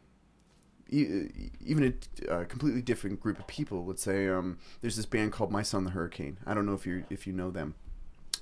even 0.89 1.93
a, 2.29 2.33
a 2.33 2.45
completely 2.45 2.81
different 2.81 3.21
group 3.21 3.39
of 3.39 3.47
people 3.47 3.85
let's 3.85 4.03
say 4.03 4.29
um 4.29 4.59
there's 4.81 4.97
this 4.97 5.07
band 5.07 5.33
called 5.33 5.51
my 5.51 5.63
son 5.63 5.85
the 5.85 5.91
hurricane. 5.91 6.39
I 6.47 6.55
don't 6.55 6.67
know 6.67 6.75
if 6.75 6.87
you 6.87 7.05
if 7.11 7.27
you 7.27 7.33
know 7.33 7.51
them 7.51 7.75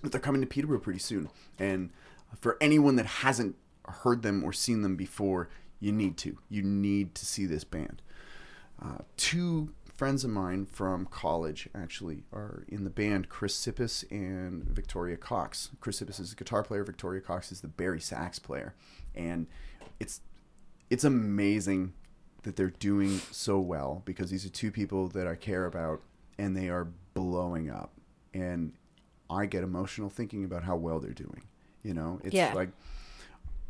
but 0.03 0.13
they're 0.13 0.21
coming 0.21 0.43
to 0.43 0.47
peterborough 0.47 0.81
pretty 0.81 0.99
soon. 0.99 1.31
And 1.59 1.91
for 2.41 2.59
anyone 2.61 2.97
that 2.97 3.07
hasn't 3.07 3.57
heard 3.87 4.23
them 4.23 4.45
or 4.45 4.53
seen 4.53 4.83
them 4.83 4.97
before 4.97 5.49
you 5.81 5.93
need 5.93 6.17
to. 6.19 6.39
You 6.49 6.63
need 6.63 7.15
to 7.17 7.27
see 7.27 7.47
this 7.47 7.65
band. 7.65 8.03
Uh, 8.83 8.99
two 9.17 9.71
friends 9.97 10.25
of 10.25 10.31
mine 10.31 10.67
from 10.67 11.07
college 11.07 11.69
actually 11.75 12.25
are 12.33 12.65
in 12.69 12.85
the 12.85 12.91
band 12.91 13.29
Chris 13.29 13.57
Sippis 13.57 14.05
and 14.11 14.65
Victoria 14.65 15.17
Cox. 15.17 15.71
Chris 15.81 16.01
Sippis 16.01 16.19
is 16.21 16.33
a 16.33 16.37
guitar 16.37 16.63
player, 16.63 16.83
Victoria 16.85 17.21
Cox 17.21 17.53
is 17.53 17.61
the 17.61 17.69
bari 17.69 18.01
sax 18.01 18.39
player. 18.39 18.75
And 19.15 19.47
it's 20.01 20.21
it's 20.91 21.05
amazing 21.05 21.93
that 22.43 22.57
they're 22.57 22.69
doing 22.71 23.19
so 23.31 23.59
well 23.59 24.03
because 24.05 24.31
these 24.31 24.45
are 24.45 24.51
two 24.51 24.71
people 24.71 25.09
that 25.09 25.27
I 25.27 25.35
care 25.35 25.65
about 25.67 26.03
and 26.39 26.57
they 26.57 26.69
are 26.69 26.89
blowing 27.15 27.71
up. 27.71 27.93
And 28.35 28.73
I 29.31 29.47
get 29.47 29.63
emotional 29.65 30.11
thinking 30.11 30.45
about 30.45 30.65
how 30.65 30.77
well 30.77 30.99
they're 31.01 31.13
doing. 31.13 31.45
You 31.83 31.95
know, 31.95 32.21
it's 32.25 32.35
Yeah. 32.35 32.53
like 32.53 32.71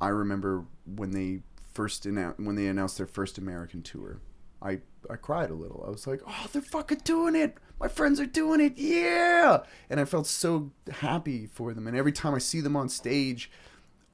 I 0.01 0.09
remember 0.09 0.65
when 0.87 1.13
they 1.13 1.43
first 1.73 2.07
announced 2.07 2.41
when 2.41 2.57
they 2.57 2.67
announced 2.67 2.97
their 2.97 3.07
first 3.07 3.37
American 3.39 3.83
tour. 3.83 4.21
I 4.65 4.81
I 5.11 5.16
cried 5.16 5.51
a 5.51 5.55
little. 5.55 5.85
I 5.86 5.91
was 5.91 6.07
like, 6.07 6.23
"Oh, 6.27 6.47
they're 6.53 6.62
fucking 6.62 7.03
doing 7.05 7.36
it! 7.36 7.57
My 7.78 7.89
friends 7.89 8.19
are 8.19 8.27
doing 8.27 8.61
it! 8.61 8.78
Yeah!" 8.78 9.62
And 9.91 10.01
I 10.01 10.05
felt 10.07 10.27
so 10.27 10.70
happy 10.91 11.47
for 11.47 11.74
them. 11.74 11.86
And 11.86 11.97
every 11.97 12.12
time 12.12 12.35
I 12.35 12.39
see 12.39 12.61
them 12.61 12.77
on 12.77 12.89
stage, 12.89 13.51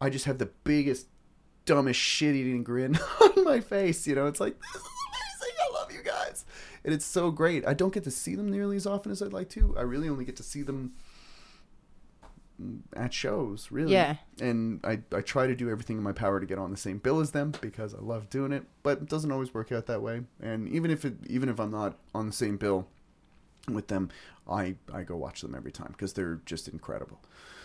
I 0.00 0.10
just 0.10 0.24
have 0.24 0.38
the 0.38 0.50
biggest, 0.64 1.06
dumbest 1.64 2.00
shit-eating 2.00 2.64
grin 2.64 2.98
on 3.20 3.44
my 3.44 3.60
face. 3.60 4.06
You 4.06 4.16
know, 4.16 4.26
it's 4.26 4.40
like, 4.40 4.58
"This 4.58 4.82
is 4.82 4.88
amazing! 4.88 5.56
I 5.60 5.72
love 5.72 5.92
you 5.92 6.02
guys!" 6.02 6.44
And 6.84 6.92
it's 6.92 7.06
so 7.06 7.30
great. 7.30 7.66
I 7.66 7.74
don't 7.74 7.94
get 7.94 8.04
to 8.04 8.10
see 8.10 8.34
them 8.34 8.50
nearly 8.50 8.76
as 8.76 8.86
often 8.86 9.12
as 9.12 9.22
I'd 9.22 9.32
like 9.32 9.50
to. 9.50 9.74
I 9.78 9.82
really 9.82 10.08
only 10.08 10.24
get 10.24 10.36
to 10.36 10.42
see 10.42 10.62
them 10.62 10.94
at 12.94 13.12
shows, 13.12 13.68
really. 13.70 13.92
Yeah. 13.92 14.16
And 14.40 14.80
I, 14.84 15.00
I 15.14 15.20
try 15.20 15.46
to 15.46 15.54
do 15.54 15.70
everything 15.70 15.96
in 15.96 16.02
my 16.02 16.12
power 16.12 16.40
to 16.40 16.46
get 16.46 16.58
on 16.58 16.70
the 16.70 16.76
same 16.76 16.98
bill 16.98 17.20
as 17.20 17.30
them 17.30 17.52
because 17.60 17.94
I 17.94 17.98
love 18.00 18.30
doing 18.30 18.52
it, 18.52 18.64
but 18.82 18.98
it 18.98 19.08
doesn't 19.08 19.30
always 19.30 19.54
work 19.54 19.72
out 19.72 19.86
that 19.86 20.02
way. 20.02 20.22
And 20.40 20.68
even 20.68 20.90
if 20.90 21.04
it, 21.04 21.14
even 21.26 21.48
if 21.48 21.58
I'm 21.58 21.70
not 21.70 21.98
on 22.14 22.26
the 22.26 22.32
same 22.32 22.56
bill 22.56 22.86
with 23.68 23.88
them, 23.88 24.10
I 24.48 24.76
I 24.92 25.02
go 25.02 25.16
watch 25.16 25.40
them 25.42 25.54
every 25.54 25.72
time 25.72 25.92
because 25.92 26.12
they're 26.12 26.40
just 26.44 26.68
incredible. 26.68 27.20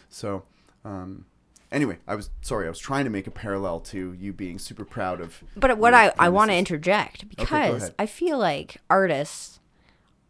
So, 0.09 0.43
um, 0.83 1.25
anyway, 1.71 1.97
I 2.07 2.15
was 2.15 2.29
sorry. 2.41 2.67
I 2.67 2.69
was 2.69 2.79
trying 2.79 3.05
to 3.05 3.09
make 3.09 3.27
a 3.27 3.31
parallel 3.31 3.79
to 3.81 4.13
you 4.13 4.33
being 4.33 4.59
super 4.59 4.85
proud 4.85 5.21
of. 5.21 5.43
But 5.55 5.77
what 5.77 5.93
I, 5.93 6.13
I 6.17 6.29
want 6.29 6.51
to 6.51 6.55
interject 6.55 7.29
because 7.29 7.83
ahead. 7.83 7.95
I 7.97 8.05
feel 8.05 8.37
like 8.37 8.77
artists 8.89 9.59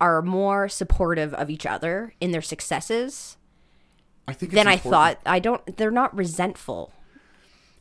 are 0.02 0.22
more 0.22 0.68
supportive 0.68 1.34
of 1.34 1.50
each 1.50 1.66
other 1.66 2.14
in 2.20 2.32
their 2.32 2.42
successes 2.42 3.38
I 4.27 4.34
think 4.34 4.52
than 4.52 4.68
I 4.68 4.77
thought. 4.77 5.19
I 5.26 5.39
don't. 5.39 5.77
They're 5.77 5.91
not 5.91 6.15
resentful 6.15 6.91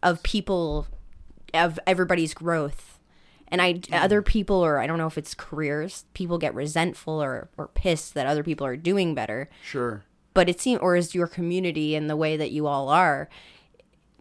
of 0.03 0.23
people, 0.23 0.87
of 1.53 1.79
everybody's 1.87 2.35
growth, 2.35 2.99
and 3.49 3.63
I 3.63 3.75
mm. 3.75 4.03
other 4.03 4.23
people, 4.23 4.57
or 4.57 4.79
I 4.79 4.87
don't 4.87 4.99
know 4.99 5.07
if 5.07 5.17
it's 5.17 5.35
careers. 5.35 6.05
People 6.15 6.39
get 6.39 6.55
resentful 6.55 7.23
or 7.23 7.49
or 7.57 7.69
pissed 7.69 8.15
that 8.15 8.27
other 8.27 8.43
people 8.43 8.67
are 8.67 8.77
doing 8.77 9.15
better. 9.15 9.49
Sure. 9.65 10.05
But 10.35 10.49
it 10.49 10.61
seems, 10.61 10.81
or 10.81 10.97
is 10.97 11.15
your 11.15 11.29
community 11.29 11.95
and 11.95 12.11
the 12.11 12.17
way 12.17 12.37
that 12.37 12.51
you 12.51 12.67
all 12.67 12.89
are, 12.89 13.29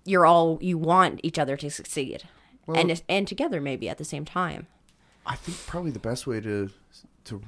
you're 0.06 0.26
all 0.26 0.60
you 0.62 0.78
want 0.78 1.20
each 1.24 1.40
other 1.40 1.58
to 1.58 1.70
succeed, 1.70 2.24
and 2.68 3.02
and 3.10 3.28
together 3.28 3.60
maybe 3.60 3.90
at 3.90 3.98
the 3.98 4.06
same 4.06 4.24
time. 4.24 4.68
I 5.26 5.36
think 5.36 5.58
probably 5.68 5.92
the 5.92 6.00
best 6.00 6.28
way 6.28 6.40
to 6.42 6.70
to 7.26 7.42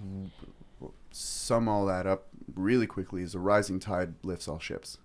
sum 1.12 1.70
all 1.70 1.86
that 1.86 2.06
up 2.06 2.28
really 2.54 2.88
quickly 2.88 3.22
is 3.24 3.36
a 3.36 3.40
rising 3.40 3.80
tide 3.80 4.14
lifts 4.24 4.48
all 4.48 4.60
ships. 4.60 4.98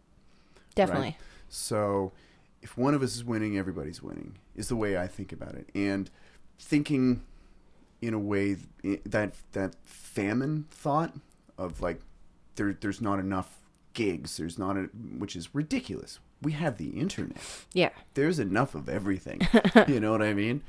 Definitely. 0.75 1.17
So 1.49 2.13
if 2.63 2.77
one 2.77 2.95
of 2.95 3.03
us 3.03 3.17
is 3.17 3.25
winning, 3.25 3.57
everybody's 3.59 4.03
winning 4.03 4.37
is 4.55 4.69
the 4.69 4.77
way 4.77 4.97
I 4.97 5.07
think 5.07 5.33
about 5.33 5.55
it. 5.55 5.69
And 5.75 6.11
thinking 6.59 7.23
in 8.01 8.15
a 8.15 8.19
way 8.19 8.57
that 9.05 9.35
that 9.53 9.75
famine 9.85 10.67
thought 10.71 11.15
of 11.59 11.81
like 11.81 12.01
there 12.57 12.77
there's 12.81 13.01
not 13.01 13.19
enough 13.19 13.59
gigs, 13.93 14.37
there's 14.37 14.59
not 14.59 14.77
a, 14.77 14.83
which 15.19 15.37
is 15.37 15.55
ridiculous. 15.55 16.19
We 16.43 16.53
have 16.53 16.79
the 16.79 16.91
internet. 16.91 17.37
Yeah. 17.75 17.91
There's 18.15 18.39
enough 18.39 18.75
of 18.75 18.89
everything. 18.89 19.47
you 19.89 20.01
know 20.01 20.13
what 20.13 20.23
I 20.23 20.33
mean? 20.33 20.63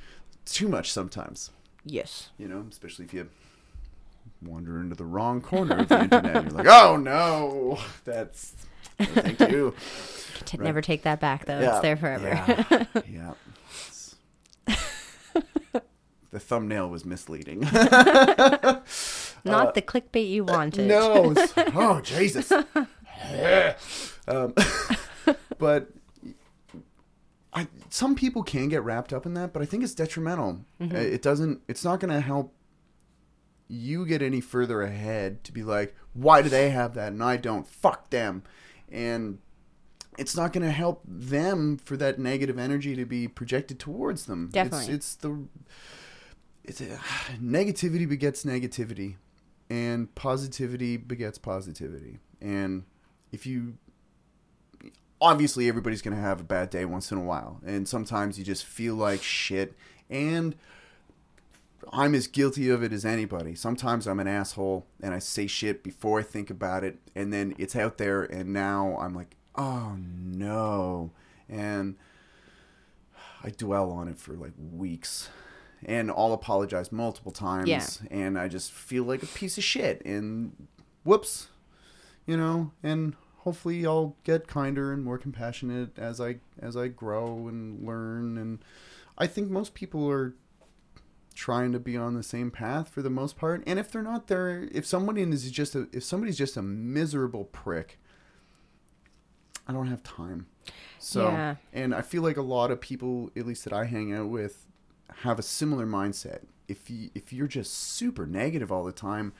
Too 0.45 0.67
much 0.67 0.91
sometimes 0.91 1.51
Yes. 1.85 2.29
you 2.37 2.47
know, 2.47 2.65
especially 2.69 3.05
if 3.05 3.13
you 3.13 3.29
wander 4.43 4.79
into 4.81 4.95
the 4.95 5.05
wrong 5.05 5.41
corner 5.41 5.77
of 5.77 5.87
the 5.89 6.01
internet. 6.03 6.43
You're 6.43 6.51
like, 6.51 6.67
oh 6.67 6.97
no, 6.97 7.79
that's 8.05 8.53
thank 8.97 9.39
you. 9.39 9.73
T- 10.45 10.57
Right. 10.57 10.65
Never 10.65 10.81
take 10.81 11.03
that 11.03 11.19
back 11.19 11.45
though. 11.45 11.59
Yeah, 11.59 11.73
It's 11.73 11.81
there 11.81 11.95
forever. 11.95 12.27
Yeah, 13.07 13.33
yeah. 14.67 14.75
The 16.31 16.39
thumbnail 16.39 16.89
was 16.89 17.03
misleading. 17.03 17.59
Not 19.43 19.73
the 19.75 19.81
clickbait 19.81 20.29
you 20.29 20.45
wanted. 20.45 20.87
no, 20.87 21.33
oh 21.75 21.99
Jesus. 22.01 22.51
um, 24.27 24.53
but 25.57 25.89
I, 27.53 27.67
some 27.89 28.15
people 28.15 28.43
can 28.43 28.69
get 28.69 28.81
wrapped 28.83 29.11
up 29.11 29.25
in 29.25 29.33
that, 29.33 29.51
but 29.51 29.61
I 29.61 29.65
think 29.65 29.83
it's 29.83 29.93
detrimental. 29.93 30.61
Mm-hmm. 30.81 30.95
Uh, 30.95 30.99
It 30.99 31.21
doesn't. 31.21 31.61
It's 31.67 31.83
not 31.83 31.99
going 31.99 32.13
to 32.13 32.21
help 32.21 32.53
you 33.71 34.05
get 34.05 34.21
any 34.21 34.41
further 34.41 34.81
ahead 34.81 35.43
to 35.45 35.51
be 35.53 35.63
like, 35.63 35.95
why 36.13 36.41
do 36.41 36.49
they 36.49 36.71
have 36.71 36.93
that 36.95 37.13
and 37.13 37.23
I 37.23 37.37
don't? 37.37 37.65
Fuck 37.65 38.09
them. 38.09 38.43
And 38.91 39.39
it's 40.17 40.35
not 40.35 40.51
going 40.51 40.65
to 40.65 40.71
help 40.71 41.01
them 41.07 41.77
for 41.77 41.95
that 41.95 42.19
negative 42.19 42.59
energy 42.59 42.97
to 42.97 43.05
be 43.05 43.29
projected 43.29 43.79
towards 43.79 44.25
them. 44.25 44.49
Definitely. 44.51 44.93
It's, 44.93 45.13
it's 45.13 45.15
the 45.15 45.47
it's 46.65 46.81
a, 46.81 46.85
negativity 47.41 48.07
begets 48.07 48.43
negativity 48.43 49.15
and 49.69 50.13
positivity 50.15 50.97
begets 50.97 51.37
positivity. 51.37 52.19
And 52.41 52.83
if 53.31 53.45
you 53.45 53.77
obviously 55.21 55.69
everybody's 55.69 56.01
going 56.01 56.15
to 56.15 56.21
have 56.21 56.41
a 56.41 56.43
bad 56.43 56.69
day 56.69 56.83
once 56.83 57.11
in 57.11 57.17
a 57.17 57.23
while 57.23 57.61
and 57.63 57.87
sometimes 57.87 58.39
you 58.39 58.43
just 58.43 58.65
feel 58.65 58.95
like 58.95 59.21
shit 59.21 59.75
and 60.09 60.55
I'm 61.91 62.13
as 62.15 62.27
guilty 62.27 62.69
of 62.69 62.83
it 62.83 62.93
as 62.93 63.05
anybody. 63.05 63.55
Sometimes 63.55 64.07
I'm 64.07 64.19
an 64.19 64.27
asshole 64.27 64.85
and 65.01 65.13
I 65.13 65.19
say 65.19 65.47
shit 65.47 65.83
before 65.83 66.19
I 66.19 66.23
think 66.23 66.49
about 66.49 66.83
it, 66.83 66.99
and 67.15 67.31
then 67.33 67.55
it's 67.57 67.75
out 67.75 67.97
there, 67.97 68.23
and 68.23 68.53
now 68.53 68.97
I'm 68.99 69.13
like, 69.15 69.35
oh 69.55 69.97
no, 69.97 71.11
and 71.49 71.95
I 73.43 73.49
dwell 73.49 73.91
on 73.91 74.07
it 74.07 74.17
for 74.17 74.33
like 74.33 74.53
weeks, 74.71 75.29
and 75.83 76.11
I'll 76.11 76.33
apologize 76.33 76.91
multiple 76.91 77.31
times, 77.31 77.67
Yeah. 77.69 77.85
and 78.11 78.37
I 78.37 78.47
just 78.47 78.71
feel 78.71 79.03
like 79.03 79.23
a 79.23 79.27
piece 79.27 79.57
of 79.57 79.63
shit, 79.63 80.01
and 80.05 80.67
whoops, 81.03 81.47
you 82.25 82.37
know, 82.37 82.71
and 82.83 83.15
hopefully 83.39 83.85
I'll 83.85 84.15
get 84.23 84.47
kinder 84.47 84.93
and 84.93 85.03
more 85.03 85.17
compassionate 85.17 85.97
as 85.97 86.21
I 86.21 86.37
as 86.59 86.77
I 86.77 86.87
grow 86.87 87.47
and 87.47 87.85
learn, 87.85 88.37
and 88.37 88.59
I 89.17 89.25
think 89.27 89.49
most 89.49 89.73
people 89.73 90.07
are 90.09 90.35
trying 91.33 91.71
to 91.71 91.79
be 91.79 91.95
on 91.97 92.13
the 92.15 92.23
same 92.23 92.51
path 92.51 92.89
for 92.89 93.01
the 93.01 93.09
most 93.09 93.37
part. 93.37 93.63
And 93.65 93.79
if 93.79 93.91
they're 93.91 94.01
not 94.03 94.27
there, 94.27 94.67
if 94.71 94.85
somebody 94.85 95.21
is 95.21 95.49
just 95.51 95.75
a, 95.75 95.87
if 95.93 96.03
somebody's 96.03 96.37
just 96.37 96.57
a 96.57 96.61
miserable 96.61 97.45
prick, 97.45 97.97
I 99.67 99.73
don't 99.73 99.87
have 99.87 100.03
time. 100.03 100.47
So, 100.99 101.29
Yeah. 101.29 101.55
and 101.73 101.95
I 101.95 102.01
feel 102.01 102.21
like 102.21 102.37
a 102.37 102.41
lot 102.41 102.71
of 102.71 102.81
people, 102.81 103.31
at 103.35 103.45
least 103.45 103.63
that 103.63 103.73
I 103.73 103.85
hang 103.85 104.13
out 104.13 104.29
with, 104.29 104.65
have 105.21 105.39
a 105.39 105.43
similar 105.43 105.85
mindset. 105.85 106.41
If 106.67 106.89
you 106.89 107.09
if 107.15 107.33
you're 107.33 107.47
just 107.47 107.73
super 107.73 108.25
negative 108.25 108.71
all 108.71 108.83
the 108.83 108.91
time, 108.93 109.33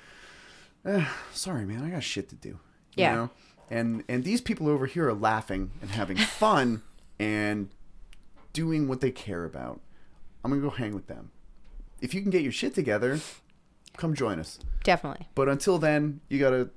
eh, 0.85 1.05
sorry 1.33 1.65
man, 1.65 1.83
I 1.83 1.89
got 1.89 2.03
shit 2.03 2.29
to 2.29 2.35
do. 2.35 2.49
you 2.49 3.03
Yeah. 3.03 3.15
know? 3.15 3.29
And 3.69 4.03
and 4.09 4.23
these 4.25 4.41
people 4.41 4.67
over 4.67 4.85
here 4.85 5.07
are 5.07 5.13
laughing 5.13 5.71
and 5.81 5.91
having 5.91 6.17
fun 6.43 6.81
and 7.19 7.69
doing 8.53 8.87
what 8.89 8.99
they 9.01 9.11
care 9.11 9.45
about. 9.45 9.79
I'm 10.43 10.51
gonna 10.51 10.61
go 10.61 10.69
hang 10.71 10.93
with 10.93 11.07
them. 11.07 11.31
If 12.01 12.13
you 12.13 12.21
can 12.21 12.31
get 12.31 12.41
your 12.41 12.51
shit 12.51 12.73
together, 12.75 13.19
come 13.97 14.13
join 14.15 14.39
us. 14.39 14.59
Definitely. 14.83 15.27
But 15.35 15.47
until 15.49 15.77
then, 15.77 16.21
you 16.29 16.39
gotta 16.39 16.69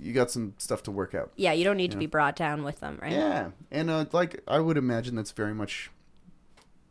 you 0.00 0.12
got 0.12 0.30
some 0.30 0.54
stuff 0.58 0.82
to 0.84 0.90
work 0.90 1.14
out. 1.14 1.32
Yeah, 1.36 1.52
you 1.52 1.64
don't 1.64 1.76
need 1.76 1.90
to 1.92 1.96
Yeah. 1.96 2.00
be 2.00 2.06
brought 2.06 2.36
down 2.36 2.62
with 2.62 2.80
them, 2.80 2.98
right? 3.02 3.12
Yeah, 3.12 3.50
and 3.70 3.90
uh, 3.90 4.04
like 4.12 4.42
I 4.46 4.60
would 4.60 4.76
imagine 4.76 5.14
that's 5.16 5.32
very 5.32 5.54
much 5.54 5.90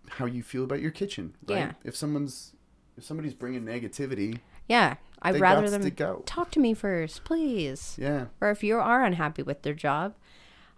how 0.10 0.26
you 0.26 0.42
feel 0.44 0.64
about 0.64 0.82
your 0.82 0.92
kitchen, 0.92 1.36
right? 1.48 1.58
Yeah. 1.58 1.72
If 1.84 1.96
someone's 1.96 2.54
if 2.98 3.04
somebody's 3.04 3.34
bringing 3.36 3.64
negativity, 3.64 4.40
Yeah. 4.68 4.96
I'd 5.22 5.40
rather 5.40 5.70
them 5.70 5.82
to 5.84 5.90
go. 5.90 6.22
talk 6.28 6.52
to 6.52 6.60
me 6.60 6.74
first, 6.76 7.24
please. 7.24 7.96
yeah, 8.00 8.26
Or 8.40 8.52
if 8.52 8.64
you 8.64 8.78
are 8.78 9.04
unhappy 9.04 9.42
with 9.44 9.64
their 9.64 9.74
job, 9.74 10.14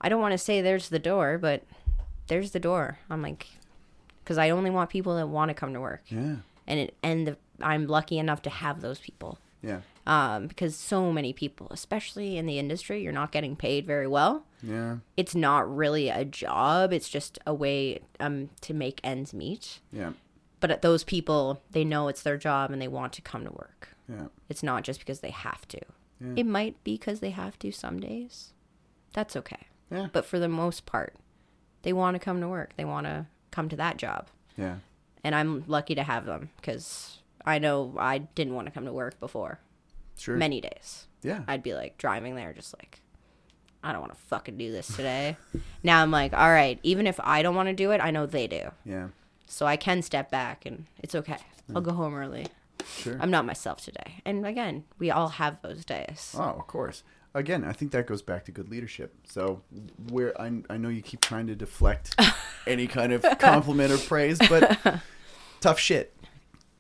I 0.02 0.08
don't 0.10 0.22
want 0.22 0.32
to 0.32 0.38
say 0.38 0.62
there's 0.62 0.88
the 0.90 1.00
door, 1.00 1.38
but 1.38 1.64
there's 2.28 2.52
the 2.52 2.60
door. 2.60 3.00
I'm 3.10 3.22
like, 3.22 3.48
because 4.24 4.38
I 4.38 4.50
only 4.50 4.70
want 4.70 4.90
people 4.90 5.16
that 5.18 5.28
want 5.28 5.50
to 5.50 5.54
come 5.54 5.74
to 5.74 5.82
work, 5.82 6.04
yeah, 6.08 6.38
and 6.70 6.80
it, 6.80 6.96
and 7.04 7.28
the, 7.28 7.38
I'm 7.62 7.88
lucky 7.88 8.18
enough 8.18 8.42
to 8.44 8.50
have 8.50 8.80
those 8.82 9.00
people. 9.00 9.38
yeah, 9.62 9.82
Um, 10.08 10.48
because 10.48 10.76
so 10.78 11.12
many 11.12 11.34
people, 11.34 11.68
especially 11.72 12.38
in 12.38 12.46
the 12.46 12.58
industry, 12.60 13.02
you're 13.04 13.12
not 13.22 13.32
getting 13.34 13.56
paid 13.58 13.86
very 13.86 14.08
well. 14.08 14.46
yeah, 14.64 14.98
It's 15.18 15.36
not 15.36 15.64
really 15.76 16.08
a 16.10 16.24
job. 16.24 16.94
It's 16.94 17.10
just 17.10 17.38
a 17.46 17.54
way 17.54 18.00
um 18.22 18.50
to 18.62 18.74
make 18.74 19.02
ends 19.04 19.34
meet. 19.34 19.80
yeah, 19.92 20.12
But 20.62 20.82
those 20.82 21.04
people, 21.04 21.62
they 21.72 21.84
know 21.84 22.08
it's 22.08 22.22
their 22.24 22.38
job 22.38 22.72
and 22.72 22.82
they 22.82 22.88
want 22.88 23.12
to 23.14 23.22
come 23.22 23.44
to 23.44 23.52
work. 23.52 23.90
yeah, 24.08 24.28
It's 24.48 24.64
not 24.64 24.84
just 24.86 25.00
because 25.00 25.20
they 25.20 25.32
have 25.32 25.68
to. 25.70 25.80
Yeah. 26.22 26.34
It 26.38 26.46
might 26.46 26.82
be 26.84 26.94
because 26.98 27.20
they 27.20 27.32
have 27.32 27.58
to 27.60 27.72
some 27.72 28.00
days. 28.00 28.54
That's 29.14 29.36
okay. 29.36 29.68
yeah, 29.92 30.08
But 30.14 30.26
for 30.26 30.38
the 30.40 30.50
most 30.50 30.86
part, 30.86 31.16
they 31.84 31.94
want 31.94 32.16
to 32.16 32.20
come 32.20 32.40
to 32.42 32.48
work. 32.48 32.72
They 32.78 32.86
want 32.86 33.06
to 33.08 33.26
come 33.52 33.70
to 33.70 33.76
that 33.78 33.98
job. 33.98 34.28
yeah, 34.58 34.76
And 35.24 35.36
I'm 35.36 35.64
lucky 35.68 35.96
to 35.96 36.04
have 36.04 36.26
them 36.26 36.50
because 36.58 37.20
I 37.46 37.60
know 37.60 37.96
I 37.98 38.20
didn't 38.20 38.54
want 38.56 38.68
to 38.68 38.72
come 38.72 38.86
to 38.86 38.94
work 38.94 39.20
before. 39.20 39.60
sure, 40.18 40.38
Many 40.38 40.62
days. 40.62 41.08
yeah, 41.22 41.44
I'd 41.48 41.64
be 41.64 41.74
like 41.74 41.98
driving 41.98 42.36
there 42.36 42.54
just 42.54 42.74
like, 42.80 43.02
I 43.84 43.92
don't 43.92 44.02
want 44.02 44.14
to 44.14 44.20
fucking 44.28 44.58
do 44.58 44.72
this 44.72 44.88
today. 44.96 45.38
now 45.84 46.02
I'm 46.02 46.12
like, 46.12 46.34
all 46.34 46.50
right, 46.50 46.80
even 46.84 47.08
if 47.08 47.20
I 47.22 47.42
don't 47.42 47.56
want 47.56 47.68
to 47.70 47.74
do 47.74 47.92
it, 47.92 48.00
I 48.02 48.12
know 48.12 48.26
they 48.26 48.48
do. 48.48 48.70
yeah, 48.86 49.08
So 49.48 49.66
I 49.66 49.76
can 49.78 50.02
step 50.02 50.30
back 50.32 50.66
and 50.66 50.86
it's 51.00 51.16
okay. 51.16 51.38
Hmm. 51.68 51.76
I'll 51.78 51.82
go 51.84 51.94
home 51.94 52.14
early. 52.16 52.48
sure. 52.98 53.18
I'm 53.22 53.32
not 53.32 53.46
myself 53.46 53.82
today. 53.82 54.22
And 54.26 54.46
again, 54.46 54.84
we 55.00 55.12
all 55.12 55.30
have 55.30 55.62
those 55.62 55.84
days. 55.86 56.36
Oh, 56.38 56.44
of 56.44 56.68
course. 56.68 57.04
Again, 57.36 57.64
I 57.64 57.74
think 57.74 57.92
that 57.92 58.08
goes 58.08 58.22
back 58.24 58.46
to 58.46 58.52
good 58.52 58.70
leadership. 58.70 59.14
So, 59.30 59.62
where 60.10 60.40
I, 60.42 60.52
I 60.70 60.78
know 60.78 60.90
you 60.90 61.02
keep 61.04 61.22
trying 61.22 61.46
to 61.48 61.56
deflect 61.56 62.20
any 62.68 62.88
kind 62.88 63.14
of 63.14 63.24
compliment 63.38 63.92
or 63.92 63.98
praise, 64.00 64.40
but 64.40 64.80
tough 65.62 65.80
shit. 65.80 66.16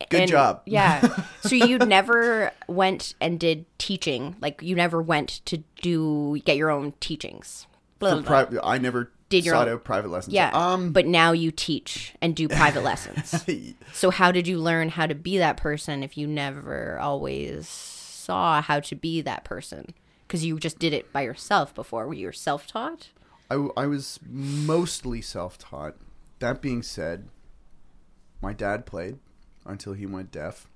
Good 0.10 0.22
And- 0.22 0.32
job. 0.32 0.62
Yeah. 0.66 1.24
so 1.42 1.56
you 1.56 1.78
never 1.78 2.52
went 2.68 3.14
and 3.22 3.40
did 3.40 3.66
teaching. 3.78 4.38
Like 4.42 4.62
you 4.64 4.76
never 4.76 5.02
went 5.02 5.42
to 5.46 5.64
do 5.82 6.40
get 6.46 6.58
your 6.58 6.72
own 6.72 6.94
teachings. 7.00 7.68
Blah, 8.00 8.14
blah, 8.16 8.22
blah. 8.22 8.46
pri- 8.46 8.60
I 8.64 8.78
never 8.80 9.12
Did 9.28 9.46
your 9.46 9.54
sought 9.56 9.68
own- 9.68 9.74
out 9.76 9.84
private 9.84 10.10
lessons. 10.10 10.34
Yeah. 10.34 10.50
Um. 10.54 10.94
but 10.94 11.06
now 11.06 11.32
you 11.34 11.52
teach 11.52 12.14
and 12.22 12.36
do 12.36 12.48
private 12.48 12.82
lessons. 12.84 13.46
So 13.94 14.10
how 14.10 14.32
did 14.32 14.48
you 14.48 14.58
learn 14.58 14.90
how 14.90 15.06
to 15.06 15.14
be 15.16 15.38
that 15.38 15.58
person 15.58 16.02
if 16.02 16.18
you 16.18 16.26
never 16.28 16.98
always 17.00 17.68
saw 17.68 18.62
how 18.62 18.80
to 18.80 18.96
be 18.96 19.22
that 19.22 19.44
person? 19.44 19.94
Because 20.30 20.46
you 20.46 20.60
just 20.60 20.78
did 20.78 20.94
it 20.94 21.12
by 21.12 21.22
yourself 21.24 21.74
before. 21.74 22.06
Were 22.08 22.14
you 22.14 22.32
self 22.32 22.68
taught? 22.68 23.10
I, 23.50 23.56
I 23.76 23.88
was 23.88 24.20
mostly 24.30 25.22
self-taught. 25.24 25.96
That 26.38 26.62
being 26.62 26.84
said, 26.84 27.30
my 28.44 28.54
dad 28.54 28.86
played 28.86 29.18
until 29.66 29.94
he 29.94 30.06
went 30.06 30.32
deaf, 30.32 30.68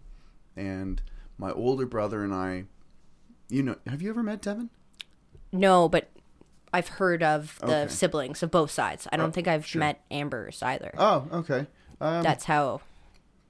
and 0.58 1.00
my 1.38 1.52
older 1.52 1.86
brother 1.86 2.24
and 2.24 2.34
I. 2.34 2.66
You 3.48 3.62
know, 3.62 3.76
have 3.86 4.02
you 4.02 4.10
ever 4.10 4.24
met 4.24 4.42
Devin? 4.42 4.72
No, 5.52 5.88
but 5.88 6.10
I've 6.74 6.88
heard 6.88 7.22
of 7.22 7.60
the 7.62 7.82
Okay. 7.84 7.94
siblings 7.94 8.42
of 8.42 8.50
both 8.50 8.72
sides. 8.72 9.08
I 9.12 9.18
don't 9.18 9.30
Oh, 9.30 9.32
think 9.32 9.48
I've 9.48 9.68
sure. 9.68 9.80
met 9.80 10.02
Amber's 10.10 10.64
either. 10.64 10.96
Oh, 10.98 11.28
okay. 11.32 11.68
Um, 12.02 12.24
That's 12.24 12.46
how. 12.46 12.82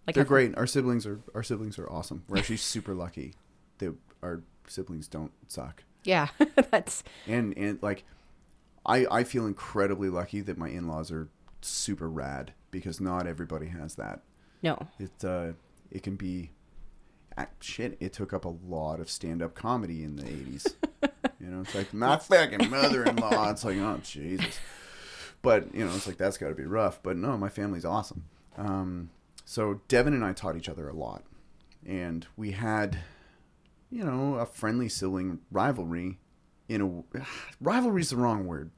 Like 0.05 0.15
They're 0.15 0.23
I've- 0.23 0.27
great. 0.27 0.57
Our 0.57 0.67
siblings 0.67 1.05
are 1.07 1.21
our 1.33 1.43
siblings 1.43 1.79
are 1.79 1.89
awesome. 1.89 2.23
We're 2.27 2.39
actually 2.39 2.57
super 2.57 2.93
lucky 2.93 3.35
that 3.77 3.95
our 4.21 4.41
siblings 4.67 5.07
don't 5.07 5.31
suck. 5.47 5.85
Yeah, 6.03 6.27
that's 6.71 7.03
And 7.27 7.57
and 7.57 7.81
like 7.81 8.03
I 8.85 9.05
I 9.09 9.23
feel 9.23 9.45
incredibly 9.45 10.09
lucky 10.09 10.41
that 10.41 10.57
my 10.57 10.69
in-laws 10.69 11.11
are 11.11 11.29
super 11.61 12.09
rad 12.09 12.53
because 12.71 12.99
not 12.99 13.27
everybody 13.27 13.67
has 13.67 13.95
that. 13.95 14.21
no. 14.61 14.87
It 14.99 15.23
uh 15.23 15.53
it 15.91 16.03
can 16.03 16.15
be 16.15 16.51
ah, 17.37 17.47
shit, 17.61 17.97
it 17.99 18.13
took 18.13 18.33
up 18.33 18.45
a 18.45 18.55
lot 18.67 18.99
of 18.99 19.09
stand-up 19.09 19.53
comedy 19.55 20.03
in 20.03 20.15
the 20.15 20.23
80s. 20.23 20.73
you 21.39 21.47
know, 21.47 21.61
it's 21.61 21.75
like 21.75 21.93
my 21.93 22.17
fucking 22.17 22.69
mother-in-law. 22.69 23.51
It's 23.51 23.63
like, 23.63 23.77
oh 23.77 23.99
Jesus. 24.03 24.59
But, 25.41 25.73
you 25.75 25.85
know, 25.85 25.93
it's 25.93 26.07
like 26.07 26.17
that's 26.17 26.37
got 26.37 26.49
to 26.49 26.55
be 26.55 26.63
rough, 26.63 27.03
but 27.03 27.17
no, 27.17 27.37
my 27.37 27.49
family's 27.49 27.85
awesome. 27.85 28.25
Um 28.57 29.09
so 29.45 29.81
Devin 29.87 30.13
and 30.13 30.23
I 30.23 30.33
taught 30.33 30.55
each 30.57 30.69
other 30.69 30.87
a 30.89 30.93
lot. 30.93 31.23
And 31.85 32.25
we 32.37 32.51
had 32.51 32.99
you 33.93 34.03
know, 34.03 34.35
a 34.35 34.45
friendly 34.45 34.89
sibling 34.89 35.39
rivalry 35.51 36.19
in 36.67 36.81
a 37.13 37.19
rivalry's 37.61 38.09
the 38.09 38.17
wrong 38.17 38.47
word. 38.47 38.71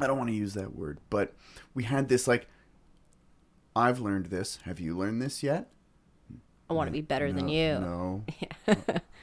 I 0.00 0.06
don't 0.06 0.16
want 0.16 0.30
to 0.30 0.36
use 0.36 0.54
that 0.54 0.76
word, 0.76 0.98
but 1.10 1.34
we 1.74 1.84
had 1.84 2.08
this 2.08 2.28
like 2.28 2.46
I've 3.74 4.00
learned 4.00 4.26
this. 4.26 4.58
Have 4.62 4.78
you 4.80 4.96
learned 4.96 5.20
this 5.20 5.42
yet? 5.42 5.70
I 6.70 6.74
want 6.74 6.88
to 6.88 6.92
be 6.92 7.00
better 7.00 7.32
than 7.32 7.46
No, 7.46 7.52
you. 7.52 7.78
No. 7.78 8.24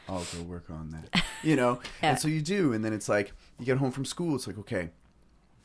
I'll 0.10 0.26
go 0.36 0.42
work 0.44 0.70
on 0.70 0.90
that. 0.92 1.24
You 1.44 1.56
know? 1.56 1.80
Yeah. 2.02 2.12
And 2.12 2.20
so 2.20 2.28
you 2.28 2.42
do, 2.42 2.74
and 2.74 2.84
then 2.84 2.92
it's 2.92 3.08
like 3.08 3.34
you 3.60 3.66
get 3.66 3.78
home 3.78 3.92
from 3.92 4.04
school, 4.06 4.36
it's 4.36 4.48
like, 4.48 4.58
okay, 4.58 4.90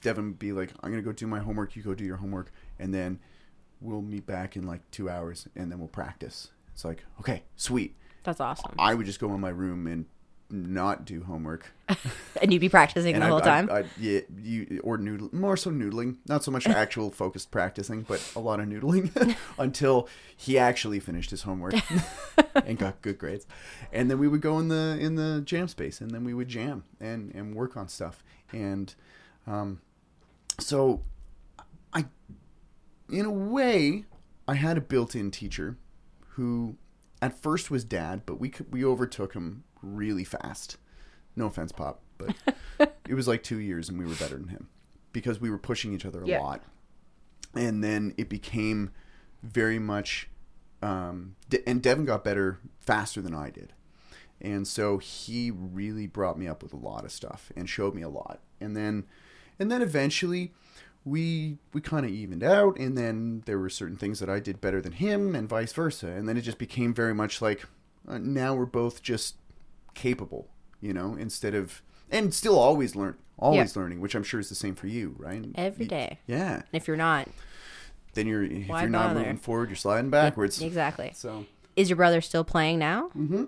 Devin 0.02 0.26
would 0.26 0.38
be 0.38 0.52
like, 0.52 0.72
I'm 0.82 0.90
gonna 0.90 1.02
go 1.02 1.12
do 1.12 1.26
my 1.26 1.40
homework, 1.40 1.74
you 1.74 1.82
go 1.82 1.94
do 1.94 2.04
your 2.04 2.16
homework, 2.18 2.52
and 2.78 2.92
then 2.92 3.18
we'll 3.80 4.02
meet 4.02 4.26
back 4.26 4.56
in 4.56 4.66
like 4.66 4.88
two 4.90 5.08
hours 5.08 5.48
and 5.56 5.72
then 5.72 5.78
we'll 5.78 5.88
practice. 5.88 6.50
It's 6.72 6.84
like, 6.84 7.04
okay, 7.18 7.42
sweet. 7.56 7.96
That's 8.24 8.40
awesome. 8.40 8.74
I 8.78 8.94
would 8.94 9.06
just 9.06 9.20
go 9.20 9.32
in 9.34 9.40
my 9.40 9.48
room 9.50 9.86
and 9.86 10.06
not 10.52 11.04
do 11.04 11.22
homework. 11.22 11.72
And 12.42 12.52
you'd 12.52 12.60
be 12.60 12.68
practicing 12.70 13.18
the 13.18 13.24
I- 13.24 13.28
whole 13.28 13.40
time. 13.40 13.68
I- 13.70 13.84
yeah, 13.98 14.20
you 14.42 14.80
or 14.82 14.96
noodle 14.96 15.28
more 15.32 15.56
so 15.56 15.70
noodling, 15.70 16.16
not 16.26 16.42
so 16.42 16.50
much 16.50 16.66
actual 16.84 17.10
focused 17.10 17.50
practicing, 17.50 18.02
but 18.02 18.32
a 18.34 18.40
lot 18.40 18.60
of 18.60 18.66
noodling 18.66 19.36
until 19.58 20.08
he 20.36 20.58
actually 20.58 21.00
finished 21.00 21.30
his 21.30 21.42
homework 21.42 21.74
and 22.54 22.78
got 22.78 23.02
good 23.02 23.18
grades. 23.18 23.46
And 23.92 24.10
then 24.10 24.18
we 24.18 24.26
would 24.26 24.40
go 24.40 24.58
in 24.58 24.68
the 24.68 24.96
in 24.98 25.16
the 25.16 25.42
jam 25.44 25.68
space, 25.68 26.00
and 26.00 26.10
then 26.10 26.24
we 26.24 26.32
would 26.32 26.48
jam 26.48 26.84
and 26.98 27.30
and 27.34 27.54
work 27.54 27.76
on 27.76 27.88
stuff. 27.88 28.24
And 28.52 28.94
um, 29.46 29.80
so 30.58 31.02
I, 31.92 32.06
in 33.10 33.26
a 33.26 33.30
way, 33.30 34.04
I 34.48 34.54
had 34.54 34.78
a 34.78 34.80
built-in 34.80 35.30
teacher 35.30 35.76
who 36.30 36.76
at 37.22 37.40
first 37.40 37.70
was 37.70 37.84
dad, 37.84 38.22
but 38.26 38.40
we 38.40 38.48
could, 38.48 38.72
we 38.72 38.84
overtook 38.84 39.34
him 39.34 39.64
really 39.82 40.24
fast. 40.24 40.76
No 41.36 41.46
offense, 41.46 41.72
Pop, 41.72 42.00
but 42.18 42.34
it 43.08 43.14
was 43.14 43.28
like 43.28 43.42
two 43.42 43.58
years 43.58 43.88
and 43.88 43.98
we 43.98 44.04
were 44.06 44.14
better 44.14 44.36
than 44.36 44.48
him 44.48 44.68
because 45.12 45.40
we 45.40 45.50
were 45.50 45.58
pushing 45.58 45.92
each 45.92 46.06
other 46.06 46.22
a 46.22 46.26
Yeah. 46.26 46.40
lot. 46.40 46.62
And 47.54 47.82
then 47.82 48.14
it 48.16 48.28
became 48.28 48.90
very 49.42 49.78
much 49.78 50.28
um, 50.82 51.36
De- 51.48 51.66
and 51.68 51.82
Devin 51.82 52.04
got 52.04 52.24
better 52.24 52.58
faster 52.78 53.20
than 53.20 53.34
I 53.34 53.50
did. 53.50 53.72
And 54.40 54.66
so 54.66 54.96
he 54.98 55.50
really 55.50 56.06
brought 56.06 56.38
me 56.38 56.48
up 56.48 56.62
with 56.62 56.72
a 56.72 56.76
lot 56.78 57.04
of 57.04 57.12
stuff 57.12 57.52
and 57.56 57.68
showed 57.68 57.94
me 57.94 58.02
a 58.02 58.08
lot. 58.08 58.40
And 58.60 58.74
then 58.76 59.04
and 59.58 59.70
then 59.70 59.82
eventually 59.82 60.52
we 61.04 61.56
we 61.72 61.80
kind 61.80 62.04
of 62.04 62.12
evened 62.12 62.42
out 62.44 62.78
and 62.78 62.96
then 62.96 63.42
there 63.46 63.58
were 63.58 63.70
certain 63.70 63.96
things 63.96 64.20
that 64.20 64.28
I 64.28 64.38
did 64.40 64.60
better 64.60 64.80
than 64.82 64.92
him 64.92 65.34
and 65.34 65.48
vice 65.48 65.72
versa. 65.72 66.08
And 66.08 66.28
then 66.28 66.36
it 66.36 66.42
just 66.42 66.58
became 66.58 66.92
very 66.94 67.14
much 67.14 67.40
like 67.40 67.64
uh, 68.08 68.18
now 68.18 68.54
we're 68.54 68.66
both 68.66 69.02
just 69.02 69.36
capable, 69.94 70.48
you 70.80 70.92
know, 70.92 71.14
instead 71.18 71.54
of 71.54 71.82
and 72.10 72.34
still 72.34 72.58
always 72.58 72.94
learn 72.96 73.16
always 73.38 73.74
learning, 73.76 74.00
which 74.00 74.14
I'm 74.14 74.22
sure 74.22 74.38
is 74.40 74.50
the 74.50 74.54
same 74.54 74.74
for 74.74 74.86
you, 74.86 75.14
right? 75.18 75.42
Every 75.54 75.86
day. 75.86 76.18
Yeah. 76.26 76.56
And 76.56 76.64
if 76.72 76.86
you're 76.86 76.96
not, 76.98 77.28
Then 78.14 78.26
you're 78.26 78.44
if 78.44 78.68
Why 78.68 78.82
you're 78.82 78.90
not 78.90 79.08
bother? 79.08 79.20
moving 79.20 79.36
forward, 79.38 79.70
you're 79.70 79.76
sliding 79.76 80.10
backwards. 80.10 80.60
exactly. 80.60 81.12
So 81.14 81.46
Is 81.76 81.88
your 81.88 81.96
brother 81.96 82.20
still 82.20 82.44
playing 82.44 82.78
now? 82.78 83.08
mm-hmm 83.16 83.44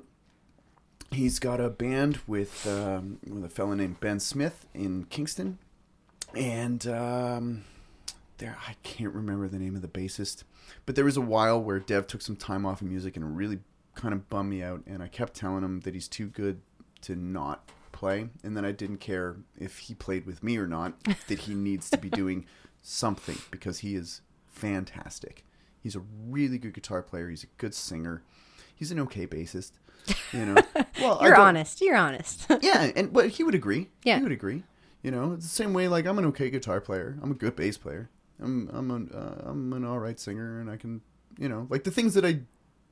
he's 1.11 1.39
got 1.39 1.61
a 1.61 1.69
band 1.69 2.19
with 2.27 2.67
um, 2.67 3.19
with 3.29 3.45
a 3.45 3.49
fellow 3.51 3.75
named 3.75 4.01
Ben 4.01 4.19
Smith 4.19 4.67
in 4.73 5.05
Kingston, 5.11 5.59
and 6.37 6.87
um, 6.87 7.65
there 8.39 8.57
I 8.69 8.75
can't 8.83 9.15
remember 9.15 9.49
the 9.49 9.59
name 9.59 9.77
of 9.77 9.83
the 9.83 9.89
bassist, 9.89 10.45
but 10.87 10.95
there 10.97 11.05
was 11.05 11.17
a 11.17 11.21
while 11.23 11.63
where 11.63 11.79
Dev 11.79 12.07
took 12.07 12.23
some 12.23 12.37
time 12.37 12.65
off 12.67 12.81
of 12.81 12.89
music 12.89 13.17
and 13.17 13.37
really 13.37 13.61
kind 13.95 14.15
of 14.15 14.29
bummed 14.29 14.51
me 14.51 14.63
out, 14.63 14.83
and 14.87 15.03
I 15.03 15.09
kept 15.09 15.35
telling 15.35 15.63
him 15.65 15.81
that 15.81 15.95
he's 15.95 16.09
too 16.09 16.27
good 16.27 16.61
to 17.03 17.17
not 17.17 17.69
play, 17.93 18.29
and 18.43 18.57
then 18.57 18.65
I 18.65 18.73
didn't 18.73 18.99
care 18.99 19.37
if 19.59 19.79
he 19.79 19.95
played 19.95 20.27
with 20.27 20.43
me 20.43 20.57
or 20.57 20.67
not, 20.67 20.95
that 21.29 21.41
he 21.41 21.55
needs 21.55 21.91
to 21.91 21.99
be 21.99 22.09
doing 22.11 22.47
something 22.83 23.39
because 23.51 23.81
he 23.81 23.95
is 23.95 24.23
fantastic. 24.49 25.45
He's 25.81 25.97
a 25.97 26.03
really 26.29 26.59
good 26.59 26.75
guitar 26.75 27.03
player. 27.03 27.29
He's 27.29 27.43
a 27.45 27.49
good 27.59 27.75
singer. 27.75 28.23
He's 28.75 28.93
an 28.93 29.01
okay 29.01 29.27
bassist. 29.27 29.73
You 30.33 30.47
know, 30.47 30.55
well, 31.01 31.19
You're 31.23 31.37
honest. 31.37 31.81
You're 31.81 31.97
honest. 31.97 32.47
yeah, 32.61 32.91
and 32.97 33.13
but 33.13 33.29
he 33.31 33.45
would 33.45 33.55
agree. 33.55 33.89
Yeah. 34.05 34.17
he 34.17 34.23
would 34.23 34.33
agree. 34.33 34.63
You 35.03 35.11
know, 35.11 35.33
it's 35.33 35.45
the 35.45 35.51
same 35.55 35.73
way. 35.73 35.89
Like 35.89 36.07
I'm 36.07 36.19
an 36.19 36.25
okay 36.27 36.49
guitar 36.51 36.81
player. 36.81 37.19
I'm 37.23 37.31
a 37.33 37.35
good 37.35 37.57
bass 37.57 37.77
player. 37.77 38.09
I'm 38.41 38.69
I'm 38.73 38.91
an 38.91 39.11
uh, 39.13 39.49
I'm 39.51 39.73
an 39.73 39.85
all 39.85 39.99
right 39.99 40.19
singer, 40.19 40.61
and 40.61 40.71
I 40.71 40.77
can 40.77 41.01
you 41.39 41.49
know 41.49 41.67
like 41.71 41.85
the 41.85 41.91
things 41.91 42.15
that 42.15 42.25
I 42.25 42.41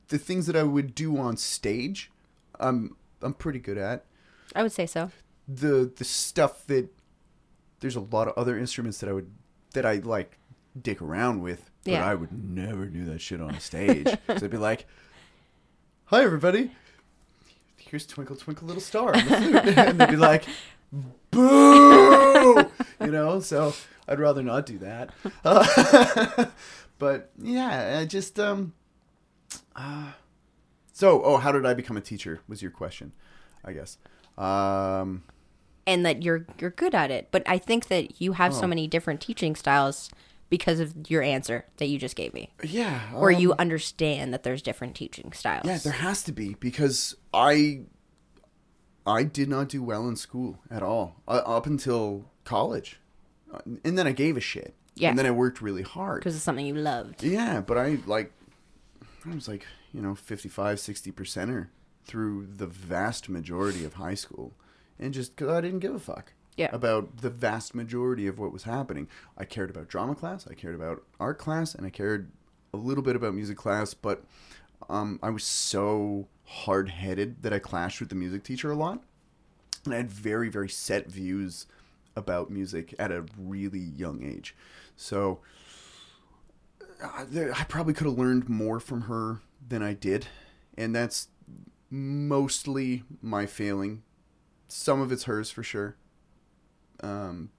the 0.09 0.17
things 0.17 0.45
that 0.47 0.55
I 0.55 0.63
would 0.63 0.93
do 0.93 1.17
on 1.17 1.37
stage. 1.37 2.11
I'm 2.59 2.95
I'm 3.21 3.33
pretty 3.33 3.59
good 3.59 3.77
at 3.77 4.05
I 4.55 4.61
would 4.63 4.71
say 4.73 4.85
so. 4.85 5.11
the 5.47 5.91
the 5.95 6.03
stuff 6.03 6.65
that 6.67 6.89
there's 7.79 7.95
a 7.95 8.01
lot 8.01 8.27
of 8.27 8.33
other 8.37 8.57
instruments 8.57 8.99
that 8.99 9.09
I 9.09 9.13
would 9.13 9.31
that 9.73 9.85
I 9.85 9.95
like 9.95 10.37
dick 10.79 11.01
around 11.01 11.41
with, 11.41 11.69
but 11.83 11.91
Yeah. 11.93 12.05
I 12.05 12.13
would 12.15 12.31
never 12.31 12.85
do 12.85 13.05
that 13.05 13.21
shit 13.21 13.39
on 13.41 13.59
stage. 13.59 14.07
so 14.27 14.35
I'd 14.35 14.49
be 14.49 14.57
like, 14.57 14.85
"Hi, 16.05 16.23
everybody. 16.23 16.71
Here's 17.77 18.05
Twinkle 18.05 18.35
Twinkle 18.35 18.67
Little 18.67 18.81
Star," 18.81 19.15
on 19.15 19.25
the 19.27 19.37
flute. 19.37 19.55
and 19.77 19.99
they'd 19.99 20.09
be 20.09 20.15
like, 20.17 20.43
"Boo!" 21.31 22.55
you 23.01 23.11
know. 23.11 23.39
So 23.39 23.73
I'd 24.07 24.19
rather 24.19 24.43
not 24.43 24.65
do 24.65 24.77
that. 24.79 25.09
Uh, 25.43 26.45
but 26.99 27.31
yeah, 27.41 27.99
I 27.99 28.05
just 28.05 28.39
um. 28.39 28.73
Uh, 29.75 30.11
so, 30.93 31.21
oh, 31.23 31.37
how 31.37 31.51
did 31.51 31.65
I 31.65 31.73
become 31.73 31.97
a 31.97 32.01
teacher? 32.01 32.41
Was 32.47 32.61
your 32.61 32.71
question, 32.71 33.11
I 33.65 33.73
guess. 33.73 33.97
Um, 34.37 35.23
and 35.87 36.05
that 36.05 36.23
you're 36.23 36.45
you're 36.59 36.69
good 36.69 36.93
at 36.93 37.09
it. 37.11 37.29
But 37.31 37.43
I 37.47 37.57
think 37.57 37.87
that 37.87 38.21
you 38.21 38.33
have 38.33 38.53
Oh. 38.53 38.61
so 38.61 38.67
many 38.67 38.87
different 38.87 39.21
teaching 39.21 39.55
styles 39.55 40.09
because 40.49 40.79
of 40.79 41.09
your 41.09 41.21
answer 41.23 41.65
that 41.77 41.87
you 41.87 41.97
just 41.97 42.15
gave 42.15 42.33
me, 42.33 42.51
yeah, 42.61 43.09
or 43.15 43.31
you 43.31 43.53
um, 43.53 43.57
understand 43.59 44.33
that 44.33 44.43
there's 44.43 44.61
different 44.61 44.95
teaching 44.95 45.31
styles. 45.31 45.65
Yeah, 45.65 45.77
there 45.77 45.93
has 45.93 46.23
to 46.23 46.31
be 46.33 46.55
because 46.59 47.15
I 47.33 47.81
I 49.05 49.23
did 49.23 49.49
not 49.49 49.69
do 49.69 49.81
well 49.83 50.07
in 50.07 50.15
school 50.15 50.59
at 50.69 50.83
all 50.83 51.15
uh, 51.27 51.41
up 51.45 51.65
until 51.65 52.25
college, 52.43 52.99
Uh, 53.53 53.59
and 53.83 53.97
then 53.97 54.07
I 54.07 54.11
gave 54.11 54.37
a 54.37 54.41
shit. 54.41 54.73
Yeah. 54.95 55.09
and 55.09 55.17
then 55.17 55.25
I 55.25 55.31
worked 55.31 55.61
really 55.61 55.81
hard. 55.83 56.19
because 56.19 56.35
it's 56.35 56.43
something 56.43 56.65
you 56.65 56.75
loved. 56.75 57.23
Yeah, 57.23 57.61
but 57.61 57.77
I 57.77 57.97
like 58.05 58.31
I 59.25 59.33
was 59.33 59.47
like 59.47 59.65
you 59.93 60.01
know 60.01 60.15
55, 60.15 60.79
60 60.79 61.11
percenter 61.11 61.67
through 62.05 62.47
the 62.57 62.67
vast 62.67 63.29
majority 63.29 63.85
of 63.85 63.93
high 63.95 64.15
school, 64.15 64.53
and 64.99 65.13
just 65.13 65.35
because 65.35 65.49
I 65.49 65.61
didn't 65.61 65.79
give 65.79 65.95
a 65.95 65.99
fuck. 65.99 66.33
Yeah. 66.57 66.69
About 66.73 67.17
the 67.21 67.29
vast 67.29 67.73
majority 67.73 68.27
of 68.27 68.37
what 68.37 68.51
was 68.51 68.63
happening. 68.63 69.07
I 69.37 69.45
cared 69.45 69.69
about 69.69 69.87
drama 69.87 70.13
class, 70.15 70.45
I 70.47 70.53
cared 70.53 70.75
about 70.75 71.01
art 71.19 71.39
class, 71.39 71.73
and 71.73 71.85
I 71.87 71.89
cared 71.89 72.29
a 72.73 72.77
little 72.77 73.03
bit 73.03 73.15
about 73.15 73.33
music 73.33 73.57
class, 73.57 73.93
but 73.93 74.25
um, 74.89 75.19
I 75.21 75.29
was 75.29 75.43
so 75.43 76.27
hard 76.45 76.89
headed 76.89 77.43
that 77.43 77.53
I 77.53 77.59
clashed 77.59 77.99
with 77.99 78.09
the 78.09 78.15
music 78.15 78.43
teacher 78.43 78.71
a 78.71 78.75
lot. 78.75 79.03
And 79.85 79.93
I 79.93 79.97
had 79.97 80.11
very, 80.11 80.49
very 80.49 80.69
set 80.69 81.07
views 81.07 81.65
about 82.15 82.49
music 82.49 82.93
at 82.99 83.11
a 83.11 83.25
really 83.37 83.79
young 83.79 84.23
age. 84.23 84.55
So 84.95 85.39
uh, 87.03 87.25
I 87.55 87.63
probably 87.67 87.93
could 87.93 88.05
have 88.05 88.17
learned 88.17 88.49
more 88.49 88.79
from 88.79 89.01
her 89.01 89.41
than 89.67 89.81
I 89.81 89.93
did. 89.93 90.27
And 90.77 90.95
that's 90.95 91.29
mostly 91.89 93.03
my 93.21 93.45
failing. 93.45 94.03
Some 94.67 95.01
of 95.01 95.11
it's 95.11 95.23
hers 95.23 95.49
for 95.51 95.63
sure. 95.63 95.95
Um, 97.01 97.49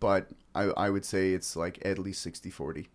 but 0.00 0.28
I, 0.54 0.64
I 0.64 0.90
would 0.90 1.04
say 1.04 1.32
it's 1.32 1.56
like 1.56 1.78
at 1.84 1.98
least 1.98 2.22
60 2.22 2.50
40. 2.50 2.88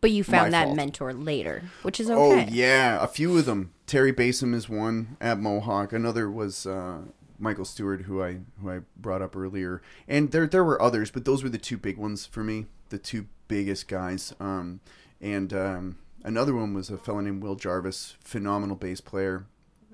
But 0.00 0.12
you 0.12 0.24
found 0.24 0.52
that 0.54 0.66
fault. 0.66 0.76
mentor 0.76 1.12
later, 1.12 1.62
which 1.82 2.00
is 2.00 2.10
okay. 2.10 2.46
Oh 2.48 2.50
yeah, 2.50 3.02
a 3.02 3.06
few 3.06 3.36
of 3.36 3.44
them. 3.44 3.72
Terry 3.86 4.12
Basom 4.12 4.54
is 4.54 4.68
one 4.68 5.16
at 5.20 5.38
Mohawk. 5.38 5.92
Another 5.92 6.30
was 6.30 6.64
uh, 6.64 7.00
Michael 7.38 7.64
Stewart, 7.64 8.02
who 8.02 8.22
I 8.22 8.38
who 8.62 8.70
I 8.70 8.80
brought 8.96 9.22
up 9.22 9.36
earlier. 9.36 9.82
And 10.08 10.30
there 10.30 10.46
there 10.46 10.64
were 10.64 10.80
others, 10.80 11.10
but 11.10 11.24
those 11.24 11.42
were 11.42 11.48
the 11.48 11.58
two 11.58 11.76
big 11.76 11.96
ones 11.98 12.24
for 12.24 12.42
me, 12.44 12.66
the 12.88 12.98
two 12.98 13.26
biggest 13.48 13.88
guys. 13.88 14.34
Um, 14.40 14.80
and 15.20 15.52
um, 15.52 15.98
another 16.24 16.54
one 16.54 16.72
was 16.72 16.88
a 16.88 16.96
fellow 16.96 17.20
named 17.20 17.42
Will 17.42 17.56
Jarvis, 17.56 18.16
phenomenal 18.24 18.76
bass 18.76 19.00
player, 19.00 19.46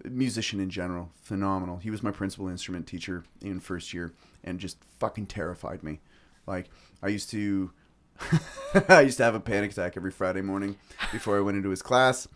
musician 0.05 0.61
in 0.61 0.71
general, 0.71 1.11
phenomenal. 1.21 1.79
He 1.79 1.91
was 1.91 2.03
my 2.03 2.13
principal 2.13 2.49
instrument 2.49 2.87
teacher 2.87 3.25
in 3.41 3.61
first 3.61 3.93
year, 3.95 4.13
and 4.45 4.61
just 4.61 4.79
fucking 4.99 5.27
terrified 5.27 5.83
me. 5.83 6.01
Like 6.47 6.69
I 7.03 7.09
used 7.09 7.31
to. 7.31 7.73
I 8.89 9.03
used 9.03 9.17
to 9.19 9.25
have 9.25 9.35
a 9.35 9.41
panic 9.41 9.73
attack 9.73 9.97
every 9.97 10.11
Friday 10.11 10.43
morning 10.43 10.77
before 11.13 11.37
I 11.37 11.41
went 11.41 11.57
into 11.57 11.71
his 11.71 11.83
class. 11.83 12.29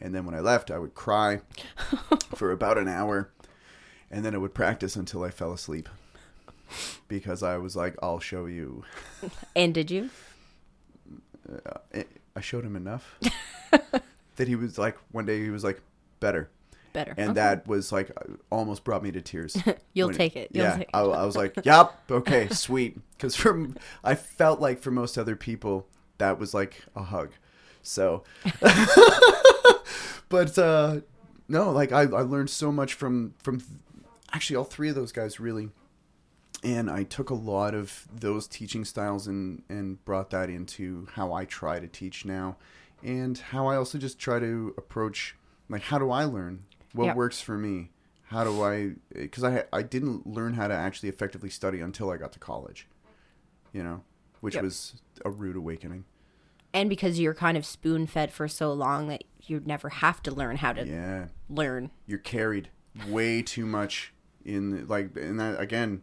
And 0.00 0.14
then 0.14 0.26
when 0.26 0.34
I 0.34 0.40
left, 0.40 0.70
I 0.70 0.78
would 0.78 0.94
cry 0.94 1.40
for 2.34 2.50
about 2.50 2.78
an 2.78 2.88
hour. 2.88 3.30
And 4.10 4.24
then 4.24 4.34
I 4.34 4.38
would 4.38 4.54
practice 4.54 4.96
until 4.96 5.22
I 5.24 5.30
fell 5.30 5.52
asleep. 5.52 5.88
Because 7.08 7.42
I 7.42 7.56
was 7.58 7.76
like, 7.76 7.94
I'll 8.02 8.20
show 8.20 8.46
you. 8.46 8.84
And 9.56 9.72
did 9.74 9.90
you? 9.90 10.10
I- 11.94 12.04
I 12.36 12.40
showed 12.40 12.64
him 12.64 12.74
enough 12.74 13.16
that 14.34 14.48
he 14.48 14.56
was 14.56 14.76
like, 14.76 14.96
one 15.12 15.24
day 15.24 15.40
he 15.40 15.50
was 15.50 15.62
like, 15.62 15.80
better. 16.18 16.50
Better. 16.94 17.12
And 17.18 17.30
Okay. 17.30 17.34
that 17.34 17.66
was 17.66 17.92
like, 17.92 18.10
almost 18.50 18.84
brought 18.84 19.02
me 19.02 19.12
to 19.12 19.20
tears. 19.20 19.58
You'll 19.92 20.12
take 20.12 20.36
it. 20.36 20.50
You'll 20.52 20.64
yeah. 20.64 20.76
take 20.78 20.88
I, 20.94 21.00
I 21.00 21.26
was 21.26 21.36
like, 21.36 21.54
yep, 21.64 21.92
okay, 22.10 22.48
sweet. 22.48 22.98
Because 23.16 23.34
from, 23.36 23.76
I 24.02 24.14
felt 24.14 24.60
like 24.60 24.80
for 24.80 24.90
most 24.92 25.18
other 25.18 25.34
people, 25.36 25.86
that 26.18 26.38
was 26.38 26.54
like 26.54 26.82
a 26.94 27.02
hug. 27.02 27.32
So, 27.82 28.22
but 30.28 30.56
uh, 30.56 31.00
no, 31.48 31.70
like 31.70 31.92
I, 31.92 32.02
I 32.02 32.22
learned 32.22 32.48
so 32.48 32.72
much 32.72 32.94
from 32.94 33.34
from 33.42 33.60
actually 34.32 34.56
all 34.56 34.64
three 34.64 34.88
of 34.88 34.94
those 34.94 35.12
guys 35.12 35.38
really, 35.38 35.68
and 36.62 36.90
I 36.90 37.02
took 37.02 37.28
a 37.28 37.34
lot 37.34 37.74
of 37.74 38.06
those 38.10 38.46
teaching 38.46 38.84
styles 38.86 39.26
and 39.26 39.62
and 39.68 40.02
brought 40.06 40.30
that 40.30 40.48
into 40.48 41.08
how 41.12 41.32
I 41.34 41.44
try 41.44 41.78
to 41.78 41.86
teach 41.86 42.24
now, 42.24 42.56
and 43.02 43.36
how 43.36 43.66
I 43.66 43.76
also 43.76 43.98
just 43.98 44.18
try 44.18 44.38
to 44.38 44.72
approach 44.78 45.36
like 45.68 45.82
how 45.82 45.98
do 45.98 46.10
I 46.10 46.24
learn 46.24 46.64
what 46.94 47.06
Yep. 47.06 47.16
works 47.16 47.40
for 47.42 47.58
me. 47.58 47.90
How 48.28 48.42
do 48.44 48.62
I? 48.62 48.74
Eh, 49.14 49.22
because 49.22 49.44
I 49.44 49.64
I 49.72 49.82
didn't 49.82 50.26
learn 50.26 50.54
how 50.54 50.66
to 50.68 50.74
actually 50.74 51.10
effectively 51.10 51.50
study 51.50 51.80
until 51.80 52.10
I 52.10 52.16
got 52.16 52.32
to 52.32 52.38
college, 52.38 52.88
you 53.72 53.82
know, 53.82 54.02
which 54.40 54.54
Yep. 54.54 54.62
was 54.64 55.00
a 55.24 55.30
rude 55.30 55.56
awakening. 55.56 56.04
and 56.76 56.88
because 56.90 57.20
you're 57.20 57.34
kind 57.34 57.56
of 57.56 57.64
spoon 57.64 58.04
fed 58.04 58.32
for 58.32 58.48
so 58.48 58.72
long 58.72 59.06
that 59.06 59.22
you 59.46 59.62
never 59.64 59.88
have 59.90 60.20
to 60.24 60.32
learn 60.34 60.56
how 60.56 60.72
to 60.72 60.84
Yeah, 60.84 61.28
learn. 61.48 61.90
you're 62.04 62.18
carried 62.18 62.68
way 63.08 63.42
too 63.42 63.64
much 63.64 64.12
in 64.44 64.84
like, 64.88 65.16
and 65.16 65.38
that 65.38 65.60
again 65.60 66.02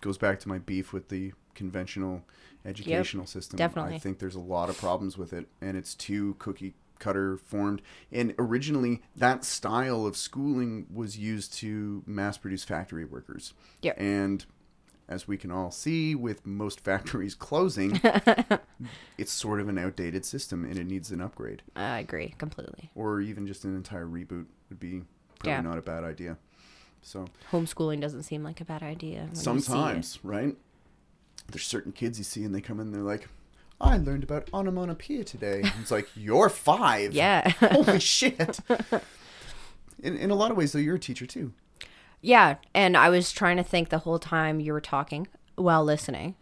goes 0.00 0.16
back 0.16 0.40
to 0.40 0.48
my 0.48 0.58
beef 0.58 0.94
with 0.94 1.10
the 1.10 1.34
conventional 1.54 2.24
educational 2.64 3.26
system. 3.26 3.58
definitely. 3.58 3.96
I 3.96 3.98
think 3.98 4.18
there's 4.18 4.34
a 4.34 4.40
lot 4.40 4.70
of 4.70 4.78
problems 4.78 5.18
with 5.18 5.32
it, 5.34 5.46
and 5.60 5.76
it's 5.76 5.94
too 5.94 6.36
cookie 6.38 6.74
cutter 6.98 7.36
formed. 7.36 7.82
And 8.12 8.34
originally, 8.38 9.02
that 9.16 9.44
style 9.44 10.06
of 10.06 10.16
schooling 10.16 10.86
was 10.92 11.18
used 11.18 11.52
to 11.54 12.02
mass 12.06 12.38
produce 12.38 12.64
factory 12.64 13.04
workers. 13.04 13.54
Yep. 13.82 13.96
And 14.00 14.44
as 15.08 15.26
we 15.26 15.36
can 15.38 15.50
all 15.50 15.70
see 15.70 16.14
with 16.14 16.44
most 16.46 16.80
factories 16.84 17.34
closing, 17.34 18.00
it's 19.18 19.32
sort 19.32 19.60
of 19.60 19.68
an 19.68 19.78
outdated 19.78 20.24
system 20.24 20.64
and 20.64 20.78
it 20.78 20.86
needs 20.86 21.10
an 21.10 21.20
upgrade. 21.20 21.62
I 21.74 21.98
agree 22.00 22.34
completely. 22.38 22.90
Or 22.94 23.20
even 23.20 23.46
just 23.46 23.64
an 23.64 23.74
entire 23.74 24.06
reboot 24.06 24.46
would 24.68 24.78
be 24.80 25.02
probably 25.38 25.52
Yeah. 25.52 25.60
not 25.62 25.78
a 25.78 25.82
bad 25.82 26.04
idea. 26.04 26.36
So 27.00 27.26
Homeschooling 27.52 28.00
doesn't 28.00 28.24
seem 28.24 28.42
like 28.42 28.60
a 28.60 28.64
bad 28.64 28.82
idea. 28.82 29.20
when 29.20 29.28
you 29.30 29.34
see 29.36 29.40
it. 29.40 29.62
sometimes, 29.62 30.18
right? 30.22 30.56
There's 31.50 31.64
certain 31.66 31.92
kids 31.92 32.18
you 32.18 32.24
see 32.24 32.44
and 32.44 32.54
they 32.54 32.60
come 32.60 32.80
in 32.80 32.88
and 32.88 32.94
they're 32.94 33.02
like, 33.02 33.28
I 33.80 33.96
learned 33.96 34.24
about 34.24 34.48
onomatopoeia 34.52 35.24
today. 35.24 35.60
And 35.62 35.72
it's 35.80 35.90
like, 35.90 36.08
you're 36.16 36.48
five. 36.48 37.12
Yeah. 37.12 37.48
Holy 37.60 38.00
shit. 38.16 38.58
In, 40.02 40.16
in 40.16 40.30
a 40.30 40.34
lot 40.34 40.50
of 40.50 40.56
ways, 40.56 40.72
though, 40.72 40.78
you're 40.78 40.96
a 40.96 41.00
teacher 41.00 41.26
too. 41.26 41.52
yeah. 42.20 42.56
And 42.74 42.96
I 42.96 43.08
was 43.08 43.30
trying 43.32 43.56
to 43.58 43.62
think 43.62 43.88
the 43.88 43.98
whole 43.98 44.18
time 44.18 44.58
you 44.60 44.72
were 44.72 44.80
talking 44.80 45.28
while 45.56 45.84
listening. 45.84 46.34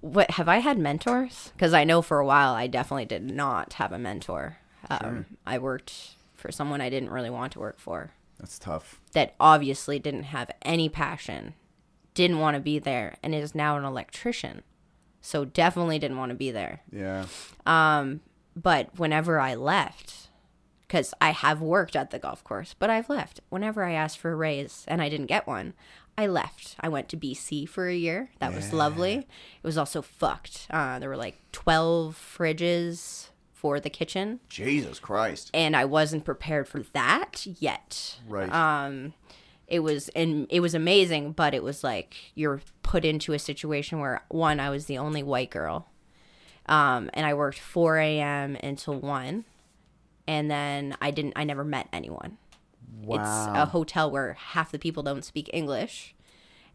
what 0.00 0.32
have 0.32 0.48
I 0.48 0.58
had 0.58 0.78
mentors? 0.78 1.52
Because 1.54 1.72
I 1.72 1.84
know 1.84 2.02
for 2.02 2.18
a 2.18 2.26
while 2.26 2.54
I 2.54 2.66
definitely 2.66 3.04
did 3.04 3.30
not 3.30 3.74
have 3.74 3.92
a 3.92 3.98
mentor. 3.98 4.58
Um, 4.90 5.26
I 5.46 5.58
worked 5.58 6.16
for 6.34 6.50
someone 6.50 6.80
I 6.80 6.90
didn't 6.90 7.10
really 7.10 7.30
want 7.30 7.52
to 7.52 7.60
work 7.60 7.78
for. 7.78 8.10
That's 8.38 8.58
tough. 8.58 9.00
that 9.12 9.34
obviously 9.38 10.00
didn't 10.00 10.24
have 10.24 10.50
any 10.62 10.88
passion, 10.88 11.54
didn't 12.14 12.40
want 12.40 12.56
to 12.56 12.60
be 12.60 12.80
there, 12.80 13.14
and 13.22 13.32
is 13.34 13.54
now 13.54 13.76
an 13.76 13.84
electrician. 13.84 14.62
So 15.22 15.44
definitely 15.44 15.98
didn't 15.98 16.18
want 16.18 16.30
to 16.30 16.34
be 16.36 16.50
there. 16.50 16.80
Yeah. 16.92 17.26
But 18.54 18.98
whenever 18.98 19.40
I 19.40 19.54
left, 19.54 20.28
because 20.82 21.14
I 21.20 21.30
have 21.30 21.62
worked 21.62 21.96
at 21.96 22.10
the 22.10 22.18
golf 22.18 22.44
course, 22.44 22.74
but 22.78 22.90
I've 22.90 23.08
left. 23.08 23.40
Whenever 23.48 23.82
I 23.84 23.92
asked 23.92 24.18
for 24.18 24.32
a 24.32 24.36
raise 24.36 24.84
and 24.88 25.00
I 25.00 25.08
didn't 25.08 25.26
get 25.26 25.46
one, 25.46 25.72
I 26.18 26.26
left. 26.26 26.76
I 26.80 26.88
went 26.90 27.08
to 27.10 27.16
BC 27.16 27.66
for 27.68 27.88
a 27.88 27.94
year. 27.94 28.30
That 28.40 28.54
was 28.54 28.72
lovely. 28.74 29.14
It 29.14 29.26
was 29.62 29.78
also 29.78 30.02
fucked. 30.02 30.66
Uh, 30.68 30.98
there 30.98 31.08
were 31.08 31.16
like 31.16 31.38
12 31.52 32.14
fridges 32.38 33.28
for 33.54 33.80
the 33.80 33.88
kitchen, 33.88 34.40
Jesus 34.50 34.98
Christ. 34.98 35.48
and 35.54 35.74
I 35.76 35.84
wasn't 35.84 36.24
prepared 36.24 36.66
for 36.68 36.80
that 36.92 37.46
yet. 37.46 38.18
Right. 38.28 38.52
um 38.52 39.14
it 39.72 39.80
was 39.80 40.08
and 40.10 40.46
it 40.50 40.60
was 40.60 40.74
amazing 40.74 41.32
but 41.32 41.54
it 41.54 41.62
was 41.62 41.82
like 41.82 42.14
you're 42.34 42.60
put 42.82 43.04
into 43.04 43.32
a 43.32 43.38
situation 43.38 43.98
where 43.98 44.22
one 44.28 44.60
i 44.60 44.68
was 44.70 44.84
the 44.86 44.98
only 44.98 45.22
white 45.22 45.50
girl 45.50 45.88
um 46.66 47.08
and 47.14 47.24
i 47.26 47.32
worked 47.32 47.58
4 47.58 47.98
a.m 47.98 48.56
until 48.62 48.94
1 49.00 49.44
and 50.28 50.50
then 50.50 50.96
i 51.00 51.10
didn't 51.10 51.32
i 51.36 51.42
never 51.44 51.64
met 51.64 51.88
anyone. 51.92 52.36
Wow. 53.02 53.16
it's 53.16 53.46
a 53.62 53.66
hotel 53.66 54.10
where 54.10 54.34
half 54.34 54.70
the 54.70 54.78
people 54.78 55.02
don't 55.02 55.24
speak 55.24 55.48
english 55.52 56.14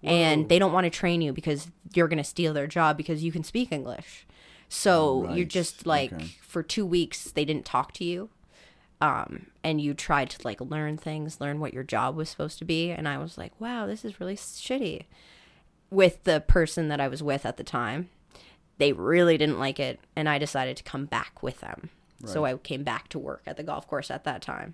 and 0.03 0.49
they 0.49 0.59
don't 0.59 0.73
want 0.73 0.85
to 0.85 0.89
train 0.91 1.21
you 1.21 1.31
because 1.33 1.69
you're 1.93 2.07
going 2.07 2.17
to 2.17 2.23
steal 2.23 2.53
their 2.53 2.67
job 2.67 2.97
because 2.97 3.23
you 3.23 3.31
can 3.31 3.43
speak 3.43 3.71
english. 3.71 4.25
So 4.69 5.31
you're 5.33 5.45
just 5.45 5.85
like 5.87 6.13
Okay. 6.13 6.25
for 6.41 6.61
two 6.63 6.85
weeks 6.85 7.31
they 7.31 7.45
didn't 7.45 7.65
talk 7.65 7.93
to 7.93 8.03
you 8.03 8.29
um, 8.99 9.47
and 9.63 9.79
you 9.79 9.93
tried 9.93 10.29
to 10.31 10.39
like 10.43 10.59
learn 10.61 10.97
things 10.97 11.39
learn 11.39 11.59
what 11.59 11.73
your 11.73 11.83
job 11.83 12.15
was 12.15 12.29
supposed 12.29 12.57
to 12.59 12.65
be. 12.65 12.91
And 12.91 13.07
i 13.07 13.17
was 13.17 13.37
like 13.37 13.51
wow 13.59 13.85
this 13.85 14.03
is 14.03 14.19
really 14.19 14.35
shitty 14.35 15.05
with 15.89 16.23
the 16.23 16.41
person 16.41 16.87
that 16.89 16.99
i 16.99 17.07
was 17.07 17.21
with 17.23 17.45
at 17.45 17.57
the 17.57 17.63
time. 17.63 18.09
They 18.79 18.93
really 18.93 19.37
didn't 19.37 19.59
like 19.59 19.79
it 19.79 19.99
and 20.15 20.27
i 20.27 20.37
decided 20.37 20.77
to 20.77 20.83
come 20.83 21.05
back 21.05 21.41
with 21.43 21.59
them. 21.61 21.89
So 22.25 22.45
i 22.45 22.55
came 22.57 22.83
back 22.83 23.09
to 23.09 23.19
work 23.19 23.43
at 23.45 23.57
the 23.57 23.63
golf 23.63 23.87
course 23.87 24.09
at 24.09 24.23
that 24.23 24.41
time 24.41 24.73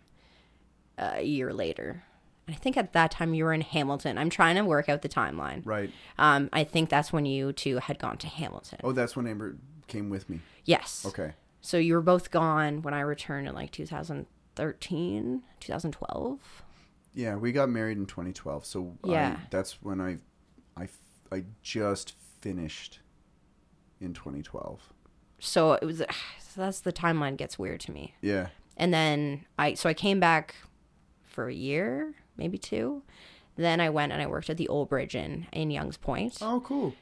a 0.98 1.22
year 1.24 1.54
later. 1.54 2.04
I 2.48 2.54
think 2.54 2.76
at 2.76 2.92
that 2.94 3.12
time 3.12 3.34
you 3.34 3.46
were 3.46 3.54
in 3.54 3.62
hamilton. 3.62 4.18
I'm 4.18 4.30
trying 4.30 4.56
to 4.56 4.64
work 4.66 4.90
out 4.90 5.02
the 5.02 5.10
timeline. 5.10 5.62
Right. 5.66 5.92
um, 6.18 6.50
i 6.54 6.64
think 6.64 6.90
that's 6.90 7.12
when 7.12 7.26
you 7.26 7.52
two 7.54 7.78
had 7.78 8.00
gone 8.00 8.18
to 8.20 8.28
hamilton. 8.28 8.80
Oh, 8.84 8.92
that's 8.94 9.16
when 9.16 9.28
Amber 9.28 9.58
came 9.88 10.10
with 10.10 10.30
me. 10.30 10.40
yes. 10.64 11.06
Okay. 11.06 11.34
So 11.66 11.78
you 11.78 11.94
were 11.96 12.02
both 12.02 12.30
gone 12.30 12.82
when 12.82 12.94
i 12.94 13.00
returned 13.00 13.48
in 13.48 13.56
like 13.56 13.72
2013 13.72 15.44
2012 15.60 16.64
Yeah, 17.16 17.36
we 17.36 17.52
got 17.52 17.70
married 17.70 17.98
in 17.98 18.06
2012. 18.06 18.66
So 18.66 18.98
Yeah. 19.06 19.38
I, 19.40 19.48
that's 19.52 19.82
when 19.84 20.02
I, 20.02 20.18
I, 20.76 20.88
I 21.32 21.44
just 21.62 22.14
finished 22.42 23.00
in 24.02 24.14
2012. 24.14 24.82
so 25.40 25.74
it 25.74 25.86
was 25.86 25.98
so 26.00 26.06
that's 26.62 26.82
the 26.82 26.92
timeline 26.94 27.38
gets 27.38 27.58
weird 27.58 27.80
to 27.82 27.92
me 27.92 28.14
Yeah. 28.22 28.48
and 28.78 28.94
then 28.94 29.46
i 29.58 29.74
so 29.76 29.90
i 29.90 29.94
came 29.94 30.20
back 30.20 30.56
for 31.24 31.48
a 31.48 31.54
year 31.54 32.14
maybe 32.38 32.58
two 32.58 33.02
then 33.56 33.80
i 33.80 33.90
went 33.90 34.12
and 34.12 34.22
i 34.22 34.28
worked 34.28 34.50
at 34.50 34.58
the 34.58 34.68
old 34.68 34.90
bridge 34.90 35.16
inn 35.16 35.48
in 35.52 35.72
youngs 35.72 35.98
point 35.98 36.38
Oh, 36.42 36.60
cool. 36.62 36.94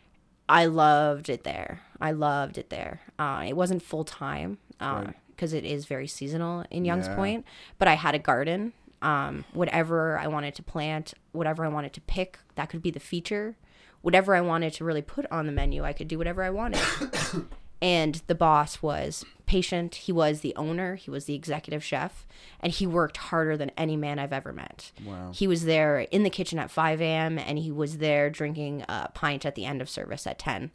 i 0.47 0.65
loved 0.65 1.27
it 1.29 1.43
there 1.43 1.81
i 2.01 2.11
loved 2.11 2.57
it 2.57 2.69
there. 2.69 3.01
Uh, 3.19 3.43
it 3.47 3.55
wasn't 3.55 3.81
full 3.81 4.03
time 4.03 4.57
Right. 4.81 5.13
because 5.35 5.53
it 5.53 5.63
is 5.63 5.85
very 5.85 6.07
seasonal 6.07 6.65
in 6.71 6.85
youngs 6.85 7.07
Yeah. 7.07 7.15
point 7.15 7.45
but 7.79 7.87
i 7.87 7.93
had 7.93 8.15
a 8.15 8.19
garden 8.19 8.73
um, 9.03 9.45
whatever 9.53 10.17
i 10.19 10.27
wanted 10.27 10.53
to 10.55 10.63
plant 10.63 11.13
whatever 11.31 11.63
i 11.65 11.67
wanted 11.67 11.93
to 11.93 12.01
pick 12.01 12.39
that 12.55 12.69
could 12.69 12.81
be 12.81 12.91
the 12.91 12.99
feature. 12.99 13.55
Whatever 14.01 14.33
i 14.35 14.41
wanted 14.41 14.73
to 14.73 14.83
really 14.83 15.01
put 15.03 15.25
on 15.31 15.45
the 15.45 15.51
menu 15.51 15.83
i 15.83 15.93
could 15.93 16.07
do 16.07 16.17
whatever 16.17 16.41
i 16.43 16.49
wanted. 16.49 16.81
And 17.83 18.21
the 18.27 18.35
boss 18.35 18.83
was 18.83 19.25
patient. 19.47 19.95
He 19.95 20.11
was 20.11 20.41
the 20.41 20.55
owner. 20.55 20.93
He 20.97 21.09
was 21.09 21.25
the 21.25 21.33
executive 21.33 21.83
chef. 21.83 22.27
And 22.59 22.71
he 22.71 22.85
worked 22.85 23.17
harder 23.17 23.57
than 23.57 23.71
any 23.75 23.95
man 23.97 24.19
i've 24.19 24.31
ever 24.33 24.53
met. 24.53 24.91
Wow. 25.03 25.31
he 25.33 25.47
was 25.47 25.65
there 25.65 26.01
in 26.01 26.21
the 26.21 26.29
kitchen 26.29 26.59
at 26.59 26.69
5 26.69 27.01
a.m 27.01 27.39
and 27.39 27.57
he 27.57 27.71
was 27.71 27.97
there 27.97 28.29
drinking 28.29 28.83
a 28.87 29.09
pint 29.15 29.45
at 29.47 29.55
the 29.55 29.65
end 29.65 29.81
of 29.81 29.89
service 29.89 30.27
at 30.27 30.37
10 30.37 30.69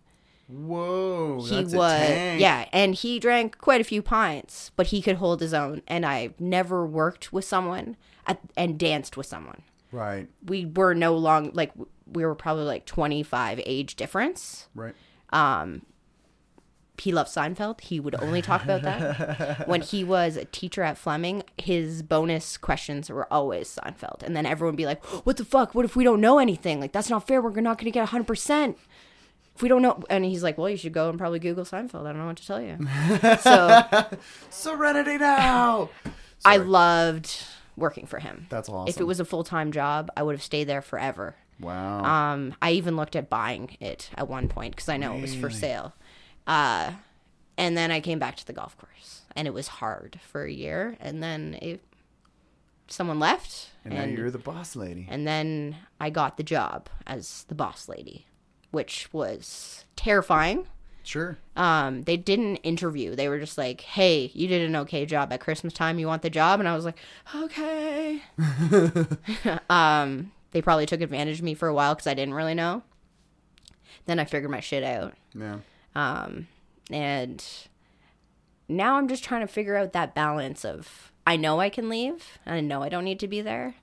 Whoa. 0.48 1.40
he 1.42 1.56
that's 1.56 1.72
a 1.72 1.76
was 1.76 1.98
tank. 2.00 2.40
yeah 2.40 2.68
and 2.72 2.94
he 2.94 3.18
drank 3.18 3.58
quite 3.58 3.80
a 3.80 3.84
few 3.84 4.00
pints 4.02 4.70
but 4.76 4.86
he 4.88 5.02
could 5.02 5.16
hold 5.16 5.40
his 5.40 5.52
own 5.52 5.82
and 5.88 6.06
i 6.06 6.30
never 6.38 6.86
worked 6.86 7.32
with 7.32 7.44
someone 7.44 7.96
at, 8.26 8.38
and 8.56 8.78
danced 8.78 9.16
with 9.16 9.26
someone 9.26 9.62
Right. 9.92 10.28
we 10.44 10.64
were 10.66 10.94
no 10.94 11.16
long 11.16 11.50
like 11.52 11.72
we 12.06 12.24
were 12.24 12.34
probably 12.34 12.64
like 12.64 12.86
25 12.86 13.60
age 13.66 13.96
difference 13.96 14.68
Right. 14.74 14.94
Um. 15.30 15.82
He 16.98 17.12
loved 17.12 17.28
Seinfeld. 17.28 17.82
He 17.82 18.00
would 18.00 18.14
only 18.22 18.40
talk 18.40 18.64
about 18.64 18.80
that. 18.80 19.68
when 19.68 19.82
he 19.82 20.02
was 20.02 20.38
a 20.38 20.46
teacher 20.46 20.82
at 20.82 20.96
Fleming, 20.96 21.42
his 21.58 22.02
bonus 22.02 22.56
questions 22.56 23.10
were 23.10 23.30
always 23.30 23.68
Seinfeld. 23.78 24.22
And 24.22 24.34
then 24.34 24.46
everyone 24.46 24.72
would 24.72 24.78
be 24.78 24.86
like, 24.86 25.04
what 25.26 25.36
the 25.36 25.44
fuck? 25.44 25.74
What 25.74 25.84
if 25.84 25.94
we 25.94 26.04
don't 26.04 26.22
know 26.22 26.38
anything? 26.38 26.80
Like, 26.80 26.92
that's 26.92 27.10
not 27.10 27.26
fair. 27.26 27.42
We're 27.42 27.60
not 27.60 27.76
going 27.76 27.84
to 27.84 27.90
get 27.90 28.08
100%. 28.08 28.76
If 29.56 29.62
we 29.62 29.68
don't 29.68 29.82
know. 29.82 30.02
And 30.08 30.24
he's 30.24 30.42
like, 30.42 30.56
well, 30.58 30.68
you 30.68 30.76
should 30.76 30.92
go 30.92 31.08
and 31.08 31.18
probably 31.18 31.38
Google 31.38 31.64
Seinfeld. 31.64 32.06
I 32.06 32.12
don't 32.12 32.18
know 32.18 32.26
what 32.26 32.36
to 32.36 32.46
tell 32.46 32.60
you. 32.60 32.76
so 33.40 33.82
Serenity 34.50 35.18
now. 35.18 35.88
I 36.44 36.58
loved 36.58 37.42
working 37.76 38.06
for 38.06 38.18
him. 38.18 38.46
That's 38.50 38.68
awesome. 38.68 38.88
If 38.88 39.00
it 39.00 39.04
was 39.04 39.18
a 39.18 39.24
full 39.24 39.44
time 39.44 39.72
job, 39.72 40.10
I 40.16 40.22
would 40.22 40.34
have 40.34 40.42
stayed 40.42 40.64
there 40.64 40.82
forever. 40.82 41.34
wow. 41.60 42.04
Um, 42.04 42.54
I 42.60 42.72
even 42.72 42.96
looked 42.96 43.16
at 43.16 43.28
buying 43.30 43.76
it 43.80 44.10
at 44.14 44.28
one 44.28 44.48
point 44.48 44.76
because 44.76 44.88
I 44.88 44.96
know 44.98 45.14
it 45.16 45.20
was 45.22 45.34
for 45.34 45.50
sale. 45.50 45.94
Uh, 46.46 46.92
and 47.58 47.76
then 47.76 47.90
I 47.90 48.00
came 48.00 48.18
back 48.18 48.36
to 48.36 48.46
the 48.46 48.52
golf 48.52 48.76
course, 48.76 49.22
and 49.34 49.48
it 49.48 49.54
was 49.54 49.66
hard 49.68 50.20
for 50.30 50.44
a 50.44 50.52
year. 50.52 50.96
And 51.00 51.22
then 51.22 51.58
it, 51.62 51.82
someone 52.88 53.18
left, 53.18 53.70
and, 53.84 53.94
and 53.94 54.18
you're 54.18 54.30
the 54.30 54.38
boss 54.38 54.76
lady. 54.76 55.06
and 55.10 55.26
then 55.26 55.76
I 55.98 56.10
got 56.10 56.36
the 56.36 56.42
job 56.42 56.88
as 57.06 57.44
the 57.48 57.54
boss 57.54 57.88
lady, 57.88 58.26
which 58.70 59.08
was 59.12 59.84
terrifying. 59.96 60.66
Sure. 61.02 61.38
Um, 61.54 62.02
they 62.02 62.16
didn't 62.16 62.56
interview. 62.56 63.14
They 63.14 63.28
were 63.28 63.38
just 63.38 63.56
like, 63.56 63.80
"Hey, 63.82 64.30
you 64.34 64.48
did 64.48 64.62
an 64.68 64.74
okay 64.76 65.06
job 65.06 65.32
at 65.32 65.40
Christmas 65.40 65.72
time. 65.72 65.98
You 66.00 66.08
want 66.08 66.22
the 66.22 66.30
job?" 66.30 66.58
And 66.58 66.68
I 66.68 66.74
was 66.74 66.84
like, 66.84 66.98
"Okay." 67.34 68.22
um, 69.70 70.32
they 70.50 70.60
probably 70.62 70.86
took 70.86 71.00
advantage 71.00 71.38
of 71.38 71.44
me 71.44 71.54
for 71.54 71.68
a 71.68 71.74
while 71.74 71.94
because 71.94 72.06
I 72.08 72.14
didn't 72.14 72.34
really 72.34 72.54
know. 72.54 72.82
Then 74.06 74.18
I 74.18 74.24
figured 74.24 74.50
my 74.50 74.60
shit 74.60 74.82
out, 74.82 75.14
Yeah. 75.34 75.58
Um, 75.94 76.48
and 76.90 77.44
now 78.68 78.96
I'm 78.96 79.08
just 79.08 79.24
trying 79.24 79.40
to 79.42 79.46
figure 79.52 79.76
out 79.76 79.92
that 79.92 80.14
balance 80.14 80.64
of 80.64 81.12
I 81.26 81.36
know 81.36 81.60
I 81.60 81.70
can 81.70 81.88
leave, 81.88 82.38
and 82.46 82.54
I 82.54 82.60
know 82.60 82.82
I 82.82 82.88
don't 82.88 83.04
need 83.04 83.20
to 83.20 83.28
be 83.28 83.40
there, 83.40 83.74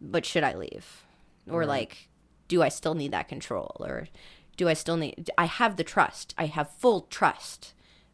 but 0.00 0.24
should 0.24 0.44
I 0.44 0.54
leave, 0.54 1.04
or 1.48 1.66
like, 1.66 2.08
do 2.48 2.62
I 2.62 2.68
still 2.68 2.94
need 2.94 3.12
that 3.12 3.28
control, 3.28 3.76
or 3.80 4.08
do 4.56 4.68
I 4.68 4.74
still 4.74 4.96
need? 4.96 5.30
I 5.38 5.46
have 5.46 5.76
the 5.76 5.84
trust. 5.84 6.34
I 6.38 6.46
have 6.46 6.70
full 6.70 7.02
trust, 7.02 7.72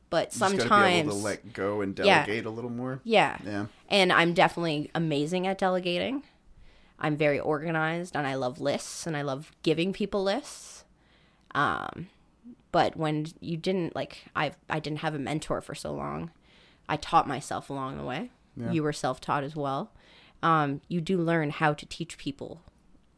but 0.09 0.29
Just 0.31 0.41
gotta 0.41 0.55
be 0.55 0.59
sometimes 0.61 0.95
able 0.97 1.11
to 1.13 1.17
let 1.17 1.53
go 1.53 1.81
and 1.81 1.99
Yeah. 1.99 2.25
delegate 2.27 2.47
a 2.47 2.51
little 2.51 2.71
more. 2.71 3.01
Yeah. 3.05 3.39
Yeah. 3.45 3.67
And 3.89 4.13
I'm 4.13 4.35
definitely 4.35 4.91
amazing 4.95 5.47
at 5.47 5.59
delegating. 5.59 6.23
I'm 6.99 7.17
very 7.17 7.41
organized 7.41 8.15
and 8.17 8.27
I 8.27 8.35
love 8.35 8.61
lists 8.61 9.07
and 9.07 9.17
I 9.17 9.23
love 9.23 9.53
giving 9.63 9.93
people 9.93 10.23
lists. 10.23 10.85
Um 11.55 12.09
but 12.73 12.97
when 12.97 13.27
you 13.41 13.57
didn't 13.57 13.95
like 13.97 14.27
I 14.37 14.53
I 14.69 14.81
didn't 14.81 14.99
have 15.01 15.15
a 15.15 15.19
mentor 15.19 15.61
for 15.61 15.75
so 15.75 15.93
long. 15.93 16.31
I 16.89 16.97
taught 16.97 17.27
myself 17.29 17.71
along 17.71 17.97
the 17.97 18.05
way. 18.05 18.31
Yeah. 18.57 18.71
You 18.73 18.83
were 18.83 18.93
self-taught 18.93 19.45
as 19.45 19.57
well. 19.57 19.91
Um 20.43 20.81
you 20.89 21.01
do 21.01 21.19
learn 21.19 21.51
how 21.51 21.73
to 21.75 21.87
teach 21.87 22.19
people 22.19 22.61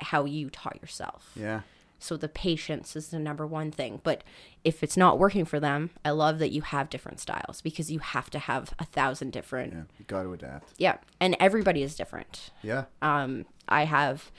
how 0.02 0.24
you 0.24 0.50
taught 0.50 0.80
yourself. 0.80 1.30
Yeah. 1.34 1.60
So 1.98 2.16
the 2.16 2.28
patience 2.28 2.96
is 2.96 3.08
the 3.08 3.20
number 3.20 3.46
one 3.46 3.70
thing. 3.70 4.00
But 4.02 4.24
if 4.64 4.82
it's 4.82 4.96
not 4.96 5.20
working 5.20 5.44
for 5.44 5.60
them, 5.60 5.90
I 6.04 6.10
love 6.10 6.40
that 6.40 6.50
you 6.50 6.62
have 6.62 6.90
different 6.90 7.20
styles 7.20 7.60
because 7.60 7.92
you 7.92 8.00
have 8.00 8.28
to 8.30 8.40
have 8.40 8.74
a 8.80 8.84
thousand 8.84 9.30
different. 9.32 9.72
Yeah. 9.72 9.82
You 9.98 10.04
got 10.06 10.22
to 10.24 10.32
adapt. 10.32 10.72
Yeah. 10.78 10.96
And 11.20 11.36
everybody 11.38 11.82
is 11.82 11.94
different. 11.94 12.50
Yeah. 12.62 12.86
Um, 13.02 13.46
I 13.68 13.84
have 13.84 14.32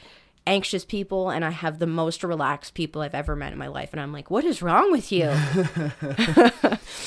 anxious 0.45 0.83
people 0.83 1.29
and 1.29 1.45
I 1.45 1.51
have 1.51 1.79
the 1.79 1.87
most 1.87 2.21
relaxed 2.21 2.73
people 2.73 3.01
I've 3.01 3.15
ever 3.15 3.33
met 3.33 3.53
in 3.53 3.57
my 3.57 3.67
life. 3.67 3.93
And 3.93 4.01
I'm 4.01 4.11
like, 4.11 4.29
what 4.29 4.43
is 4.43 4.61
wrong 4.61 4.91
with 4.91 5.09
you? 5.09 5.31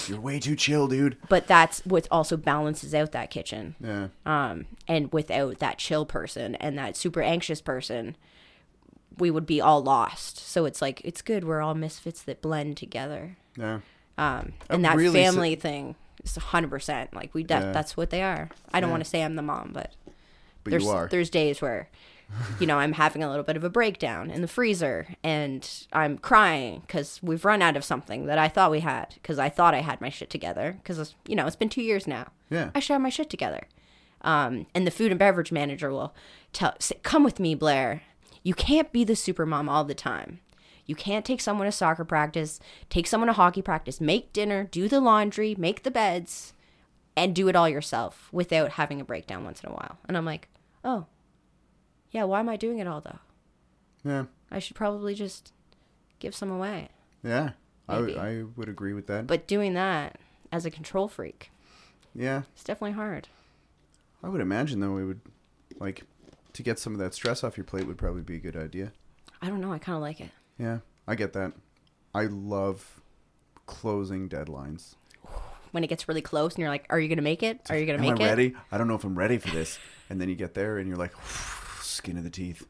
You're 0.08 0.20
way 0.20 0.40
too 0.40 0.56
chill, 0.56 0.88
dude. 0.88 1.18
but 1.28 1.46
that's 1.46 1.84
what 1.84 2.08
also 2.10 2.38
balances 2.38 2.94
out 2.94 3.12
that 3.12 3.30
kitchen. 3.30 3.74
Yeah. 3.78 4.08
Um, 4.24 4.64
and 4.88 5.12
without 5.12 5.58
that 5.58 5.76
chill 5.76 6.06
person 6.06 6.54
and 6.56 6.78
that 6.78 6.96
super 6.96 7.20
anxious 7.20 7.60
person, 7.60 8.16
we 9.18 9.30
would 9.30 9.46
be 9.46 9.60
all 9.60 9.82
lost. 9.82 10.38
So 10.38 10.64
it's 10.64 10.82
like, 10.82 11.00
it's 11.04 11.22
good. 11.22 11.44
We're 11.44 11.60
all 11.62 11.74
misfits 11.74 12.22
that 12.24 12.42
blend 12.42 12.76
together. 12.76 13.36
Yeah. 13.56 13.80
Um, 14.18 14.52
and 14.70 14.84
that 14.84 14.96
really 14.96 15.22
family 15.22 15.54
thing 15.56 15.94
is 16.24 16.36
hundred 16.36 16.68
percent 16.70 17.14
like 17.14 17.34
we. 17.34 17.44
That, 17.44 17.62
Yeah. 17.62 17.72
That's 17.72 17.96
what 17.96 18.10
they 18.10 18.22
are. 18.22 18.48
I 18.72 18.80
don't 18.80 18.88
Yeah. 18.88 18.92
want 18.92 19.04
to 19.04 19.10
say 19.10 19.22
I'm 19.22 19.36
the 19.36 19.42
mom, 19.42 19.70
but 19.74 19.92
But 20.64 20.70
there's 20.70 20.84
you 20.84 20.90
are. 20.90 21.08
there's 21.10 21.28
days 21.30 21.60
where, 21.60 21.88
you 22.58 22.66
know, 22.66 22.78
I'm 22.78 22.94
having 22.94 23.22
a 23.22 23.28
little 23.28 23.44
bit 23.44 23.56
of 23.56 23.64
a 23.64 23.68
breakdown 23.70 24.30
in 24.30 24.40
the 24.40 24.48
freezer, 24.48 25.06
and 25.22 25.68
I'm 25.92 26.16
crying 26.18 26.80
because 26.86 27.20
we've 27.22 27.44
run 27.44 27.60
out 27.62 27.76
of 27.76 27.84
something 27.84 28.26
that 28.26 28.38
I 28.38 28.48
thought 28.48 28.70
we 28.70 28.80
had 28.80 29.14
because 29.14 29.38
I 29.38 29.48
thought 29.50 29.74
I 29.74 29.80
had 29.82 30.00
my 30.00 30.08
shit 30.08 30.30
together 30.30 30.76
because 30.82 31.14
you 31.28 31.36
know 31.36 31.46
it's 31.46 31.54
been 31.56 31.68
two 31.68 31.82
years 31.82 32.06
now. 32.06 32.28
Yeah. 32.50 32.70
I 32.74 32.80
should 32.80 32.94
have 32.94 33.02
my 33.02 33.10
shit 33.10 33.28
together. 33.30 33.66
Um, 34.22 34.66
and 34.74 34.86
the 34.86 34.90
food 34.90 35.12
and 35.12 35.18
beverage 35.18 35.52
manager 35.52 35.90
will 35.90 36.14
tell, 36.52 36.74
say, 36.80 36.96
"Come 37.02 37.22
with 37.22 37.38
me, 37.38 37.54
Blair. 37.54 38.02
You 38.46 38.54
can't 38.54 38.92
be 38.92 39.02
the 39.02 39.16
super 39.16 39.44
mom 39.44 39.68
all 39.68 39.82
the 39.82 39.92
time. 39.92 40.38
You 40.84 40.94
can't 40.94 41.24
take 41.24 41.40
someone 41.40 41.66
to 41.66 41.72
soccer 41.72 42.04
practice, 42.04 42.60
take 42.88 43.08
someone 43.08 43.26
to 43.26 43.32
hockey 43.32 43.60
practice, 43.60 44.00
make 44.00 44.32
dinner, 44.32 44.62
do 44.70 44.86
the 44.86 45.00
laundry, 45.00 45.56
make 45.58 45.82
the 45.82 45.90
beds, 45.90 46.52
and 47.16 47.34
do 47.34 47.48
it 47.48 47.56
all 47.56 47.68
yourself 47.68 48.28
without 48.30 48.70
having 48.72 49.00
a 49.00 49.04
breakdown 49.04 49.42
once 49.42 49.64
in 49.64 49.68
a 49.68 49.72
while." 49.72 49.98
And 50.06 50.16
I'm 50.16 50.24
like, 50.24 50.48
"Oh, 50.84 51.06
yeah. 52.12 52.22
Why 52.22 52.38
am 52.38 52.48
I 52.48 52.54
doing 52.56 52.78
it 52.78 52.86
all 52.86 53.00
though? 53.00 53.18
Yeah. 54.04 54.26
I 54.48 54.60
should 54.60 54.76
probably 54.76 55.16
just 55.16 55.52
give 56.20 56.32
some 56.32 56.52
away." 56.52 56.90
Yeah. 57.24 57.50
I 57.88 57.98
would- 57.98 58.16
I 58.16 58.44
would 58.54 58.68
agree 58.68 58.92
with 58.92 59.08
that. 59.08 59.26
But 59.26 59.48
doing 59.48 59.74
that 59.74 60.20
as 60.52 60.64
a 60.64 60.70
control 60.70 61.08
freak, 61.08 61.50
yeah. 62.14 62.42
it's 62.54 62.62
definitely 62.62 62.92
hard. 62.94 63.26
I 64.22 64.28
would 64.28 64.40
imagine 64.40 64.78
though 64.78 64.98
it 64.98 65.04
would 65.04 65.20
like 65.80 66.04
to 66.56 66.62
get 66.62 66.78
some 66.78 66.92
of 66.92 66.98
that 66.98 67.14
stress 67.14 67.44
off 67.44 67.56
your 67.56 67.64
plate 67.64 67.86
would 67.86 67.98
probably 67.98 68.22
be 68.22 68.36
a 68.36 68.40
good 68.40 68.56
idea. 68.56 68.92
I 69.42 69.48
don't 69.48 69.60
know. 69.60 69.72
I 69.72 69.78
kind 69.78 69.96
of 69.96 70.02
like 70.02 70.20
it. 70.20 70.30
Yeah, 70.58 70.78
I 71.06 71.14
get 71.14 71.32
that. 71.34 71.52
I 72.14 72.24
love 72.24 73.00
closing 73.66 74.28
deadlines. 74.28 74.94
when 75.72 75.84
it 75.84 75.88
gets 75.88 76.08
really 76.08 76.22
close 76.22 76.54
and 76.54 76.60
you're 76.60 76.70
like, 76.70 76.86
are 76.88 76.98
you 76.98 77.08
going 77.08 77.18
to 77.18 77.22
make 77.22 77.42
it? 77.42 77.60
Are 77.68 77.76
you 77.76 77.84
going 77.84 77.98
to 77.98 78.02
make 78.02 78.18
it? 78.18 78.22
I 78.22 78.26
it? 78.26 78.28
ready? 78.30 78.54
I 78.72 78.78
don't 78.78 78.88
know 78.88 78.94
if 78.94 79.04
I'm 79.04 79.16
ready 79.18 79.38
for 79.38 79.50
this. 79.50 79.78
And 80.08 80.20
then 80.20 80.28
you 80.28 80.36
get 80.36 80.54
there 80.54 80.78
and 80.78 80.86
you're 80.86 80.96
like, 80.96 81.12
skin 81.80 82.16
of 82.16 82.22
the 82.22 82.30
teeth. 82.30 82.64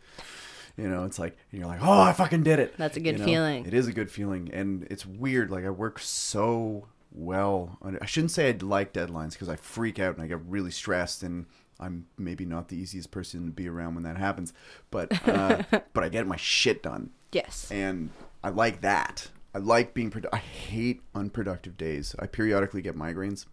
You 0.78 0.88
know, 0.88 1.04
it's 1.04 1.18
like 1.18 1.36
and 1.52 1.60
you're 1.60 1.68
like, 1.68 1.80
oh, 1.82 2.00
I 2.00 2.14
fucking 2.14 2.44
did 2.44 2.58
it. 2.58 2.78
That's 2.78 2.96
a 2.96 3.00
good 3.00 3.16
You 3.16 3.18
know? 3.18 3.24
feeling. 3.26 3.66
It 3.66 3.74
is 3.74 3.86
a 3.88 3.92
good 3.92 4.10
feeling, 4.10 4.48
and 4.54 4.86
it's 4.88 5.04
weird. 5.04 5.50
Like 5.50 5.66
I 5.66 5.70
work 5.70 5.98
so 5.98 6.88
well. 7.12 7.76
I 8.00 8.06
shouldn't 8.06 8.30
say 8.30 8.48
I 8.48 8.56
like 8.62 8.94
deadlines 8.94 9.32
because 9.32 9.50
I 9.50 9.56
freak 9.56 9.98
out 9.98 10.14
and 10.14 10.24
I 10.24 10.28
get 10.28 10.40
really 10.48 10.70
stressed, 10.70 11.22
and 11.22 11.44
I'm 11.78 12.06
maybe 12.16 12.44
not 12.44 12.68
the 12.68 12.76
easiest 12.76 13.10
person 13.10 13.46
to 13.46 13.52
be 13.52 13.68
around 13.68 13.94
when 13.94 14.04
that 14.04 14.16
happens. 14.16 14.52
But 14.90 15.26
uh, 15.28 15.62
but 15.92 16.04
I 16.04 16.08
get 16.08 16.26
my 16.26 16.36
shit 16.36 16.82
done, 16.82 17.10
Yes. 17.32 17.70
and 17.70 18.10
I 18.42 18.48
like 18.50 18.80
that. 18.80 19.28
I 19.54 19.58
like 19.58 19.94
being. 19.94 20.10
Produ- 20.10 20.28
I 20.32 20.38
hate 20.38 21.00
unproductive 21.14 21.76
days. 21.76 22.14
I 22.18 22.26
periodically 22.26 22.82
get 22.82 22.94
migraines, 22.96 23.46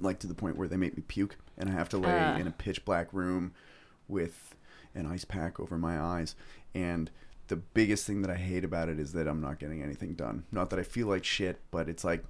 like 0.00 0.18
to 0.20 0.26
the 0.26 0.34
point 0.34 0.56
where 0.56 0.68
they 0.68 0.76
make 0.76 0.96
me 0.96 1.02
puke, 1.06 1.36
and 1.56 1.68
I 1.68 1.72
have 1.72 1.88
to 1.90 1.98
lay 1.98 2.10
Ah. 2.12 2.36
in 2.36 2.46
a 2.46 2.50
pitch 2.52 2.84
black 2.84 3.12
room 3.12 3.52
with 4.08 4.54
an 4.94 5.06
ice 5.06 5.24
pack 5.24 5.60
over 5.60 5.78
my 5.78 6.00
eyes. 6.00 6.34
And 6.74 7.10
the 7.48 7.56
biggest 7.56 8.06
thing 8.06 8.22
that 8.22 8.30
I 8.30 8.36
hate 8.36 8.64
about 8.64 8.88
it 8.88 8.98
is 8.98 9.12
that 9.12 9.26
I'm 9.28 9.40
not 9.40 9.58
getting 9.58 9.82
anything 9.82 10.14
done. 10.14 10.44
Not 10.52 10.70
that 10.70 10.78
I 10.78 10.82
feel 10.82 11.06
like 11.06 11.24
shit, 11.24 11.60
but 11.70 11.88
it's 11.88 12.04
like 12.04 12.24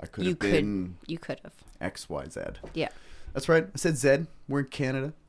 I 0.00 0.06
could 0.06 0.24
You 0.24 0.30
have 0.30 0.38
could. 0.40 0.50
been 0.52 0.96
You 1.06 1.18
could 1.18 1.40
have. 1.42 1.52
X, 1.80 2.08
Y, 2.08 2.26
Z. 2.28 2.40
Yeah. 2.74 2.88
That's 3.32 3.48
right. 3.48 3.64
I 3.64 3.76
said 3.76 3.96
Zed. 3.96 4.26
We're 4.48 4.60
in 4.60 4.66
Canada. 4.66 5.12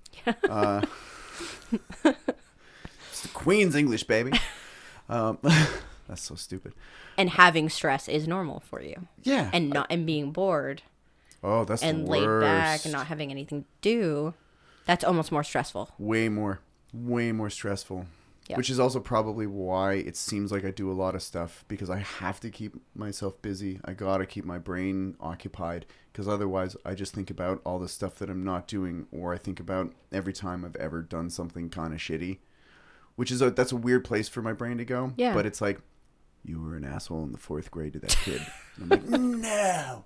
Uh, 0.50 0.86
it's 2.04 3.22
the 3.24 3.28
Queen's 3.34 3.76
English, 3.76 4.04
baby. 4.04 4.32
Um, 5.10 5.40
that's 6.08 6.22
so 6.22 6.36
stupid. 6.36 6.74
And 7.18 7.32
having 7.32 7.68
stress 7.68 8.08
is 8.08 8.28
normal 8.28 8.60
for 8.60 8.80
you. 8.80 9.08
Yeah. 9.24 9.50
And 9.52 9.72
not 9.72 9.88
and 9.90 10.06
being 10.06 10.32
bored 10.32 10.84
oh, 11.44 11.66
that's 11.66 11.84
and 11.84 12.08
laid 12.08 12.26
back 12.40 12.86
and 12.86 12.94
not 12.94 13.08
having 13.08 13.32
anything 13.32 13.64
to 13.64 13.68
do, 13.82 14.34
that's 14.86 15.04
almost 15.04 15.32
more 15.32 15.44
stressful. 15.44 15.90
way 16.00 16.30
more 16.30 16.60
way 16.94 17.32
more 17.32 17.50
stressful 17.50 18.06
Yeah. 18.50 18.58
which 18.58 18.70
is 18.70 18.78
also 18.80 19.00
probably 19.00 19.48
why 19.48 19.94
it 19.94 20.18
seems 20.18 20.52
like 20.52 20.66
i 20.66 20.72
do 20.72 20.92
a 20.92 20.94
lot 20.94 21.16
of 21.16 21.24
stuff 21.24 21.64
because 21.70 21.90
i 21.90 22.00
have 22.00 22.42
to 22.42 22.50
keep 22.50 22.76
myself 22.94 23.42
busy. 23.42 23.80
I 23.86 23.94
gotta 23.94 24.26
keep 24.26 24.44
my 24.44 24.58
brain 24.58 25.16
occupied 25.22 25.86
because 26.12 26.28
otherwise 26.28 26.76
i 26.86 26.94
just 26.94 27.14
think 27.14 27.30
about 27.30 27.62
all 27.66 27.80
the 27.80 27.88
stuff 27.88 28.16
that 28.20 28.30
i'm 28.30 28.44
not 28.44 28.68
doing 28.68 29.08
or 29.14 29.34
i 29.34 29.38
think 29.38 29.60
about 29.62 29.94
every 30.12 30.34
time 30.34 30.66
i've 30.66 30.76
ever 30.76 31.02
done 31.02 31.30
something 31.30 31.70
kind 31.70 31.94
of 31.94 32.00
shitty 32.00 32.40
which 33.16 33.32
is 33.32 33.42
a 33.42 33.52
that's 33.52 33.72
a 33.72 33.76
weird 33.78 34.04
place 34.04 34.28
for 34.28 34.42
my 34.42 34.54
brain 34.54 34.78
to 34.78 34.86
go. 34.86 35.14
Yeah. 35.16 35.34
but 35.34 35.46
it's 35.46 35.62
like 35.62 35.80
you 36.44 36.60
were 36.62 36.76
an 36.76 36.84
asshole 36.84 37.24
in 37.24 37.32
the 37.32 37.38
fourth 37.38 37.72
grade 37.72 37.94
to 37.94 38.00
that 38.00 38.18
kid. 38.24 38.42
I'm 38.82 38.90
like 38.90 39.04
no! 39.08 40.04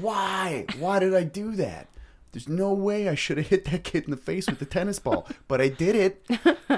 Why? 0.00 0.64
Why 0.78 0.98
did 0.98 1.14
i 1.14 1.22
do 1.22 1.52
that 1.56 1.88
there's 2.36 2.50
no 2.50 2.74
way 2.74 3.08
I 3.08 3.14
should 3.14 3.38
have 3.38 3.46
hit 3.46 3.64
that 3.64 3.82
kid 3.82 4.04
in 4.04 4.10
the 4.10 4.16
face 4.18 4.46
with 4.46 4.58
the 4.58 4.66
tennis 4.66 4.98
ball, 4.98 5.26
but 5.48 5.58
I 5.58 5.68
did 5.68 5.96
it. 5.96 6.26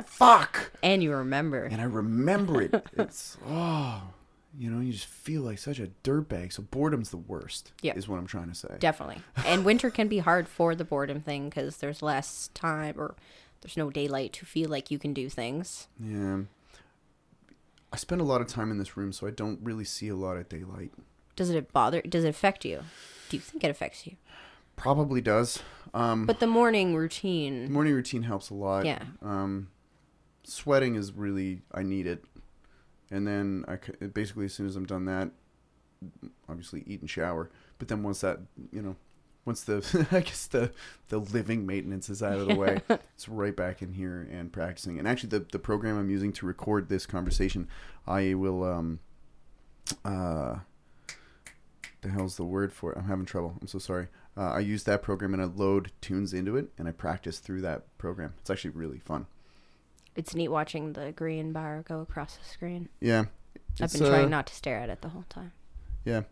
Fuck. 0.07 0.71
And 0.85 1.03
you 1.03 1.11
remember. 1.11 1.65
And 1.65 1.81
I 1.81 1.85
remember 1.85 2.63
it. 2.63 2.87
It's 2.97 3.37
oh, 3.45 4.05
you 4.57 4.71
know, 4.71 4.81
you 4.81 4.93
just 4.93 5.07
feel 5.07 5.43
like 5.43 5.59
such 5.59 5.81
a 5.81 5.91
dirtbag. 6.05 6.53
So 6.53 6.63
boredom's 6.63 7.11
the 7.11 7.17
worst. 7.17 7.73
Yeah. 7.83 7.95
is 7.97 8.07
what 8.07 8.21
I'm 8.21 8.29
trying 8.29 8.51
to 8.51 8.55
say. 8.55 8.69
Definitely. 8.79 9.21
And 9.45 9.65
winter 9.65 9.91
can 9.91 10.07
be 10.07 10.19
hard 10.19 10.47
for 10.47 10.77
the 10.77 10.85
boredom 10.85 11.23
thing 11.23 11.49
because 11.49 11.79
there's 11.79 12.03
less 12.03 12.51
time 12.55 12.95
or 12.97 13.17
there's 13.61 13.77
no 13.77 13.91
daylight 13.91 14.35
to 14.35 14.47
feel 14.47 14.71
like 14.71 14.93
you 14.93 14.99
can 15.01 15.13
do 15.13 15.29
things. 15.29 15.89
Yeah. 15.99 16.43
I 17.93 17.97
spend 17.97 18.21
a 18.21 18.25
lot 18.25 18.41
of 18.41 18.47
time 18.47 18.71
in 18.71 18.79
this 18.79 18.97
room, 18.97 19.13
so 19.13 19.27
I 19.27 19.31
don't 19.31 19.59
really 19.61 19.85
see 19.85 20.07
a 20.07 20.15
lot 20.15 20.37
of 20.37 20.49
daylight. 20.49 20.93
Does 21.35 21.51
it 21.51 21.73
bother? 21.73 22.01
Does 22.03 22.23
it 22.23 22.29
affect 22.29 22.65
you? 22.65 22.85
Do 23.29 23.37
you 23.37 23.41
think 23.41 23.65
it 23.65 23.71
affects 23.71 24.07
you? 24.07 24.15
Probably 24.79 25.21
does. 25.21 25.61
Um, 25.93 26.25
But 26.27 26.41
the 26.41 26.47
morning 26.47 26.95
routine. 26.95 27.71
morning 27.73 27.93
routine 27.95 28.23
helps 28.23 28.51
a 28.51 28.55
lot. 28.55 28.87
Yeah. 28.87 29.03
Um, 29.23 29.69
sweating 30.45 30.95
is 30.95 31.13
really 31.13 31.63
I 31.73 31.83
need 31.83 32.07
it, 32.07 32.25
and 33.11 33.27
then 33.27 33.65
I 33.69 33.77
basically 34.07 34.47
as 34.47 34.55
soon 34.55 34.67
as 34.67 34.77
I'm 34.77 34.87
done 34.87 35.05
that, 35.07 35.31
obviously 36.49 36.85
eat 36.87 37.01
and 37.01 37.11
shower. 37.11 37.51
But 37.79 37.89
then 37.89 38.03
once 38.03 38.21
that 38.21 38.39
you 38.73 38.83
know, 38.83 38.97
once 39.45 39.63
the 39.65 40.07
I 40.13 40.21
guess 40.21 40.47
the 40.47 40.71
the 41.09 41.19
living 41.19 41.67
maintenance 41.67 42.09
is 42.09 42.23
out 42.23 42.39
of 42.39 42.49
the 42.49 42.55
way, 42.55 42.81
it's 42.89 43.29
right 43.29 43.57
back 43.57 43.83
in 43.83 43.93
here 43.95 44.29
and 44.31 44.53
practicing. 44.53 44.99
And 44.99 45.09
actually, 45.09 45.31
the 45.31 45.41
the 45.51 45.59
program 45.59 45.99
I'm 45.99 46.11
using 46.11 46.33
to 46.35 46.47
record 46.47 46.89
this 46.89 47.07
conversation, 47.07 47.67
I 48.07 48.35
will 48.35 48.63
um, 48.63 49.01
uh, 50.05 50.57
the 52.03 52.09
hell's 52.11 52.37
the 52.37 52.45
word 52.45 52.73
for 52.73 52.93
it? 52.93 52.99
I'm 52.99 53.05
having 53.05 53.27
trouble. 53.27 53.57
I'm 53.61 53.67
so 53.69 53.79
sorry. 53.79 54.09
Uh, 54.39 54.53
I 54.53 54.61
use 54.61 54.85
that 54.85 55.03
program 55.03 55.35
and 55.35 55.43
I 55.43 55.47
load 55.47 55.91
tunes 56.01 56.33
into 56.33 56.57
it 56.57 56.69
and 56.79 56.87
I 56.87 56.93
practice 56.93 57.41
through 57.41 57.63
that 57.63 57.99
program. 57.99 58.35
It's 58.41 58.51
actually 58.51 58.71
really 58.71 59.01
fun. 59.01 59.27
It's 60.15 60.33
neat 60.35 60.49
watching 60.49 60.93
the 60.93 61.11
green 61.11 61.53
bar 61.53 61.85
go 61.89 62.01
across 62.01 62.37
the 62.37 62.45
screen. 62.45 62.89
Yeah. 63.01 63.25
I've 63.81 63.87
It's, 63.87 63.99
been 63.99 64.09
trying 64.09 64.27
uh, 64.27 64.29
not 64.29 64.47
to 64.47 64.55
stare 64.55 64.79
at 64.79 64.91
it 64.91 65.03
the 65.03 65.09
whole 65.09 65.25
time. 65.29 65.53
Yeah. 66.05 66.23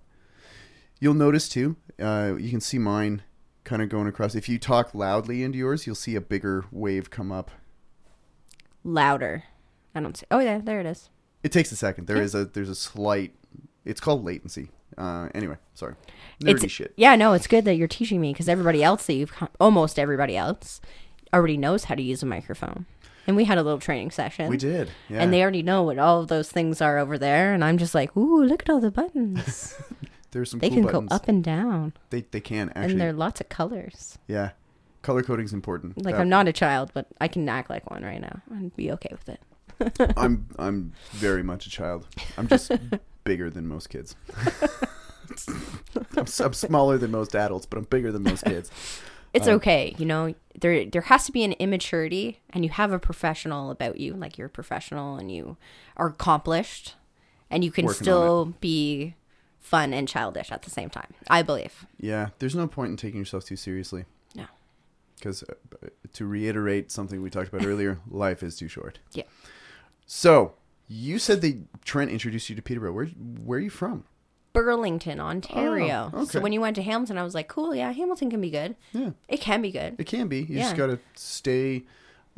You'll 1.00 1.14
notice 1.14 1.48
too, 1.48 1.76
uh, 2.00 2.34
you 2.38 2.48
can 2.50 2.60
see 2.60 2.78
mine 2.78 3.22
kind 3.64 3.82
of 3.82 3.88
going 3.88 4.06
across. 4.06 4.34
If 4.36 4.48
you 4.48 4.58
talk 4.60 4.94
loudly 4.94 5.42
into 5.42 5.58
yours, 5.58 5.84
you'll 5.86 5.96
see 5.96 6.14
a 6.14 6.20
bigger 6.20 6.64
wave 6.70 7.10
come 7.10 7.32
up. 7.32 7.50
Louder. 8.84 9.44
I 9.94 10.00
don't 10.00 10.16
see. 10.16 10.26
Oh 10.30 10.38
yeah, 10.38 10.58
there 10.58 10.78
it 10.80 10.86
is. 10.86 11.10
It 11.42 11.50
takes 11.52 11.72
a 11.72 11.76
second. 11.76 12.06
There 12.06 12.18
Yeah. 12.18 12.22
is 12.22 12.34
a 12.34 12.44
there's 12.44 12.68
a 12.68 12.74
slight. 12.74 13.34
It's 13.84 14.00
called 14.00 14.24
latency. 14.24 14.68
Uh, 14.98 15.28
anyway, 15.34 15.56
sorry. 15.74 15.94
Nerdy 16.42 16.64
It's 16.64 16.72
shit. 16.72 16.92
yeah, 16.96 17.16
no, 17.16 17.32
it's 17.34 17.46
good 17.46 17.64
that 17.66 17.74
you're 17.76 17.88
teaching 17.88 18.20
me 18.20 18.32
because 18.32 18.48
everybody 18.48 18.82
else 18.82 19.06
that 19.06 19.14
you've 19.14 19.32
almost 19.60 19.98
everybody 19.98 20.36
else 20.36 20.80
already 21.34 21.56
knows 21.56 21.84
how 21.84 21.94
to 21.94 22.02
use 22.02 22.22
a 22.22 22.26
microphone, 22.26 22.86
and 23.26 23.36
we 23.36 23.44
had 23.44 23.58
a 23.58 23.62
little 23.62 23.78
training 23.80 24.10
session. 24.10 24.48
We 24.48 24.56
did. 24.56 24.90
Yeah. 25.08 25.22
And 25.22 25.32
they 25.32 25.42
already 25.42 25.62
know 25.62 25.82
what 25.82 25.98
all 25.98 26.20
of 26.22 26.28
those 26.28 26.50
things 26.50 26.80
are 26.80 26.98
over 26.98 27.18
there, 27.18 27.52
and 27.52 27.62
I'm 27.64 27.76
just 27.78 27.94
like, 27.94 28.16
ooh, 28.16 28.42
look 28.44 28.62
at 28.62 28.70
all 28.70 28.80
the 28.80 28.90
buttons. 28.90 29.74
There's 30.32 30.50
some 30.50 30.60
they 30.60 30.68
cool 30.68 30.76
can 30.78 30.84
buttons. 30.86 31.08
go 31.10 31.14
up 31.14 31.28
and 31.28 31.42
down, 31.44 31.92
They 32.10 32.22
they 32.30 32.40
can 32.40 32.70
and 32.74 33.00
there 33.00 33.08
are 33.10 33.12
lots 33.14 33.40
of 33.40 33.48
colors. 33.48 34.18
Yeah. 34.28 34.50
Color 35.02 35.22
coding's 35.22 35.52
important. 35.52 36.04
Like 36.04 36.14
That- 36.14 36.20
I'm 36.22 36.28
not 36.28 36.48
a 36.48 36.52
child, 36.52 36.90
but 36.92 37.06
I 37.20 37.28
can 37.28 37.48
act 37.48 37.70
like 37.70 37.88
one 37.90 38.02
right 38.02 38.20
now 38.20 38.40
and 38.50 38.74
be 38.76 38.90
okay 38.92 39.10
with 39.12 39.28
it. 39.28 40.12
I'm 40.16 40.48
I'm 40.58 40.92
very 41.12 41.42
much 41.42 41.66
a 41.66 41.70
child. 41.70 42.06
I'm 42.36 42.48
just 42.48 42.70
bigger 43.26 43.50
than 43.50 43.68
most 43.68 43.90
kids. 43.90 44.16
I'm, 46.16 46.26
I'm 46.40 46.52
smaller 46.54 46.96
than 46.96 47.10
most 47.10 47.34
adults, 47.34 47.66
but 47.66 47.76
I'm 47.78 47.84
bigger 47.84 48.10
than 48.10 48.22
most 48.22 48.44
kids. 48.44 48.70
It's 49.34 49.48
Um, 49.48 49.56
okay, 49.56 49.94
you 49.98 50.06
know. 50.06 50.34
There 50.58 50.86
there 50.86 51.02
has 51.02 51.26
to 51.26 51.32
be 51.32 51.44
an 51.44 51.52
immaturity, 51.54 52.40
and 52.50 52.64
you 52.64 52.70
have 52.70 52.92
a 52.92 52.98
professional 52.98 53.70
about 53.70 54.00
you, 54.00 54.14
like 54.14 54.38
you're 54.38 54.46
a 54.46 54.50
professional 54.50 55.16
and 55.16 55.30
you 55.30 55.58
are 55.98 56.06
accomplished, 56.06 56.94
and 57.50 57.62
you 57.62 57.70
can 57.70 57.88
still 57.88 58.54
be 58.60 59.14
fun 59.60 59.92
and 59.92 60.08
childish 60.08 60.50
at 60.50 60.62
the 60.62 60.70
same 60.70 60.88
time. 60.88 61.12
I 61.28 61.42
believe. 61.42 61.84
Yeah, 62.00 62.28
there's 62.38 62.54
no 62.54 62.66
point 62.66 62.92
in 62.92 62.96
taking 62.96 63.18
yourself 63.18 63.44
too 63.44 63.56
seriously. 63.56 64.06
No. 64.34 64.46
Because 65.16 65.42
uh, 65.42 65.88
to 66.14 66.24
reiterate 66.26 66.90
something 66.90 67.20
we 67.20 67.28
talked 67.28 67.52
about 67.52 67.66
earlier, 67.70 67.98
life 68.08 68.42
is 68.42 68.56
too 68.56 68.68
short. 68.68 69.00
Yeah. 69.12 69.24
So 70.06 70.54
you 70.88 71.18
said 71.18 71.40
that 71.42 71.84
Trent 71.84 72.10
introduced 72.10 72.48
you 72.50 72.56
to 72.56 72.62
Peterborough. 72.62 72.92
Where 72.92 73.06
where 73.06 73.58
are 73.58 73.62
you 73.62 73.70
from? 73.70 74.04
Burlington, 74.52 75.20
Ontario. 75.20 76.10
Oh, 76.14 76.22
okay. 76.22 76.30
So 76.30 76.40
when 76.40 76.52
you 76.52 76.60
went 76.62 76.76
to 76.76 76.82
Hamilton, 76.82 77.18
I 77.18 77.22
was 77.24 77.34
like, 77.34 77.46
cool, 77.48 77.74
yeah, 77.74 77.92
Hamilton 77.92 78.30
can 78.30 78.40
be 78.40 78.48
good. 78.50 78.74
Yeah, 78.92 79.10
It 79.28 79.40
can 79.42 79.60
be 79.60 79.70
good. 79.70 79.96
it 79.98 80.04
can 80.06 80.28
be. 80.28 80.38
You 80.40 80.58
just 80.60 80.76
gotta 80.76 80.98
stay, 81.14 81.84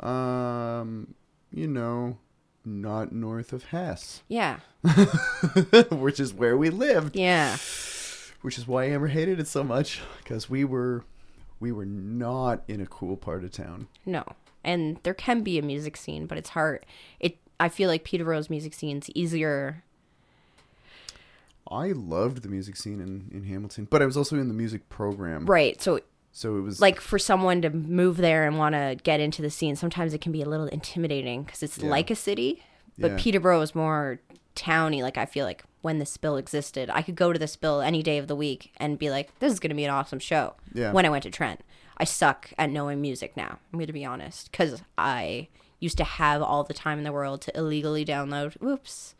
um, 0.01 1.13
you 1.51 1.67
know, 1.67 2.17
not 2.65 3.13
north 3.13 3.53
of 3.53 3.65
Hess, 3.65 4.21
Yeah. 4.27 4.59
which 5.91 6.19
is 6.19 6.33
where 6.33 6.57
we 6.57 6.69
lived. 6.69 7.15
Yeah. 7.15 7.55
which 8.41 8.57
is 8.57 8.67
why 8.67 8.85
Amber 8.85 9.07
hated 9.07 9.39
it 9.39 9.47
so 9.47 9.63
much 9.63 10.01
because 10.23 10.49
we 10.49 10.63
were 10.65 11.03
we 11.61 11.71
were 11.71 11.85
not 11.85 12.63
in 12.67 12.79
a 12.81 12.85
cool 12.85 13.17
part 13.17 13.43
of 13.43 13.51
town. 13.51 13.87
No. 14.05 14.23
And 14.63 14.99
there 15.03 15.13
can 15.13 15.41
be 15.41 15.57
a 15.57 15.61
music 15.61 15.95
scene, 15.97 16.25
but 16.25 16.37
it's 16.37 16.49
hard. 16.49 16.85
It 17.19 17.37
I 17.59 17.69
feel 17.69 17.89
like 17.89 18.03
Peterborough's 18.03 18.49
music 18.49 18.73
scene's 18.73 19.09
easier. 19.11 19.83
I 21.71 21.91
loved 21.91 22.41
the 22.41 22.49
music 22.49 22.75
scene 22.75 22.99
in, 22.99 23.29
in 23.35 23.43
Hamilton, 23.45 23.87
but 23.89 24.01
I 24.01 24.05
was 24.05 24.17
also 24.17 24.37
in 24.37 24.47
the 24.47 24.53
music 24.53 24.89
program. 24.89 25.45
Right. 25.45 25.79
So 25.81 25.99
So 26.31 26.57
it 26.57 26.61
was 26.61 26.81
like 26.81 26.99
for 26.99 27.19
someone 27.19 27.61
to 27.61 27.69
move 27.69 28.17
there 28.17 28.47
and 28.47 28.57
want 28.57 28.73
to 28.75 28.97
get 29.03 29.19
into 29.19 29.41
the 29.41 29.49
scene, 29.51 29.75
sometimes 29.75 30.13
it 30.13 30.21
can 30.21 30.31
be 30.31 30.41
a 30.41 30.49
little 30.49 30.65
intimidating 30.67 31.43
because 31.43 31.61
it's 31.61 31.77
Yeah. 31.77 31.89
like 31.89 32.09
a 32.09 32.15
city, 32.15 32.63
but 32.97 33.11
Yeah. 33.11 33.17
Peterborough 33.19 33.61
is 33.61 33.75
more 33.75 34.19
towny. 34.55 35.03
Like 35.03 35.17
I 35.17 35.25
feel 35.25 35.45
like 35.45 35.63
when 35.81 35.99
the 35.99 36.05
spill 36.05 36.37
existed, 36.37 36.89
I 36.89 37.01
could 37.03 37.15
go 37.15 37.31
to 37.31 37.39
the 37.39 37.47
spill 37.47 37.81
any 37.81 38.01
day 38.03 38.17
of 38.17 38.27
the 38.27 38.35
week 38.35 38.71
and 38.77 38.97
be 38.99 39.09
like, 39.09 39.37
"This 39.39 39.53
is 39.53 39.59
going 39.59 39.69
to 39.69 39.75
be 39.75 39.85
an 39.85 39.91
awesome 39.91 40.19
show." 40.19 40.55
Yeah. 40.73 40.91
When 40.91 41.05
I 41.05 41.09
went 41.09 41.23
to 41.23 41.29
Trent, 41.31 41.61
I 41.97 42.03
suck 42.03 42.51
at 42.57 42.69
knowing 42.69 42.99
music 42.99 43.37
now. 43.37 43.59
I'm 43.71 43.79
going 43.79 43.87
to 43.87 43.93
be 43.93 44.03
honest 44.05 44.51
because 44.51 44.81
I 44.97 45.47
used 45.79 45.97
to 45.97 46.03
have 46.03 46.41
all 46.41 46.63
the 46.63 46.73
time 46.73 46.97
in 46.97 47.03
the 47.03 47.11
world 47.11 47.41
to 47.41 47.57
illegally 47.57 48.05
download. 48.05 48.61
Oops. 48.63 49.15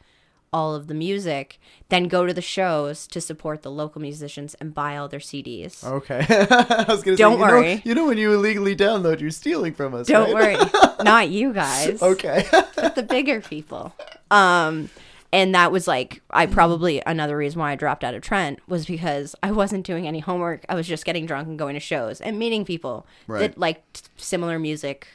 All 0.51 0.73
of 0.73 0.87
the 0.87 0.95
music, 0.95 1.59
then 1.89 2.07
go 2.07 2.25
to 2.25 2.33
the 2.33 2.41
shows 2.41 3.05
to 3.07 3.21
support 3.21 3.61
the 3.61 3.69
local 3.69 4.01
musicians 4.01 4.55
and 4.55 4.73
buy 4.73 4.97
all 4.97 5.07
their 5.07 5.19
CDs. 5.19 5.83
Okay. 5.83 6.25
I 6.29 6.85
was 6.87 7.03
gonna 7.03 7.17
Don't 7.17 7.33
say, 7.33 7.37
you 7.37 7.51
worry. 7.51 7.75
Know, 7.75 7.81
you 7.85 7.93
know 7.95 8.07
when 8.07 8.17
you 8.17 8.33
illegally 8.33 8.75
download, 8.75 9.19
you're 9.19 9.29
stealing 9.29 9.75
from 9.75 9.93
us. 9.93 10.07
Don't 10.07 10.33
right? 10.33 10.57
worry, 10.57 10.69
not 11.03 11.29
you 11.29 11.53
guys. 11.53 12.01
Okay. 12.01 12.47
but 12.75 12.95
the 12.95 13.03
bigger 13.03 13.41
people. 13.41 13.93
Um, 14.31 14.89
and 15.31 15.53
that 15.53 15.71
was 15.71 15.87
like 15.87 16.23
I 16.31 16.47
probably 16.47 17.03
another 17.05 17.37
reason 17.37 17.59
why 17.59 17.71
I 17.71 17.75
dropped 17.75 18.03
out 18.03 18.15
of 18.15 18.23
Trent 18.23 18.59
was 18.67 18.87
because 18.87 19.35
I 19.43 19.51
wasn't 19.51 19.85
doing 19.85 20.07
any 20.07 20.19
homework. 20.19 20.65
I 20.67 20.73
was 20.73 20.87
just 20.87 21.05
getting 21.05 21.27
drunk 21.27 21.47
and 21.47 21.59
going 21.59 21.75
to 21.75 21.79
shows 21.79 22.19
and 22.21 22.39
meeting 22.39 22.65
people 22.65 23.05
Right. 23.27 23.39
that 23.41 23.57
liked 23.59 24.09
similar 24.17 24.57
music, 24.57 25.05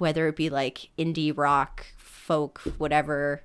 whether 0.00 0.26
it 0.28 0.36
be 0.36 0.50
like 0.50 0.88
indie 0.98 1.36
rock, 1.36 1.86
folk, 1.96 2.60
whatever. 2.78 3.42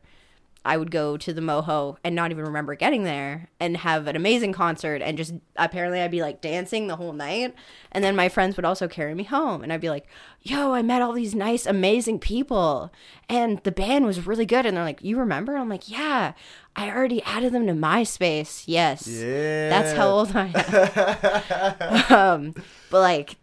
I 0.68 0.78
would 0.78 0.90
go 0.90 1.16
to 1.16 1.32
the 1.32 1.42
Moho 1.42 1.98
and 2.04 2.16
not 2.16 2.32
even 2.32 2.44
remember 2.44 2.74
getting 2.74 3.04
there 3.04 3.50
and 3.60 3.78
have 3.78 4.08
an 4.08 4.16
amazing 4.16 4.52
concert 4.52 5.00
and 5.04 5.16
just 5.16 5.36
apparently 5.58 6.02
I'd 6.02 6.10
be 6.10 6.24
like 6.24 6.42
dancing 6.42 6.88
the 6.88 6.96
whole 6.96 7.14
night. 7.14 7.54
And 7.92 8.04
then 8.04 8.16
my 8.16 8.30
friends 8.30 8.56
would 8.56 8.66
also 8.66 8.88
carry 8.88 9.14
me 9.14 9.26
home 9.26 9.62
and 9.62 9.72
I'd 9.72 9.80
be 9.80 9.92
like, 9.92 10.08
yo, 10.42 10.74
I 10.74 10.82
met 10.82 11.04
all 11.04 11.14
these 11.14 11.36
nice, 11.36 11.68
amazing 11.68 12.18
people 12.18 12.92
and 13.30 13.60
the 13.60 13.72
band 13.72 14.06
was 14.06 14.26
really 14.26 14.48
good. 14.48 14.66
And 14.66 14.76
they're 14.76 14.84
like, 14.84 15.04
you 15.04 15.20
remember? 15.20 15.56
I'm 15.56 15.70
like, 15.70 15.88
yeah, 15.88 16.34
I 16.76 16.90
already 16.90 17.22
added 17.22 17.54
them 17.54 17.68
to 17.68 17.74
MySpace. 17.74 18.64
Yes. 18.66 19.08
Yeah. 19.08 19.70
That's 19.70 19.96
how 19.96 20.10
old 20.10 20.32
I 20.36 22.02
am. 22.10 22.12
um, 22.18 22.64
but 22.90 23.02
like, 23.02 23.36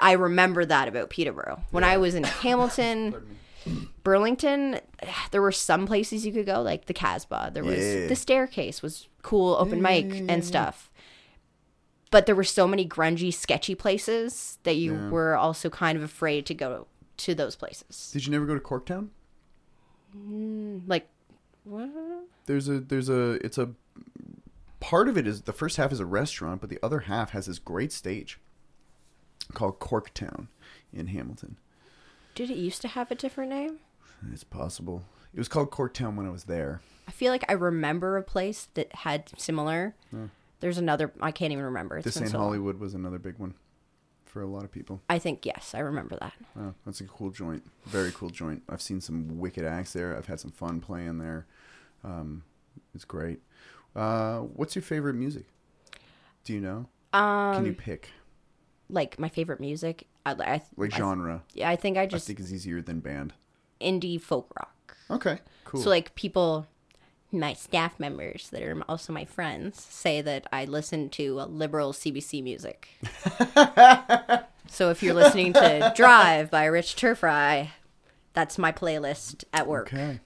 I 0.00 0.12
remember 0.12 0.64
that 0.64 0.88
about 0.88 1.10
Peterborough. 1.10 1.60
When 1.70 1.84
I 1.84 1.96
was 1.98 2.14
in 2.14 2.24
Hamilton, 2.42 3.38
Burlington, 4.02 4.80
there 5.30 5.42
were 5.42 5.52
some 5.52 5.86
places 5.86 6.24
you 6.26 6.32
could 6.32 6.46
go, 6.46 6.62
like 6.62 6.86
the 6.86 6.94
Casbah. 6.94 7.50
There 7.52 7.64
was 7.64 7.78
Yeah. 7.84 8.06
the 8.06 8.16
staircase 8.16 8.82
was 8.82 9.08
cool, 9.22 9.54
open 9.58 9.78
Yeah, 9.78 9.82
mic 9.82 10.04
yeah, 10.06 10.14
yeah, 10.14 10.32
and 10.32 10.44
stuff. 10.44 10.90
But 12.10 12.26
there 12.26 12.34
were 12.36 12.44
so 12.44 12.68
many 12.68 12.86
grungy, 12.88 13.32
sketchy 13.34 13.74
places 13.74 14.58
that 14.62 14.76
you 14.76 14.94
Yeah. 14.94 15.10
were 15.10 15.36
also 15.36 15.68
kind 15.68 15.96
of 15.98 16.04
afraid 16.04 16.46
to 16.46 16.54
go 16.54 16.86
to 17.16 17.34
those 17.34 17.56
places. 17.56 18.10
Did 18.12 18.26
you 18.26 18.32
never 18.32 18.46
go 18.46 18.54
to 18.54 18.60
Corktown? 18.60 19.08
Mm, 20.16 20.82
like, 20.86 21.08
what? 21.64 21.90
There's 22.46 22.68
a 22.68 22.78
there's 22.80 23.08
a 23.08 23.32
it's 23.44 23.58
a 23.58 23.70
part 24.80 25.08
of 25.08 25.16
it 25.16 25.26
is 25.26 25.42
the 25.42 25.52
first 25.52 25.76
half 25.76 25.92
is 25.92 25.98
a 26.00 26.06
restaurant, 26.06 26.60
but 26.60 26.70
the 26.70 26.78
other 26.82 27.00
half 27.00 27.30
has 27.30 27.46
this 27.46 27.58
great 27.58 27.90
stage 27.92 28.38
called 29.52 29.78
Corktown 29.80 30.48
in 30.92 31.08
Hamilton. 31.08 31.58
Did 32.34 32.50
it 32.50 32.56
used 32.56 32.82
to 32.82 32.88
have 32.88 33.10
a 33.10 33.14
different 33.14 33.50
name? 33.50 33.78
It's 34.32 34.44
possible. 34.44 35.04
It 35.32 35.38
was 35.38 35.48
called 35.48 35.70
Corktown 35.70 36.16
when 36.16 36.26
I 36.26 36.30
was 36.30 36.44
there. 36.44 36.80
I 37.06 37.10
feel 37.10 37.30
like 37.32 37.44
I 37.48 37.52
remember 37.54 38.16
a 38.16 38.22
place 38.22 38.68
that 38.74 38.94
had 38.94 39.30
similar. 39.38 39.94
There's 40.60 40.78
another 40.78 41.12
I 41.20 41.30
can't 41.30 41.52
even 41.52 41.64
remember. 41.64 41.98
It's 41.98 42.04
This 42.04 42.14
been 42.14 42.24
in 42.24 42.30
so 42.30 42.38
long. 42.38 42.46
Hollywood 42.46 42.80
was 42.80 42.94
another 42.94 43.18
big 43.18 43.38
one 43.38 43.54
for 44.24 44.40
a 44.40 44.46
lot 44.46 44.64
of 44.64 44.72
people. 44.72 45.02
I 45.10 45.18
think 45.18 45.44
yes, 45.44 45.74
I 45.74 45.80
remember 45.80 46.16
that. 46.20 46.32
Oh, 46.58 46.74
that's 46.86 47.00
a 47.00 47.04
cool 47.04 47.30
joint. 47.30 47.62
Very 47.84 48.10
cool 48.12 48.30
joint. 48.30 48.62
I've 48.68 48.80
seen 48.82 49.00
some 49.00 49.38
wicked 49.38 49.64
acts 49.64 49.92
there. 49.92 50.16
I've 50.16 50.26
had 50.26 50.40
some 50.40 50.50
fun 50.50 50.80
playing 50.80 51.18
there. 51.18 51.46
Um, 52.02 52.42
it's 52.94 53.04
great. 53.04 53.40
Uh, 53.94 54.38
what's 54.40 54.74
your 54.74 54.82
favorite 54.82 55.14
music? 55.14 55.44
Do 56.44 56.52
you 56.52 56.60
know? 56.60 56.86
Um, 57.12 57.54
Can 57.56 57.66
you 57.66 57.74
pick 57.74 58.10
like 58.88 59.18
my 59.18 59.28
favorite 59.28 59.60
music. 59.60 60.06
I, 60.26 60.32
I 60.32 60.62
like 60.76 60.94
genre? 60.94 61.42
yeah, 61.52 61.68
I 61.68 61.76
think 61.76 61.96
I 61.96 62.02
I 62.02 62.06
just 62.06 62.26
think 62.26 62.40
it's 62.40 62.52
easier 62.52 62.80
than 62.80 63.00
band. 63.00 63.34
indie 63.80 64.20
folk 64.20 64.50
rock. 64.58 64.96
Okay, 65.10 65.38
cool. 65.64 65.82
So 65.82 65.90
like 65.90 66.14
people, 66.14 66.66
my 67.30 67.52
staff 67.52 68.00
members 68.00 68.48
that 68.50 68.62
are 68.62 68.82
also 68.88 69.12
my 69.12 69.24
friends 69.24 69.82
say 69.82 70.22
that 70.22 70.46
I 70.52 70.64
listen 70.64 71.08
to 71.10 71.34
liberal 71.34 71.92
CBC 71.92 72.42
music. 72.42 72.88
so 74.68 74.90
if 74.90 75.02
you're 75.02 75.14
listening 75.14 75.52
to 75.54 75.92
Drive 75.94 76.50
by 76.50 76.64
Rich 76.64 76.96
Terfry, 76.96 77.68
that's 78.32 78.56
my 78.58 78.72
playlist 78.72 79.44
at 79.52 79.66
work. 79.66 79.92
okay. 79.92 80.20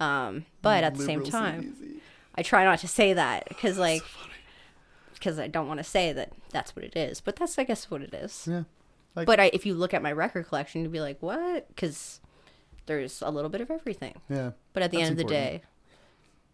Um, 0.00 0.46
but 0.62 0.82
at 0.82 0.96
the 0.96 1.04
same 1.04 1.22
time, 1.24 1.76
CBC. 1.80 2.00
I 2.34 2.42
try 2.42 2.64
not 2.64 2.78
to 2.80 2.88
say 2.88 3.12
that 3.12 3.46
because 3.48 3.78
like 3.78 4.02
because 5.22 5.38
I 5.38 5.46
don't 5.46 5.68
want 5.68 5.78
to 5.78 5.84
say 5.84 6.12
that 6.12 6.32
that's 6.50 6.74
what 6.74 6.84
it 6.84 6.96
is. 6.96 7.20
But 7.20 7.36
that's 7.36 7.56
I 7.56 7.62
guess 7.62 7.88
what 7.88 8.02
it 8.02 8.12
is. 8.12 8.48
Yeah. 8.50 8.64
Like- 9.14 9.26
but 9.26 9.38
I, 9.38 9.50
if 9.52 9.64
you 9.64 9.74
look 9.74 9.94
at 9.94 10.02
my 10.02 10.10
record 10.10 10.48
collection, 10.48 10.82
you'd 10.82 10.90
be 10.90 11.00
like, 11.00 11.22
what? 11.22 11.68
Because 11.68 12.20
there's 12.86 13.22
a 13.22 13.30
little 13.30 13.48
bit 13.48 13.60
of 13.60 13.70
everything. 13.70 14.20
Yeah. 14.28 14.50
But 14.72 14.82
at 14.82 14.90
the 14.90 15.00
end 15.00 15.12
of 15.12 15.16
the 15.18 15.24
day, 15.24 15.62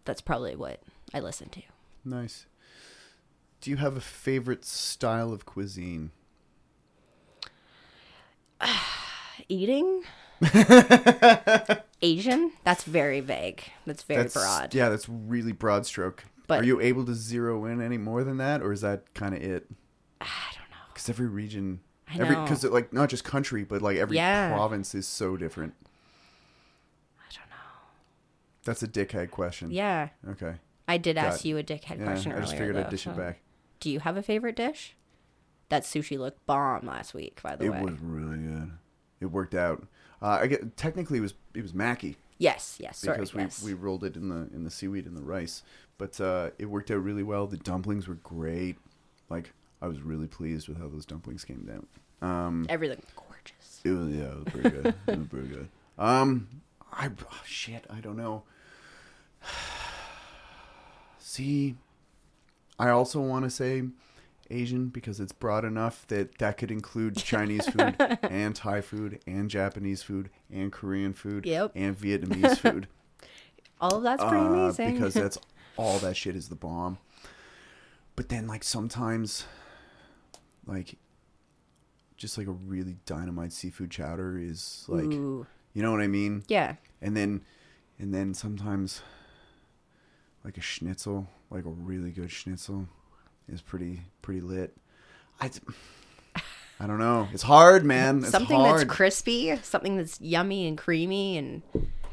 that's 0.04 0.20
probably 0.20 0.54
what 0.54 0.82
I 1.14 1.20
listen 1.20 1.48
to. 1.48 1.62
Nice. 2.04 2.44
Do 3.62 3.70
you 3.70 3.76
have 3.76 3.96
a 3.96 4.02
favorite 4.02 4.66
style 4.66 5.32
of 5.32 5.46
cuisine? 5.46 6.10
Eating? 9.48 10.02
Asian? 12.02 12.52
That's 12.64 12.84
very 12.84 13.20
vague. 13.20 13.62
That's 13.86 14.02
very 14.02 14.24
that's 14.24 14.34
broad. 14.34 14.74
Yeah, 14.74 14.90
that's 14.90 15.08
really 15.08 15.52
broad 15.52 15.86
stroke. 15.86 16.24
But- 16.48 16.60
Are 16.62 16.64
you 16.64 16.80
able 16.80 17.04
to 17.04 17.14
zero 17.14 17.64
in 17.66 17.80
any 17.80 17.98
more 17.98 18.24
than 18.24 18.38
that, 18.38 18.62
or 18.62 18.72
is 18.72 18.80
that 18.80 19.14
kind 19.14 19.34
of 19.34 19.40
it? 19.42 19.68
I 20.20 20.26
don't 20.54 20.70
know. 20.70 20.76
Because 20.92 21.08
every 21.08 21.26
region, 21.28 21.80
I 22.08 22.18
every 22.18 22.34
because 22.36 22.64
like 22.64 22.92
not 22.92 23.08
just 23.10 23.22
country, 23.22 23.62
but 23.64 23.82
like 23.82 23.98
every 23.98 24.16
Yeah. 24.16 24.52
province 24.54 24.94
is 24.94 25.06
so 25.06 25.36
different. 25.36 25.74
I 27.20 27.24
don't 27.34 27.48
know. 27.50 27.56
That's 28.64 28.82
a 28.82 28.88
dickhead 28.88 29.30
question. 29.30 29.70
Yeah. 29.70 30.08
Okay. 30.30 30.54
I 30.88 30.96
did 30.96 31.16
Got 31.16 31.26
ask 31.26 31.44
it. 31.44 31.48
you 31.50 31.58
a 31.58 31.62
dickhead 31.62 31.98
Yeah, 31.98 32.04
question 32.06 32.32
I 32.32 32.36
earlier. 32.36 32.46
just 32.46 32.56
figured 32.56 32.76
though, 32.76 32.80
I'd 32.80 32.90
dish 32.90 33.04
so- 33.04 33.10
it 33.10 33.16
back. 33.16 33.40
Do 33.80 33.90
you 33.90 34.00
have 34.00 34.16
a 34.16 34.22
favorite 34.22 34.56
dish? 34.56 34.96
That 35.68 35.82
sushi 35.82 36.18
looked 36.18 36.44
bomb 36.46 36.86
last 36.86 37.12
week, 37.14 37.40
by 37.42 37.54
the 37.56 37.66
It 37.66 37.68
way. 37.70 37.78
It 37.78 37.84
was 37.84 38.00
really 38.00 38.38
good. 38.38 38.70
It 39.20 39.26
worked 39.26 39.54
out. 39.54 39.86
Uh, 40.22 40.38
I 40.40 40.46
get 40.46 40.76
technically 40.78 41.18
it 41.18 41.20
was 41.20 41.34
it 41.54 41.62
was 41.62 41.74
maki 41.74 42.16
Yes, 42.38 42.78
yes, 42.80 42.98
sorry. 42.98 43.18
because 43.18 43.34
we, 43.34 43.42
yes. 43.42 43.62
we 43.62 43.74
rolled 43.74 44.04
it 44.04 44.16
in 44.16 44.28
the 44.28 44.48
in 44.54 44.64
the 44.64 44.70
seaweed 44.70 45.06
and 45.06 45.16
the 45.16 45.22
rice, 45.22 45.62
but 45.98 46.20
uh, 46.20 46.50
it 46.58 46.66
worked 46.66 46.90
out 46.90 47.02
really 47.02 47.24
well. 47.24 47.46
The 47.46 47.56
dumplings 47.56 48.06
were 48.06 48.14
great. 48.14 48.76
Like 49.28 49.52
I 49.82 49.88
was 49.88 50.00
really 50.00 50.28
pleased 50.28 50.68
with 50.68 50.78
how 50.78 50.88
those 50.88 51.04
dumplings 51.04 51.44
came 51.44 51.64
down. 51.64 51.86
Um, 52.20 52.66
Everything 52.68 53.02
gorgeous. 53.16 53.80
it 53.84 53.90
was 53.90 54.08
yeah, 54.14 54.24
it 54.24 54.36
was 54.36 54.44
pretty 54.52 54.70
good. 54.70 54.94
it 55.06 55.18
was 55.18 55.28
pretty 55.28 55.48
good. 55.48 55.68
Um, 55.98 56.46
I 56.92 57.08
oh, 57.08 57.42
shit, 57.44 57.84
I 57.90 57.98
don't 57.98 58.16
know. 58.16 58.44
See, 61.18 61.74
I 62.78 62.90
also 62.90 63.20
want 63.20 63.46
to 63.46 63.50
say 63.50 63.82
Asian 64.50 64.86
because 64.88 65.20
it's 65.20 65.32
broad 65.32 65.64
enough 65.64 66.06
that 66.08 66.38
that 66.38 66.56
could 66.56 66.70
include 66.70 67.16
Chinese 67.16 67.66
food 67.68 67.96
and 68.22 68.54
Thai 68.56 68.80
food 68.80 69.20
and 69.26 69.50
Japanese 69.50 70.02
food 70.02 70.30
and 70.50 70.72
Korean 70.72 71.12
food 71.12 71.44
Yep. 71.46 71.72
and 71.74 71.96
Vietnamese 71.98 72.56
food. 72.70 72.88
All 73.80 73.96
of 73.96 74.02
that's 74.02 74.22
pretty 74.24 74.44
Uh, 74.44 74.48
amazing. 74.48 74.94
because 74.94 75.14
that's 75.22 75.38
all 75.76 75.98
that 75.98 76.16
shit 76.16 76.34
is 76.34 76.48
the 76.48 76.56
bomb. 76.56 76.98
But 78.16 78.28
then, 78.30 78.46
like 78.48 78.64
sometimes, 78.64 79.44
like 80.66 80.96
just 82.16 82.36
like 82.36 82.48
a 82.48 82.52
really 82.52 82.96
dynamite 83.06 83.52
seafood 83.52 83.90
chowder 83.92 84.36
is 84.38 84.84
like, 84.88 85.04
Ooh. 85.04 85.46
you 85.72 85.82
know 85.82 85.92
what 85.92 86.00
I 86.00 86.08
mean? 86.08 86.42
Yeah. 86.48 86.74
And 87.00 87.16
then, 87.16 87.42
and 87.98 88.12
then 88.12 88.34
sometimes, 88.34 89.02
like 90.44 90.58
a 90.58 90.60
schnitzel, 90.60 91.28
like 91.50 91.64
a 91.64 91.68
really 91.70 92.10
good 92.10 92.32
schnitzel, 92.32 92.88
is 93.48 93.60
pretty 93.60 94.00
pretty 94.22 94.40
lit. 94.40 94.76
I, 95.40 95.50
I 96.80 96.86
don't 96.86 96.98
know. 96.98 97.28
It's 97.32 97.42
hard, 97.42 97.84
man. 97.84 98.18
It's 98.18 98.30
something 98.30 98.56
hard. 98.56 98.80
that's 98.80 98.90
crispy, 98.90 99.56
something 99.62 99.96
that's 99.96 100.20
yummy 100.20 100.66
and 100.66 100.76
creamy 100.76 101.38
and 101.38 101.62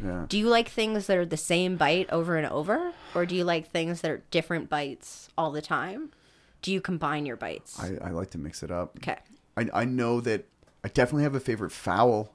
yeah. 0.04 0.26
do 0.28 0.38
you 0.38 0.50
like 0.50 0.70
things 0.70 1.08
that 1.08 1.18
are 1.18 1.26
the 1.26 1.38
same 1.38 1.78
bite 1.78 2.10
over 2.12 2.36
and 2.36 2.48
over 2.48 2.94
or 3.14 3.26
do 3.26 3.36
you 3.36 3.44
like 3.44 3.72
things 3.72 4.02
that 4.02 4.12
are 4.12 4.24
different 4.32 4.70
bites 4.70 5.30
all 5.38 5.52
the 5.52 5.62
time? 5.62 6.12
Do 6.62 6.72
you 6.72 6.82
combine 6.82 7.26
your 7.26 7.38
bites? 7.38 7.80
I, 7.80 7.98
I 8.02 8.10
like 8.10 8.32
to 8.32 8.38
mix 8.38 8.64
it 8.64 8.72
up. 8.72 8.98
okay. 8.98 9.18
I 9.56 9.70
I 9.74 9.86
know 9.86 10.20
that 10.22 10.46
I 10.84 10.88
definitely 10.88 11.24
have 11.24 11.36
a 11.36 11.40
favorite 11.40 11.72
fowl. 11.72 12.34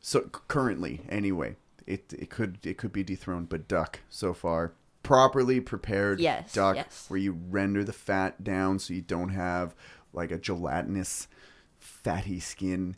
So 0.00 0.20
currently, 0.48 1.02
anyway, 1.08 1.56
it 1.86 2.12
it 2.18 2.30
could 2.30 2.58
it 2.62 2.78
could 2.78 2.92
be 2.92 3.04
dethroned, 3.04 3.48
but 3.48 3.68
duck 3.68 4.00
so 4.08 4.32
far 4.32 4.72
properly 5.02 5.60
prepared 5.60 6.20
Yes, 6.20 6.52
duck 6.52 6.76
yes. 6.76 7.06
where 7.08 7.18
you 7.18 7.32
render 7.50 7.82
the 7.84 7.92
fat 7.92 8.44
down 8.44 8.78
so 8.78 8.92
you 8.94 9.00
don't 9.02 9.30
have 9.30 9.74
like 10.12 10.30
a 10.30 10.38
gelatinous 10.38 11.26
fatty 11.78 12.40
skin 12.40 12.96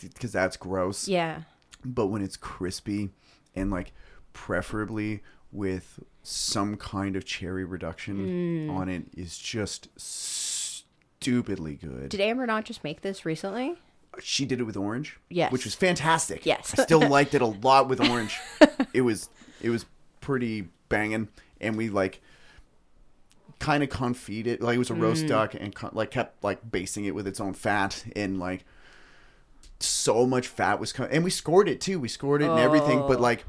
because 0.00 0.32
that's 0.32 0.56
gross. 0.56 1.08
Yeah. 1.08 1.42
But 1.84 2.06
when 2.06 2.22
it's 2.22 2.36
crispy 2.36 3.10
and 3.54 3.70
like 3.70 3.92
preferably 4.32 5.22
with 5.52 6.00
some 6.22 6.76
kind 6.76 7.16
of 7.16 7.24
cherry 7.24 7.64
reduction 7.64 8.66
Mm. 8.68 8.74
on 8.74 8.88
it 8.88 9.04
is 9.16 9.38
just 9.38 9.88
stupidly 10.00 11.74
good. 11.74 12.08
Did 12.08 12.20
Amber 12.20 12.46
not 12.46 12.64
just 12.64 12.84
make 12.84 13.00
this 13.02 13.24
recently? 13.24 13.76
she 14.22 14.46
did 14.46 14.60
it 14.60 14.64
with 14.64 14.78
orange. 14.78 15.18
Yes. 15.28 15.52
Which 15.52 15.64
was 15.66 15.74
fantastic. 15.74 16.46
Yes. 16.46 16.74
I 16.78 16.84
still 16.84 17.06
liked 17.06 17.34
it 17.34 17.42
a 17.42 17.46
lot 17.62 17.86
with 17.88 18.00
orange. 18.00 18.38
it 18.94 19.02
was 19.02 19.28
it 19.60 19.68
was 19.68 19.84
pretty 20.26 20.68
banging 20.88 21.28
and 21.60 21.76
we 21.76 21.88
like 21.88 22.20
kind 23.60 23.84
of 23.84 23.88
confit 23.88 24.46
it 24.48 24.60
like 24.60 24.74
it 24.74 24.78
was 24.78 24.90
a 24.90 24.94
roast 24.94 25.24
Mm. 25.24 25.28
duck 25.28 25.54
and 25.54 25.72
like 25.92 26.10
kept 26.10 26.42
like 26.42 26.68
basing 26.68 27.04
it 27.04 27.14
with 27.14 27.28
its 27.28 27.40
own 27.40 27.54
fat 27.54 28.04
and 28.16 28.40
like 28.40 28.64
so 29.78 30.26
much 30.26 30.48
fat 30.48 30.80
was 30.80 30.92
coming 30.92 31.12
and 31.12 31.22
we 31.22 31.30
scored 31.30 31.68
it 31.68 31.80
too 31.80 32.00
we 32.00 32.08
scored 32.08 32.42
it 32.42 32.50
and 32.50 32.58
everything 32.58 32.98
but 33.06 33.18
Oh. 33.18 33.22
like 33.22 33.44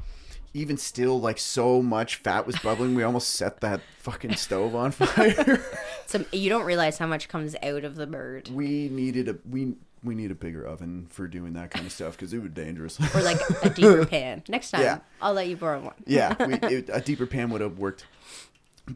even 0.54 0.76
still 0.76 1.20
like 1.20 1.38
so 1.38 1.82
much 1.82 2.14
fat 2.16 2.46
was 2.46 2.56
bubbling 2.60 2.94
we 2.94 3.02
almost 3.02 3.30
set 3.30 3.60
that 3.60 3.80
fucking 3.98 4.36
stove 4.36 4.74
on 4.76 4.92
fire 4.92 5.60
So 6.06 6.24
you 6.32 6.48
don't 6.48 6.64
realize 6.64 6.96
how 6.98 7.06
much 7.06 7.28
comes 7.28 7.54
out 7.62 7.84
of 7.84 7.96
the 7.96 8.06
bird. 8.06 8.48
we 8.50 8.88
needed 8.88 9.28
a 9.28 9.36
we 9.50 9.74
we 10.04 10.14
need 10.14 10.30
a 10.30 10.34
bigger 10.34 10.64
oven 10.64 11.06
for 11.10 11.26
doing 11.28 11.54
that 11.54 11.70
kind 11.70 11.84
of 11.86 11.92
stuff 11.92 12.12
because 12.16 12.32
it 12.32 12.38
would 12.38 12.54
be 12.54 12.62
dangerous. 12.64 12.98
Or 13.14 13.22
like 13.22 13.38
a 13.62 13.70
deeper 13.70 14.06
pan. 14.06 14.42
Next 14.48 14.70
time, 14.70 14.82
Yeah. 14.82 14.98
I'll 15.20 15.32
let 15.34 15.48
you 15.48 15.56
borrow 15.56 15.80
one. 15.80 15.94
yeah, 16.06 16.34
we, 16.46 16.54
it, 16.54 16.90
a 16.92 17.00
deeper 17.00 17.26
pan 17.26 17.50
would 17.50 17.60
have 17.60 17.78
worked, 17.78 18.06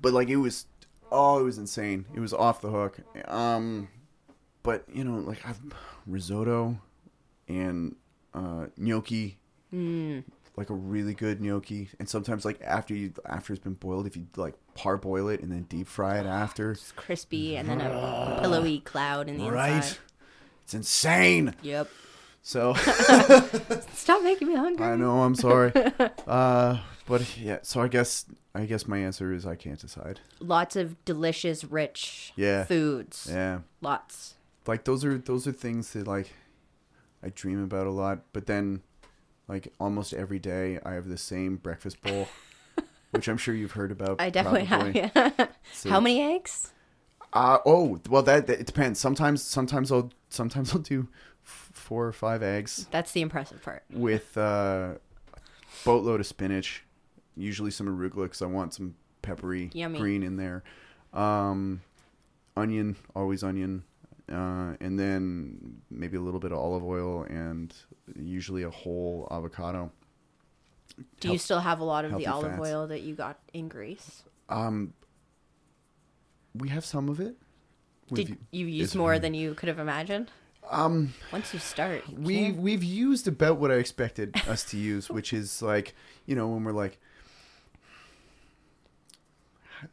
but 0.01 0.13
like 0.13 0.29
it 0.29 0.37
was, 0.37 0.67
oh, 1.11 1.39
it 1.41 1.43
was 1.43 1.59
insane. 1.59 2.07
It 2.15 2.21
was 2.21 2.33
off 2.33 2.61
the 2.61 2.71
hook. 2.71 2.99
Um, 3.27 3.89
but 4.63 4.85
you 4.93 5.03
know, 5.05 5.19
like 5.19 5.45
I've 5.47 5.59
risotto 6.07 6.79
and 7.49 7.97
uh, 8.35 8.67
gnocchi, 8.77 9.39
like 10.57 10.71
a 10.71 10.75
really 10.75 11.15
good 11.15 11.41
gnocchi, 11.41 11.89
and 11.99 12.09
sometimes 12.09 12.45
like 12.45 12.61
after 12.63 12.95
you 12.95 13.13
after 13.27 13.53
it's 13.53 13.63
been 13.63 13.75
boiled, 13.75 14.07
if 14.07 14.17
you 14.17 14.27
like 14.37 14.55
parboil 14.75 15.29
it 15.29 15.41
and 15.43 15.51
then 15.51 15.63
deep 15.65 15.87
fry 15.89 16.19
it 16.19 16.27
after, 16.27 16.73
It's 16.73 16.93
crispy 16.93 17.57
and 17.57 17.69
then 17.69 17.81
a 17.81 18.39
pillowy 18.41 18.81
cloud 18.81 19.29
in 19.29 19.39
the 19.39 19.51
right? 19.51 19.77
inside. 19.77 19.99
It's 20.65 20.75
insane. 20.75 21.55
Yep. 21.63 21.89
So. 22.43 22.75
Stop 23.95 24.23
making 24.23 24.49
me 24.49 24.55
hungry. 24.57 24.85
I 24.87 24.97
know. 24.97 25.23
I'm 25.23 25.35
sorry. 25.35 25.73
uh, 26.27 26.79
but 27.07 27.39
yeah. 27.39 27.59
So 27.63 27.81
I 27.81 27.89
guess 27.89 28.27
I 28.55 28.65
guess 28.67 28.87
my 28.87 28.99
answer 28.99 29.33
is 29.33 29.47
I 29.47 29.55
can't 29.55 29.79
decide. 29.81 30.21
Lots 30.41 30.77
of 30.77 31.03
delicious, 31.05 31.65
rich 31.65 32.33
Yeah. 32.37 32.65
foods. 32.65 33.29
Yeah. 33.31 33.61
Lots. 33.81 34.35
Like 34.67 34.85
those 34.85 35.05
are 35.05 35.19
those 35.19 35.47
are 35.47 35.53
things 35.53 35.93
that 35.93 36.07
like 36.07 36.33
I 37.23 37.31
dream 37.31 37.63
about 37.63 37.87
a 37.87 37.91
lot. 37.91 38.21
But 38.33 38.47
then, 38.47 38.83
like 39.49 39.73
almost 39.79 40.13
every 40.13 40.39
day, 40.39 40.79
I 40.85 40.93
have 40.93 41.09
the 41.09 41.19
same 41.19 41.57
breakfast 41.57 42.03
bowl, 42.03 42.29
which 43.13 43.29
I'm 43.29 43.39
sure 43.39 43.55
you've 43.55 43.73
heard 43.73 43.93
about. 43.93 44.21
I 44.21 44.31
definitely 44.31 44.67
probably. 44.67 45.01
have. 45.01 45.13
Yeah. 45.39 45.47
So- 45.73 45.91
How 45.91 46.01
many 46.01 46.21
eggs? 46.21 46.73
Uh, 47.33 47.59
oh, 47.65 47.99
well, 48.11 48.23
that, 48.23 48.47
that 48.47 48.61
it 48.61 48.67
depends. 48.67 49.01
Sometimes, 49.01 49.43
sometimes 49.43 49.91
I'll 49.91 50.11
sometimes 50.29 50.73
I'll 50.75 50.81
do 50.81 51.09
f- 51.45 51.71
four 51.73 52.07
or 52.07 52.13
five 52.13 52.43
eggs 52.43 52.87
That's 52.91 53.13
the 53.13 53.21
impressive 53.23 53.63
part. 53.63 53.85
with 53.91 54.37
uh, 54.37 54.41
a 54.41 55.39
boatload 55.85 56.21
of 56.21 56.27
spinach, 56.27 56.85
usually 57.37 57.71
some 57.71 57.87
arugula 57.87 58.25
because 58.25 58.43
I 58.43 58.47
want 58.47 58.75
some 58.75 58.95
peppery 59.23 59.71
Yummy. 59.73 59.99
green 59.99 60.23
in 60.23 60.37
there. 60.37 60.63
Um, 61.15 61.81
onion, 62.57 62.97
always 63.15 63.43
onion, 63.43 63.85
uh, 64.31 64.77
and 64.81 64.99
then 64.99 65.81
maybe 65.91 66.17
a 66.17 66.21
little 66.21 66.41
bit 66.41 66.53
of 66.53 66.59
olive 66.59 66.85
oil 66.85 67.23
and 67.25 67.75
usually 68.19 68.63
a 68.63 68.71
whole 68.71 69.27
avocado. 69.31 69.91
Do 71.21 71.33
you 71.33 71.39
still 71.39 71.61
have 71.61 71.81
a 71.81 71.85
lot 71.85 72.05
of 72.05 72.13
the 72.19 72.27
olive 72.27 72.53
fats. 72.53 72.63
oil 72.63 72.87
that 72.89 73.01
you 73.01 73.15
got 73.15 73.39
in 73.55 73.69
Greece? 73.69 74.25
Um, 74.51 74.93
we 76.55 76.69
have 76.69 76.85
some 76.85 77.09
of 77.09 77.21
it. 77.21 77.37
We've 78.11 78.27
Did 78.29 78.39
you 78.51 78.67
use 78.67 78.95
more 78.95 79.19
than 79.19 79.35
you 79.35 79.55
could 79.55 79.69
have 79.69 79.79
imagined? 79.79 80.31
Um, 80.71 81.13
Once 81.33 81.53
you 81.53 81.59
start, 81.61 82.03
you 82.09 82.17
we 82.19 82.35
can't- 82.37 82.57
we've 82.59 82.85
used 82.85 83.27
about 83.27 83.59
what 83.59 83.71
I 83.71 83.75
expected 83.75 84.37
us 84.49 84.65
to 84.71 84.77
use, 84.79 85.09
which 85.11 85.33
is 85.33 85.61
like 85.63 85.95
you 86.27 86.37
know 86.37 86.49
when 86.49 86.65
we're 86.65 86.73
like, 86.73 86.99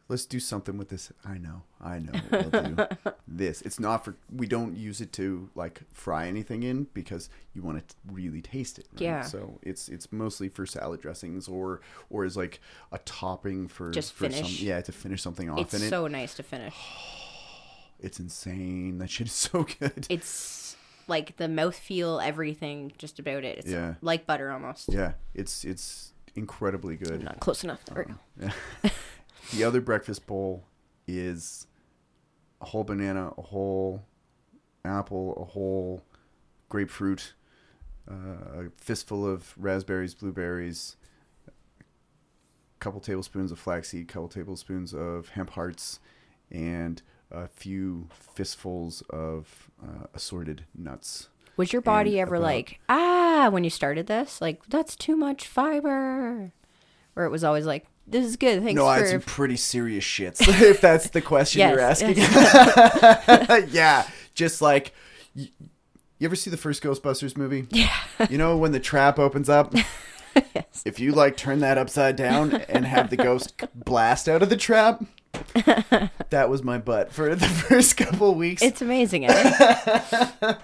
let's 0.08 0.26
do 0.26 0.40
something 0.40 0.76
with 0.76 0.88
this. 0.88 1.12
I 1.24 1.38
know, 1.38 1.62
I 1.80 1.98
know, 1.98 2.12
we'll 2.30 2.50
do 2.50 2.86
this. 3.28 3.62
It's 3.62 3.78
not 3.80 4.04
for 4.04 4.16
we 4.34 4.46
don't 4.46 4.76
use 4.76 5.00
it 5.00 5.12
to 5.14 5.50
like 5.54 5.82
fry 5.92 6.26
anything 6.26 6.62
in 6.62 6.86
because 6.94 7.28
you 7.54 7.62
want 7.62 7.86
to 7.86 7.94
really 8.10 8.42
taste 8.42 8.78
it. 8.78 8.86
Right? 8.92 9.02
Yeah. 9.02 9.22
So 9.22 9.58
it's 9.62 9.88
it's 9.88 10.12
mostly 10.12 10.48
for 10.48 10.66
salad 10.66 11.00
dressings 11.00 11.48
or 11.48 11.80
or 12.10 12.24
as 12.24 12.36
like 12.36 12.60
a 12.92 12.98
topping 12.98 13.68
for 13.68 13.90
Just 13.90 14.12
for 14.12 14.28
finish. 14.28 14.58
Some, 14.58 14.66
yeah, 14.66 14.80
to 14.80 14.92
finish 14.92 15.22
something 15.22 15.48
off 15.50 15.60
it's 15.60 15.74
in 15.74 15.80
it. 15.82 15.84
It's 15.84 15.90
so 15.90 16.06
nice 16.06 16.34
to 16.34 16.42
finish. 16.42 16.74
It's 18.02 18.18
insane. 18.18 18.96
That 18.96 19.10
shit 19.10 19.26
is 19.26 19.34
so 19.34 19.66
good. 19.78 20.06
It's 20.08 20.74
like 21.06 21.36
the 21.36 21.44
mouthfeel, 21.48 22.24
everything, 22.24 22.92
just 22.96 23.18
about 23.18 23.44
it. 23.44 23.58
It's 23.58 23.68
Yeah. 23.68 23.96
like 24.00 24.26
butter 24.26 24.50
almost. 24.50 24.90
yeah, 24.90 25.12
it's 25.34 25.64
it's 25.66 26.14
incredibly 26.34 26.96
good. 26.96 27.22
Not 27.22 27.40
close 27.40 27.62
enough. 27.64 27.84
There 27.84 28.06
we 28.08 28.14
oh. 28.46 28.48
go. 28.82 28.90
The 29.52 29.64
other 29.64 29.80
breakfast 29.80 30.26
bowl 30.26 30.64
is 31.06 31.66
a 32.60 32.66
whole 32.66 32.84
banana, 32.84 33.32
a 33.36 33.42
whole 33.42 34.04
apple, 34.84 35.34
a 35.40 35.44
whole 35.52 36.02
grapefruit, 36.68 37.34
uh, 38.10 38.14
a 38.14 38.70
fistful 38.76 39.26
of 39.26 39.54
raspberries, 39.56 40.14
blueberries, 40.14 40.96
a 41.48 41.52
couple 42.78 43.00
tablespoons 43.00 43.50
of 43.50 43.58
flaxseed, 43.58 44.08
couple 44.08 44.28
tablespoons 44.28 44.94
of 44.94 45.30
hemp 45.30 45.50
hearts, 45.50 45.98
and 46.50 47.02
a 47.30 47.48
few 47.48 48.08
fistfuls 48.12 49.02
of 49.10 49.70
uh, 49.82 50.06
assorted 50.14 50.64
nuts. 50.76 51.28
Was 51.56 51.72
your 51.72 51.82
body 51.82 52.18
And 52.18 52.20
ever 52.28 52.36
about- 52.36 52.44
like, 52.44 52.80
ah, 52.88 53.48
when 53.50 53.64
you 53.64 53.70
started 53.70 54.06
this, 54.06 54.40
like 54.40 54.64
that's 54.66 54.94
too 54.96 55.16
much 55.16 55.46
fiber, 55.46 56.52
or 57.16 57.24
it 57.24 57.30
was 57.30 57.42
always 57.44 57.66
like, 57.66 57.86
this 58.10 58.26
is 58.26 58.36
good. 58.36 58.62
Thanks 58.62 58.78
for 58.78 58.84
no, 58.84 58.86
I 58.86 58.98
had 58.98 59.08
some 59.08 59.20
pretty 59.20 59.56
serious 59.56 60.04
shits. 60.04 60.40
if 60.62 60.80
that's 60.80 61.10
the 61.10 61.20
question 61.20 61.68
you're 61.68 61.80
asking. 61.80 62.16
Yes, 62.16 63.68
yeah, 63.72 64.06
just 64.34 64.60
like 64.60 64.92
you, 65.34 65.48
you 66.18 66.26
ever 66.26 66.36
see 66.36 66.50
the 66.50 66.56
first 66.56 66.82
Ghostbusters 66.82 67.36
movie? 67.36 67.66
yeah. 67.70 67.94
You 68.28 68.38
know 68.38 68.56
when 68.56 68.72
the 68.72 68.80
trap 68.80 69.18
opens 69.18 69.48
up. 69.48 69.74
yes. 70.54 70.82
If 70.84 71.00
you 71.00 71.12
like 71.12 71.36
turn 71.36 71.60
that 71.60 71.78
upside 71.78 72.16
down 72.16 72.54
and 72.68 72.84
have 72.84 73.10
the 73.10 73.16
ghost 73.16 73.62
blast 73.74 74.28
out 74.28 74.42
of 74.42 74.48
the 74.50 74.56
trap, 74.56 75.02
that 76.30 76.48
was 76.48 76.62
my 76.62 76.78
butt 76.78 77.12
for 77.12 77.34
the 77.34 77.48
first 77.48 77.96
couple 77.96 78.34
weeks. 78.34 78.62
It's 78.62 78.82
amazing, 78.82 79.26
eh? 79.26 80.54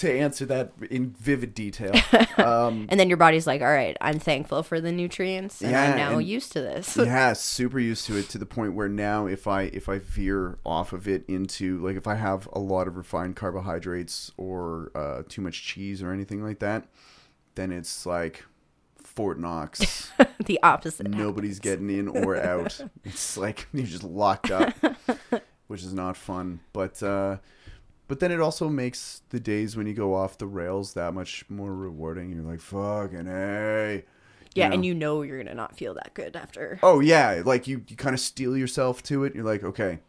To 0.00 0.10
answer 0.12 0.44
that 0.46 0.72
in 0.90 1.10
vivid 1.10 1.54
detail. 1.54 1.92
Um, 2.40 2.86
and 2.88 2.98
then 2.98 3.08
your 3.10 3.18
body's 3.18 3.46
like, 3.46 3.60
all 3.60 3.66
right, 3.70 3.98
I'm 4.00 4.18
thankful 4.18 4.62
for 4.62 4.80
the 4.80 4.90
nutrients, 4.92 5.60
and 5.60 5.72
Yeah, 5.72 5.90
I'm 5.90 5.96
now 5.96 6.16
and- 6.18 6.26
used 6.26 6.52
to 6.52 6.60
this. 6.62 6.96
yeah, 6.96 7.32
super 7.34 7.78
used 7.78 8.06
to 8.06 8.16
it 8.16 8.30
to 8.30 8.38
the 8.38 8.46
point 8.46 8.72
where 8.74 8.88
now 8.88 9.26
if 9.26 9.46
I 9.46 9.64
if 9.64 9.90
I 9.90 9.98
veer 9.98 10.58
off 10.64 10.94
of 10.94 11.06
it 11.06 11.24
into 11.28 11.78
like 11.84 11.96
if 11.96 12.06
I 12.06 12.14
have 12.14 12.48
a 12.54 12.58
lot 12.58 12.88
of 12.88 12.96
refined 12.96 13.36
carbohydrates 13.36 14.32
or 14.38 14.90
uh, 14.94 15.22
too 15.28 15.42
much 15.42 15.62
cheese 15.62 16.02
or 16.02 16.12
anything 16.12 16.42
like 16.42 16.60
that, 16.60 16.86
then 17.56 17.72
it's 17.72 18.06
like 18.06 18.44
Fort 19.02 19.38
Knox. 19.38 20.10
the 20.46 20.58
opposite. 20.62 21.08
Nobody's 21.08 21.58
getting 21.58 21.90
in 21.90 22.08
or 22.08 22.36
out. 22.40 22.80
It's 23.04 23.36
like 23.36 23.66
you're 23.74 23.84
just 23.86 24.04
locked 24.04 24.50
up, 24.50 24.72
which 25.66 25.82
is 25.82 25.92
not 25.92 26.16
fun. 26.16 26.60
But 26.72 27.02
uh, 27.02 27.36
but 28.10 28.18
then 28.18 28.32
it 28.32 28.40
also 28.40 28.68
makes 28.68 29.22
the 29.28 29.38
days 29.38 29.76
when 29.76 29.86
you 29.86 29.94
go 29.94 30.16
off 30.16 30.36
the 30.36 30.46
rails 30.48 30.94
that 30.94 31.14
much 31.14 31.44
more 31.48 31.72
rewarding. 31.72 32.32
You're 32.32 32.42
like 32.42 32.60
fucking 32.60 33.26
hey. 33.26 34.04
Yeah, 34.52 34.66
know? 34.66 34.74
and 34.74 34.84
you 34.84 34.96
know 34.96 35.22
you're 35.22 35.38
gonna 35.38 35.54
not 35.54 35.76
feel 35.76 35.94
that 35.94 36.12
good 36.14 36.34
after. 36.34 36.80
Oh 36.82 36.98
yeah, 36.98 37.42
like 37.46 37.68
you, 37.68 37.84
you 37.86 37.94
kind 37.94 38.12
of 38.12 38.18
steel 38.18 38.56
yourself 38.56 39.00
to 39.04 39.22
it. 39.22 39.36
You're 39.36 39.44
like, 39.44 39.62
okay, 39.62 40.00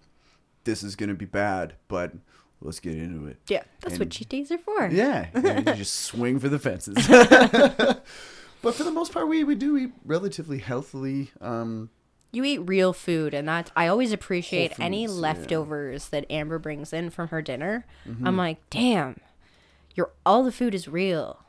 this 0.64 0.82
is 0.82 0.96
gonna 0.96 1.14
be 1.14 1.26
bad, 1.26 1.76
but 1.88 2.12
let's 2.60 2.80
get 2.80 2.96
into 2.96 3.28
it. 3.28 3.38
Yeah, 3.48 3.62
that's 3.82 3.94
what 3.94 4.02
And- 4.02 4.12
cheat 4.12 4.30
days 4.30 4.52
are 4.52 4.58
for. 4.58 4.88
Yeah, 4.88 5.28
you 5.36 5.76
just 5.76 5.94
swing 5.94 6.40
for 6.40 6.50
the 6.50 6.58
fences. 6.58 6.96
but 7.08 8.74
for 8.74 8.84
the 8.84 8.90
most 8.92 9.14
part, 9.14 9.28
we, 9.28 9.44
we 9.44 9.54
do 9.54 9.78
eat 9.78 9.92
relatively 10.04 10.58
healthily. 10.58 11.30
Um, 11.40 11.92
You 12.32 12.44
eat 12.46 12.60
real 12.60 12.94
food, 12.94 13.34
and 13.34 13.48
that's 13.48 13.72
I 13.76 13.88
always 13.88 14.14
appreciate 14.14 14.74
Whole 14.74 14.86
any 14.86 15.06
foods, 15.06 15.18
yeah. 15.18 15.22
leftovers 15.22 16.10
that 16.10 16.26
Amber 16.32 16.60
brings 16.60 16.94
in 16.94 17.10
from 17.10 17.28
her 17.28 17.42
dinner. 17.42 17.86
Mm-hmm. 18.08 18.26
I'm 18.28 18.38
like, 18.38 18.58
damn, 18.70 19.20
your 19.96 20.12
all 20.26 20.44
the 20.44 20.52
food 20.52 20.74
is 20.74 20.88
real. 20.88 21.44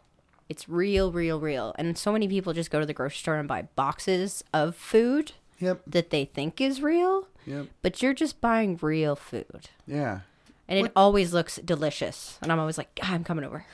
It's 0.49 0.69
real, 0.69 1.13
real, 1.13 1.41
real. 1.41 1.75
And 1.79 1.97
so 1.97 2.13
many 2.13 2.29
people 2.29 2.53
just 2.53 2.71
go 2.71 2.81
to 2.81 2.85
the 2.87 2.93
grocery 2.93 3.19
store 3.19 3.37
and 3.37 3.49
buy 3.49 3.63
boxes 3.77 4.43
of 4.53 4.75
food 4.77 5.33
yep, 5.59 5.81
that 5.87 6.11
they 6.11 6.25
think 6.27 6.61
is 6.61 6.83
real, 6.83 7.29
yep, 7.47 7.69
but 7.81 8.03
you're 8.03 8.13
just 8.13 8.41
buying 8.41 8.79
real 8.83 9.15
food. 9.17 9.71
yeah. 9.87 10.21
And 10.69 10.87
it 10.87 10.93
always 10.97 11.35
looks 11.35 11.57
delicious. 11.57 12.39
And 12.41 12.51
I'm 12.51 12.59
always 12.59 12.79
like, 12.79 12.99
"Ah, 13.03 13.13
I'm 13.13 13.25
coming 13.25 13.45
over. 13.45 13.67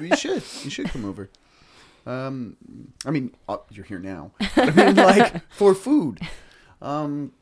you 0.00 0.16
should, 0.16 0.42
you 0.64 0.70
should 0.70 0.88
come 0.88 1.04
over. 1.04 1.28
Um, 2.06 2.56
I 3.04 3.10
mean, 3.10 3.34
uh, 3.48 3.58
you're 3.70 3.84
here 3.84 3.98
now. 3.98 4.32
I 4.56 4.70
mean, 4.70 4.96
like 4.96 5.42
for 5.50 5.74
food, 5.74 6.20
um, 6.80 7.32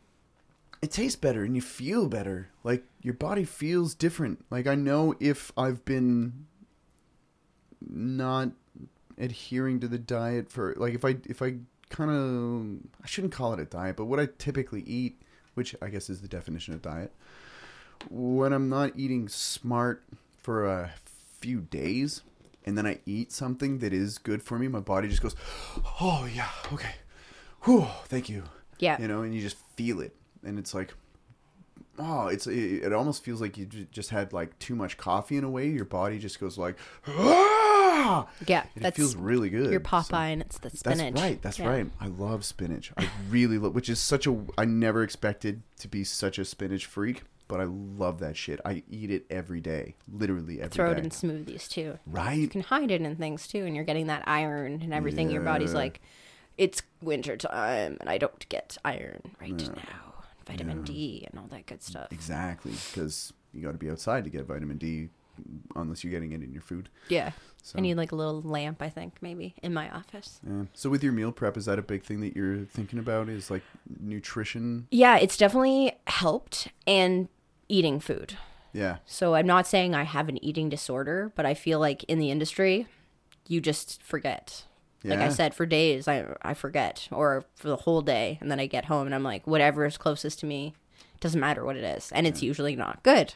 it 0.82 0.90
tastes 0.90 1.16
better 1.16 1.44
and 1.44 1.54
you 1.54 1.62
feel 1.62 2.08
better. 2.08 2.48
Like 2.64 2.84
your 3.02 3.14
body 3.14 3.44
feels 3.44 3.94
different. 3.94 4.44
Like 4.50 4.66
I 4.66 4.74
know 4.74 5.14
if 5.20 5.52
I've 5.56 5.84
been 5.84 6.46
not 7.80 8.50
adhering 9.16 9.80
to 9.80 9.88
the 9.88 9.98
diet 9.98 10.50
for 10.50 10.74
like 10.76 10.94
if 10.94 11.04
I 11.04 11.16
if 11.24 11.42
I 11.42 11.56
kind 11.90 12.10
of 12.10 13.02
I 13.02 13.06
shouldn't 13.06 13.32
call 13.32 13.52
it 13.52 13.60
a 13.60 13.64
diet, 13.64 13.96
but 13.96 14.06
what 14.06 14.20
I 14.20 14.28
typically 14.38 14.82
eat, 14.82 15.20
which 15.54 15.74
I 15.80 15.88
guess 15.88 16.10
is 16.10 16.20
the 16.20 16.28
definition 16.28 16.74
of 16.74 16.82
diet, 16.82 17.12
when 18.10 18.52
I'm 18.52 18.68
not 18.68 18.92
eating 18.96 19.28
smart 19.28 20.04
for 20.36 20.66
a 20.66 20.92
few 21.40 21.60
days 21.60 22.22
and 22.66 22.76
then 22.76 22.86
I 22.86 23.00
eat 23.06 23.32
something 23.32 23.78
that 23.78 23.92
is 23.92 24.18
good 24.18 24.42
for 24.42 24.58
me, 24.58 24.68
my 24.68 24.80
body 24.80 25.08
just 25.08 25.22
goes, 25.22 25.36
"Oh 26.00 26.28
yeah, 26.32 26.48
okay. 26.72 26.94
Whew, 27.62 27.86
thank 28.06 28.28
you." 28.28 28.44
Yeah. 28.78 29.00
You 29.00 29.08
know, 29.08 29.22
and 29.22 29.34
you 29.34 29.40
just 29.40 29.56
feel 29.76 30.00
it. 30.00 30.14
And 30.44 30.58
it's 30.58 30.74
like 30.74 30.94
oh, 32.00 32.28
it's 32.28 32.46
it, 32.46 32.84
it 32.84 32.92
almost 32.92 33.24
feels 33.24 33.40
like 33.40 33.58
you 33.58 33.66
ju- 33.66 33.86
just 33.90 34.10
had 34.10 34.32
like 34.32 34.56
too 34.60 34.76
much 34.76 34.96
coffee 34.96 35.36
in 35.36 35.42
a 35.44 35.50
way. 35.50 35.68
Your 35.68 35.84
body 35.84 36.18
just 36.20 36.38
goes 36.38 36.56
like, 36.56 36.76
ah! 37.08 38.28
Yeah, 38.46 38.64
it 38.76 38.94
feels 38.94 39.16
really 39.16 39.50
good. 39.50 39.70
your 39.72 39.80
So- 39.80 39.88
Popeye, 39.90 40.32
and 40.32 40.40
it's 40.42 40.58
the 40.58 40.70
spinach. 40.70 41.14
that's 41.14 41.20
right. 41.22 41.42
That's 41.42 41.58
Yeah. 41.58 41.68
right. 41.68 41.90
I 42.00 42.06
love 42.06 42.44
spinach. 42.44 42.92
I 42.96 43.08
really 43.28 43.58
love, 43.58 43.74
which 43.74 43.88
is 43.88 43.98
such 43.98 44.26
a. 44.26 44.40
I 44.56 44.64
never 44.64 45.02
expected 45.02 45.62
to 45.80 45.88
be 45.88 46.04
such 46.04 46.38
a 46.38 46.44
spinach 46.44 46.86
freak, 46.86 47.22
but 47.48 47.60
I 47.60 47.64
love 47.64 48.20
that 48.20 48.36
shit. 48.36 48.60
I 48.64 48.82
eat 48.90 49.10
it 49.10 49.26
every 49.30 49.60
day, 49.60 49.96
literally 50.12 50.60
every 50.60 50.68
day. 50.68 50.76
Throw 50.76 50.92
it 50.92 50.98
in 50.98 51.10
smoothies 51.10 51.68
too. 51.68 51.98
Right. 52.06 52.38
You 52.38 52.48
can 52.48 52.60
hide 52.60 52.90
it 52.90 53.00
in 53.00 53.16
things 53.16 53.48
too, 53.48 53.64
and 53.64 53.74
you're 53.74 53.84
getting 53.84 54.06
that 54.06 54.22
iron 54.26 54.80
and 54.82 54.94
everything. 54.94 55.30
Your 55.30 55.42
body's 55.42 55.74
like, 55.74 56.00
it's 56.56 56.82
winter 57.02 57.36
time, 57.36 57.96
and 58.00 58.10
I 58.10 58.18
don't 58.18 58.48
get 58.48 58.76
iron 58.84 59.22
right 59.40 59.56
now. 59.56 60.14
Vitamin 60.46 60.82
D 60.82 61.26
and 61.30 61.38
all 61.38 61.46
that 61.48 61.66
good 61.66 61.82
stuff. 61.82 62.08
Exactly, 62.10 62.72
because 62.72 63.32
you 63.52 63.62
got 63.62 63.72
to 63.72 63.78
be 63.78 63.90
outside 63.90 64.24
to 64.24 64.30
get 64.30 64.46
vitamin 64.46 64.78
D, 64.78 65.08
unless 65.76 66.02
you're 66.02 66.10
getting 66.10 66.32
it 66.32 66.42
in 66.42 66.52
your 66.52 66.62
food. 66.62 66.88
Yeah. 67.08 67.32
So, 67.62 67.78
I 67.78 67.82
need 67.82 67.96
like 67.96 68.12
a 68.12 68.14
little 68.14 68.40
lamp, 68.40 68.80
I 68.80 68.88
think, 68.88 69.18
maybe 69.20 69.54
in 69.62 69.74
my 69.74 69.90
office. 69.90 70.40
yeah. 70.46 70.64
So 70.72 70.88
with 70.88 71.02
your 71.02 71.12
meal 71.12 71.32
prep, 71.32 71.56
is 71.56 71.66
that 71.66 71.78
a 71.78 71.82
big 71.82 72.02
thing 72.02 72.20
that 72.20 72.34
you're 72.34 72.64
thinking 72.64 72.98
about? 72.98 73.28
Is 73.28 73.50
like 73.50 73.62
nutrition? 74.00 74.86
Yeah, 74.90 75.18
it's 75.18 75.36
definitely 75.36 75.92
helped 76.06 76.68
and 76.86 77.28
eating 77.68 78.00
food. 78.00 78.36
Yeah. 78.72 78.98
So 79.06 79.34
I'm 79.34 79.46
not 79.46 79.66
saying 79.66 79.94
I 79.94 80.04
have 80.04 80.28
an 80.28 80.42
eating 80.44 80.68
disorder, 80.68 81.32
but 81.34 81.46
I 81.46 81.54
feel 81.54 81.78
like 81.80 82.04
in 82.04 82.18
the 82.18 82.30
industry, 82.30 82.86
you 83.46 83.60
just 83.60 84.02
forget. 84.02 84.64
Like 85.04 85.20
I 85.20 85.28
said, 85.28 85.54
for 85.54 85.64
days 85.64 86.08
I 86.08 86.26
I 86.42 86.54
forget, 86.54 87.08
or 87.10 87.44
for 87.54 87.68
the 87.68 87.76
whole 87.76 88.02
day, 88.02 88.36
and 88.40 88.50
then 88.50 88.60
I 88.60 88.66
get 88.66 88.86
home 88.86 89.06
and 89.06 89.14
I'm 89.14 89.22
like, 89.22 89.46
whatever 89.46 89.86
is 89.86 89.96
closest 89.96 90.40
to 90.40 90.46
me, 90.46 90.74
doesn't 91.20 91.40
matter 91.40 91.64
what 91.64 91.76
it 91.76 91.84
is, 91.84 92.10
and 92.12 92.26
it's 92.26 92.42
usually 92.42 92.76
not 92.76 93.02
good. 93.02 93.34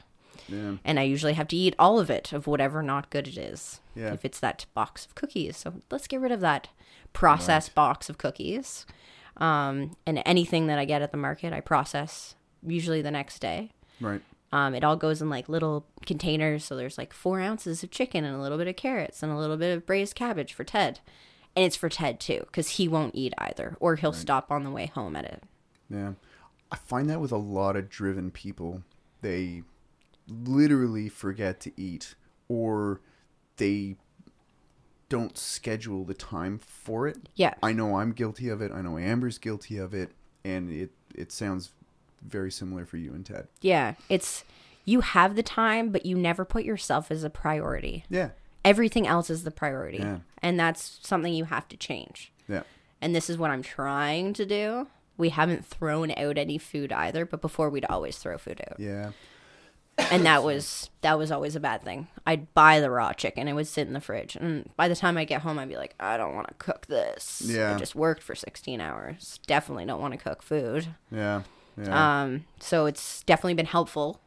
Yeah. 0.49 0.77
And 0.85 0.99
I 0.99 1.05
usually 1.05 1.35
have 1.35 1.49
to 1.49 1.57
eat 1.57 1.75
all 1.79 2.01
of 2.01 2.11
it 2.11 2.33
of 2.33 2.47
whatever 2.47 2.83
not 2.83 3.11
good 3.11 3.29
it 3.29 3.39
is. 3.39 3.81
Yeah. 3.95 4.13
If 4.13 4.25
it's 4.25 4.41
that 4.41 4.67
box 4.75 5.07
of 5.07 5.15
cookies, 5.15 5.57
so 5.57 5.75
let's 5.91 6.09
get 6.09 6.21
rid 6.21 6.33
of 6.33 6.41
that 6.41 6.69
processed 7.13 7.75
box 7.75 8.11
of 8.11 8.19
cookies. 8.19 8.85
Um, 9.37 9.97
and 10.05 10.23
anything 10.27 10.67
that 10.67 10.79
I 10.79 10.85
get 10.85 11.01
at 11.01 11.13
the 11.13 11.17
market, 11.17 11.53
I 11.53 11.61
process 11.61 12.35
usually 12.67 13.03
the 13.03 13.11
next 13.11 13.39
day. 13.39 13.71
Right. 14.03 14.21
Um, 14.53 14.75
it 14.75 14.85
all 14.85 14.97
goes 14.97 15.23
in 15.23 15.31
like 15.31 15.49
little 15.49 15.87
containers. 16.05 16.65
So 16.65 16.77
there's 16.77 16.99
like 16.99 17.13
four 17.13 17.41
ounces 17.41 17.83
of 17.83 17.91
chicken 17.91 18.25
and 18.25 18.37
a 18.37 18.41
little 18.41 18.59
bit 18.59 18.69
of 18.69 18.77
carrots 18.77 19.23
and 19.23 19.33
a 19.33 19.39
little 19.39 19.57
bit 19.57 19.75
of 19.75 19.87
braised 19.87 20.15
cabbage 20.15 20.53
for 20.53 20.65
Ted. 20.65 21.01
And 21.57 21.65
it's 21.65 21.77
for 21.77 21.89
Ted 21.89 22.21
too, 22.21 22.41
because 22.41 22.71
he 22.71 22.89
won't 22.89 23.15
eat 23.15 23.35
either, 23.39 23.77
or 23.81 23.97
he'll 23.97 24.13
stop 24.13 24.51
on 24.51 24.65
the 24.65 24.71
way 24.71 24.87
home 24.87 25.17
at 25.17 25.25
it. 25.25 25.43
Yeah. 25.89 26.13
I 26.71 26.77
find 26.77 27.09
that 27.11 27.21
with 27.21 27.33
a 27.33 27.37
lot 27.39 27.77
of 27.77 27.89
driven 27.89 28.31
people. 28.31 28.83
They 29.21 29.63
literally 30.29 31.09
forget 31.09 31.61
to 31.61 31.73
eat 31.77 32.15
or 32.49 33.01
they 33.57 33.97
don't 35.09 35.37
schedule 35.37 36.05
the 36.05 36.15
time 36.15 36.59
for 36.59 37.07
it. 37.07 37.29
Yeah. 37.35 37.55
I 37.63 37.73
know 37.73 37.97
I'm 37.97 38.13
guilty 38.13 38.49
of 38.49 38.63
it. 38.63 38.73
I 38.73 38.81
know 38.81 38.97
Amber's 38.99 39.39
guilty 39.39 39.77
of 39.77 39.93
it. 39.93 40.13
And 40.45 40.71
it, 40.71 40.91
it 41.15 41.31
sounds 41.31 41.73
very 42.27 42.51
similar 42.51 42.85
for 42.85 42.97
you 42.97 43.13
and 43.13 43.25
Ted. 43.25 43.49
Yeah. 43.61 43.95
It's 44.09 44.45
you 44.85 45.01
have 45.01 45.37
the 45.37 45.43
time, 45.43 45.91
but 45.91 46.07
you 46.07 46.17
never 46.17 46.45
put 46.45 46.65
yourself 46.65 47.11
as 47.11 47.25
a 47.25 47.31
priority. 47.31 48.05
Yeah. 48.09 48.31
Everything 48.65 49.07
else 49.07 49.31
is 49.31 49.45
the 49.45 49.51
priority. 49.51 49.99
Yeah. 49.99 50.19
And 50.41 50.59
that's 50.59 50.99
something 51.03 51.33
you 51.33 51.45
have 51.45 51.69
to 51.69 51.77
change. 51.77 52.33
Yeah. 52.49 52.63
And 53.01 53.15
this 53.15 53.29
is 53.29 53.39
what 53.39 53.51
I'm 53.51 53.63
trying 53.63 54.33
to 54.35 54.47
do. 54.47 54.87
We 55.17 55.29
haven't 55.31 55.67
thrown 55.67 56.11
out 56.17 56.39
any 56.39 56.59
food 56.59 56.93
either, 56.93 57.25
but 57.27 57.41
before 57.41 57.71
we'd 57.71 57.85
always 57.85 58.19
throw 58.19 58.39
food 58.39 58.61
out. 58.69 58.81
Yeah. 58.81 59.13
and 59.99 60.25
that 60.25 60.43
was 60.43 60.89
that 61.03 61.19
was 61.19 61.31
always 61.31 61.55
a 61.55 61.61
bad 61.61 61.83
thing. 61.83 62.09
I'd 62.27 62.53
buy 62.55 62.81
the 62.81 62.91
raw 62.91 63.13
chicken; 63.13 63.47
it 63.47 63.53
would 63.53 63.67
sit 63.67 63.87
in 63.87 63.93
the 63.93 64.01
fridge, 64.01 64.37
and 64.37 64.71
by 64.75 64.89
the 64.89 64.97
time 64.97 65.19
I 65.19 65.25
get 65.25 65.43
home, 65.43 65.59
I'd 65.59 65.69
be 65.69 65.77
like, 65.77 65.95
I 66.01 66.17
don't 66.17 66.35
want 66.35 66.49
to 66.49 66.55
cook 66.55 66.87
this. 66.87 67.43
Yeah. 67.45 67.75
I 67.75 67.79
just 67.79 67.95
worked 67.95 68.23
for 68.23 68.35
sixteen 68.35 68.81
hours. 68.81 69.39
Definitely 69.47 69.85
don't 69.85 70.01
want 70.01 70.15
to 70.15 70.19
cook 70.19 70.43
food. 70.43 70.87
Yeah. 71.11 71.43
Yeah. 71.77 72.23
Um, 72.23 72.45
so 72.61 72.87
it's 72.87 73.23
definitely 73.25 73.55
been 73.55 73.67
helpful 73.67 74.21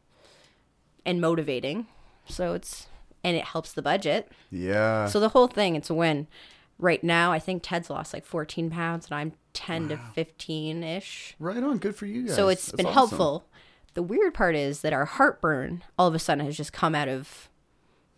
and 1.06 1.22
motivating. 1.22 1.88
So 2.28 2.54
it's 2.54 2.88
and 3.24 3.36
it 3.36 3.44
helps 3.46 3.74
the 3.74 3.82
budget. 3.82 4.32
yeah. 4.52 5.08
So 5.08 5.20
the 5.20 5.30
whole 5.30 5.48
thing, 5.48 5.76
it's 5.76 5.90
a 5.90 5.94
win. 5.94 6.28
Right 6.78 7.04
now, 7.04 7.32
I 7.32 7.40
think 7.40 7.64
Ted's 7.64 7.90
lost 7.90 8.14
like 8.14 8.26
fourteen 8.26 8.70
pounds, 8.70 9.06
and 9.08 9.16
I'm 9.16 9.34
ten 9.54 9.88
to 9.90 9.98
fifteen 9.98 10.84
ish. 10.84 11.36
right 11.40 11.64
on. 11.64 11.78
Good 11.78 11.96
for 11.96 12.06
you 12.06 12.28
guys. 12.28 12.36
So 12.36 12.50
it's 12.50 12.66
That's 12.68 12.78
been 12.78 12.86
awesome. 12.88 12.94
helpful. 12.96 13.46
The 13.94 14.04
weird 14.04 14.34
part 14.34 14.56
is 14.56 14.82
that 14.82 14.92
our 14.92 15.06
heartburn 15.06 15.84
all 15.98 16.08
of 16.08 16.14
a 16.16 16.20
sudden 16.20 16.44
has 16.46 16.58
just 16.58 16.74
come 16.74 16.94
out 16.94 17.08
of 17.08 17.48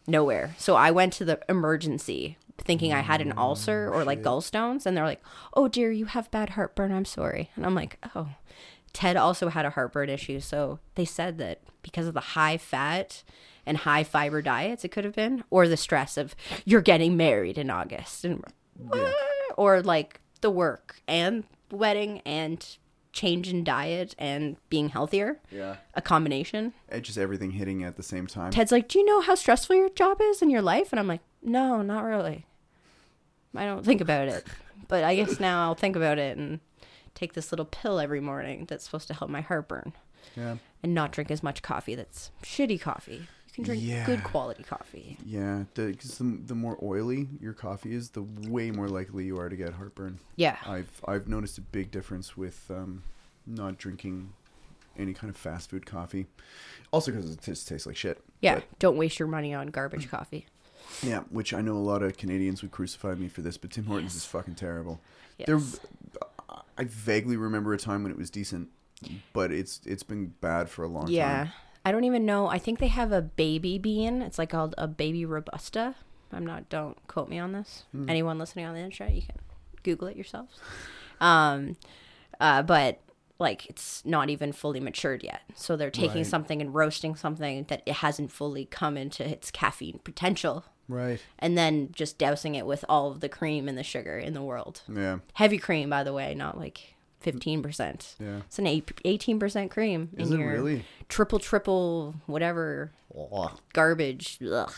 nowhere. 0.07 0.55
So 0.57 0.75
I 0.75 0.89
went 0.89 1.13
to 1.13 1.25
the 1.25 1.39
emergency 1.47 2.37
thinking 2.57 2.91
I 2.91 3.01
had 3.01 3.21
an 3.21 3.33
ulcer 3.37 3.87
or 3.93 4.03
like 4.03 4.23
gallstones, 4.23 4.87
and 4.87 4.97
they're 4.97 5.03
like, 5.05 5.21
"Oh 5.53 5.67
dear, 5.67 5.91
you 5.91 6.05
have 6.05 6.31
bad 6.31 6.51
heartburn. 6.51 6.91
I'm 6.91 7.05
sorry." 7.05 7.51
And 7.55 7.65
I'm 7.65 7.75
like, 7.75 7.99
"Oh." 8.15 8.29
Ted 8.93 9.15
also 9.17 9.49
had 9.49 9.65
a 9.65 9.69
heartburn 9.71 10.09
issue, 10.09 10.39
so 10.39 10.79
they 10.95 11.05
said 11.05 11.37
that 11.37 11.61
because 11.83 12.07
of 12.07 12.13
the 12.13 12.19
high 12.19 12.57
fat 12.57 13.23
and 13.65 13.77
high 13.77 14.03
fiber 14.03 14.41
diets, 14.41 14.83
it 14.85 14.89
could 14.89 15.03
have 15.05 15.15
been, 15.15 15.43
or 15.49 15.67
the 15.67 15.77
stress 15.77 16.17
of 16.17 16.35
you're 16.65 16.81
getting 16.81 17.15
married 17.17 17.57
in 17.57 17.69
August, 17.69 18.25
and 18.25 18.43
or 19.57 19.81
like 19.81 20.21
the 20.41 20.49
work 20.49 21.01
and 21.07 21.43
wedding 21.71 22.21
and 22.25 22.77
change 23.11 23.49
in 23.49 23.63
diet 23.63 24.13
and 24.19 24.55
being 24.69 24.89
healthier, 24.89 25.39
Yeah. 25.51 25.77
a 25.95 26.01
combination. 26.01 26.73
It's 26.89 27.07
just 27.07 27.17
everything 27.17 27.51
hitting 27.51 27.83
at 27.83 27.97
the 27.97 28.03
same 28.03 28.27
time. 28.27 28.51
Ted's 28.51 28.71
like, 28.71 28.87
"Do 28.87 28.99
you 28.99 29.05
know 29.05 29.21
how 29.21 29.35
stressful 29.35 29.75
your 29.75 29.89
job 29.89 30.21
is 30.21 30.41
in 30.41 30.49
your 30.49 30.61
life?" 30.61 30.93
And 30.93 30.99
I'm 30.99 31.07
like, 31.07 31.21
"No, 31.41 31.81
not 31.81 32.03
really. 32.03 32.45
I 33.55 33.65
don't 33.65 33.83
think 33.83 34.01
about 34.01 34.27
it, 34.27 34.45
but 34.87 35.03
I 35.03 35.15
guess 35.15 35.39
now 35.39 35.63
I'll 35.63 35.75
think 35.75 35.95
about 35.95 36.19
it 36.19 36.37
and 36.37 36.59
take 37.17 37.33
this 37.33 37.51
little 37.51 37.65
pill 37.65 37.99
every 37.99 38.19
morning 38.21 38.65
that's 38.67 38.85
supposed 38.85 39.07
to 39.07 39.13
help 39.13 39.29
my 39.29 39.41
heartburn 39.41 39.93
yeah. 40.35 40.57
and 40.83 40.93
not 40.93 41.11
drink 41.11 41.31
as 41.31 41.41
much 41.41 41.61
coffee 41.61 41.95
that's 41.95 42.31
shitty 42.43 42.79
coffee. 42.79 43.27
You 43.47 43.53
can 43.53 43.63
drink 43.63 43.81
Yeah. 43.83 44.05
good 44.05 44.23
quality 44.23 44.63
coffee. 44.63 45.17
Yeah. 45.25 45.63
Because 45.73 46.17
the, 46.19 46.39
the 46.45 46.53
more 46.55 46.77
oily 46.83 47.27
your 47.41 47.53
coffee 47.53 47.93
is, 47.95 48.11
the 48.11 48.21
way 48.47 48.69
more 48.69 48.87
likely 48.87 49.25
you 49.25 49.39
are 49.39 49.49
to 49.49 49.55
get 49.55 49.73
heartburn. 49.73 50.19
Yeah. 50.35 50.57
I've 50.65 51.01
I've 51.07 51.27
noticed 51.27 51.57
a 51.57 51.61
big 51.61 51.89
difference 51.89 52.37
with 52.37 52.69
um, 52.69 53.01
not 53.47 53.79
drinking 53.79 54.33
any 54.95 55.13
kind 55.13 55.29
of 55.31 55.37
fast 55.37 55.71
food 55.71 55.85
coffee. 55.87 56.27
Also 56.91 57.11
because 57.11 57.31
it 57.31 57.41
just 57.41 57.67
tastes 57.67 57.87
like 57.87 57.95
shit. 57.95 58.23
Yeah, 58.41 58.55
But, 58.55 58.79
don't 58.79 58.97
waste 58.97 59.17
your 59.17 59.27
money 59.27 59.53
on 59.55 59.67
garbage 59.67 60.07
coffee. 60.11 60.45
yeah, 61.01 61.21
which 61.31 61.51
I 61.53 61.61
know 61.61 61.73
a 61.73 61.79
lot 61.91 62.03
of 62.03 62.15
Canadians 62.17 62.61
would 62.61 62.71
crucify 62.71 63.15
me 63.15 63.27
for 63.27 63.41
this, 63.41 63.57
but 63.57 63.71
Tim 63.71 63.85
Hortons 63.85 64.13
is 64.15 64.25
fucking 64.25 64.55
terrible. 64.55 64.99
Yes. 65.39 65.47
There, 65.47 65.59
I 66.77 66.83
vaguely 66.85 67.37
remember 67.37 67.73
a 67.73 67.77
time 67.77 68.03
when 68.03 68.11
it 68.11 68.17
was 68.17 68.29
decent, 68.29 68.69
but 69.33 69.51
it's 69.51 69.81
it's 69.85 70.03
been 70.03 70.33
bad 70.41 70.69
for 70.69 70.83
a 70.83 70.87
long 70.87 71.07
Yeah. 71.09 71.25
time. 71.27 71.45
Yeah. 71.47 71.51
I 71.85 71.91
don't 71.91 72.03
even 72.03 72.25
know. 72.25 72.47
I 72.47 72.57
think 72.59 72.79
they 72.79 72.87
have 72.87 73.11
a 73.11 73.21
baby 73.21 73.77
bean. 73.77 74.21
It's 74.21 74.37
like 74.37 74.49
called 74.49 74.75
a 74.77 74.87
baby 74.87 75.25
robusta. 75.25 75.95
I'm 76.33 76.45
not 76.45 76.67
don't 76.69 76.97
quote 77.07 77.29
me 77.29 77.39
on 77.39 77.53
this. 77.53 77.85
Hmm. 77.93 78.09
Anyone 78.09 78.37
listening 78.37 78.65
on 78.65 78.73
the 78.75 78.81
internet, 78.81 79.13
you 79.15 79.21
can 79.21 79.37
Google 79.83 80.07
it 80.09 80.15
yourselves. 80.17 80.59
Um 81.21 81.77
uh 82.39 82.61
but 82.63 82.99
like 83.39 83.67
it's 83.67 84.03
not 84.05 84.29
even 84.29 84.51
fully 84.51 84.79
matured 84.79 85.23
yet. 85.23 85.41
So 85.55 85.75
they're 85.77 85.89
taking 85.91 86.17
Right. 86.23 86.25
something 86.27 86.61
and 86.61 86.73
roasting 86.75 87.15
something 87.15 87.65
that 87.69 87.83
it 87.85 87.95
hasn't 87.95 88.31
fully 88.31 88.65
come 88.65 88.97
into 88.97 89.25
its 89.27 89.49
caffeine 89.51 89.99
potential 90.03 90.65
Right. 90.89 91.21
and 91.39 91.57
then 91.57 91.89
just 91.91 92.17
dousing 92.17 92.55
it 92.55 92.65
with 92.65 92.85
all 92.87 93.11
of 93.11 93.19
the 93.19 93.29
cream 93.29 93.67
and 93.67 93.77
the 93.77 93.83
sugar 93.83 94.17
in 94.17 94.33
the 94.33 94.41
world. 94.41 94.81
Yeah. 94.87 95.19
Heavy 95.33 95.57
cream 95.57 95.89
by 95.89 96.03
the 96.03 96.13
way, 96.13 96.33
not 96.33 96.57
like 96.57 96.95
15%. 97.25 98.15
Yeah. 98.19 98.37
It's 98.45 98.59
an 98.59 98.65
18% 98.65 99.69
cream 99.71 100.09
Is 100.17 100.31
it 100.31 100.37
really? 100.37 100.85
triple 101.09 101.39
triple 101.39 102.15
whatever 102.25 102.91
garbage. 103.73 104.37
Ugh. 104.49 104.71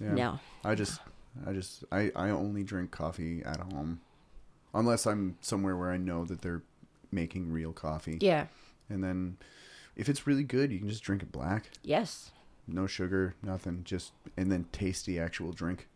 Yeah. 0.00 0.14
No. 0.14 0.40
I 0.64 0.74
just, 0.74 1.00
I 1.46 1.52
just, 1.52 1.84
I, 1.92 2.10
I 2.16 2.30
only 2.30 2.62
drink 2.62 2.90
coffee 2.90 3.42
at 3.44 3.60
home, 3.60 4.00
unless 4.74 5.06
I'm 5.06 5.36
somewhere 5.40 5.76
where 5.76 5.90
I 5.90 5.96
know 5.96 6.24
that 6.24 6.40
they're 6.42 6.62
making 7.12 7.50
real 7.52 7.72
coffee. 7.72 8.18
Yeah. 8.20 8.46
And 8.88 9.02
then, 9.04 9.36
if 9.96 10.08
it's 10.08 10.26
really 10.26 10.42
good, 10.44 10.72
you 10.72 10.78
can 10.78 10.88
just 10.88 11.02
drink 11.02 11.22
it 11.22 11.30
black, 11.32 11.70
Yes. 11.82 12.30
No 12.72 12.86
sugar, 12.86 13.34
nothing, 13.42 13.82
just 13.84 14.12
and 14.36 14.50
then 14.50 14.66
tasty 14.72 15.18
actual 15.18 15.52
drink 15.52 15.88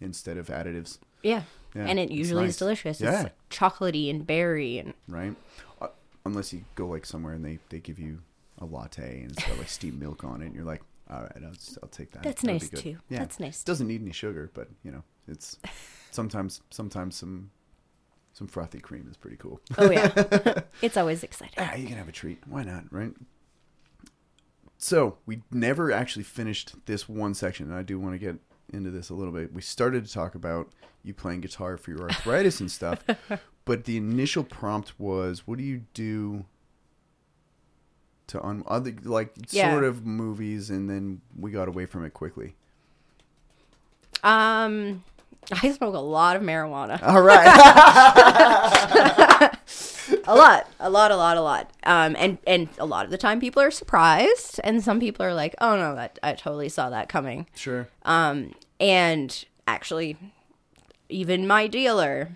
instead 0.00 0.36
of 0.36 0.48
additives. 0.48 0.98
Yeah. 1.22 1.42
Yeah, 1.74 1.86
and 1.86 1.98
it 1.98 2.10
usually 2.10 2.44
nice. 2.44 2.52
is 2.52 2.56
delicious. 2.56 3.00
Yeah. 3.00 3.14
It's 3.14 3.22
like 3.24 3.48
chocolatey 3.50 4.08
and 4.10 4.26
berry 4.26 4.78
and 4.78 4.94
right? 5.06 5.34
Uh, 5.80 5.88
unless 6.24 6.52
you 6.52 6.64
go 6.74 6.86
like 6.86 7.04
somewhere 7.04 7.34
and 7.34 7.44
they 7.44 7.58
they 7.68 7.78
give 7.78 7.98
you 7.98 8.20
a 8.58 8.64
latte 8.64 9.20
and 9.22 9.32
it's 9.32 9.44
got 9.44 9.58
like 9.58 9.68
steamed 9.68 10.00
milk 10.00 10.24
on 10.24 10.40
it, 10.42 10.46
and 10.46 10.54
you're 10.54 10.64
like, 10.64 10.82
all 11.10 11.20
right, 11.22 11.42
I'll, 11.44 11.52
just, 11.52 11.78
I'll 11.82 11.88
take 11.88 12.10
that. 12.12 12.22
That's 12.22 12.42
That'll 12.42 12.54
nice 12.54 12.68
good." 12.70 12.80
too. 12.80 12.96
Yeah, 13.08 13.18
That's 13.18 13.38
nice. 13.40 13.60
It 13.62 13.66
doesn't 13.66 13.86
need 13.86 14.00
any 14.00 14.12
sugar, 14.12 14.50
but 14.54 14.68
you 14.82 14.90
know, 14.90 15.02
it's 15.26 15.58
sometimes 16.10 16.62
sometimes 16.70 17.16
some 17.16 17.50
some 18.32 18.46
frothy 18.46 18.78
cream 18.80 19.06
is 19.10 19.16
pretty 19.16 19.36
cool. 19.36 19.60
Oh 19.76 19.90
yeah. 19.90 20.10
it's 20.82 20.96
always 20.96 21.22
exciting. 21.22 21.54
ah, 21.58 21.74
you 21.74 21.86
can 21.86 21.96
have 21.96 22.08
a 22.08 22.12
treat. 22.12 22.40
Why 22.46 22.62
not, 22.62 22.84
right? 22.90 23.12
So 24.78 25.18
we 25.26 25.42
never 25.50 25.90
actually 25.92 26.22
finished 26.22 26.74
this 26.86 27.08
one 27.08 27.34
section, 27.34 27.66
and 27.66 27.74
I 27.74 27.82
do 27.82 27.98
want 27.98 28.14
to 28.14 28.18
get 28.18 28.36
into 28.72 28.90
this 28.90 29.10
a 29.10 29.14
little 29.14 29.32
bit. 29.32 29.52
We 29.52 29.60
started 29.60 30.06
to 30.06 30.12
talk 30.12 30.34
about 30.36 30.70
you 31.02 31.12
playing 31.14 31.40
guitar 31.40 31.76
for 31.76 31.90
your 31.90 32.02
arthritis 32.02 32.60
and 32.60 32.70
stuff, 32.70 33.04
but 33.64 33.84
the 33.84 33.96
initial 33.96 34.44
prompt 34.44 34.98
was, 34.98 35.46
"What 35.46 35.58
do 35.58 35.64
you 35.64 35.82
do 35.94 36.44
to 38.28 38.44
un 38.44 38.62
other 38.66 38.94
like 39.02 39.32
Yeah. 39.50 39.72
sort 39.72 39.82
of 39.84 40.06
movies?" 40.06 40.70
And 40.70 40.88
then 40.88 41.22
we 41.36 41.50
got 41.50 41.66
away 41.66 41.86
from 41.86 42.04
it 42.04 42.14
quickly. 42.14 42.54
Um 44.22 45.02
I 45.50 45.72
smoke 45.72 45.94
a 45.94 45.98
lot 45.98 46.36
of 46.36 46.42
marijuana. 46.42 47.02
All 47.02 47.22
right. 47.22 47.46
a 50.26 50.34
lot. 50.34 50.66
A 50.80 50.90
lot, 50.90 51.10
a 51.10 51.16
lot, 51.16 51.36
a 51.36 51.40
lot. 51.40 51.70
Um 51.84 52.16
and 52.18 52.38
and 52.46 52.68
a 52.78 52.86
lot 52.86 53.04
of 53.04 53.10
the 53.10 53.18
time 53.18 53.40
people 53.40 53.62
are 53.62 53.70
surprised 53.70 54.60
and 54.62 54.82
some 54.82 55.00
people 55.00 55.24
are 55.24 55.34
like, 55.34 55.54
"Oh 55.60 55.76
no, 55.76 55.94
that 55.94 56.18
I 56.22 56.34
totally 56.34 56.68
saw 56.68 56.90
that 56.90 57.08
coming." 57.08 57.46
sure. 57.54 57.88
Um, 58.04 58.54
and 58.80 59.44
actually, 59.66 60.16
even 61.08 61.46
my 61.46 61.66
dealer, 61.66 62.30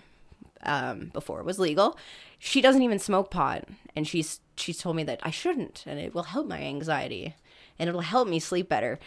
um, 0.63 1.09
before 1.13 1.39
it 1.39 1.45
was 1.45 1.59
legal, 1.59 1.97
she 2.39 2.61
doesn't 2.61 2.81
even 2.81 2.99
smoke 2.99 3.31
pot, 3.31 3.67
and 3.95 4.07
she's 4.07 4.39
she's 4.55 4.77
told 4.77 4.95
me 4.95 5.03
that 5.03 5.19
I 5.23 5.31
shouldn't, 5.31 5.83
and 5.85 5.99
it 5.99 6.13
will 6.13 6.23
help 6.23 6.47
my 6.47 6.61
anxiety, 6.61 7.35
and 7.79 7.89
it'll 7.89 8.01
help 8.01 8.27
me 8.27 8.39
sleep 8.39 8.69
better. 8.69 8.99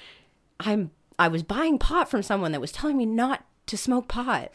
I'm 0.61 0.91
I 1.19 1.29
was 1.29 1.43
buying 1.43 1.79
pot 1.79 2.11
from 2.11 2.23
someone 2.23 2.53
that 2.53 2.61
was 2.61 2.73
telling 2.73 2.97
me 2.97 3.07
not 3.07 3.45
to 3.67 3.77
smoke 3.77 4.09
pot. 4.09 4.51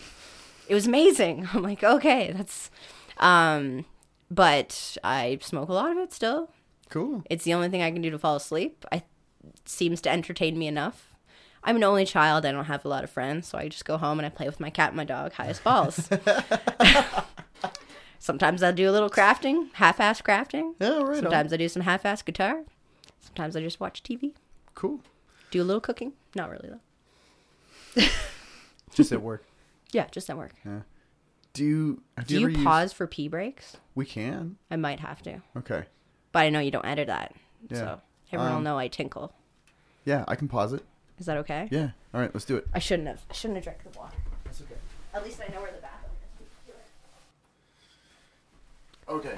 It 0.67 0.73
was 0.73 0.88
amazing. 0.88 1.47
I'm 1.53 1.63
like, 1.63 1.83
okay, 1.83 2.31
that's, 2.31 2.69
um, 3.17 3.85
but 4.29 4.97
I 5.03 5.38
smoke 5.41 5.69
a 5.69 5.73
lot 5.73 5.91
of 5.91 5.97
it 5.97 6.13
still. 6.13 6.49
Cool. 6.89 7.23
It's 7.29 7.43
the 7.43 7.53
only 7.53 7.69
thing 7.69 7.81
I 7.81 7.91
can 7.91 8.01
do 8.01 8.09
to 8.09 8.19
fall 8.19 8.35
asleep. 8.35 8.85
I 8.91 9.03
it 9.43 9.67
seems 9.67 10.01
to 10.01 10.09
entertain 10.11 10.57
me 10.57 10.67
enough. 10.67 11.15
I'm 11.63 11.75
an 11.75 11.83
only 11.83 12.05
child. 12.05 12.45
I 12.45 12.51
don't 12.51 12.65
have 12.65 12.85
a 12.85 12.88
lot 12.88 13.03
of 13.03 13.09
friends, 13.09 13.47
so 13.47 13.57
I 13.57 13.67
just 13.67 13.85
go 13.85 13.97
home 13.97 14.19
and 14.19 14.25
I 14.25 14.29
play 14.29 14.45
with 14.47 14.59
my 14.59 14.69
cat 14.69 14.89
and 14.89 14.97
my 14.97 15.03
dog, 15.03 15.33
high 15.33 15.47
as 15.47 15.59
balls. 15.59 16.09
Sometimes 18.19 18.61
I 18.63 18.71
do 18.71 18.89
a 18.89 18.91
little 18.91 19.09
crafting, 19.09 19.73
half-ass 19.73 20.21
crafting. 20.21 20.73
Yeah, 20.79 20.99
right. 20.99 21.09
on. 21.09 21.15
Sometimes 21.15 21.53
I 21.53 21.57
do 21.57 21.67
some 21.69 21.81
half-ass 21.83 22.21
guitar. 22.21 22.63
Sometimes 23.19 23.55
I 23.55 23.61
just 23.61 23.79
watch 23.79 24.03
TV, 24.03 24.33
Cool. 24.75 24.99
do 25.49 25.61
a 25.61 25.65
little 25.65 25.81
cooking. 25.81 26.13
Not 26.35 26.49
really 26.49 26.69
though. 27.95 28.03
Just 28.93 29.11
at 29.11 29.22
work. 29.22 29.43
Yeah, 29.91 30.07
just 30.11 30.30
at 30.30 30.38
work. 30.38 30.53
Do 31.53 31.65
you? 31.65 32.01
Do 32.26 32.39
you, 32.39 32.47
you, 32.47 32.63
pause 32.63 32.93
for 32.93 33.07
pee 33.07 33.27
breaks? 33.27 33.76
We 33.93 34.05
can. 34.05 34.55
I 34.69 34.77
might 34.77 35.01
have 35.01 35.22
to, 35.23 35.41
Okay. 35.57 35.84
but 36.31 36.39
I 36.39 36.49
know 36.49 36.61
you 36.61 36.72
don't 36.72 36.85
edit 36.85 37.07
that, 37.07 37.35
Yeah. 37.69 37.77
so 37.77 38.01
everyone 38.31 38.51
will 38.51 38.57
Um, 38.59 38.63
know 38.63 38.77
I 38.77 38.88
tinkle. 38.88 39.34
Yeah, 40.05 40.23
I 40.30 40.35
can 40.35 40.47
pause 40.47 40.72
it. 40.72 40.85
Is 41.19 41.26
that 41.26 41.35
okay? 41.39 41.68
Yeah. 41.72 41.89
All 42.13 42.22
right, 42.22 42.34
let's 42.34 42.45
do 42.45 42.55
it. 42.55 42.68
I 42.73 42.80
shouldn't 42.80 43.09
have. 43.09 43.26
I 43.30 43.34
shouldn't 43.34 43.57
have 43.57 43.65
drank 43.65 43.84
the 43.84 43.99
water. 43.99 44.15
That's 44.45 44.61
okay. 44.61 44.76
At 45.13 45.26
least 45.26 45.41
I 45.45 45.51
know 45.53 45.59
where 45.61 45.72
the 45.72 45.81
bathroom 45.81 46.11
is. 46.39 46.47
Okay. 49.09 49.35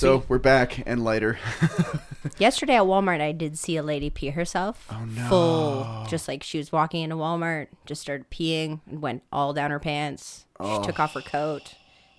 So 0.00 0.24
we're 0.28 0.38
back 0.38 0.82
and 0.86 1.04
lighter. 1.04 1.38
Yesterday 2.38 2.76
at 2.76 2.84
Walmart, 2.84 3.20
I 3.20 3.32
did 3.32 3.58
see 3.58 3.76
a 3.76 3.82
lady 3.82 4.08
pee 4.08 4.30
herself. 4.30 4.86
Oh, 4.90 5.04
no. 5.04 5.28
Full, 5.28 6.06
just 6.08 6.26
like 6.26 6.42
she 6.42 6.56
was 6.56 6.72
walking 6.72 7.02
into 7.02 7.16
Walmart, 7.16 7.66
just 7.84 8.00
started 8.00 8.30
peeing 8.30 8.80
and 8.86 9.02
went 9.02 9.22
all 9.30 9.52
down 9.52 9.70
her 9.70 9.78
pants. 9.78 10.46
Oh. 10.58 10.80
She 10.80 10.86
took 10.86 10.98
off 10.98 11.12
her 11.12 11.20
coat, 11.20 11.74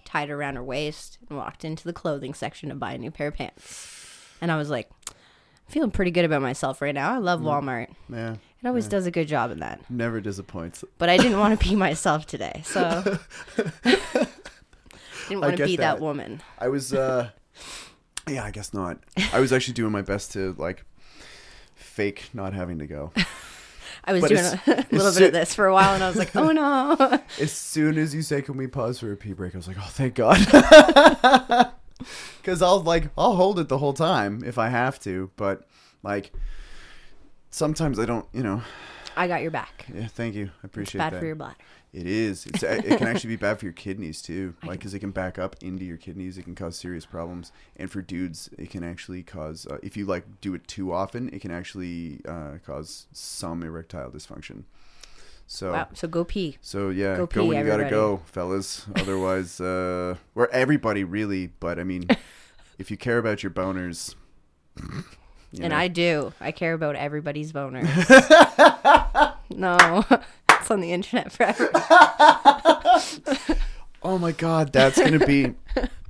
tied 0.06 0.30
it 0.30 0.34
around 0.34 0.58
her 0.58 0.64
waist, 0.64 1.18
and 1.28 1.40
walked 1.40 1.66
into 1.66 1.84
the 1.84 1.92
clothing 1.92 2.36
section 2.36 2.70
to 2.70 2.76
buy 2.76 2.94
a 2.94 3.00
new 3.00 3.10
pair 3.10 3.30
of 3.30 3.34
pants. 3.34 3.98
And 4.42 4.52
I 4.52 4.58
was 4.58 4.70
like, 4.70 4.88
I'm 5.10 5.16
feeling 5.68 5.90
pretty 5.90 6.12
good 6.12 6.26
about 6.26 6.44
myself 6.44 6.84
right 6.84 6.94
now. 6.94 7.12
I 7.12 7.18
love 7.18 7.42
Walmart. 7.42 7.88
yeah. 8.10 8.36
It 8.64 8.68
always 8.68 8.88
does 8.88 9.08
a 9.08 9.12
good 9.12 9.28
job 9.28 9.50
in 9.50 9.60
that. 9.62 9.90
Never 9.90 10.22
disappoints. 10.22 10.84
But 11.00 11.10
I 11.10 11.18
didn't 11.18 11.40
want 11.40 11.60
to 11.60 11.66
pee 11.66 11.76
myself 11.76 12.28
today, 12.28 12.62
so 12.64 13.18
didn't 15.28 15.42
want 15.42 15.58
to 15.58 15.66
be 15.66 15.78
that 15.78 15.96
that. 15.96 16.00
woman. 16.00 16.44
I 16.60 16.68
was 16.68 16.94
uh 16.94 17.32
yeah, 18.28 18.44
I 18.44 18.52
guess 18.52 18.74
not. 18.74 19.00
I 19.34 19.40
was 19.40 19.52
actually 19.52 19.74
doing 19.74 19.92
my 19.92 20.02
best 20.02 20.32
to 20.34 20.54
like 20.58 20.86
fake 21.76 22.30
not 22.34 22.54
having 22.54 22.80
to 22.80 22.88
go. 22.88 23.12
I 24.04 24.14
was 24.14 24.22
But 24.22 24.30
doing 24.30 24.46
a, 24.46 24.86
little 24.92 25.14
bit 25.14 25.22
of 25.28 25.34
this 25.34 25.54
for 25.54 25.68
a 25.68 25.74
while, 25.74 25.94
and 25.94 26.04
I 26.04 26.08
was 26.08 26.18
like, 26.18 26.36
oh 26.36 26.52
no. 26.52 26.96
As 27.40 27.52
soon 27.52 27.98
as 28.00 28.16
you 28.16 28.22
say 28.24 28.42
can 28.42 28.58
we 28.58 28.66
pause 28.68 29.00
for 29.00 29.12
a 29.12 29.16
pee 29.18 29.34
break, 29.34 29.54
I 29.54 29.58
was 29.58 29.68
like, 29.68 29.78
"Oh, 29.80 29.90
thank 29.92 30.16
God." 30.16 30.38
Cuz 32.44 32.62
I'll 32.64 32.82
like 32.82 33.10
I'll 33.18 33.36
hold 33.36 33.60
it 33.60 33.68
the 33.70 33.78
whole 33.78 33.94
time 33.94 34.42
if 34.44 34.58
I 34.58 34.70
have 34.70 35.00
to, 35.02 35.30
but 35.36 35.68
like 36.02 36.32
sometimes 37.52 38.00
I 38.00 38.06
don't, 38.06 38.26
you 38.34 38.42
know. 38.42 38.64
I 39.16 39.28
got 39.28 39.42
your 39.42 39.52
back. 39.52 39.86
Yeah, 39.94 40.08
thank 40.08 40.34
you. 40.36 40.46
I 40.46 40.48
It's 40.48 40.64
appreciate 40.64 41.00
bad 41.00 41.14
that. 41.14 41.20
for 41.20 41.26
your 41.26 41.36
bladder. 41.36 41.58
It 41.94 42.08
is. 42.08 42.46
It's, 42.46 42.64
it 42.64 42.98
can 42.98 43.08
actually 43.08 43.32
be 43.32 43.36
bad 43.36 43.60
for 43.60 43.66
your 43.66 43.74
kidneys 43.74 44.22
too, 44.22 44.56
like 44.64 44.80
because 44.80 44.94
it 44.94 45.00
can 45.00 45.12
back 45.12 45.38
up 45.38 45.58
into 45.62 45.84
your 45.84 45.98
kidneys. 45.98 46.38
It 46.38 46.44
can 46.44 46.56
cause 46.56 46.78
serious 46.78 47.06
problems, 47.06 47.52
and 47.76 47.92
for 47.92 48.02
dudes, 48.02 48.50
it 48.58 48.70
can 48.70 48.84
actually 48.84 49.24
cause. 49.24 49.68
Uh, 49.70 49.78
if 49.84 49.98
you 49.98 50.06
like 50.06 50.40
do 50.40 50.54
it 50.54 50.66
too 50.68 50.94
often, 50.94 51.30
it 51.34 51.42
can 51.42 51.52
actually 51.52 52.22
uh, 52.26 52.60
cause 52.66 53.08
some 53.12 53.62
erectile 53.62 54.10
dysfunction. 54.10 54.64
So, 55.48 55.74
Wow. 55.74 55.90
So 55.94 56.08
go 56.08 56.24
pee. 56.24 56.58
so 56.62 56.92
yeah, 56.92 57.18
Go 57.18 57.26
go, 57.26 57.42
pee, 57.42 57.48
when 57.50 57.58
you 57.58 57.66
gotta 57.70 57.90
go, 57.90 58.22
fellas. 58.26 58.86
Otherwise, 58.96 59.60
uh, 59.60 60.16
or 60.34 60.50
everybody 60.52 61.04
really, 61.04 61.48
but 61.60 61.78
I 61.78 61.84
mean, 61.84 62.08
if 62.80 62.90
you 62.90 62.96
care 62.96 63.18
about 63.18 63.44
your 63.44 63.52
boners, 63.52 64.16
you 65.52 65.64
and 65.64 65.72
know. 65.72 65.76
I 65.76 65.90
do. 65.90 66.32
I 66.40 66.54
care 66.54 66.74
about 66.74 66.96
everybody's 66.96 67.52
boners. 67.52 67.86
no, 69.50 70.06
on 70.70 70.82
the 70.82 70.92
internet 70.92 71.32
forever. 71.32 71.70
Oh 74.04 74.18
my 74.18 74.32
god, 74.32 74.74
that's 74.74 75.00
gonna 75.00 75.24
be. 75.24 75.54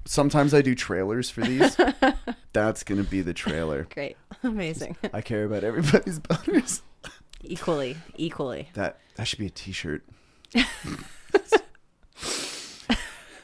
Sometimes 0.05 0.53
I 0.53 0.61
do 0.61 0.73
trailers 0.75 1.29
for 1.29 1.41
these. 1.41 1.75
That's 2.53 2.83
gonna 2.85 3.03
be 3.03 3.21
the 3.21 3.33
trailer. 3.33 3.85
Great, 3.93 4.15
amazing. 4.43 4.95
I 5.13 5.19
care 5.19 5.43
about 5.43 5.65
everybody's 5.65 6.17
boners. 6.21 6.81
equally, 7.43 7.97
equally. 8.15 8.69
That 8.75 8.97
that 9.17 9.25
should 9.27 9.39
be 9.39 9.47
a 9.47 9.49
T-shirt 9.49 10.03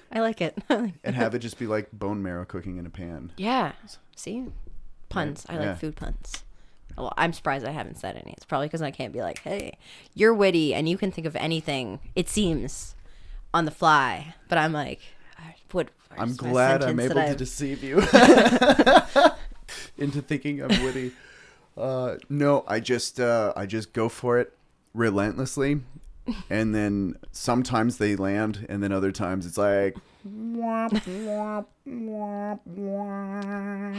I 0.10 0.22
like 0.22 0.40
it. 0.42 0.58
and 0.70 1.16
have 1.16 1.36
it 1.36 1.40
just 1.40 1.60
be 1.60 1.68
like 1.68 1.92
bone 1.92 2.24
marrow 2.24 2.46
cooking 2.46 2.78
in 2.78 2.86
a 2.86 2.90
pan. 2.90 3.34
yeah. 3.36 3.74
See, 4.16 4.46
puns. 5.10 5.46
I 5.50 5.56
like 5.58 5.64
Yeah. 5.66 5.76
food 5.76 5.96
puns. 5.98 6.44
Well, 6.98 7.14
I'm 7.18 7.34
surprised 7.34 7.66
I 7.66 7.72
haven't 7.72 7.98
said 7.98 8.16
any. 8.16 8.32
It's 8.34 8.46
probably 8.46 8.68
because 8.68 8.82
I 8.82 8.92
can't 8.92 9.14
be 9.14 9.22
like, 9.22 9.40
"Hey, 9.40 9.78
you're 10.16 10.34
witty 10.34 10.74
and 10.74 10.88
you 10.90 10.98
can 10.98 11.12
think 11.12 11.28
of 11.28 11.36
anything." 11.36 12.00
It 12.16 12.30
seems 12.30 12.96
on 13.54 13.66
the 13.66 13.72
fly, 13.72 14.34
but 14.50 14.58
I'm 14.58 14.74
like, 14.74 15.02
I- 15.38 15.56
what? 15.72 15.90
I'm 16.18 16.36
glad 16.36 16.84
I'm 16.84 17.00
able 17.00 17.16
to 17.16 17.22
I've- 17.24 17.36
deceive 17.36 17.84
you 17.84 17.98
into 19.98 20.22
thinking 20.22 20.62
I'm 20.62 20.84
witty. 20.84 21.12
Uh, 21.78 22.16
no, 22.30 22.64
I 22.68 22.80
just 22.80 23.20
uh, 23.20 23.54
I 23.56 23.68
just 23.68 23.94
go 23.94 24.10
for 24.10 24.40
it 24.40 24.58
relentlessly, 24.96 25.82
and 26.50 26.74
then 26.74 27.18
sometimes 27.32 27.98
they 28.00 28.16
land, 28.16 28.66
and 28.70 28.82
then 28.82 28.92
other 28.92 29.12
times 29.12 29.46
it's 29.46 29.58
like 29.60 29.96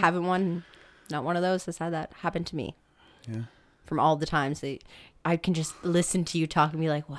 haven't 0.01 0.27
one 0.27 0.65
not 1.11 1.25
one 1.25 1.37
of 1.37 1.43
those 1.43 1.65
has 1.67 1.79
had 1.79 1.93
that 1.93 2.13
happen 2.21 2.45
to 2.45 2.57
me 2.57 2.75
yeah. 3.31 3.43
from 3.85 4.01
all 4.01 4.17
the 4.17 4.27
times 4.27 4.61
that 4.61 4.79
i 5.25 5.37
can 5.37 5.55
just 5.55 5.75
listen 5.85 6.25
to 6.25 6.39
you 6.39 6.47
talk 6.47 6.73
and 6.73 6.81
be 6.81 6.89
like 6.89 7.09
wow 7.09 7.19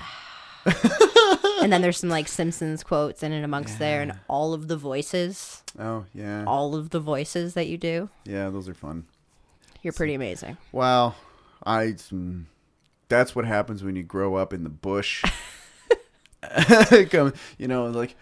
and 1.61 1.71
then 1.71 1.81
there's 1.81 1.97
some 1.97 2.09
like 2.09 2.27
simpsons 2.27 2.83
quotes 2.83 3.23
in 3.23 3.31
and 3.31 3.45
amongst 3.45 3.79
there 3.79 4.01
and 4.01 4.13
all 4.27 4.53
of 4.53 4.67
the 4.67 4.77
voices 4.77 5.63
Oh 5.79 6.05
yeah, 6.13 6.43
all 6.45 6.75
of 6.75 6.89
the 6.89 6.99
voices 6.99 7.53
that 7.53 7.67
you 7.67 7.77
do 7.77 8.09
yeah, 8.25 8.49
those 8.49 8.67
are 8.67 8.73
fun. 8.73 9.05
you're 9.81 9.93
pretty 9.93 10.13
amazing 10.15 10.57
Wow, 10.71 11.15
I. 11.65 11.95
mm, 12.11 12.45
That's 13.07 13.35
what 13.35 13.45
happens 13.45 13.83
when 13.83 13.95
you 13.95 14.03
grow 14.03 14.35
up 14.35 14.51
in 14.53 14.63
the 14.63 14.69
bush. 14.69 15.23
Come, 17.11 17.33
you 17.57 17.67
know, 17.67 17.85
like 17.87 18.15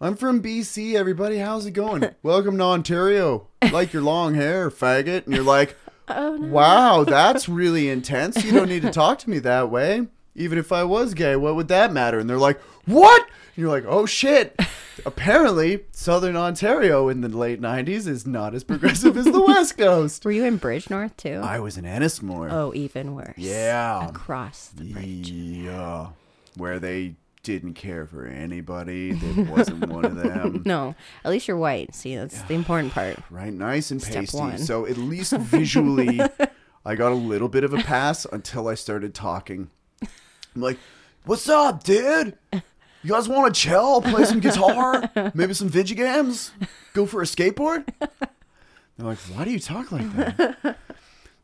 I'm 0.00 0.16
from 0.16 0.42
BC. 0.42 0.94
Everybody, 0.94 1.38
how's 1.38 1.66
it 1.66 1.72
going? 1.72 2.04
Welcome 2.22 2.58
to 2.58 2.64
Ontario. 2.64 3.48
Like 3.72 3.92
your 3.92 4.02
long 4.02 4.34
hair, 4.34 4.70
faggot. 4.70 5.26
And 5.26 5.34
you're 5.34 5.44
like, 5.44 5.76
oh 6.08 6.36
no 6.36 6.48
wow, 6.48 7.04
that's 7.08 7.48
really 7.48 7.88
intense. 7.88 8.44
You 8.44 8.52
don't 8.52 8.68
need 8.68 8.82
to 8.82 8.90
talk 8.90 9.18
to 9.20 9.30
me 9.30 9.38
that 9.40 9.70
way. 9.70 10.06
Even 10.36 10.58
if 10.58 10.72
I 10.72 10.82
was 10.84 11.14
gay, 11.14 11.36
what 11.36 11.54
would 11.54 11.68
that 11.68 11.92
matter? 11.92 12.18
And 12.18 12.28
they're 12.28 12.36
like, 12.38 12.60
what? 12.86 13.22
And 13.22 13.62
you're 13.62 13.70
like, 13.70 13.84
oh 13.86 14.04
shit. 14.06 14.58
Apparently, 15.06 15.84
Southern 15.92 16.36
Ontario 16.36 17.08
in 17.08 17.20
the 17.20 17.28
late 17.28 17.60
90s 17.60 18.06
is 18.08 18.26
not 18.26 18.54
as 18.54 18.64
progressive 18.64 19.16
as 19.16 19.24
the 19.26 19.40
West 19.46 19.76
Coast. 19.76 20.24
were 20.24 20.30
you 20.32 20.44
in 20.44 20.58
bridgenorth 20.58 21.16
too 21.16 21.40
I 21.42 21.58
was 21.60 21.76
in 21.76 21.84
Ennismore. 21.84 22.50
oh 22.52 22.72
even 22.74 23.14
worse 23.14 23.34
Yeah. 23.36 24.08
across 24.08 24.68
the 24.68 24.84
bridge 24.92 25.30
Yeah. 25.30 26.08
Where 26.56 26.78
they 26.78 27.14
didn't 27.44 27.74
care 27.74 28.06
for 28.06 28.26
anybody. 28.26 29.12
that 29.12 29.48
wasn't 29.48 29.86
one 29.88 30.04
of 30.04 30.16
them. 30.16 30.62
no 30.66 30.94
at 31.24 31.30
least 31.30 31.46
you're 31.46 31.56
white 31.56 31.94
see 31.94 32.16
that's 32.16 32.42
the 32.42 32.54
important 32.54 32.92
part 32.92 33.18
Right? 33.30 33.52
Nice 33.52 33.90
and 33.90 34.02
Step 34.02 34.22
pasty. 34.24 34.38
one. 34.38 34.58
So 34.58 34.86
at 34.86 34.96
least 34.96 35.32
visually, 35.38 36.20
I 36.84 36.94
got 36.94 37.12
a 37.12 37.14
little 37.14 37.48
bit 37.48 37.62
of 37.64 37.72
a 37.72 37.78
pass 37.78 38.24
until 38.32 38.68
I 38.68 38.74
started 38.74 39.14
talking. 39.14 39.70
I'm 40.02 40.62
like, 40.62 40.78
what's 41.24 41.48
up, 41.48 41.84
dude? 41.84 42.36
You 42.52 43.10
guys 43.10 43.28
want 43.28 43.54
to 43.54 43.60
chill, 43.60 44.00
play 44.00 44.24
some 44.24 44.40
guitar, 44.40 45.10
maybe 45.34 45.52
some 45.54 45.68
video 45.68 45.96
games, 45.96 46.52
go 46.94 47.04
for 47.06 47.20
a 47.20 47.24
skateboard? 47.24 47.86
They're 48.00 49.06
like, 49.06 49.18
why 49.18 49.44
do 49.44 49.50
you 49.50 49.58
talk 49.60 49.92
like 49.92 50.10
that? 50.16 50.78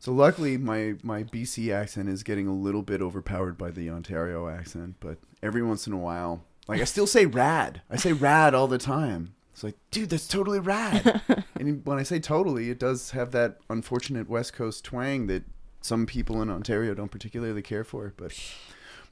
So 0.01 0.11
luckily, 0.11 0.57
my 0.57 0.95
my 1.03 1.21
BC 1.21 1.71
accent 1.71 2.09
is 2.09 2.23
getting 2.23 2.47
a 2.47 2.55
little 2.55 2.81
bit 2.81 3.03
overpowered 3.03 3.55
by 3.55 3.69
the 3.69 3.91
Ontario 3.91 4.49
accent, 4.49 4.95
but 4.99 5.19
every 5.43 5.61
once 5.61 5.85
in 5.85 5.93
a 5.93 5.97
while, 5.97 6.43
like 6.67 6.81
I 6.81 6.85
still 6.85 7.05
say 7.05 7.27
rad. 7.27 7.83
I 7.87 7.97
say 7.97 8.11
rad 8.11 8.55
all 8.55 8.67
the 8.67 8.79
time. 8.79 9.35
It's 9.53 9.63
like, 9.63 9.75
dude, 9.91 10.09
that's 10.09 10.27
totally 10.27 10.59
rad. 10.59 11.21
and 11.55 11.85
when 11.85 11.99
I 11.99 12.03
say 12.03 12.19
totally, 12.19 12.71
it 12.71 12.79
does 12.79 13.11
have 13.11 13.29
that 13.33 13.59
unfortunate 13.69 14.27
West 14.27 14.53
Coast 14.53 14.83
twang 14.83 15.27
that 15.27 15.43
some 15.81 16.07
people 16.07 16.41
in 16.41 16.49
Ontario 16.49 16.95
don't 16.95 17.11
particularly 17.11 17.61
care 17.61 17.83
for. 17.83 18.11
But 18.17 18.33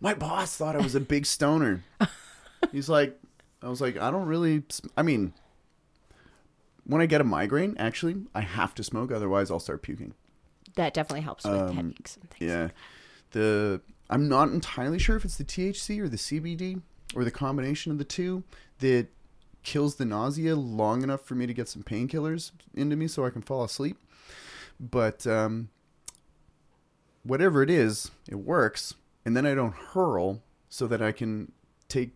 my 0.02 0.16
boss 0.16 0.57
thought 0.57 0.76
I 0.76 0.82
was 0.82 0.95
a 0.95 0.99
big 0.99 1.28
stoner. 1.28 1.84
He's 2.72 2.90
like, 2.90 3.16
I 3.61 3.70
was 3.70 3.80
like, 3.80 3.95
I 3.99 4.10
don't 4.10 4.26
really. 4.26 4.64
I 4.98 5.03
mean, 5.03 5.34
when 6.84 6.99
I 6.99 7.06
get 7.06 7.22
a 7.22 7.26
migraine, 7.26 7.76
actually, 7.78 8.24
I 8.34 8.41
have 8.41 8.74
to 8.74 8.84
smoke, 8.84 9.11
otherwise 9.11 9.52
I'll 9.52 9.60
start 9.60 9.84
puking. 9.84 10.16
That 10.76 10.94
definitely 10.94 11.22
helps 11.22 11.44
with 11.44 11.54
Um, 11.54 11.76
headaches 11.76 12.18
and 12.18 12.30
things 12.30 12.50
Yeah. 12.52 12.70
The 13.32 13.82
I'm 14.10 14.28
not 14.28 14.50
entirely 14.50 14.98
sure 14.98 15.16
if 15.16 15.24
it's 15.26 15.38
the 15.38 15.44
THC 15.44 16.00
or 16.00 16.10
the 16.10 16.18
CBD 16.18 16.82
or 17.16 17.24
the 17.24 17.32
combination 17.32 17.91
of 17.91 17.98
the 18.00 18.04
two 18.04 18.44
that 18.80 19.08
kills 19.62 19.96
the 19.96 20.06
nausea 20.06 20.56
long 20.56 21.04
enough 21.04 21.22
for 21.22 21.36
me 21.36 21.46
to 21.46 21.54
get 21.54 21.68
some 21.68 21.84
painkillers 21.84 22.52
into 22.74 22.96
me 22.96 23.08
so 23.08 23.26
I 23.26 23.30
can 23.30 23.41
fall 23.41 23.64
asleep. 23.64 23.98
But 24.80 25.28
um, 25.28 25.70
whatever 27.24 27.62
it 27.62 27.70
is, 27.70 28.12
it 28.28 28.36
works, 28.36 28.96
and 29.26 29.36
then 29.36 29.46
I 29.46 29.54
don't 29.54 29.74
hurl, 29.76 30.41
so 30.70 30.88
that 30.88 31.02
I 31.02 31.12
can 31.12 31.52
take 31.88 32.12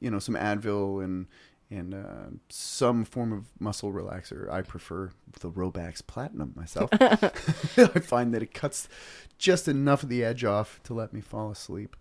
you 0.00 0.10
know 0.10 0.18
some 0.18 0.34
Advil 0.34 1.02
and 1.02 1.26
and 1.74 1.94
uh, 1.94 2.30
some 2.48 3.04
form 3.04 3.32
of 3.32 3.46
muscle 3.58 3.92
relaxer. 3.92 4.50
I 4.50 4.62
prefer 4.62 5.10
the 5.40 5.50
Robax 5.50 6.06
Platinum 6.06 6.52
myself. 6.56 6.90
I 7.00 8.00
find 8.00 8.32
that 8.32 8.42
it 8.42 8.54
cuts 8.54 8.88
just 9.38 9.66
enough 9.68 10.02
of 10.02 10.08
the 10.08 10.24
edge 10.24 10.44
off 10.44 10.80
to 10.84 10.94
let 10.94 11.12
me 11.12 11.20
fall 11.20 11.50
asleep, 11.50 11.96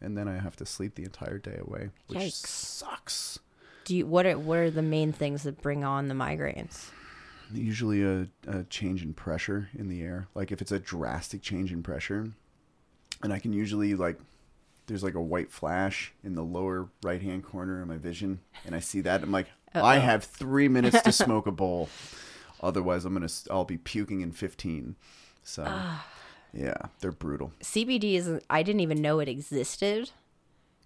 and 0.00 0.16
then 0.16 0.28
I 0.28 0.38
have 0.38 0.56
to 0.56 0.66
sleep 0.66 0.94
the 0.94 1.04
entire 1.04 1.38
day 1.38 1.58
away, 1.60 1.90
which 2.06 2.18
Yikes. 2.18 2.46
sucks. 2.46 3.38
Do 3.84 3.96
you 3.96 4.06
what 4.06 4.26
are 4.26 4.38
what 4.38 4.58
are 4.58 4.70
the 4.70 4.82
main 4.82 5.12
things 5.12 5.42
that 5.44 5.60
bring 5.62 5.84
on 5.84 6.08
the 6.08 6.14
migraines? 6.14 6.90
Usually 7.52 8.02
a, 8.02 8.26
a 8.48 8.64
change 8.64 9.02
in 9.02 9.14
pressure 9.14 9.68
in 9.78 9.88
the 9.88 10.02
air. 10.02 10.28
Like 10.34 10.50
if 10.50 10.60
it's 10.60 10.72
a 10.72 10.80
drastic 10.80 11.42
change 11.42 11.72
in 11.72 11.82
pressure, 11.82 12.32
and 13.22 13.32
I 13.32 13.38
can 13.38 13.52
usually 13.52 13.94
like 13.94 14.18
there's 14.86 15.02
like 15.02 15.14
a 15.14 15.20
white 15.20 15.50
flash 15.50 16.12
in 16.22 16.34
the 16.34 16.42
lower 16.42 16.88
right 17.02 17.20
hand 17.20 17.44
corner 17.44 17.82
of 17.82 17.88
my 17.88 17.96
vision, 17.96 18.40
and 18.64 18.74
I 18.74 18.80
see 18.80 19.00
that 19.02 19.22
I'm 19.22 19.32
like, 19.32 19.48
I 19.74 19.98
have 19.98 20.24
three 20.24 20.68
minutes 20.68 21.00
to 21.02 21.12
smoke 21.24 21.46
a 21.46 21.52
bowl. 21.52 21.88
Otherwise, 22.62 23.04
I'm 23.04 23.12
gonna 23.12 23.28
I'll 23.50 23.64
be 23.64 23.78
puking 23.78 24.20
in 24.20 24.32
15. 24.32 24.96
So 25.42 25.82
yeah, 26.52 26.76
they're 27.00 27.12
brutal. 27.12 27.52
CBD 27.62 28.14
is 28.14 28.40
I 28.48 28.62
didn't 28.62 28.80
even 28.80 29.00
know 29.02 29.20
it 29.20 29.28
existed. 29.28 30.10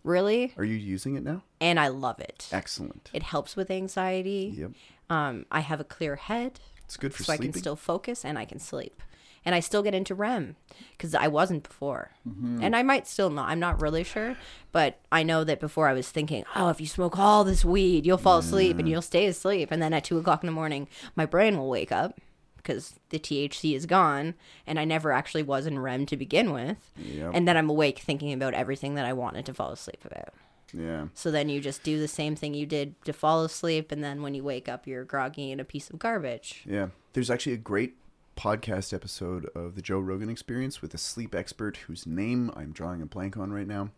Really? 0.02 0.54
Are 0.56 0.64
you 0.64 0.76
using 0.76 1.16
it 1.16 1.22
now? 1.22 1.42
And 1.60 1.78
I 1.78 1.88
love 1.88 2.20
it. 2.20 2.48
Excellent. 2.52 3.10
It 3.12 3.22
helps 3.22 3.54
with 3.54 3.70
anxiety. 3.70 4.54
Yep, 4.56 4.70
Um 5.10 5.46
I 5.52 5.60
have 5.60 5.80
a 5.80 5.84
clear 5.84 6.16
head 6.16 6.60
it's 6.90 6.96
good 6.96 7.14
for 7.14 7.22
so 7.22 7.32
I 7.32 7.36
can 7.36 7.52
still 7.52 7.76
focus 7.76 8.24
and 8.24 8.36
I 8.36 8.44
can 8.44 8.58
sleep. 8.58 9.00
And 9.44 9.54
I 9.54 9.60
still 9.60 9.82
get 9.82 9.94
into 9.94 10.14
REM 10.14 10.56
cuz 10.98 11.14
I 11.14 11.28
wasn't 11.28 11.62
before. 11.62 12.10
Mm-hmm. 12.28 12.62
And 12.62 12.76
I 12.76 12.82
might 12.82 13.06
still 13.06 13.30
not. 13.30 13.48
I'm 13.48 13.60
not 13.60 13.80
really 13.80 14.04
sure, 14.04 14.36
but 14.70 14.98
I 15.10 15.22
know 15.22 15.44
that 15.44 15.60
before 15.60 15.88
I 15.88 15.94
was 15.94 16.10
thinking, 16.10 16.44
"Oh, 16.54 16.68
if 16.68 16.80
you 16.80 16.86
smoke 16.86 17.18
all 17.18 17.42
this 17.44 17.64
weed, 17.64 18.04
you'll 18.04 18.18
fall 18.18 18.38
asleep 18.38 18.78
and 18.78 18.88
you'll 18.88 19.00
stay 19.02 19.26
asleep." 19.26 19.70
And 19.70 19.82
then 19.82 19.94
at 19.94 20.04
two 20.04 20.18
o'clock 20.18 20.42
in 20.42 20.46
the 20.46 20.52
morning, 20.52 20.88
my 21.16 21.24
brain 21.24 21.56
will 21.56 21.70
wake 21.70 21.90
up 21.90 22.20
because 22.58 23.00
the 23.08 23.18
THC 23.18 23.74
is 23.74 23.86
gone, 23.86 24.34
and 24.66 24.78
I 24.78 24.84
never 24.84 25.10
actually 25.12 25.42
was 25.42 25.66
in 25.66 25.78
REM 25.78 26.04
to 26.06 26.16
begin 26.18 26.52
with. 26.52 26.92
Yep. 26.98 27.30
And 27.32 27.48
then 27.48 27.56
I'm 27.56 27.70
awake 27.70 28.00
thinking 28.00 28.34
about 28.34 28.52
everything 28.52 28.94
that 28.96 29.06
I 29.06 29.14
wanted 29.14 29.46
to 29.46 29.54
fall 29.54 29.70
asleep 29.70 30.04
about. 30.04 30.34
yeah. 30.74 31.06
So 31.14 31.30
then 31.30 31.48
you 31.48 31.60
just 31.62 31.82
do 31.82 31.98
the 31.98 32.06
same 32.06 32.36
thing 32.36 32.52
you 32.52 32.66
did 32.66 33.02
to 33.06 33.14
fall 33.14 33.42
asleep, 33.44 33.90
and 33.90 34.04
then 34.04 34.20
when 34.20 34.34
you 34.34 34.44
wake 34.44 34.68
up, 34.68 34.86
you're 34.86 35.04
groggy 35.04 35.50
and 35.50 35.60
a 35.60 35.64
piece 35.64 35.88
of 35.88 35.98
garbage. 35.98 36.62
Yeah. 36.66 36.88
There's 37.14 37.30
actually 37.30 37.54
a 37.54 37.56
great 37.56 37.96
podcast 38.40 38.94
episode 38.94 39.44
of 39.54 39.74
the 39.74 39.82
Joe 39.82 39.98
Rogan 39.98 40.30
Experience 40.30 40.80
with 40.80 40.94
a 40.94 40.98
sleep 40.98 41.34
expert 41.34 41.76
whose 41.76 42.06
name 42.06 42.50
I'm 42.56 42.72
drawing 42.72 43.02
a 43.02 43.06
blank 43.06 43.36
on 43.36 43.52
right 43.52 43.66
now. 43.66 43.90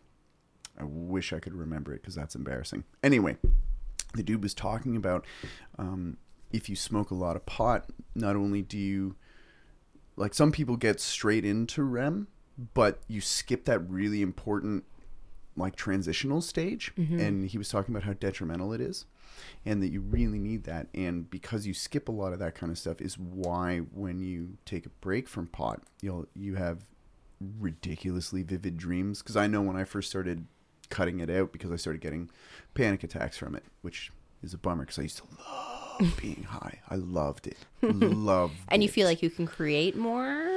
I 0.77 0.83
wish 0.83 1.31
I 1.31 1.39
could 1.39 1.53
remember 1.53 1.93
it 1.93 2.01
because 2.01 2.15
that's 2.15 2.35
embarrassing. 2.35 2.83
Anyway, 3.01 3.37
the 4.15 4.21
dude 4.21 4.43
was 4.43 4.53
talking 4.53 4.97
about 4.97 5.25
um, 5.79 6.17
if 6.51 6.67
you 6.67 6.75
smoke 6.75 7.09
a 7.09 7.15
lot 7.15 7.37
of 7.37 7.45
pot, 7.45 7.89
not 8.15 8.35
only 8.35 8.61
do 8.61 8.77
you, 8.77 9.15
like, 10.17 10.33
some 10.33 10.51
people 10.51 10.75
get 10.75 10.99
straight 10.99 11.45
into 11.45 11.81
REM, 11.81 12.27
but 12.73 12.99
you 13.07 13.21
skip 13.21 13.63
that 13.63 13.79
really 13.89 14.21
important 14.21 14.83
like 15.55 15.77
transitional 15.77 16.41
stage 16.41 16.91
and 16.97 17.49
he 17.49 17.57
was 17.57 17.69
talking 17.69 17.95
about 17.95 18.03
how 18.05 18.13
detrimental 18.13 18.73
it 18.73 18.81
is 18.81 19.05
and 19.65 19.81
that 19.81 19.89
you 19.89 20.01
really 20.01 20.39
need 20.39 20.63
that 20.63 20.87
and 20.93 21.29
because 21.29 21.65
you 21.67 21.73
skip 21.73 22.07
a 22.09 22.11
lot 22.11 22.33
of 22.33 22.39
that 22.39 22.55
kind 22.55 22.71
of 22.71 22.77
stuff 22.77 23.01
is 23.01 23.17
why 23.17 23.79
when 23.93 24.19
you 24.19 24.57
take 24.65 24.85
a 24.85 24.89
break 25.01 25.27
from 25.27 25.47
pot 25.47 25.81
you'll 26.01 26.27
you 26.35 26.55
have 26.55 26.85
ridiculously 27.59 28.43
vivid 28.43 28.77
dreams 28.77 29.21
because 29.21 29.35
i 29.37 29.47
know 29.47 29.61
when 29.61 29.75
i 29.75 29.83
first 29.83 30.09
started 30.09 30.45
cutting 30.89 31.19
it 31.19 31.29
out 31.29 31.51
because 31.51 31.71
i 31.71 31.75
started 31.75 32.01
getting 32.01 32.29
panic 32.73 33.03
attacks 33.03 33.37
from 33.37 33.55
it 33.55 33.63
which 33.81 34.11
is 34.41 34.53
a 34.53 34.57
bummer 34.57 34.83
because 34.83 34.99
i 34.99 35.03
used 35.03 35.17
to 35.17 35.23
love 35.39 36.17
being 36.21 36.43
high 36.49 36.79
i 36.89 36.95
loved 36.95 37.47
it 37.47 37.57
loved 37.81 38.53
And 38.69 38.81
you 38.83 38.89
it. 38.89 38.93
feel 38.93 39.07
like 39.07 39.21
you 39.21 39.29
can 39.29 39.45
create 39.47 39.95
more? 39.95 40.49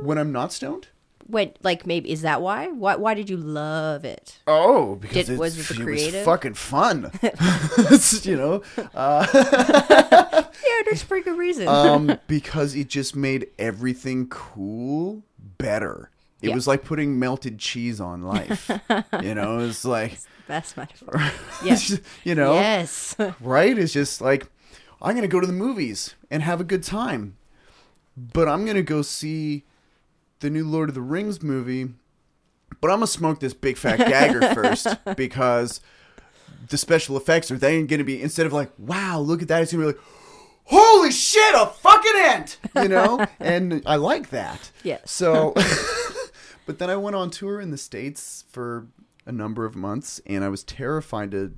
when 0.00 0.18
i'm 0.18 0.32
not 0.32 0.52
stoned 0.52 0.88
When, 1.26 1.52
like, 1.62 1.86
maybe, 1.86 2.10
is 2.10 2.22
that 2.22 2.40
why? 2.42 2.68
Why, 2.68 2.96
why 2.96 3.14
did 3.14 3.30
you 3.30 3.36
love 3.36 4.04
it? 4.04 4.38
Oh, 4.46 4.96
because 4.96 5.26
Did- 5.26 5.32
it's, 5.34 5.40
was 5.40 5.58
it 5.70 5.70
it 5.78 5.82
creative? 5.82 6.14
was 6.14 6.24
fucking 6.24 6.54
fun. 6.54 7.10
You 8.22 8.36
know, 8.36 8.62
Uh, 8.94 9.26
Yeah, 10.64 10.82
there's 10.84 11.02
pretty 11.04 11.24
good 11.24 11.38
reason. 11.38 11.68
um, 11.68 12.18
because 12.26 12.74
it 12.74 12.88
just 12.88 13.14
made 13.16 13.48
everything 13.58 14.28
cool 14.28 15.22
better. 15.58 16.10
It 16.40 16.52
was 16.54 16.66
like 16.66 16.82
putting 16.84 17.18
melted 17.20 17.58
cheese 17.60 18.00
on 18.00 18.22
life. 18.22 18.68
you 19.22 19.34
know, 19.34 19.60
it's 19.60 19.84
like, 19.84 20.18
Best 20.48 20.76
metaphor. 20.76 21.22
Yes. 21.64 21.98
you 22.24 22.34
know, 22.34 22.54
Yes. 22.54 23.14
right? 23.40 23.78
It's 23.78 23.92
just 23.92 24.20
like, 24.20 24.48
I'm 25.00 25.12
going 25.12 25.22
to 25.22 25.28
go 25.28 25.38
to 25.40 25.46
the 25.46 25.52
movies 25.52 26.14
and 26.32 26.42
have 26.42 26.60
a 26.60 26.64
good 26.64 26.82
time. 26.82 27.36
But 28.16 28.48
I'm 28.48 28.64
going 28.64 28.76
to 28.76 28.82
go 28.82 29.02
see 29.02 29.64
the 30.42 30.50
new 30.50 30.68
Lord 30.68 30.90
of 30.90 30.94
the 30.94 31.00
Rings 31.00 31.42
movie. 31.42 31.88
But 32.80 32.90
I'm 32.90 33.00
to 33.00 33.06
smoke 33.06 33.40
this 33.40 33.54
big 33.54 33.78
fat 33.78 33.98
gagger 33.98 34.40
first 34.54 34.86
because 35.16 35.80
the 36.68 36.76
special 36.76 37.16
effects 37.16 37.50
are 37.50 37.56
then 37.56 37.86
to 37.98 38.04
be, 38.04 38.20
instead 38.20 38.44
of 38.44 38.52
like, 38.52 38.70
wow, 38.76 39.18
look 39.18 39.40
at 39.40 39.48
that, 39.48 39.62
it's 39.62 39.70
to 39.70 39.78
be 39.78 39.84
like, 39.84 39.98
holy 40.64 41.12
shit, 41.12 41.54
a 41.54 41.66
fucking 41.66 42.12
ant, 42.24 42.58
you 42.76 42.88
know? 42.88 43.24
and 43.40 43.82
I 43.86 43.96
like 43.96 44.30
that. 44.30 44.70
Yeah. 44.82 44.98
So, 45.04 45.54
but 46.66 46.78
then 46.78 46.90
I 46.90 46.96
went 46.96 47.16
on 47.16 47.30
tour 47.30 47.60
in 47.60 47.70
the 47.70 47.78
States 47.78 48.44
for 48.50 48.88
a 49.24 49.32
number 49.32 49.64
of 49.64 49.76
months 49.76 50.20
and 50.26 50.42
I 50.44 50.48
was 50.48 50.64
terrified 50.64 51.30
to, 51.30 51.54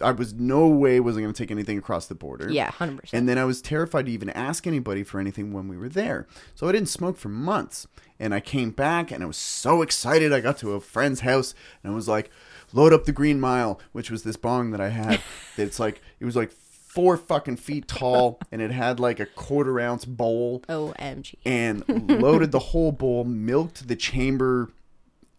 I 0.00 0.12
was 0.12 0.34
no 0.34 0.68
way 0.68 1.00
was 1.00 1.16
I 1.16 1.20
going 1.20 1.32
to 1.32 1.42
take 1.42 1.50
anything 1.50 1.78
across 1.78 2.06
the 2.06 2.14
border. 2.14 2.50
Yeah, 2.50 2.70
100%. 2.70 3.10
And 3.12 3.28
then 3.28 3.36
I 3.36 3.44
was 3.44 3.60
terrified 3.60 4.06
to 4.06 4.12
even 4.12 4.30
ask 4.30 4.66
anybody 4.66 5.02
for 5.02 5.18
anything 5.18 5.52
when 5.52 5.66
we 5.66 5.76
were 5.76 5.88
there. 5.88 6.26
So 6.54 6.68
I 6.68 6.72
didn't 6.72 6.88
smoke 6.88 7.16
for 7.16 7.28
months. 7.28 7.86
And 8.20 8.34
I 8.34 8.40
came 8.40 8.70
back 8.70 9.10
and 9.10 9.22
I 9.22 9.26
was 9.26 9.36
so 9.36 9.82
excited. 9.82 10.32
I 10.32 10.40
got 10.40 10.58
to 10.58 10.72
a 10.72 10.80
friend's 10.80 11.20
house 11.20 11.54
and 11.82 11.92
I 11.92 11.94
was 11.94 12.08
like, 12.08 12.30
load 12.72 12.92
up 12.92 13.04
the 13.04 13.12
Green 13.12 13.40
Mile, 13.40 13.80
which 13.92 14.10
was 14.10 14.22
this 14.22 14.36
bong 14.36 14.70
that 14.70 14.80
I 14.80 14.88
had. 14.88 15.20
it's 15.56 15.80
like, 15.80 16.00
it 16.20 16.24
was 16.24 16.36
like 16.36 16.52
four 16.52 17.16
fucking 17.16 17.56
feet 17.56 17.86
tall 17.86 18.40
and 18.50 18.62
it 18.62 18.70
had 18.70 18.98
like 18.98 19.20
a 19.20 19.26
quarter 19.26 19.78
ounce 19.78 20.04
bowl 20.04 20.64
OMG. 20.68 21.36
and 21.44 21.84
loaded 22.08 22.50
the 22.50 22.58
whole 22.58 22.92
bowl, 22.92 23.24
milked 23.24 23.86
the 23.88 23.96
chamber, 23.96 24.72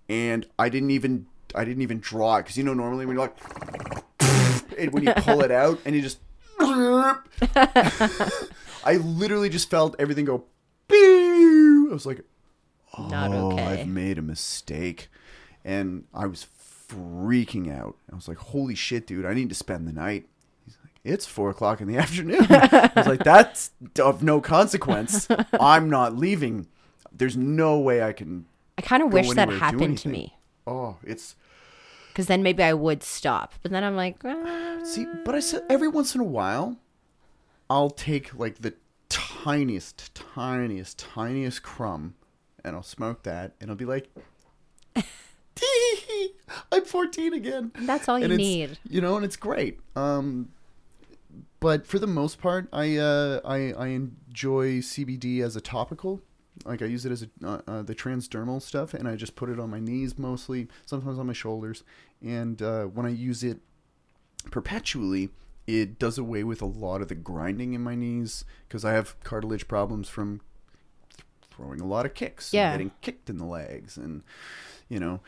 and 0.07 0.45
I 0.57 0.69
didn't 0.69 0.91
even 0.91 1.27
I 1.55 1.65
didn't 1.65 1.81
even 1.81 1.99
draw 1.99 2.37
it 2.37 2.43
because 2.43 2.57
you 2.57 2.63
know 2.63 2.73
normally 2.73 3.05
when 3.05 3.15
you're 3.15 3.25
like 3.25 4.03
and 4.79 4.93
when 4.93 5.03
you 5.03 5.13
pull 5.13 5.41
it 5.41 5.51
out 5.51 5.79
and 5.85 5.95
you 5.95 6.01
just 6.01 6.19
I 8.83 8.97
literally 8.97 9.49
just 9.49 9.69
felt 9.69 9.95
everything 9.99 10.25
go. 10.25 10.43
Pew! 10.87 11.87
I 11.89 11.93
was 11.93 12.05
like, 12.05 12.21
Not 12.97 13.31
oh, 13.31 13.51
okay. 13.53 13.63
I've 13.63 13.87
made 13.87 14.17
a 14.17 14.21
mistake, 14.21 15.09
and 15.63 16.05
I 16.13 16.25
was 16.25 16.47
freaking 16.89 17.71
out. 17.73 17.95
I 18.11 18.15
was 18.15 18.27
like, 18.27 18.37
holy 18.37 18.75
shit, 18.75 19.07
dude! 19.07 19.25
I 19.25 19.33
need 19.33 19.49
to 19.49 19.55
spend 19.55 19.87
the 19.87 19.93
night. 19.93 20.27
He's 20.65 20.77
like, 20.83 20.93
it's 21.03 21.25
four 21.25 21.49
o'clock 21.49 21.81
in 21.81 21.87
the 21.87 21.97
afternoon. 22.03 22.45
I 22.49 22.91
was 22.95 23.07
like, 23.07 23.23
that's 23.23 23.71
of 23.99 24.23
no 24.23 24.41
consequence. 24.41 25.27
I'm 25.59 25.89
not 25.89 26.17
leaving. 26.17 26.67
There's 27.11 27.37
no 27.37 27.79
way 27.79 28.03
I 28.03 28.13
can. 28.13 28.45
I 28.77 28.81
kind 28.81 29.03
of 29.03 29.13
wish 29.13 29.29
that 29.31 29.49
happened 29.49 29.97
to 29.99 30.09
me. 30.09 30.35
Oh, 30.65 30.97
it's 31.03 31.35
Because 32.09 32.27
then 32.27 32.43
maybe 32.43 32.63
I 32.63 32.73
would 32.73 33.03
stop. 33.03 33.53
But 33.61 33.71
then 33.71 33.83
I'm 33.83 33.95
like, 33.95 34.17
ah. 34.23 34.68
See, 34.83 35.05
but 35.25 35.35
I 35.35 35.39
said 35.39 35.63
every 35.69 35.87
once 35.87 36.15
in 36.15 36.21
a 36.21 36.25
while, 36.25 36.77
I'll 37.69 37.89
take 37.89 38.37
like 38.37 38.61
the 38.61 38.73
tiniest, 39.09 40.15
tiniest, 40.15 40.99
tiniest 40.99 41.63
crumb, 41.63 42.15
and 42.63 42.75
I'll 42.75 42.83
smoke 42.83 43.23
that, 43.23 43.53
and 43.59 43.69
I'll 43.69 43.75
be 43.75 43.85
like, 43.85 44.09
I'm 46.71 46.85
14 46.85 47.33
again. 47.33 47.71
that's 47.81 48.07
all 48.09 48.19
you 48.19 48.25
and 48.25 48.37
need. 48.37 48.77
you 48.89 49.01
know, 49.01 49.15
and 49.15 49.25
it's 49.25 49.35
great. 49.35 49.79
Um, 49.95 50.49
but 51.59 51.85
for 51.85 51.99
the 51.99 52.07
most 52.07 52.39
part, 52.39 52.67
I 52.71 52.97
uh, 52.97 53.41
I 53.43 53.73
I 53.73 53.87
enjoy 53.87 54.77
CBD 54.79 55.41
as 55.41 55.55
a 55.55 55.61
topical. 55.61 56.21
Like 56.65 56.81
I 56.81 56.85
use 56.85 57.05
it 57.05 57.11
as 57.11 57.23
a 57.23 57.29
uh, 57.45 57.61
uh, 57.67 57.81
the 57.81 57.95
transdermal 57.95 58.61
stuff, 58.61 58.93
and 58.93 59.07
I 59.07 59.15
just 59.15 59.35
put 59.35 59.49
it 59.49 59.59
on 59.59 59.69
my 59.69 59.79
knees 59.79 60.17
mostly, 60.17 60.67
sometimes 60.85 61.19
on 61.19 61.27
my 61.27 61.33
shoulders. 61.33 61.83
And 62.21 62.61
uh, 62.61 62.85
when 62.85 63.05
I 63.05 63.09
use 63.09 63.43
it 63.43 63.59
perpetually, 64.51 65.29
it 65.67 65.99
does 65.99 66.17
away 66.17 66.43
with 66.43 66.61
a 66.61 66.65
lot 66.65 67.01
of 67.01 67.07
the 67.09 67.15
grinding 67.15 67.73
in 67.73 67.81
my 67.81 67.95
knees 67.95 68.43
because 68.67 68.83
I 68.85 68.93
have 68.93 69.15
cartilage 69.23 69.67
problems 69.67 70.09
from 70.09 70.41
th- 71.15 71.25
throwing 71.51 71.79
a 71.81 71.85
lot 71.85 72.05
of 72.05 72.13
kicks, 72.13 72.51
and 72.53 72.57
Yeah. 72.57 72.71
getting 72.71 72.91
kicked 73.01 73.29
in 73.29 73.37
the 73.37 73.45
legs, 73.45 73.97
and 73.97 74.23
you 74.87 74.99
know. 74.99 75.19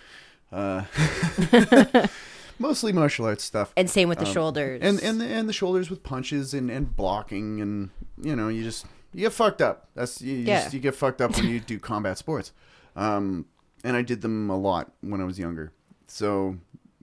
Uh, 0.52 0.84
mostly 2.60 2.92
martial 2.92 3.26
arts 3.26 3.44
stuff 3.44 3.74
And 3.78 3.90
same 3.90 4.10
with 4.10 4.20
the 4.20 4.26
shoulders. 4.26 4.82
Um, 4.82 4.88
and 4.88 5.00
and 5.02 5.22
the, 5.22 5.26
and 5.26 5.50
the 5.50 5.54
shoulders 5.54 5.90
with 5.90 6.04
punches 6.04 6.54
and, 6.54 6.70
and 6.70 6.94
blocking 6.96 7.62
and 7.62 7.90
you 8.22 8.36
know 8.36 8.50
you 8.50 8.62
just 8.64 8.86
you 9.14 9.22
get 9.22 9.34
fucked 9.34 9.62
up. 9.62 9.90
That's 9.96 10.22
you, 10.22 10.36
you, 10.36 10.44
Yeah. 10.46 10.62
just, 10.64 10.74
you 10.74 10.80
get 10.80 10.94
fucked 10.96 11.22
up 11.22 11.36
when 11.36 11.48
you 11.48 11.60
do 11.72 11.80
combat 11.80 12.18
sports. 12.18 12.52
Um, 12.96 13.46
and 13.84 13.96
I 13.98 14.02
did 14.04 14.22
them 14.22 14.50
a 14.50 14.58
lot 14.58 14.92
when 15.02 15.22
I 15.22 15.24
was 15.24 15.40
younger. 15.40 15.72
So 16.08 16.58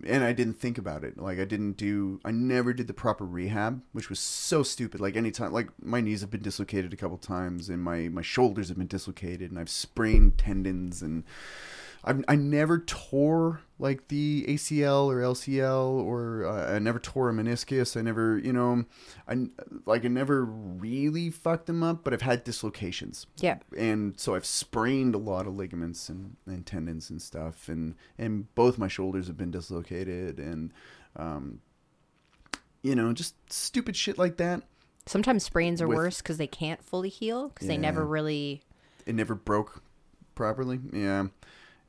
and 0.06 0.24
I 0.24 0.32
didn't 0.32 0.58
think 0.58 0.78
about 0.78 1.04
it. 1.04 1.18
Like 1.18 1.38
I 1.38 1.44
didn't 1.44 1.72
do 1.72 2.20
I 2.24 2.30
never 2.30 2.72
did 2.72 2.86
the 2.86 2.94
proper 2.94 3.24
rehab, 3.24 3.82
which 3.92 4.08
was 4.10 4.20
so 4.20 4.62
stupid. 4.62 5.00
Like 5.00 5.16
anytime 5.16 5.52
like 5.52 5.68
my 5.82 6.00
knees 6.00 6.20
have 6.20 6.30
been 6.30 6.42
dislocated 6.42 6.92
a 6.92 6.96
couple 6.96 7.18
times 7.18 7.68
and 7.68 7.82
my 7.82 8.08
my 8.08 8.22
shoulders 8.22 8.68
have 8.68 8.78
been 8.78 8.86
dislocated 8.86 9.50
and 9.50 9.58
I've 9.58 9.70
sprained 9.70 10.38
tendons 10.38 11.02
and 11.02 11.24
I've, 12.04 12.24
I 12.28 12.36
never 12.36 12.78
tore 12.78 13.60
like 13.80 14.08
the 14.08 14.44
ACL 14.48 15.06
or 15.06 15.16
LCL 15.16 16.04
or 16.04 16.46
uh, 16.46 16.74
I 16.74 16.78
never 16.78 16.98
tore 16.98 17.28
a 17.28 17.32
meniscus. 17.32 17.96
I 17.96 18.02
never, 18.02 18.38
you 18.38 18.52
know, 18.52 18.84
I 19.28 19.46
like 19.84 20.04
I 20.04 20.08
never 20.08 20.44
really 20.44 21.30
fucked 21.30 21.66
them 21.66 21.82
up, 21.82 22.04
but 22.04 22.12
I've 22.12 22.22
had 22.22 22.44
dislocations. 22.44 23.26
yeah. 23.36 23.58
And 23.76 24.18
so 24.18 24.34
I've 24.34 24.46
sprained 24.46 25.14
a 25.14 25.18
lot 25.18 25.46
of 25.46 25.54
ligaments 25.56 26.08
and, 26.08 26.36
and 26.46 26.64
tendons 26.64 27.10
and 27.10 27.20
stuff, 27.20 27.68
and 27.68 27.94
and 28.16 28.52
both 28.54 28.78
my 28.78 28.88
shoulders 28.88 29.26
have 29.26 29.36
been 29.36 29.50
dislocated, 29.50 30.38
and 30.38 30.72
um, 31.16 31.60
you 32.82 32.94
know, 32.94 33.12
just 33.12 33.34
stupid 33.52 33.96
shit 33.96 34.18
like 34.18 34.36
that. 34.38 34.62
Sometimes 35.06 35.42
sprains 35.42 35.80
are 35.80 35.88
With- 35.88 35.96
worse 35.96 36.18
because 36.18 36.36
they 36.36 36.46
can't 36.46 36.82
fully 36.84 37.08
heal 37.08 37.48
because 37.48 37.66
they 37.66 37.76
never 37.78 38.04
really. 38.04 38.62
it 39.06 39.14
never 39.14 39.34
broke 39.34 39.82
properly. 40.34 40.78
Yeah, 40.92 41.26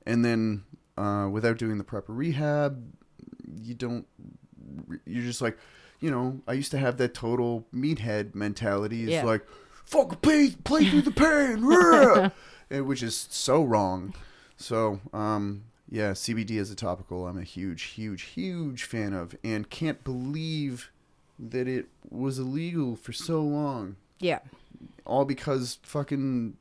and 0.06 0.24
then 0.26 0.64
uh, 0.98 1.28
without 1.32 1.58
doing 1.58 1.78
the 1.78 1.84
proper 1.84 2.14
rehab, 2.14 2.94
you 3.62 3.74
don't. 3.74 4.06
You're 5.06 5.24
just 5.24 5.42
like, 5.42 5.58
you 6.00 6.10
know, 6.12 6.42
I 6.48 6.54
used 6.54 6.72
to 6.72 6.78
have 6.78 6.98
that 6.98 7.14
total 7.14 7.66
meathead 7.74 8.36
mentality. 8.36 9.04
It's 9.04 9.12
Yeah. 9.12 9.24
like, 9.26 9.46
fuck, 9.86 10.22
play, 10.22 10.52
play 10.64 10.86
through 10.90 11.02
the 11.04 11.12
pain, 11.12 11.62
rah!" 11.66 12.30
And 12.70 12.86
which 12.88 13.02
is 13.04 13.28
so 13.30 13.64
wrong. 13.64 14.14
So, 14.58 15.00
um, 15.14 15.64
yeah, 15.90 16.12
CBD 16.12 16.60
as 16.60 16.70
a 16.72 16.76
topical, 16.76 17.28
I'm 17.28 17.38
a 17.38 17.44
huge, 17.44 17.84
huge, 17.84 18.24
huge 18.24 18.84
fan 18.84 19.14
of, 19.14 19.36
and 19.44 19.70
can't 19.70 20.04
believe 20.04 20.92
that 21.40 21.68
it 21.68 21.88
was 22.10 22.38
illegal 22.38 22.96
for 22.98 23.14
so 23.14 23.42
long 23.42 23.96
Yeah. 24.20 24.40
all 25.06 25.24
because 25.24 25.80
fucking 25.84 26.58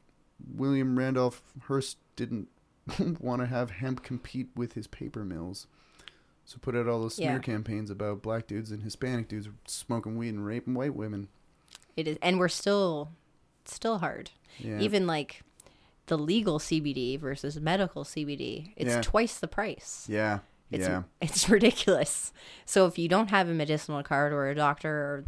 William 0.55 0.97
Randolph 0.97 1.43
Hearst 1.67 1.97
didn't 2.15 2.49
want 3.21 3.41
to 3.43 3.47
have 3.47 3.71
hemp 3.71 4.03
compete 4.03 4.49
with 4.57 4.73
his 4.75 4.87
paper 4.87 5.25
mills. 5.25 5.67
So 6.45 6.57
put 6.61 6.75
out 6.75 6.89
all 6.89 7.01
those 7.03 7.17
smear 7.17 7.33
Yeah. 7.33 7.39
campaigns 7.41 7.91
about 7.91 8.23
black 8.23 8.47
dudes 8.47 8.71
and 8.71 8.83
Hispanic 8.83 9.29
dudes 9.29 9.49
smoking 9.67 10.17
weed 10.17 10.31
and 10.31 10.45
raping 10.47 10.75
white 10.75 10.95
women. 10.95 11.29
It 11.97 12.09
is, 12.09 12.17
and 12.23 12.39
we're 12.39 12.49
still, 12.49 13.11
still 13.67 13.99
hard. 13.99 14.31
Yeah. 14.59 14.81
Even 14.81 15.07
like 15.07 15.43
the 16.07 16.17
legal 16.17 16.59
CBD 16.59 17.19
versus 17.21 17.61
medical 17.61 18.05
CBD, 18.05 18.73
it's 18.77 18.91
Yeah. 18.95 19.03
twice 19.03 19.39
the 19.39 19.49
price. 19.49 20.07
yeah. 20.09 20.39
It's 20.71 20.87
yeah. 20.87 21.03
it's 21.21 21.49
ridiculous. 21.51 22.33
So 22.67 22.87
if 22.87 22.99
you 22.99 23.09
don't 23.09 23.31
have 23.31 23.49
a 23.49 23.55
medicinal 23.55 24.03
card 24.03 24.33
or 24.35 24.49
a 24.49 24.55
doctor 24.55 24.91
or 24.91 25.25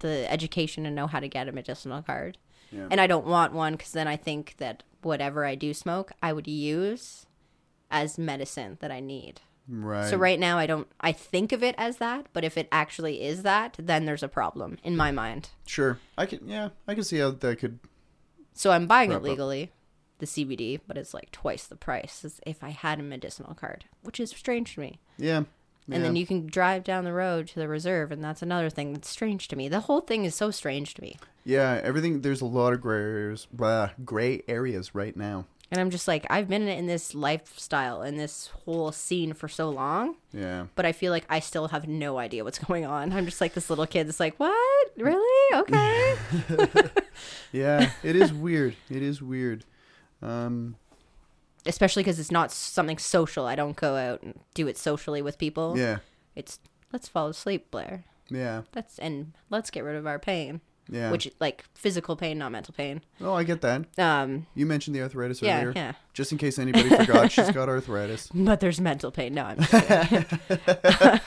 the 0.00 0.30
education 0.30 0.84
to 0.84 0.90
know 0.90 1.06
how 1.06 1.18
to 1.20 1.28
get 1.28 1.48
a 1.48 1.52
medicinal 1.52 2.02
card, 2.02 2.38
and 2.72 3.00
I 3.00 3.06
don't 3.06 3.26
want 3.26 3.52
one 3.52 3.72
because 3.74 3.92
then 3.92 4.08
I 4.08 4.16
think 4.16 4.54
that 4.58 4.82
whatever 5.02 5.44
I 5.44 5.54
do 5.54 5.74
smoke, 5.74 6.12
I 6.22 6.32
would 6.32 6.48
use 6.48 7.26
as 7.90 8.18
medicine 8.18 8.78
that 8.80 8.90
I 8.90 9.00
need. 9.00 9.40
Right. 9.68 10.08
So 10.10 10.16
right 10.16 10.40
now 10.40 10.58
I 10.58 10.66
don't 10.66 10.88
I 11.00 11.12
think 11.12 11.52
of 11.52 11.62
it 11.62 11.74
as 11.78 11.98
that, 11.98 12.26
but 12.32 12.44
if 12.44 12.58
it 12.58 12.68
actually 12.72 13.22
is 13.22 13.42
that, 13.42 13.76
then 13.78 14.04
there's 14.04 14.22
a 14.22 14.28
problem 14.28 14.78
in 14.82 14.96
my 14.96 15.12
mind. 15.12 15.50
Sure. 15.66 15.98
I 16.18 16.26
can. 16.26 16.48
Yeah, 16.48 16.70
I 16.88 16.94
can 16.94 17.04
see 17.04 17.18
how 17.18 17.30
that 17.30 17.58
could. 17.58 17.78
So 18.54 18.70
I'm 18.70 18.86
buying 18.86 19.12
it 19.12 19.16
up. 19.16 19.22
legally, 19.22 19.70
the 20.18 20.26
CBD, 20.26 20.80
but 20.86 20.98
it's 20.98 21.14
like 21.14 21.30
twice 21.30 21.66
the 21.66 21.76
price 21.76 22.24
as 22.24 22.40
if 22.44 22.62
I 22.62 22.70
had 22.70 22.98
a 22.98 23.02
medicinal 23.02 23.54
card, 23.54 23.84
which 24.02 24.18
is 24.20 24.30
strange 24.30 24.74
to 24.74 24.80
me. 24.80 25.00
Yeah. 25.16 25.44
And 25.90 26.04
then 26.04 26.14
you 26.16 26.26
can 26.26 26.46
drive 26.46 26.84
down 26.84 27.04
the 27.04 27.12
road 27.12 27.48
to 27.48 27.58
the 27.58 27.66
reserve, 27.66 28.12
and 28.12 28.22
that's 28.22 28.40
another 28.40 28.70
thing 28.70 28.92
that's 28.92 29.08
strange 29.08 29.48
to 29.48 29.56
me. 29.56 29.68
The 29.68 29.80
whole 29.80 30.00
thing 30.00 30.24
is 30.24 30.34
so 30.34 30.50
strange 30.50 30.94
to 30.94 31.02
me. 31.02 31.18
Yeah, 31.44 31.80
everything. 31.82 32.20
There's 32.20 32.40
a 32.40 32.46
lot 32.46 32.72
of 32.72 32.80
gray 32.80 33.00
areas. 33.00 33.46
Blah, 33.52 33.90
gray 34.04 34.42
areas 34.48 34.94
right 34.94 35.16
now. 35.16 35.46
And 35.70 35.80
I'm 35.80 35.88
just 35.88 36.06
like, 36.06 36.26
I've 36.28 36.48
been 36.48 36.68
in 36.68 36.86
this 36.86 37.14
lifestyle 37.14 38.02
and 38.02 38.20
this 38.20 38.48
whole 38.66 38.92
scene 38.92 39.32
for 39.32 39.48
so 39.48 39.70
long, 39.70 40.16
Yeah. 40.30 40.66
but 40.74 40.84
I 40.84 40.92
feel 40.92 41.10
like 41.12 41.24
I 41.30 41.40
still 41.40 41.68
have 41.68 41.88
no 41.88 42.18
idea 42.18 42.44
what's 42.44 42.58
going 42.68 42.84
on. 42.84 43.10
I'm 43.12 43.24
just 43.24 43.40
like 43.40 43.54
this 43.54 43.70
little 43.70 43.86
kid 43.86 44.06
that's 44.06 44.20
like, 44.20 44.36
what? 44.38 44.92
Really? 44.98 45.56
Okay. 45.56 46.14
Yeah. 47.52 47.90
It 48.02 48.16
is 48.16 48.32
weird. 48.32 48.76
It 48.90 49.02
is 49.02 49.20
weird. 49.22 49.64
Um. 50.22 50.76
Especially 51.66 52.02
because 52.02 52.18
it's 52.18 52.30
not 52.30 52.50
something 52.50 52.98
social. 52.98 53.46
I 53.46 53.54
don't 53.54 53.76
go 53.76 53.94
out 53.96 54.22
and 54.22 54.40
do 54.54 54.66
it 54.68 54.76
socially 54.78 55.22
with 55.22 55.38
people. 55.38 55.76
Yeah. 55.78 55.98
It's 56.34 56.58
let's 56.92 57.08
fall 57.08 57.28
asleep, 57.28 57.70
Blair. 57.70 58.04
Yeah. 58.30 58.62
Let's 58.74 58.98
and 58.98 59.32
let's 59.50 59.70
get 59.70 59.84
rid 59.84 59.96
of 59.96 60.06
our 60.06 60.18
pain, 60.18 60.60
Yeah. 60.90 61.10
which 61.10 61.30
like 61.40 61.64
physical 61.74 62.16
pain, 62.16 62.38
not 62.38 62.52
mental 62.52 62.74
pain. 62.74 63.00
Oh, 63.20 63.32
I 63.34 63.44
get 63.44 63.60
that. 63.62 63.84
Um, 63.98 64.46
You 64.54 64.66
mentioned 64.66 64.94
the 64.96 65.02
arthritis 65.02 65.40
yeah, 65.40 65.58
earlier. 65.58 65.72
yeah. 65.74 65.92
Just 66.12 66.32
in 66.32 66.38
case 66.38 66.58
anybody 66.58 66.88
forgot, 66.88 67.30
she's 67.32 67.50
got 67.50 67.68
arthritis. 67.68 68.28
But 68.34 68.60
there's 68.60 68.80
mental 68.80 69.10
pain. 69.10 69.32
No, 69.34 69.44
I'm. 69.44 69.58
I 70.66 71.20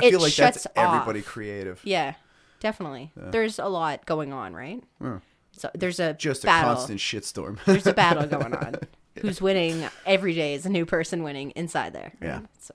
feel 0.00 0.20
like 0.20 0.34
that's 0.34 0.66
everybody 0.76 1.20
off. 1.20 1.26
creative. 1.26 1.80
yeah, 1.84 2.14
definitely. 2.60 3.12
There's 3.16 3.58
a 3.58 3.66
lot 3.66 4.06
going 4.06 4.32
on, 4.32 4.54
right? 4.54 4.82
Yeah. 5.00 5.18
So 5.52 5.70
there's 5.74 6.00
a 6.00 6.14
Just 6.14 6.44
a 6.44 6.46
constant 6.48 6.98
shitstorm. 6.98 7.58
There's 7.66 7.86
a 7.86 7.92
battle 7.92 8.26
going 8.38 8.54
on. 8.54 8.76
Who's 9.20 9.42
winning 9.42 9.86
every 10.06 10.34
day 10.34 10.54
is 10.54 10.64
a 10.64 10.70
new 10.70 10.86
person 10.86 11.22
winning 11.22 11.50
inside 11.50 11.92
there. 11.92 12.12
Yeah. 12.22 12.40
So 12.58 12.74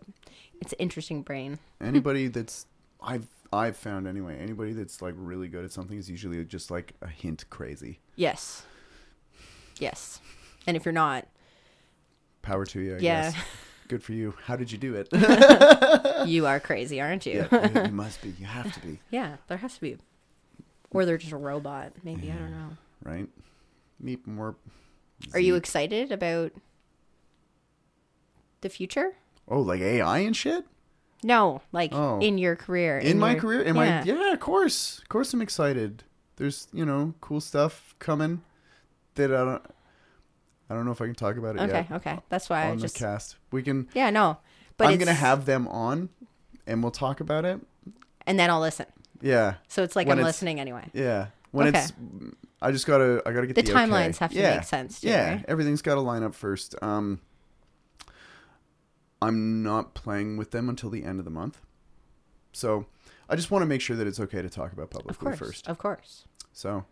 it's 0.61 0.73
an 0.73 0.79
interesting 0.79 1.23
brain. 1.23 1.57
anybody 1.81 2.27
that's 2.27 2.67
I've 3.01 3.27
I've 3.53 3.77
found 3.77 4.07
anyway. 4.07 4.37
Anybody 4.37 4.73
that's 4.73 5.01
like 5.01 5.13
really 5.17 5.47
good 5.47 5.63
at 5.65 5.71
something 5.71 5.97
is 5.97 6.09
usually 6.09 6.43
just 6.45 6.69
like 6.71 6.93
a 7.01 7.07
hint 7.07 7.45
crazy. 7.49 7.99
Yes. 8.15 8.63
Yes. 9.79 10.19
And 10.65 10.75
if 10.77 10.85
you're 10.85 10.91
not, 10.93 11.27
Power 12.41 12.65
to 12.65 12.79
you. 12.79 12.95
I 12.95 12.99
Yeah. 12.99 13.31
guess. 13.31 13.43
Good 13.89 14.03
for 14.03 14.13
you. 14.13 14.33
How 14.45 14.55
did 14.55 14.71
you 14.71 14.77
do 14.77 14.95
it? 14.95 15.07
you 16.27 16.45
are 16.45 16.59
crazy, 16.59 16.99
aren't 17.01 17.25
you? 17.25 17.45
yeah, 17.51 17.67
you, 17.81 17.81
you 17.87 17.91
must 17.91 18.21
be. 18.21 18.33
You 18.39 18.45
have 18.45 18.71
to 18.73 18.79
be. 18.81 18.99
Yeah, 19.11 19.37
there 19.47 19.57
has 19.57 19.75
to 19.75 19.81
be. 19.81 19.97
Or 20.91 21.05
they're 21.05 21.17
just 21.17 21.33
a 21.33 21.37
robot. 21.37 21.91
Maybe 22.03 22.31
I 22.31 22.35
don't 22.35 22.51
know. 22.51 22.69
Right. 23.03 23.27
Meet 23.99 24.25
more. 24.27 24.55
Are 25.33 25.39
you 25.39 25.55
excited 25.55 26.11
about 26.11 26.51
the 28.61 28.69
future? 28.69 29.13
Oh, 29.47 29.59
like 29.61 29.81
AI 29.81 30.19
and 30.19 30.35
shit. 30.35 30.65
No, 31.23 31.61
like 31.71 31.91
Oh. 31.93 32.19
in 32.19 32.37
your 32.37 32.55
career. 32.55 32.99
In, 32.99 33.17
my 33.19 33.31
your- 33.31 33.41
career, 33.41 33.61
in 33.61 33.75
yeah. 33.75 34.01
my 34.01 34.03
yeah, 34.03 34.33
of 34.33 34.39
course, 34.39 34.99
of 34.99 35.09
course, 35.09 35.33
I'm 35.33 35.41
excited. 35.41 36.03
There's 36.35 36.67
you 36.71 36.85
know 36.85 37.13
cool 37.21 37.41
stuff 37.41 37.95
coming 37.99 38.41
that 39.15 39.31
I 39.33 39.43
don't. 39.43 39.65
I 40.69 40.75
don't 40.75 40.85
know 40.85 40.91
if 40.91 41.01
I 41.01 41.05
can 41.05 41.15
talk 41.15 41.37
about 41.37 41.55
it 41.55 41.61
Okay, 41.61 41.87
yet 41.89 41.91
okay. 41.93 42.19
That's 42.29 42.49
why 42.49 42.65
I 42.65 42.71
on 42.71 42.79
just 42.79 42.95
the 42.95 42.99
cast. 42.99 43.37
We 43.51 43.63
can. 43.63 43.87
Yeah, 43.93 44.09
no. 44.09 44.37
But 44.77 44.87
I'm 44.87 44.93
it's, 44.93 44.99
gonna 45.05 45.15
have 45.17 45.45
them 45.45 45.67
on, 45.69 46.09
and 46.67 46.83
we'll 46.83 46.91
talk 46.91 47.19
about 47.21 47.45
it. 47.45 47.59
and 48.27 48.37
then 48.37 48.49
I'll 48.49 48.59
listen. 48.61 48.85
Yeah, 49.21 49.55
So 49.67 49.81
it's 49.81 49.95
like 49.95 50.07
When 50.07 50.17
I'm 50.17 50.19
it's- 50.19 50.35
listening 50.35 50.59
anyway. 50.59 50.91
yeah. 50.93 51.27
When 51.51 51.69
Okay. 51.69 51.79
it's, 51.79 51.93
I 52.61 52.71
just 52.71 52.85
gotta, 52.85 53.23
I 53.25 53.31
gotta 53.31 53.47
get 53.47 53.55
The 53.55 53.61
the, 53.63 53.71
timelines 53.71 54.09
okay. 54.09 54.17
have 54.19 54.31
to 54.33 54.37
yeah. 54.37 54.55
make 54.57 54.63
sense 54.65 54.99
too, 55.01 55.07
Yeah, 55.07 55.29
right? 55.31 55.45
everything's 55.47 55.81
got 55.81 55.95
to 55.95 56.01
line 56.01 56.21
up 56.21 56.35
first. 56.35 56.75
Um, 56.83 57.19
I'm 59.21 59.63
not 59.63 59.93
playing 59.93 60.37
with 60.37 60.51
them 60.51 60.69
until 60.69 60.89
the 60.89 61.03
end 61.03 61.19
of 61.19 61.25
the 61.25 61.31
month, 61.31 61.59
so 62.53 62.85
I 63.29 63.35
just 63.35 63.49
want 63.51 63.61
to 63.63 63.65
make 63.67 63.81
sure 63.81 63.95
that 63.95 64.07
it's 64.07 64.19
okay 64.19 64.41
to 64.41 64.49
talk 64.49 64.71
about 64.73 64.83
Of 64.85 64.89
publicly 64.91 65.25
course. 65.27 65.39
first. 65.39 65.67
Of 65.67 65.77
course. 65.77 66.25
So 66.53 66.85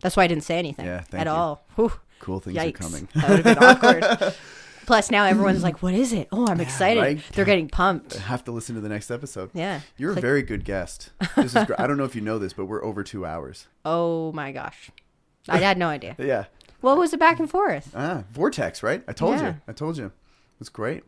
That's 0.00 0.16
why 0.16 0.24
I 0.24 0.26
didn't 0.26 0.44
say 0.44 0.58
anything 0.58 0.86
Yeah, 0.86 1.04
at 1.12 1.26
you. 1.26 1.32
all. 1.32 1.64
Whew, 1.76 1.92
cool 2.18 2.40
things 2.40 2.56
yikes. 2.56 2.68
are 2.74 2.78
coming. 2.78 3.08
That 3.14 3.28
would 3.30 3.44
have 3.46 3.56
been 3.58 3.64
awkward. 3.64 4.34
Plus 4.86 5.10
now 5.10 5.24
everyone's 5.24 5.62
like, 5.62 5.82
What 5.82 5.94
is 5.94 6.12
it? 6.12 6.26
Oh, 6.32 6.46
I'm 6.48 6.60
excited. 6.60 7.00
right? 7.00 7.20
They're 7.34 7.44
getting 7.44 7.68
pumped. 7.68 8.16
I 8.16 8.20
have 8.22 8.42
to 8.44 8.52
listen 8.52 8.74
to 8.74 8.80
the 8.80 8.88
next 8.88 9.10
episode. 9.10 9.50
Yeah. 9.54 9.80
You're 9.96 10.12
a 10.12 10.20
very 10.20 10.42
good 10.42 10.64
guest. 10.64 11.10
This 11.36 11.54
is. 11.54 11.64
gr- 11.66 11.74
I 11.78 11.86
don't 11.86 11.96
know 11.96 12.04
if 12.04 12.14
you 12.16 12.20
know 12.22 12.38
this, 12.40 12.52
but 12.54 12.64
we're 12.66 12.82
over 12.84 13.04
two 13.04 13.24
hours. 13.26 13.66
Oh 13.84 14.32
my 14.32 14.50
gosh. 14.52 14.90
I 15.48 15.58
had 15.58 15.78
no 15.78 15.88
idea. 15.88 16.16
Yeah. 16.18 16.44
What 16.80 16.96
was 16.96 17.12
it 17.12 17.20
back 17.20 17.38
and 17.38 17.48
forth? 17.48 17.92
Ah, 17.94 18.24
Vortex, 18.32 18.82
right? 18.82 19.04
I 19.06 19.12
told 19.12 19.36
Yeah. 19.36 19.46
you. 19.48 19.56
I 19.68 19.72
told 19.72 19.98
you. 19.98 20.10
It's 20.60 20.70
great. 20.70 21.04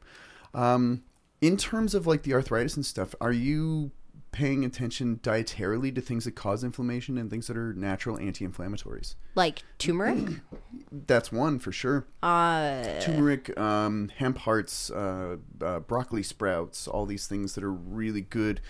Um, 0.55 1.03
in 1.41 1.57
terms 1.57 1.95
of 1.95 2.07
like 2.07 2.23
the 2.23 2.35
arthritis 2.35 2.77
and 2.77 2.87
stuff, 2.87 3.15
are 3.21 3.33
you 3.33 3.91
paying 4.33 4.65
attention 4.65 5.21
dietarily 5.23 5.95
to 5.95 6.01
things 6.01 6.25
that 6.25 6.33
cause 6.35 6.65
inflammation 6.65 7.19
and 7.19 7.29
things 7.31 7.47
that 7.49 7.57
are 7.57 7.75
natural 7.75 8.19
anti-inflammatories? 8.19 9.15
Like 9.35 9.63
turmeric? 9.79 10.41
That's 11.07 11.31
one 11.31 11.59
for 11.59 11.73
sure. 11.73 12.07
Uh 12.23 13.01
Turmeric, 13.01 13.59
um, 13.59 14.11
hemp 14.17 14.39
hearts, 14.39 14.91
uh, 14.91 15.37
uh, 15.61 15.81
broccoli 15.81 16.23
sprouts, 16.23 16.89
all 16.89 17.07
these 17.07 17.27
things 17.27 17.55
that 17.55 17.65
are 17.65 17.73
really 17.73 18.23
good 18.23 18.61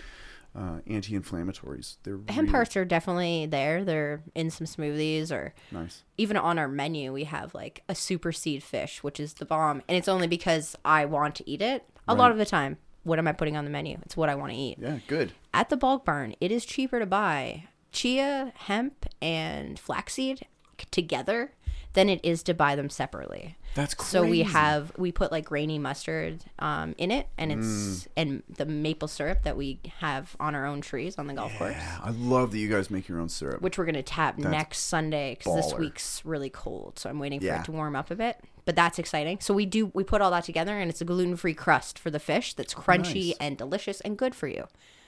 uh, 0.55 0.79
anti-inflammatories. 0.87 1.97
They're 2.03 2.19
hemp 2.27 2.29
really 2.29 2.49
hearts 2.49 2.77
are 2.77 2.85
definitely 2.85 3.45
there. 3.45 3.83
They're 3.83 4.21
in 4.35 4.49
some 4.51 4.67
smoothies 4.67 5.31
or 5.31 5.53
nice. 5.71 6.03
even 6.17 6.37
on 6.37 6.59
our 6.59 6.67
menu 6.67 7.11
we 7.11 7.23
have 7.25 7.53
like 7.55 7.83
a 7.89 7.95
super 7.95 8.31
seed 8.31 8.63
fish, 8.63 9.03
which 9.03 9.19
is 9.19 9.35
the 9.35 9.45
bomb. 9.45 9.81
And 9.87 9.97
it's 9.97 10.07
only 10.07 10.27
because 10.27 10.75
I 10.85 11.05
want 11.05 11.35
to 11.35 11.49
eat 11.49 11.61
it. 11.61 11.83
A 12.07 12.13
lot 12.13 12.31
of 12.31 12.37
the 12.37 12.45
time. 12.45 12.77
What 13.03 13.19
am 13.19 13.27
I 13.27 13.33
putting 13.33 13.57
on 13.57 13.65
the 13.65 13.71
menu? 13.71 13.97
It's 14.03 14.15
what 14.15 14.29
I 14.29 14.35
want 14.35 14.51
to 14.51 14.57
eat. 14.57 14.77
Yeah, 14.79 14.99
good. 15.07 15.33
At 15.53 15.69
the 15.69 15.77
bulk 15.77 16.05
barn, 16.05 16.35
it 16.39 16.51
is 16.51 16.65
cheaper 16.65 16.99
to 16.99 17.05
buy 17.05 17.65
chia, 17.91 18.53
hemp, 18.55 19.05
and 19.21 19.79
flaxseed 19.79 20.47
together 20.91 21.51
than 21.93 22.09
it 22.09 22.19
is 22.23 22.43
to 22.43 22.53
buy 22.53 22.75
them 22.75 22.89
separately. 22.89 23.55
That's 23.75 23.93
crazy. 23.95 24.11
So 24.11 24.23
we 24.23 24.43
have 24.43 24.91
we 24.97 25.11
put 25.11 25.31
like 25.31 25.45
grainy 25.45 25.79
mustard 25.79 26.43
um, 26.59 26.93
in 26.97 27.09
it, 27.11 27.27
and 27.39 27.51
Mm. 27.51 27.57
it's 27.57 28.07
and 28.15 28.43
the 28.47 28.65
maple 28.65 29.07
syrup 29.07 29.43
that 29.43 29.57
we 29.57 29.79
have 29.99 30.35
on 30.39 30.53
our 30.53 30.65
own 30.65 30.81
trees 30.81 31.17
on 31.17 31.25
the 31.27 31.33
golf 31.33 31.57
course, 31.57 31.73
Yeah, 31.75 31.99
I 32.03 32.11
love 32.11 32.51
that 32.51 32.59
you 32.59 32.69
guys 32.69 32.91
make 32.91 33.07
your 33.07 33.19
own 33.19 33.29
syrup. 33.29 33.61
which 33.61 33.77
we're 33.79 33.85
gonna 33.85 34.03
tap 34.03 34.37
next 34.37 34.79
Sunday 34.79 35.35
because 35.39 35.55
this 35.55 35.73
week's 35.73 36.23
really 36.23 36.49
cold. 36.51 36.99
So 36.99 37.09
I'm 37.09 37.17
waiting 37.19 37.39
for 37.39 37.47
Yeah. 37.47 37.59
it 37.61 37.65
to 37.65 37.71
warm 37.71 37.95
up 37.95 38.11
a 38.11 38.15
bit. 38.15 38.39
But 38.65 38.75
that's 38.75 38.97
exciting. 38.99 39.39
So 39.41 39.53
we 39.53 39.65
do 39.65 39.87
we 39.93 40.03
put 40.03 40.21
all 40.21 40.31
that 40.31 40.43
together, 40.45 40.77
and 40.79 40.89
it's 40.89 41.01
a 41.01 41.05
gluten 41.05 41.35
free 41.35 41.53
crust 41.55 41.97
for 41.97 42.11
the 42.11 42.19
fish 42.19 42.53
that's 42.53 42.73
crunchy 42.75 43.27
Nice. 43.29 43.37
and 43.39 43.57
delicious 43.57 44.01
and 44.01 44.17
good 44.17 44.35
for 44.35 44.47
you, 44.47 44.67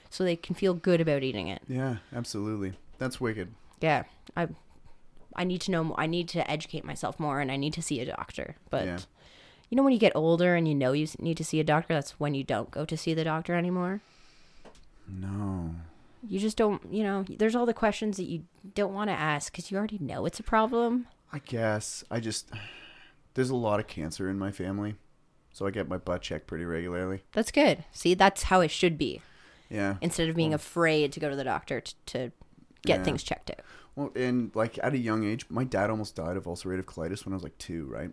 so 0.10 0.24
they 0.24 0.36
can 0.36 0.56
feel 0.56 0.74
good 0.74 1.00
about 1.02 1.22
eating 1.24 1.48
it. 1.48 1.62
Yeah, 1.68 1.98
absolutely. 2.14 2.74
That's 2.98 3.22
wicked. 3.22 3.54
Yeah, 3.80 4.04
I 4.36 4.48
I 5.36 5.44
need 5.44 5.62
to 5.62 5.72
know. 5.72 5.94
I 5.98 6.08
need 6.08 6.28
to 6.30 6.50
educate 6.50 6.86
myself 6.86 7.20
more, 7.20 7.40
and 7.42 7.52
I 7.52 7.58
need 7.58 7.74
to 7.74 7.82
see 7.82 8.00
a 8.00 8.06
doctor. 8.06 8.56
But 8.70 8.86
Yeah. 8.86 9.00
you 9.70 9.76
know, 9.76 9.84
when 9.84 9.94
you 9.94 10.00
get 10.00 10.16
older 10.16 10.56
and 10.56 10.68
you 10.68 10.76
know 10.76 10.92
you 10.94 11.08
need 11.20 11.38
to 11.38 11.44
see 11.44 11.60
a 11.60 11.64
doctor, 11.64 11.94
that's 11.94 12.20
when 12.20 12.34
you 12.36 12.44
don't 12.44 12.72
go 12.72 12.86
to 12.86 12.96
see 12.98 13.14
the 13.14 13.24
doctor 13.24 13.54
anymore. 13.56 14.02
No. 15.08 15.72
You 16.28 16.40
just 16.40 16.58
don't. 16.58 16.82
You 16.92 17.04
know, 17.04 17.24
there's 17.30 17.56
all 17.56 17.66
the 17.66 17.74
questions 17.74 18.18
that 18.18 18.24
you 18.26 18.44
don't 18.74 18.94
want 18.94 19.10
to 19.10 19.14
ask 19.16 19.52
because 19.52 19.70
you 19.72 19.78
already 19.78 20.00
know 20.00 20.26
it's 20.26 20.40
a 20.40 20.44
problem. 20.44 21.08
I 21.32 21.40
guess 21.40 22.04
I 22.10 22.20
just 22.20 22.50
there's 23.36 23.50
a 23.52 23.56
lot 23.56 23.80
of 23.80 23.88
cancer 23.88 24.30
in 24.30 24.40
my 24.40 24.52
family, 24.52 24.96
so 25.52 25.68
I 25.68 25.72
get 25.72 25.88
my 25.88 25.98
butt 25.98 26.22
checked 26.22 26.48
pretty 26.48 26.66
regularly. 26.66 27.24
That's 27.34 27.52
good. 27.52 27.84
See, 27.92 28.14
that's 28.16 28.44
how 28.44 28.62
it 28.62 28.72
should 28.72 28.98
be. 28.98 29.22
Yeah. 29.70 29.98
Instead 30.02 30.30
of 30.30 30.36
being 30.36 30.54
afraid 30.54 31.12
to 31.12 31.20
go 31.20 31.30
to 31.30 31.36
the 31.36 31.44
doctor 31.44 31.82
t- 31.82 31.94
to 32.08 32.32
get 32.86 33.00
Yeah. 33.00 33.04
things 33.04 33.22
checked 33.24 33.52
out. 33.52 33.60
Well, 33.96 34.12
and 34.16 34.52
like 34.56 34.78
at 34.84 34.94
a 34.94 34.98
young 34.98 35.24
age, 35.24 35.46
my 35.50 35.64
dad 35.64 35.90
almost 35.90 36.16
died 36.16 36.36
of 36.38 36.44
ulcerative 36.46 36.84
colitis 36.84 37.26
when 37.26 37.34
I 37.34 37.36
was 37.38 37.44
like 37.44 37.58
two, 37.58 37.86
right? 37.86 38.12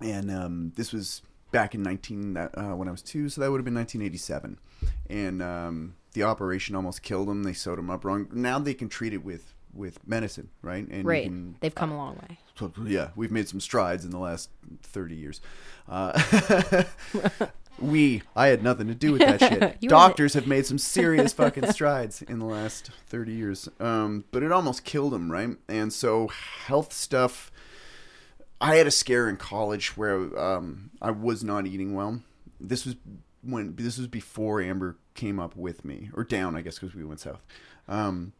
And 0.00 0.30
um, 0.30 0.72
this 0.76 0.92
was 0.92 1.22
back 1.52 1.74
in 1.74 1.82
19 1.82 2.36
uh, 2.36 2.48
when 2.72 2.88
I 2.88 2.90
was 2.90 3.02
two, 3.02 3.28
so 3.28 3.40
that 3.40 3.50
would 3.50 3.58
have 3.58 3.64
been 3.64 3.74
1987. 3.74 4.58
And 5.08 5.42
um, 5.42 5.94
the 6.14 6.24
operation 6.24 6.74
almost 6.74 7.02
killed 7.02 7.28
him. 7.28 7.44
They 7.44 7.52
sewed 7.52 7.78
him 7.78 7.90
up 7.90 8.04
wrong. 8.04 8.26
Now 8.32 8.58
they 8.58 8.74
can 8.74 8.88
treat 8.88 9.12
it 9.12 9.24
with 9.24 9.54
with 9.74 10.06
medicine, 10.06 10.50
right? 10.60 10.86
And 10.88 11.04
Right. 11.06 11.24
can- 11.24 11.56
They've 11.60 11.74
come 11.74 11.92
a 11.92 11.96
long 11.96 12.16
way. 12.16 12.38
So, 12.58 12.70
yeah, 12.84 13.08
we've 13.16 13.30
made 13.30 13.48
some 13.48 13.58
strides 13.58 14.04
in 14.04 14.10
the 14.10 14.18
last 14.18 14.50
30 14.82 15.14
years. 15.14 15.40
Uh, 15.88 16.12
we, 17.78 18.22
I 18.36 18.48
had 18.48 18.62
nothing 18.62 18.86
to 18.88 18.94
do 18.94 19.12
with 19.12 19.20
that 19.20 19.40
shit. 19.40 19.52
You 19.52 19.58
were 19.60 19.72
the- 19.80 19.88
Doctors 19.88 20.34
have 20.34 20.46
made 20.46 20.66
some 20.66 20.78
serious 20.78 21.32
fucking 21.34 21.72
strides 21.72 22.22
in 22.22 22.38
the 22.38 22.44
last 22.44 22.90
30 23.08 23.32
years. 23.32 23.68
Um, 23.80 24.24
but 24.30 24.42
it 24.42 24.52
almost 24.52 24.84
killed 24.84 25.14
him, 25.14 25.30
right? 25.30 25.50
And 25.68 25.92
so, 25.92 26.28
health 26.28 26.92
stuff. 26.92 27.50
I 28.60 28.76
had 28.76 28.86
a 28.86 28.92
scare 28.92 29.28
in 29.28 29.36
college 29.36 29.96
where 29.96 30.38
um, 30.38 30.90
I 31.00 31.10
was 31.10 31.42
not 31.42 31.66
eating 31.66 31.94
well. 31.94 32.20
This 32.60 32.86
was 32.86 32.94
when 33.42 33.74
this 33.74 33.98
was 33.98 34.06
before 34.06 34.62
Amber 34.62 34.96
came 35.14 35.40
up 35.40 35.56
with 35.56 35.84
me 35.84 36.10
or 36.14 36.22
down, 36.22 36.54
I 36.54 36.60
guess, 36.62 36.78
because 36.78 36.94
we 36.94 37.04
went 37.04 37.18
south. 37.18 37.42
Um, 37.88 38.32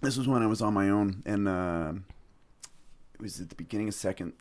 this 0.00 0.16
was 0.16 0.26
when 0.26 0.42
I 0.42 0.46
was 0.46 0.62
on 0.62 0.72
my 0.72 0.88
own, 0.88 1.22
and 1.26 1.46
uh, 1.46 1.92
it 3.14 3.20
was 3.20 3.40
at 3.40 3.50
the 3.50 3.54
beginning 3.54 3.88
of 3.88 3.94
second 3.94 4.32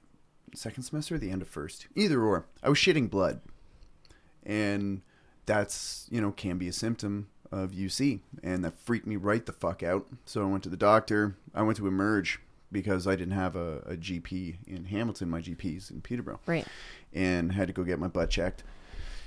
second 0.56 0.84
semester, 0.84 1.16
or 1.16 1.18
the 1.18 1.30
end 1.30 1.42
of 1.42 1.48
first, 1.50 1.88
either 1.94 2.22
or. 2.22 2.46
I 2.64 2.70
was 2.70 2.78
shitting 2.78 3.10
blood, 3.10 3.42
and 4.46 5.02
that's 5.46 6.08
you 6.12 6.22
know 6.22 6.32
can 6.32 6.58
be 6.58 6.68
a 6.68 6.74
symptom 6.74 7.28
of 7.52 7.72
UC, 7.72 8.20
and 8.44 8.64
that 8.64 8.80
freaked 8.80 9.06
me 9.08 9.16
right 9.18 9.46
the 9.46 9.52
fuck 9.52 9.84
out. 9.84 10.08
So 10.26 10.42
I 10.42 10.46
went 10.46 10.64
to 10.64 10.70
the 10.70 10.78
doctor. 10.78 11.36
I 11.54 11.62
went 11.64 11.78
to 11.78 11.88
Emerge 11.88 12.40
because 12.72 13.06
I 13.08 13.16
didn't 13.18 13.34
have 13.34 13.56
a, 13.58 13.80
a 13.80 13.98
GP 13.98 14.56
in 14.66 14.86
Hamilton. 14.86 15.30
My 15.30 15.42
GP's 15.42 15.92
in 15.92 16.00
Peterborough, 16.02 16.40
Right. 16.46 16.66
and 17.14 17.52
had 17.52 17.68
to 17.68 17.74
go 17.74 17.84
get 17.84 18.00
my 18.00 18.08
butt 18.08 18.30
checked 18.30 18.64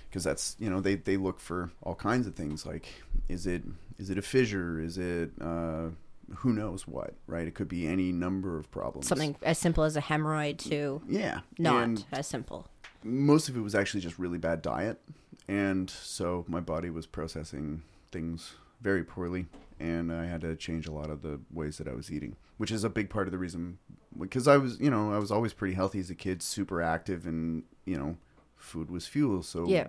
because 0.08 0.24
that's 0.24 0.56
you 0.58 0.70
know 0.70 0.80
they 0.80 0.94
they 0.94 1.16
look 1.16 1.40
for 1.40 1.70
all 1.82 1.94
kinds 1.94 2.26
of 2.26 2.34
things 2.34 2.64
like 2.64 2.86
is 3.28 3.46
it 3.46 3.62
is 3.98 4.08
it 4.10 4.16
a 4.16 4.22
fissure 4.22 4.80
is 4.80 4.96
it 4.96 5.30
uh, 5.40 5.88
who 6.36 6.52
knows 6.52 6.86
what 6.88 7.14
right 7.26 7.46
it 7.48 7.54
could 7.54 7.68
be 7.68 7.86
any 7.86 8.12
number 8.12 8.56
of 8.56 8.70
problems 8.70 9.08
Something 9.08 9.36
as 9.42 9.58
simple 9.58 9.82
as 9.84 9.96
a 9.96 10.00
hemorrhoid 10.00 10.58
to 10.70 11.02
yeah 11.08 11.40
not 11.58 11.82
and 11.82 12.04
as 12.12 12.26
simple. 12.28 12.68
Most 13.04 13.48
of 13.48 13.56
it 13.56 13.60
was 13.60 13.74
actually 13.74 14.00
just 14.00 14.18
really 14.18 14.38
bad 14.38 14.62
diet. 14.62 14.98
And 15.46 15.88
so 15.90 16.44
my 16.48 16.58
body 16.60 16.90
was 16.90 17.06
processing 17.06 17.82
things 18.10 18.54
very 18.80 19.02
poorly 19.04 19.46
and 19.80 20.12
i 20.12 20.24
had 20.26 20.40
to 20.42 20.54
change 20.54 20.86
a 20.86 20.92
lot 20.92 21.08
of 21.10 21.22
the 21.22 21.40
ways 21.52 21.78
that 21.78 21.88
i 21.88 21.92
was 21.92 22.12
eating 22.12 22.36
which 22.58 22.70
is 22.70 22.84
a 22.84 22.88
big 22.90 23.08
part 23.10 23.26
of 23.26 23.32
the 23.32 23.38
reason 23.38 23.78
because 24.20 24.46
i 24.46 24.56
was 24.58 24.78
you 24.78 24.90
know 24.90 25.12
i 25.12 25.18
was 25.18 25.32
always 25.32 25.52
pretty 25.54 25.74
healthy 25.74 25.98
as 25.98 26.10
a 26.10 26.14
kid 26.14 26.40
super 26.42 26.80
active 26.82 27.26
and 27.26 27.62
you 27.86 27.96
know 27.96 28.16
food 28.56 28.90
was 28.90 29.06
fuel. 29.06 29.42
So 29.42 29.66
Yeah. 29.66 29.88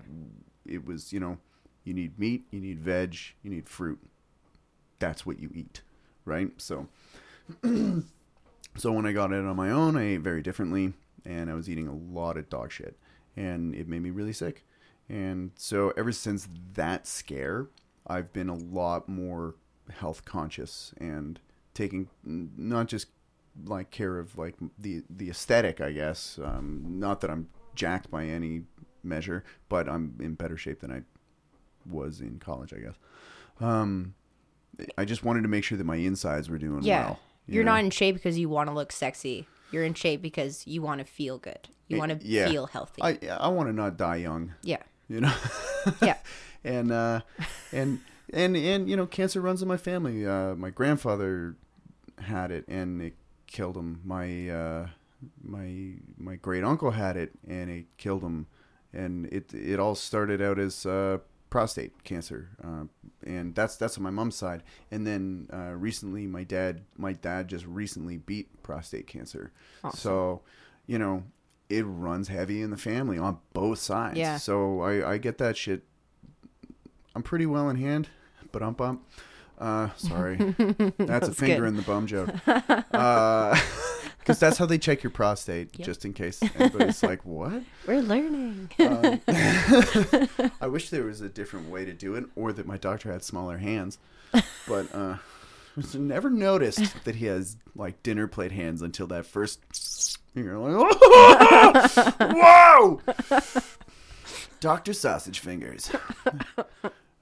it 0.66 0.86
was 0.86 1.12
you 1.14 1.20
know 1.20 1.38
you 1.84 1.94
need 1.94 2.18
meat 2.18 2.46
you 2.52 2.60
need 2.62 2.80
veg 2.80 3.16
you 3.44 3.50
need 3.52 3.68
fruit. 3.70 4.00
That's 5.00 5.26
what 5.26 5.40
you 5.40 5.52
eat 5.54 5.82
right? 6.26 6.50
So 6.58 6.88
so 7.64 8.92
when 8.92 9.06
i 9.06 9.12
got 9.12 9.32
it 9.32 9.46
on 9.46 9.56
my 9.56 9.70
own 9.72 9.96
i 9.96 10.04
ate 10.04 10.22
very 10.22 10.42
differently 10.42 10.94
and 11.26 11.50
i 11.50 11.54
was 11.54 11.70
eating 11.70 11.88
a 11.88 11.94
lot 11.94 12.38
of 12.38 12.50
dog 12.50 12.72
shit 12.72 12.98
and 13.36 13.76
it 13.76 13.88
made 13.88 14.02
me 14.02 14.10
really 14.10 14.34
sick 14.34 14.66
and 15.10 15.52
so 15.56 15.92
ever 15.98 16.12
since 16.12 16.48
that 16.74 17.06
scare 17.08 17.68
i've 18.08 18.32
been 18.34 18.50
a 18.50 18.56
lot 18.56 19.08
more 19.10 19.56
health 20.00 20.26
conscious 20.26 20.94
and 20.98 21.40
taking 21.74 22.08
not 22.24 22.88
just 22.88 23.08
like 23.66 23.90
care 23.92 24.18
of 24.20 24.38
like 24.38 24.56
the 24.80 25.04
the 25.10 25.30
aesthetic 25.30 25.80
i 25.80 25.92
guess 25.92 26.40
um, 26.44 26.84
not 26.88 27.22
that 27.22 27.30
i'm 27.30 27.48
jacked 27.76 28.10
by 28.10 28.26
any 28.26 28.64
measure 29.04 29.44
but 29.70 29.88
i'm 29.88 30.16
in 30.20 30.34
better 30.34 30.58
shape 30.58 30.80
than 30.82 30.92
i 30.92 31.02
was 31.90 32.20
in 32.22 32.40
college 32.40 32.74
i 32.74 32.78
guess 32.78 32.96
um, 33.62 34.16
i 34.98 35.06
just 35.06 35.24
wanted 35.24 35.42
to 35.44 35.48
make 35.48 35.64
sure 35.64 35.78
that 35.78 35.84
my 35.84 35.96
insides 35.98 36.50
were 36.50 36.58
doing 36.58 36.82
Yeah. 36.84 37.06
well 37.06 37.20
you 37.48 37.56
You're 37.56 37.64
know? 37.64 37.74
not 37.74 37.84
in 37.84 37.92
shape 37.92 38.16
because 38.16 38.40
you 38.40 38.50
want 38.50 38.70
to 38.70 38.74
look 38.74 38.92
sexy. 38.92 39.46
You're 39.76 39.84
in 39.84 39.94
shape 39.94 40.22
because 40.22 40.66
you 40.66 40.82
want 40.82 41.00
to 41.00 41.06
feel 41.06 41.38
good. 41.38 41.68
You 41.90 41.98
want 41.98 42.18
to 42.18 42.26
yeah. 42.26 42.48
feel 42.48 42.68
healthy. 42.68 43.02
i 43.04 43.20
i 43.40 43.48
want 43.50 43.68
to 43.68 43.74
not 43.74 43.98
die 43.98 44.16
young 44.16 44.54
yeah. 44.64 44.82
you 45.10 45.20
know 45.20 45.34
Yeah. 46.02 46.18
and 46.64 46.92
uh 46.92 47.22
and 47.74 48.00
and 48.34 48.56
and 48.56 48.90
you 48.90 48.96
know 48.96 49.06
cancer 49.06 49.42
runs 49.42 49.62
in 49.62 49.68
my 49.68 49.78
family 49.78 50.26
uh 50.26 50.56
my 50.56 50.70
grandfather 50.70 51.58
had 52.20 52.52
it 52.52 52.66
and 52.70 53.02
it 53.02 53.16
killed 53.46 53.76
him 53.76 54.00
my 54.06 54.50
uh 54.50 54.88
my 55.44 55.96
my 56.18 56.36
great 56.38 56.64
uncle 56.64 56.92
had 56.92 57.18
it 57.18 57.34
and 57.46 57.70
it 57.70 57.86
killed 57.98 58.24
him 58.24 58.48
and 58.94 59.26
it 59.28 59.54
it 59.54 59.78
all 59.78 59.96
started 59.96 60.42
out 60.42 60.58
as 60.58 60.86
uh 60.86 61.18
prostate 61.50 62.04
cancer 62.04 62.50
uh, 62.64 62.86
and 63.26 63.56
that's 63.56 63.76
that's 63.76 63.98
on 63.98 64.04
my 64.04 64.10
mom's 64.10 64.36
side 64.36 64.62
and 64.92 65.06
then 65.06 65.48
uh, 65.54 65.72
recently 65.76 66.28
my 66.28 66.44
dad 66.44 66.82
my 66.98 67.14
dad 67.14 67.48
just 67.48 67.66
recently 67.66 68.18
beat 68.18 68.48
prostate 68.64 69.08
cancer 69.08 69.52
Awesome. 69.84 69.98
so 70.00 70.42
you 70.88 71.00
know 71.00 71.24
it 71.70 71.84
runs 71.84 72.28
heavy 72.28 72.62
in 72.62 72.70
the 72.70 72.78
family 72.78 73.18
on 73.18 73.40
both 73.54 73.80
sides 73.80 74.18
Yeah. 74.18 74.38
so 74.38 74.82
i 74.82 75.14
i 75.14 75.18
get 75.18 75.38
that 75.40 75.58
shit 75.58 75.84
i'm 77.16 77.24
pretty 77.24 77.46
well 77.46 77.70
in 77.70 77.78
hand 77.78 78.10
but 78.52 78.62
I'm 78.62 78.74
bump 78.74 79.04
uh 79.58 79.90
sorry 79.96 80.36
that's, 80.98 81.28
a 81.30 81.34
finger 81.34 81.62
good. 81.62 81.68
in 81.70 81.76
the 81.78 81.82
bum 81.82 82.06
joke 82.08 82.30
uh 82.94 83.60
because 84.26 84.40
that's 84.40 84.58
how 84.58 84.66
they 84.66 84.80
check 84.80 85.04
your 85.04 85.12
prostate 85.12 85.78
Yep. 85.78 85.86
just 85.86 86.04
in 86.04 86.14
case 86.14 86.42
anybody's 86.56 87.04
like 87.04 87.24
what 87.26 87.62
We're 87.86 88.02
learning. 88.02 88.72
um, 88.80 89.22
I 90.62 90.68
wish 90.68 90.90
there 90.90 91.04
was 91.04 91.22
a 91.22 91.30
different 91.30 91.70
way 91.70 91.86
to 91.86 91.94
do 91.94 92.16
it, 92.16 92.26
or 92.36 92.52
that 92.52 92.66
my 92.66 92.78
doctor 92.78 93.12
had 93.12 93.24
smaller 93.24 93.60
hands. 93.60 94.00
But 94.68 94.94
uh, 94.94 95.18
I 95.78 95.98
never 95.98 96.30
noticed 96.32 97.04
that 97.06 97.16
he 97.16 97.28
has 97.28 97.58
like 97.76 98.02
dinner 98.02 98.28
plate 98.28 98.52
hands 98.52 98.82
until 98.82 99.06
that 99.08 99.26
first. 99.28 99.60
You're 100.34 100.58
like, 100.58 100.98
whoa, 102.20 103.02
Doctor 104.60 104.94
Sausage 104.94 105.40
Fingers. 105.40 105.92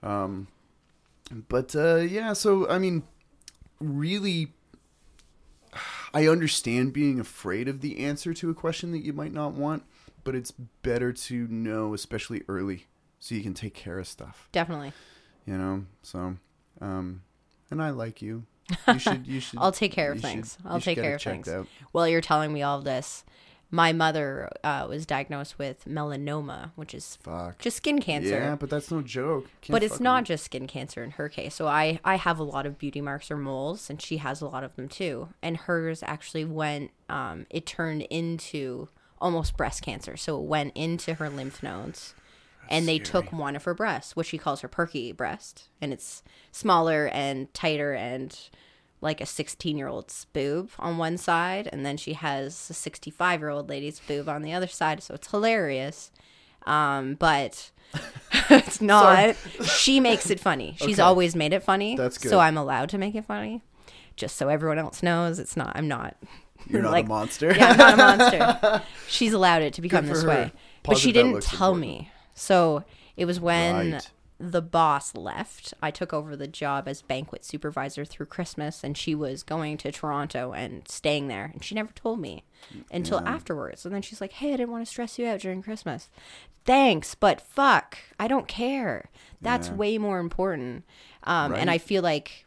um, 0.01 0.47
but 1.49 1.75
uh, 1.75 1.97
yeah, 1.97 2.33
so 2.33 2.67
I 2.69 2.79
mean, 2.79 3.03
really. 3.79 4.53
I 6.13 6.27
understand 6.27 6.93
being 6.93 7.19
afraid 7.19 7.67
of 7.67 7.81
the 7.81 7.99
answer 7.99 8.33
to 8.35 8.49
a 8.49 8.53
question 8.53 8.91
that 8.91 8.99
you 8.99 9.13
might 9.13 9.33
not 9.33 9.53
want, 9.53 9.83
but 10.23 10.35
it's 10.35 10.51
better 10.51 11.11
to 11.11 11.47
know, 11.47 11.93
especially 11.93 12.43
early, 12.47 12.85
so 13.19 13.35
you 13.35 13.41
can 13.41 13.53
take 13.53 13.73
care 13.73 13.97
of 13.99 14.07
stuff. 14.07 14.47
Definitely. 14.51 14.93
You 15.45 15.57
know, 15.57 15.85
so 16.03 16.35
um, 16.81 17.23
and 17.71 17.81
I 17.81 17.89
like 17.89 18.21
you. 18.21 18.45
You 18.87 18.99
should. 18.99 19.27
You 19.27 19.39
should. 19.41 19.59
I'll 19.59 19.71
take 19.71 19.91
care 19.91 20.11
of 20.11 20.17
you 20.17 20.21
should- 20.21 20.29
things. 20.29 20.57
I'll 20.65 20.79
take 20.79 20.97
care 20.97 21.15
of 21.15 21.21
things. 21.21 21.47
out. 21.49 21.67
While 21.91 22.07
you're 22.07 22.21
telling 22.21 22.53
me 22.53 22.61
all 22.61 22.79
this, 22.81 23.23
my 23.73 23.91
mother 23.91 24.51
uh, 24.63 24.85
was 24.87 25.03
diagnosed 25.03 25.57
with 25.57 25.85
melanoma, 25.85 26.69
which 26.75 26.93
is 26.93 27.17
Fuck. 27.23 27.57
just 27.57 27.77
skin 27.77 27.99
cancer. 27.99 28.29
Yeah, 28.29 28.55
but 28.55 28.69
that's 28.69 28.91
no 28.91 29.01
joke. 29.01 29.47
Can't 29.61 29.71
but 29.71 29.81
it's 29.81 29.99
not 29.99 30.21
with 30.21 30.27
just 30.27 30.45
skin 30.45 30.67
cancer 30.67 31.03
in 31.03 31.09
her 31.11 31.27
case. 31.27 31.55
So 31.55 31.65
I 31.65 31.99
I 32.05 32.17
have 32.17 32.37
a 32.37 32.43
lot 32.43 32.67
of 32.67 32.77
beauty 32.77 33.01
marks 33.01 33.31
or 33.31 33.37
moles, 33.37 33.89
and 33.89 33.99
she 33.99 34.17
has 34.17 34.41
a 34.41 34.47
lot 34.47 34.63
of 34.63 34.75
them 34.75 34.87
too. 34.87 35.29
And 35.41 35.57
hers 35.57 36.03
actually 36.03 36.45
went. 36.45 36.91
Um, 37.09 37.47
it 37.49 37.65
turned 37.65 38.03
into 38.11 38.89
almost 39.19 39.57
breast 39.57 39.81
cancer. 39.81 40.17
So 40.17 40.37
it 40.39 40.43
went 40.43 40.77
into 40.77 41.15
her 41.15 41.27
lymph 41.27 41.63
nodes, 41.63 42.13
and 42.69 42.87
they 42.87 42.99
took 42.99 43.33
one 43.33 43.55
of 43.55 43.63
her 43.63 43.73
breasts, 43.73 44.15
which 44.15 44.27
she 44.27 44.37
calls 44.37 44.61
her 44.61 44.67
perky 44.67 45.11
breast, 45.13 45.69
and 45.81 45.91
it's 45.91 46.21
smaller 46.51 47.07
and 47.07 47.51
tighter 47.55 47.93
and 47.93 48.37
like 49.03 49.21
a 49.21 49.25
16 49.25 49.77
year 49.77 49.87
old's 49.87 50.25
boob 50.33 50.69
on 50.79 50.97
one 50.97 51.17
side, 51.17 51.69
and 51.71 51.85
then 51.85 51.97
she 51.97 52.13
has 52.13 52.69
a 52.69 52.73
65 52.73 53.39
year 53.41 53.49
old 53.49 53.69
lady's 53.69 53.99
boob 53.99 54.27
on 54.29 54.41
the 54.41 54.53
other 54.53 54.67
side. 54.67 55.03
So 55.03 55.13
it's 55.13 55.29
hilarious. 55.29 56.11
Um, 56.65 57.15
but 57.15 57.69
it's 58.49 58.81
not. 58.81 59.35
she 59.65 59.99
makes 59.99 60.29
it 60.29 60.39
funny. 60.39 60.75
She's 60.79 60.99
Okay. 60.99 61.01
always 61.01 61.35
made 61.35 61.53
it 61.53 61.61
funny. 61.63 61.95
That's 61.95 62.17
good. 62.17 62.29
So 62.29 62.39
I'm 62.39 62.57
allowed 62.57 62.89
to 62.89 62.97
make 62.97 63.13
it 63.15 63.25
funny. 63.25 63.61
Just 64.15 64.37
so 64.37 64.47
everyone 64.47 64.77
else 64.79 65.01
knows 65.03 65.39
it's 65.39 65.57
not 65.57 65.73
I'm 65.75 65.87
not 65.87 66.15
You're 66.69 66.81
not 66.83 66.91
like- 66.91 67.05
a 67.05 67.09
monster. 67.09 67.53
yeah, 67.53 67.71
I'm 67.71 67.77
not 67.77 67.93
a 67.93 67.97
monster. 67.97 68.81
She's 69.07 69.33
allowed 69.33 69.61
it 69.63 69.73
to 69.73 69.81
become 69.81 70.07
this 70.07 70.21
her. 70.23 70.27
way. 70.29 70.51
But 70.83 70.97
she 70.97 71.11
didn't 71.11 71.41
tell 71.43 71.73
important. 71.75 71.81
me. 71.81 72.11
So 72.35 72.83
it 73.17 73.25
was 73.25 73.39
when 73.39 73.91
Right. 73.93 74.09
The 74.39 74.61
boss 74.61 75.15
left. 75.15 75.73
I 75.81 75.91
took 75.91 76.11
over 76.13 76.35
the 76.35 76.47
job 76.47 76.87
as 76.87 77.01
banquet 77.01 77.45
supervisor 77.45 78.03
through 78.03 78.25
Christmas, 78.25 78.83
and 78.83 78.97
she 78.97 79.15
was 79.15 79.43
going 79.43 79.77
to 79.77 79.91
Toronto 79.91 80.51
and 80.53 80.87
staying 80.87 81.27
there. 81.27 81.51
And 81.53 81.63
she 81.63 81.75
never 81.75 81.91
told 81.93 82.19
me 82.19 82.43
until 82.91 83.19
afterwards. 83.27 83.85
And 83.85 83.93
then 83.93 84.01
she's 84.01 84.19
like, 84.21 84.33
Hey, 84.33 84.53
I 84.53 84.57
didn't 84.57 84.71
want 84.71 84.83
to 84.85 84.89
stress 84.89 85.17
you 85.19 85.27
out 85.27 85.39
during 85.41 85.61
Christmas. 85.61 86.09
Thanks, 86.65 87.13
but 87.15 87.41
fuck, 87.41 87.97
I 88.19 88.27
don't 88.27 88.47
care. 88.47 89.09
That's 89.41 89.67
Yeah. 89.67 89.73
way 89.75 89.97
more 89.97 90.19
important. 90.19 90.85
Um, 91.23 91.53
And 91.53 91.69
I 91.69 91.77
feel 91.77 92.01
like 92.01 92.45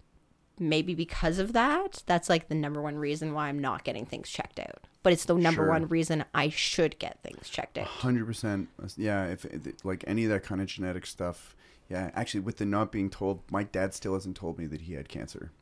maybe 0.59 0.95
because 0.95 1.39
of 1.39 1.53
that, 1.53 2.03
that's 2.07 2.29
like 2.31 2.49
the 2.49 2.55
number 2.55 2.81
one 2.81 2.97
reason 2.97 3.35
why 3.35 3.49
I'm 3.49 3.59
not 3.59 3.85
getting 3.85 4.07
things 4.07 4.29
checked 4.31 4.59
out. 4.59 4.87
But 5.03 5.13
it's 5.13 5.27
the 5.27 5.35
number 5.35 5.63
Sure. 5.63 5.69
one 5.71 5.87
reason 5.87 6.25
I 6.35 6.49
should 6.49 6.99
get 6.99 7.23
things 7.23 7.49
checked 7.49 7.79
out. 7.79 7.87
Hundred 7.87 8.27
percent. 8.27 8.69
Yeah. 8.97 9.27
If 9.27 9.45
if- 9.45 9.85
like 9.85 10.03
any 10.07 10.25
of 10.25 10.31
that 10.31 10.43
kind 10.43 10.61
of 10.61 10.67
genetic 10.67 11.07
stuff. 11.07 11.55
Yeah. 11.89 12.11
Actually, 12.15 12.41
with 12.41 12.57
the 12.59 12.67
not 12.67 12.91
being 12.93 13.11
told, 13.11 13.43
my 13.51 13.63
dad 13.63 13.95
still 13.95 14.15
hasn't 14.15 14.37
told 14.37 14.59
me 14.59 14.67
that 14.67 14.83
he 14.83 14.95
had 14.95 15.09
cancer. 15.09 15.53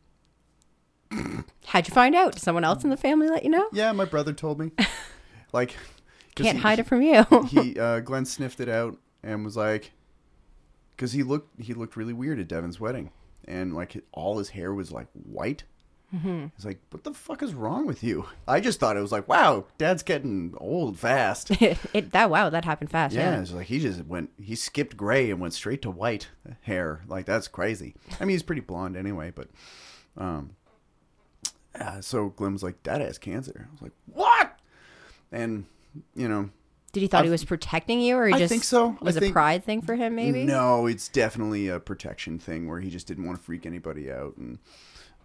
How'd 1.67 1.87
you 1.87 1.95
find 1.95 2.15
out? 2.15 2.33
Did 2.33 2.43
someone 2.43 2.65
else 2.65 2.83
in 2.83 2.91
the 2.91 2.97
family 2.97 3.29
let 3.29 3.45
you 3.45 3.51
know? 3.51 3.69
Yeah, 3.73 3.93
my 3.93 4.05
brother 4.05 4.33
told 4.33 4.59
me. 4.59 4.73
like, 5.53 5.77
Can't 6.35 6.57
he- 6.57 6.63
hide 6.63 6.79
it 6.81 6.87
from 6.87 7.03
you. 7.03 7.25
he 7.49 7.79
uh, 7.79 8.01
Glenn 8.01 8.25
sniffed 8.25 8.61
it 8.61 8.69
out 8.69 8.99
and 9.23 9.45
was 9.45 9.57
like, 9.57 9.93
because 10.97 11.13
he 11.13 11.23
looked 11.23 11.61
he 11.61 11.75
looked 11.75 11.97
really 11.97 12.13
weird 12.13 12.39
at 12.41 12.49
Devin's 12.49 12.81
wedding, 12.81 13.11
and 13.47 13.75
like 13.75 14.03
all 14.13 14.39
his 14.39 14.51
hair 14.51 14.73
was 14.75 14.91
like 14.93 15.07
white, 15.13 15.65
Mm-hmm. 16.15 16.47
He's 16.57 16.65
like, 16.65 16.79
"What 16.91 17.03
the 17.03 17.13
fuck 17.15 17.43
is 17.43 17.55
wrong 17.55 17.87
with 17.87 18.05
you?" 18.05 18.27
I 18.47 18.61
just 18.61 18.79
thought 18.79 18.97
it 18.97 19.01
was 19.01 19.11
like, 19.11 19.27
"Wow, 19.27 19.65
Dad's 19.79 20.03
getting 20.03 20.55
old 20.59 20.99
fast." 20.99 21.51
it 21.61 22.13
that 22.13 22.31
wow, 22.31 22.51
that 22.51 22.65
happened 22.65 22.91
fast. 22.91 23.15
Yeah, 23.15 23.35
Yeah. 23.35 23.41
it's 23.41 23.53
like 23.53 23.67
he 23.67 23.81
just 23.81 24.05
went. 24.07 24.31
He 24.41 24.55
skipped 24.55 24.97
gray 24.97 25.31
and 25.31 25.41
went 25.41 25.55
straight 25.55 25.83
to 25.83 25.91
white 25.91 26.29
hair. 26.63 27.01
Like 27.09 27.27
that's 27.27 27.49
crazy. 27.49 27.95
I 28.21 28.25
mean, 28.25 28.35
he's 28.35 28.43
pretty 28.43 28.61
blonde 28.61 28.97
anyway, 28.97 29.33
but 29.35 29.49
um, 30.17 30.51
yeah. 31.75 32.01
So 32.01 32.33
was 32.39 32.63
like, 32.63 32.83
"Dad 32.83 33.01
has 33.01 33.19
cancer." 33.19 33.67
I 33.69 33.73
was 33.73 33.83
like, 33.83 33.93
"What?" 34.07 34.59
And 35.33 35.65
you 36.15 36.29
know, 36.29 36.51
Did 36.93 37.01
he 37.01 37.07
thought 37.09 37.23
he 37.25 37.29
I've- 37.29 37.33
was 37.33 37.45
protecting 37.45 38.01
you, 38.01 38.17
or 38.17 38.27
he 38.29 38.35
I 38.35 38.39
just 38.39 38.51
think 38.53 38.63
so. 38.65 38.97
Was 39.01 39.17
a 39.17 39.33
pride 39.33 39.65
thing 39.65 39.83
for 39.83 39.97
him? 39.97 40.15
Maybe. 40.15 40.45
no, 40.45 40.87
it's 40.87 41.09
definitely 41.09 41.69
a 41.69 41.81
protection 41.81 42.39
thing 42.39 42.69
where 42.69 42.79
he 42.81 42.91
just 42.91 43.07
didn't 43.09 43.25
want 43.27 43.39
to 43.39 43.45
freak 43.45 43.67
anybody 43.67 44.13
out 44.13 44.37
and. 44.37 44.59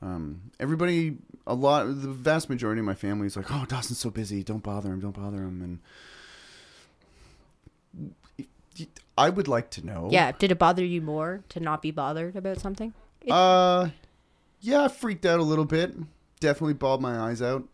Um, 0.02 0.42
everybody, 0.60 1.18
a 1.46 1.54
lot, 1.54 1.86
the 1.86 2.08
vast 2.08 2.50
majority 2.50 2.80
of 2.80 2.86
my 2.86 2.94
family 2.96 3.28
is 3.28 3.36
like, 3.36 3.52
"Oh, 3.52 3.66
Dawson's 3.68 4.00
so 4.00 4.10
busy. 4.10 4.44
Don't 4.44 4.64
bother 4.64 4.90
him. 4.94 5.00
Don't 5.02 5.16
bother 5.16 5.38
him." 5.40 5.80
And 7.98 8.10
I 9.18 9.30
would 9.30 9.48
like 9.48 9.70
to 9.72 9.86
know. 9.86 10.08
Yeah. 10.12 10.32
Did 10.32 10.52
it 10.52 10.60
bother 10.60 10.86
you 10.86 11.02
more 11.02 11.44
to 11.50 11.60
not 11.60 11.82
be 11.82 11.92
bothered 11.92 12.36
about 12.36 12.60
something? 12.60 12.94
It- 13.22 13.32
Uh, 13.32 13.90
yeah, 14.62 14.84
I 14.84 14.88
freaked 14.88 15.26
out 15.26 15.40
a 15.40 15.44
little 15.44 15.66
bit. 15.66 15.94
Definitely 16.40 16.74
bawled 16.76 17.02
my 17.02 17.20
eyes 17.20 17.42
out 17.42 17.68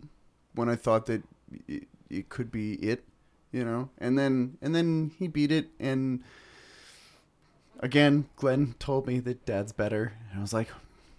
when 0.56 0.70
I 0.70 0.76
thought 0.76 1.06
that 1.06 1.22
it, 1.68 1.88
it 2.10 2.30
could 2.30 2.52
be 2.52 2.74
it, 2.76 3.04
you 3.52 3.64
know. 3.64 3.90
And 4.00 4.18
then 4.18 4.58
and 4.62 4.74
then 4.74 5.12
he 5.20 5.28
beat 5.28 5.52
it, 5.52 5.70
and 5.80 6.24
again, 7.80 8.28
Glenn 8.38 8.74
told 8.80 9.06
me 9.06 9.20
that 9.20 9.46
Dad's 9.46 9.72
better, 9.72 10.14
and 10.32 10.40
I 10.40 10.42
was 10.42 10.54
like, 10.54 10.70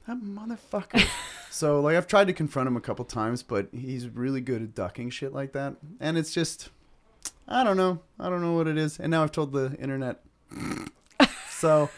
that 0.07 0.21
motherfucker. 0.23 1.07
so 1.51 1.81
like, 1.81 1.97
I've 1.97 2.07
tried 2.07 2.27
to 2.27 2.33
confront 2.33 2.67
him 2.69 2.77
a 2.77 2.81
couple 2.81 3.05
times, 3.05 3.43
but 3.43 3.69
he's 3.73 4.09
really 4.09 4.41
good 4.41 4.63
at 4.63 4.75
ducking 4.75 5.11
shit 5.11 5.33
like 5.33 5.53
that, 5.53 5.77
and 6.01 6.17
it's 6.19 6.33
just, 6.33 6.71
I 7.49 7.65
don't 7.65 7.77
know, 7.77 8.01
I 8.19 8.29
don't 8.29 8.43
know 8.43 8.55
what 8.55 8.67
it 8.69 8.77
is, 8.79 8.99
and 8.99 9.11
now 9.11 9.23
I've 9.23 9.33
told 9.33 9.53
the 9.53 9.77
internet. 9.79 10.21
So 11.51 11.89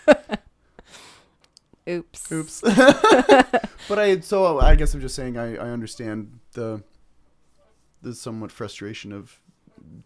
Oops. 1.88 2.32
Oops. 2.32 2.60
but 3.88 3.98
I 3.98 4.20
so 4.20 4.60
I 4.60 4.76
guess 4.76 4.94
I'm 4.94 5.00
just 5.00 5.14
saying 5.16 5.36
I, 5.36 5.56
I 5.56 5.70
understand 5.70 6.38
the 6.52 6.82
the 8.02 8.14
somewhat 8.14 8.52
frustration 8.52 9.10
of 9.12 9.40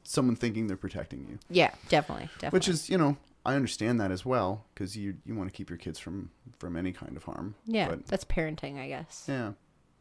someone 0.05 0.37
thinking 0.37 0.69
they're 0.69 0.77
protecting 0.77 1.27
you, 1.29 1.39
Yeah, 1.51 1.73
definitely, 1.89 2.27
definitely. 2.37 2.57
which 2.57 2.69
is 2.69 2.89
you 2.89 2.97
know 2.97 3.17
I 3.45 3.55
understand 3.55 4.01
that 4.01 4.11
as 4.11 4.25
well 4.25 4.67
because 4.75 4.97
you 4.97 5.17
you 5.25 5.35
want 5.35 5.51
to 5.51 5.57
keep 5.57 5.69
your 5.69 5.79
kids 5.79 5.99
from 5.99 6.31
from 6.59 6.77
any 6.77 6.93
kind 6.93 7.17
of 7.17 7.25
harm. 7.25 7.55
yeah, 7.67 7.89
but, 7.89 8.07
that's 8.07 8.25
parenting, 8.25 8.79
I 8.79 8.89
guess. 8.89 9.27
Yeah, 9.29 9.53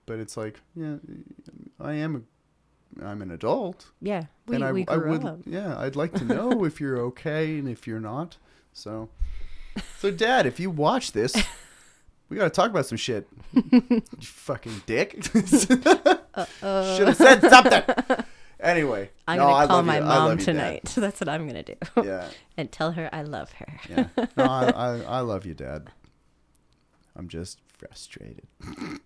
but 0.05 0.19
it's 0.19 0.37
like 0.37 0.59
yeah, 0.75 0.95
I 1.79 1.93
am 1.93 2.15
a 2.15 3.05
I'm 3.05 3.21
an 3.21 3.31
adult, 3.31 3.87
Yeah, 4.01 4.25
we, 4.47 4.55
and 4.55 4.63
I 4.65 4.71
we 4.71 4.85
I 4.87 4.97
grew 4.97 5.11
would 5.11 5.25
up. 5.25 5.39
yeah 5.45 5.79
I'd 5.79 5.95
like 5.95 6.13
to 6.15 6.25
know 6.25 6.65
if 6.65 6.79
you're 6.81 6.99
okay 6.99 7.57
and 7.57 7.67
if 7.67 7.87
you're 7.87 8.01
not. 8.01 8.37
So 8.73 9.09
so 9.97 10.11
Dad, 10.11 10.45
if 10.45 10.59
you 10.59 10.69
watch 10.69 11.11
this. 11.13 11.35
We 12.29 12.37
gotta 12.37 12.49
talk 12.49 12.69
about 12.69 12.85
some 12.85 12.97
shit. 12.97 13.27
you 13.53 14.01
fucking 14.21 14.83
dick. 14.85 15.21
Should 15.33 15.83
have 15.83 17.17
said 17.17 17.41
something. 17.41 17.83
Anyway, 18.61 19.09
I'm 19.27 19.37
no, 19.37 19.45
gonna 19.45 19.55
I 19.55 19.67
call 19.67 19.81
my 19.83 19.97
you. 19.99 20.03
Mom 20.05 20.37
tonight. 20.37 20.83
Dad. 20.85 20.93
That's 21.03 21.19
what 21.19 21.27
I'm 21.29 21.47
gonna 21.47 21.63
do, 21.63 21.75
Yeah, 22.03 22.27
and 22.57 22.71
tell 22.71 22.91
her 22.91 23.09
I 23.11 23.23
love 23.23 23.51
her. 23.53 23.67
yeah. 23.89 24.07
No, 24.37 24.43
I, 24.45 24.69
I, 24.69 25.01
I 25.01 25.19
love 25.21 25.45
you, 25.45 25.53
Dad. 25.53 25.87
I'm 27.15 27.27
just 27.27 27.59
frustrated. 27.77 28.45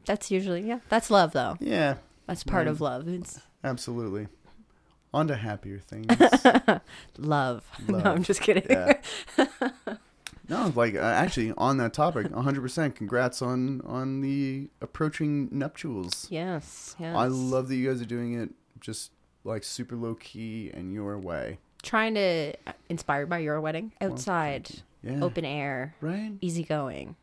That's 0.05 0.29
usually 0.29 0.61
yeah. 0.67 0.79
That's 0.89 1.09
love, 1.09 1.31
though. 1.33 1.57
Yeah, 1.59 1.95
That's 2.27 2.43
part 2.43 2.67
Mm. 2.67 2.71
of 2.71 2.81
love. 2.81 3.07
It's 3.07 3.39
absolutely. 3.63 4.27
On 5.13 5.27
to 5.27 5.35
happier 5.37 5.79
things. 5.79 6.07
love. 7.17 7.63
Love. 7.87 8.03
No, 8.03 8.11
I'm 8.11 8.23
just 8.23 8.41
kidding. 8.41 8.65
yeah. 8.69 8.97
No, 10.47 10.71
like 10.75 10.93
uh, 10.95 10.99
actually 10.99 11.53
on 11.57 11.77
that 11.77 11.93
topic, 11.93 12.27
100%. 12.27 12.93
Congrats 12.95 13.41
on 13.41 13.81
on 13.81 14.21
the 14.21 14.69
approaching 14.81 15.49
nuptials. 15.51 16.27
yes, 16.29 16.95
yes. 16.99 17.15
I 17.15 17.25
love 17.27 17.67
that 17.69 17.75
you 17.77 17.89
guys 17.89 17.99
are 18.01 18.05
doing 18.05 18.33
it 18.39 18.51
just 18.79 19.11
like 19.45 19.63
super 19.63 19.95
low 19.95 20.15
key 20.15 20.71
and 20.73 20.93
your 20.93 21.17
way. 21.17 21.57
trying 21.83 22.15
to 22.15 22.53
uh, 22.67 22.71
inspired 22.89 23.29
by 23.29 23.37
your 23.37 23.61
wedding 23.61 23.91
outside, 24.01 24.69
Yeah. 25.03 25.23
open 25.23 25.45
air, 25.45 25.93
Right? 26.01 26.33
easygoing. 26.41 27.15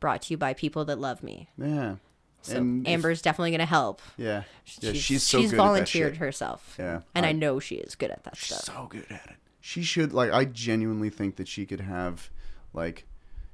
Brought 0.00 0.22
to 0.22 0.32
you 0.34 0.36
by 0.36 0.54
people 0.54 0.84
that 0.86 0.98
love 0.98 1.22
me. 1.22 1.48
Yeah. 1.56 1.96
So 2.42 2.56
And 2.56 2.84
if- 2.84 2.92
Amber's 2.92 3.22
definitely 3.22 3.52
gonna 3.52 3.64
help. 3.66 4.02
Yeah. 4.16 4.42
Yeah, 4.80 4.92
she's, 4.92 5.02
she's 5.02 5.22
so 5.22 5.38
she's 5.40 5.50
good 5.52 5.54
at 5.54 5.62
that 5.62 5.64
volunteered 5.68 6.16
herself. 6.16 6.74
Yeah. 6.78 7.02
and 7.14 7.24
I, 7.24 7.28
I- 7.28 7.32
know 7.32 7.60
she 7.60 7.76
is 7.76 7.94
good 7.94 8.10
at 8.10 8.24
that 8.24 8.36
She's 8.36 8.56
stuff. 8.58 8.74
so 8.76 8.86
good 8.90 9.06
at 9.08 9.24
it. 9.26 9.36
She 9.60 9.82
should 9.84 10.12
like 10.12 10.32
I 10.32 10.44
genuinely 10.46 11.08
think 11.10 11.36
that 11.36 11.46
she 11.46 11.64
could 11.64 11.80
have 11.82 12.28
like 12.74 13.04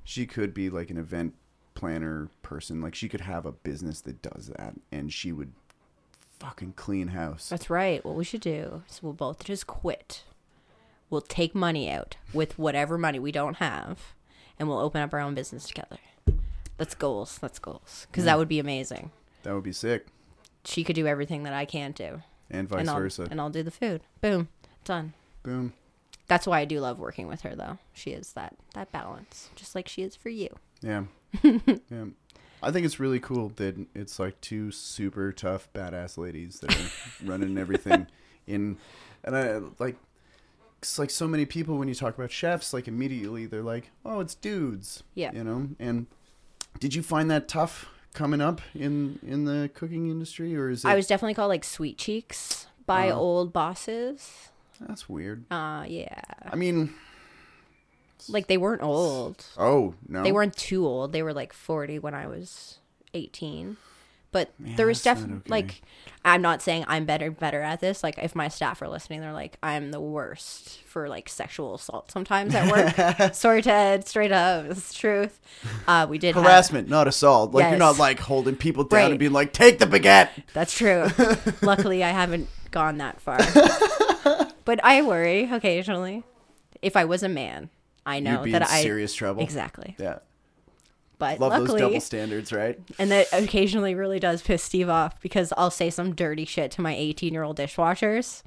she 0.04 0.24
could 0.24 0.54
be 0.54 0.70
like 0.70 0.88
an 0.88 0.96
event 0.96 1.34
planner 1.74 2.30
person. 2.40 2.80
Like 2.80 2.94
she 2.94 3.10
could 3.10 3.20
have 3.20 3.44
a 3.44 3.52
business 3.52 4.00
that 4.00 4.22
does 4.22 4.46
that 4.56 4.74
and 4.90 5.12
she 5.12 5.30
would 5.32 5.52
fucking 6.40 6.74
clean 6.76 7.08
house. 7.08 7.48
That's 7.48 7.70
right. 7.70 8.04
What 8.04 8.14
we 8.16 8.24
should 8.24 8.40
do 8.40 8.82
is 8.88 9.02
we'll 9.02 9.12
both 9.12 9.44
just 9.44 9.66
quit. 9.66 10.24
We'll 11.10 11.20
take 11.22 11.54
money 11.54 11.90
out 11.90 12.16
with 12.32 12.58
whatever 12.58 12.98
money 12.98 13.18
we 13.18 13.32
don't 13.32 13.56
have, 13.56 14.14
and 14.58 14.68
we'll 14.68 14.78
open 14.78 15.00
up 15.00 15.12
our 15.14 15.20
own 15.20 15.34
business 15.34 15.66
together. 15.66 15.98
That's 16.76 16.94
goals. 16.94 17.38
That's 17.38 17.58
goals. 17.58 18.06
Because 18.10 18.24
that 18.24 18.38
would 18.38 18.48
be 18.48 18.58
amazing. 18.58 19.10
That 19.42 19.54
would 19.54 19.64
be 19.64 19.72
sick. 19.72 20.06
She 20.64 20.84
could 20.84 20.96
do 20.96 21.06
everything 21.06 21.44
that 21.44 21.54
I 21.54 21.64
can't 21.64 21.96
do, 21.96 22.22
And 22.50 22.68
vice 22.68 22.80
and 22.86 22.90
versa. 22.98 23.28
and 23.30 23.40
I'll 23.40 23.48
do 23.50 23.62
the 23.62 23.70
food. 23.70 24.02
Boom, 24.20 24.48
done. 24.84 25.14
Boom. 25.42 25.72
That's 26.26 26.46
why 26.46 26.60
I 26.60 26.66
do 26.66 26.78
love 26.80 26.98
working 26.98 27.26
with 27.26 27.40
her, 27.40 27.54
though. 27.56 27.78
She 27.94 28.10
is 28.10 28.34
that 28.34 28.54
that 28.74 28.92
balance, 28.92 29.48
just 29.56 29.74
like 29.74 29.88
she 29.88 30.02
is 30.02 30.14
for 30.14 30.28
you. 30.28 30.48
Yeah. 30.82 31.04
yeah. 31.42 32.04
I 32.62 32.70
think 32.70 32.84
it's 32.86 32.98
really 33.00 33.20
cool 33.20 33.50
that 33.56 33.76
it's 33.94 34.18
like 34.18 34.40
two 34.40 34.70
super 34.70 35.32
tough 35.32 35.68
badass 35.74 36.18
ladies 36.18 36.60
that 36.60 36.74
are 36.74 36.90
running 37.28 37.56
everything 37.58 38.06
in 38.46 38.76
and 39.24 39.36
I 39.36 39.60
like 39.78 39.96
it's 40.80 40.98
like 40.98 41.10
so 41.10 41.26
many 41.26 41.44
people 41.44 41.76
when 41.76 41.88
you 41.88 41.94
talk 41.94 42.16
about 42.16 42.30
chefs 42.30 42.72
like 42.72 42.86
immediately 42.88 43.46
they're 43.46 43.62
like, 43.62 43.90
"Oh, 44.04 44.20
it's 44.20 44.34
dudes." 44.36 45.02
Yeah. 45.14 45.32
You 45.32 45.42
know? 45.44 45.68
And 45.80 46.06
did 46.78 46.94
you 46.94 47.02
find 47.02 47.30
that 47.30 47.48
tough 47.48 47.86
coming 48.14 48.40
up 48.40 48.60
in 48.74 49.18
in 49.26 49.44
the 49.44 49.70
cooking 49.74 50.08
industry 50.10 50.56
or 50.56 50.70
is 50.70 50.84
it 50.84 50.88
I 50.88 50.94
was 50.94 51.06
definitely 51.06 51.34
called 51.34 51.48
like 51.50 51.64
sweet 51.64 51.98
cheeks 51.98 52.66
by 52.86 53.10
Oh. 53.10 53.16
old 53.18 53.52
bosses. 53.52 54.50
That's 54.80 55.08
weird. 55.08 55.44
Uh 55.50 55.84
yeah. 55.88 56.20
I 56.44 56.54
mean, 56.56 56.94
Like 58.28 58.46
they 58.46 58.56
weren't 58.56 58.82
old. 58.82 59.44
oh, 59.56 59.94
no. 60.08 60.22
They 60.22 60.32
weren't 60.32 60.56
too 60.56 60.86
old. 60.86 61.12
They 61.12 61.22
were 61.22 61.32
like 61.34 61.52
40 61.52 61.98
when 61.98 62.14
I 62.14 62.26
was 62.26 62.78
18. 63.14 63.76
But 64.30 64.52
Yeah, 64.62 64.76
there 64.76 64.86
was 64.86 65.02
definitely 65.02 65.36
okay. 65.38 65.48
like 65.50 65.82
I'm 66.22 66.42
not 66.42 66.60
saying 66.60 66.84
I'm 66.86 67.06
better 67.06 67.30
better 67.30 67.62
at 67.62 67.80
this. 67.80 68.02
Like 68.02 68.18
if 68.18 68.34
my 68.34 68.48
staff 68.48 68.82
are 68.82 68.88
listening, 68.88 69.22
they're 69.22 69.32
like 69.32 69.56
I'm 69.62 69.90
the 69.90 70.00
worst 70.02 70.80
for 70.82 71.08
like 71.08 71.30
sexual 71.30 71.74
assault 71.76 72.10
sometimes 72.10 72.54
at 72.54 72.70
work. 72.70 73.34
Sorry, 73.34 73.62
Ted. 73.62 74.06
Straight 74.06 74.30
up, 74.30 74.66
it's 74.66 74.90
the 74.90 74.94
truth. 74.94 75.40
Uh, 75.86 76.06
we 76.10 76.18
did 76.18 76.34
have- 76.34 76.44
harassment, 76.44 76.90
not 76.90 77.08
assault. 77.08 77.52
Like 77.52 77.70
you're 77.70 77.78
not 77.78 77.98
like 77.98 78.20
holding 78.20 78.54
people 78.56 78.84
down 78.84 78.98
Right. 79.00 79.10
and 79.12 79.18
being 79.18 79.32
like, 79.32 79.54
"Take 79.54 79.78
the 79.78 79.86
baguette." 79.86 80.28
That's 80.52 80.76
true. 80.76 81.06
Luckily, 81.66 82.04
I 82.04 82.10
haven't 82.10 82.48
gone 82.70 82.98
that 82.98 83.22
far. 83.22 83.38
but 84.66 84.78
I 84.84 85.00
worry 85.00 85.44
occasionally. 85.50 86.22
If 86.82 86.96
I 86.96 87.06
was 87.06 87.22
a 87.22 87.28
man, 87.30 87.70
I 88.08 88.20
know 88.20 88.32
You'd 88.38 88.44
be 88.44 88.52
that 88.52 88.62
in 88.62 88.68
I 88.68 88.82
serious 88.82 89.12
trouble. 89.14 89.42
exactly. 89.42 89.94
Yeah. 89.98 90.18
But 91.18 91.40
Love 91.40 91.50
luckily, 91.50 91.80
those 91.80 91.88
double 91.88 92.00
standards, 92.00 92.52
right? 92.52 92.78
And 92.98 93.10
that 93.10 93.26
occasionally 93.32 93.94
really 93.96 94.20
does 94.20 94.40
piss 94.40 94.62
Steve 94.62 94.88
off 94.88 95.20
because 95.20 95.52
I'll 95.56 95.70
say 95.70 95.90
some 95.90 96.14
dirty 96.14 96.44
shit 96.44 96.70
to 96.72 96.80
my 96.80 96.94
18 96.94 97.32
year 97.34 97.42
old 97.42 97.58
dishwashers. 97.58 98.42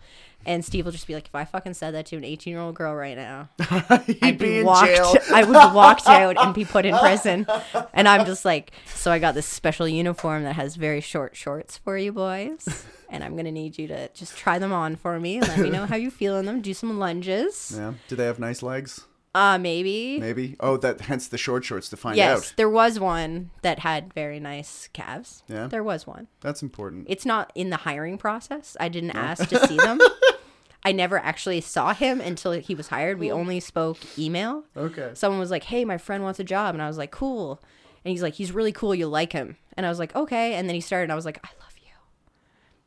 And 0.46 0.66
Steve 0.66 0.86
will 0.86 0.92
just 0.94 1.06
be 1.06 1.14
like, 1.14 1.28
if 1.28 1.36
I 1.36 1.46
fucking 1.46 1.76
said 1.76 1.94
that 1.94 2.08
to 2.08 2.16
an 2.16 2.24
18 2.24 2.50
year 2.52 2.62
old 2.62 2.74
girl 2.74 2.96
right 2.96 3.16
now, 3.18 3.50
I'd 3.70 4.38
be 4.40 4.46
be 4.46 4.60
in 4.60 4.66
walked, 4.66 4.88
jail. 4.88 5.14
I 5.34 5.44
would 5.44 5.52
be 5.52 5.76
walked 5.76 6.08
out 6.08 6.38
and 6.44 6.56
be 6.56 6.66
put 6.66 6.86
in 6.86 6.98
prison. 6.98 7.46
And 7.94 8.08
I'm 8.08 8.26
just 8.26 8.46
like, 8.46 8.72
so 8.96 9.12
I 9.12 9.20
got 9.20 9.36
this 9.36 9.46
special 9.46 9.88
uniform 9.88 10.44
that 10.44 10.56
has 10.56 10.78
very 10.78 11.02
short 11.02 11.36
shorts 11.36 11.78
for 11.78 11.98
you 11.98 12.12
boys. 12.14 12.86
And 13.10 13.22
I'm 13.24 13.34
going 13.34 13.46
to 13.46 13.52
need 13.52 13.78
you 13.78 13.88
to 13.90 14.08
just 14.14 14.38
try 14.38 14.58
them 14.60 14.72
on 14.72 14.96
for 14.96 15.20
me 15.20 15.42
let 15.42 15.60
me 15.60 15.70
know 15.70 15.86
how 15.86 15.98
you 15.98 16.10
feel 16.10 16.38
in 16.38 16.46
them. 16.46 16.62
Do 16.62 16.74
some 16.74 16.98
lunges. 16.98 17.74
Yeah. 17.76 17.94
Do 18.08 18.16
they 18.16 18.26
have 18.26 18.40
nice 18.40 18.64
legs? 18.64 19.06
Uh, 19.34 19.58
maybe. 19.58 20.20
Maybe. 20.20 20.56
Oh, 20.60 20.76
that 20.78 21.02
hence 21.02 21.28
the 21.28 21.38
short 21.38 21.64
shorts 21.64 21.88
to 21.90 21.98
find 21.98 22.18
Yes, 22.18 22.38
out. 22.38 22.54
there 22.58 22.70
was 22.70 23.00
one 23.00 23.50
that 23.62 23.80
had 23.80 24.14
very 24.14 24.40
nice 24.40 24.90
calves. 24.92 25.44
Yeah? 25.48 25.68
There 25.68 25.84
was 25.84 26.06
one. 26.06 26.28
That's 26.42 26.62
important. 26.62 27.06
It's 27.10 27.26
not 27.26 27.52
in 27.56 27.70
the 27.70 27.78
hiring 27.78 28.18
process. 28.18 28.76
I 28.80 28.90
didn't 28.90 29.12
ask 29.12 29.48
to 29.50 29.68
see 29.68 29.78
them. 29.78 30.00
I 30.84 30.92
never 30.92 31.18
actually 31.18 31.62
saw 31.62 31.94
him 31.94 32.20
until 32.20 32.54
he 32.54 32.76
was 32.76 32.88
hired. 32.88 33.20
We 33.20 33.32
only 33.32 33.60
spoke 33.60 34.00
email. 34.18 34.64
Okay. 34.76 35.12
Someone 35.14 35.40
was 35.40 35.52
like, 35.52 35.66
"Hey, 35.66 35.86
my 35.86 35.98
friend 35.98 36.24
wants 36.24 36.40
a 36.40 36.44
job," 36.44 36.74
and 36.76 36.82
I 36.82 36.88
was 36.88 36.98
like, 36.98 37.12
"Cool." 37.12 37.62
And 38.04 38.12
he's 38.12 38.24
like, 38.24 38.34
"He's 38.34 38.52
really 38.52 38.72
cool. 38.72 38.96
You'll 38.96 39.12
like 39.12 39.32
him." 39.32 39.58
And 39.78 39.86
I 39.86 39.90
was 39.90 40.00
like, 40.00 40.14
okay. 40.16 40.56
And 40.56 40.68
then 40.68 40.74
he 40.76 40.82
started, 40.82 41.04
and 41.04 41.12
I 41.12 41.16
was 41.16 41.24
like, 41.26 41.40
I 41.46 41.50
love 41.62 41.71
you. 41.71 41.71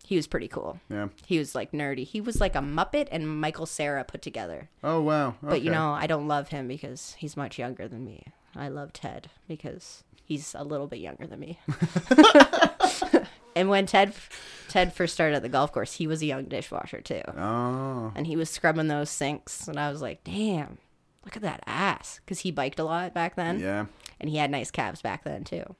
He 0.07 0.16
was 0.16 0.26
pretty 0.26 0.49
cool. 0.49 0.81
Yeah. 0.91 1.08
He 1.26 1.39
was 1.39 1.55
like 1.55 1.73
nerdy. 1.73 2.05
He 2.05 2.20
was 2.20 2.39
like 2.41 2.55
a 2.55 2.58
Muppet 2.60 3.08
and 3.10 3.41
Michael 3.41 3.65
Cera 3.66 4.05
put 4.05 4.20
together. 4.20 4.68
Oh 4.83 5.00
wow. 5.00 5.34
But 5.42 5.62
you 5.62 5.70
know, 5.70 5.92
I 5.92 6.07
don't 6.07 6.28
love 6.28 6.49
him 6.49 6.68
because 6.68 7.15
he's 7.18 7.36
much 7.36 7.58
younger 7.58 7.89
than 7.89 8.05
me. 8.05 8.24
I 8.55 8.68
love 8.68 8.92
Ted 8.92 9.31
because 9.49 10.05
he's 10.24 10.55
a 10.55 10.62
little 10.62 10.86
bit 10.86 10.99
younger 11.00 11.26
than 11.26 11.41
me. 11.41 11.58
and 13.57 13.68
when 13.68 13.86
Ted 13.86 14.12
Ted 14.68 14.92
first 14.92 15.15
started 15.15 15.36
at 15.36 15.42
the 15.42 15.49
golf 15.49 15.73
course, 15.73 15.94
he 15.94 16.07
was 16.07 16.23
a 16.23 16.26
young 16.26 16.44
dishwasher 16.44 17.00
too. 17.00 17.23
Oh. 17.36 18.12
And 18.15 18.26
he 18.26 18.36
was 18.36 18.50
scrubbing 18.50 18.89
those 18.89 19.10
sinks 19.10 19.68
and 19.68 19.78
I 19.78 19.91
was 19.91 20.02
like, 20.02 20.23
"Damn. 20.24 20.78
Look 21.24 21.36
at 21.36 21.42
that 21.42 21.62
ass." 21.66 22.20
Cuz 22.26 22.41
he 22.41 22.50
biked 22.50 22.78
a 22.78 22.84
lot 22.84 23.15
back 23.15 23.36
then 23.36 23.58
Yeah. 23.60 23.86
and 24.20 24.28
he 24.28 24.36
had 24.36 24.50
nice 24.50 24.70
calves 24.70 25.00
back 25.02 25.24
then 25.24 25.44
too. 25.44 25.74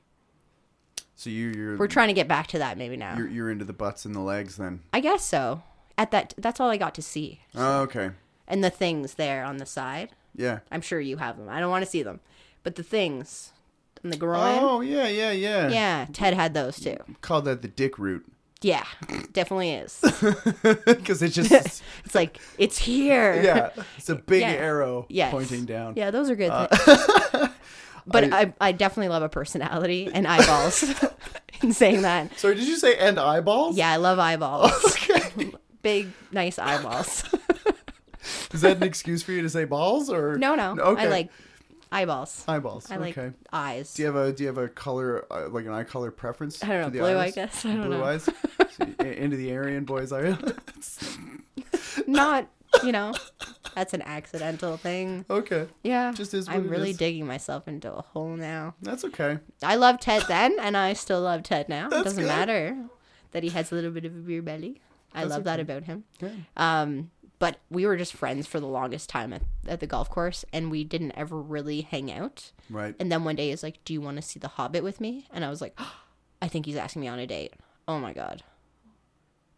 So 1.17 1.31
you 1.31 1.49
you're 1.51 1.77
We're 1.77 1.87
trying 1.87 2.09
to 2.09 2.15
get 2.15 2.29
back 2.29 2.49
to 2.49 2.59
that 2.59 2.77
maybe 2.79 2.97
now. 2.97 3.17
you're 3.17 3.29
you're 3.29 3.51
into 3.51 3.65
the 3.65 3.73
butts 3.73 4.05
and 4.05 4.15
the 4.15 4.21
legs 4.21 4.57
then. 4.57 4.81
I 4.93 5.01
guess 5.01 5.25
so. 5.25 5.63
At 5.97 6.11
that 6.11 6.35
that's 6.37 6.59
all 6.61 6.71
I 6.71 6.77
got 6.77 6.95
to 6.97 7.03
see. 7.03 7.41
Oh, 7.55 7.83
okay. 7.83 8.11
And 8.49 8.63
the 8.65 8.71
things 8.71 9.15
there 9.15 9.45
on 9.45 9.59
the 9.59 9.67
side. 9.67 10.11
Yeah. 10.35 10.59
I'm 10.71 10.81
sure 10.81 11.01
you 11.01 11.17
have 11.19 11.39
them. 11.39 11.49
I 11.49 11.61
don't 11.61 11.71
want 11.71 11.85
to 11.85 11.91
see 11.91 12.03
them. 12.03 12.21
But 12.65 12.75
the 12.75 12.83
things 12.83 13.53
on 14.03 14.11
the 14.11 14.17
groin. 14.17 14.59
Oh 14.61 14.81
yeah 14.81 15.07
yeah 15.09 15.31
yeah. 15.31 15.69
Yeah, 15.69 16.07
Ted 16.13 16.35
had 16.35 16.53
those 16.55 16.81
too. 16.81 16.97
Call 17.21 17.43
that 17.43 17.63
the 17.63 17.69
dick 17.69 17.99
root 17.99 18.27
Yeah, 18.65 18.85
definitely 19.33 19.73
is. 19.73 20.01
because 20.87 21.23
it's 21.23 21.35
just 21.35 21.53
It's 22.05 22.15
like 22.15 22.39
it's 22.59 22.79
here. 22.79 23.41
yeah 23.43 23.71
it's 23.99 24.09
a 24.09 24.15
big 24.17 24.41
Yeah. 24.41 24.53
arrow 24.53 25.07
Yes. 25.09 25.31
pointing 25.31 25.65
down. 25.65 25.95
Yeah, 25.97 26.11
those 26.11 26.29
are 26.29 26.35
good. 26.37 26.51
Uh, 26.51 27.49
but 28.07 28.33
I, 28.33 28.53
I, 28.61 28.73
definitely 28.73 29.09
love 29.09 29.23
a 29.23 29.29
personality 29.29 30.11
and 30.13 30.27
eyeballs. 30.27 30.85
in 31.63 31.73
saying 31.73 32.03
that, 32.03 32.39
Sorry, 32.39 32.55
did 32.55 32.67
you 32.67 32.77
say 32.77 32.97
and 32.97 33.19
eyeballs? 33.19 33.77
yeah, 33.77 33.91
I 33.91 33.97
love 33.97 34.19
eyeballs. 34.19 34.73
Okay. 35.05 35.53
Big, 35.83 36.09
nice 36.33 36.59
eyeballs. 36.59 37.25
Is 38.53 38.63
that 38.63 38.79
an 38.79 38.83
excuse 38.83 39.23
for 39.23 39.33
you 39.33 39.43
to 39.43 39.51
say 39.51 39.65
balls 39.65 40.09
or 40.09 40.39
No, 40.39 40.55
no, 40.55 40.77
Okay. 40.79 41.03
I 41.03 41.07
like 41.09 41.31
eyeballs. 41.93 42.43
eyeballs. 42.49 42.91
I 42.91 42.97
like 42.97 43.19
okay. 43.19 43.37
eyes. 43.53 43.93
Do 43.93 44.03
you 44.03 44.07
have 44.07 44.17
a 44.17 44.33
do 44.33 44.45
you 44.45 44.47
have 44.49 44.57
a 44.59 44.69
color 44.69 45.27
uh, 45.31 45.49
like 45.51 45.67
an 45.67 45.73
eye 45.73 45.85
color 45.85 46.11
preference? 46.11 46.63
I 46.65 46.69
don't 46.69 46.95
know, 46.95 47.01
blue, 47.01 47.19
I 47.19 47.31
guess. 47.31 47.65
I 47.67 47.75
don't 47.75 47.87
blue 47.87 47.99
know. 47.99 48.05
eyes. 48.05 48.25
So, 48.25 48.85
into 49.05 49.37
the 49.37 49.55
Aryan 49.55 49.85
boys 49.85 50.11
eye. 50.13 50.37
Not, 52.07 52.49
you 52.83 52.93
know, 52.93 53.13
that's 53.75 53.95
an 53.95 54.03
accidental 54.03 54.77
thing. 54.77 55.25
okay, 55.31 55.67
Yeah, 55.83 56.13
Just 56.13 56.35
is 56.35 56.49
I'm 56.49 56.69
really 56.69 56.91
is. 56.91 56.97
digging 56.97 57.27
myself 57.27 57.69
into 57.69 57.93
a 57.93 58.03
hole 58.03 58.37
now. 58.37 58.75
that's 58.83 59.05
okay. 59.05 59.39
I 59.63 59.77
loved 59.77 60.03
Ted 60.03 60.25
then, 60.29 60.57
and 60.61 60.77
I 60.77 60.93
still 60.95 61.21
love 61.21 61.43
Ted 61.43 61.69
now. 61.69 61.89
That's 61.89 62.01
it 62.01 62.05
doesn't 62.05 62.23
good. 62.25 62.29
matter 62.29 62.77
that 63.33 63.43
he 63.43 63.51
has 63.51 63.71
a 63.73 63.75
little 63.75 63.91
bit 63.91 64.05
of 64.05 64.13
a 64.15 64.19
beer 64.21 64.43
belly. 64.43 64.81
I 65.15 65.21
That's 65.21 65.31
love 65.31 65.45
that 65.45 65.61
about 65.61 65.85
him. 65.85 66.05
Yeah. 66.21 66.31
Um, 66.57 67.11
but 67.39 67.59
we 67.71 67.85
were 67.87 67.97
just 67.97 68.13
friends 68.15 68.47
for 68.47 68.59
the 68.61 68.67
longest 68.67 69.09
time 69.09 69.33
at, 69.33 69.43
at 69.67 69.81
the 69.81 69.87
golf 69.87 70.09
course, 70.09 70.45
and 70.53 70.71
we 70.71 70.83
didn't 70.85 71.13
ever 71.13 71.41
really 71.41 71.83
hang 71.83 72.11
out. 72.11 72.53
Right. 72.71 72.95
And 72.99 73.11
then 73.13 73.25
one 73.25 73.37
day 73.37 73.51
he's 73.51 73.63
like, 73.63 73.85
"Do 73.85 73.93
you 73.93 74.01
want 74.01 74.17
to 74.17 74.23
see 74.23 74.39
The 74.41 74.49
Hobbit 74.49 74.83
with 74.83 75.01
me?" 75.01 75.27
And 75.33 75.45
I 75.45 75.51
was 75.51 75.61
like, 75.61 75.79
"I 76.43 76.49
think 76.49 76.67
he's 76.67 76.77
asking 76.77 77.03
me 77.03 77.09
on 77.09 77.19
a 77.19 77.27
date." 77.27 77.55
Oh 77.87 77.99
my 77.99 78.13
god. 78.13 78.43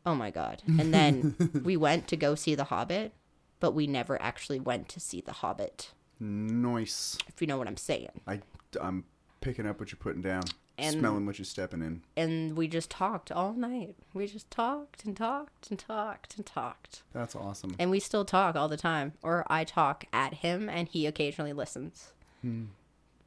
Oh 0.07 0.15
my 0.15 0.31
god. 0.31 0.63
And 0.67 0.95
then 0.95 1.35
we 1.65 1.77
went 1.89 2.07
to 2.09 2.17
go 2.17 2.35
see 2.37 2.55
The 2.55 2.65
Hobbit, 2.65 3.13
but 3.61 3.73
we 3.73 3.87
never 3.87 4.21
actually 4.23 4.61
went 4.61 4.89
to 4.91 5.01
see 5.01 5.21
The 5.21 5.33
Hobbit. 5.33 5.91
Nice. 6.21 7.19
If 7.29 7.41
you 7.41 7.47
know 7.47 7.59
what 7.59 7.67
I'm 7.69 7.77
saying. 7.77 8.21
I 8.27 8.41
I'm 8.81 9.05
picking 9.41 9.67
up 9.67 9.81
what 9.81 9.91
you're 9.93 9.99
putting 9.99 10.23
down. 10.23 10.45
And- 10.79 10.99
smelling 10.99 11.25
what 11.25 11.39
you're 11.39 11.47
stepping 11.47 11.81
in. 11.81 12.03
and 12.19 12.55
we 12.55 12.69
just 12.69 12.91
talked 12.91 13.33
all 13.33 13.55
night. 13.55 13.97
We 14.13 14.27
just 14.27 14.51
talked 14.51 15.07
and 15.07 15.17
talked 15.17 15.71
and 15.71 15.79
talked 15.79 16.37
and 16.37 16.45
talked. 16.45 17.03
That's 17.15 17.35
awesome. 17.35 17.75
And 17.79 17.91
we 17.91 17.99
still 17.99 18.27
talk 18.27 18.57
all 18.57 18.69
the 18.69 18.77
time. 18.77 19.15
Or 19.23 19.47
I 19.49 19.65
talk 19.65 20.05
at 20.13 20.35
him 20.35 20.69
and 20.69 20.87
he 20.87 21.07
occasionally 21.07 21.55
listens. 21.55 22.13
Hmm. 22.43 22.65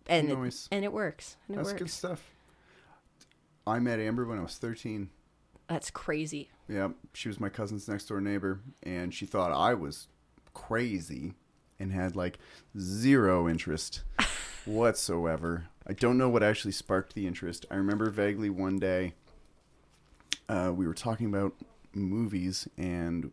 And 0.05 0.29
Nice. 0.29 0.67
it, 0.71 0.75
and 0.75 0.85
it 0.85 0.93
works. 0.93 1.37
And 1.47 1.55
it 1.55 1.57
That's 1.57 1.69
works. 1.71 1.79
good 1.81 1.89
stuff. 1.89 2.23
I 3.65 3.79
met 3.79 3.99
Amber 3.99 4.25
when 4.25 4.37
I 4.37 4.43
was 4.43 4.57
13. 4.59 5.09
That's 5.67 5.89
crazy. 5.89 6.49
Yeah, 6.69 6.89
she 7.13 7.27
was 7.27 7.39
my 7.39 7.49
cousin's 7.49 7.87
next 7.87 8.05
door 8.05 8.21
neighbor, 8.21 8.61
and 8.83 9.11
she 9.11 9.25
thought 9.25 9.51
I 9.51 9.73
was 9.73 10.07
crazy 10.53 11.33
and 11.79 11.91
had 11.91 12.15
like 12.15 12.37
zero 12.77 13.49
interest 13.49 14.03
whatsoever. 14.65 15.65
I 15.87 15.93
don't 15.93 16.19
know 16.19 16.29
what 16.29 16.43
actually 16.43 16.73
sparked 16.73 17.15
the 17.15 17.25
interest. 17.25 17.65
I 17.71 17.75
remember 17.75 18.11
vaguely 18.11 18.51
one 18.51 18.77
day 18.77 19.13
uh, 20.47 20.71
we 20.75 20.85
were 20.85 20.93
talking 20.93 21.25
about 21.25 21.53
movies, 21.93 22.67
and 22.77 23.31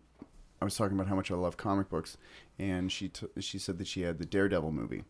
I 0.62 0.64
was 0.64 0.76
talking 0.76 0.96
about 0.96 1.08
how 1.08 1.16
much 1.16 1.30
I 1.30 1.34
love 1.34 1.58
comic 1.58 1.90
books, 1.90 2.16
and 2.58 2.90
she 2.90 3.08
t- 3.08 3.26
she 3.40 3.58
said 3.58 3.76
that 3.76 3.86
she 3.86 4.00
had 4.00 4.18
the 4.18 4.24
Daredevil 4.24 4.72
movie, 4.72 5.04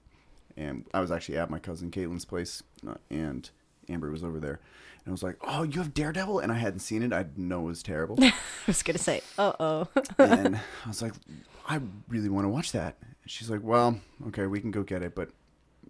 and 0.56 0.84
I 0.92 1.00
was 1.00 1.12
actually 1.12 1.38
at 1.38 1.48
my 1.48 1.60
cousin 1.60 1.92
Caitlin's 1.92 2.24
place, 2.24 2.64
uh, 2.86 2.94
and 3.08 3.48
Amber 3.88 4.10
was 4.10 4.24
over 4.24 4.40
there. 4.40 4.58
And 5.06 5.12
I 5.12 5.12
was 5.12 5.22
like, 5.22 5.36
"Oh, 5.40 5.62
you 5.62 5.78
have 5.78 5.94
Daredevil," 5.94 6.40
and 6.40 6.50
I 6.50 6.56
hadn't 6.56 6.80
seen 6.80 7.00
it. 7.02 7.12
I 7.12 7.26
know 7.36 7.60
it 7.60 7.66
was 7.66 7.82
terrible. 7.84 8.16
I 8.22 8.32
was 8.66 8.82
going 8.82 8.96
to 8.96 9.02
say, 9.02 9.22
uh 9.38 9.52
oh. 9.60 9.88
and 10.18 10.56
I 10.56 10.88
was 10.88 11.00
like, 11.00 11.12
I 11.68 11.80
really 12.08 12.28
want 12.28 12.44
to 12.44 12.48
watch 12.48 12.72
that. 12.72 12.96
And 13.00 13.30
she's 13.30 13.48
like, 13.48 13.60
Well, 13.62 14.00
okay, 14.28 14.46
we 14.46 14.60
can 14.60 14.72
go 14.72 14.82
get 14.82 15.04
it, 15.04 15.14
but 15.14 15.30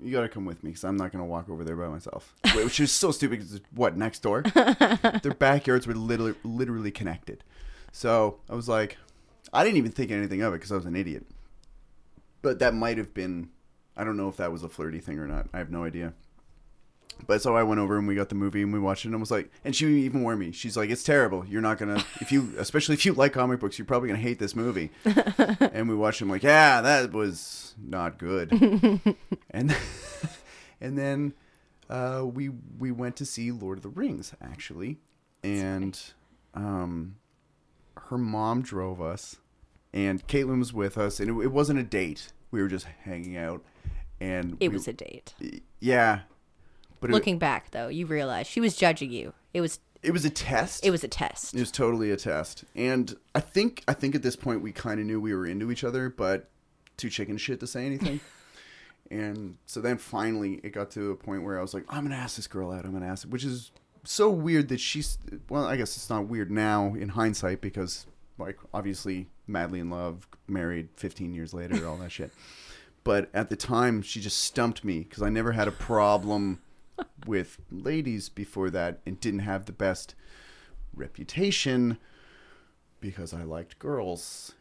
you 0.02 0.12
got 0.12 0.20
to 0.20 0.28
come 0.28 0.44
with 0.44 0.62
me 0.62 0.70
because 0.70 0.84
I'm 0.84 0.98
not 0.98 1.12
going 1.12 1.24
to 1.24 1.28
walk 1.28 1.48
over 1.48 1.64
there 1.64 1.76
by 1.76 1.88
myself. 1.88 2.34
Which 2.54 2.78
is 2.78 2.92
so 2.92 3.10
stupid 3.10 3.38
because 3.38 3.62
what 3.74 3.96
next 3.96 4.20
door? 4.20 4.42
Their 5.22 5.34
backyards 5.38 5.86
were 5.86 5.94
literally 5.94 6.34
literally 6.44 6.90
connected. 6.90 7.42
So 7.92 8.40
I 8.50 8.54
was 8.54 8.68
like, 8.68 8.98
I 9.50 9.64
didn't 9.64 9.78
even 9.78 9.92
think 9.92 10.10
anything 10.10 10.42
of 10.42 10.52
it 10.52 10.56
because 10.56 10.72
I 10.72 10.76
was 10.76 10.84
an 10.84 10.94
idiot. 10.94 11.24
But 12.42 12.58
that 12.58 12.74
might 12.74 12.98
have 12.98 13.14
been, 13.14 13.48
I 13.96 14.04
don't 14.04 14.18
know 14.18 14.28
if 14.28 14.36
that 14.36 14.52
was 14.52 14.62
a 14.62 14.68
flirty 14.68 15.00
thing 15.00 15.18
or 15.18 15.26
not. 15.26 15.48
I 15.54 15.58
have 15.58 15.70
no 15.70 15.84
idea. 15.84 16.12
But 17.26 17.42
so 17.42 17.56
I 17.56 17.62
went 17.64 17.80
over 17.80 17.98
and 17.98 18.06
we 18.06 18.14
got 18.14 18.28
the 18.28 18.34
movie 18.34 18.62
and 18.62 18.72
we 18.72 18.78
watched 18.78 19.04
it 19.04 19.08
and 19.08 19.16
I 19.16 19.18
was 19.18 19.30
like, 19.30 19.50
and 19.64 19.74
she 19.74 19.86
even 20.02 20.22
warned 20.22 20.38
me. 20.40 20.52
She's 20.52 20.76
like, 20.76 20.90
it's 20.90 21.02
terrible. 21.02 21.44
You're 21.46 21.60
not 21.62 21.78
gonna, 21.78 22.04
if 22.20 22.30
you, 22.30 22.52
especially 22.58 22.94
if 22.94 23.04
you 23.04 23.12
like 23.14 23.32
comic 23.32 23.58
books, 23.60 23.78
you're 23.78 23.86
probably 23.86 24.08
gonna 24.08 24.20
hate 24.20 24.38
this 24.38 24.54
movie. 24.54 24.90
and 25.04 25.88
we 25.88 25.94
watched 25.94 26.20
it. 26.20 26.24
I'm 26.24 26.30
like, 26.30 26.42
yeah, 26.42 26.80
that 26.82 27.12
was 27.12 27.74
not 27.82 28.18
good. 28.18 28.52
and 29.50 29.76
and 30.80 30.98
then 30.98 31.32
uh, 31.90 32.24
we 32.24 32.50
we 32.78 32.90
went 32.92 33.16
to 33.16 33.26
see 33.26 33.50
Lord 33.50 33.78
of 33.78 33.82
the 33.82 33.88
Rings 33.88 34.34
actually, 34.40 34.98
and 35.42 35.98
um, 36.54 37.16
her 38.08 38.18
mom 38.18 38.62
drove 38.62 39.00
us, 39.00 39.36
and 39.92 40.26
Caitlin 40.28 40.58
was 40.58 40.72
with 40.72 40.96
us, 40.98 41.18
and 41.20 41.28
it, 41.30 41.44
it 41.44 41.52
wasn't 41.52 41.78
a 41.78 41.82
date. 41.84 42.32
We 42.50 42.62
were 42.62 42.68
just 42.68 42.86
hanging 43.04 43.36
out, 43.36 43.62
and 44.20 44.56
It 44.60 44.68
we- 44.68 44.74
was 44.74 44.86
a 44.88 44.92
date. 44.92 45.34
yeah, 45.80 46.20
but 47.06 47.12
it, 47.12 47.14
Looking 47.14 47.38
back, 47.38 47.70
though, 47.70 47.88
you 47.88 48.06
realize 48.06 48.46
she 48.46 48.60
was 48.60 48.76
judging 48.76 49.10
you. 49.10 49.32
It 49.54 49.60
was 49.60 49.80
it 50.02 50.12
was 50.12 50.24
a 50.24 50.30
test. 50.30 50.84
it 50.84 50.90
was 50.90 51.02
a 51.02 51.08
test. 51.08 51.54
It 51.54 51.60
was 51.60 51.72
totally 51.72 52.10
a 52.10 52.16
test, 52.16 52.64
and 52.74 53.16
I 53.34 53.40
think 53.40 53.82
I 53.88 53.92
think 53.92 54.14
at 54.14 54.22
this 54.22 54.36
point 54.36 54.62
we 54.62 54.72
kind 54.72 55.00
of 55.00 55.06
knew 55.06 55.20
we 55.20 55.34
were 55.34 55.46
into 55.46 55.70
each 55.70 55.84
other, 55.84 56.10
but 56.10 56.48
too 56.96 57.10
chicken 57.10 57.36
shit 57.36 57.60
to 57.60 57.66
say 57.66 57.86
anything. 57.86 58.20
and 59.10 59.56
so 59.66 59.80
then 59.80 59.98
finally 59.98 60.60
it 60.62 60.70
got 60.70 60.90
to 60.92 61.10
a 61.10 61.16
point 61.16 61.42
where 61.42 61.58
I 61.58 61.62
was 61.62 61.74
like, 61.74 61.84
I'm 61.88 62.04
gonna 62.04 62.16
ask 62.16 62.36
this 62.36 62.46
girl 62.46 62.70
out. 62.70 62.84
I'm 62.84 62.92
gonna 62.92 63.06
ask, 63.06 63.26
which 63.26 63.44
is 63.44 63.72
so 64.04 64.30
weird 64.30 64.68
that 64.68 64.80
she's. 64.80 65.18
Well, 65.48 65.64
I 65.64 65.76
guess 65.76 65.96
it's 65.96 66.10
not 66.10 66.26
weird 66.26 66.50
now 66.50 66.94
in 66.94 67.10
hindsight 67.10 67.60
because 67.60 68.06
like 68.38 68.58
obviously 68.74 69.28
madly 69.46 69.80
in 69.80 69.90
love, 69.90 70.28
married 70.46 70.88
15 70.96 71.34
years 71.34 71.54
later, 71.54 71.86
all 71.86 71.96
that 71.96 72.12
shit. 72.12 72.32
But 73.04 73.30
at 73.32 73.50
the 73.50 73.56
time, 73.56 74.02
she 74.02 74.20
just 74.20 74.40
stumped 74.40 74.84
me 74.84 75.00
because 75.00 75.22
I 75.22 75.28
never 75.28 75.52
had 75.52 75.68
a 75.68 75.72
problem 75.72 76.60
with 77.26 77.58
ladies 77.70 78.28
before 78.28 78.70
that 78.70 79.00
and 79.06 79.20
didn't 79.20 79.40
have 79.40 79.66
the 79.66 79.72
best 79.72 80.14
reputation 80.94 81.98
because 83.00 83.34
I 83.34 83.42
liked 83.42 83.78
girls 83.78 84.54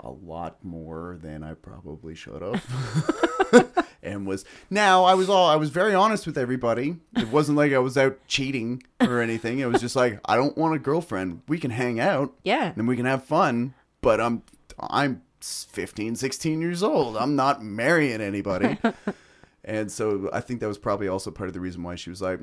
a 0.00 0.10
lot 0.10 0.62
more 0.64 1.18
than 1.20 1.42
I 1.42 1.54
probably 1.54 2.14
should 2.14 2.42
have. 2.42 3.84
and 4.02 4.26
was 4.26 4.44
now 4.70 5.04
I 5.04 5.14
was 5.14 5.28
all 5.28 5.48
I 5.48 5.56
was 5.56 5.70
very 5.70 5.94
honest 5.94 6.26
with 6.26 6.38
everybody. 6.38 6.96
It 7.16 7.28
wasn't 7.28 7.58
like 7.58 7.72
I 7.72 7.78
was 7.78 7.96
out 7.96 8.18
cheating 8.28 8.82
or 9.00 9.20
anything. 9.20 9.58
It 9.58 9.66
was 9.66 9.80
just 9.80 9.96
like 9.96 10.20
I 10.24 10.36
don't 10.36 10.56
want 10.56 10.74
a 10.74 10.78
girlfriend. 10.78 11.42
We 11.48 11.58
can 11.58 11.70
hang 11.70 11.98
out 11.98 12.34
yeah. 12.44 12.72
and 12.76 12.86
we 12.86 12.96
can 12.96 13.06
have 13.06 13.24
fun, 13.24 13.74
but 14.00 14.20
I'm 14.20 14.42
I'm 14.78 15.22
15, 15.40 16.16
16 16.16 16.60
years 16.60 16.82
old. 16.82 17.16
I'm 17.16 17.36
not 17.36 17.62
marrying 17.62 18.20
anybody. 18.20 18.78
and 19.68 19.92
so 19.92 20.30
I 20.32 20.40
think 20.40 20.60
that 20.60 20.66
was 20.66 20.78
probably 20.78 21.08
also 21.08 21.30
part 21.30 21.48
of 21.48 21.52
the 21.52 21.60
reason 21.60 21.82
why 21.82 21.94
she 21.94 22.08
was 22.08 22.22
like 22.22 22.40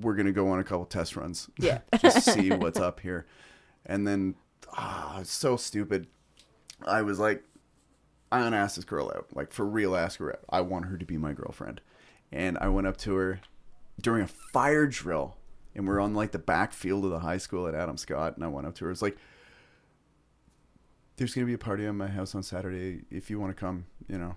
we're 0.00 0.14
going 0.14 0.26
to 0.26 0.32
go 0.32 0.48
on 0.48 0.58
a 0.58 0.64
couple 0.64 0.86
test 0.86 1.16
runs. 1.16 1.50
Yeah. 1.58 1.80
just 2.00 2.24
see 2.24 2.50
what's 2.50 2.80
up 2.80 3.00
here. 3.00 3.26
And 3.84 4.06
then 4.06 4.36
ah, 4.72 5.20
it's 5.20 5.30
so 5.30 5.56
stupid. 5.56 6.06
I 6.86 7.02
was 7.02 7.18
like 7.18 7.44
I'm 8.32 8.40
going 8.40 8.52
to 8.52 8.58
ask 8.58 8.76
this 8.76 8.86
girl 8.86 9.12
out. 9.14 9.26
Like 9.34 9.52
for 9.52 9.66
real 9.66 9.94
ask 9.94 10.18
her 10.18 10.32
out. 10.32 10.40
I 10.48 10.62
want 10.62 10.86
her 10.86 10.96
to 10.96 11.04
be 11.04 11.18
my 11.18 11.34
girlfriend. 11.34 11.82
And 12.32 12.56
I 12.58 12.68
went 12.68 12.86
up 12.86 12.96
to 12.98 13.14
her 13.16 13.40
during 14.00 14.22
a 14.22 14.28
fire 14.28 14.86
drill. 14.86 15.36
and 15.74 15.86
we're 15.86 16.00
on 16.00 16.14
like 16.14 16.32
the 16.32 16.38
back 16.38 16.72
field 16.72 17.04
of 17.04 17.10
the 17.10 17.18
high 17.18 17.36
school 17.36 17.68
at 17.68 17.74
Adam 17.74 17.98
Scott, 17.98 18.36
and 18.36 18.44
I 18.44 18.48
went 18.48 18.66
up 18.66 18.74
to 18.76 18.86
her. 18.86 18.90
It's 18.90 19.02
like, 19.02 19.18
"There's 21.16 21.34
gonna 21.34 21.46
be 21.46 21.52
a 21.52 21.58
party 21.58 21.84
at 21.84 21.94
my 21.94 22.08
house 22.08 22.34
on 22.34 22.42
Saturday. 22.42 23.02
If 23.10 23.28
you 23.28 23.38
want 23.38 23.54
to 23.54 23.60
come, 23.60 23.84
you 24.08 24.16
know, 24.16 24.36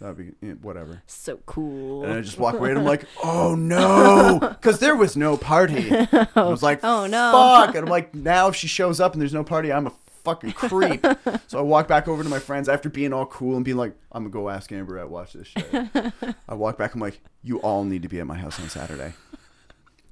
that'd 0.00 0.16
be 0.16 0.32
eh, 0.48 0.52
whatever." 0.62 1.02
So 1.06 1.38
cool. 1.46 2.04
And 2.04 2.12
I 2.12 2.20
just 2.20 2.38
walk 2.38 2.54
away, 2.54 2.70
and 2.70 2.78
I'm 2.78 2.84
like, 2.84 3.04
"Oh 3.22 3.54
no," 3.54 4.38
because 4.40 4.78
there 4.78 4.96
was 4.96 5.16
no 5.16 5.36
party. 5.36 5.90
I 6.12 6.28
was 6.36 6.62
like, 6.62 6.80
Oh, 6.82 7.06
no. 7.06 7.32
fuck!" 7.32 7.74
And 7.74 7.84
I'm 7.84 7.90
like, 7.90 8.14
"Now 8.14 8.48
if 8.48 8.56
she 8.56 8.66
shows 8.68 9.00
up 9.00 9.12
and 9.12 9.20
there's 9.22 9.34
no 9.34 9.44
party, 9.44 9.72
I'm 9.72 9.86
a 9.86 9.92
fucking 10.24 10.52
creep." 10.52 11.04
so 11.46 11.58
I 11.58 11.62
walk 11.62 11.88
back 11.88 12.08
over 12.08 12.22
to 12.22 12.28
my 12.28 12.38
friends 12.38 12.68
after 12.68 12.88
being 12.88 13.12
all 13.12 13.26
cool 13.26 13.56
and 13.56 13.64
being 13.64 13.76
like, 13.76 13.94
"I'm 14.12 14.24
gonna 14.24 14.32
go 14.32 14.48
ask 14.48 14.70
Amber 14.72 14.98
at 14.98 15.10
watch 15.10 15.32
this 15.34 15.48
shit." 15.48 16.12
I 16.48 16.54
walk 16.54 16.78
back. 16.78 16.94
I'm 16.94 17.00
like, 17.00 17.20
"You 17.42 17.58
all 17.60 17.84
need 17.84 18.02
to 18.02 18.08
be 18.08 18.20
at 18.20 18.26
my 18.26 18.36
house 18.38 18.60
on 18.60 18.68
Saturday." 18.68 19.14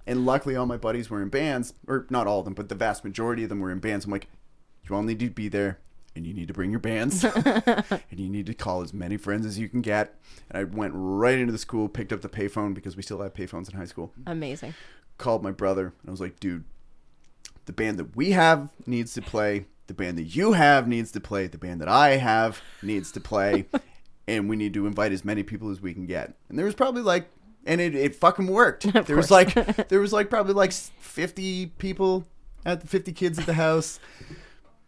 And 0.08 0.24
luckily, 0.24 0.54
all 0.54 0.66
my 0.66 0.76
buddies 0.76 1.10
were 1.10 1.20
in 1.20 1.30
bands, 1.30 1.74
or 1.88 2.06
not 2.10 2.28
all 2.28 2.38
of 2.38 2.44
them, 2.44 2.54
but 2.54 2.68
the 2.68 2.76
vast 2.76 3.02
majority 3.02 3.42
of 3.42 3.48
them 3.48 3.58
were 3.58 3.72
in 3.72 3.80
bands. 3.80 4.04
I'm 4.04 4.12
like, 4.12 4.28
"You 4.88 4.94
all 4.94 5.02
need 5.02 5.18
to 5.18 5.30
be 5.30 5.48
there." 5.48 5.78
And 6.16 6.26
you 6.26 6.32
need 6.32 6.48
to 6.48 6.54
bring 6.54 6.70
your 6.70 6.80
bands, 6.80 7.24
and 7.34 8.00
you 8.10 8.30
need 8.30 8.46
to 8.46 8.54
call 8.54 8.80
as 8.80 8.94
many 8.94 9.18
friends 9.18 9.44
as 9.44 9.58
you 9.58 9.68
can 9.68 9.82
get. 9.82 10.18
And 10.50 10.58
I 10.58 10.64
went 10.64 10.94
right 10.96 11.38
into 11.38 11.52
the 11.52 11.58
school, 11.58 11.88
picked 11.90 12.10
up 12.10 12.22
the 12.22 12.28
payphone 12.28 12.72
because 12.72 12.96
we 12.96 13.02
still 13.02 13.20
had 13.20 13.34
payphones 13.34 13.70
in 13.70 13.76
high 13.78 13.84
school 13.84 14.14
Amazing. 14.26 14.72
called 15.18 15.42
my 15.42 15.50
brother 15.50 15.92
and 16.00 16.08
I 16.08 16.10
was 16.10 16.20
like, 16.20 16.40
dude, 16.40 16.64
the 17.66 17.72
band 17.72 17.98
that 17.98 18.16
we 18.16 18.30
have 18.30 18.70
needs 18.86 19.12
to 19.14 19.22
play. 19.22 19.66
The 19.88 19.94
band 19.94 20.18
that 20.18 20.24
you 20.24 20.54
have 20.54 20.88
needs 20.88 21.12
to 21.12 21.20
play. 21.20 21.46
The 21.48 21.58
band 21.58 21.80
that 21.80 21.88
I 21.88 22.16
have 22.16 22.62
needs 22.82 23.12
to 23.12 23.20
play. 23.20 23.66
and 24.26 24.48
we 24.48 24.56
need 24.56 24.74
to 24.74 24.86
invite 24.86 25.12
as 25.12 25.24
many 25.24 25.42
people 25.42 25.70
as 25.70 25.80
we 25.80 25.92
can 25.92 26.06
get. 26.06 26.34
And 26.48 26.58
there 26.58 26.66
was 26.66 26.74
probably 26.74 27.02
like, 27.02 27.28
and 27.66 27.80
it, 27.80 27.94
it 27.94 28.14
fucking 28.14 28.46
worked. 28.46 28.90
there 29.06 29.16
was 29.16 29.30
like, 29.30 29.54
there 29.88 30.00
was 30.00 30.12
like 30.12 30.30
probably 30.30 30.54
like 30.54 30.72
50 30.72 31.66
people 31.78 32.24
at 32.64 32.80
the 32.80 32.86
50 32.86 33.12
kids 33.12 33.38
at 33.38 33.46
the 33.46 33.54
house. 33.54 34.00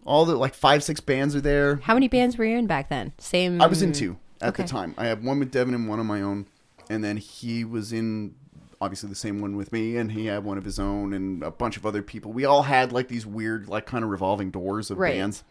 All 0.09 0.25
the 0.25 0.35
like 0.37 0.55
five, 0.55 0.83
six 0.83 1.01
bands 1.01 1.37
are 1.37 1.41
there. 1.41 1.77
How 1.85 1.95
many 1.95 2.09
bands 2.09 2.37
were 2.39 2.45
you 2.45 2.57
in 2.57 2.67
back 2.67 2.89
then? 2.89 3.13
Same. 3.19 3.61
I 3.61 3.67
was 3.67 3.83
in 3.83 3.93
two 3.93 4.17
at 4.41 4.49
Okay. 4.51 4.63
the 4.63 4.69
time. 4.69 4.95
I 4.97 5.07
had 5.07 5.23
one 5.23 5.39
with 5.39 5.51
Devin 5.51 5.75
and 5.75 5.89
one 5.89 6.01
on 6.01 6.07
my 6.07 6.23
own, 6.23 6.47
and 6.89 7.05
then 7.05 7.17
he 7.19 7.65
was 7.65 7.93
in 7.93 8.35
obviously 8.81 9.09
the 9.09 9.15
same 9.17 9.41
one 9.41 9.57
with 9.57 9.73
me, 9.73 9.97
and 9.97 10.13
he 10.13 10.27
had 10.27 10.45
one 10.45 10.57
of 10.57 10.65
his 10.65 10.79
own, 10.79 11.13
and 11.13 11.43
a 11.43 11.51
bunch 11.51 11.77
of 11.77 11.85
other 11.85 12.01
people. 12.03 12.33
We 12.33 12.45
all 12.45 12.63
had 12.63 12.93
like 12.93 13.09
these 13.09 13.27
weird, 13.27 13.69
like 13.69 13.87
kind 13.87 14.03
of 14.05 14.11
revolving 14.11 14.51
doors 14.51 14.91
of 14.91 14.99
Right. 14.99 15.15
bands, 15.15 15.43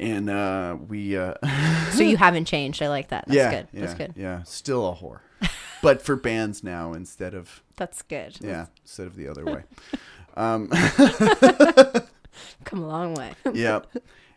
and 0.00 0.28
uh, 0.28 0.76
we, 0.88 1.16
uh, 1.16 1.34
So 1.92 2.02
you 2.02 2.16
haven't 2.16 2.44
changed. 2.46 2.82
I 2.82 2.88
like 2.88 3.08
that. 3.08 3.24
That's 3.28 3.36
yeah, 3.36 3.50
good. 3.50 3.68
yeah, 3.72 3.80
That's 3.80 3.94
good. 3.94 4.12
yeah, 4.16 4.42
still 4.42 4.88
a 4.88 4.94
whore, 4.94 5.20
but 5.82 6.02
for 6.02 6.16
bands 6.16 6.62
now 6.64 6.92
instead 6.92 7.34
of 7.34 7.62
That's 7.76 8.02
good. 8.02 8.36
yeah, 8.40 8.66
instead 8.82 9.06
of 9.06 9.16
the 9.16 9.28
other 9.28 9.44
way. 9.54 9.62
Um, 10.36 10.70
Come 12.64 12.82
a 12.82 12.86
long 12.86 13.14
way. 13.14 13.32
yeah. 13.54 13.80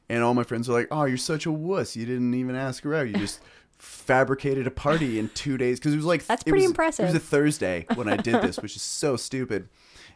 And 0.09 0.23
all 0.23 0.33
my 0.33 0.43
friends 0.43 0.69
are 0.69 0.73
like, 0.73 0.87
"Oh, 0.91 1.05
you're 1.05 1.17
such 1.17 1.45
a 1.45 1.51
wuss. 1.51 1.95
You 1.95 2.05
didn't 2.05 2.33
even 2.33 2.55
ask 2.55 2.83
her 2.83 2.93
out. 2.95 3.07
You 3.07 3.13
just 3.13 3.39
fabricated 3.77 4.67
a 4.67 4.71
party 4.71 5.19
in 5.19 5.29
two 5.29 5.57
days." 5.57 5.79
Because 5.79 5.93
it 5.93 5.97
was 5.97 6.05
like 6.05 6.25
That's 6.25 6.43
it 6.43 6.47
pretty 6.49 6.63
was- 6.63 6.71
impressive. 6.71 7.03
It 7.05 7.13
was 7.13 7.15
a 7.15 7.19
Thursday 7.25 7.85
when 7.95 8.07
I 8.09 8.17
did 8.17 8.35
this, 8.41 8.57
which 8.57 8.75
is 8.75 8.81
so 8.81 9.15
stupid. 9.15 9.69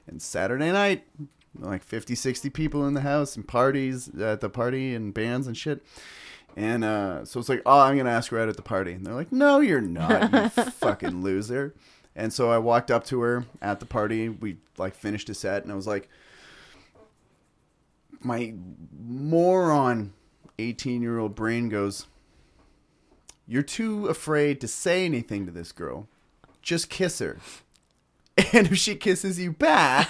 And 0.07 0.21
Saturday 0.21 0.71
night, 0.71 1.03
like 1.57 1.83
50, 1.83 2.13
60 2.15 2.49
people 2.51 2.85
in 2.87 2.93
the 2.93 3.01
house 3.01 3.35
and 3.35 3.47
parties 3.47 4.09
at 4.19 4.41
the 4.41 4.49
party 4.49 4.93
and 4.93 5.13
bands 5.13 5.47
and 5.47 5.55
shit. 5.57 5.83
And 6.57 6.83
uh, 6.83 7.25
so 7.25 7.39
it's 7.39 7.49
like, 7.49 7.61
oh, 7.65 7.79
I'm 7.81 7.97
gonna 7.97 8.09
ask 8.11 8.31
her 8.31 8.39
out 8.39 8.47
at 8.49 8.55
the 8.55 8.61
party, 8.61 8.93
and 8.93 9.05
they're 9.05 9.13
like, 9.13 9.31
no, 9.31 9.59
you're 9.59 9.81
not, 9.81 10.31
you 10.31 10.63
fucking 10.71 11.21
loser. 11.21 11.73
And 12.15 12.31
so 12.31 12.49
I 12.49 12.59
walked 12.59 12.91
up 12.91 13.03
to 13.05 13.19
her 13.21 13.45
at 13.61 13.81
the 13.81 13.85
party. 13.85 14.29
We 14.29 14.57
like 14.77 14.95
finished 14.95 15.27
a 15.29 15.33
set, 15.33 15.63
and 15.63 15.71
I 15.71 15.75
was 15.75 15.87
like, 15.87 16.07
my 18.25 18.53
moron 19.07 20.13
18 20.57 21.01
year 21.01 21.19
old 21.19 21.35
brain 21.35 21.69
goes, 21.69 22.07
You're 23.47 23.61
too 23.61 24.07
afraid 24.07 24.59
to 24.61 24.67
say 24.67 25.05
anything 25.05 25.45
to 25.45 25.51
this 25.51 25.71
girl. 25.71 26.07
Just 26.61 26.89
kiss 26.89 27.19
her. 27.19 27.37
And 28.51 28.67
if 28.67 28.77
she 28.77 28.95
kisses 28.95 29.39
you 29.39 29.51
back, 29.53 30.09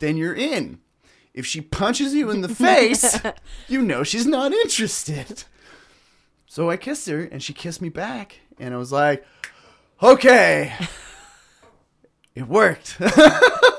then 0.00 0.16
you're 0.16 0.34
in. 0.34 0.80
If 1.32 1.46
she 1.46 1.60
punches 1.60 2.12
you 2.12 2.30
in 2.30 2.40
the 2.40 2.48
face, 2.48 3.20
you 3.68 3.82
know 3.82 4.02
she's 4.02 4.26
not 4.26 4.52
interested. 4.52 5.44
So 6.46 6.70
I 6.70 6.76
kissed 6.76 7.08
her 7.08 7.20
and 7.22 7.42
she 7.42 7.52
kissed 7.52 7.80
me 7.80 7.88
back. 7.88 8.40
And 8.58 8.74
I 8.74 8.78
was 8.78 8.90
like, 8.92 9.24
Okay. 10.02 10.74
It 12.34 12.48
worked. 12.48 12.96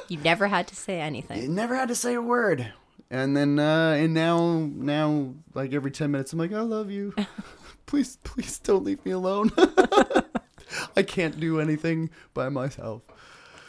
You 0.09 0.19
never 0.19 0.47
had 0.47 0.67
to 0.67 0.75
say 0.75 1.01
anything. 1.01 1.55
never 1.55 1.75
had 1.75 1.87
to 1.87 1.95
say 1.95 2.13
a 2.13 2.21
word. 2.21 2.71
And 3.11 3.37
then 3.37 3.59
uh 3.59 3.91
and 3.97 4.13
now 4.13 4.69
now 4.73 5.33
like 5.53 5.73
every 5.73 5.91
10 5.91 6.11
minutes 6.11 6.33
I'm 6.33 6.39
like 6.39 6.51
I 6.53 6.61
love 6.61 6.89
you. 6.91 7.13
please 7.85 8.17
please 8.23 8.57
don't 8.59 8.83
leave 8.83 9.03
me 9.05 9.11
alone. 9.11 9.51
I 10.95 11.03
can't 11.03 11.39
do 11.39 11.59
anything 11.59 12.09
by 12.33 12.49
myself. 12.49 13.03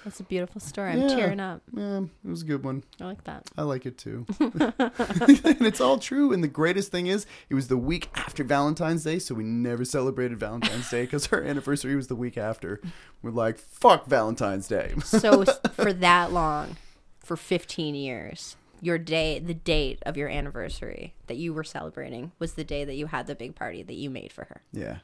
That's 0.04 0.20
a 0.20 0.24
beautiful 0.24 0.60
story. 0.60 0.90
I'm 0.92 1.00
Yeah. 1.02 1.16
tearing 1.16 1.40
up. 1.40 1.62
Yeah, 1.74 2.00
it 2.00 2.28
was 2.28 2.42
a 2.42 2.44
good 2.44 2.62
one. 2.62 2.84
I 3.00 3.04
like 3.06 3.24
that. 3.24 3.48
I 3.56 3.62
like 3.62 3.86
it 3.86 3.96
too. 3.96 4.26
and 4.40 5.62
it's 5.62 5.80
all 5.80 5.98
true. 5.98 6.30
And 6.32 6.44
the 6.44 6.48
greatest 6.48 6.90
thing 6.90 7.06
is, 7.06 7.24
it 7.48 7.54
was 7.54 7.68
the 7.68 7.78
week 7.78 8.10
after 8.14 8.44
Valentine's 8.44 9.04
Day, 9.04 9.18
so 9.18 9.34
we 9.34 9.44
never 9.44 9.82
celebrated 9.82 10.38
Valentine's 10.38 10.90
Day 10.90 11.04
because 11.04 11.26
her 11.26 11.42
anniversary 11.42 11.96
was 11.96 12.08
the 12.08 12.16
week 12.16 12.36
after. 12.36 12.82
We're 13.22 13.30
like, 13.30 13.56
fuck 13.56 14.04
Valentine's 14.06 14.68
Day. 14.68 14.92
So 15.02 15.44
for 15.72 15.94
that 15.94 16.32
long, 16.32 16.76
for 17.20 17.38
15 17.38 17.94
years, 17.94 18.56
your 18.84 18.98
day, 18.98 19.38
the 19.38 19.54
date 19.54 19.98
of 20.04 20.16
your 20.16 20.28
anniversary 20.28 21.14
that 21.26 21.36
you 21.36 21.54
were 21.54 21.64
celebrating 21.64 22.32
was 22.38 22.54
the 22.54 22.64
day 22.64 22.84
that 22.84 22.94
you 22.94 23.06
had 23.06 23.26
the 23.26 23.34
big 23.34 23.54
party 23.54 23.82
that 23.82 23.94
you 23.94 24.10
made 24.10 24.32
for 24.32 24.44
her. 24.44 24.62
yeah, 24.72 24.98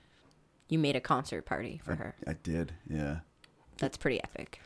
You 0.68 0.78
made 0.78 0.96
a 0.96 1.00
concert 1.00 1.46
party 1.46 1.80
for 1.84 1.94
her. 1.94 2.14
I 2.26 2.34
did. 2.34 2.72
Yeah. 2.88 3.20
That's 3.78 3.96
pretty 3.96 4.22
epic. 4.22 4.60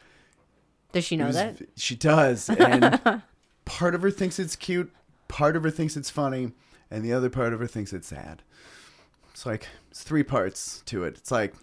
Does 0.92 1.04
she 1.04 1.16
know 1.16 1.26
was- 1.26 1.36
that? 1.36 1.56
She 1.76 1.94
does. 1.94 2.48
And 2.50 3.22
part 3.64 3.94
of 3.94 4.02
her 4.02 4.10
thinks 4.10 4.38
it's 4.38 4.56
cute, 4.56 4.92
part 5.28 5.54
of 5.56 5.62
her 5.62 5.70
thinks 5.70 5.96
it's 5.96 6.10
funny, 6.10 6.52
and 6.90 7.04
the 7.04 7.12
other 7.12 7.30
part 7.30 7.52
of 7.52 7.60
her 7.60 7.66
thinks 7.66 7.92
it's 7.92 8.08
sad. 8.08 8.42
It's 9.30 9.46
like 9.46 9.68
it's 9.90 10.02
three 10.02 10.22
parts 10.24 10.82
to 10.86 11.04
it. 11.04 11.16
It's 11.16 11.30
like, 11.30 11.54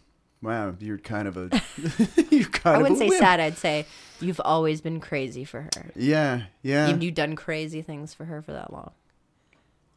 wow, 0.42 0.76
you're 0.80 0.98
kind 0.98 1.28
of 1.28 1.38
a 1.38 1.50
you're 2.30 2.50
kind 2.50 2.78
I 2.78 2.82
wouldn't 2.82 3.00
say 3.00 3.10
sad. 3.10 3.40
I'd 3.40 3.58
say 3.58 3.86
you've 4.20 4.42
always 4.44 4.82
been 4.82 5.00
crazy 5.00 5.44
for 5.46 5.62
her. 5.64 5.92
Yeah, 5.96 6.44
yeah. 6.62 6.88
You've, 6.90 7.04
you've 7.04 7.16
done 7.16 7.36
crazy 7.36 7.82
things 7.82 8.14
for 8.14 8.26
her 8.26 8.42
for 8.42 8.52
that 8.54 8.72
long. 8.74 8.92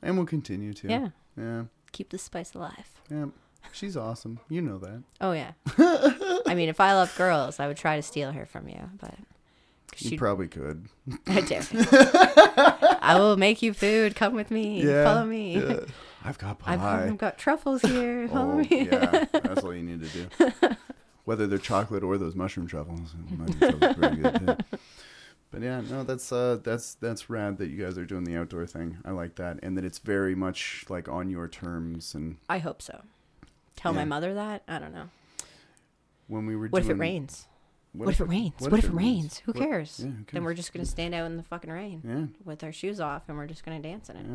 and 0.03 0.17
we'll 0.17 0.27
continue 0.27 0.73
to. 0.75 0.89
Yeah. 0.89 1.09
Yeah. 1.37 1.63
Keep 1.93 2.11
the 2.11 2.19
spice 2.19 2.55
alive. 2.55 2.91
Yeah. 3.11 3.27
She's 3.73 3.97
awesome. 3.97 4.41
You 4.49 4.61
know 4.63 4.79
that. 4.79 5.03
Oh 5.21 5.33
yeah. 5.33 5.53
I 6.47 6.55
mean, 6.55 6.69
if 6.69 6.81
I 6.81 6.93
loved 6.95 7.17
girls, 7.17 7.59
I 7.59 7.67
would 7.67 7.77
try 7.79 7.97
to 7.97 8.03
steal 8.03 8.33
her 8.33 8.45
from 8.47 8.69
you, 8.69 8.91
but 9.01 9.15
You 9.99 10.11
she 10.11 10.17
probably 10.19 10.49
could. 10.49 10.87
I 11.27 11.41
dare. 11.41 11.63
I 13.03 13.17
will 13.19 13.37
make 13.37 13.63
you 13.63 13.73
food. 13.73 14.15
Come 14.17 14.35
with 14.35 14.51
me. 14.51 14.83
Yeah. 14.83 15.05
Follow 15.05 15.25
me. 15.27 15.55
yeah. 15.59 15.81
I've 16.25 16.39
got 16.39 16.59
pie. 16.59 16.75
I've, 16.75 16.81
I've 16.81 17.19
got 17.19 17.39
truffles 17.39 17.83
here. 17.83 18.27
Follow 18.29 18.53
oh, 18.53 18.57
me. 18.57 18.89
yeah. 18.91 19.27
That's 19.33 19.63
all 19.63 19.75
you 19.75 19.83
need 19.83 20.03
to 20.03 20.09
do. 20.09 20.77
Whether 21.25 21.47
they're 21.47 21.59
chocolate 21.59 22.03
or 22.03 22.19
those 22.19 22.35
mushroom 22.35 22.67
truffles. 22.67 23.15
Mushroom 23.31 23.79
truffles 23.79 23.95
pretty 23.97 24.17
good 24.17 24.47
too. 24.47 24.79
But 25.51 25.63
yeah, 25.63 25.83
no, 25.89 26.03
that's 26.03 26.33
uh, 26.33 26.59
that's 26.65 26.95
that's 26.95 27.31
rad 27.31 27.59
that 27.59 27.69
you 27.71 27.81
guys 27.81 27.97
are 27.97 28.05
doing 28.05 28.25
the 28.25 28.35
outdoor 28.37 28.67
thing. 28.67 28.99
I 29.05 29.13
like 29.13 29.37
that, 29.37 29.61
and 29.63 29.77
that 29.79 29.85
it's 29.85 30.01
very 30.01 30.35
much 30.35 30.85
like 30.89 31.09
on 31.09 31.31
your 31.31 31.47
terms. 31.47 32.13
And 32.13 32.39
I 32.49 32.59
hope 32.59 32.83
so. 32.83 33.03
Tell 33.77 33.93
my 33.93 34.05
mother 34.05 34.35
that. 34.35 34.65
I 34.67 34.81
don't 34.81 34.93
know. 34.93 35.11
when 36.27 36.47
we 36.47 36.57
were 36.57 36.67
What 36.67 36.83
if 36.83 36.91
it 36.91 36.95
rains? 36.95 37.47
What, 37.93 38.09
if 38.09 38.21
it 38.21 38.25
rains? 38.25 38.55
What, 38.59 38.73
if 38.73 38.87
it 38.87 38.91
rains? 38.93 39.39
Who 39.45 39.53
What- 39.53 39.63
cares? 39.63 40.01
yeah, 40.03 40.11
who 40.11 40.25
Then 40.33 40.43
we're 40.43 40.55
just 40.55 40.73
gonna 40.73 40.85
stand 40.85 41.15
out 41.15 41.27
in 41.27 41.37
the 41.37 41.45
fucking 41.45 41.71
rain 41.71 42.03
Yeah, 42.05 42.41
with 42.45 42.65
our 42.65 42.73
shoes 42.73 42.99
off, 42.99 43.29
and 43.29 43.39
we're 43.39 43.47
just 43.47 43.65
gonna 43.65 43.79
dance 43.79 44.11
in 44.11 44.17
it. 44.17 44.27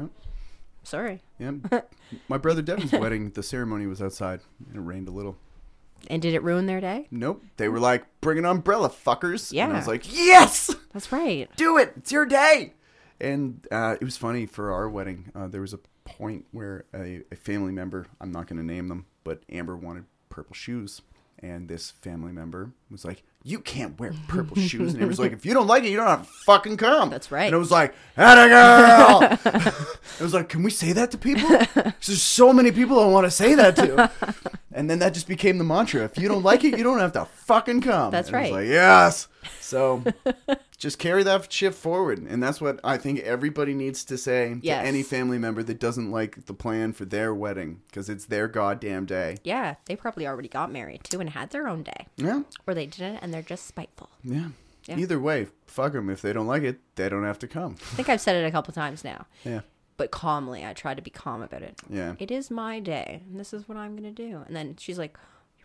Yeah. 0.84 0.90
Sorry. 0.90 1.22
Yeah. 1.40 1.52
My 2.28 2.38
brother 2.38 2.62
Devin's 2.62 2.92
wedding, 2.92 3.32
the 3.32 3.44
ceremony 3.44 3.88
was 3.88 4.02
outside 4.02 4.42
and 4.68 4.76
it 4.76 4.82
rained 4.82 5.08
a 5.08 5.12
little. 5.12 5.38
And 6.08 6.22
did 6.22 6.34
it 6.34 6.44
ruin 6.44 6.66
their 6.66 6.80
day? 6.80 7.08
Nope. 7.12 7.44
They 7.58 7.68
were 7.68 7.80
like, 7.80 8.06
bring 8.22 8.38
an 8.38 8.46
umbrella, 8.46 8.90
fuckers. 8.90 9.52
And 9.52 9.74
I 9.74 9.78
was 9.78 9.88
like, 9.88 10.12
yes, 10.16 10.74
That's 10.94 11.12
right. 11.12 11.50
do 11.58 11.78
it. 11.78 11.94
It's 11.98 12.12
your 12.12 12.26
day. 12.26 12.74
And 13.20 13.68
uh, 13.70 13.98
it 14.00 14.06
was 14.06 14.16
funny 14.16 14.46
for 14.46 14.72
our 14.72 14.90
wedding. 14.90 15.32
Uh, 15.36 15.48
there 15.48 15.62
was 15.62 15.74
a 15.74 15.80
point 16.06 16.46
where 16.52 16.86
a, 16.94 17.22
a 17.32 17.36
family 17.36 17.74
member, 17.74 18.08
I'm 18.22 18.32
not 18.32 18.48
going 18.48 18.58
to 18.58 18.66
name 18.66 18.88
them, 18.88 19.06
but 19.26 19.44
Amber 19.50 19.76
wanted 19.76 20.06
purple 20.30 20.56
shoes. 20.56 21.02
And 21.40 21.68
this 21.68 21.92
family 21.92 22.32
member 22.32 22.72
was 22.90 23.04
like, 23.04 23.24
you 23.44 23.60
can't 23.60 24.00
wear 24.00 24.14
purple 24.28 24.58
shoes. 24.58 24.94
And 24.94 25.02
it 25.02 25.06
was 25.06 25.20
like, 25.20 25.32
if 25.32 25.46
you 25.46 25.54
don't 25.54 25.68
like 25.68 25.84
it, 25.84 25.90
you 25.90 25.98
don't 25.98 26.08
have 26.08 26.24
to 26.24 26.34
fucking 26.46 26.78
come. 26.78 27.10
That's 27.10 27.32
right. 27.32 27.46
And 27.46 27.56
it 27.56 27.58
was 27.58 27.72
like, 27.72 27.94
atta 28.18 28.50
girl. 28.50 29.54
it 30.20 30.24
was 30.24 30.34
like, 30.34 30.50
can 30.50 30.64
we 30.64 30.72
say 30.72 30.94
that 30.94 31.12
to 31.12 31.18
people? 31.18 31.48
There's 31.76 32.22
so 32.22 32.52
many 32.54 32.72
people 32.72 33.00
I 33.00 33.08
want 33.08 33.26
to 33.26 33.32
say 33.32 33.56
that 33.56 33.76
to. 33.78 34.12
And 34.72 34.90
then 34.90 35.00
that 35.00 35.14
just 35.14 35.28
became 35.28 35.58
the 35.58 35.64
mantra. 35.64 36.04
If 36.04 36.18
you 36.18 36.28
don't 36.28 36.44
like 36.44 36.64
it, 36.64 36.78
you 36.78 36.84
don't 36.84 37.00
have 37.00 37.14
to 37.14 37.26
fucking 37.26 37.82
come. 37.82 38.12
That's 38.12 38.28
And 38.28 38.38
I 38.38 38.42
was 38.42 38.52
right. 38.52 38.60
like, 38.62 38.68
yes. 38.70 39.28
So 39.60 40.04
just 40.80 40.98
carry 40.98 41.22
that 41.24 41.52
shit 41.52 41.76
forward. 41.76 42.20
And 42.20 42.42
that's 42.42 42.60
what 42.60 42.80
I 42.84 42.98
think 42.98 43.20
everybody 43.20 43.74
needs 43.74 44.04
to 44.06 44.18
say 44.18 44.58
Yes. 44.62 44.82
to 44.82 44.88
any 44.88 45.04
family 45.04 45.38
member 45.38 45.62
that 45.62 45.80
doesn't 45.80 46.10
like 46.10 46.46
the 46.48 46.54
plan 46.54 46.94
for 46.94 47.06
their 47.06 47.36
wedding 47.36 47.82
because 47.88 48.10
it's 48.10 48.26
their 48.26 48.48
goddamn 48.48 49.06
day. 49.06 49.38
Yeah, 49.44 49.76
they 49.86 49.96
probably 49.96 50.26
already 50.26 50.48
got 50.50 50.72
married 50.72 51.04
too 51.04 51.20
and 51.20 51.30
had 51.30 51.52
their 51.52 51.68
own 51.68 51.84
day. 51.84 52.08
Yeah. 52.18 52.44
Or 52.66 52.74
they 52.74 52.86
didn't 52.88 53.18
and 53.18 53.32
they're 53.34 53.42
just 53.44 53.68
spiteful. 53.68 54.10
Yeah. 54.24 54.48
Yeah. 54.86 54.98
Either 54.98 55.20
way, 55.20 55.48
fuck 55.68 55.92
them. 55.94 56.10
If 56.10 56.22
they 56.24 56.34
don't 56.34 56.48
like 56.48 56.64
it, 56.64 56.80
they 56.96 57.10
don't 57.10 57.26
have 57.26 57.38
to 57.40 57.48
come. 57.48 57.76
I 57.92 57.96
think 57.96 58.10
I've 58.10 58.22
said 58.22 58.42
it 58.42 58.48
a 58.48 58.52
couple 58.52 58.74
times 58.74 59.04
now. 59.04 59.28
Yeah. 59.44 59.62
But 59.98 60.10
calmly, 60.12 60.66
I 60.66 60.72
try 60.74 60.94
to 60.96 61.02
be 61.02 61.12
calm 61.12 61.42
about 61.42 61.62
it. 61.62 61.78
Yeah. 61.90 62.16
It 62.18 62.32
is 62.32 62.50
my 62.50 62.80
day, 62.80 63.22
and 63.30 63.38
this 63.38 63.54
is 63.54 63.68
what 63.68 63.78
I'm 63.78 63.92
going 63.98 64.16
to 64.16 64.24
do. 64.30 64.44
And 64.48 64.56
then 64.56 64.78
she's 64.80 64.98
like, 64.98 65.18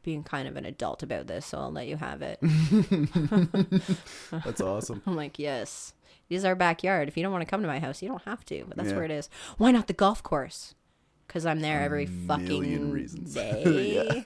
being 0.05 0.23
kind 0.23 0.47
of 0.47 0.57
an 0.57 0.65
adult 0.65 1.02
about 1.02 1.26
this, 1.26 1.47
so 1.47 1.58
I'll 1.58 1.73
let 1.73 1.86
you 1.89 1.97
have 1.97 2.23
it. 2.23 2.39
That's 4.44 4.60
awesome. 4.60 5.02
I'm 5.07 5.16
like, 5.16 5.39
Yes, 5.39 5.94
it 6.31 6.34
is 6.34 6.44
our 6.44 6.55
backyard. 6.55 7.08
If 7.08 7.16
you 7.16 7.23
don't 7.23 7.33
want 7.33 7.42
to 7.42 7.50
come 7.50 7.62
to 7.62 7.68
my 7.68 7.78
house, 7.81 8.02
you 8.02 8.08
don't 8.08 8.23
have 8.23 8.44
to, 8.47 8.65
but 8.68 8.76
that's 8.76 8.91
Yeah. 8.91 8.97
where 8.97 9.05
it 9.05 9.10
is. 9.10 9.28
Why 9.58 9.70
not 9.70 9.86
the 9.86 9.92
golf 9.92 10.23
course? 10.23 10.74
Because 11.26 11.47
I'm 11.47 11.60
there 11.60 11.81
every 11.81 12.07
fucking 12.07 12.91
reasons. 12.91 13.34
day. 13.34 13.94
Yeah. 14.07 14.23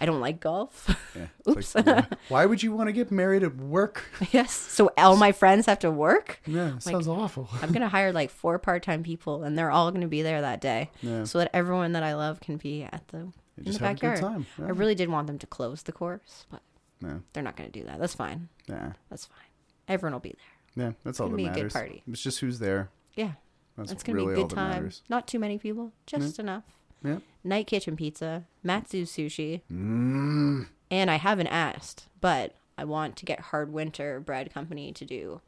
I 0.00 0.06
don't 0.06 0.20
like 0.20 0.38
golf. 0.38 0.88
Yeah. 1.16 1.26
It's 1.46 1.74
like, 1.74 2.04
why- 2.28 2.46
would 2.46 2.62
you 2.62 2.72
want 2.72 2.86
to 2.88 2.92
get 2.92 3.10
married 3.10 3.42
at 3.42 3.56
work? 3.56 4.04
yes. 4.30 4.52
So 4.52 4.92
all 4.96 5.16
my 5.16 5.32
friends 5.32 5.66
have 5.66 5.80
to 5.80 5.90
work? 5.90 6.40
Yeah, 6.46 6.76
it 6.76 6.82
sounds 6.84 7.08
awful. 7.08 7.48
I'm 7.60 7.72
gonna 7.72 7.88
hire 7.88 8.12
like 8.12 8.30
four 8.30 8.58
part-time 8.60 9.02
people, 9.02 9.42
and 9.42 9.58
they're 9.58 9.70
all 9.72 9.90
gonna 9.90 10.06
be 10.06 10.22
there 10.22 10.40
that 10.42 10.60
day, 10.60 10.90
Yeah. 11.02 11.24
so 11.24 11.38
that 11.38 11.50
everyone 11.52 11.92
that 11.92 12.04
I 12.04 12.14
love 12.14 12.38
can 12.40 12.58
be 12.58 12.84
at 12.84 13.08
the 13.08 13.32
in 13.58 13.64
the 13.64 13.70
just 13.70 13.80
have 13.80 13.90
a 13.90 13.94
good 13.94 14.00
backyard. 14.14 14.46
time, 14.56 14.66
I 14.66 14.70
really 14.70 14.94
did 14.94 15.08
want 15.08 15.26
them 15.26 15.38
to 15.38 15.46
close 15.46 15.82
the 15.82 15.92
course, 15.92 16.46
but 16.50 16.62
Yeah. 17.02 17.18
they're 17.32 17.42
not 17.42 17.56
gonna 17.56 17.68
do 17.70 17.84
that. 17.84 17.98
That's 17.98 18.14
fine. 18.14 18.48
Yeah. 18.66 18.92
That's 19.10 19.26
fine. 19.26 19.38
Everyone 19.88 20.12
will 20.14 20.20
be 20.20 20.34
there. 20.76 20.86
Yeah. 20.86 20.92
That's 21.04 21.20
all 21.20 21.28
gonna 21.28 21.42
that 21.44 21.54
be 21.54 21.60
a 21.60 21.62
good 21.64 21.72
party. 21.72 22.02
It's 22.06 22.22
just 22.22 22.40
who's 22.40 22.58
there. 22.58 22.90
Yeah, 23.14 23.32
That's 23.76 23.90
it's 23.92 24.02
gonna 24.02 24.16
really 24.18 24.34
be 24.34 24.40
a 24.40 24.44
good 24.44 24.54
time. 24.54 24.70
matters. 24.70 25.02
Not 25.08 25.26
too 25.26 25.38
many 25.38 25.58
people, 25.58 25.92
just 26.06 26.38
enough. 26.38 26.64
Yeah. 27.04 27.18
Night 27.44 27.66
kitchen 27.66 27.96
pizza, 27.96 28.44
Matsu 28.62 29.04
sushi, 29.04 29.62
Mm. 29.72 30.66
and 30.90 31.10
I 31.10 31.16
haven't 31.16 31.46
asked, 31.48 32.08
but 32.20 32.54
I 32.76 32.84
want 32.84 33.16
to 33.16 33.24
get 33.24 33.40
Hard 33.40 33.72
Winter 33.72 34.20
Bread 34.20 34.52
Company 34.52 34.92
to 34.92 35.04
do 35.04 35.40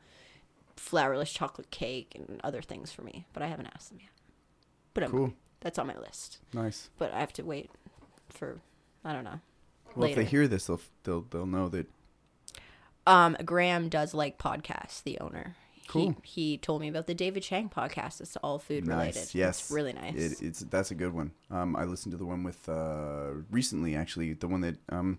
flourless 0.77 1.33
chocolate 1.35 1.71
cake 1.71 2.13
and 2.15 2.41
other 2.43 2.63
things 2.63 2.91
for 2.93 3.03
me, 3.03 3.27
but 3.33 3.43
I 3.43 3.47
haven't 3.49 3.67
asked 3.75 3.91
them 3.91 3.99
yet. 4.01 4.11
But 4.95 5.05
I'm, 5.05 5.11
Cool. 5.11 5.33
that's 5.61 5.79
on 5.79 5.87
my 5.87 5.97
list. 5.99 6.39
Nice. 6.53 6.89
but 6.99 7.13
I 7.13 7.21
have 7.21 7.33
to 7.35 7.43
wait 7.43 7.71
for 8.33 8.60
I 9.05 9.12
don't 9.12 9.25
know. 9.25 9.41
Well, 9.97 10.09
if 10.09 10.17
they 10.17 10.25
hear 10.25 10.47
this, 10.49 10.67
they'll 10.67 10.81
they'll 11.05 11.23
they'll 11.23 11.47
know 11.47 11.68
that. 11.68 11.86
Um, 13.07 13.36
Graham 13.44 13.89
does 13.89 14.15
like 14.15 14.39
podcasts. 14.39 15.02
The 15.02 15.18
owner. 15.20 15.57
Cool. 15.89 16.15
He, 16.23 16.52
he 16.52 16.59
told 16.59 16.81
me 16.81 16.89
about 16.89 17.09
the 17.09 17.15
David 17.15 17.42
Chang 17.42 17.68
podcast. 17.68 18.20
It's 18.20 18.36
all 18.36 18.60
food 18.60 18.86
Nice. 18.86 19.15
related. 19.17 19.34
Yes. 19.34 19.60
it's 19.62 19.70
really 19.73 19.92
nice. 19.92 20.15
It, 20.15 20.42
it's 20.42 20.60
that's 20.60 20.92
a 20.92 20.94
good 20.94 21.12
one. 21.12 21.33
Um, 21.50 21.75
I 21.75 21.84
listened 21.84 22.12
to 22.12 22.17
the 22.18 22.25
one 22.26 22.44
with 22.44 22.68
uh 22.68 23.31
recently 23.50 23.97
actually 23.97 24.34
the 24.34 24.47
one 24.47 24.60
that 24.60 24.76
um 24.91 25.18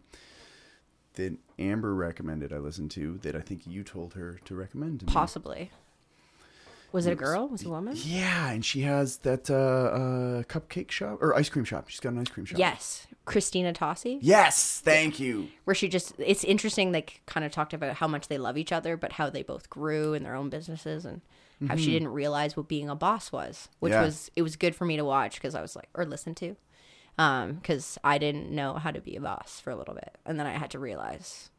that 1.15 1.37
Amber 1.59 1.93
recommended. 1.93 2.53
I 2.53 2.57
listened 2.59 2.91
to 2.91 3.17
that 3.23 3.35
I 3.35 3.41
think 3.41 3.67
you 3.67 3.83
told 3.83 4.13
her 4.13 4.39
to 4.45 4.55
recommend. 4.55 5.01
To 5.01 5.05
me. 5.07 5.11
Possibly. 5.11 5.71
Was 6.91 7.05
it 7.05 7.13
a 7.13 7.15
girl? 7.15 7.47
Was 7.47 7.61
it 7.61 7.67
a 7.67 7.69
woman? 7.69 7.93
Yeah, 7.97 8.49
and 8.49 8.63
she 8.65 8.81
has 8.81 9.17
that 9.19 9.49
uh, 9.49 9.53
uh 9.55 10.43
cupcake 10.43 10.91
shop 10.91 11.19
or 11.21 11.35
ice 11.35 11.49
cream 11.49 11.65
shop. 11.65 11.87
She's 11.89 11.99
got 11.99 12.13
an 12.13 12.19
ice 12.19 12.27
cream 12.29 12.45
shop. 12.45 12.59
Yes, 12.59 13.07
Christina 13.25 13.71
Tosi. 13.73 14.17
Yes. 14.21 14.81
Thank 14.83 15.19
you. 15.19 15.47
Where 15.63 15.75
she 15.75 15.87
just, 15.87 16.13
it's 16.17 16.43
interesting. 16.43 16.91
They 16.91 17.05
kind 17.25 17.45
of 17.45 17.51
talked 17.51 17.73
about 17.73 17.95
how 17.95 18.07
much 18.07 18.27
they 18.27 18.37
love 18.37 18.57
each 18.57 18.71
other, 18.71 18.97
but 18.97 19.13
how 19.13 19.29
they 19.29 19.43
both 19.43 19.69
grew 19.69 20.13
in 20.13 20.23
their 20.23 20.35
own 20.35 20.49
businesses 20.49 21.05
and 21.05 21.21
how 21.67 21.75
she 21.75 21.91
didn't 21.91 22.07
realize 22.09 22.57
what 22.57 22.67
being 22.67 22.89
a 22.89 22.95
boss 22.95 23.31
was, 23.31 23.69
which 23.79 23.91
Mm-hmm. 23.93 24.01
Yeah. 24.01 24.05
was, 24.05 24.31
it 24.35 24.41
was 24.41 24.55
good 24.55 24.75
for 24.75 24.83
me 24.85 24.97
to 24.97 25.05
watch 25.05 25.35
because 25.35 25.53
I 25.53 25.61
was 25.61 25.75
like, 25.75 25.89
or 25.93 26.05
listen 26.05 26.33
to, 26.35 26.55
because 27.15 27.99
I 28.03 28.17
didn't 28.17 28.49
know 28.49 28.73
how 28.73 28.89
to 28.89 28.99
be 28.99 29.15
a 29.15 29.21
boss 29.21 29.59
for 29.59 29.69
a 29.69 29.75
little 29.75 29.93
bit. 29.93 30.17
And 30.25 30.39
then 30.39 30.47
I 30.47 30.53
had 30.57 30.71
to 30.71 30.79
realize, 30.79 31.51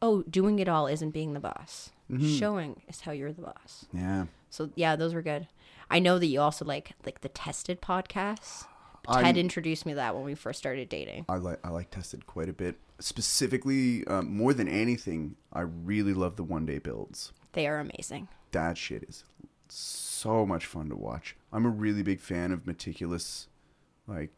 oh, 0.00 0.22
doing 0.22 0.58
it 0.60 0.68
all 0.68 0.86
isn't 0.86 1.10
being 1.10 1.34
the 1.34 1.40
boss. 1.40 1.90
Mm-hmm. 2.10 2.38
Showing 2.38 2.80
is 2.88 3.02
how 3.02 3.12
you're 3.12 3.32
the 3.32 3.42
boss. 3.42 3.84
Yeah. 3.92 4.24
So 4.50 4.70
yeah, 4.74 4.96
those 4.96 5.14
were 5.14 5.22
good. 5.22 5.48
I 5.90 5.98
know 5.98 6.18
that 6.18 6.26
you 6.26 6.40
also 6.40 6.64
like 6.64 6.92
like 7.06 7.20
the 7.22 7.28
tested 7.28 7.80
podcasts. 7.80 8.66
I'm- 9.08 9.24
Ted 9.24 9.36
introduced 9.38 9.86
me 9.86 9.92
to 9.92 9.96
that 9.96 10.14
when 10.14 10.24
we 10.24 10.34
first 10.34 10.58
started 10.58 10.88
dating. 10.88 11.24
I 11.28 11.36
like 11.36 11.58
I 11.64 11.70
like 11.70 11.90
tested 11.90 12.26
quite 12.26 12.48
a 12.48 12.52
bit. 12.52 12.76
Specifically, 12.98 14.06
um, 14.06 14.36
more 14.36 14.52
than 14.52 14.68
anything, 14.68 15.36
I 15.52 15.62
really 15.62 16.12
love 16.12 16.36
the 16.36 16.44
one 16.44 16.66
day 16.66 16.78
builds. 16.78 17.32
They 17.52 17.66
are 17.66 17.78
amazing. 17.78 18.28
That 18.52 18.76
shit 18.76 19.04
is 19.04 19.24
so 19.68 20.44
much 20.44 20.66
fun 20.66 20.90
to 20.90 20.96
watch. 20.96 21.34
I'm 21.52 21.64
a 21.64 21.70
really 21.70 22.02
big 22.02 22.20
fan 22.20 22.52
of 22.52 22.66
meticulous, 22.66 23.48
like 24.06 24.30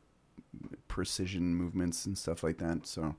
precision 0.89 1.55
movements 1.57 2.07
and 2.07 2.17
stuff 2.17 2.43
like 2.43 2.59
that. 2.59 2.87
So, 2.87 3.17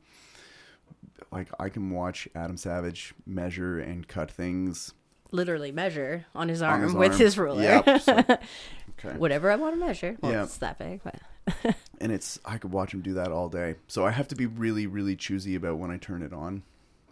like, 1.32 1.50
I 1.60 1.70
can 1.70 1.90
watch 1.90 2.28
Adam 2.36 2.58
Savage 2.58 3.14
measure 3.26 3.80
and 3.80 4.08
cut 4.08 4.32
things 4.32 4.94
Literally 5.34 5.72
measure 5.72 6.26
on 6.36 6.48
his 6.48 6.62
on 6.62 6.70
arm 6.74 6.84
his 6.84 6.94
with 6.94 7.12
arm. 7.12 7.20
his 7.20 7.38
ruler. 7.38 7.62
Yep. 7.64 8.02
So- 8.02 8.14
okay. 9.06 9.18
Whatever 9.18 9.52
I 9.52 9.56
want 9.56 9.76
to 9.76 9.80
measure. 9.80 10.16
Well, 10.22 10.32
Yeah. 10.32 10.44
it's 10.44 10.58
that 10.58 10.78
big, 10.80 11.02
but 11.04 11.76
and 12.00 12.12
it's 12.12 12.40
I 12.46 12.58
could 12.58 12.72
watch 12.72 12.94
him 12.94 13.02
do 13.02 13.14
that 13.16 13.32
all 13.32 13.50
day. 13.50 13.76
So 13.88 14.06
I 14.06 14.12
have 14.12 14.28
to 14.30 14.36
be 14.36 14.46
really, 14.46 14.88
really 14.88 15.16
choosy 15.16 15.56
about 15.56 15.78
when 15.80 15.92
I 15.92 15.98
turn 15.98 16.22
it 16.22 16.32
on 16.34 16.64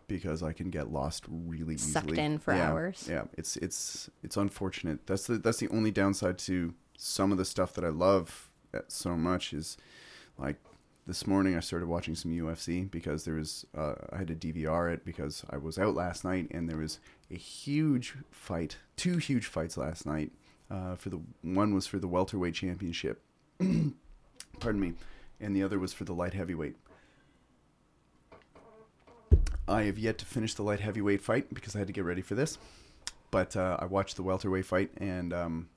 because 0.07 0.43
I 0.43 0.53
can 0.53 0.69
get 0.69 0.91
lost 0.91 1.25
really 1.29 1.73
easily. 1.75 1.91
Sucked 1.93 2.17
in 2.17 2.37
for 2.37 2.53
Yeah, 2.53 2.69
hours. 2.71 3.07
Yeah, 3.09 3.23
it's 3.37 3.57
it's 3.57 4.09
it's 4.23 4.37
unfortunate. 4.37 5.05
That's 5.07 5.25
the 5.27 5.37
that's 5.37 5.57
the 5.57 5.67
only 5.69 5.91
downside 5.91 6.37
to 6.39 6.73
some 6.97 7.31
of 7.31 7.37
the 7.37 7.45
stuff 7.45 7.73
that 7.73 7.83
I 7.83 7.89
love 7.89 8.49
uh, 8.73 8.79
so 8.87 9.17
much 9.17 9.51
is 9.53 9.75
like 10.37 10.57
this 11.07 11.25
morning 11.25 11.57
I 11.57 11.59
started 11.61 11.87
watching 11.87 12.13
some 12.15 12.31
UFC 12.31 12.89
because 12.89 13.25
there 13.25 13.33
was 13.33 13.65
uh, 13.75 13.95
I 14.13 14.17
had 14.17 14.27
to 14.27 14.35
DVR 14.35 14.93
it 14.93 15.03
because 15.03 15.43
I 15.49 15.57
was 15.57 15.77
out 15.79 15.95
last 15.95 16.23
night 16.23 16.47
and 16.51 16.69
there 16.69 16.77
was 16.77 16.99
a 17.31 17.37
huge 17.37 18.15
fight, 18.29 18.77
two 18.97 19.17
huge 19.17 19.45
fights 19.45 19.77
last 19.77 20.05
night. 20.05 20.31
Uh, 20.69 20.95
for 20.95 21.09
the 21.09 21.19
one 21.41 21.73
was 21.73 21.85
for 21.85 21.99
the 21.99 22.07
welterweight 22.07 22.53
championship, 22.53 23.21
pardon 23.59 24.79
me, 24.79 24.93
and 25.39 25.53
the 25.53 25.63
other 25.63 25.77
was 25.77 25.91
for 25.91 26.05
the 26.05 26.13
light 26.13 26.33
heavyweight. 26.33 26.77
I 29.67 29.83
have 29.83 29.97
yet 29.97 30.17
to 30.19 30.25
finish 30.25 30.53
the 30.53 30.63
light 30.63 30.79
heavyweight 30.79 31.21
fight 31.21 31.53
because 31.53 31.75
I 31.75 31.79
had 31.79 31.87
to 31.87 31.93
get 31.93 32.05
ready 32.05 32.21
for 32.21 32.35
this, 32.35 32.57
but 33.31 33.55
uh, 33.55 33.77
I 33.79 33.85
watched 33.85 34.15
the 34.15 34.23
welterweight 34.23 34.65
fight 34.65 34.91
and 34.97 35.33
um, 35.33 35.69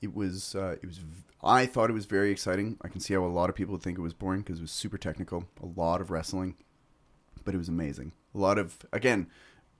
it 0.00 0.14
was 0.14 0.54
uh, 0.54 0.76
it 0.82 0.86
was 0.86 0.98
v- 0.98 1.22
I 1.42 1.66
thought 1.66 1.90
it 1.90 1.94
was 1.94 2.06
very 2.06 2.30
exciting. 2.30 2.76
I 2.82 2.88
can 2.88 3.00
see 3.00 3.14
how 3.14 3.24
a 3.24 3.26
lot 3.26 3.48
of 3.50 3.56
people 3.56 3.72
would 3.72 3.82
think 3.82 3.98
it 3.98 4.02
was 4.02 4.14
boring 4.14 4.40
because 4.40 4.58
it 4.58 4.62
was 4.62 4.70
super 4.70 4.98
technical, 4.98 5.44
a 5.62 5.66
lot 5.66 6.00
of 6.00 6.10
wrestling, 6.10 6.54
but 7.44 7.54
it 7.54 7.58
was 7.58 7.68
amazing. 7.68 8.12
A 8.34 8.38
lot 8.38 8.58
of 8.58 8.78
again 8.92 9.26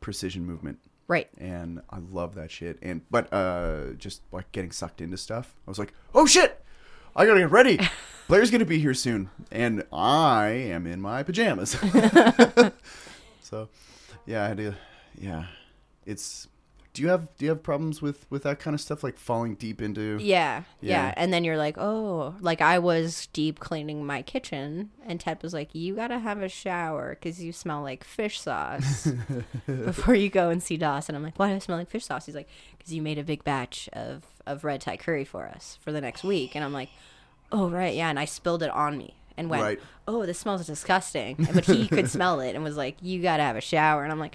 precision 0.00 0.44
movement 0.46 0.78
right. 1.10 1.28
and 1.36 1.82
I 1.90 1.98
love 1.98 2.34
that 2.36 2.50
shit. 2.50 2.78
And 2.80 3.02
but 3.10 3.30
uh, 3.32 3.92
just 3.98 4.22
like 4.32 4.50
getting 4.52 4.70
sucked 4.70 5.00
into 5.00 5.16
stuff, 5.16 5.54
I 5.66 5.70
was 5.70 5.78
like, 5.78 5.92
oh 6.14 6.26
shit, 6.26 6.62
I 7.14 7.26
gotta 7.26 7.40
get 7.40 7.50
ready. 7.50 7.80
Blair's 8.28 8.50
gonna 8.50 8.64
be 8.64 8.78
here 8.78 8.94
soon, 8.94 9.28
and 9.50 9.84
I 9.92 10.48
am 10.48 10.86
in 10.86 11.00
my 11.00 11.24
pajamas. 11.24 11.70
so, 13.42 13.68
yeah, 14.24 14.44
I 14.44 14.48
had 14.48 14.56
to. 14.58 14.74
Yeah, 15.20 15.46
it's. 16.06 16.46
Do 16.92 17.02
you 17.02 17.08
have 17.08 17.28
do 17.36 17.44
you 17.44 17.50
have 17.50 17.62
problems 17.62 18.02
with 18.02 18.26
with 18.30 18.42
that 18.42 18.58
kind 18.58 18.74
of 18.74 18.80
stuff, 18.80 19.04
like 19.04 19.16
falling 19.16 19.54
deep 19.54 19.80
into? 19.80 20.18
Yeah, 20.20 20.64
yeah, 20.80 21.06
Yeah. 21.06 21.14
And 21.16 21.32
then 21.32 21.44
you're 21.44 21.56
like, 21.56 21.78
oh, 21.78 22.34
like 22.40 22.60
I 22.60 22.80
was 22.80 23.28
deep 23.32 23.60
cleaning 23.60 24.04
my 24.04 24.22
kitchen, 24.22 24.90
and 25.06 25.20
Ted 25.20 25.40
was 25.42 25.54
like, 25.54 25.72
you 25.72 25.94
gotta 25.94 26.18
have 26.18 26.42
a 26.42 26.48
shower 26.48 27.10
because 27.10 27.42
you 27.42 27.52
smell 27.52 27.82
like 27.82 28.02
fish 28.02 28.40
sauce 28.40 29.08
before 29.66 30.16
you 30.16 30.28
go 30.28 30.50
and 30.50 30.60
see 30.62 30.76
Dawson. 30.76 31.14
And 31.14 31.22
I'm 31.22 31.24
like, 31.28 31.38
why 31.38 31.48
do 31.50 31.54
I 31.54 31.58
smell 31.60 31.78
like 31.78 31.88
fish 31.90 32.06
sauce? 32.06 32.26
He's 32.26 32.34
like, 32.34 32.48
because 32.76 32.92
you 32.92 33.02
made 33.02 33.18
a 33.18 33.24
big 33.24 33.44
batch 33.44 33.88
of 33.92 34.24
of 34.46 34.64
red 34.64 34.80
Thai 34.80 34.96
curry 34.96 35.24
for 35.24 35.46
us 35.46 35.78
for 35.82 35.92
the 35.92 36.00
next 36.00 36.24
week, 36.24 36.56
and 36.56 36.64
I'm 36.64 36.72
like, 36.72 36.88
oh 37.52 37.70
right, 37.70 37.94
yeah, 37.94 38.10
and 38.10 38.18
I 38.18 38.24
spilled 38.24 38.62
it 38.64 38.70
on 38.70 38.98
me. 38.98 39.14
And 39.36 39.48
went, 39.48 39.62
Right. 39.62 39.80
oh, 40.06 40.26
this 40.26 40.38
smells 40.40 40.66
disgusting. 40.66 41.48
But 41.54 41.64
he 41.64 41.88
could 41.88 42.10
smell 42.10 42.40
it 42.40 42.54
and 42.54 42.62
was 42.64 42.76
like, 42.76 42.96
you 43.00 43.22
gotta 43.22 43.42
have 43.44 43.56
a 43.56 43.60
shower. 43.62 44.02
And 44.02 44.12
I'm 44.12 44.18
like, 44.18 44.34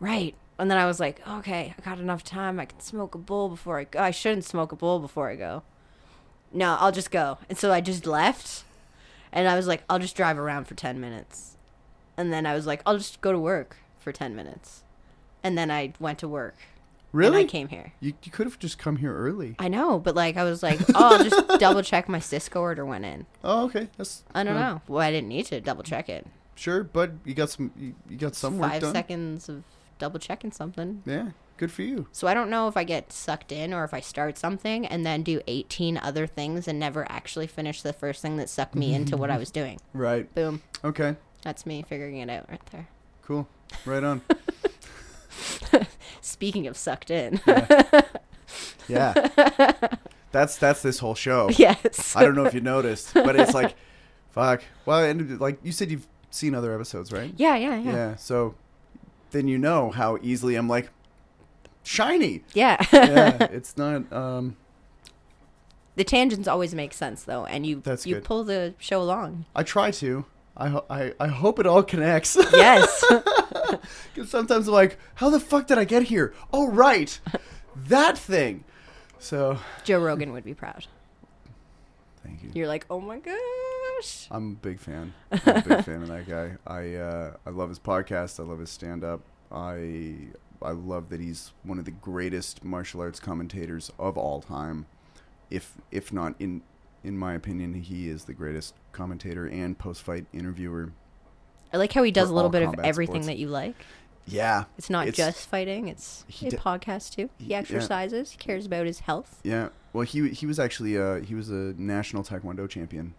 right. 0.00 0.34
And 0.58 0.70
then 0.70 0.78
I 0.78 0.86
was 0.86 0.98
like, 1.00 1.26
okay, 1.28 1.74
I 1.76 1.82
got 1.82 1.98
enough 1.98 2.24
time. 2.24 2.58
I 2.58 2.64
can 2.64 2.80
smoke 2.80 3.14
a 3.14 3.18
bowl 3.18 3.48
before 3.48 3.78
I 3.78 3.84
go. 3.84 4.00
I 4.00 4.10
shouldn't 4.10 4.44
smoke 4.44 4.72
a 4.72 4.76
bowl 4.76 5.00
before 5.00 5.30
I 5.30 5.36
go. 5.36 5.62
No, 6.52 6.76
I'll 6.80 6.92
just 6.92 7.10
go. 7.10 7.38
And 7.48 7.58
so 7.58 7.72
I 7.72 7.80
just 7.80 8.06
left. 8.06 8.64
And 9.32 9.48
I 9.48 9.56
was 9.56 9.66
like, 9.66 9.82
I'll 9.90 9.98
just 9.98 10.16
drive 10.16 10.38
around 10.38 10.66
for 10.66 10.74
10 10.74 10.98
minutes. 10.98 11.56
And 12.16 12.32
then 12.32 12.46
I 12.46 12.54
was 12.54 12.66
like, 12.66 12.80
I'll 12.86 12.96
just 12.96 13.20
go 13.20 13.32
to 13.32 13.38
work 13.38 13.76
for 13.98 14.12
10 14.12 14.34
minutes. 14.34 14.82
And 15.42 15.58
then 15.58 15.70
I 15.70 15.92
went 16.00 16.18
to 16.20 16.28
work. 16.28 16.56
Really? 17.12 17.40
And 17.40 17.48
I 17.48 17.50
came 17.50 17.68
here. 17.68 17.92
You, 18.00 18.14
you 18.22 18.32
could 18.32 18.46
have 18.46 18.58
just 18.58 18.78
come 18.78 18.96
here 18.96 19.14
early. 19.14 19.56
I 19.58 19.68
know, 19.68 19.98
but 19.98 20.14
like 20.14 20.36
I 20.36 20.44
was 20.44 20.62
like, 20.62 20.80
oh, 20.94 21.16
I'll 21.16 21.24
just 21.24 21.48
double 21.60 21.82
check 21.82 22.08
my 22.08 22.18
Sysco 22.18 22.60
order 22.60 22.84
went 22.84 23.04
in. 23.04 23.26
Oh, 23.44 23.64
okay. 23.66 23.88
That's 23.96 24.24
I 24.34 24.42
don't 24.42 24.56
uh, 24.56 24.72
know. 24.72 24.82
Well, 24.88 25.00
I 25.00 25.10
didn't 25.10 25.28
need 25.28 25.46
to 25.46 25.60
double 25.60 25.82
check 25.82 26.08
it. 26.08 26.26
Sure, 26.56 26.82
but 26.84 27.12
you 27.24 27.34
got 27.34 27.50
some. 27.50 27.70
You, 27.76 27.94
you 28.08 28.16
got 28.16 28.34
some 28.34 28.58
work 28.58 28.70
Five 28.70 28.80
done. 28.82 28.94
seconds 28.94 29.48
of 29.48 29.62
double 29.98 30.18
checking 30.18 30.52
something. 30.52 31.02
Yeah, 31.06 31.30
good 31.56 31.70
for 31.72 31.82
you. 31.82 32.06
So 32.12 32.26
I 32.26 32.34
don't 32.34 32.50
know 32.50 32.68
if 32.68 32.76
I 32.76 32.84
get 32.84 33.12
sucked 33.12 33.52
in 33.52 33.72
or 33.72 33.84
if 33.84 33.92
I 33.94 34.00
start 34.00 34.38
something 34.38 34.86
and 34.86 35.04
then 35.04 35.22
do 35.22 35.40
18 35.46 35.98
other 35.98 36.26
things 36.26 36.68
and 36.68 36.78
never 36.78 37.10
actually 37.10 37.46
finish 37.46 37.82
the 37.82 37.92
first 37.92 38.22
thing 38.22 38.36
that 38.36 38.48
sucked 38.48 38.74
me 38.74 38.94
into 38.94 39.16
what 39.16 39.30
I 39.30 39.38
was 39.38 39.50
doing. 39.50 39.78
Right. 39.92 40.32
Boom. 40.34 40.62
Okay. 40.84 41.16
That's 41.42 41.64
me 41.64 41.82
figuring 41.88 42.18
it 42.18 42.28
out 42.28 42.50
right 42.50 42.64
there. 42.66 42.88
Cool. 43.22 43.48
Right 43.84 44.04
on. 44.04 44.20
Speaking 46.20 46.66
of 46.66 46.76
sucked 46.76 47.10
in. 47.10 47.40
yeah. 48.88 49.12
That's 50.32 50.56
that's 50.56 50.82
this 50.82 50.98
whole 50.98 51.14
show. 51.14 51.48
yes. 51.50 52.14
I 52.14 52.22
don't 52.24 52.34
know 52.34 52.44
if 52.44 52.52
you 52.54 52.60
noticed, 52.60 53.14
but 53.14 53.36
it's 53.36 53.54
like, 53.54 53.74
fuck. 54.30 54.62
Well, 54.84 55.02
and 55.02 55.40
like 55.40 55.58
you 55.62 55.72
said, 55.72 55.90
you've 55.90 56.06
seen 56.30 56.54
other 56.54 56.74
episodes, 56.74 57.10
right? 57.12 57.32
Yeah, 57.36 57.56
yeah, 57.56 57.78
yeah. 57.78 57.92
Yeah. 57.92 58.16
So 58.16 58.54
then 59.36 59.46
you 59.48 59.58
know 59.58 59.90
how 59.90 60.18
easily 60.22 60.56
I'm 60.56 60.68
like 60.68 60.88
shiny. 61.82 62.42
Yeah. 62.54 62.76
Yeah. 62.92 63.36
it's 63.52 63.76
not. 63.76 64.10
Um. 64.12 64.56
the 65.94 66.04
tangents 66.04 66.48
always 66.48 66.74
make 66.74 66.92
sense 66.92 67.22
though, 67.22 67.44
and 67.46 67.66
you 67.66 67.80
That's 67.84 68.06
you 68.06 68.14
good. 68.14 68.24
pull 68.24 68.44
the 68.44 68.74
show 68.78 69.00
along. 69.00 69.44
I 69.54 69.62
try 69.62 69.90
to. 69.92 70.24
I 70.56 70.68
ho- 70.68 70.86
I 70.88 71.12
I 71.20 71.28
hope 71.28 71.58
it 71.58 71.66
all 71.66 71.82
connects. 71.82 72.36
Yes. 72.52 73.04
Because 74.14 74.30
sometimes 74.30 74.68
I'm 74.68 74.74
like, 74.74 74.96
how 75.16 75.28
the 75.28 75.40
fuck 75.40 75.66
did 75.66 75.76
I 75.76 75.84
get 75.84 76.04
here? 76.04 76.32
Oh 76.52 76.68
right, 76.70 77.18
that 77.76 78.16
thing. 78.16 78.64
So 79.18 79.58
Joe 79.84 79.98
Rogan 80.00 80.32
would 80.32 80.44
be 80.44 80.54
proud. 80.54 80.86
Thank 82.26 82.42
you. 82.42 82.50
You're 82.54 82.68
like, 82.68 82.86
"Oh 82.90 83.00
my 83.00 83.18
gosh." 83.18 84.26
I'm 84.30 84.52
a 84.52 84.54
big 84.54 84.80
fan. 84.80 85.14
I'm 85.32 85.56
a 85.56 85.62
big 85.62 85.84
fan 85.84 86.02
of 86.02 86.08
that 86.08 86.28
guy. 86.28 86.56
I 86.66 86.94
uh, 86.94 87.36
I 87.46 87.50
love 87.50 87.68
his 87.68 87.78
podcast. 87.78 88.40
I 88.40 88.42
love 88.42 88.58
his 88.58 88.70
stand 88.70 89.04
up. 89.04 89.20
I 89.50 90.16
I 90.62 90.72
love 90.72 91.08
that 91.10 91.20
he's 91.20 91.52
one 91.62 91.78
of 91.78 91.84
the 91.84 91.90
greatest 91.90 92.64
martial 92.64 93.00
arts 93.00 93.20
commentators 93.20 93.90
of 93.98 94.16
all 94.16 94.40
time. 94.40 94.86
If 95.50 95.74
if 95.90 96.12
not 96.12 96.34
in 96.38 96.62
in 97.04 97.16
my 97.16 97.34
opinion, 97.34 97.74
he 97.74 98.08
is 98.08 98.24
the 98.24 98.34
greatest 98.34 98.74
commentator 98.92 99.46
and 99.46 99.78
post 99.78 100.02
fight 100.02 100.26
interviewer. 100.32 100.92
I 101.72 101.78
like 101.78 101.92
how 101.92 102.02
he 102.02 102.10
does 102.10 102.30
a 102.30 102.34
little 102.34 102.50
bit 102.50 102.62
of 102.62 102.74
everything 102.82 103.22
sports. 103.22 103.26
that 103.26 103.38
you 103.38 103.48
like. 103.48 103.76
Yeah. 104.26 104.64
It's 104.76 104.90
not 104.90 105.06
It's- 105.08 105.16
just 105.16 105.48
fighting. 105.48 105.88
It's 105.88 106.24
He 106.28 106.48
a 106.48 106.50
d- 106.50 106.56
podcast 106.56 107.14
too. 107.14 107.30
He 107.38 107.46
yeah. 107.46 107.58
exercises. 107.58 108.32
He 108.32 108.36
cares 108.38 108.66
about 108.66 108.86
his 108.86 109.00
health. 109.00 109.40
Yeah. 109.44 109.68
Well, 109.92 110.04
he 110.04 110.28
he 110.30 110.46
was 110.46 110.58
actually 110.58 110.98
uh, 110.98 111.20
he 111.20 111.34
was 111.34 111.48
a 111.48 111.74
national 111.78 112.22
taekwondo 112.24 112.68
champion 112.68 113.14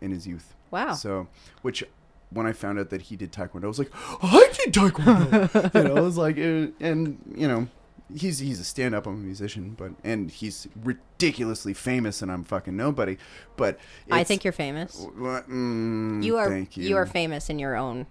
in 0.00 0.10
his 0.10 0.26
youth. 0.26 0.54
Wow. 0.70 0.94
So, 0.94 1.28
which 1.62 1.84
when 2.30 2.46
I 2.46 2.52
found 2.52 2.78
out 2.80 2.90
that 2.90 3.02
he 3.02 3.16
did 3.16 3.30
taekwondo, 3.32 3.64
I 3.64 3.68
was 3.68 3.78
like, 3.78 3.92
I 4.22 4.50
did 4.54 4.74
taekwondo. 4.74 5.74
you 5.74 5.84
know, 5.88 5.96
I 5.96 6.00
was 6.00 6.16
like, 6.16 6.36
uh, 6.36 6.68
and 6.80 7.18
you 7.36 7.46
know, 7.46 7.68
he's 8.12 8.38
he's 8.40 8.58
a 8.58 8.64
stand-up, 8.64 9.06
I'm 9.06 9.14
a 9.14 9.18
musician, 9.18 9.74
but 9.78 9.92
and 10.02 10.30
he's 10.32 10.66
ridiculously 10.82 11.74
famous, 11.74 12.22
and 12.22 12.32
I'm 12.32 12.42
fucking 12.42 12.76
nobody. 12.76 13.18
But 13.56 13.78
I 14.10 14.24
think 14.24 14.42
you're 14.42 14.52
famous. 14.52 14.96
Mm, 15.48 16.24
You 16.24 16.36
are 16.38 16.52
you. 16.56 16.66
you 16.72 16.96
are 16.96 17.06
famous 17.06 17.48
in 17.50 17.58
your 17.60 17.76
own 17.76 18.06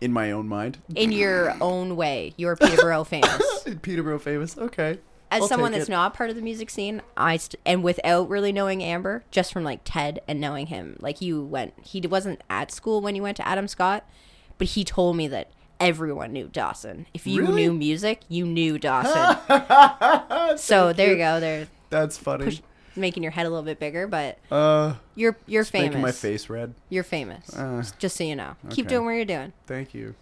in 0.00 0.12
my 0.12 0.30
own 0.30 0.48
mind. 0.48 0.78
in 0.94 1.12
your 1.12 1.54
own 1.60 1.96
way. 1.96 2.34
You're 2.36 2.56
Peterborough 2.56 3.04
famous. 3.14 3.64
Peterborough 3.82 4.18
famous. 4.18 4.56
Okay. 4.58 4.98
As 5.30 5.42
I'll 5.42 5.48
someone 5.48 5.72
that's 5.72 5.88
it. 5.88 5.90
not 5.92 6.14
part 6.14 6.30
of 6.30 6.36
the 6.36 6.42
music 6.42 6.70
scene, 6.70 7.02
I 7.16 7.36
st- 7.36 7.60
and 7.66 7.82
without 7.82 8.28
really 8.28 8.52
knowing 8.52 8.82
Amber, 8.82 9.24
just 9.32 9.52
from 9.52 9.64
like 9.64 9.80
Ted 9.84 10.20
and 10.28 10.40
knowing 10.40 10.66
him, 10.68 10.96
like 11.00 11.20
you 11.20 11.42
went, 11.42 11.74
he 11.82 12.00
wasn't 12.00 12.42
at 12.48 12.70
school 12.70 13.00
when 13.00 13.16
you 13.16 13.22
went 13.22 13.36
to 13.38 13.46
Adam 13.48 13.66
Scott, 13.66 14.08
but 14.56 14.68
he 14.68 14.84
told 14.84 15.16
me 15.16 15.26
that 15.28 15.50
everyone 15.80 16.32
knew 16.32 16.46
Dawson. 16.46 17.06
If 17.12 17.26
you 17.26 17.40
Really? 17.42 17.54
knew 17.66 17.72
music, 17.74 18.20
you 18.28 18.46
knew 18.46 18.78
Dawson. 18.78 19.36
so 20.58 20.92
there 20.92 21.10
you 21.12 21.18
go. 21.18 21.40
They're 21.40 21.66
That's 21.90 22.16
funny. 22.16 22.44
push, 22.44 22.60
making 22.96 23.22
your 23.22 23.32
head 23.32 23.46
a 23.46 23.48
little 23.48 23.64
bit 23.64 23.78
bigger, 23.78 24.06
but 24.06 24.38
uh, 24.50 24.94
you're 25.14 25.36
you're 25.46 25.64
famous. 25.64 25.88
making 25.88 26.02
my 26.02 26.12
face 26.12 26.48
red. 26.48 26.74
You're 26.88 27.04
famous. 27.04 27.54
Uh, 27.54 27.84
just 27.98 28.16
so 28.16 28.24
you 28.24 28.36
know. 28.36 28.56
Keep 28.70 28.88
doing 28.88 29.04
what 29.04 29.12
you're 29.12 29.24
doing. 29.24 29.52
Thank 29.66 29.94
you. 29.94 30.14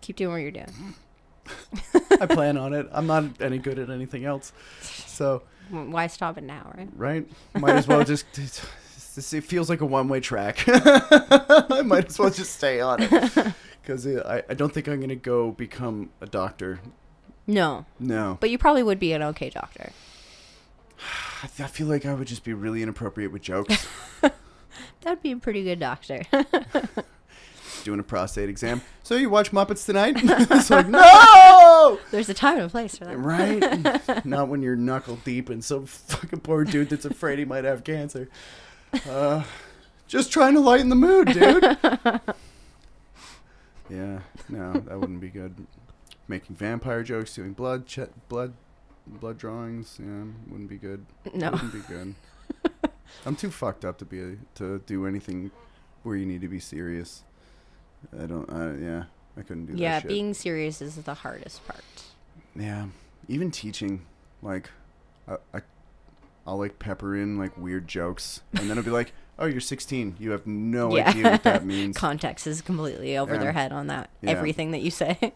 Keep 0.00 0.16
doing 0.16 0.32
what 0.32 0.38
you're 0.42 0.50
doing. 0.50 0.94
I 2.20 2.26
plan 2.26 2.56
on 2.56 2.72
it. 2.72 2.88
I'm 2.92 3.06
not 3.06 3.24
any 3.40 3.58
good 3.58 3.78
at 3.78 3.90
anything 3.90 4.24
else. 4.24 4.52
So, 4.80 5.42
Why 5.70 6.06
stop 6.06 6.38
it 6.38 6.44
now, 6.44 6.72
right? 6.76 6.88
right? 6.96 7.28
Might 7.54 7.76
as 7.76 7.86
well 7.88 8.04
just. 8.04 8.26
This, 9.14 9.34
it 9.34 9.44
feels 9.44 9.68
like 9.68 9.82
a 9.82 9.84
one 9.84 10.08
way 10.08 10.20
track. 10.20 10.64
I 10.66 11.82
might 11.84 12.06
as 12.06 12.18
well 12.18 12.30
just 12.30 12.54
stay 12.56 12.80
on 12.80 13.02
it. 13.02 13.54
Because 13.82 14.06
I, 14.06 14.42
I 14.48 14.54
don't 14.54 14.72
think 14.72 14.86
I'm 14.88 15.00
going 15.00 15.08
to 15.10 15.16
go 15.16 15.50
become 15.50 16.10
a 16.22 16.26
doctor. 16.26 16.80
No, 17.46 17.84
No. 17.98 18.38
but 18.40 18.48
you 18.48 18.56
probably 18.56 18.82
would 18.84 18.98
be 19.00 19.12
an 19.12 19.22
okay 19.24 19.50
doctor. 19.50 19.90
I, 21.42 21.46
I 21.46 21.66
feel 21.66 21.86
like 21.86 22.06
I 22.06 22.14
would 22.14 22.28
just 22.28 22.44
be 22.44 22.52
really 22.52 22.82
inappropriate 22.82 23.32
with 23.32 23.42
jokes. 23.42 23.86
That'd 25.00 25.22
be 25.22 25.32
a 25.32 25.36
pretty 25.36 25.64
good 25.64 25.80
doctor. 25.80 26.22
Doing 27.84 27.98
a 27.98 28.04
prostate 28.04 28.48
exam. 28.48 28.80
So, 29.02 29.16
you 29.16 29.28
watch 29.28 29.50
Muppets 29.50 29.84
tonight? 29.84 30.14
it's 30.22 30.70
like, 30.70 30.86
no! 30.88 31.98
There's 32.12 32.28
a 32.28 32.34
time 32.34 32.58
and 32.58 32.66
a 32.66 32.68
place 32.68 32.96
for 32.96 33.06
that. 33.06 33.18
Right? 33.18 34.24
Not 34.24 34.46
when 34.48 34.62
you're 34.62 34.76
knuckle 34.76 35.16
deep 35.24 35.50
in 35.50 35.62
some 35.62 35.86
fucking 35.86 36.40
poor 36.40 36.64
dude 36.64 36.90
that's 36.90 37.04
afraid 37.04 37.40
he 37.40 37.44
might 37.44 37.64
have 37.64 37.82
cancer. 37.82 38.28
Uh, 39.08 39.42
just 40.06 40.30
trying 40.30 40.54
to 40.54 40.60
lighten 40.60 40.90
the 40.90 40.94
mood, 40.94 41.32
dude. 41.32 41.62
yeah, 43.90 44.20
no, 44.48 44.72
that 44.74 45.00
wouldn't 45.00 45.20
be 45.20 45.30
good. 45.30 45.66
Making 46.28 46.54
vampire 46.54 47.02
jokes, 47.02 47.34
doing 47.34 47.52
blood, 47.52 47.86
ch- 47.86 48.00
blood, 48.28 48.52
blood 49.06 49.38
drawings. 49.38 49.98
Yeah, 50.02 50.24
wouldn't 50.50 50.68
be 50.70 50.76
good. 50.78 51.04
No. 51.34 51.50
wouldn't 51.50 51.72
be 51.72 51.80
good. 51.80 52.14
I'm 53.26 53.36
too 53.36 53.50
fucked 53.50 53.84
up 53.84 53.98
to 53.98 54.04
be 54.04 54.20
a, 54.20 54.36
to 54.56 54.78
do 54.86 55.06
anything 55.06 55.50
where 56.02 56.16
you 56.16 56.26
need 56.26 56.40
to 56.40 56.48
be 56.48 56.58
serious. 56.60 57.22
I 58.18 58.26
don't. 58.26 58.48
Uh, 58.50 58.72
yeah, 58.80 59.04
I 59.36 59.42
couldn't 59.42 59.66
do 59.66 59.74
Yeah, 59.76 60.00
being 60.00 60.34
serious 60.34 60.80
is 60.82 60.96
the 60.96 61.14
hardest 61.14 61.66
part. 61.66 61.84
Yeah, 62.56 62.86
even 63.28 63.50
teaching, 63.50 64.04
like, 64.42 64.70
I, 65.28 65.36
I, 65.54 65.60
I'll 66.46 66.58
like 66.58 66.78
pepper 66.78 67.16
in 67.16 67.38
like 67.38 67.56
weird 67.56 67.86
jokes, 67.88 68.40
and 68.54 68.68
then 68.68 68.76
I'll 68.78 68.84
be 68.84 68.90
like, 68.90 69.12
"Oh, 69.38 69.46
you're 69.46 69.60
16. 69.60 70.16
You 70.18 70.30
have 70.32 70.46
no 70.46 70.96
Yeah. 70.96 71.10
idea 71.10 71.22
what 71.30 71.42
that 71.44 71.64
means." 71.66 71.96
Context 71.96 72.46
is 72.46 72.60
completely 72.60 73.16
over 73.16 73.34
Yeah. 73.34 73.40
their 73.40 73.52
head 73.52 73.72
on 73.72 73.86
that. 73.88 74.10
Yeah. 74.20 74.30
Everything 74.30 74.72
that 74.72 74.80
you 74.80 74.90
say. 74.90 75.32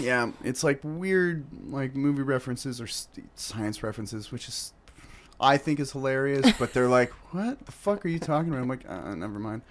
Yeah, 0.00 0.30
it's 0.44 0.64
like 0.64 0.80
weird, 0.82 1.44
like 1.68 1.94
movie 1.94 2.22
references 2.22 2.80
or 2.80 2.86
science 3.34 3.82
references, 3.82 4.32
which 4.32 4.48
is, 4.48 4.72
I 5.40 5.56
think 5.56 5.80
is 5.80 5.92
hilarious. 5.92 6.50
But 6.58 6.72
they're 6.72 6.88
like, 6.88 7.10
"What 7.32 7.64
the 7.64 7.72
fuck 7.72 8.04
are 8.04 8.08
you 8.08 8.18
talking 8.18 8.50
about?" 8.50 8.62
I'm 8.62 8.68
like, 8.68 8.88
uh, 8.88 9.14
"Never 9.14 9.38
mind." 9.38 9.62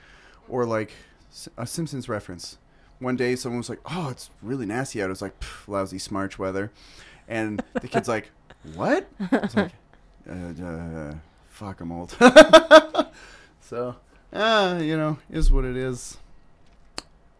Or 0.47 0.65
like 0.65 0.91
a 1.57 1.67
Simpsons 1.67 2.09
reference. 2.09 2.57
One 2.99 3.15
day, 3.15 3.35
someone 3.35 3.59
was 3.59 3.69
like, 3.69 3.79
"Oh, 3.85 4.09
it's 4.09 4.29
really 4.41 4.65
nasty 4.65 5.01
out." 5.01 5.05
I 5.05 5.09
was 5.09 5.21
like, 5.21 5.39
"Pff, 5.39 5.67
"Lousy 5.67 5.97
smarch 5.97 6.37
weather," 6.37 6.71
and 7.27 7.63
the 7.73 7.87
kid's 7.87 8.07
like, 8.07 8.31
"What?" 8.75 9.07
I 9.31 9.37
was 9.37 9.55
like, 9.55 9.71
uh, 10.29 10.63
uh, 10.63 11.13
"Fuck, 11.49 11.81
I'm 11.81 11.91
old." 11.91 12.11
so, 13.61 13.95
ah, 14.33 14.77
you 14.77 14.97
know, 14.97 15.17
is 15.29 15.51
what 15.51 15.65
it 15.65 15.77
is. 15.77 16.17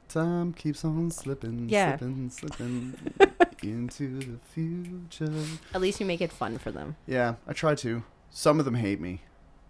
Time 0.10 0.54
keeps 0.54 0.84
on 0.84 1.12
slipping, 1.12 1.70
Yeah. 1.70 1.96
slipping, 1.98 2.30
slipping 2.32 2.96
into 3.64 4.20
the 4.20 4.40
future. 4.52 5.32
At 5.74 5.82
least 5.82 6.00
you 6.00 6.06
make 6.06 6.20
it 6.20 6.32
fun 6.32 6.58
for 6.58 6.72
them. 6.72 6.96
Yeah, 7.06 7.36
I 7.48 7.54
try 7.54 7.76
to. 7.76 8.04
Some 8.32 8.58
of 8.60 8.66
them 8.66 8.74
hate 8.76 9.00
me. 9.00 9.22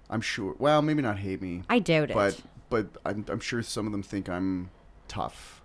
I'm 0.09 0.22
sure. 0.22 0.56
Well, 0.58 0.82
maybe 0.82 1.01
not 1.01 1.19
hate 1.19 1.42
me, 1.42 1.64
I 1.69 1.80
doubt 1.80 2.09
it. 2.09 2.14
but 2.14 2.42
but 2.69 2.88
I'm 3.06 3.26
I'm 3.27 3.40
sure 3.42 3.61
some 3.61 3.85
of 3.85 3.92
them 3.92 4.01
think 4.01 4.30
I'm 4.30 4.69
tough 5.08 5.61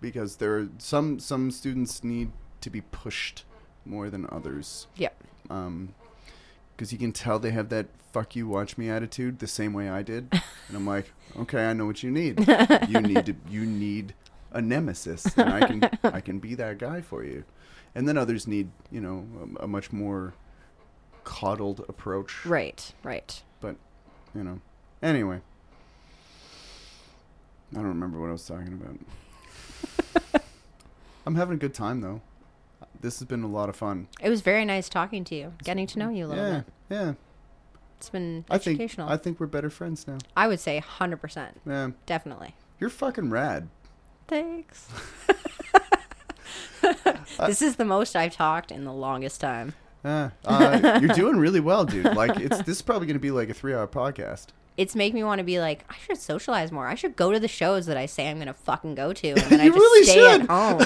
because 0.00 0.36
there 0.36 0.58
are 0.58 0.68
some 0.78 1.18
some 1.20 1.50
students 1.50 2.02
need 2.02 2.32
to 2.60 2.70
be 2.70 2.80
pushed 2.80 3.44
more 3.84 4.10
than 4.10 4.26
others. 4.30 4.86
yeah. 4.96 5.08
Um, 5.50 5.94
because 6.78 6.92
you 6.92 6.98
can 6.98 7.10
tell 7.10 7.40
they 7.40 7.50
have 7.50 7.70
that 7.70 7.88
"fuck 8.12 8.36
you, 8.36 8.46
watch 8.46 8.78
me" 8.78 8.88
attitude 8.88 9.40
the 9.40 9.48
same 9.48 9.72
way 9.72 9.90
I 9.90 10.02
did, 10.02 10.28
and 10.32 10.76
I'm 10.76 10.86
like, 10.86 11.12
okay, 11.36 11.66
I 11.66 11.72
know 11.72 11.86
what 11.86 12.04
you 12.04 12.10
need. 12.12 12.38
you 12.88 13.00
need 13.00 13.26
to 13.26 13.34
you 13.50 13.66
need 13.66 14.14
a 14.52 14.62
nemesis, 14.62 15.26
and 15.36 15.50
I 15.52 15.66
can 15.66 15.90
I 16.04 16.20
can 16.20 16.38
be 16.38 16.54
that 16.54 16.78
guy 16.78 17.00
for 17.00 17.24
you. 17.24 17.42
And 17.96 18.06
then 18.06 18.16
others 18.16 18.46
need 18.46 18.70
you 18.92 19.00
know 19.00 19.26
a, 19.58 19.64
a 19.64 19.66
much 19.66 19.92
more 19.92 20.34
coddled 21.24 21.84
approach. 21.88 22.46
Right. 22.46 22.92
Right. 23.02 23.42
But 23.60 23.74
you 24.32 24.44
know, 24.44 24.60
anyway, 25.02 25.40
I 27.72 27.76
don't 27.76 27.88
remember 27.88 28.20
what 28.20 28.28
I 28.28 28.32
was 28.32 28.46
talking 28.46 28.72
about. 28.72 30.42
I'm 31.26 31.34
having 31.34 31.56
a 31.56 31.58
good 31.58 31.74
time 31.74 32.02
though. 32.02 32.22
This 33.00 33.18
has 33.20 33.28
been 33.28 33.42
a 33.44 33.48
lot 33.48 33.68
of 33.68 33.76
fun. 33.76 34.08
It 34.20 34.28
was 34.28 34.40
very 34.40 34.64
nice 34.64 34.88
talking 34.88 35.24
to 35.24 35.34
you, 35.34 35.52
getting 35.62 35.86
to 35.88 35.98
know 35.98 36.08
you 36.10 36.26
a 36.26 36.28
little 36.28 36.44
Yeah, 36.44 36.56
bit. 36.60 36.64
yeah. 36.90 37.12
It's 37.96 38.10
been 38.10 38.44
I 38.50 38.58
think 38.58 38.76
educational. 38.80 39.08
I 39.08 39.16
think 39.16 39.40
we're 39.40 39.46
better 39.46 39.70
friends 39.70 40.06
now. 40.06 40.18
I 40.36 40.46
would 40.48 40.60
say 40.60 40.80
100%. 40.80 41.48
Yeah, 41.66 41.90
Definitely. 42.06 42.54
you're 42.80 42.90
fucking 42.90 43.30
rad. 43.30 43.68
Thanks. 44.28 44.88
this 47.46 47.62
is 47.62 47.76
the 47.76 47.84
most 47.84 48.14
I've 48.16 48.32
talked 48.34 48.70
in 48.70 48.84
the 48.84 48.92
longest 48.92 49.40
time. 49.40 49.74
Uh, 50.04 50.30
uh, 50.44 50.98
you're 51.02 51.14
doing 51.14 51.36
really 51.38 51.60
well, 51.60 51.84
dude. 51.84 52.04
Like 52.14 52.38
it's 52.38 52.58
this 52.58 52.76
is 52.76 52.82
probably 52.82 53.06
going 53.06 53.14
to 53.16 53.20
be 53.20 53.30
like 53.32 53.48
a 53.48 53.54
three 53.54 53.74
hour 53.74 53.86
podcast. 53.86 54.46
It's 54.76 54.94
making 54.94 55.16
me 55.16 55.24
want 55.24 55.40
to 55.40 55.44
be 55.44 55.58
like, 55.58 55.84
I 55.90 55.96
should 56.06 56.18
socialize 56.18 56.70
more. 56.70 56.86
I 56.86 56.94
should 56.94 57.16
go 57.16 57.32
to 57.32 57.40
the 57.40 57.48
shows 57.48 57.86
that 57.86 57.96
I 57.96 58.06
say 58.06 58.30
I'm 58.30 58.36
going 58.36 58.46
to 58.46 58.54
fucking 58.54 58.94
go 58.94 59.12
to. 59.12 59.28
And 59.30 59.40
then 59.40 59.60
I 59.60 59.66
just 59.66 59.76
really 59.76 60.04
stay 60.04 60.14
should. 60.14 60.40
at 60.42 60.48
home. 60.48 60.82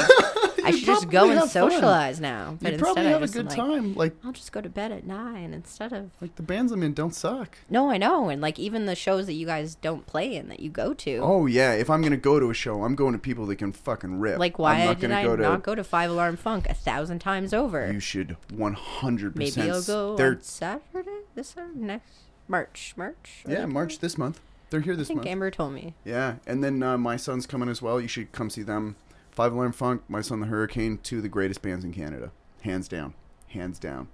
I 0.64 0.70
should 0.72 0.84
just 0.86 1.10
go 1.10 1.24
and 1.24 1.32
have 1.38 1.52
fun. 1.52 1.70
socialize 1.70 2.20
now. 2.20 2.56
But 2.60 2.72
You 2.72 2.78
probably 2.78 3.04
have 3.04 3.22
a 3.22 3.28
good 3.28 3.46
like, 3.46 3.56
time. 3.56 3.94
Like 3.94 4.14
I'll 4.24 4.32
just 4.32 4.52
go 4.52 4.60
to 4.60 4.68
bed 4.68 4.92
at 4.92 5.06
nine 5.06 5.52
instead 5.54 5.92
of. 5.92 6.10
like 6.20 6.36
the 6.36 6.42
bands 6.42 6.72
I'm 6.72 6.82
in 6.82 6.94
don't 6.94 7.14
suck. 7.14 7.58
No, 7.70 7.90
I 7.90 7.96
know. 7.98 8.28
And 8.28 8.40
like 8.40 8.58
even 8.58 8.86
the 8.86 8.94
shows 8.94 9.26
that 9.26 9.34
you 9.34 9.46
guys 9.46 9.74
don't 9.76 10.06
play 10.06 10.34
in 10.36 10.48
that 10.48 10.60
you 10.60 10.70
go 10.70 10.94
to. 10.94 11.18
Oh 11.22 11.46
yeah, 11.46 11.72
if 11.72 11.90
I'm 11.90 12.02
gonna 12.02 12.16
go 12.16 12.38
to 12.40 12.50
a 12.50 12.54
show, 12.54 12.84
I'm 12.84 12.94
going 12.94 13.12
to 13.12 13.18
people 13.18 13.46
that 13.46 13.56
can 13.56 13.72
fucking 13.72 14.20
rip. 14.20 14.38
Like, 14.38 14.58
why 14.58 14.74
I'm 14.80 14.86
not 14.86 15.00
did 15.00 15.08
gonna 15.10 15.20
I 15.20 15.24
go 15.24 15.36
to, 15.36 15.42
not 15.42 15.62
go 15.62 15.74
to 15.74 15.84
Five 15.84 16.10
Alarm 16.10 16.36
Funk 16.36 16.68
a 16.68 16.74
thousand 16.74 17.18
times 17.20 17.52
over? 17.52 17.90
You 17.92 18.00
should 18.00 18.36
100. 18.54 19.36
percent 19.36 19.56
Maybe 19.56 19.70
I'll 19.70 19.82
go 19.82 20.16
They're 20.16 20.32
on 20.32 20.42
Saturday. 20.42 21.10
This 21.34 21.48
Saturday? 21.48 21.78
next 21.78 22.12
March. 22.48 22.94
March. 22.96 23.44
yeah, 23.48 23.66
March 23.66 23.98
this 24.00 24.18
month. 24.18 24.40
They're 24.70 24.80
here 24.80 24.94
I 24.94 24.96
this 24.96 25.08
think 25.08 25.18
month. 25.18 25.28
Amber 25.28 25.50
told 25.50 25.72
me. 25.74 25.94
Yeah, 26.04 26.36
and 26.46 26.64
then 26.64 26.82
uh, 26.82 26.96
my 26.96 27.16
son's 27.16 27.46
coming 27.46 27.68
as 27.68 27.82
well. 27.82 28.00
You 28.00 28.08
should 28.08 28.32
come 28.32 28.48
see 28.50 28.62
them. 28.62 28.96
Five 29.32 29.52
Alarm 29.52 29.72
Funk, 29.72 30.02
My 30.08 30.20
Son 30.20 30.40
the 30.40 30.46
Hurricane, 30.46 30.98
two 31.02 31.16
of 31.16 31.22
the 31.22 31.28
greatest 31.28 31.62
bands 31.62 31.84
in 31.84 31.92
Canada, 31.92 32.30
hands 32.62 32.86
down, 32.86 33.14
hands 33.48 33.78
down. 33.78 34.08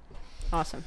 Awesome. 0.53 0.85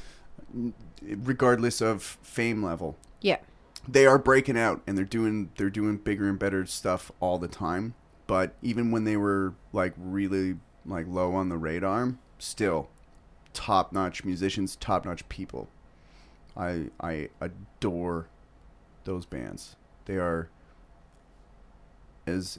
Regardless 1.02 1.80
of 1.80 2.02
fame 2.02 2.62
level, 2.64 2.96
Yeah. 3.20 3.38
they 3.86 4.06
are 4.06 4.18
breaking 4.18 4.56
out 4.58 4.80
and 4.86 4.96
they're 4.96 5.04
doing 5.04 5.50
they're 5.56 5.70
doing 5.70 5.96
bigger 5.98 6.28
and 6.28 6.38
better 6.38 6.64
stuff 6.66 7.12
all 7.20 7.38
the 7.38 7.48
time. 7.48 7.94
But 8.26 8.54
even 8.62 8.90
when 8.90 9.04
they 9.04 9.16
were 9.16 9.54
like 9.72 9.92
really 9.98 10.56
like 10.86 11.06
low 11.06 11.34
on 11.34 11.48
the 11.48 11.58
radar, 11.58 12.14
still 12.38 12.88
top 13.52 13.92
notch 13.92 14.24
musicians, 14.24 14.76
top 14.76 15.04
notch 15.04 15.28
people. 15.28 15.68
I 16.56 16.88
I 17.00 17.28
adore 17.40 18.28
those 19.04 19.26
bands. 19.26 19.76
They 20.06 20.16
are 20.16 20.48
as 22.26 22.58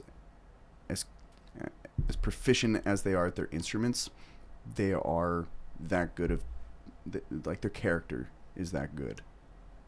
as 2.08 2.16
proficient 2.16 2.82
as 2.84 3.02
they 3.02 3.14
are 3.14 3.26
at 3.26 3.36
their 3.36 3.48
instruments. 3.52 4.10
They 4.74 4.92
are 4.92 5.46
that 5.80 6.14
good 6.14 6.30
of 6.30 6.42
like 7.44 7.60
their 7.60 7.70
character 7.70 8.28
is 8.56 8.72
that 8.72 8.96
good. 8.96 9.20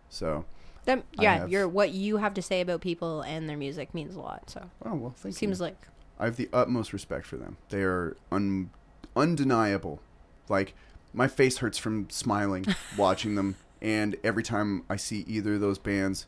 So 0.09 0.45
That, 0.85 1.05
yeah, 1.13 1.39
have- 1.41 1.51
your 1.51 1.67
what 1.69 1.93
you 1.93 2.19
have 2.19 2.35
to 2.35 2.43
say 2.43 2.61
about 2.61 2.81
people 2.81 3.23
and 3.23 3.49
their 3.49 3.57
music 3.57 3.95
means 3.95 4.15
a 4.15 4.21
lot. 4.21 4.51
So 4.51 4.71
Oh 4.85 4.95
well, 4.95 5.15
thank 5.17 5.35
seems 5.35 5.59
you. 5.59 5.65
like 5.67 5.77
I 6.19 6.25
have 6.27 6.37
the 6.37 6.49
utmost 6.53 6.93
respect 6.93 7.27
for 7.27 7.37
them. 7.37 7.57
They 7.71 7.83
are 7.83 8.17
un- 8.33 8.71
undeniable. 9.15 10.01
Like 10.49 10.75
my 11.13 11.29
face 11.29 11.59
hurts 11.59 11.79
from 11.79 12.09
smiling 12.11 12.67
watching 12.99 13.35
them, 13.35 13.57
and 13.83 14.17
every 14.23 14.43
time 14.43 14.85
I 14.89 14.97
see 14.97 15.25
either 15.27 15.55
of 15.55 15.61
those 15.61 15.79
bands, 15.79 16.27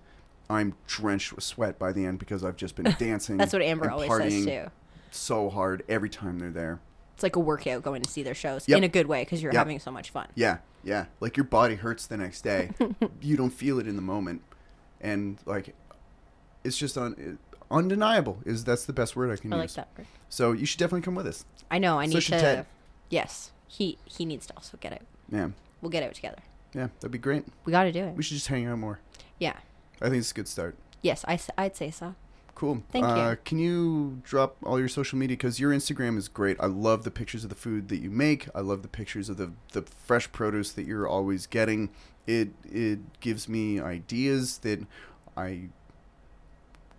I'm 0.51 0.75
drenched 0.87 1.33
with 1.35 1.45
sweat 1.45 1.79
by 1.79 1.93
the 1.93 2.05
end 2.07 2.19
because 2.19 2.43
I've 2.45 2.57
just 2.57 2.75
been 2.75 2.95
dancing. 2.99 3.37
that's 3.37 3.53
what 3.53 3.63
Amber 3.63 3.91
always 3.91 4.11
partying 4.11 4.45
says 4.45 4.47
too. 4.47 4.71
So 5.11 5.51
hard 5.51 5.83
every 5.89 6.11
time 6.11 6.39
they're 6.39 6.51
there. 6.51 6.81
It's 7.15 7.23
like 7.23 7.37
a 7.37 7.41
workout 7.41 7.83
going 7.83 8.03
to 8.03 8.11
see 8.11 8.23
their 8.23 8.35
shows 8.35 8.69
Yep. 8.69 8.79
in 8.79 8.85
a 8.85 8.89
good 8.89 9.07
way 9.07 9.23
because 9.25 9.43
you're 9.43 9.53
Yep. 9.53 9.59
having 9.59 9.79
so 9.81 9.91
much 9.91 10.11
fun. 10.11 10.29
Yeah, 10.37 10.59
yeah. 10.85 11.07
Like 11.21 11.37
your 11.37 11.45
body 11.45 11.75
hurts 11.75 12.07
the 12.07 12.17
next 12.17 12.43
day. 12.43 12.71
you 13.21 13.37
don't 13.37 13.51
feel 13.51 13.79
it 13.81 13.89
in 13.89 13.97
the 13.97 14.03
moment, 14.03 14.43
and 15.01 15.39
like 15.45 15.75
it's 16.65 16.77
just 16.79 16.97
un- 16.97 17.39
undeniable. 17.71 18.39
Is 18.45 18.65
that's 18.65 18.85
the 18.85 18.93
best 18.93 19.17
word 19.17 19.31
I 19.31 19.37
can 19.37 19.51
use. 19.51 19.59
I 19.59 19.63
use. 19.63 19.77
like 19.77 19.87
that. 19.95 19.99
word. 19.99 20.07
So 20.29 20.53
you 20.53 20.65
should 20.67 20.79
definitely 20.79 21.03
come 21.03 21.15
with 21.17 21.27
us. 21.27 21.45
I 21.71 21.79
know. 21.79 21.99
I 21.99 22.07
need 22.07 22.21
to. 22.21 22.39
Ted. 22.39 22.67
Yes, 23.11 23.51
he 23.67 23.99
he 24.05 24.25
needs 24.25 24.47
to 24.47 24.55
also 24.57 24.77
get 24.79 24.93
out. 24.93 25.03
Yeah, 25.31 25.49
We'll 25.83 25.91
get 25.91 26.03
out 26.03 26.15
together. 26.15 26.39
yeah. 26.75 26.89
That'd 27.01 27.11
be 27.11 27.19
great. 27.19 27.45
We 27.65 27.73
got 27.73 27.85
to 27.85 27.93
do 27.93 28.05
it. 28.05 28.17
We 28.17 28.23
should 28.23 28.37
just 28.37 28.49
hang 28.49 28.67
out 28.67 28.79
more. 28.79 29.01
yeah. 29.39 29.57
I 30.01 30.05
think 30.09 30.21
it's 30.21 30.31
a 30.31 30.35
good 30.35 30.47
start. 30.49 30.77
Yes, 31.03 31.25
I, 31.27 31.41
I'd 31.59 31.75
say 31.75 31.91
so. 31.91 32.15
Cool. 32.59 32.83
Thank 32.91 33.05
uh, 33.05 33.31
you. 33.31 33.39
Can 33.45 33.61
you 33.61 34.21
drop 34.25 34.57
all 34.65 34.81
your 34.81 34.89
social 34.89 35.17
media? 35.17 35.37
Because 35.37 35.61
your 35.61 35.71
Instagram 35.73 36.19
is 36.19 36.27
great. 36.27 36.57
I 36.59 36.67
love 36.67 37.05
the 37.05 37.11
pictures 37.13 37.45
of 37.45 37.51
the 37.51 37.57
food 37.57 37.89
that 37.89 37.99
you 37.99 38.11
make. 38.11 38.49
I 38.53 38.63
love 38.63 38.83
the 38.83 38.89
pictures 38.89 39.29
of 39.29 39.37
the 39.37 39.53
the 39.73 39.83
fresh 39.83 40.31
produce 40.33 40.73
that 40.73 40.85
you're 40.85 41.07
always 41.07 41.47
getting. 41.47 41.91
It 42.27 42.49
it 42.65 43.21
gives 43.21 43.49
me 43.49 43.79
ideas 43.79 44.59
that 44.59 44.85
I 45.37 45.69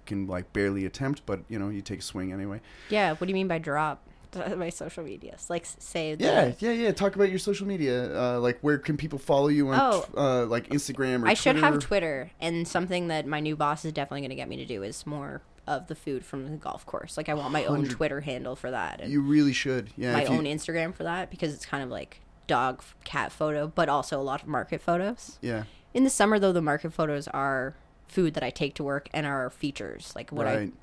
can 0.05 0.27
like 0.27 0.53
barely 0.53 0.85
attempt, 0.85 1.23
but 1.25 1.41
you 1.49 1.59
know, 1.59 1.67
you 1.67 1.81
take 1.81 1.99
a 1.99 2.03
swing 2.03 2.31
anyway. 2.31 2.61
Yeah. 2.88 3.11
What 3.11 3.19
do 3.19 3.27
you 3.27 3.33
mean 3.33 3.49
by 3.49 3.57
drop? 3.57 4.01
My 4.58 4.69
social 4.69 5.03
medias, 5.03 5.49
like 5.49 5.66
say. 5.66 6.16
Yeah, 6.19 6.53
yeah, 6.59 6.72
yeah. 6.72 6.91
Talk 6.91 7.16
about 7.16 7.30
your 7.30 7.40
social 7.40 7.66
media. 7.67 8.16
Uh, 8.35 8.40
like, 8.40 8.59
where 8.61 8.77
can 8.77 8.95
people 8.98 9.17
follow 9.19 9.48
you 9.48 9.69
on, 9.69 9.80
Oh. 9.82 10.06
uh, 10.16 10.45
like 10.45 10.69
Instagram 10.69 11.24
or 11.24 11.27
I 11.27 11.33
should 11.33 11.56
have 11.56 11.74
Twitter? 11.75 11.88
Twitter, 11.88 12.32
and 12.40 12.67
something 12.67 13.08
that 13.08 13.25
my 13.25 13.40
new 13.40 13.56
boss 13.56 13.85
is 13.85 13.91
definitely 13.93 14.22
going 14.22 14.30
to 14.30 14.35
get 14.35 14.48
me 14.49 14.58
to 14.58 14.66
do 14.66 14.83
is 14.83 15.06
more 15.08 15.41
of 15.67 15.88
the 15.88 15.95
food 15.95 16.25
from 16.25 16.49
the 16.49 16.58
golf 16.58 16.85
course. 16.85 17.17
Like 17.17 17.30
I 17.30 17.33
want 17.33 17.51
my 17.51 17.66
own 17.66 17.85
Twitter 17.88 18.22
handle 18.22 18.56
for 18.56 18.72
that, 18.72 19.01
and 19.01 19.11
You 19.11 19.22
really 19.22 19.53
should. 19.53 19.90
Yeah. 19.98 20.14
my 20.14 20.24
you- 20.24 20.30
own 20.30 20.43
Instagram 20.45 20.93
for 20.93 21.03
that 21.03 21.30
because 21.30 21.53
it's 21.53 21.66
kind 21.66 21.83
of 21.83 21.90
like 21.90 22.22
dog 22.48 22.82
cat 23.03 23.32
photo, 23.32 23.67
but 23.67 23.90
also 23.90 24.19
a 24.19 24.24
lot 24.24 24.41
of 24.41 24.48
market 24.48 24.82
photos. 24.82 25.38
Yeah. 25.41 25.64
In 25.93 26.03
the 26.03 26.09
summer, 26.09 26.38
though, 26.40 26.51
the 26.53 26.61
market 26.61 26.93
photos 26.93 27.27
are 27.30 27.75
food 28.08 28.33
that 28.35 28.43
I 28.43 28.49
take 28.49 28.74
to 28.75 28.83
work 28.83 29.08
and 29.14 29.25
are 29.27 29.49
features 29.51 30.14
like 30.16 30.32
what 30.32 30.48
I 30.48 30.56
Right. 30.56 30.74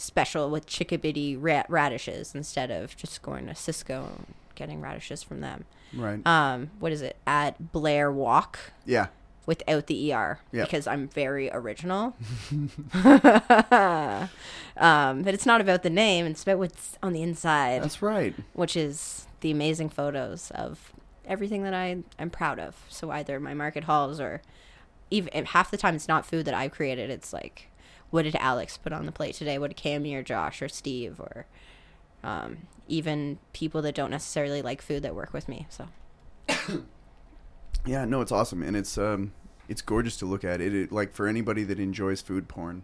Special 0.00 0.48
with 0.48 0.66
chickabiddy 0.66 1.36
ra- 1.38 1.64
radishes 1.68 2.34
instead 2.34 2.70
of 2.70 2.96
just 2.96 3.20
going 3.20 3.46
to 3.46 3.52
Sysco 3.52 4.06
and 4.06 4.26
getting 4.54 4.80
radishes 4.80 5.22
from 5.24 5.40
them. 5.40 5.64
Right. 5.92 6.24
Um, 6.26 6.70
what 6.78 6.92
is 6.92 7.02
it 7.02 7.16
at 7.26 7.72
Blair 7.72 8.10
Walk? 8.12 8.58
yeah. 8.86 9.08
without 9.44 9.86
the 9.88 10.12
er 10.14 10.38
Yeah. 10.52 10.64
because 10.64 10.86
I'm 10.86 11.08
very 11.08 11.50
original. 11.50 12.14
um, 14.76 15.22
but 15.22 15.34
it's 15.34 15.46
not 15.46 15.60
about 15.60 15.82
the 15.82 15.90
name; 15.90 16.26
it's 16.26 16.42
about 16.42 16.58
what's 16.58 16.96
on 17.02 17.12
the 17.12 17.22
inside, 17.22 17.82
That's 17.82 18.00
right. 18.02 18.34
which 18.52 18.76
is 18.76 19.26
the 19.40 19.50
amazing 19.50 19.88
photos 19.88 20.50
of 20.52 20.92
everything 21.26 21.62
that 21.62 21.74
I 21.74 21.98
am 22.18 22.30
proud 22.30 22.58
of. 22.58 22.76
So 22.88 23.10
either 23.10 23.38
my 23.40 23.54
market 23.54 23.84
hauls 23.84 24.20
or 24.20 24.42
even 25.10 25.46
half 25.46 25.70
the 25.70 25.76
time 25.76 25.94
it's 25.94 26.08
not 26.08 26.26
food 26.26 26.44
that 26.46 26.54
I've 26.54 26.72
created. 26.72 27.10
It's 27.10 27.32
like, 27.32 27.68
what 28.10 28.22
did 28.22 28.36
Alex 28.36 28.76
put 28.78 28.92
on 28.92 29.06
the 29.06 29.12
plate 29.12 29.34
today? 29.34 29.58
What 29.58 29.74
did 29.74 29.82
Cammy 29.82 30.14
or 30.14 30.22
Josh 30.22 30.62
or 30.62 30.68
Steve 30.68 31.20
or 31.20 31.46
um, 32.22 32.58
even 32.88 33.38
people 33.52 33.82
that 33.82 33.94
don't 33.94 34.10
necessarily 34.10 34.62
like 34.62 34.82
food 34.82 35.02
that 35.02 35.14
work 35.14 35.32
with 35.32 35.48
me. 35.48 35.66
So 35.68 35.88
Yeah, 37.86 38.04
no, 38.04 38.20
it's 38.20 38.32
awesome, 38.32 38.62
and 38.62 38.76
it's 38.76 38.98
um, 38.98 39.32
it's 39.68 39.82
gorgeous 39.82 40.16
to 40.18 40.26
look 40.26 40.44
at. 40.44 40.60
It, 40.60 40.74
it 40.74 40.92
like 40.92 41.12
for 41.12 41.26
anybody 41.26 41.64
that 41.64 41.78
enjoys 41.78 42.20
food 42.20 42.48
porn, 42.48 42.82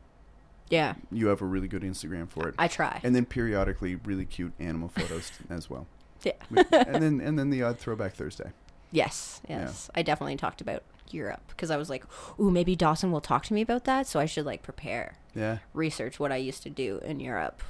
yeah, 0.71 0.95
you 1.11 1.27
have 1.29 1.43
a 1.43 1.47
really 1.47 1.69
good 1.69 1.83
Instagram 1.83 2.29
for 2.29 2.49
it, 2.49 2.55
I 2.59 2.69
try. 2.69 3.01
and 3.03 3.15
then 3.15 3.25
periodically 3.27 3.97
really 3.97 4.25
cute 4.25 4.53
animal 4.59 4.89
photos 4.89 5.33
as 5.51 5.69
well. 5.69 5.87
Yeah. 6.23 6.33
and 6.73 7.03
then 7.03 7.21
and 7.21 7.39
then 7.39 7.51
the 7.51 7.63
odd 7.63 7.79
throwback 7.79 8.15
Thursday. 8.15 8.53
Yes, 8.93 9.43
yes. 9.49 9.91
I 9.95 10.03
definitely 10.03 10.37
talked 10.37 10.61
about 10.61 10.85
Europe 11.11 11.43
because 11.49 11.71
I 11.71 11.77
was 11.77 11.89
like, 11.91 12.05
ooh, 12.41 12.51
maybe 12.51 12.75
Dawson 12.77 13.13
will 13.13 13.21
talk 13.21 13.45
to 13.47 13.55
me 13.55 13.61
about 13.63 13.85
that, 13.85 14.07
so 14.07 14.19
I 14.21 14.27
should 14.27 14.45
like 14.47 14.63
prepare, 14.63 15.17
Yeah, 15.35 15.59
research 15.73 16.19
what 16.21 16.33
I 16.33 16.37
used 16.37 16.63
to 16.65 16.71
do 16.71 17.01
in 17.05 17.21
Europe. 17.21 17.63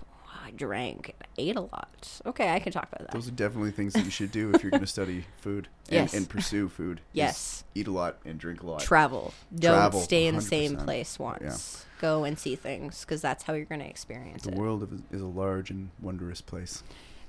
I 0.47 0.51
drank, 0.51 1.15
ate 1.39 1.57
a 1.57 1.63
lot. 1.63 2.21
Okay, 2.27 2.53
I 2.53 2.59
can 2.59 2.71
talk 2.71 2.89
about 2.93 3.07
that. 3.09 3.13
those 3.13 3.27
are 3.29 3.31
definitely 3.31 3.71
things 3.71 3.95
that 3.95 4.05
you 4.05 4.11
should 4.11 4.31
do 4.31 4.51
if 4.53 4.63
you're 4.63 4.71
going 4.71 4.83
to 4.83 4.87
study 4.87 5.25
food 5.39 5.69
and, 5.89 5.95
Yes. 5.95 6.13
and 6.15 6.29
pursue 6.29 6.69
food. 6.69 7.01
Yes. 7.15 7.65
eat 7.75 7.87
a 7.87 7.91
lot 7.91 8.19
and 8.27 8.39
drink 8.39 8.63
a 8.63 8.67
lot. 8.67 8.81
Travel. 8.81 9.33
Don't 9.55 9.73
Travel, 9.75 10.01
stay 10.03 10.27
in 10.27 10.35
the 10.37 10.43
same 10.43 10.77
place 10.77 11.19
once. 11.19 11.87
Go 11.99 12.25
and 12.25 12.39
see 12.39 12.57
things 12.57 13.01
because 13.07 13.23
that's 13.23 13.45
how 13.45 13.55
you're 13.55 13.65
going 13.65 13.81
to 13.81 13.89
experience 13.89 14.43
the 14.43 14.51
it. 14.51 14.55
The 14.57 14.61
world 14.61 15.03
is 15.11 15.23
a 15.23 15.27
large 15.27 15.71
and 15.71 15.89
wondrous 15.99 16.43
place. 16.43 16.83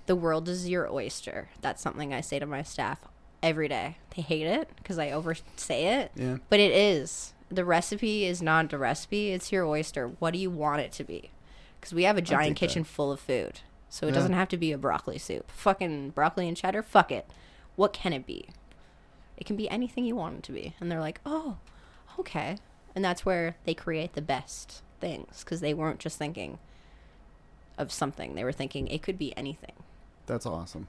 the 0.07 0.15
world 0.15 0.49
is 0.49 0.67
your 0.67 0.91
oyster. 0.91 1.47
That's 1.61 1.81
something 1.81 2.13
I 2.13 2.19
say 2.19 2.39
to 2.39 2.45
my 2.45 2.63
staff 2.63 2.99
every 3.45 3.67
day. 3.67 3.97
They 4.15 4.21
hate 4.21 4.47
it 4.47 4.69
because 4.77 4.97
I 4.97 5.11
oversay 5.11 5.85
it. 6.01 6.11
Yeah. 6.15 6.37
But 6.49 6.59
it 6.59 6.71
is. 6.71 7.33
The 7.49 7.63
recipe 7.63 8.25
is 8.25 8.41
not 8.41 8.69
the 8.69 8.77
recipe, 8.77 9.31
it's 9.31 9.51
your 9.51 9.65
oyster. 9.65 10.07
What 10.19 10.31
do 10.33 10.39
you 10.39 10.49
want 10.49 10.81
it 10.81 10.91
to 10.93 11.03
be? 11.03 11.29
Because 11.79 11.93
we 11.93 12.03
have 12.03 12.17
a 12.17 12.21
giant 12.21 12.57
kitchen 12.57 12.81
that. 12.83 12.89
full 12.89 13.11
of 13.11 13.19
food. 13.19 13.59
So 13.87 14.07
it 14.07 14.09
Yeah. 14.09 14.15
doesn't 14.15 14.33
have 14.33 14.49
to 14.49 14.57
be 14.57 14.71
a 14.71 14.77
broccoli 14.77 15.19
soup. 15.19 15.49
Fucking 15.51 16.09
broccoli 16.09 16.47
and 16.47 16.57
cheddar, 16.57 16.81
fuck 16.81 17.11
it. 17.11 17.29
What 17.75 17.93
can 17.93 18.13
it 18.13 18.25
be? 18.25 18.49
It 19.37 19.45
can 19.45 19.55
be 19.55 19.69
anything 19.69 20.05
you 20.05 20.15
want 20.15 20.37
it 20.37 20.43
to 20.43 20.51
be. 20.51 20.73
And 20.79 20.91
they're 20.91 20.99
like, 20.99 21.21
oh, 21.25 21.57
okay. 22.19 22.57
And 22.95 23.05
that's 23.05 23.25
where 23.25 23.57
they 23.65 23.73
create 23.75 24.13
the 24.13 24.21
best 24.21 24.81
things 24.99 25.43
because 25.43 25.59
they 25.61 25.73
weren't 25.73 25.99
just 25.99 26.17
thinking 26.17 26.57
of 27.77 27.91
something, 27.91 28.33
they 28.35 28.43
were 28.43 28.53
thinking 28.53 28.87
it 28.87 29.03
could 29.03 29.17
be 29.17 29.35
anything. 29.37 29.73
That's 30.25 30.45
awesome. 30.45 30.87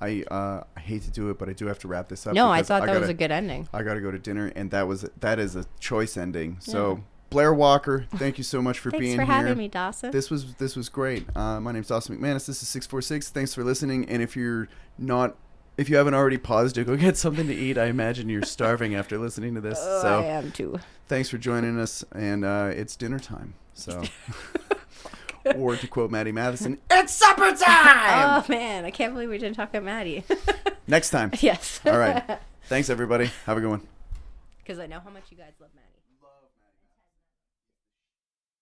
I 0.00 0.22
uh, 0.30 0.64
I 0.76 0.80
hate 0.80 1.02
to 1.02 1.10
do 1.10 1.30
it, 1.30 1.38
but 1.38 1.48
I 1.48 1.52
do 1.52 1.66
have 1.66 1.78
to 1.80 1.88
wrap 1.88 2.08
this 2.08 2.26
up. 2.26 2.34
No, 2.34 2.48
I 2.48 2.58
because 2.58 2.68
thought 2.68 2.80
that 2.82 2.86
gotta, 2.86 3.00
was 3.00 3.08
a 3.08 3.14
good 3.14 3.30
ending. 3.30 3.68
I 3.72 3.82
got 3.82 3.94
to 3.94 4.00
go 4.00 4.10
to 4.10 4.18
dinner, 4.18 4.52
and 4.56 4.70
that 4.70 4.88
was 4.88 5.08
that 5.20 5.38
is 5.38 5.56
a 5.56 5.66
choice 5.78 6.16
ending. 6.16 6.56
So 6.60 7.02
Blair 7.30 7.54
Walker, 7.54 8.06
thank 8.16 8.38
you 8.38 8.44
so 8.44 8.60
much 8.60 8.78
for 8.78 8.90
being 8.90 9.02
here. 9.02 9.16
Thanks 9.16 9.28
for 9.28 9.32
having 9.32 9.56
me, 9.56 9.68
Dawson. 9.68 10.10
This 10.10 10.30
was 10.30 10.54
this 10.54 10.76
was 10.76 10.88
great. 10.88 11.24
Uh, 11.36 11.60
my 11.60 11.72
name's 11.72 11.88
Dawson 11.88 12.18
McManus. 12.18 12.46
This 12.46 12.62
is 12.62 12.68
six 12.68 12.86
four 12.86 13.00
six. 13.00 13.30
Thanks 13.30 13.54
for 13.54 13.62
listening. 13.62 14.08
And 14.08 14.22
if 14.22 14.36
you're 14.36 14.68
not, 14.98 15.36
if 15.76 15.88
you 15.88 15.96
haven't 15.96 16.14
already 16.14 16.38
paused 16.38 16.74
to 16.74 16.84
go 16.84 16.96
get 16.98 17.16
something 17.16 17.46
to 17.46 17.54
eat, 17.54 17.78
I 17.78 17.86
imagine 17.86 18.28
you're 18.28 18.42
starving 18.44 18.94
after 18.94 19.16
listening 19.16 19.54
to 19.54 19.60
this. 19.60 19.78
Oh, 19.80 20.20
I 20.20 20.24
am 20.24 20.50
too. 20.50 20.80
thanks 21.06 21.28
for 21.28 21.38
joining 21.38 21.78
us. 21.78 22.04
And 22.12 22.44
uh, 22.44 22.70
it's 22.74 22.96
dinner 22.96 23.18
time. 23.18 23.54
So, 23.74 24.02
or 25.56 25.76
to 25.76 25.86
quote 25.88 26.10
Matty 26.10 26.32
Matheson, 26.32 26.78
it's 26.90 27.12
supper 27.12 27.52
time. 27.52 28.42
Oh 28.42 28.44
man, 28.48 28.84
I 28.84 28.90
can't 28.90 29.12
believe 29.12 29.28
we 29.30 29.38
didn't 29.38 29.56
talk 29.56 29.70
about 29.70 29.84
Matty. 29.84 30.24
Next 30.86 31.10
time. 31.10 31.30
yes. 31.40 31.80
All 31.86 31.98
right. 31.98 32.38
Thanks 32.64 32.90
everybody. 32.90 33.30
Have 33.46 33.56
a 33.56 33.60
good 33.60 33.70
one. 33.70 33.86
Because 34.58 34.78
I 34.78 34.86
know 34.86 35.00
how 35.00 35.10
much 35.10 35.24
you 35.30 35.36
guys 35.36 35.52
love 35.60 35.70
Matty. 35.74 35.86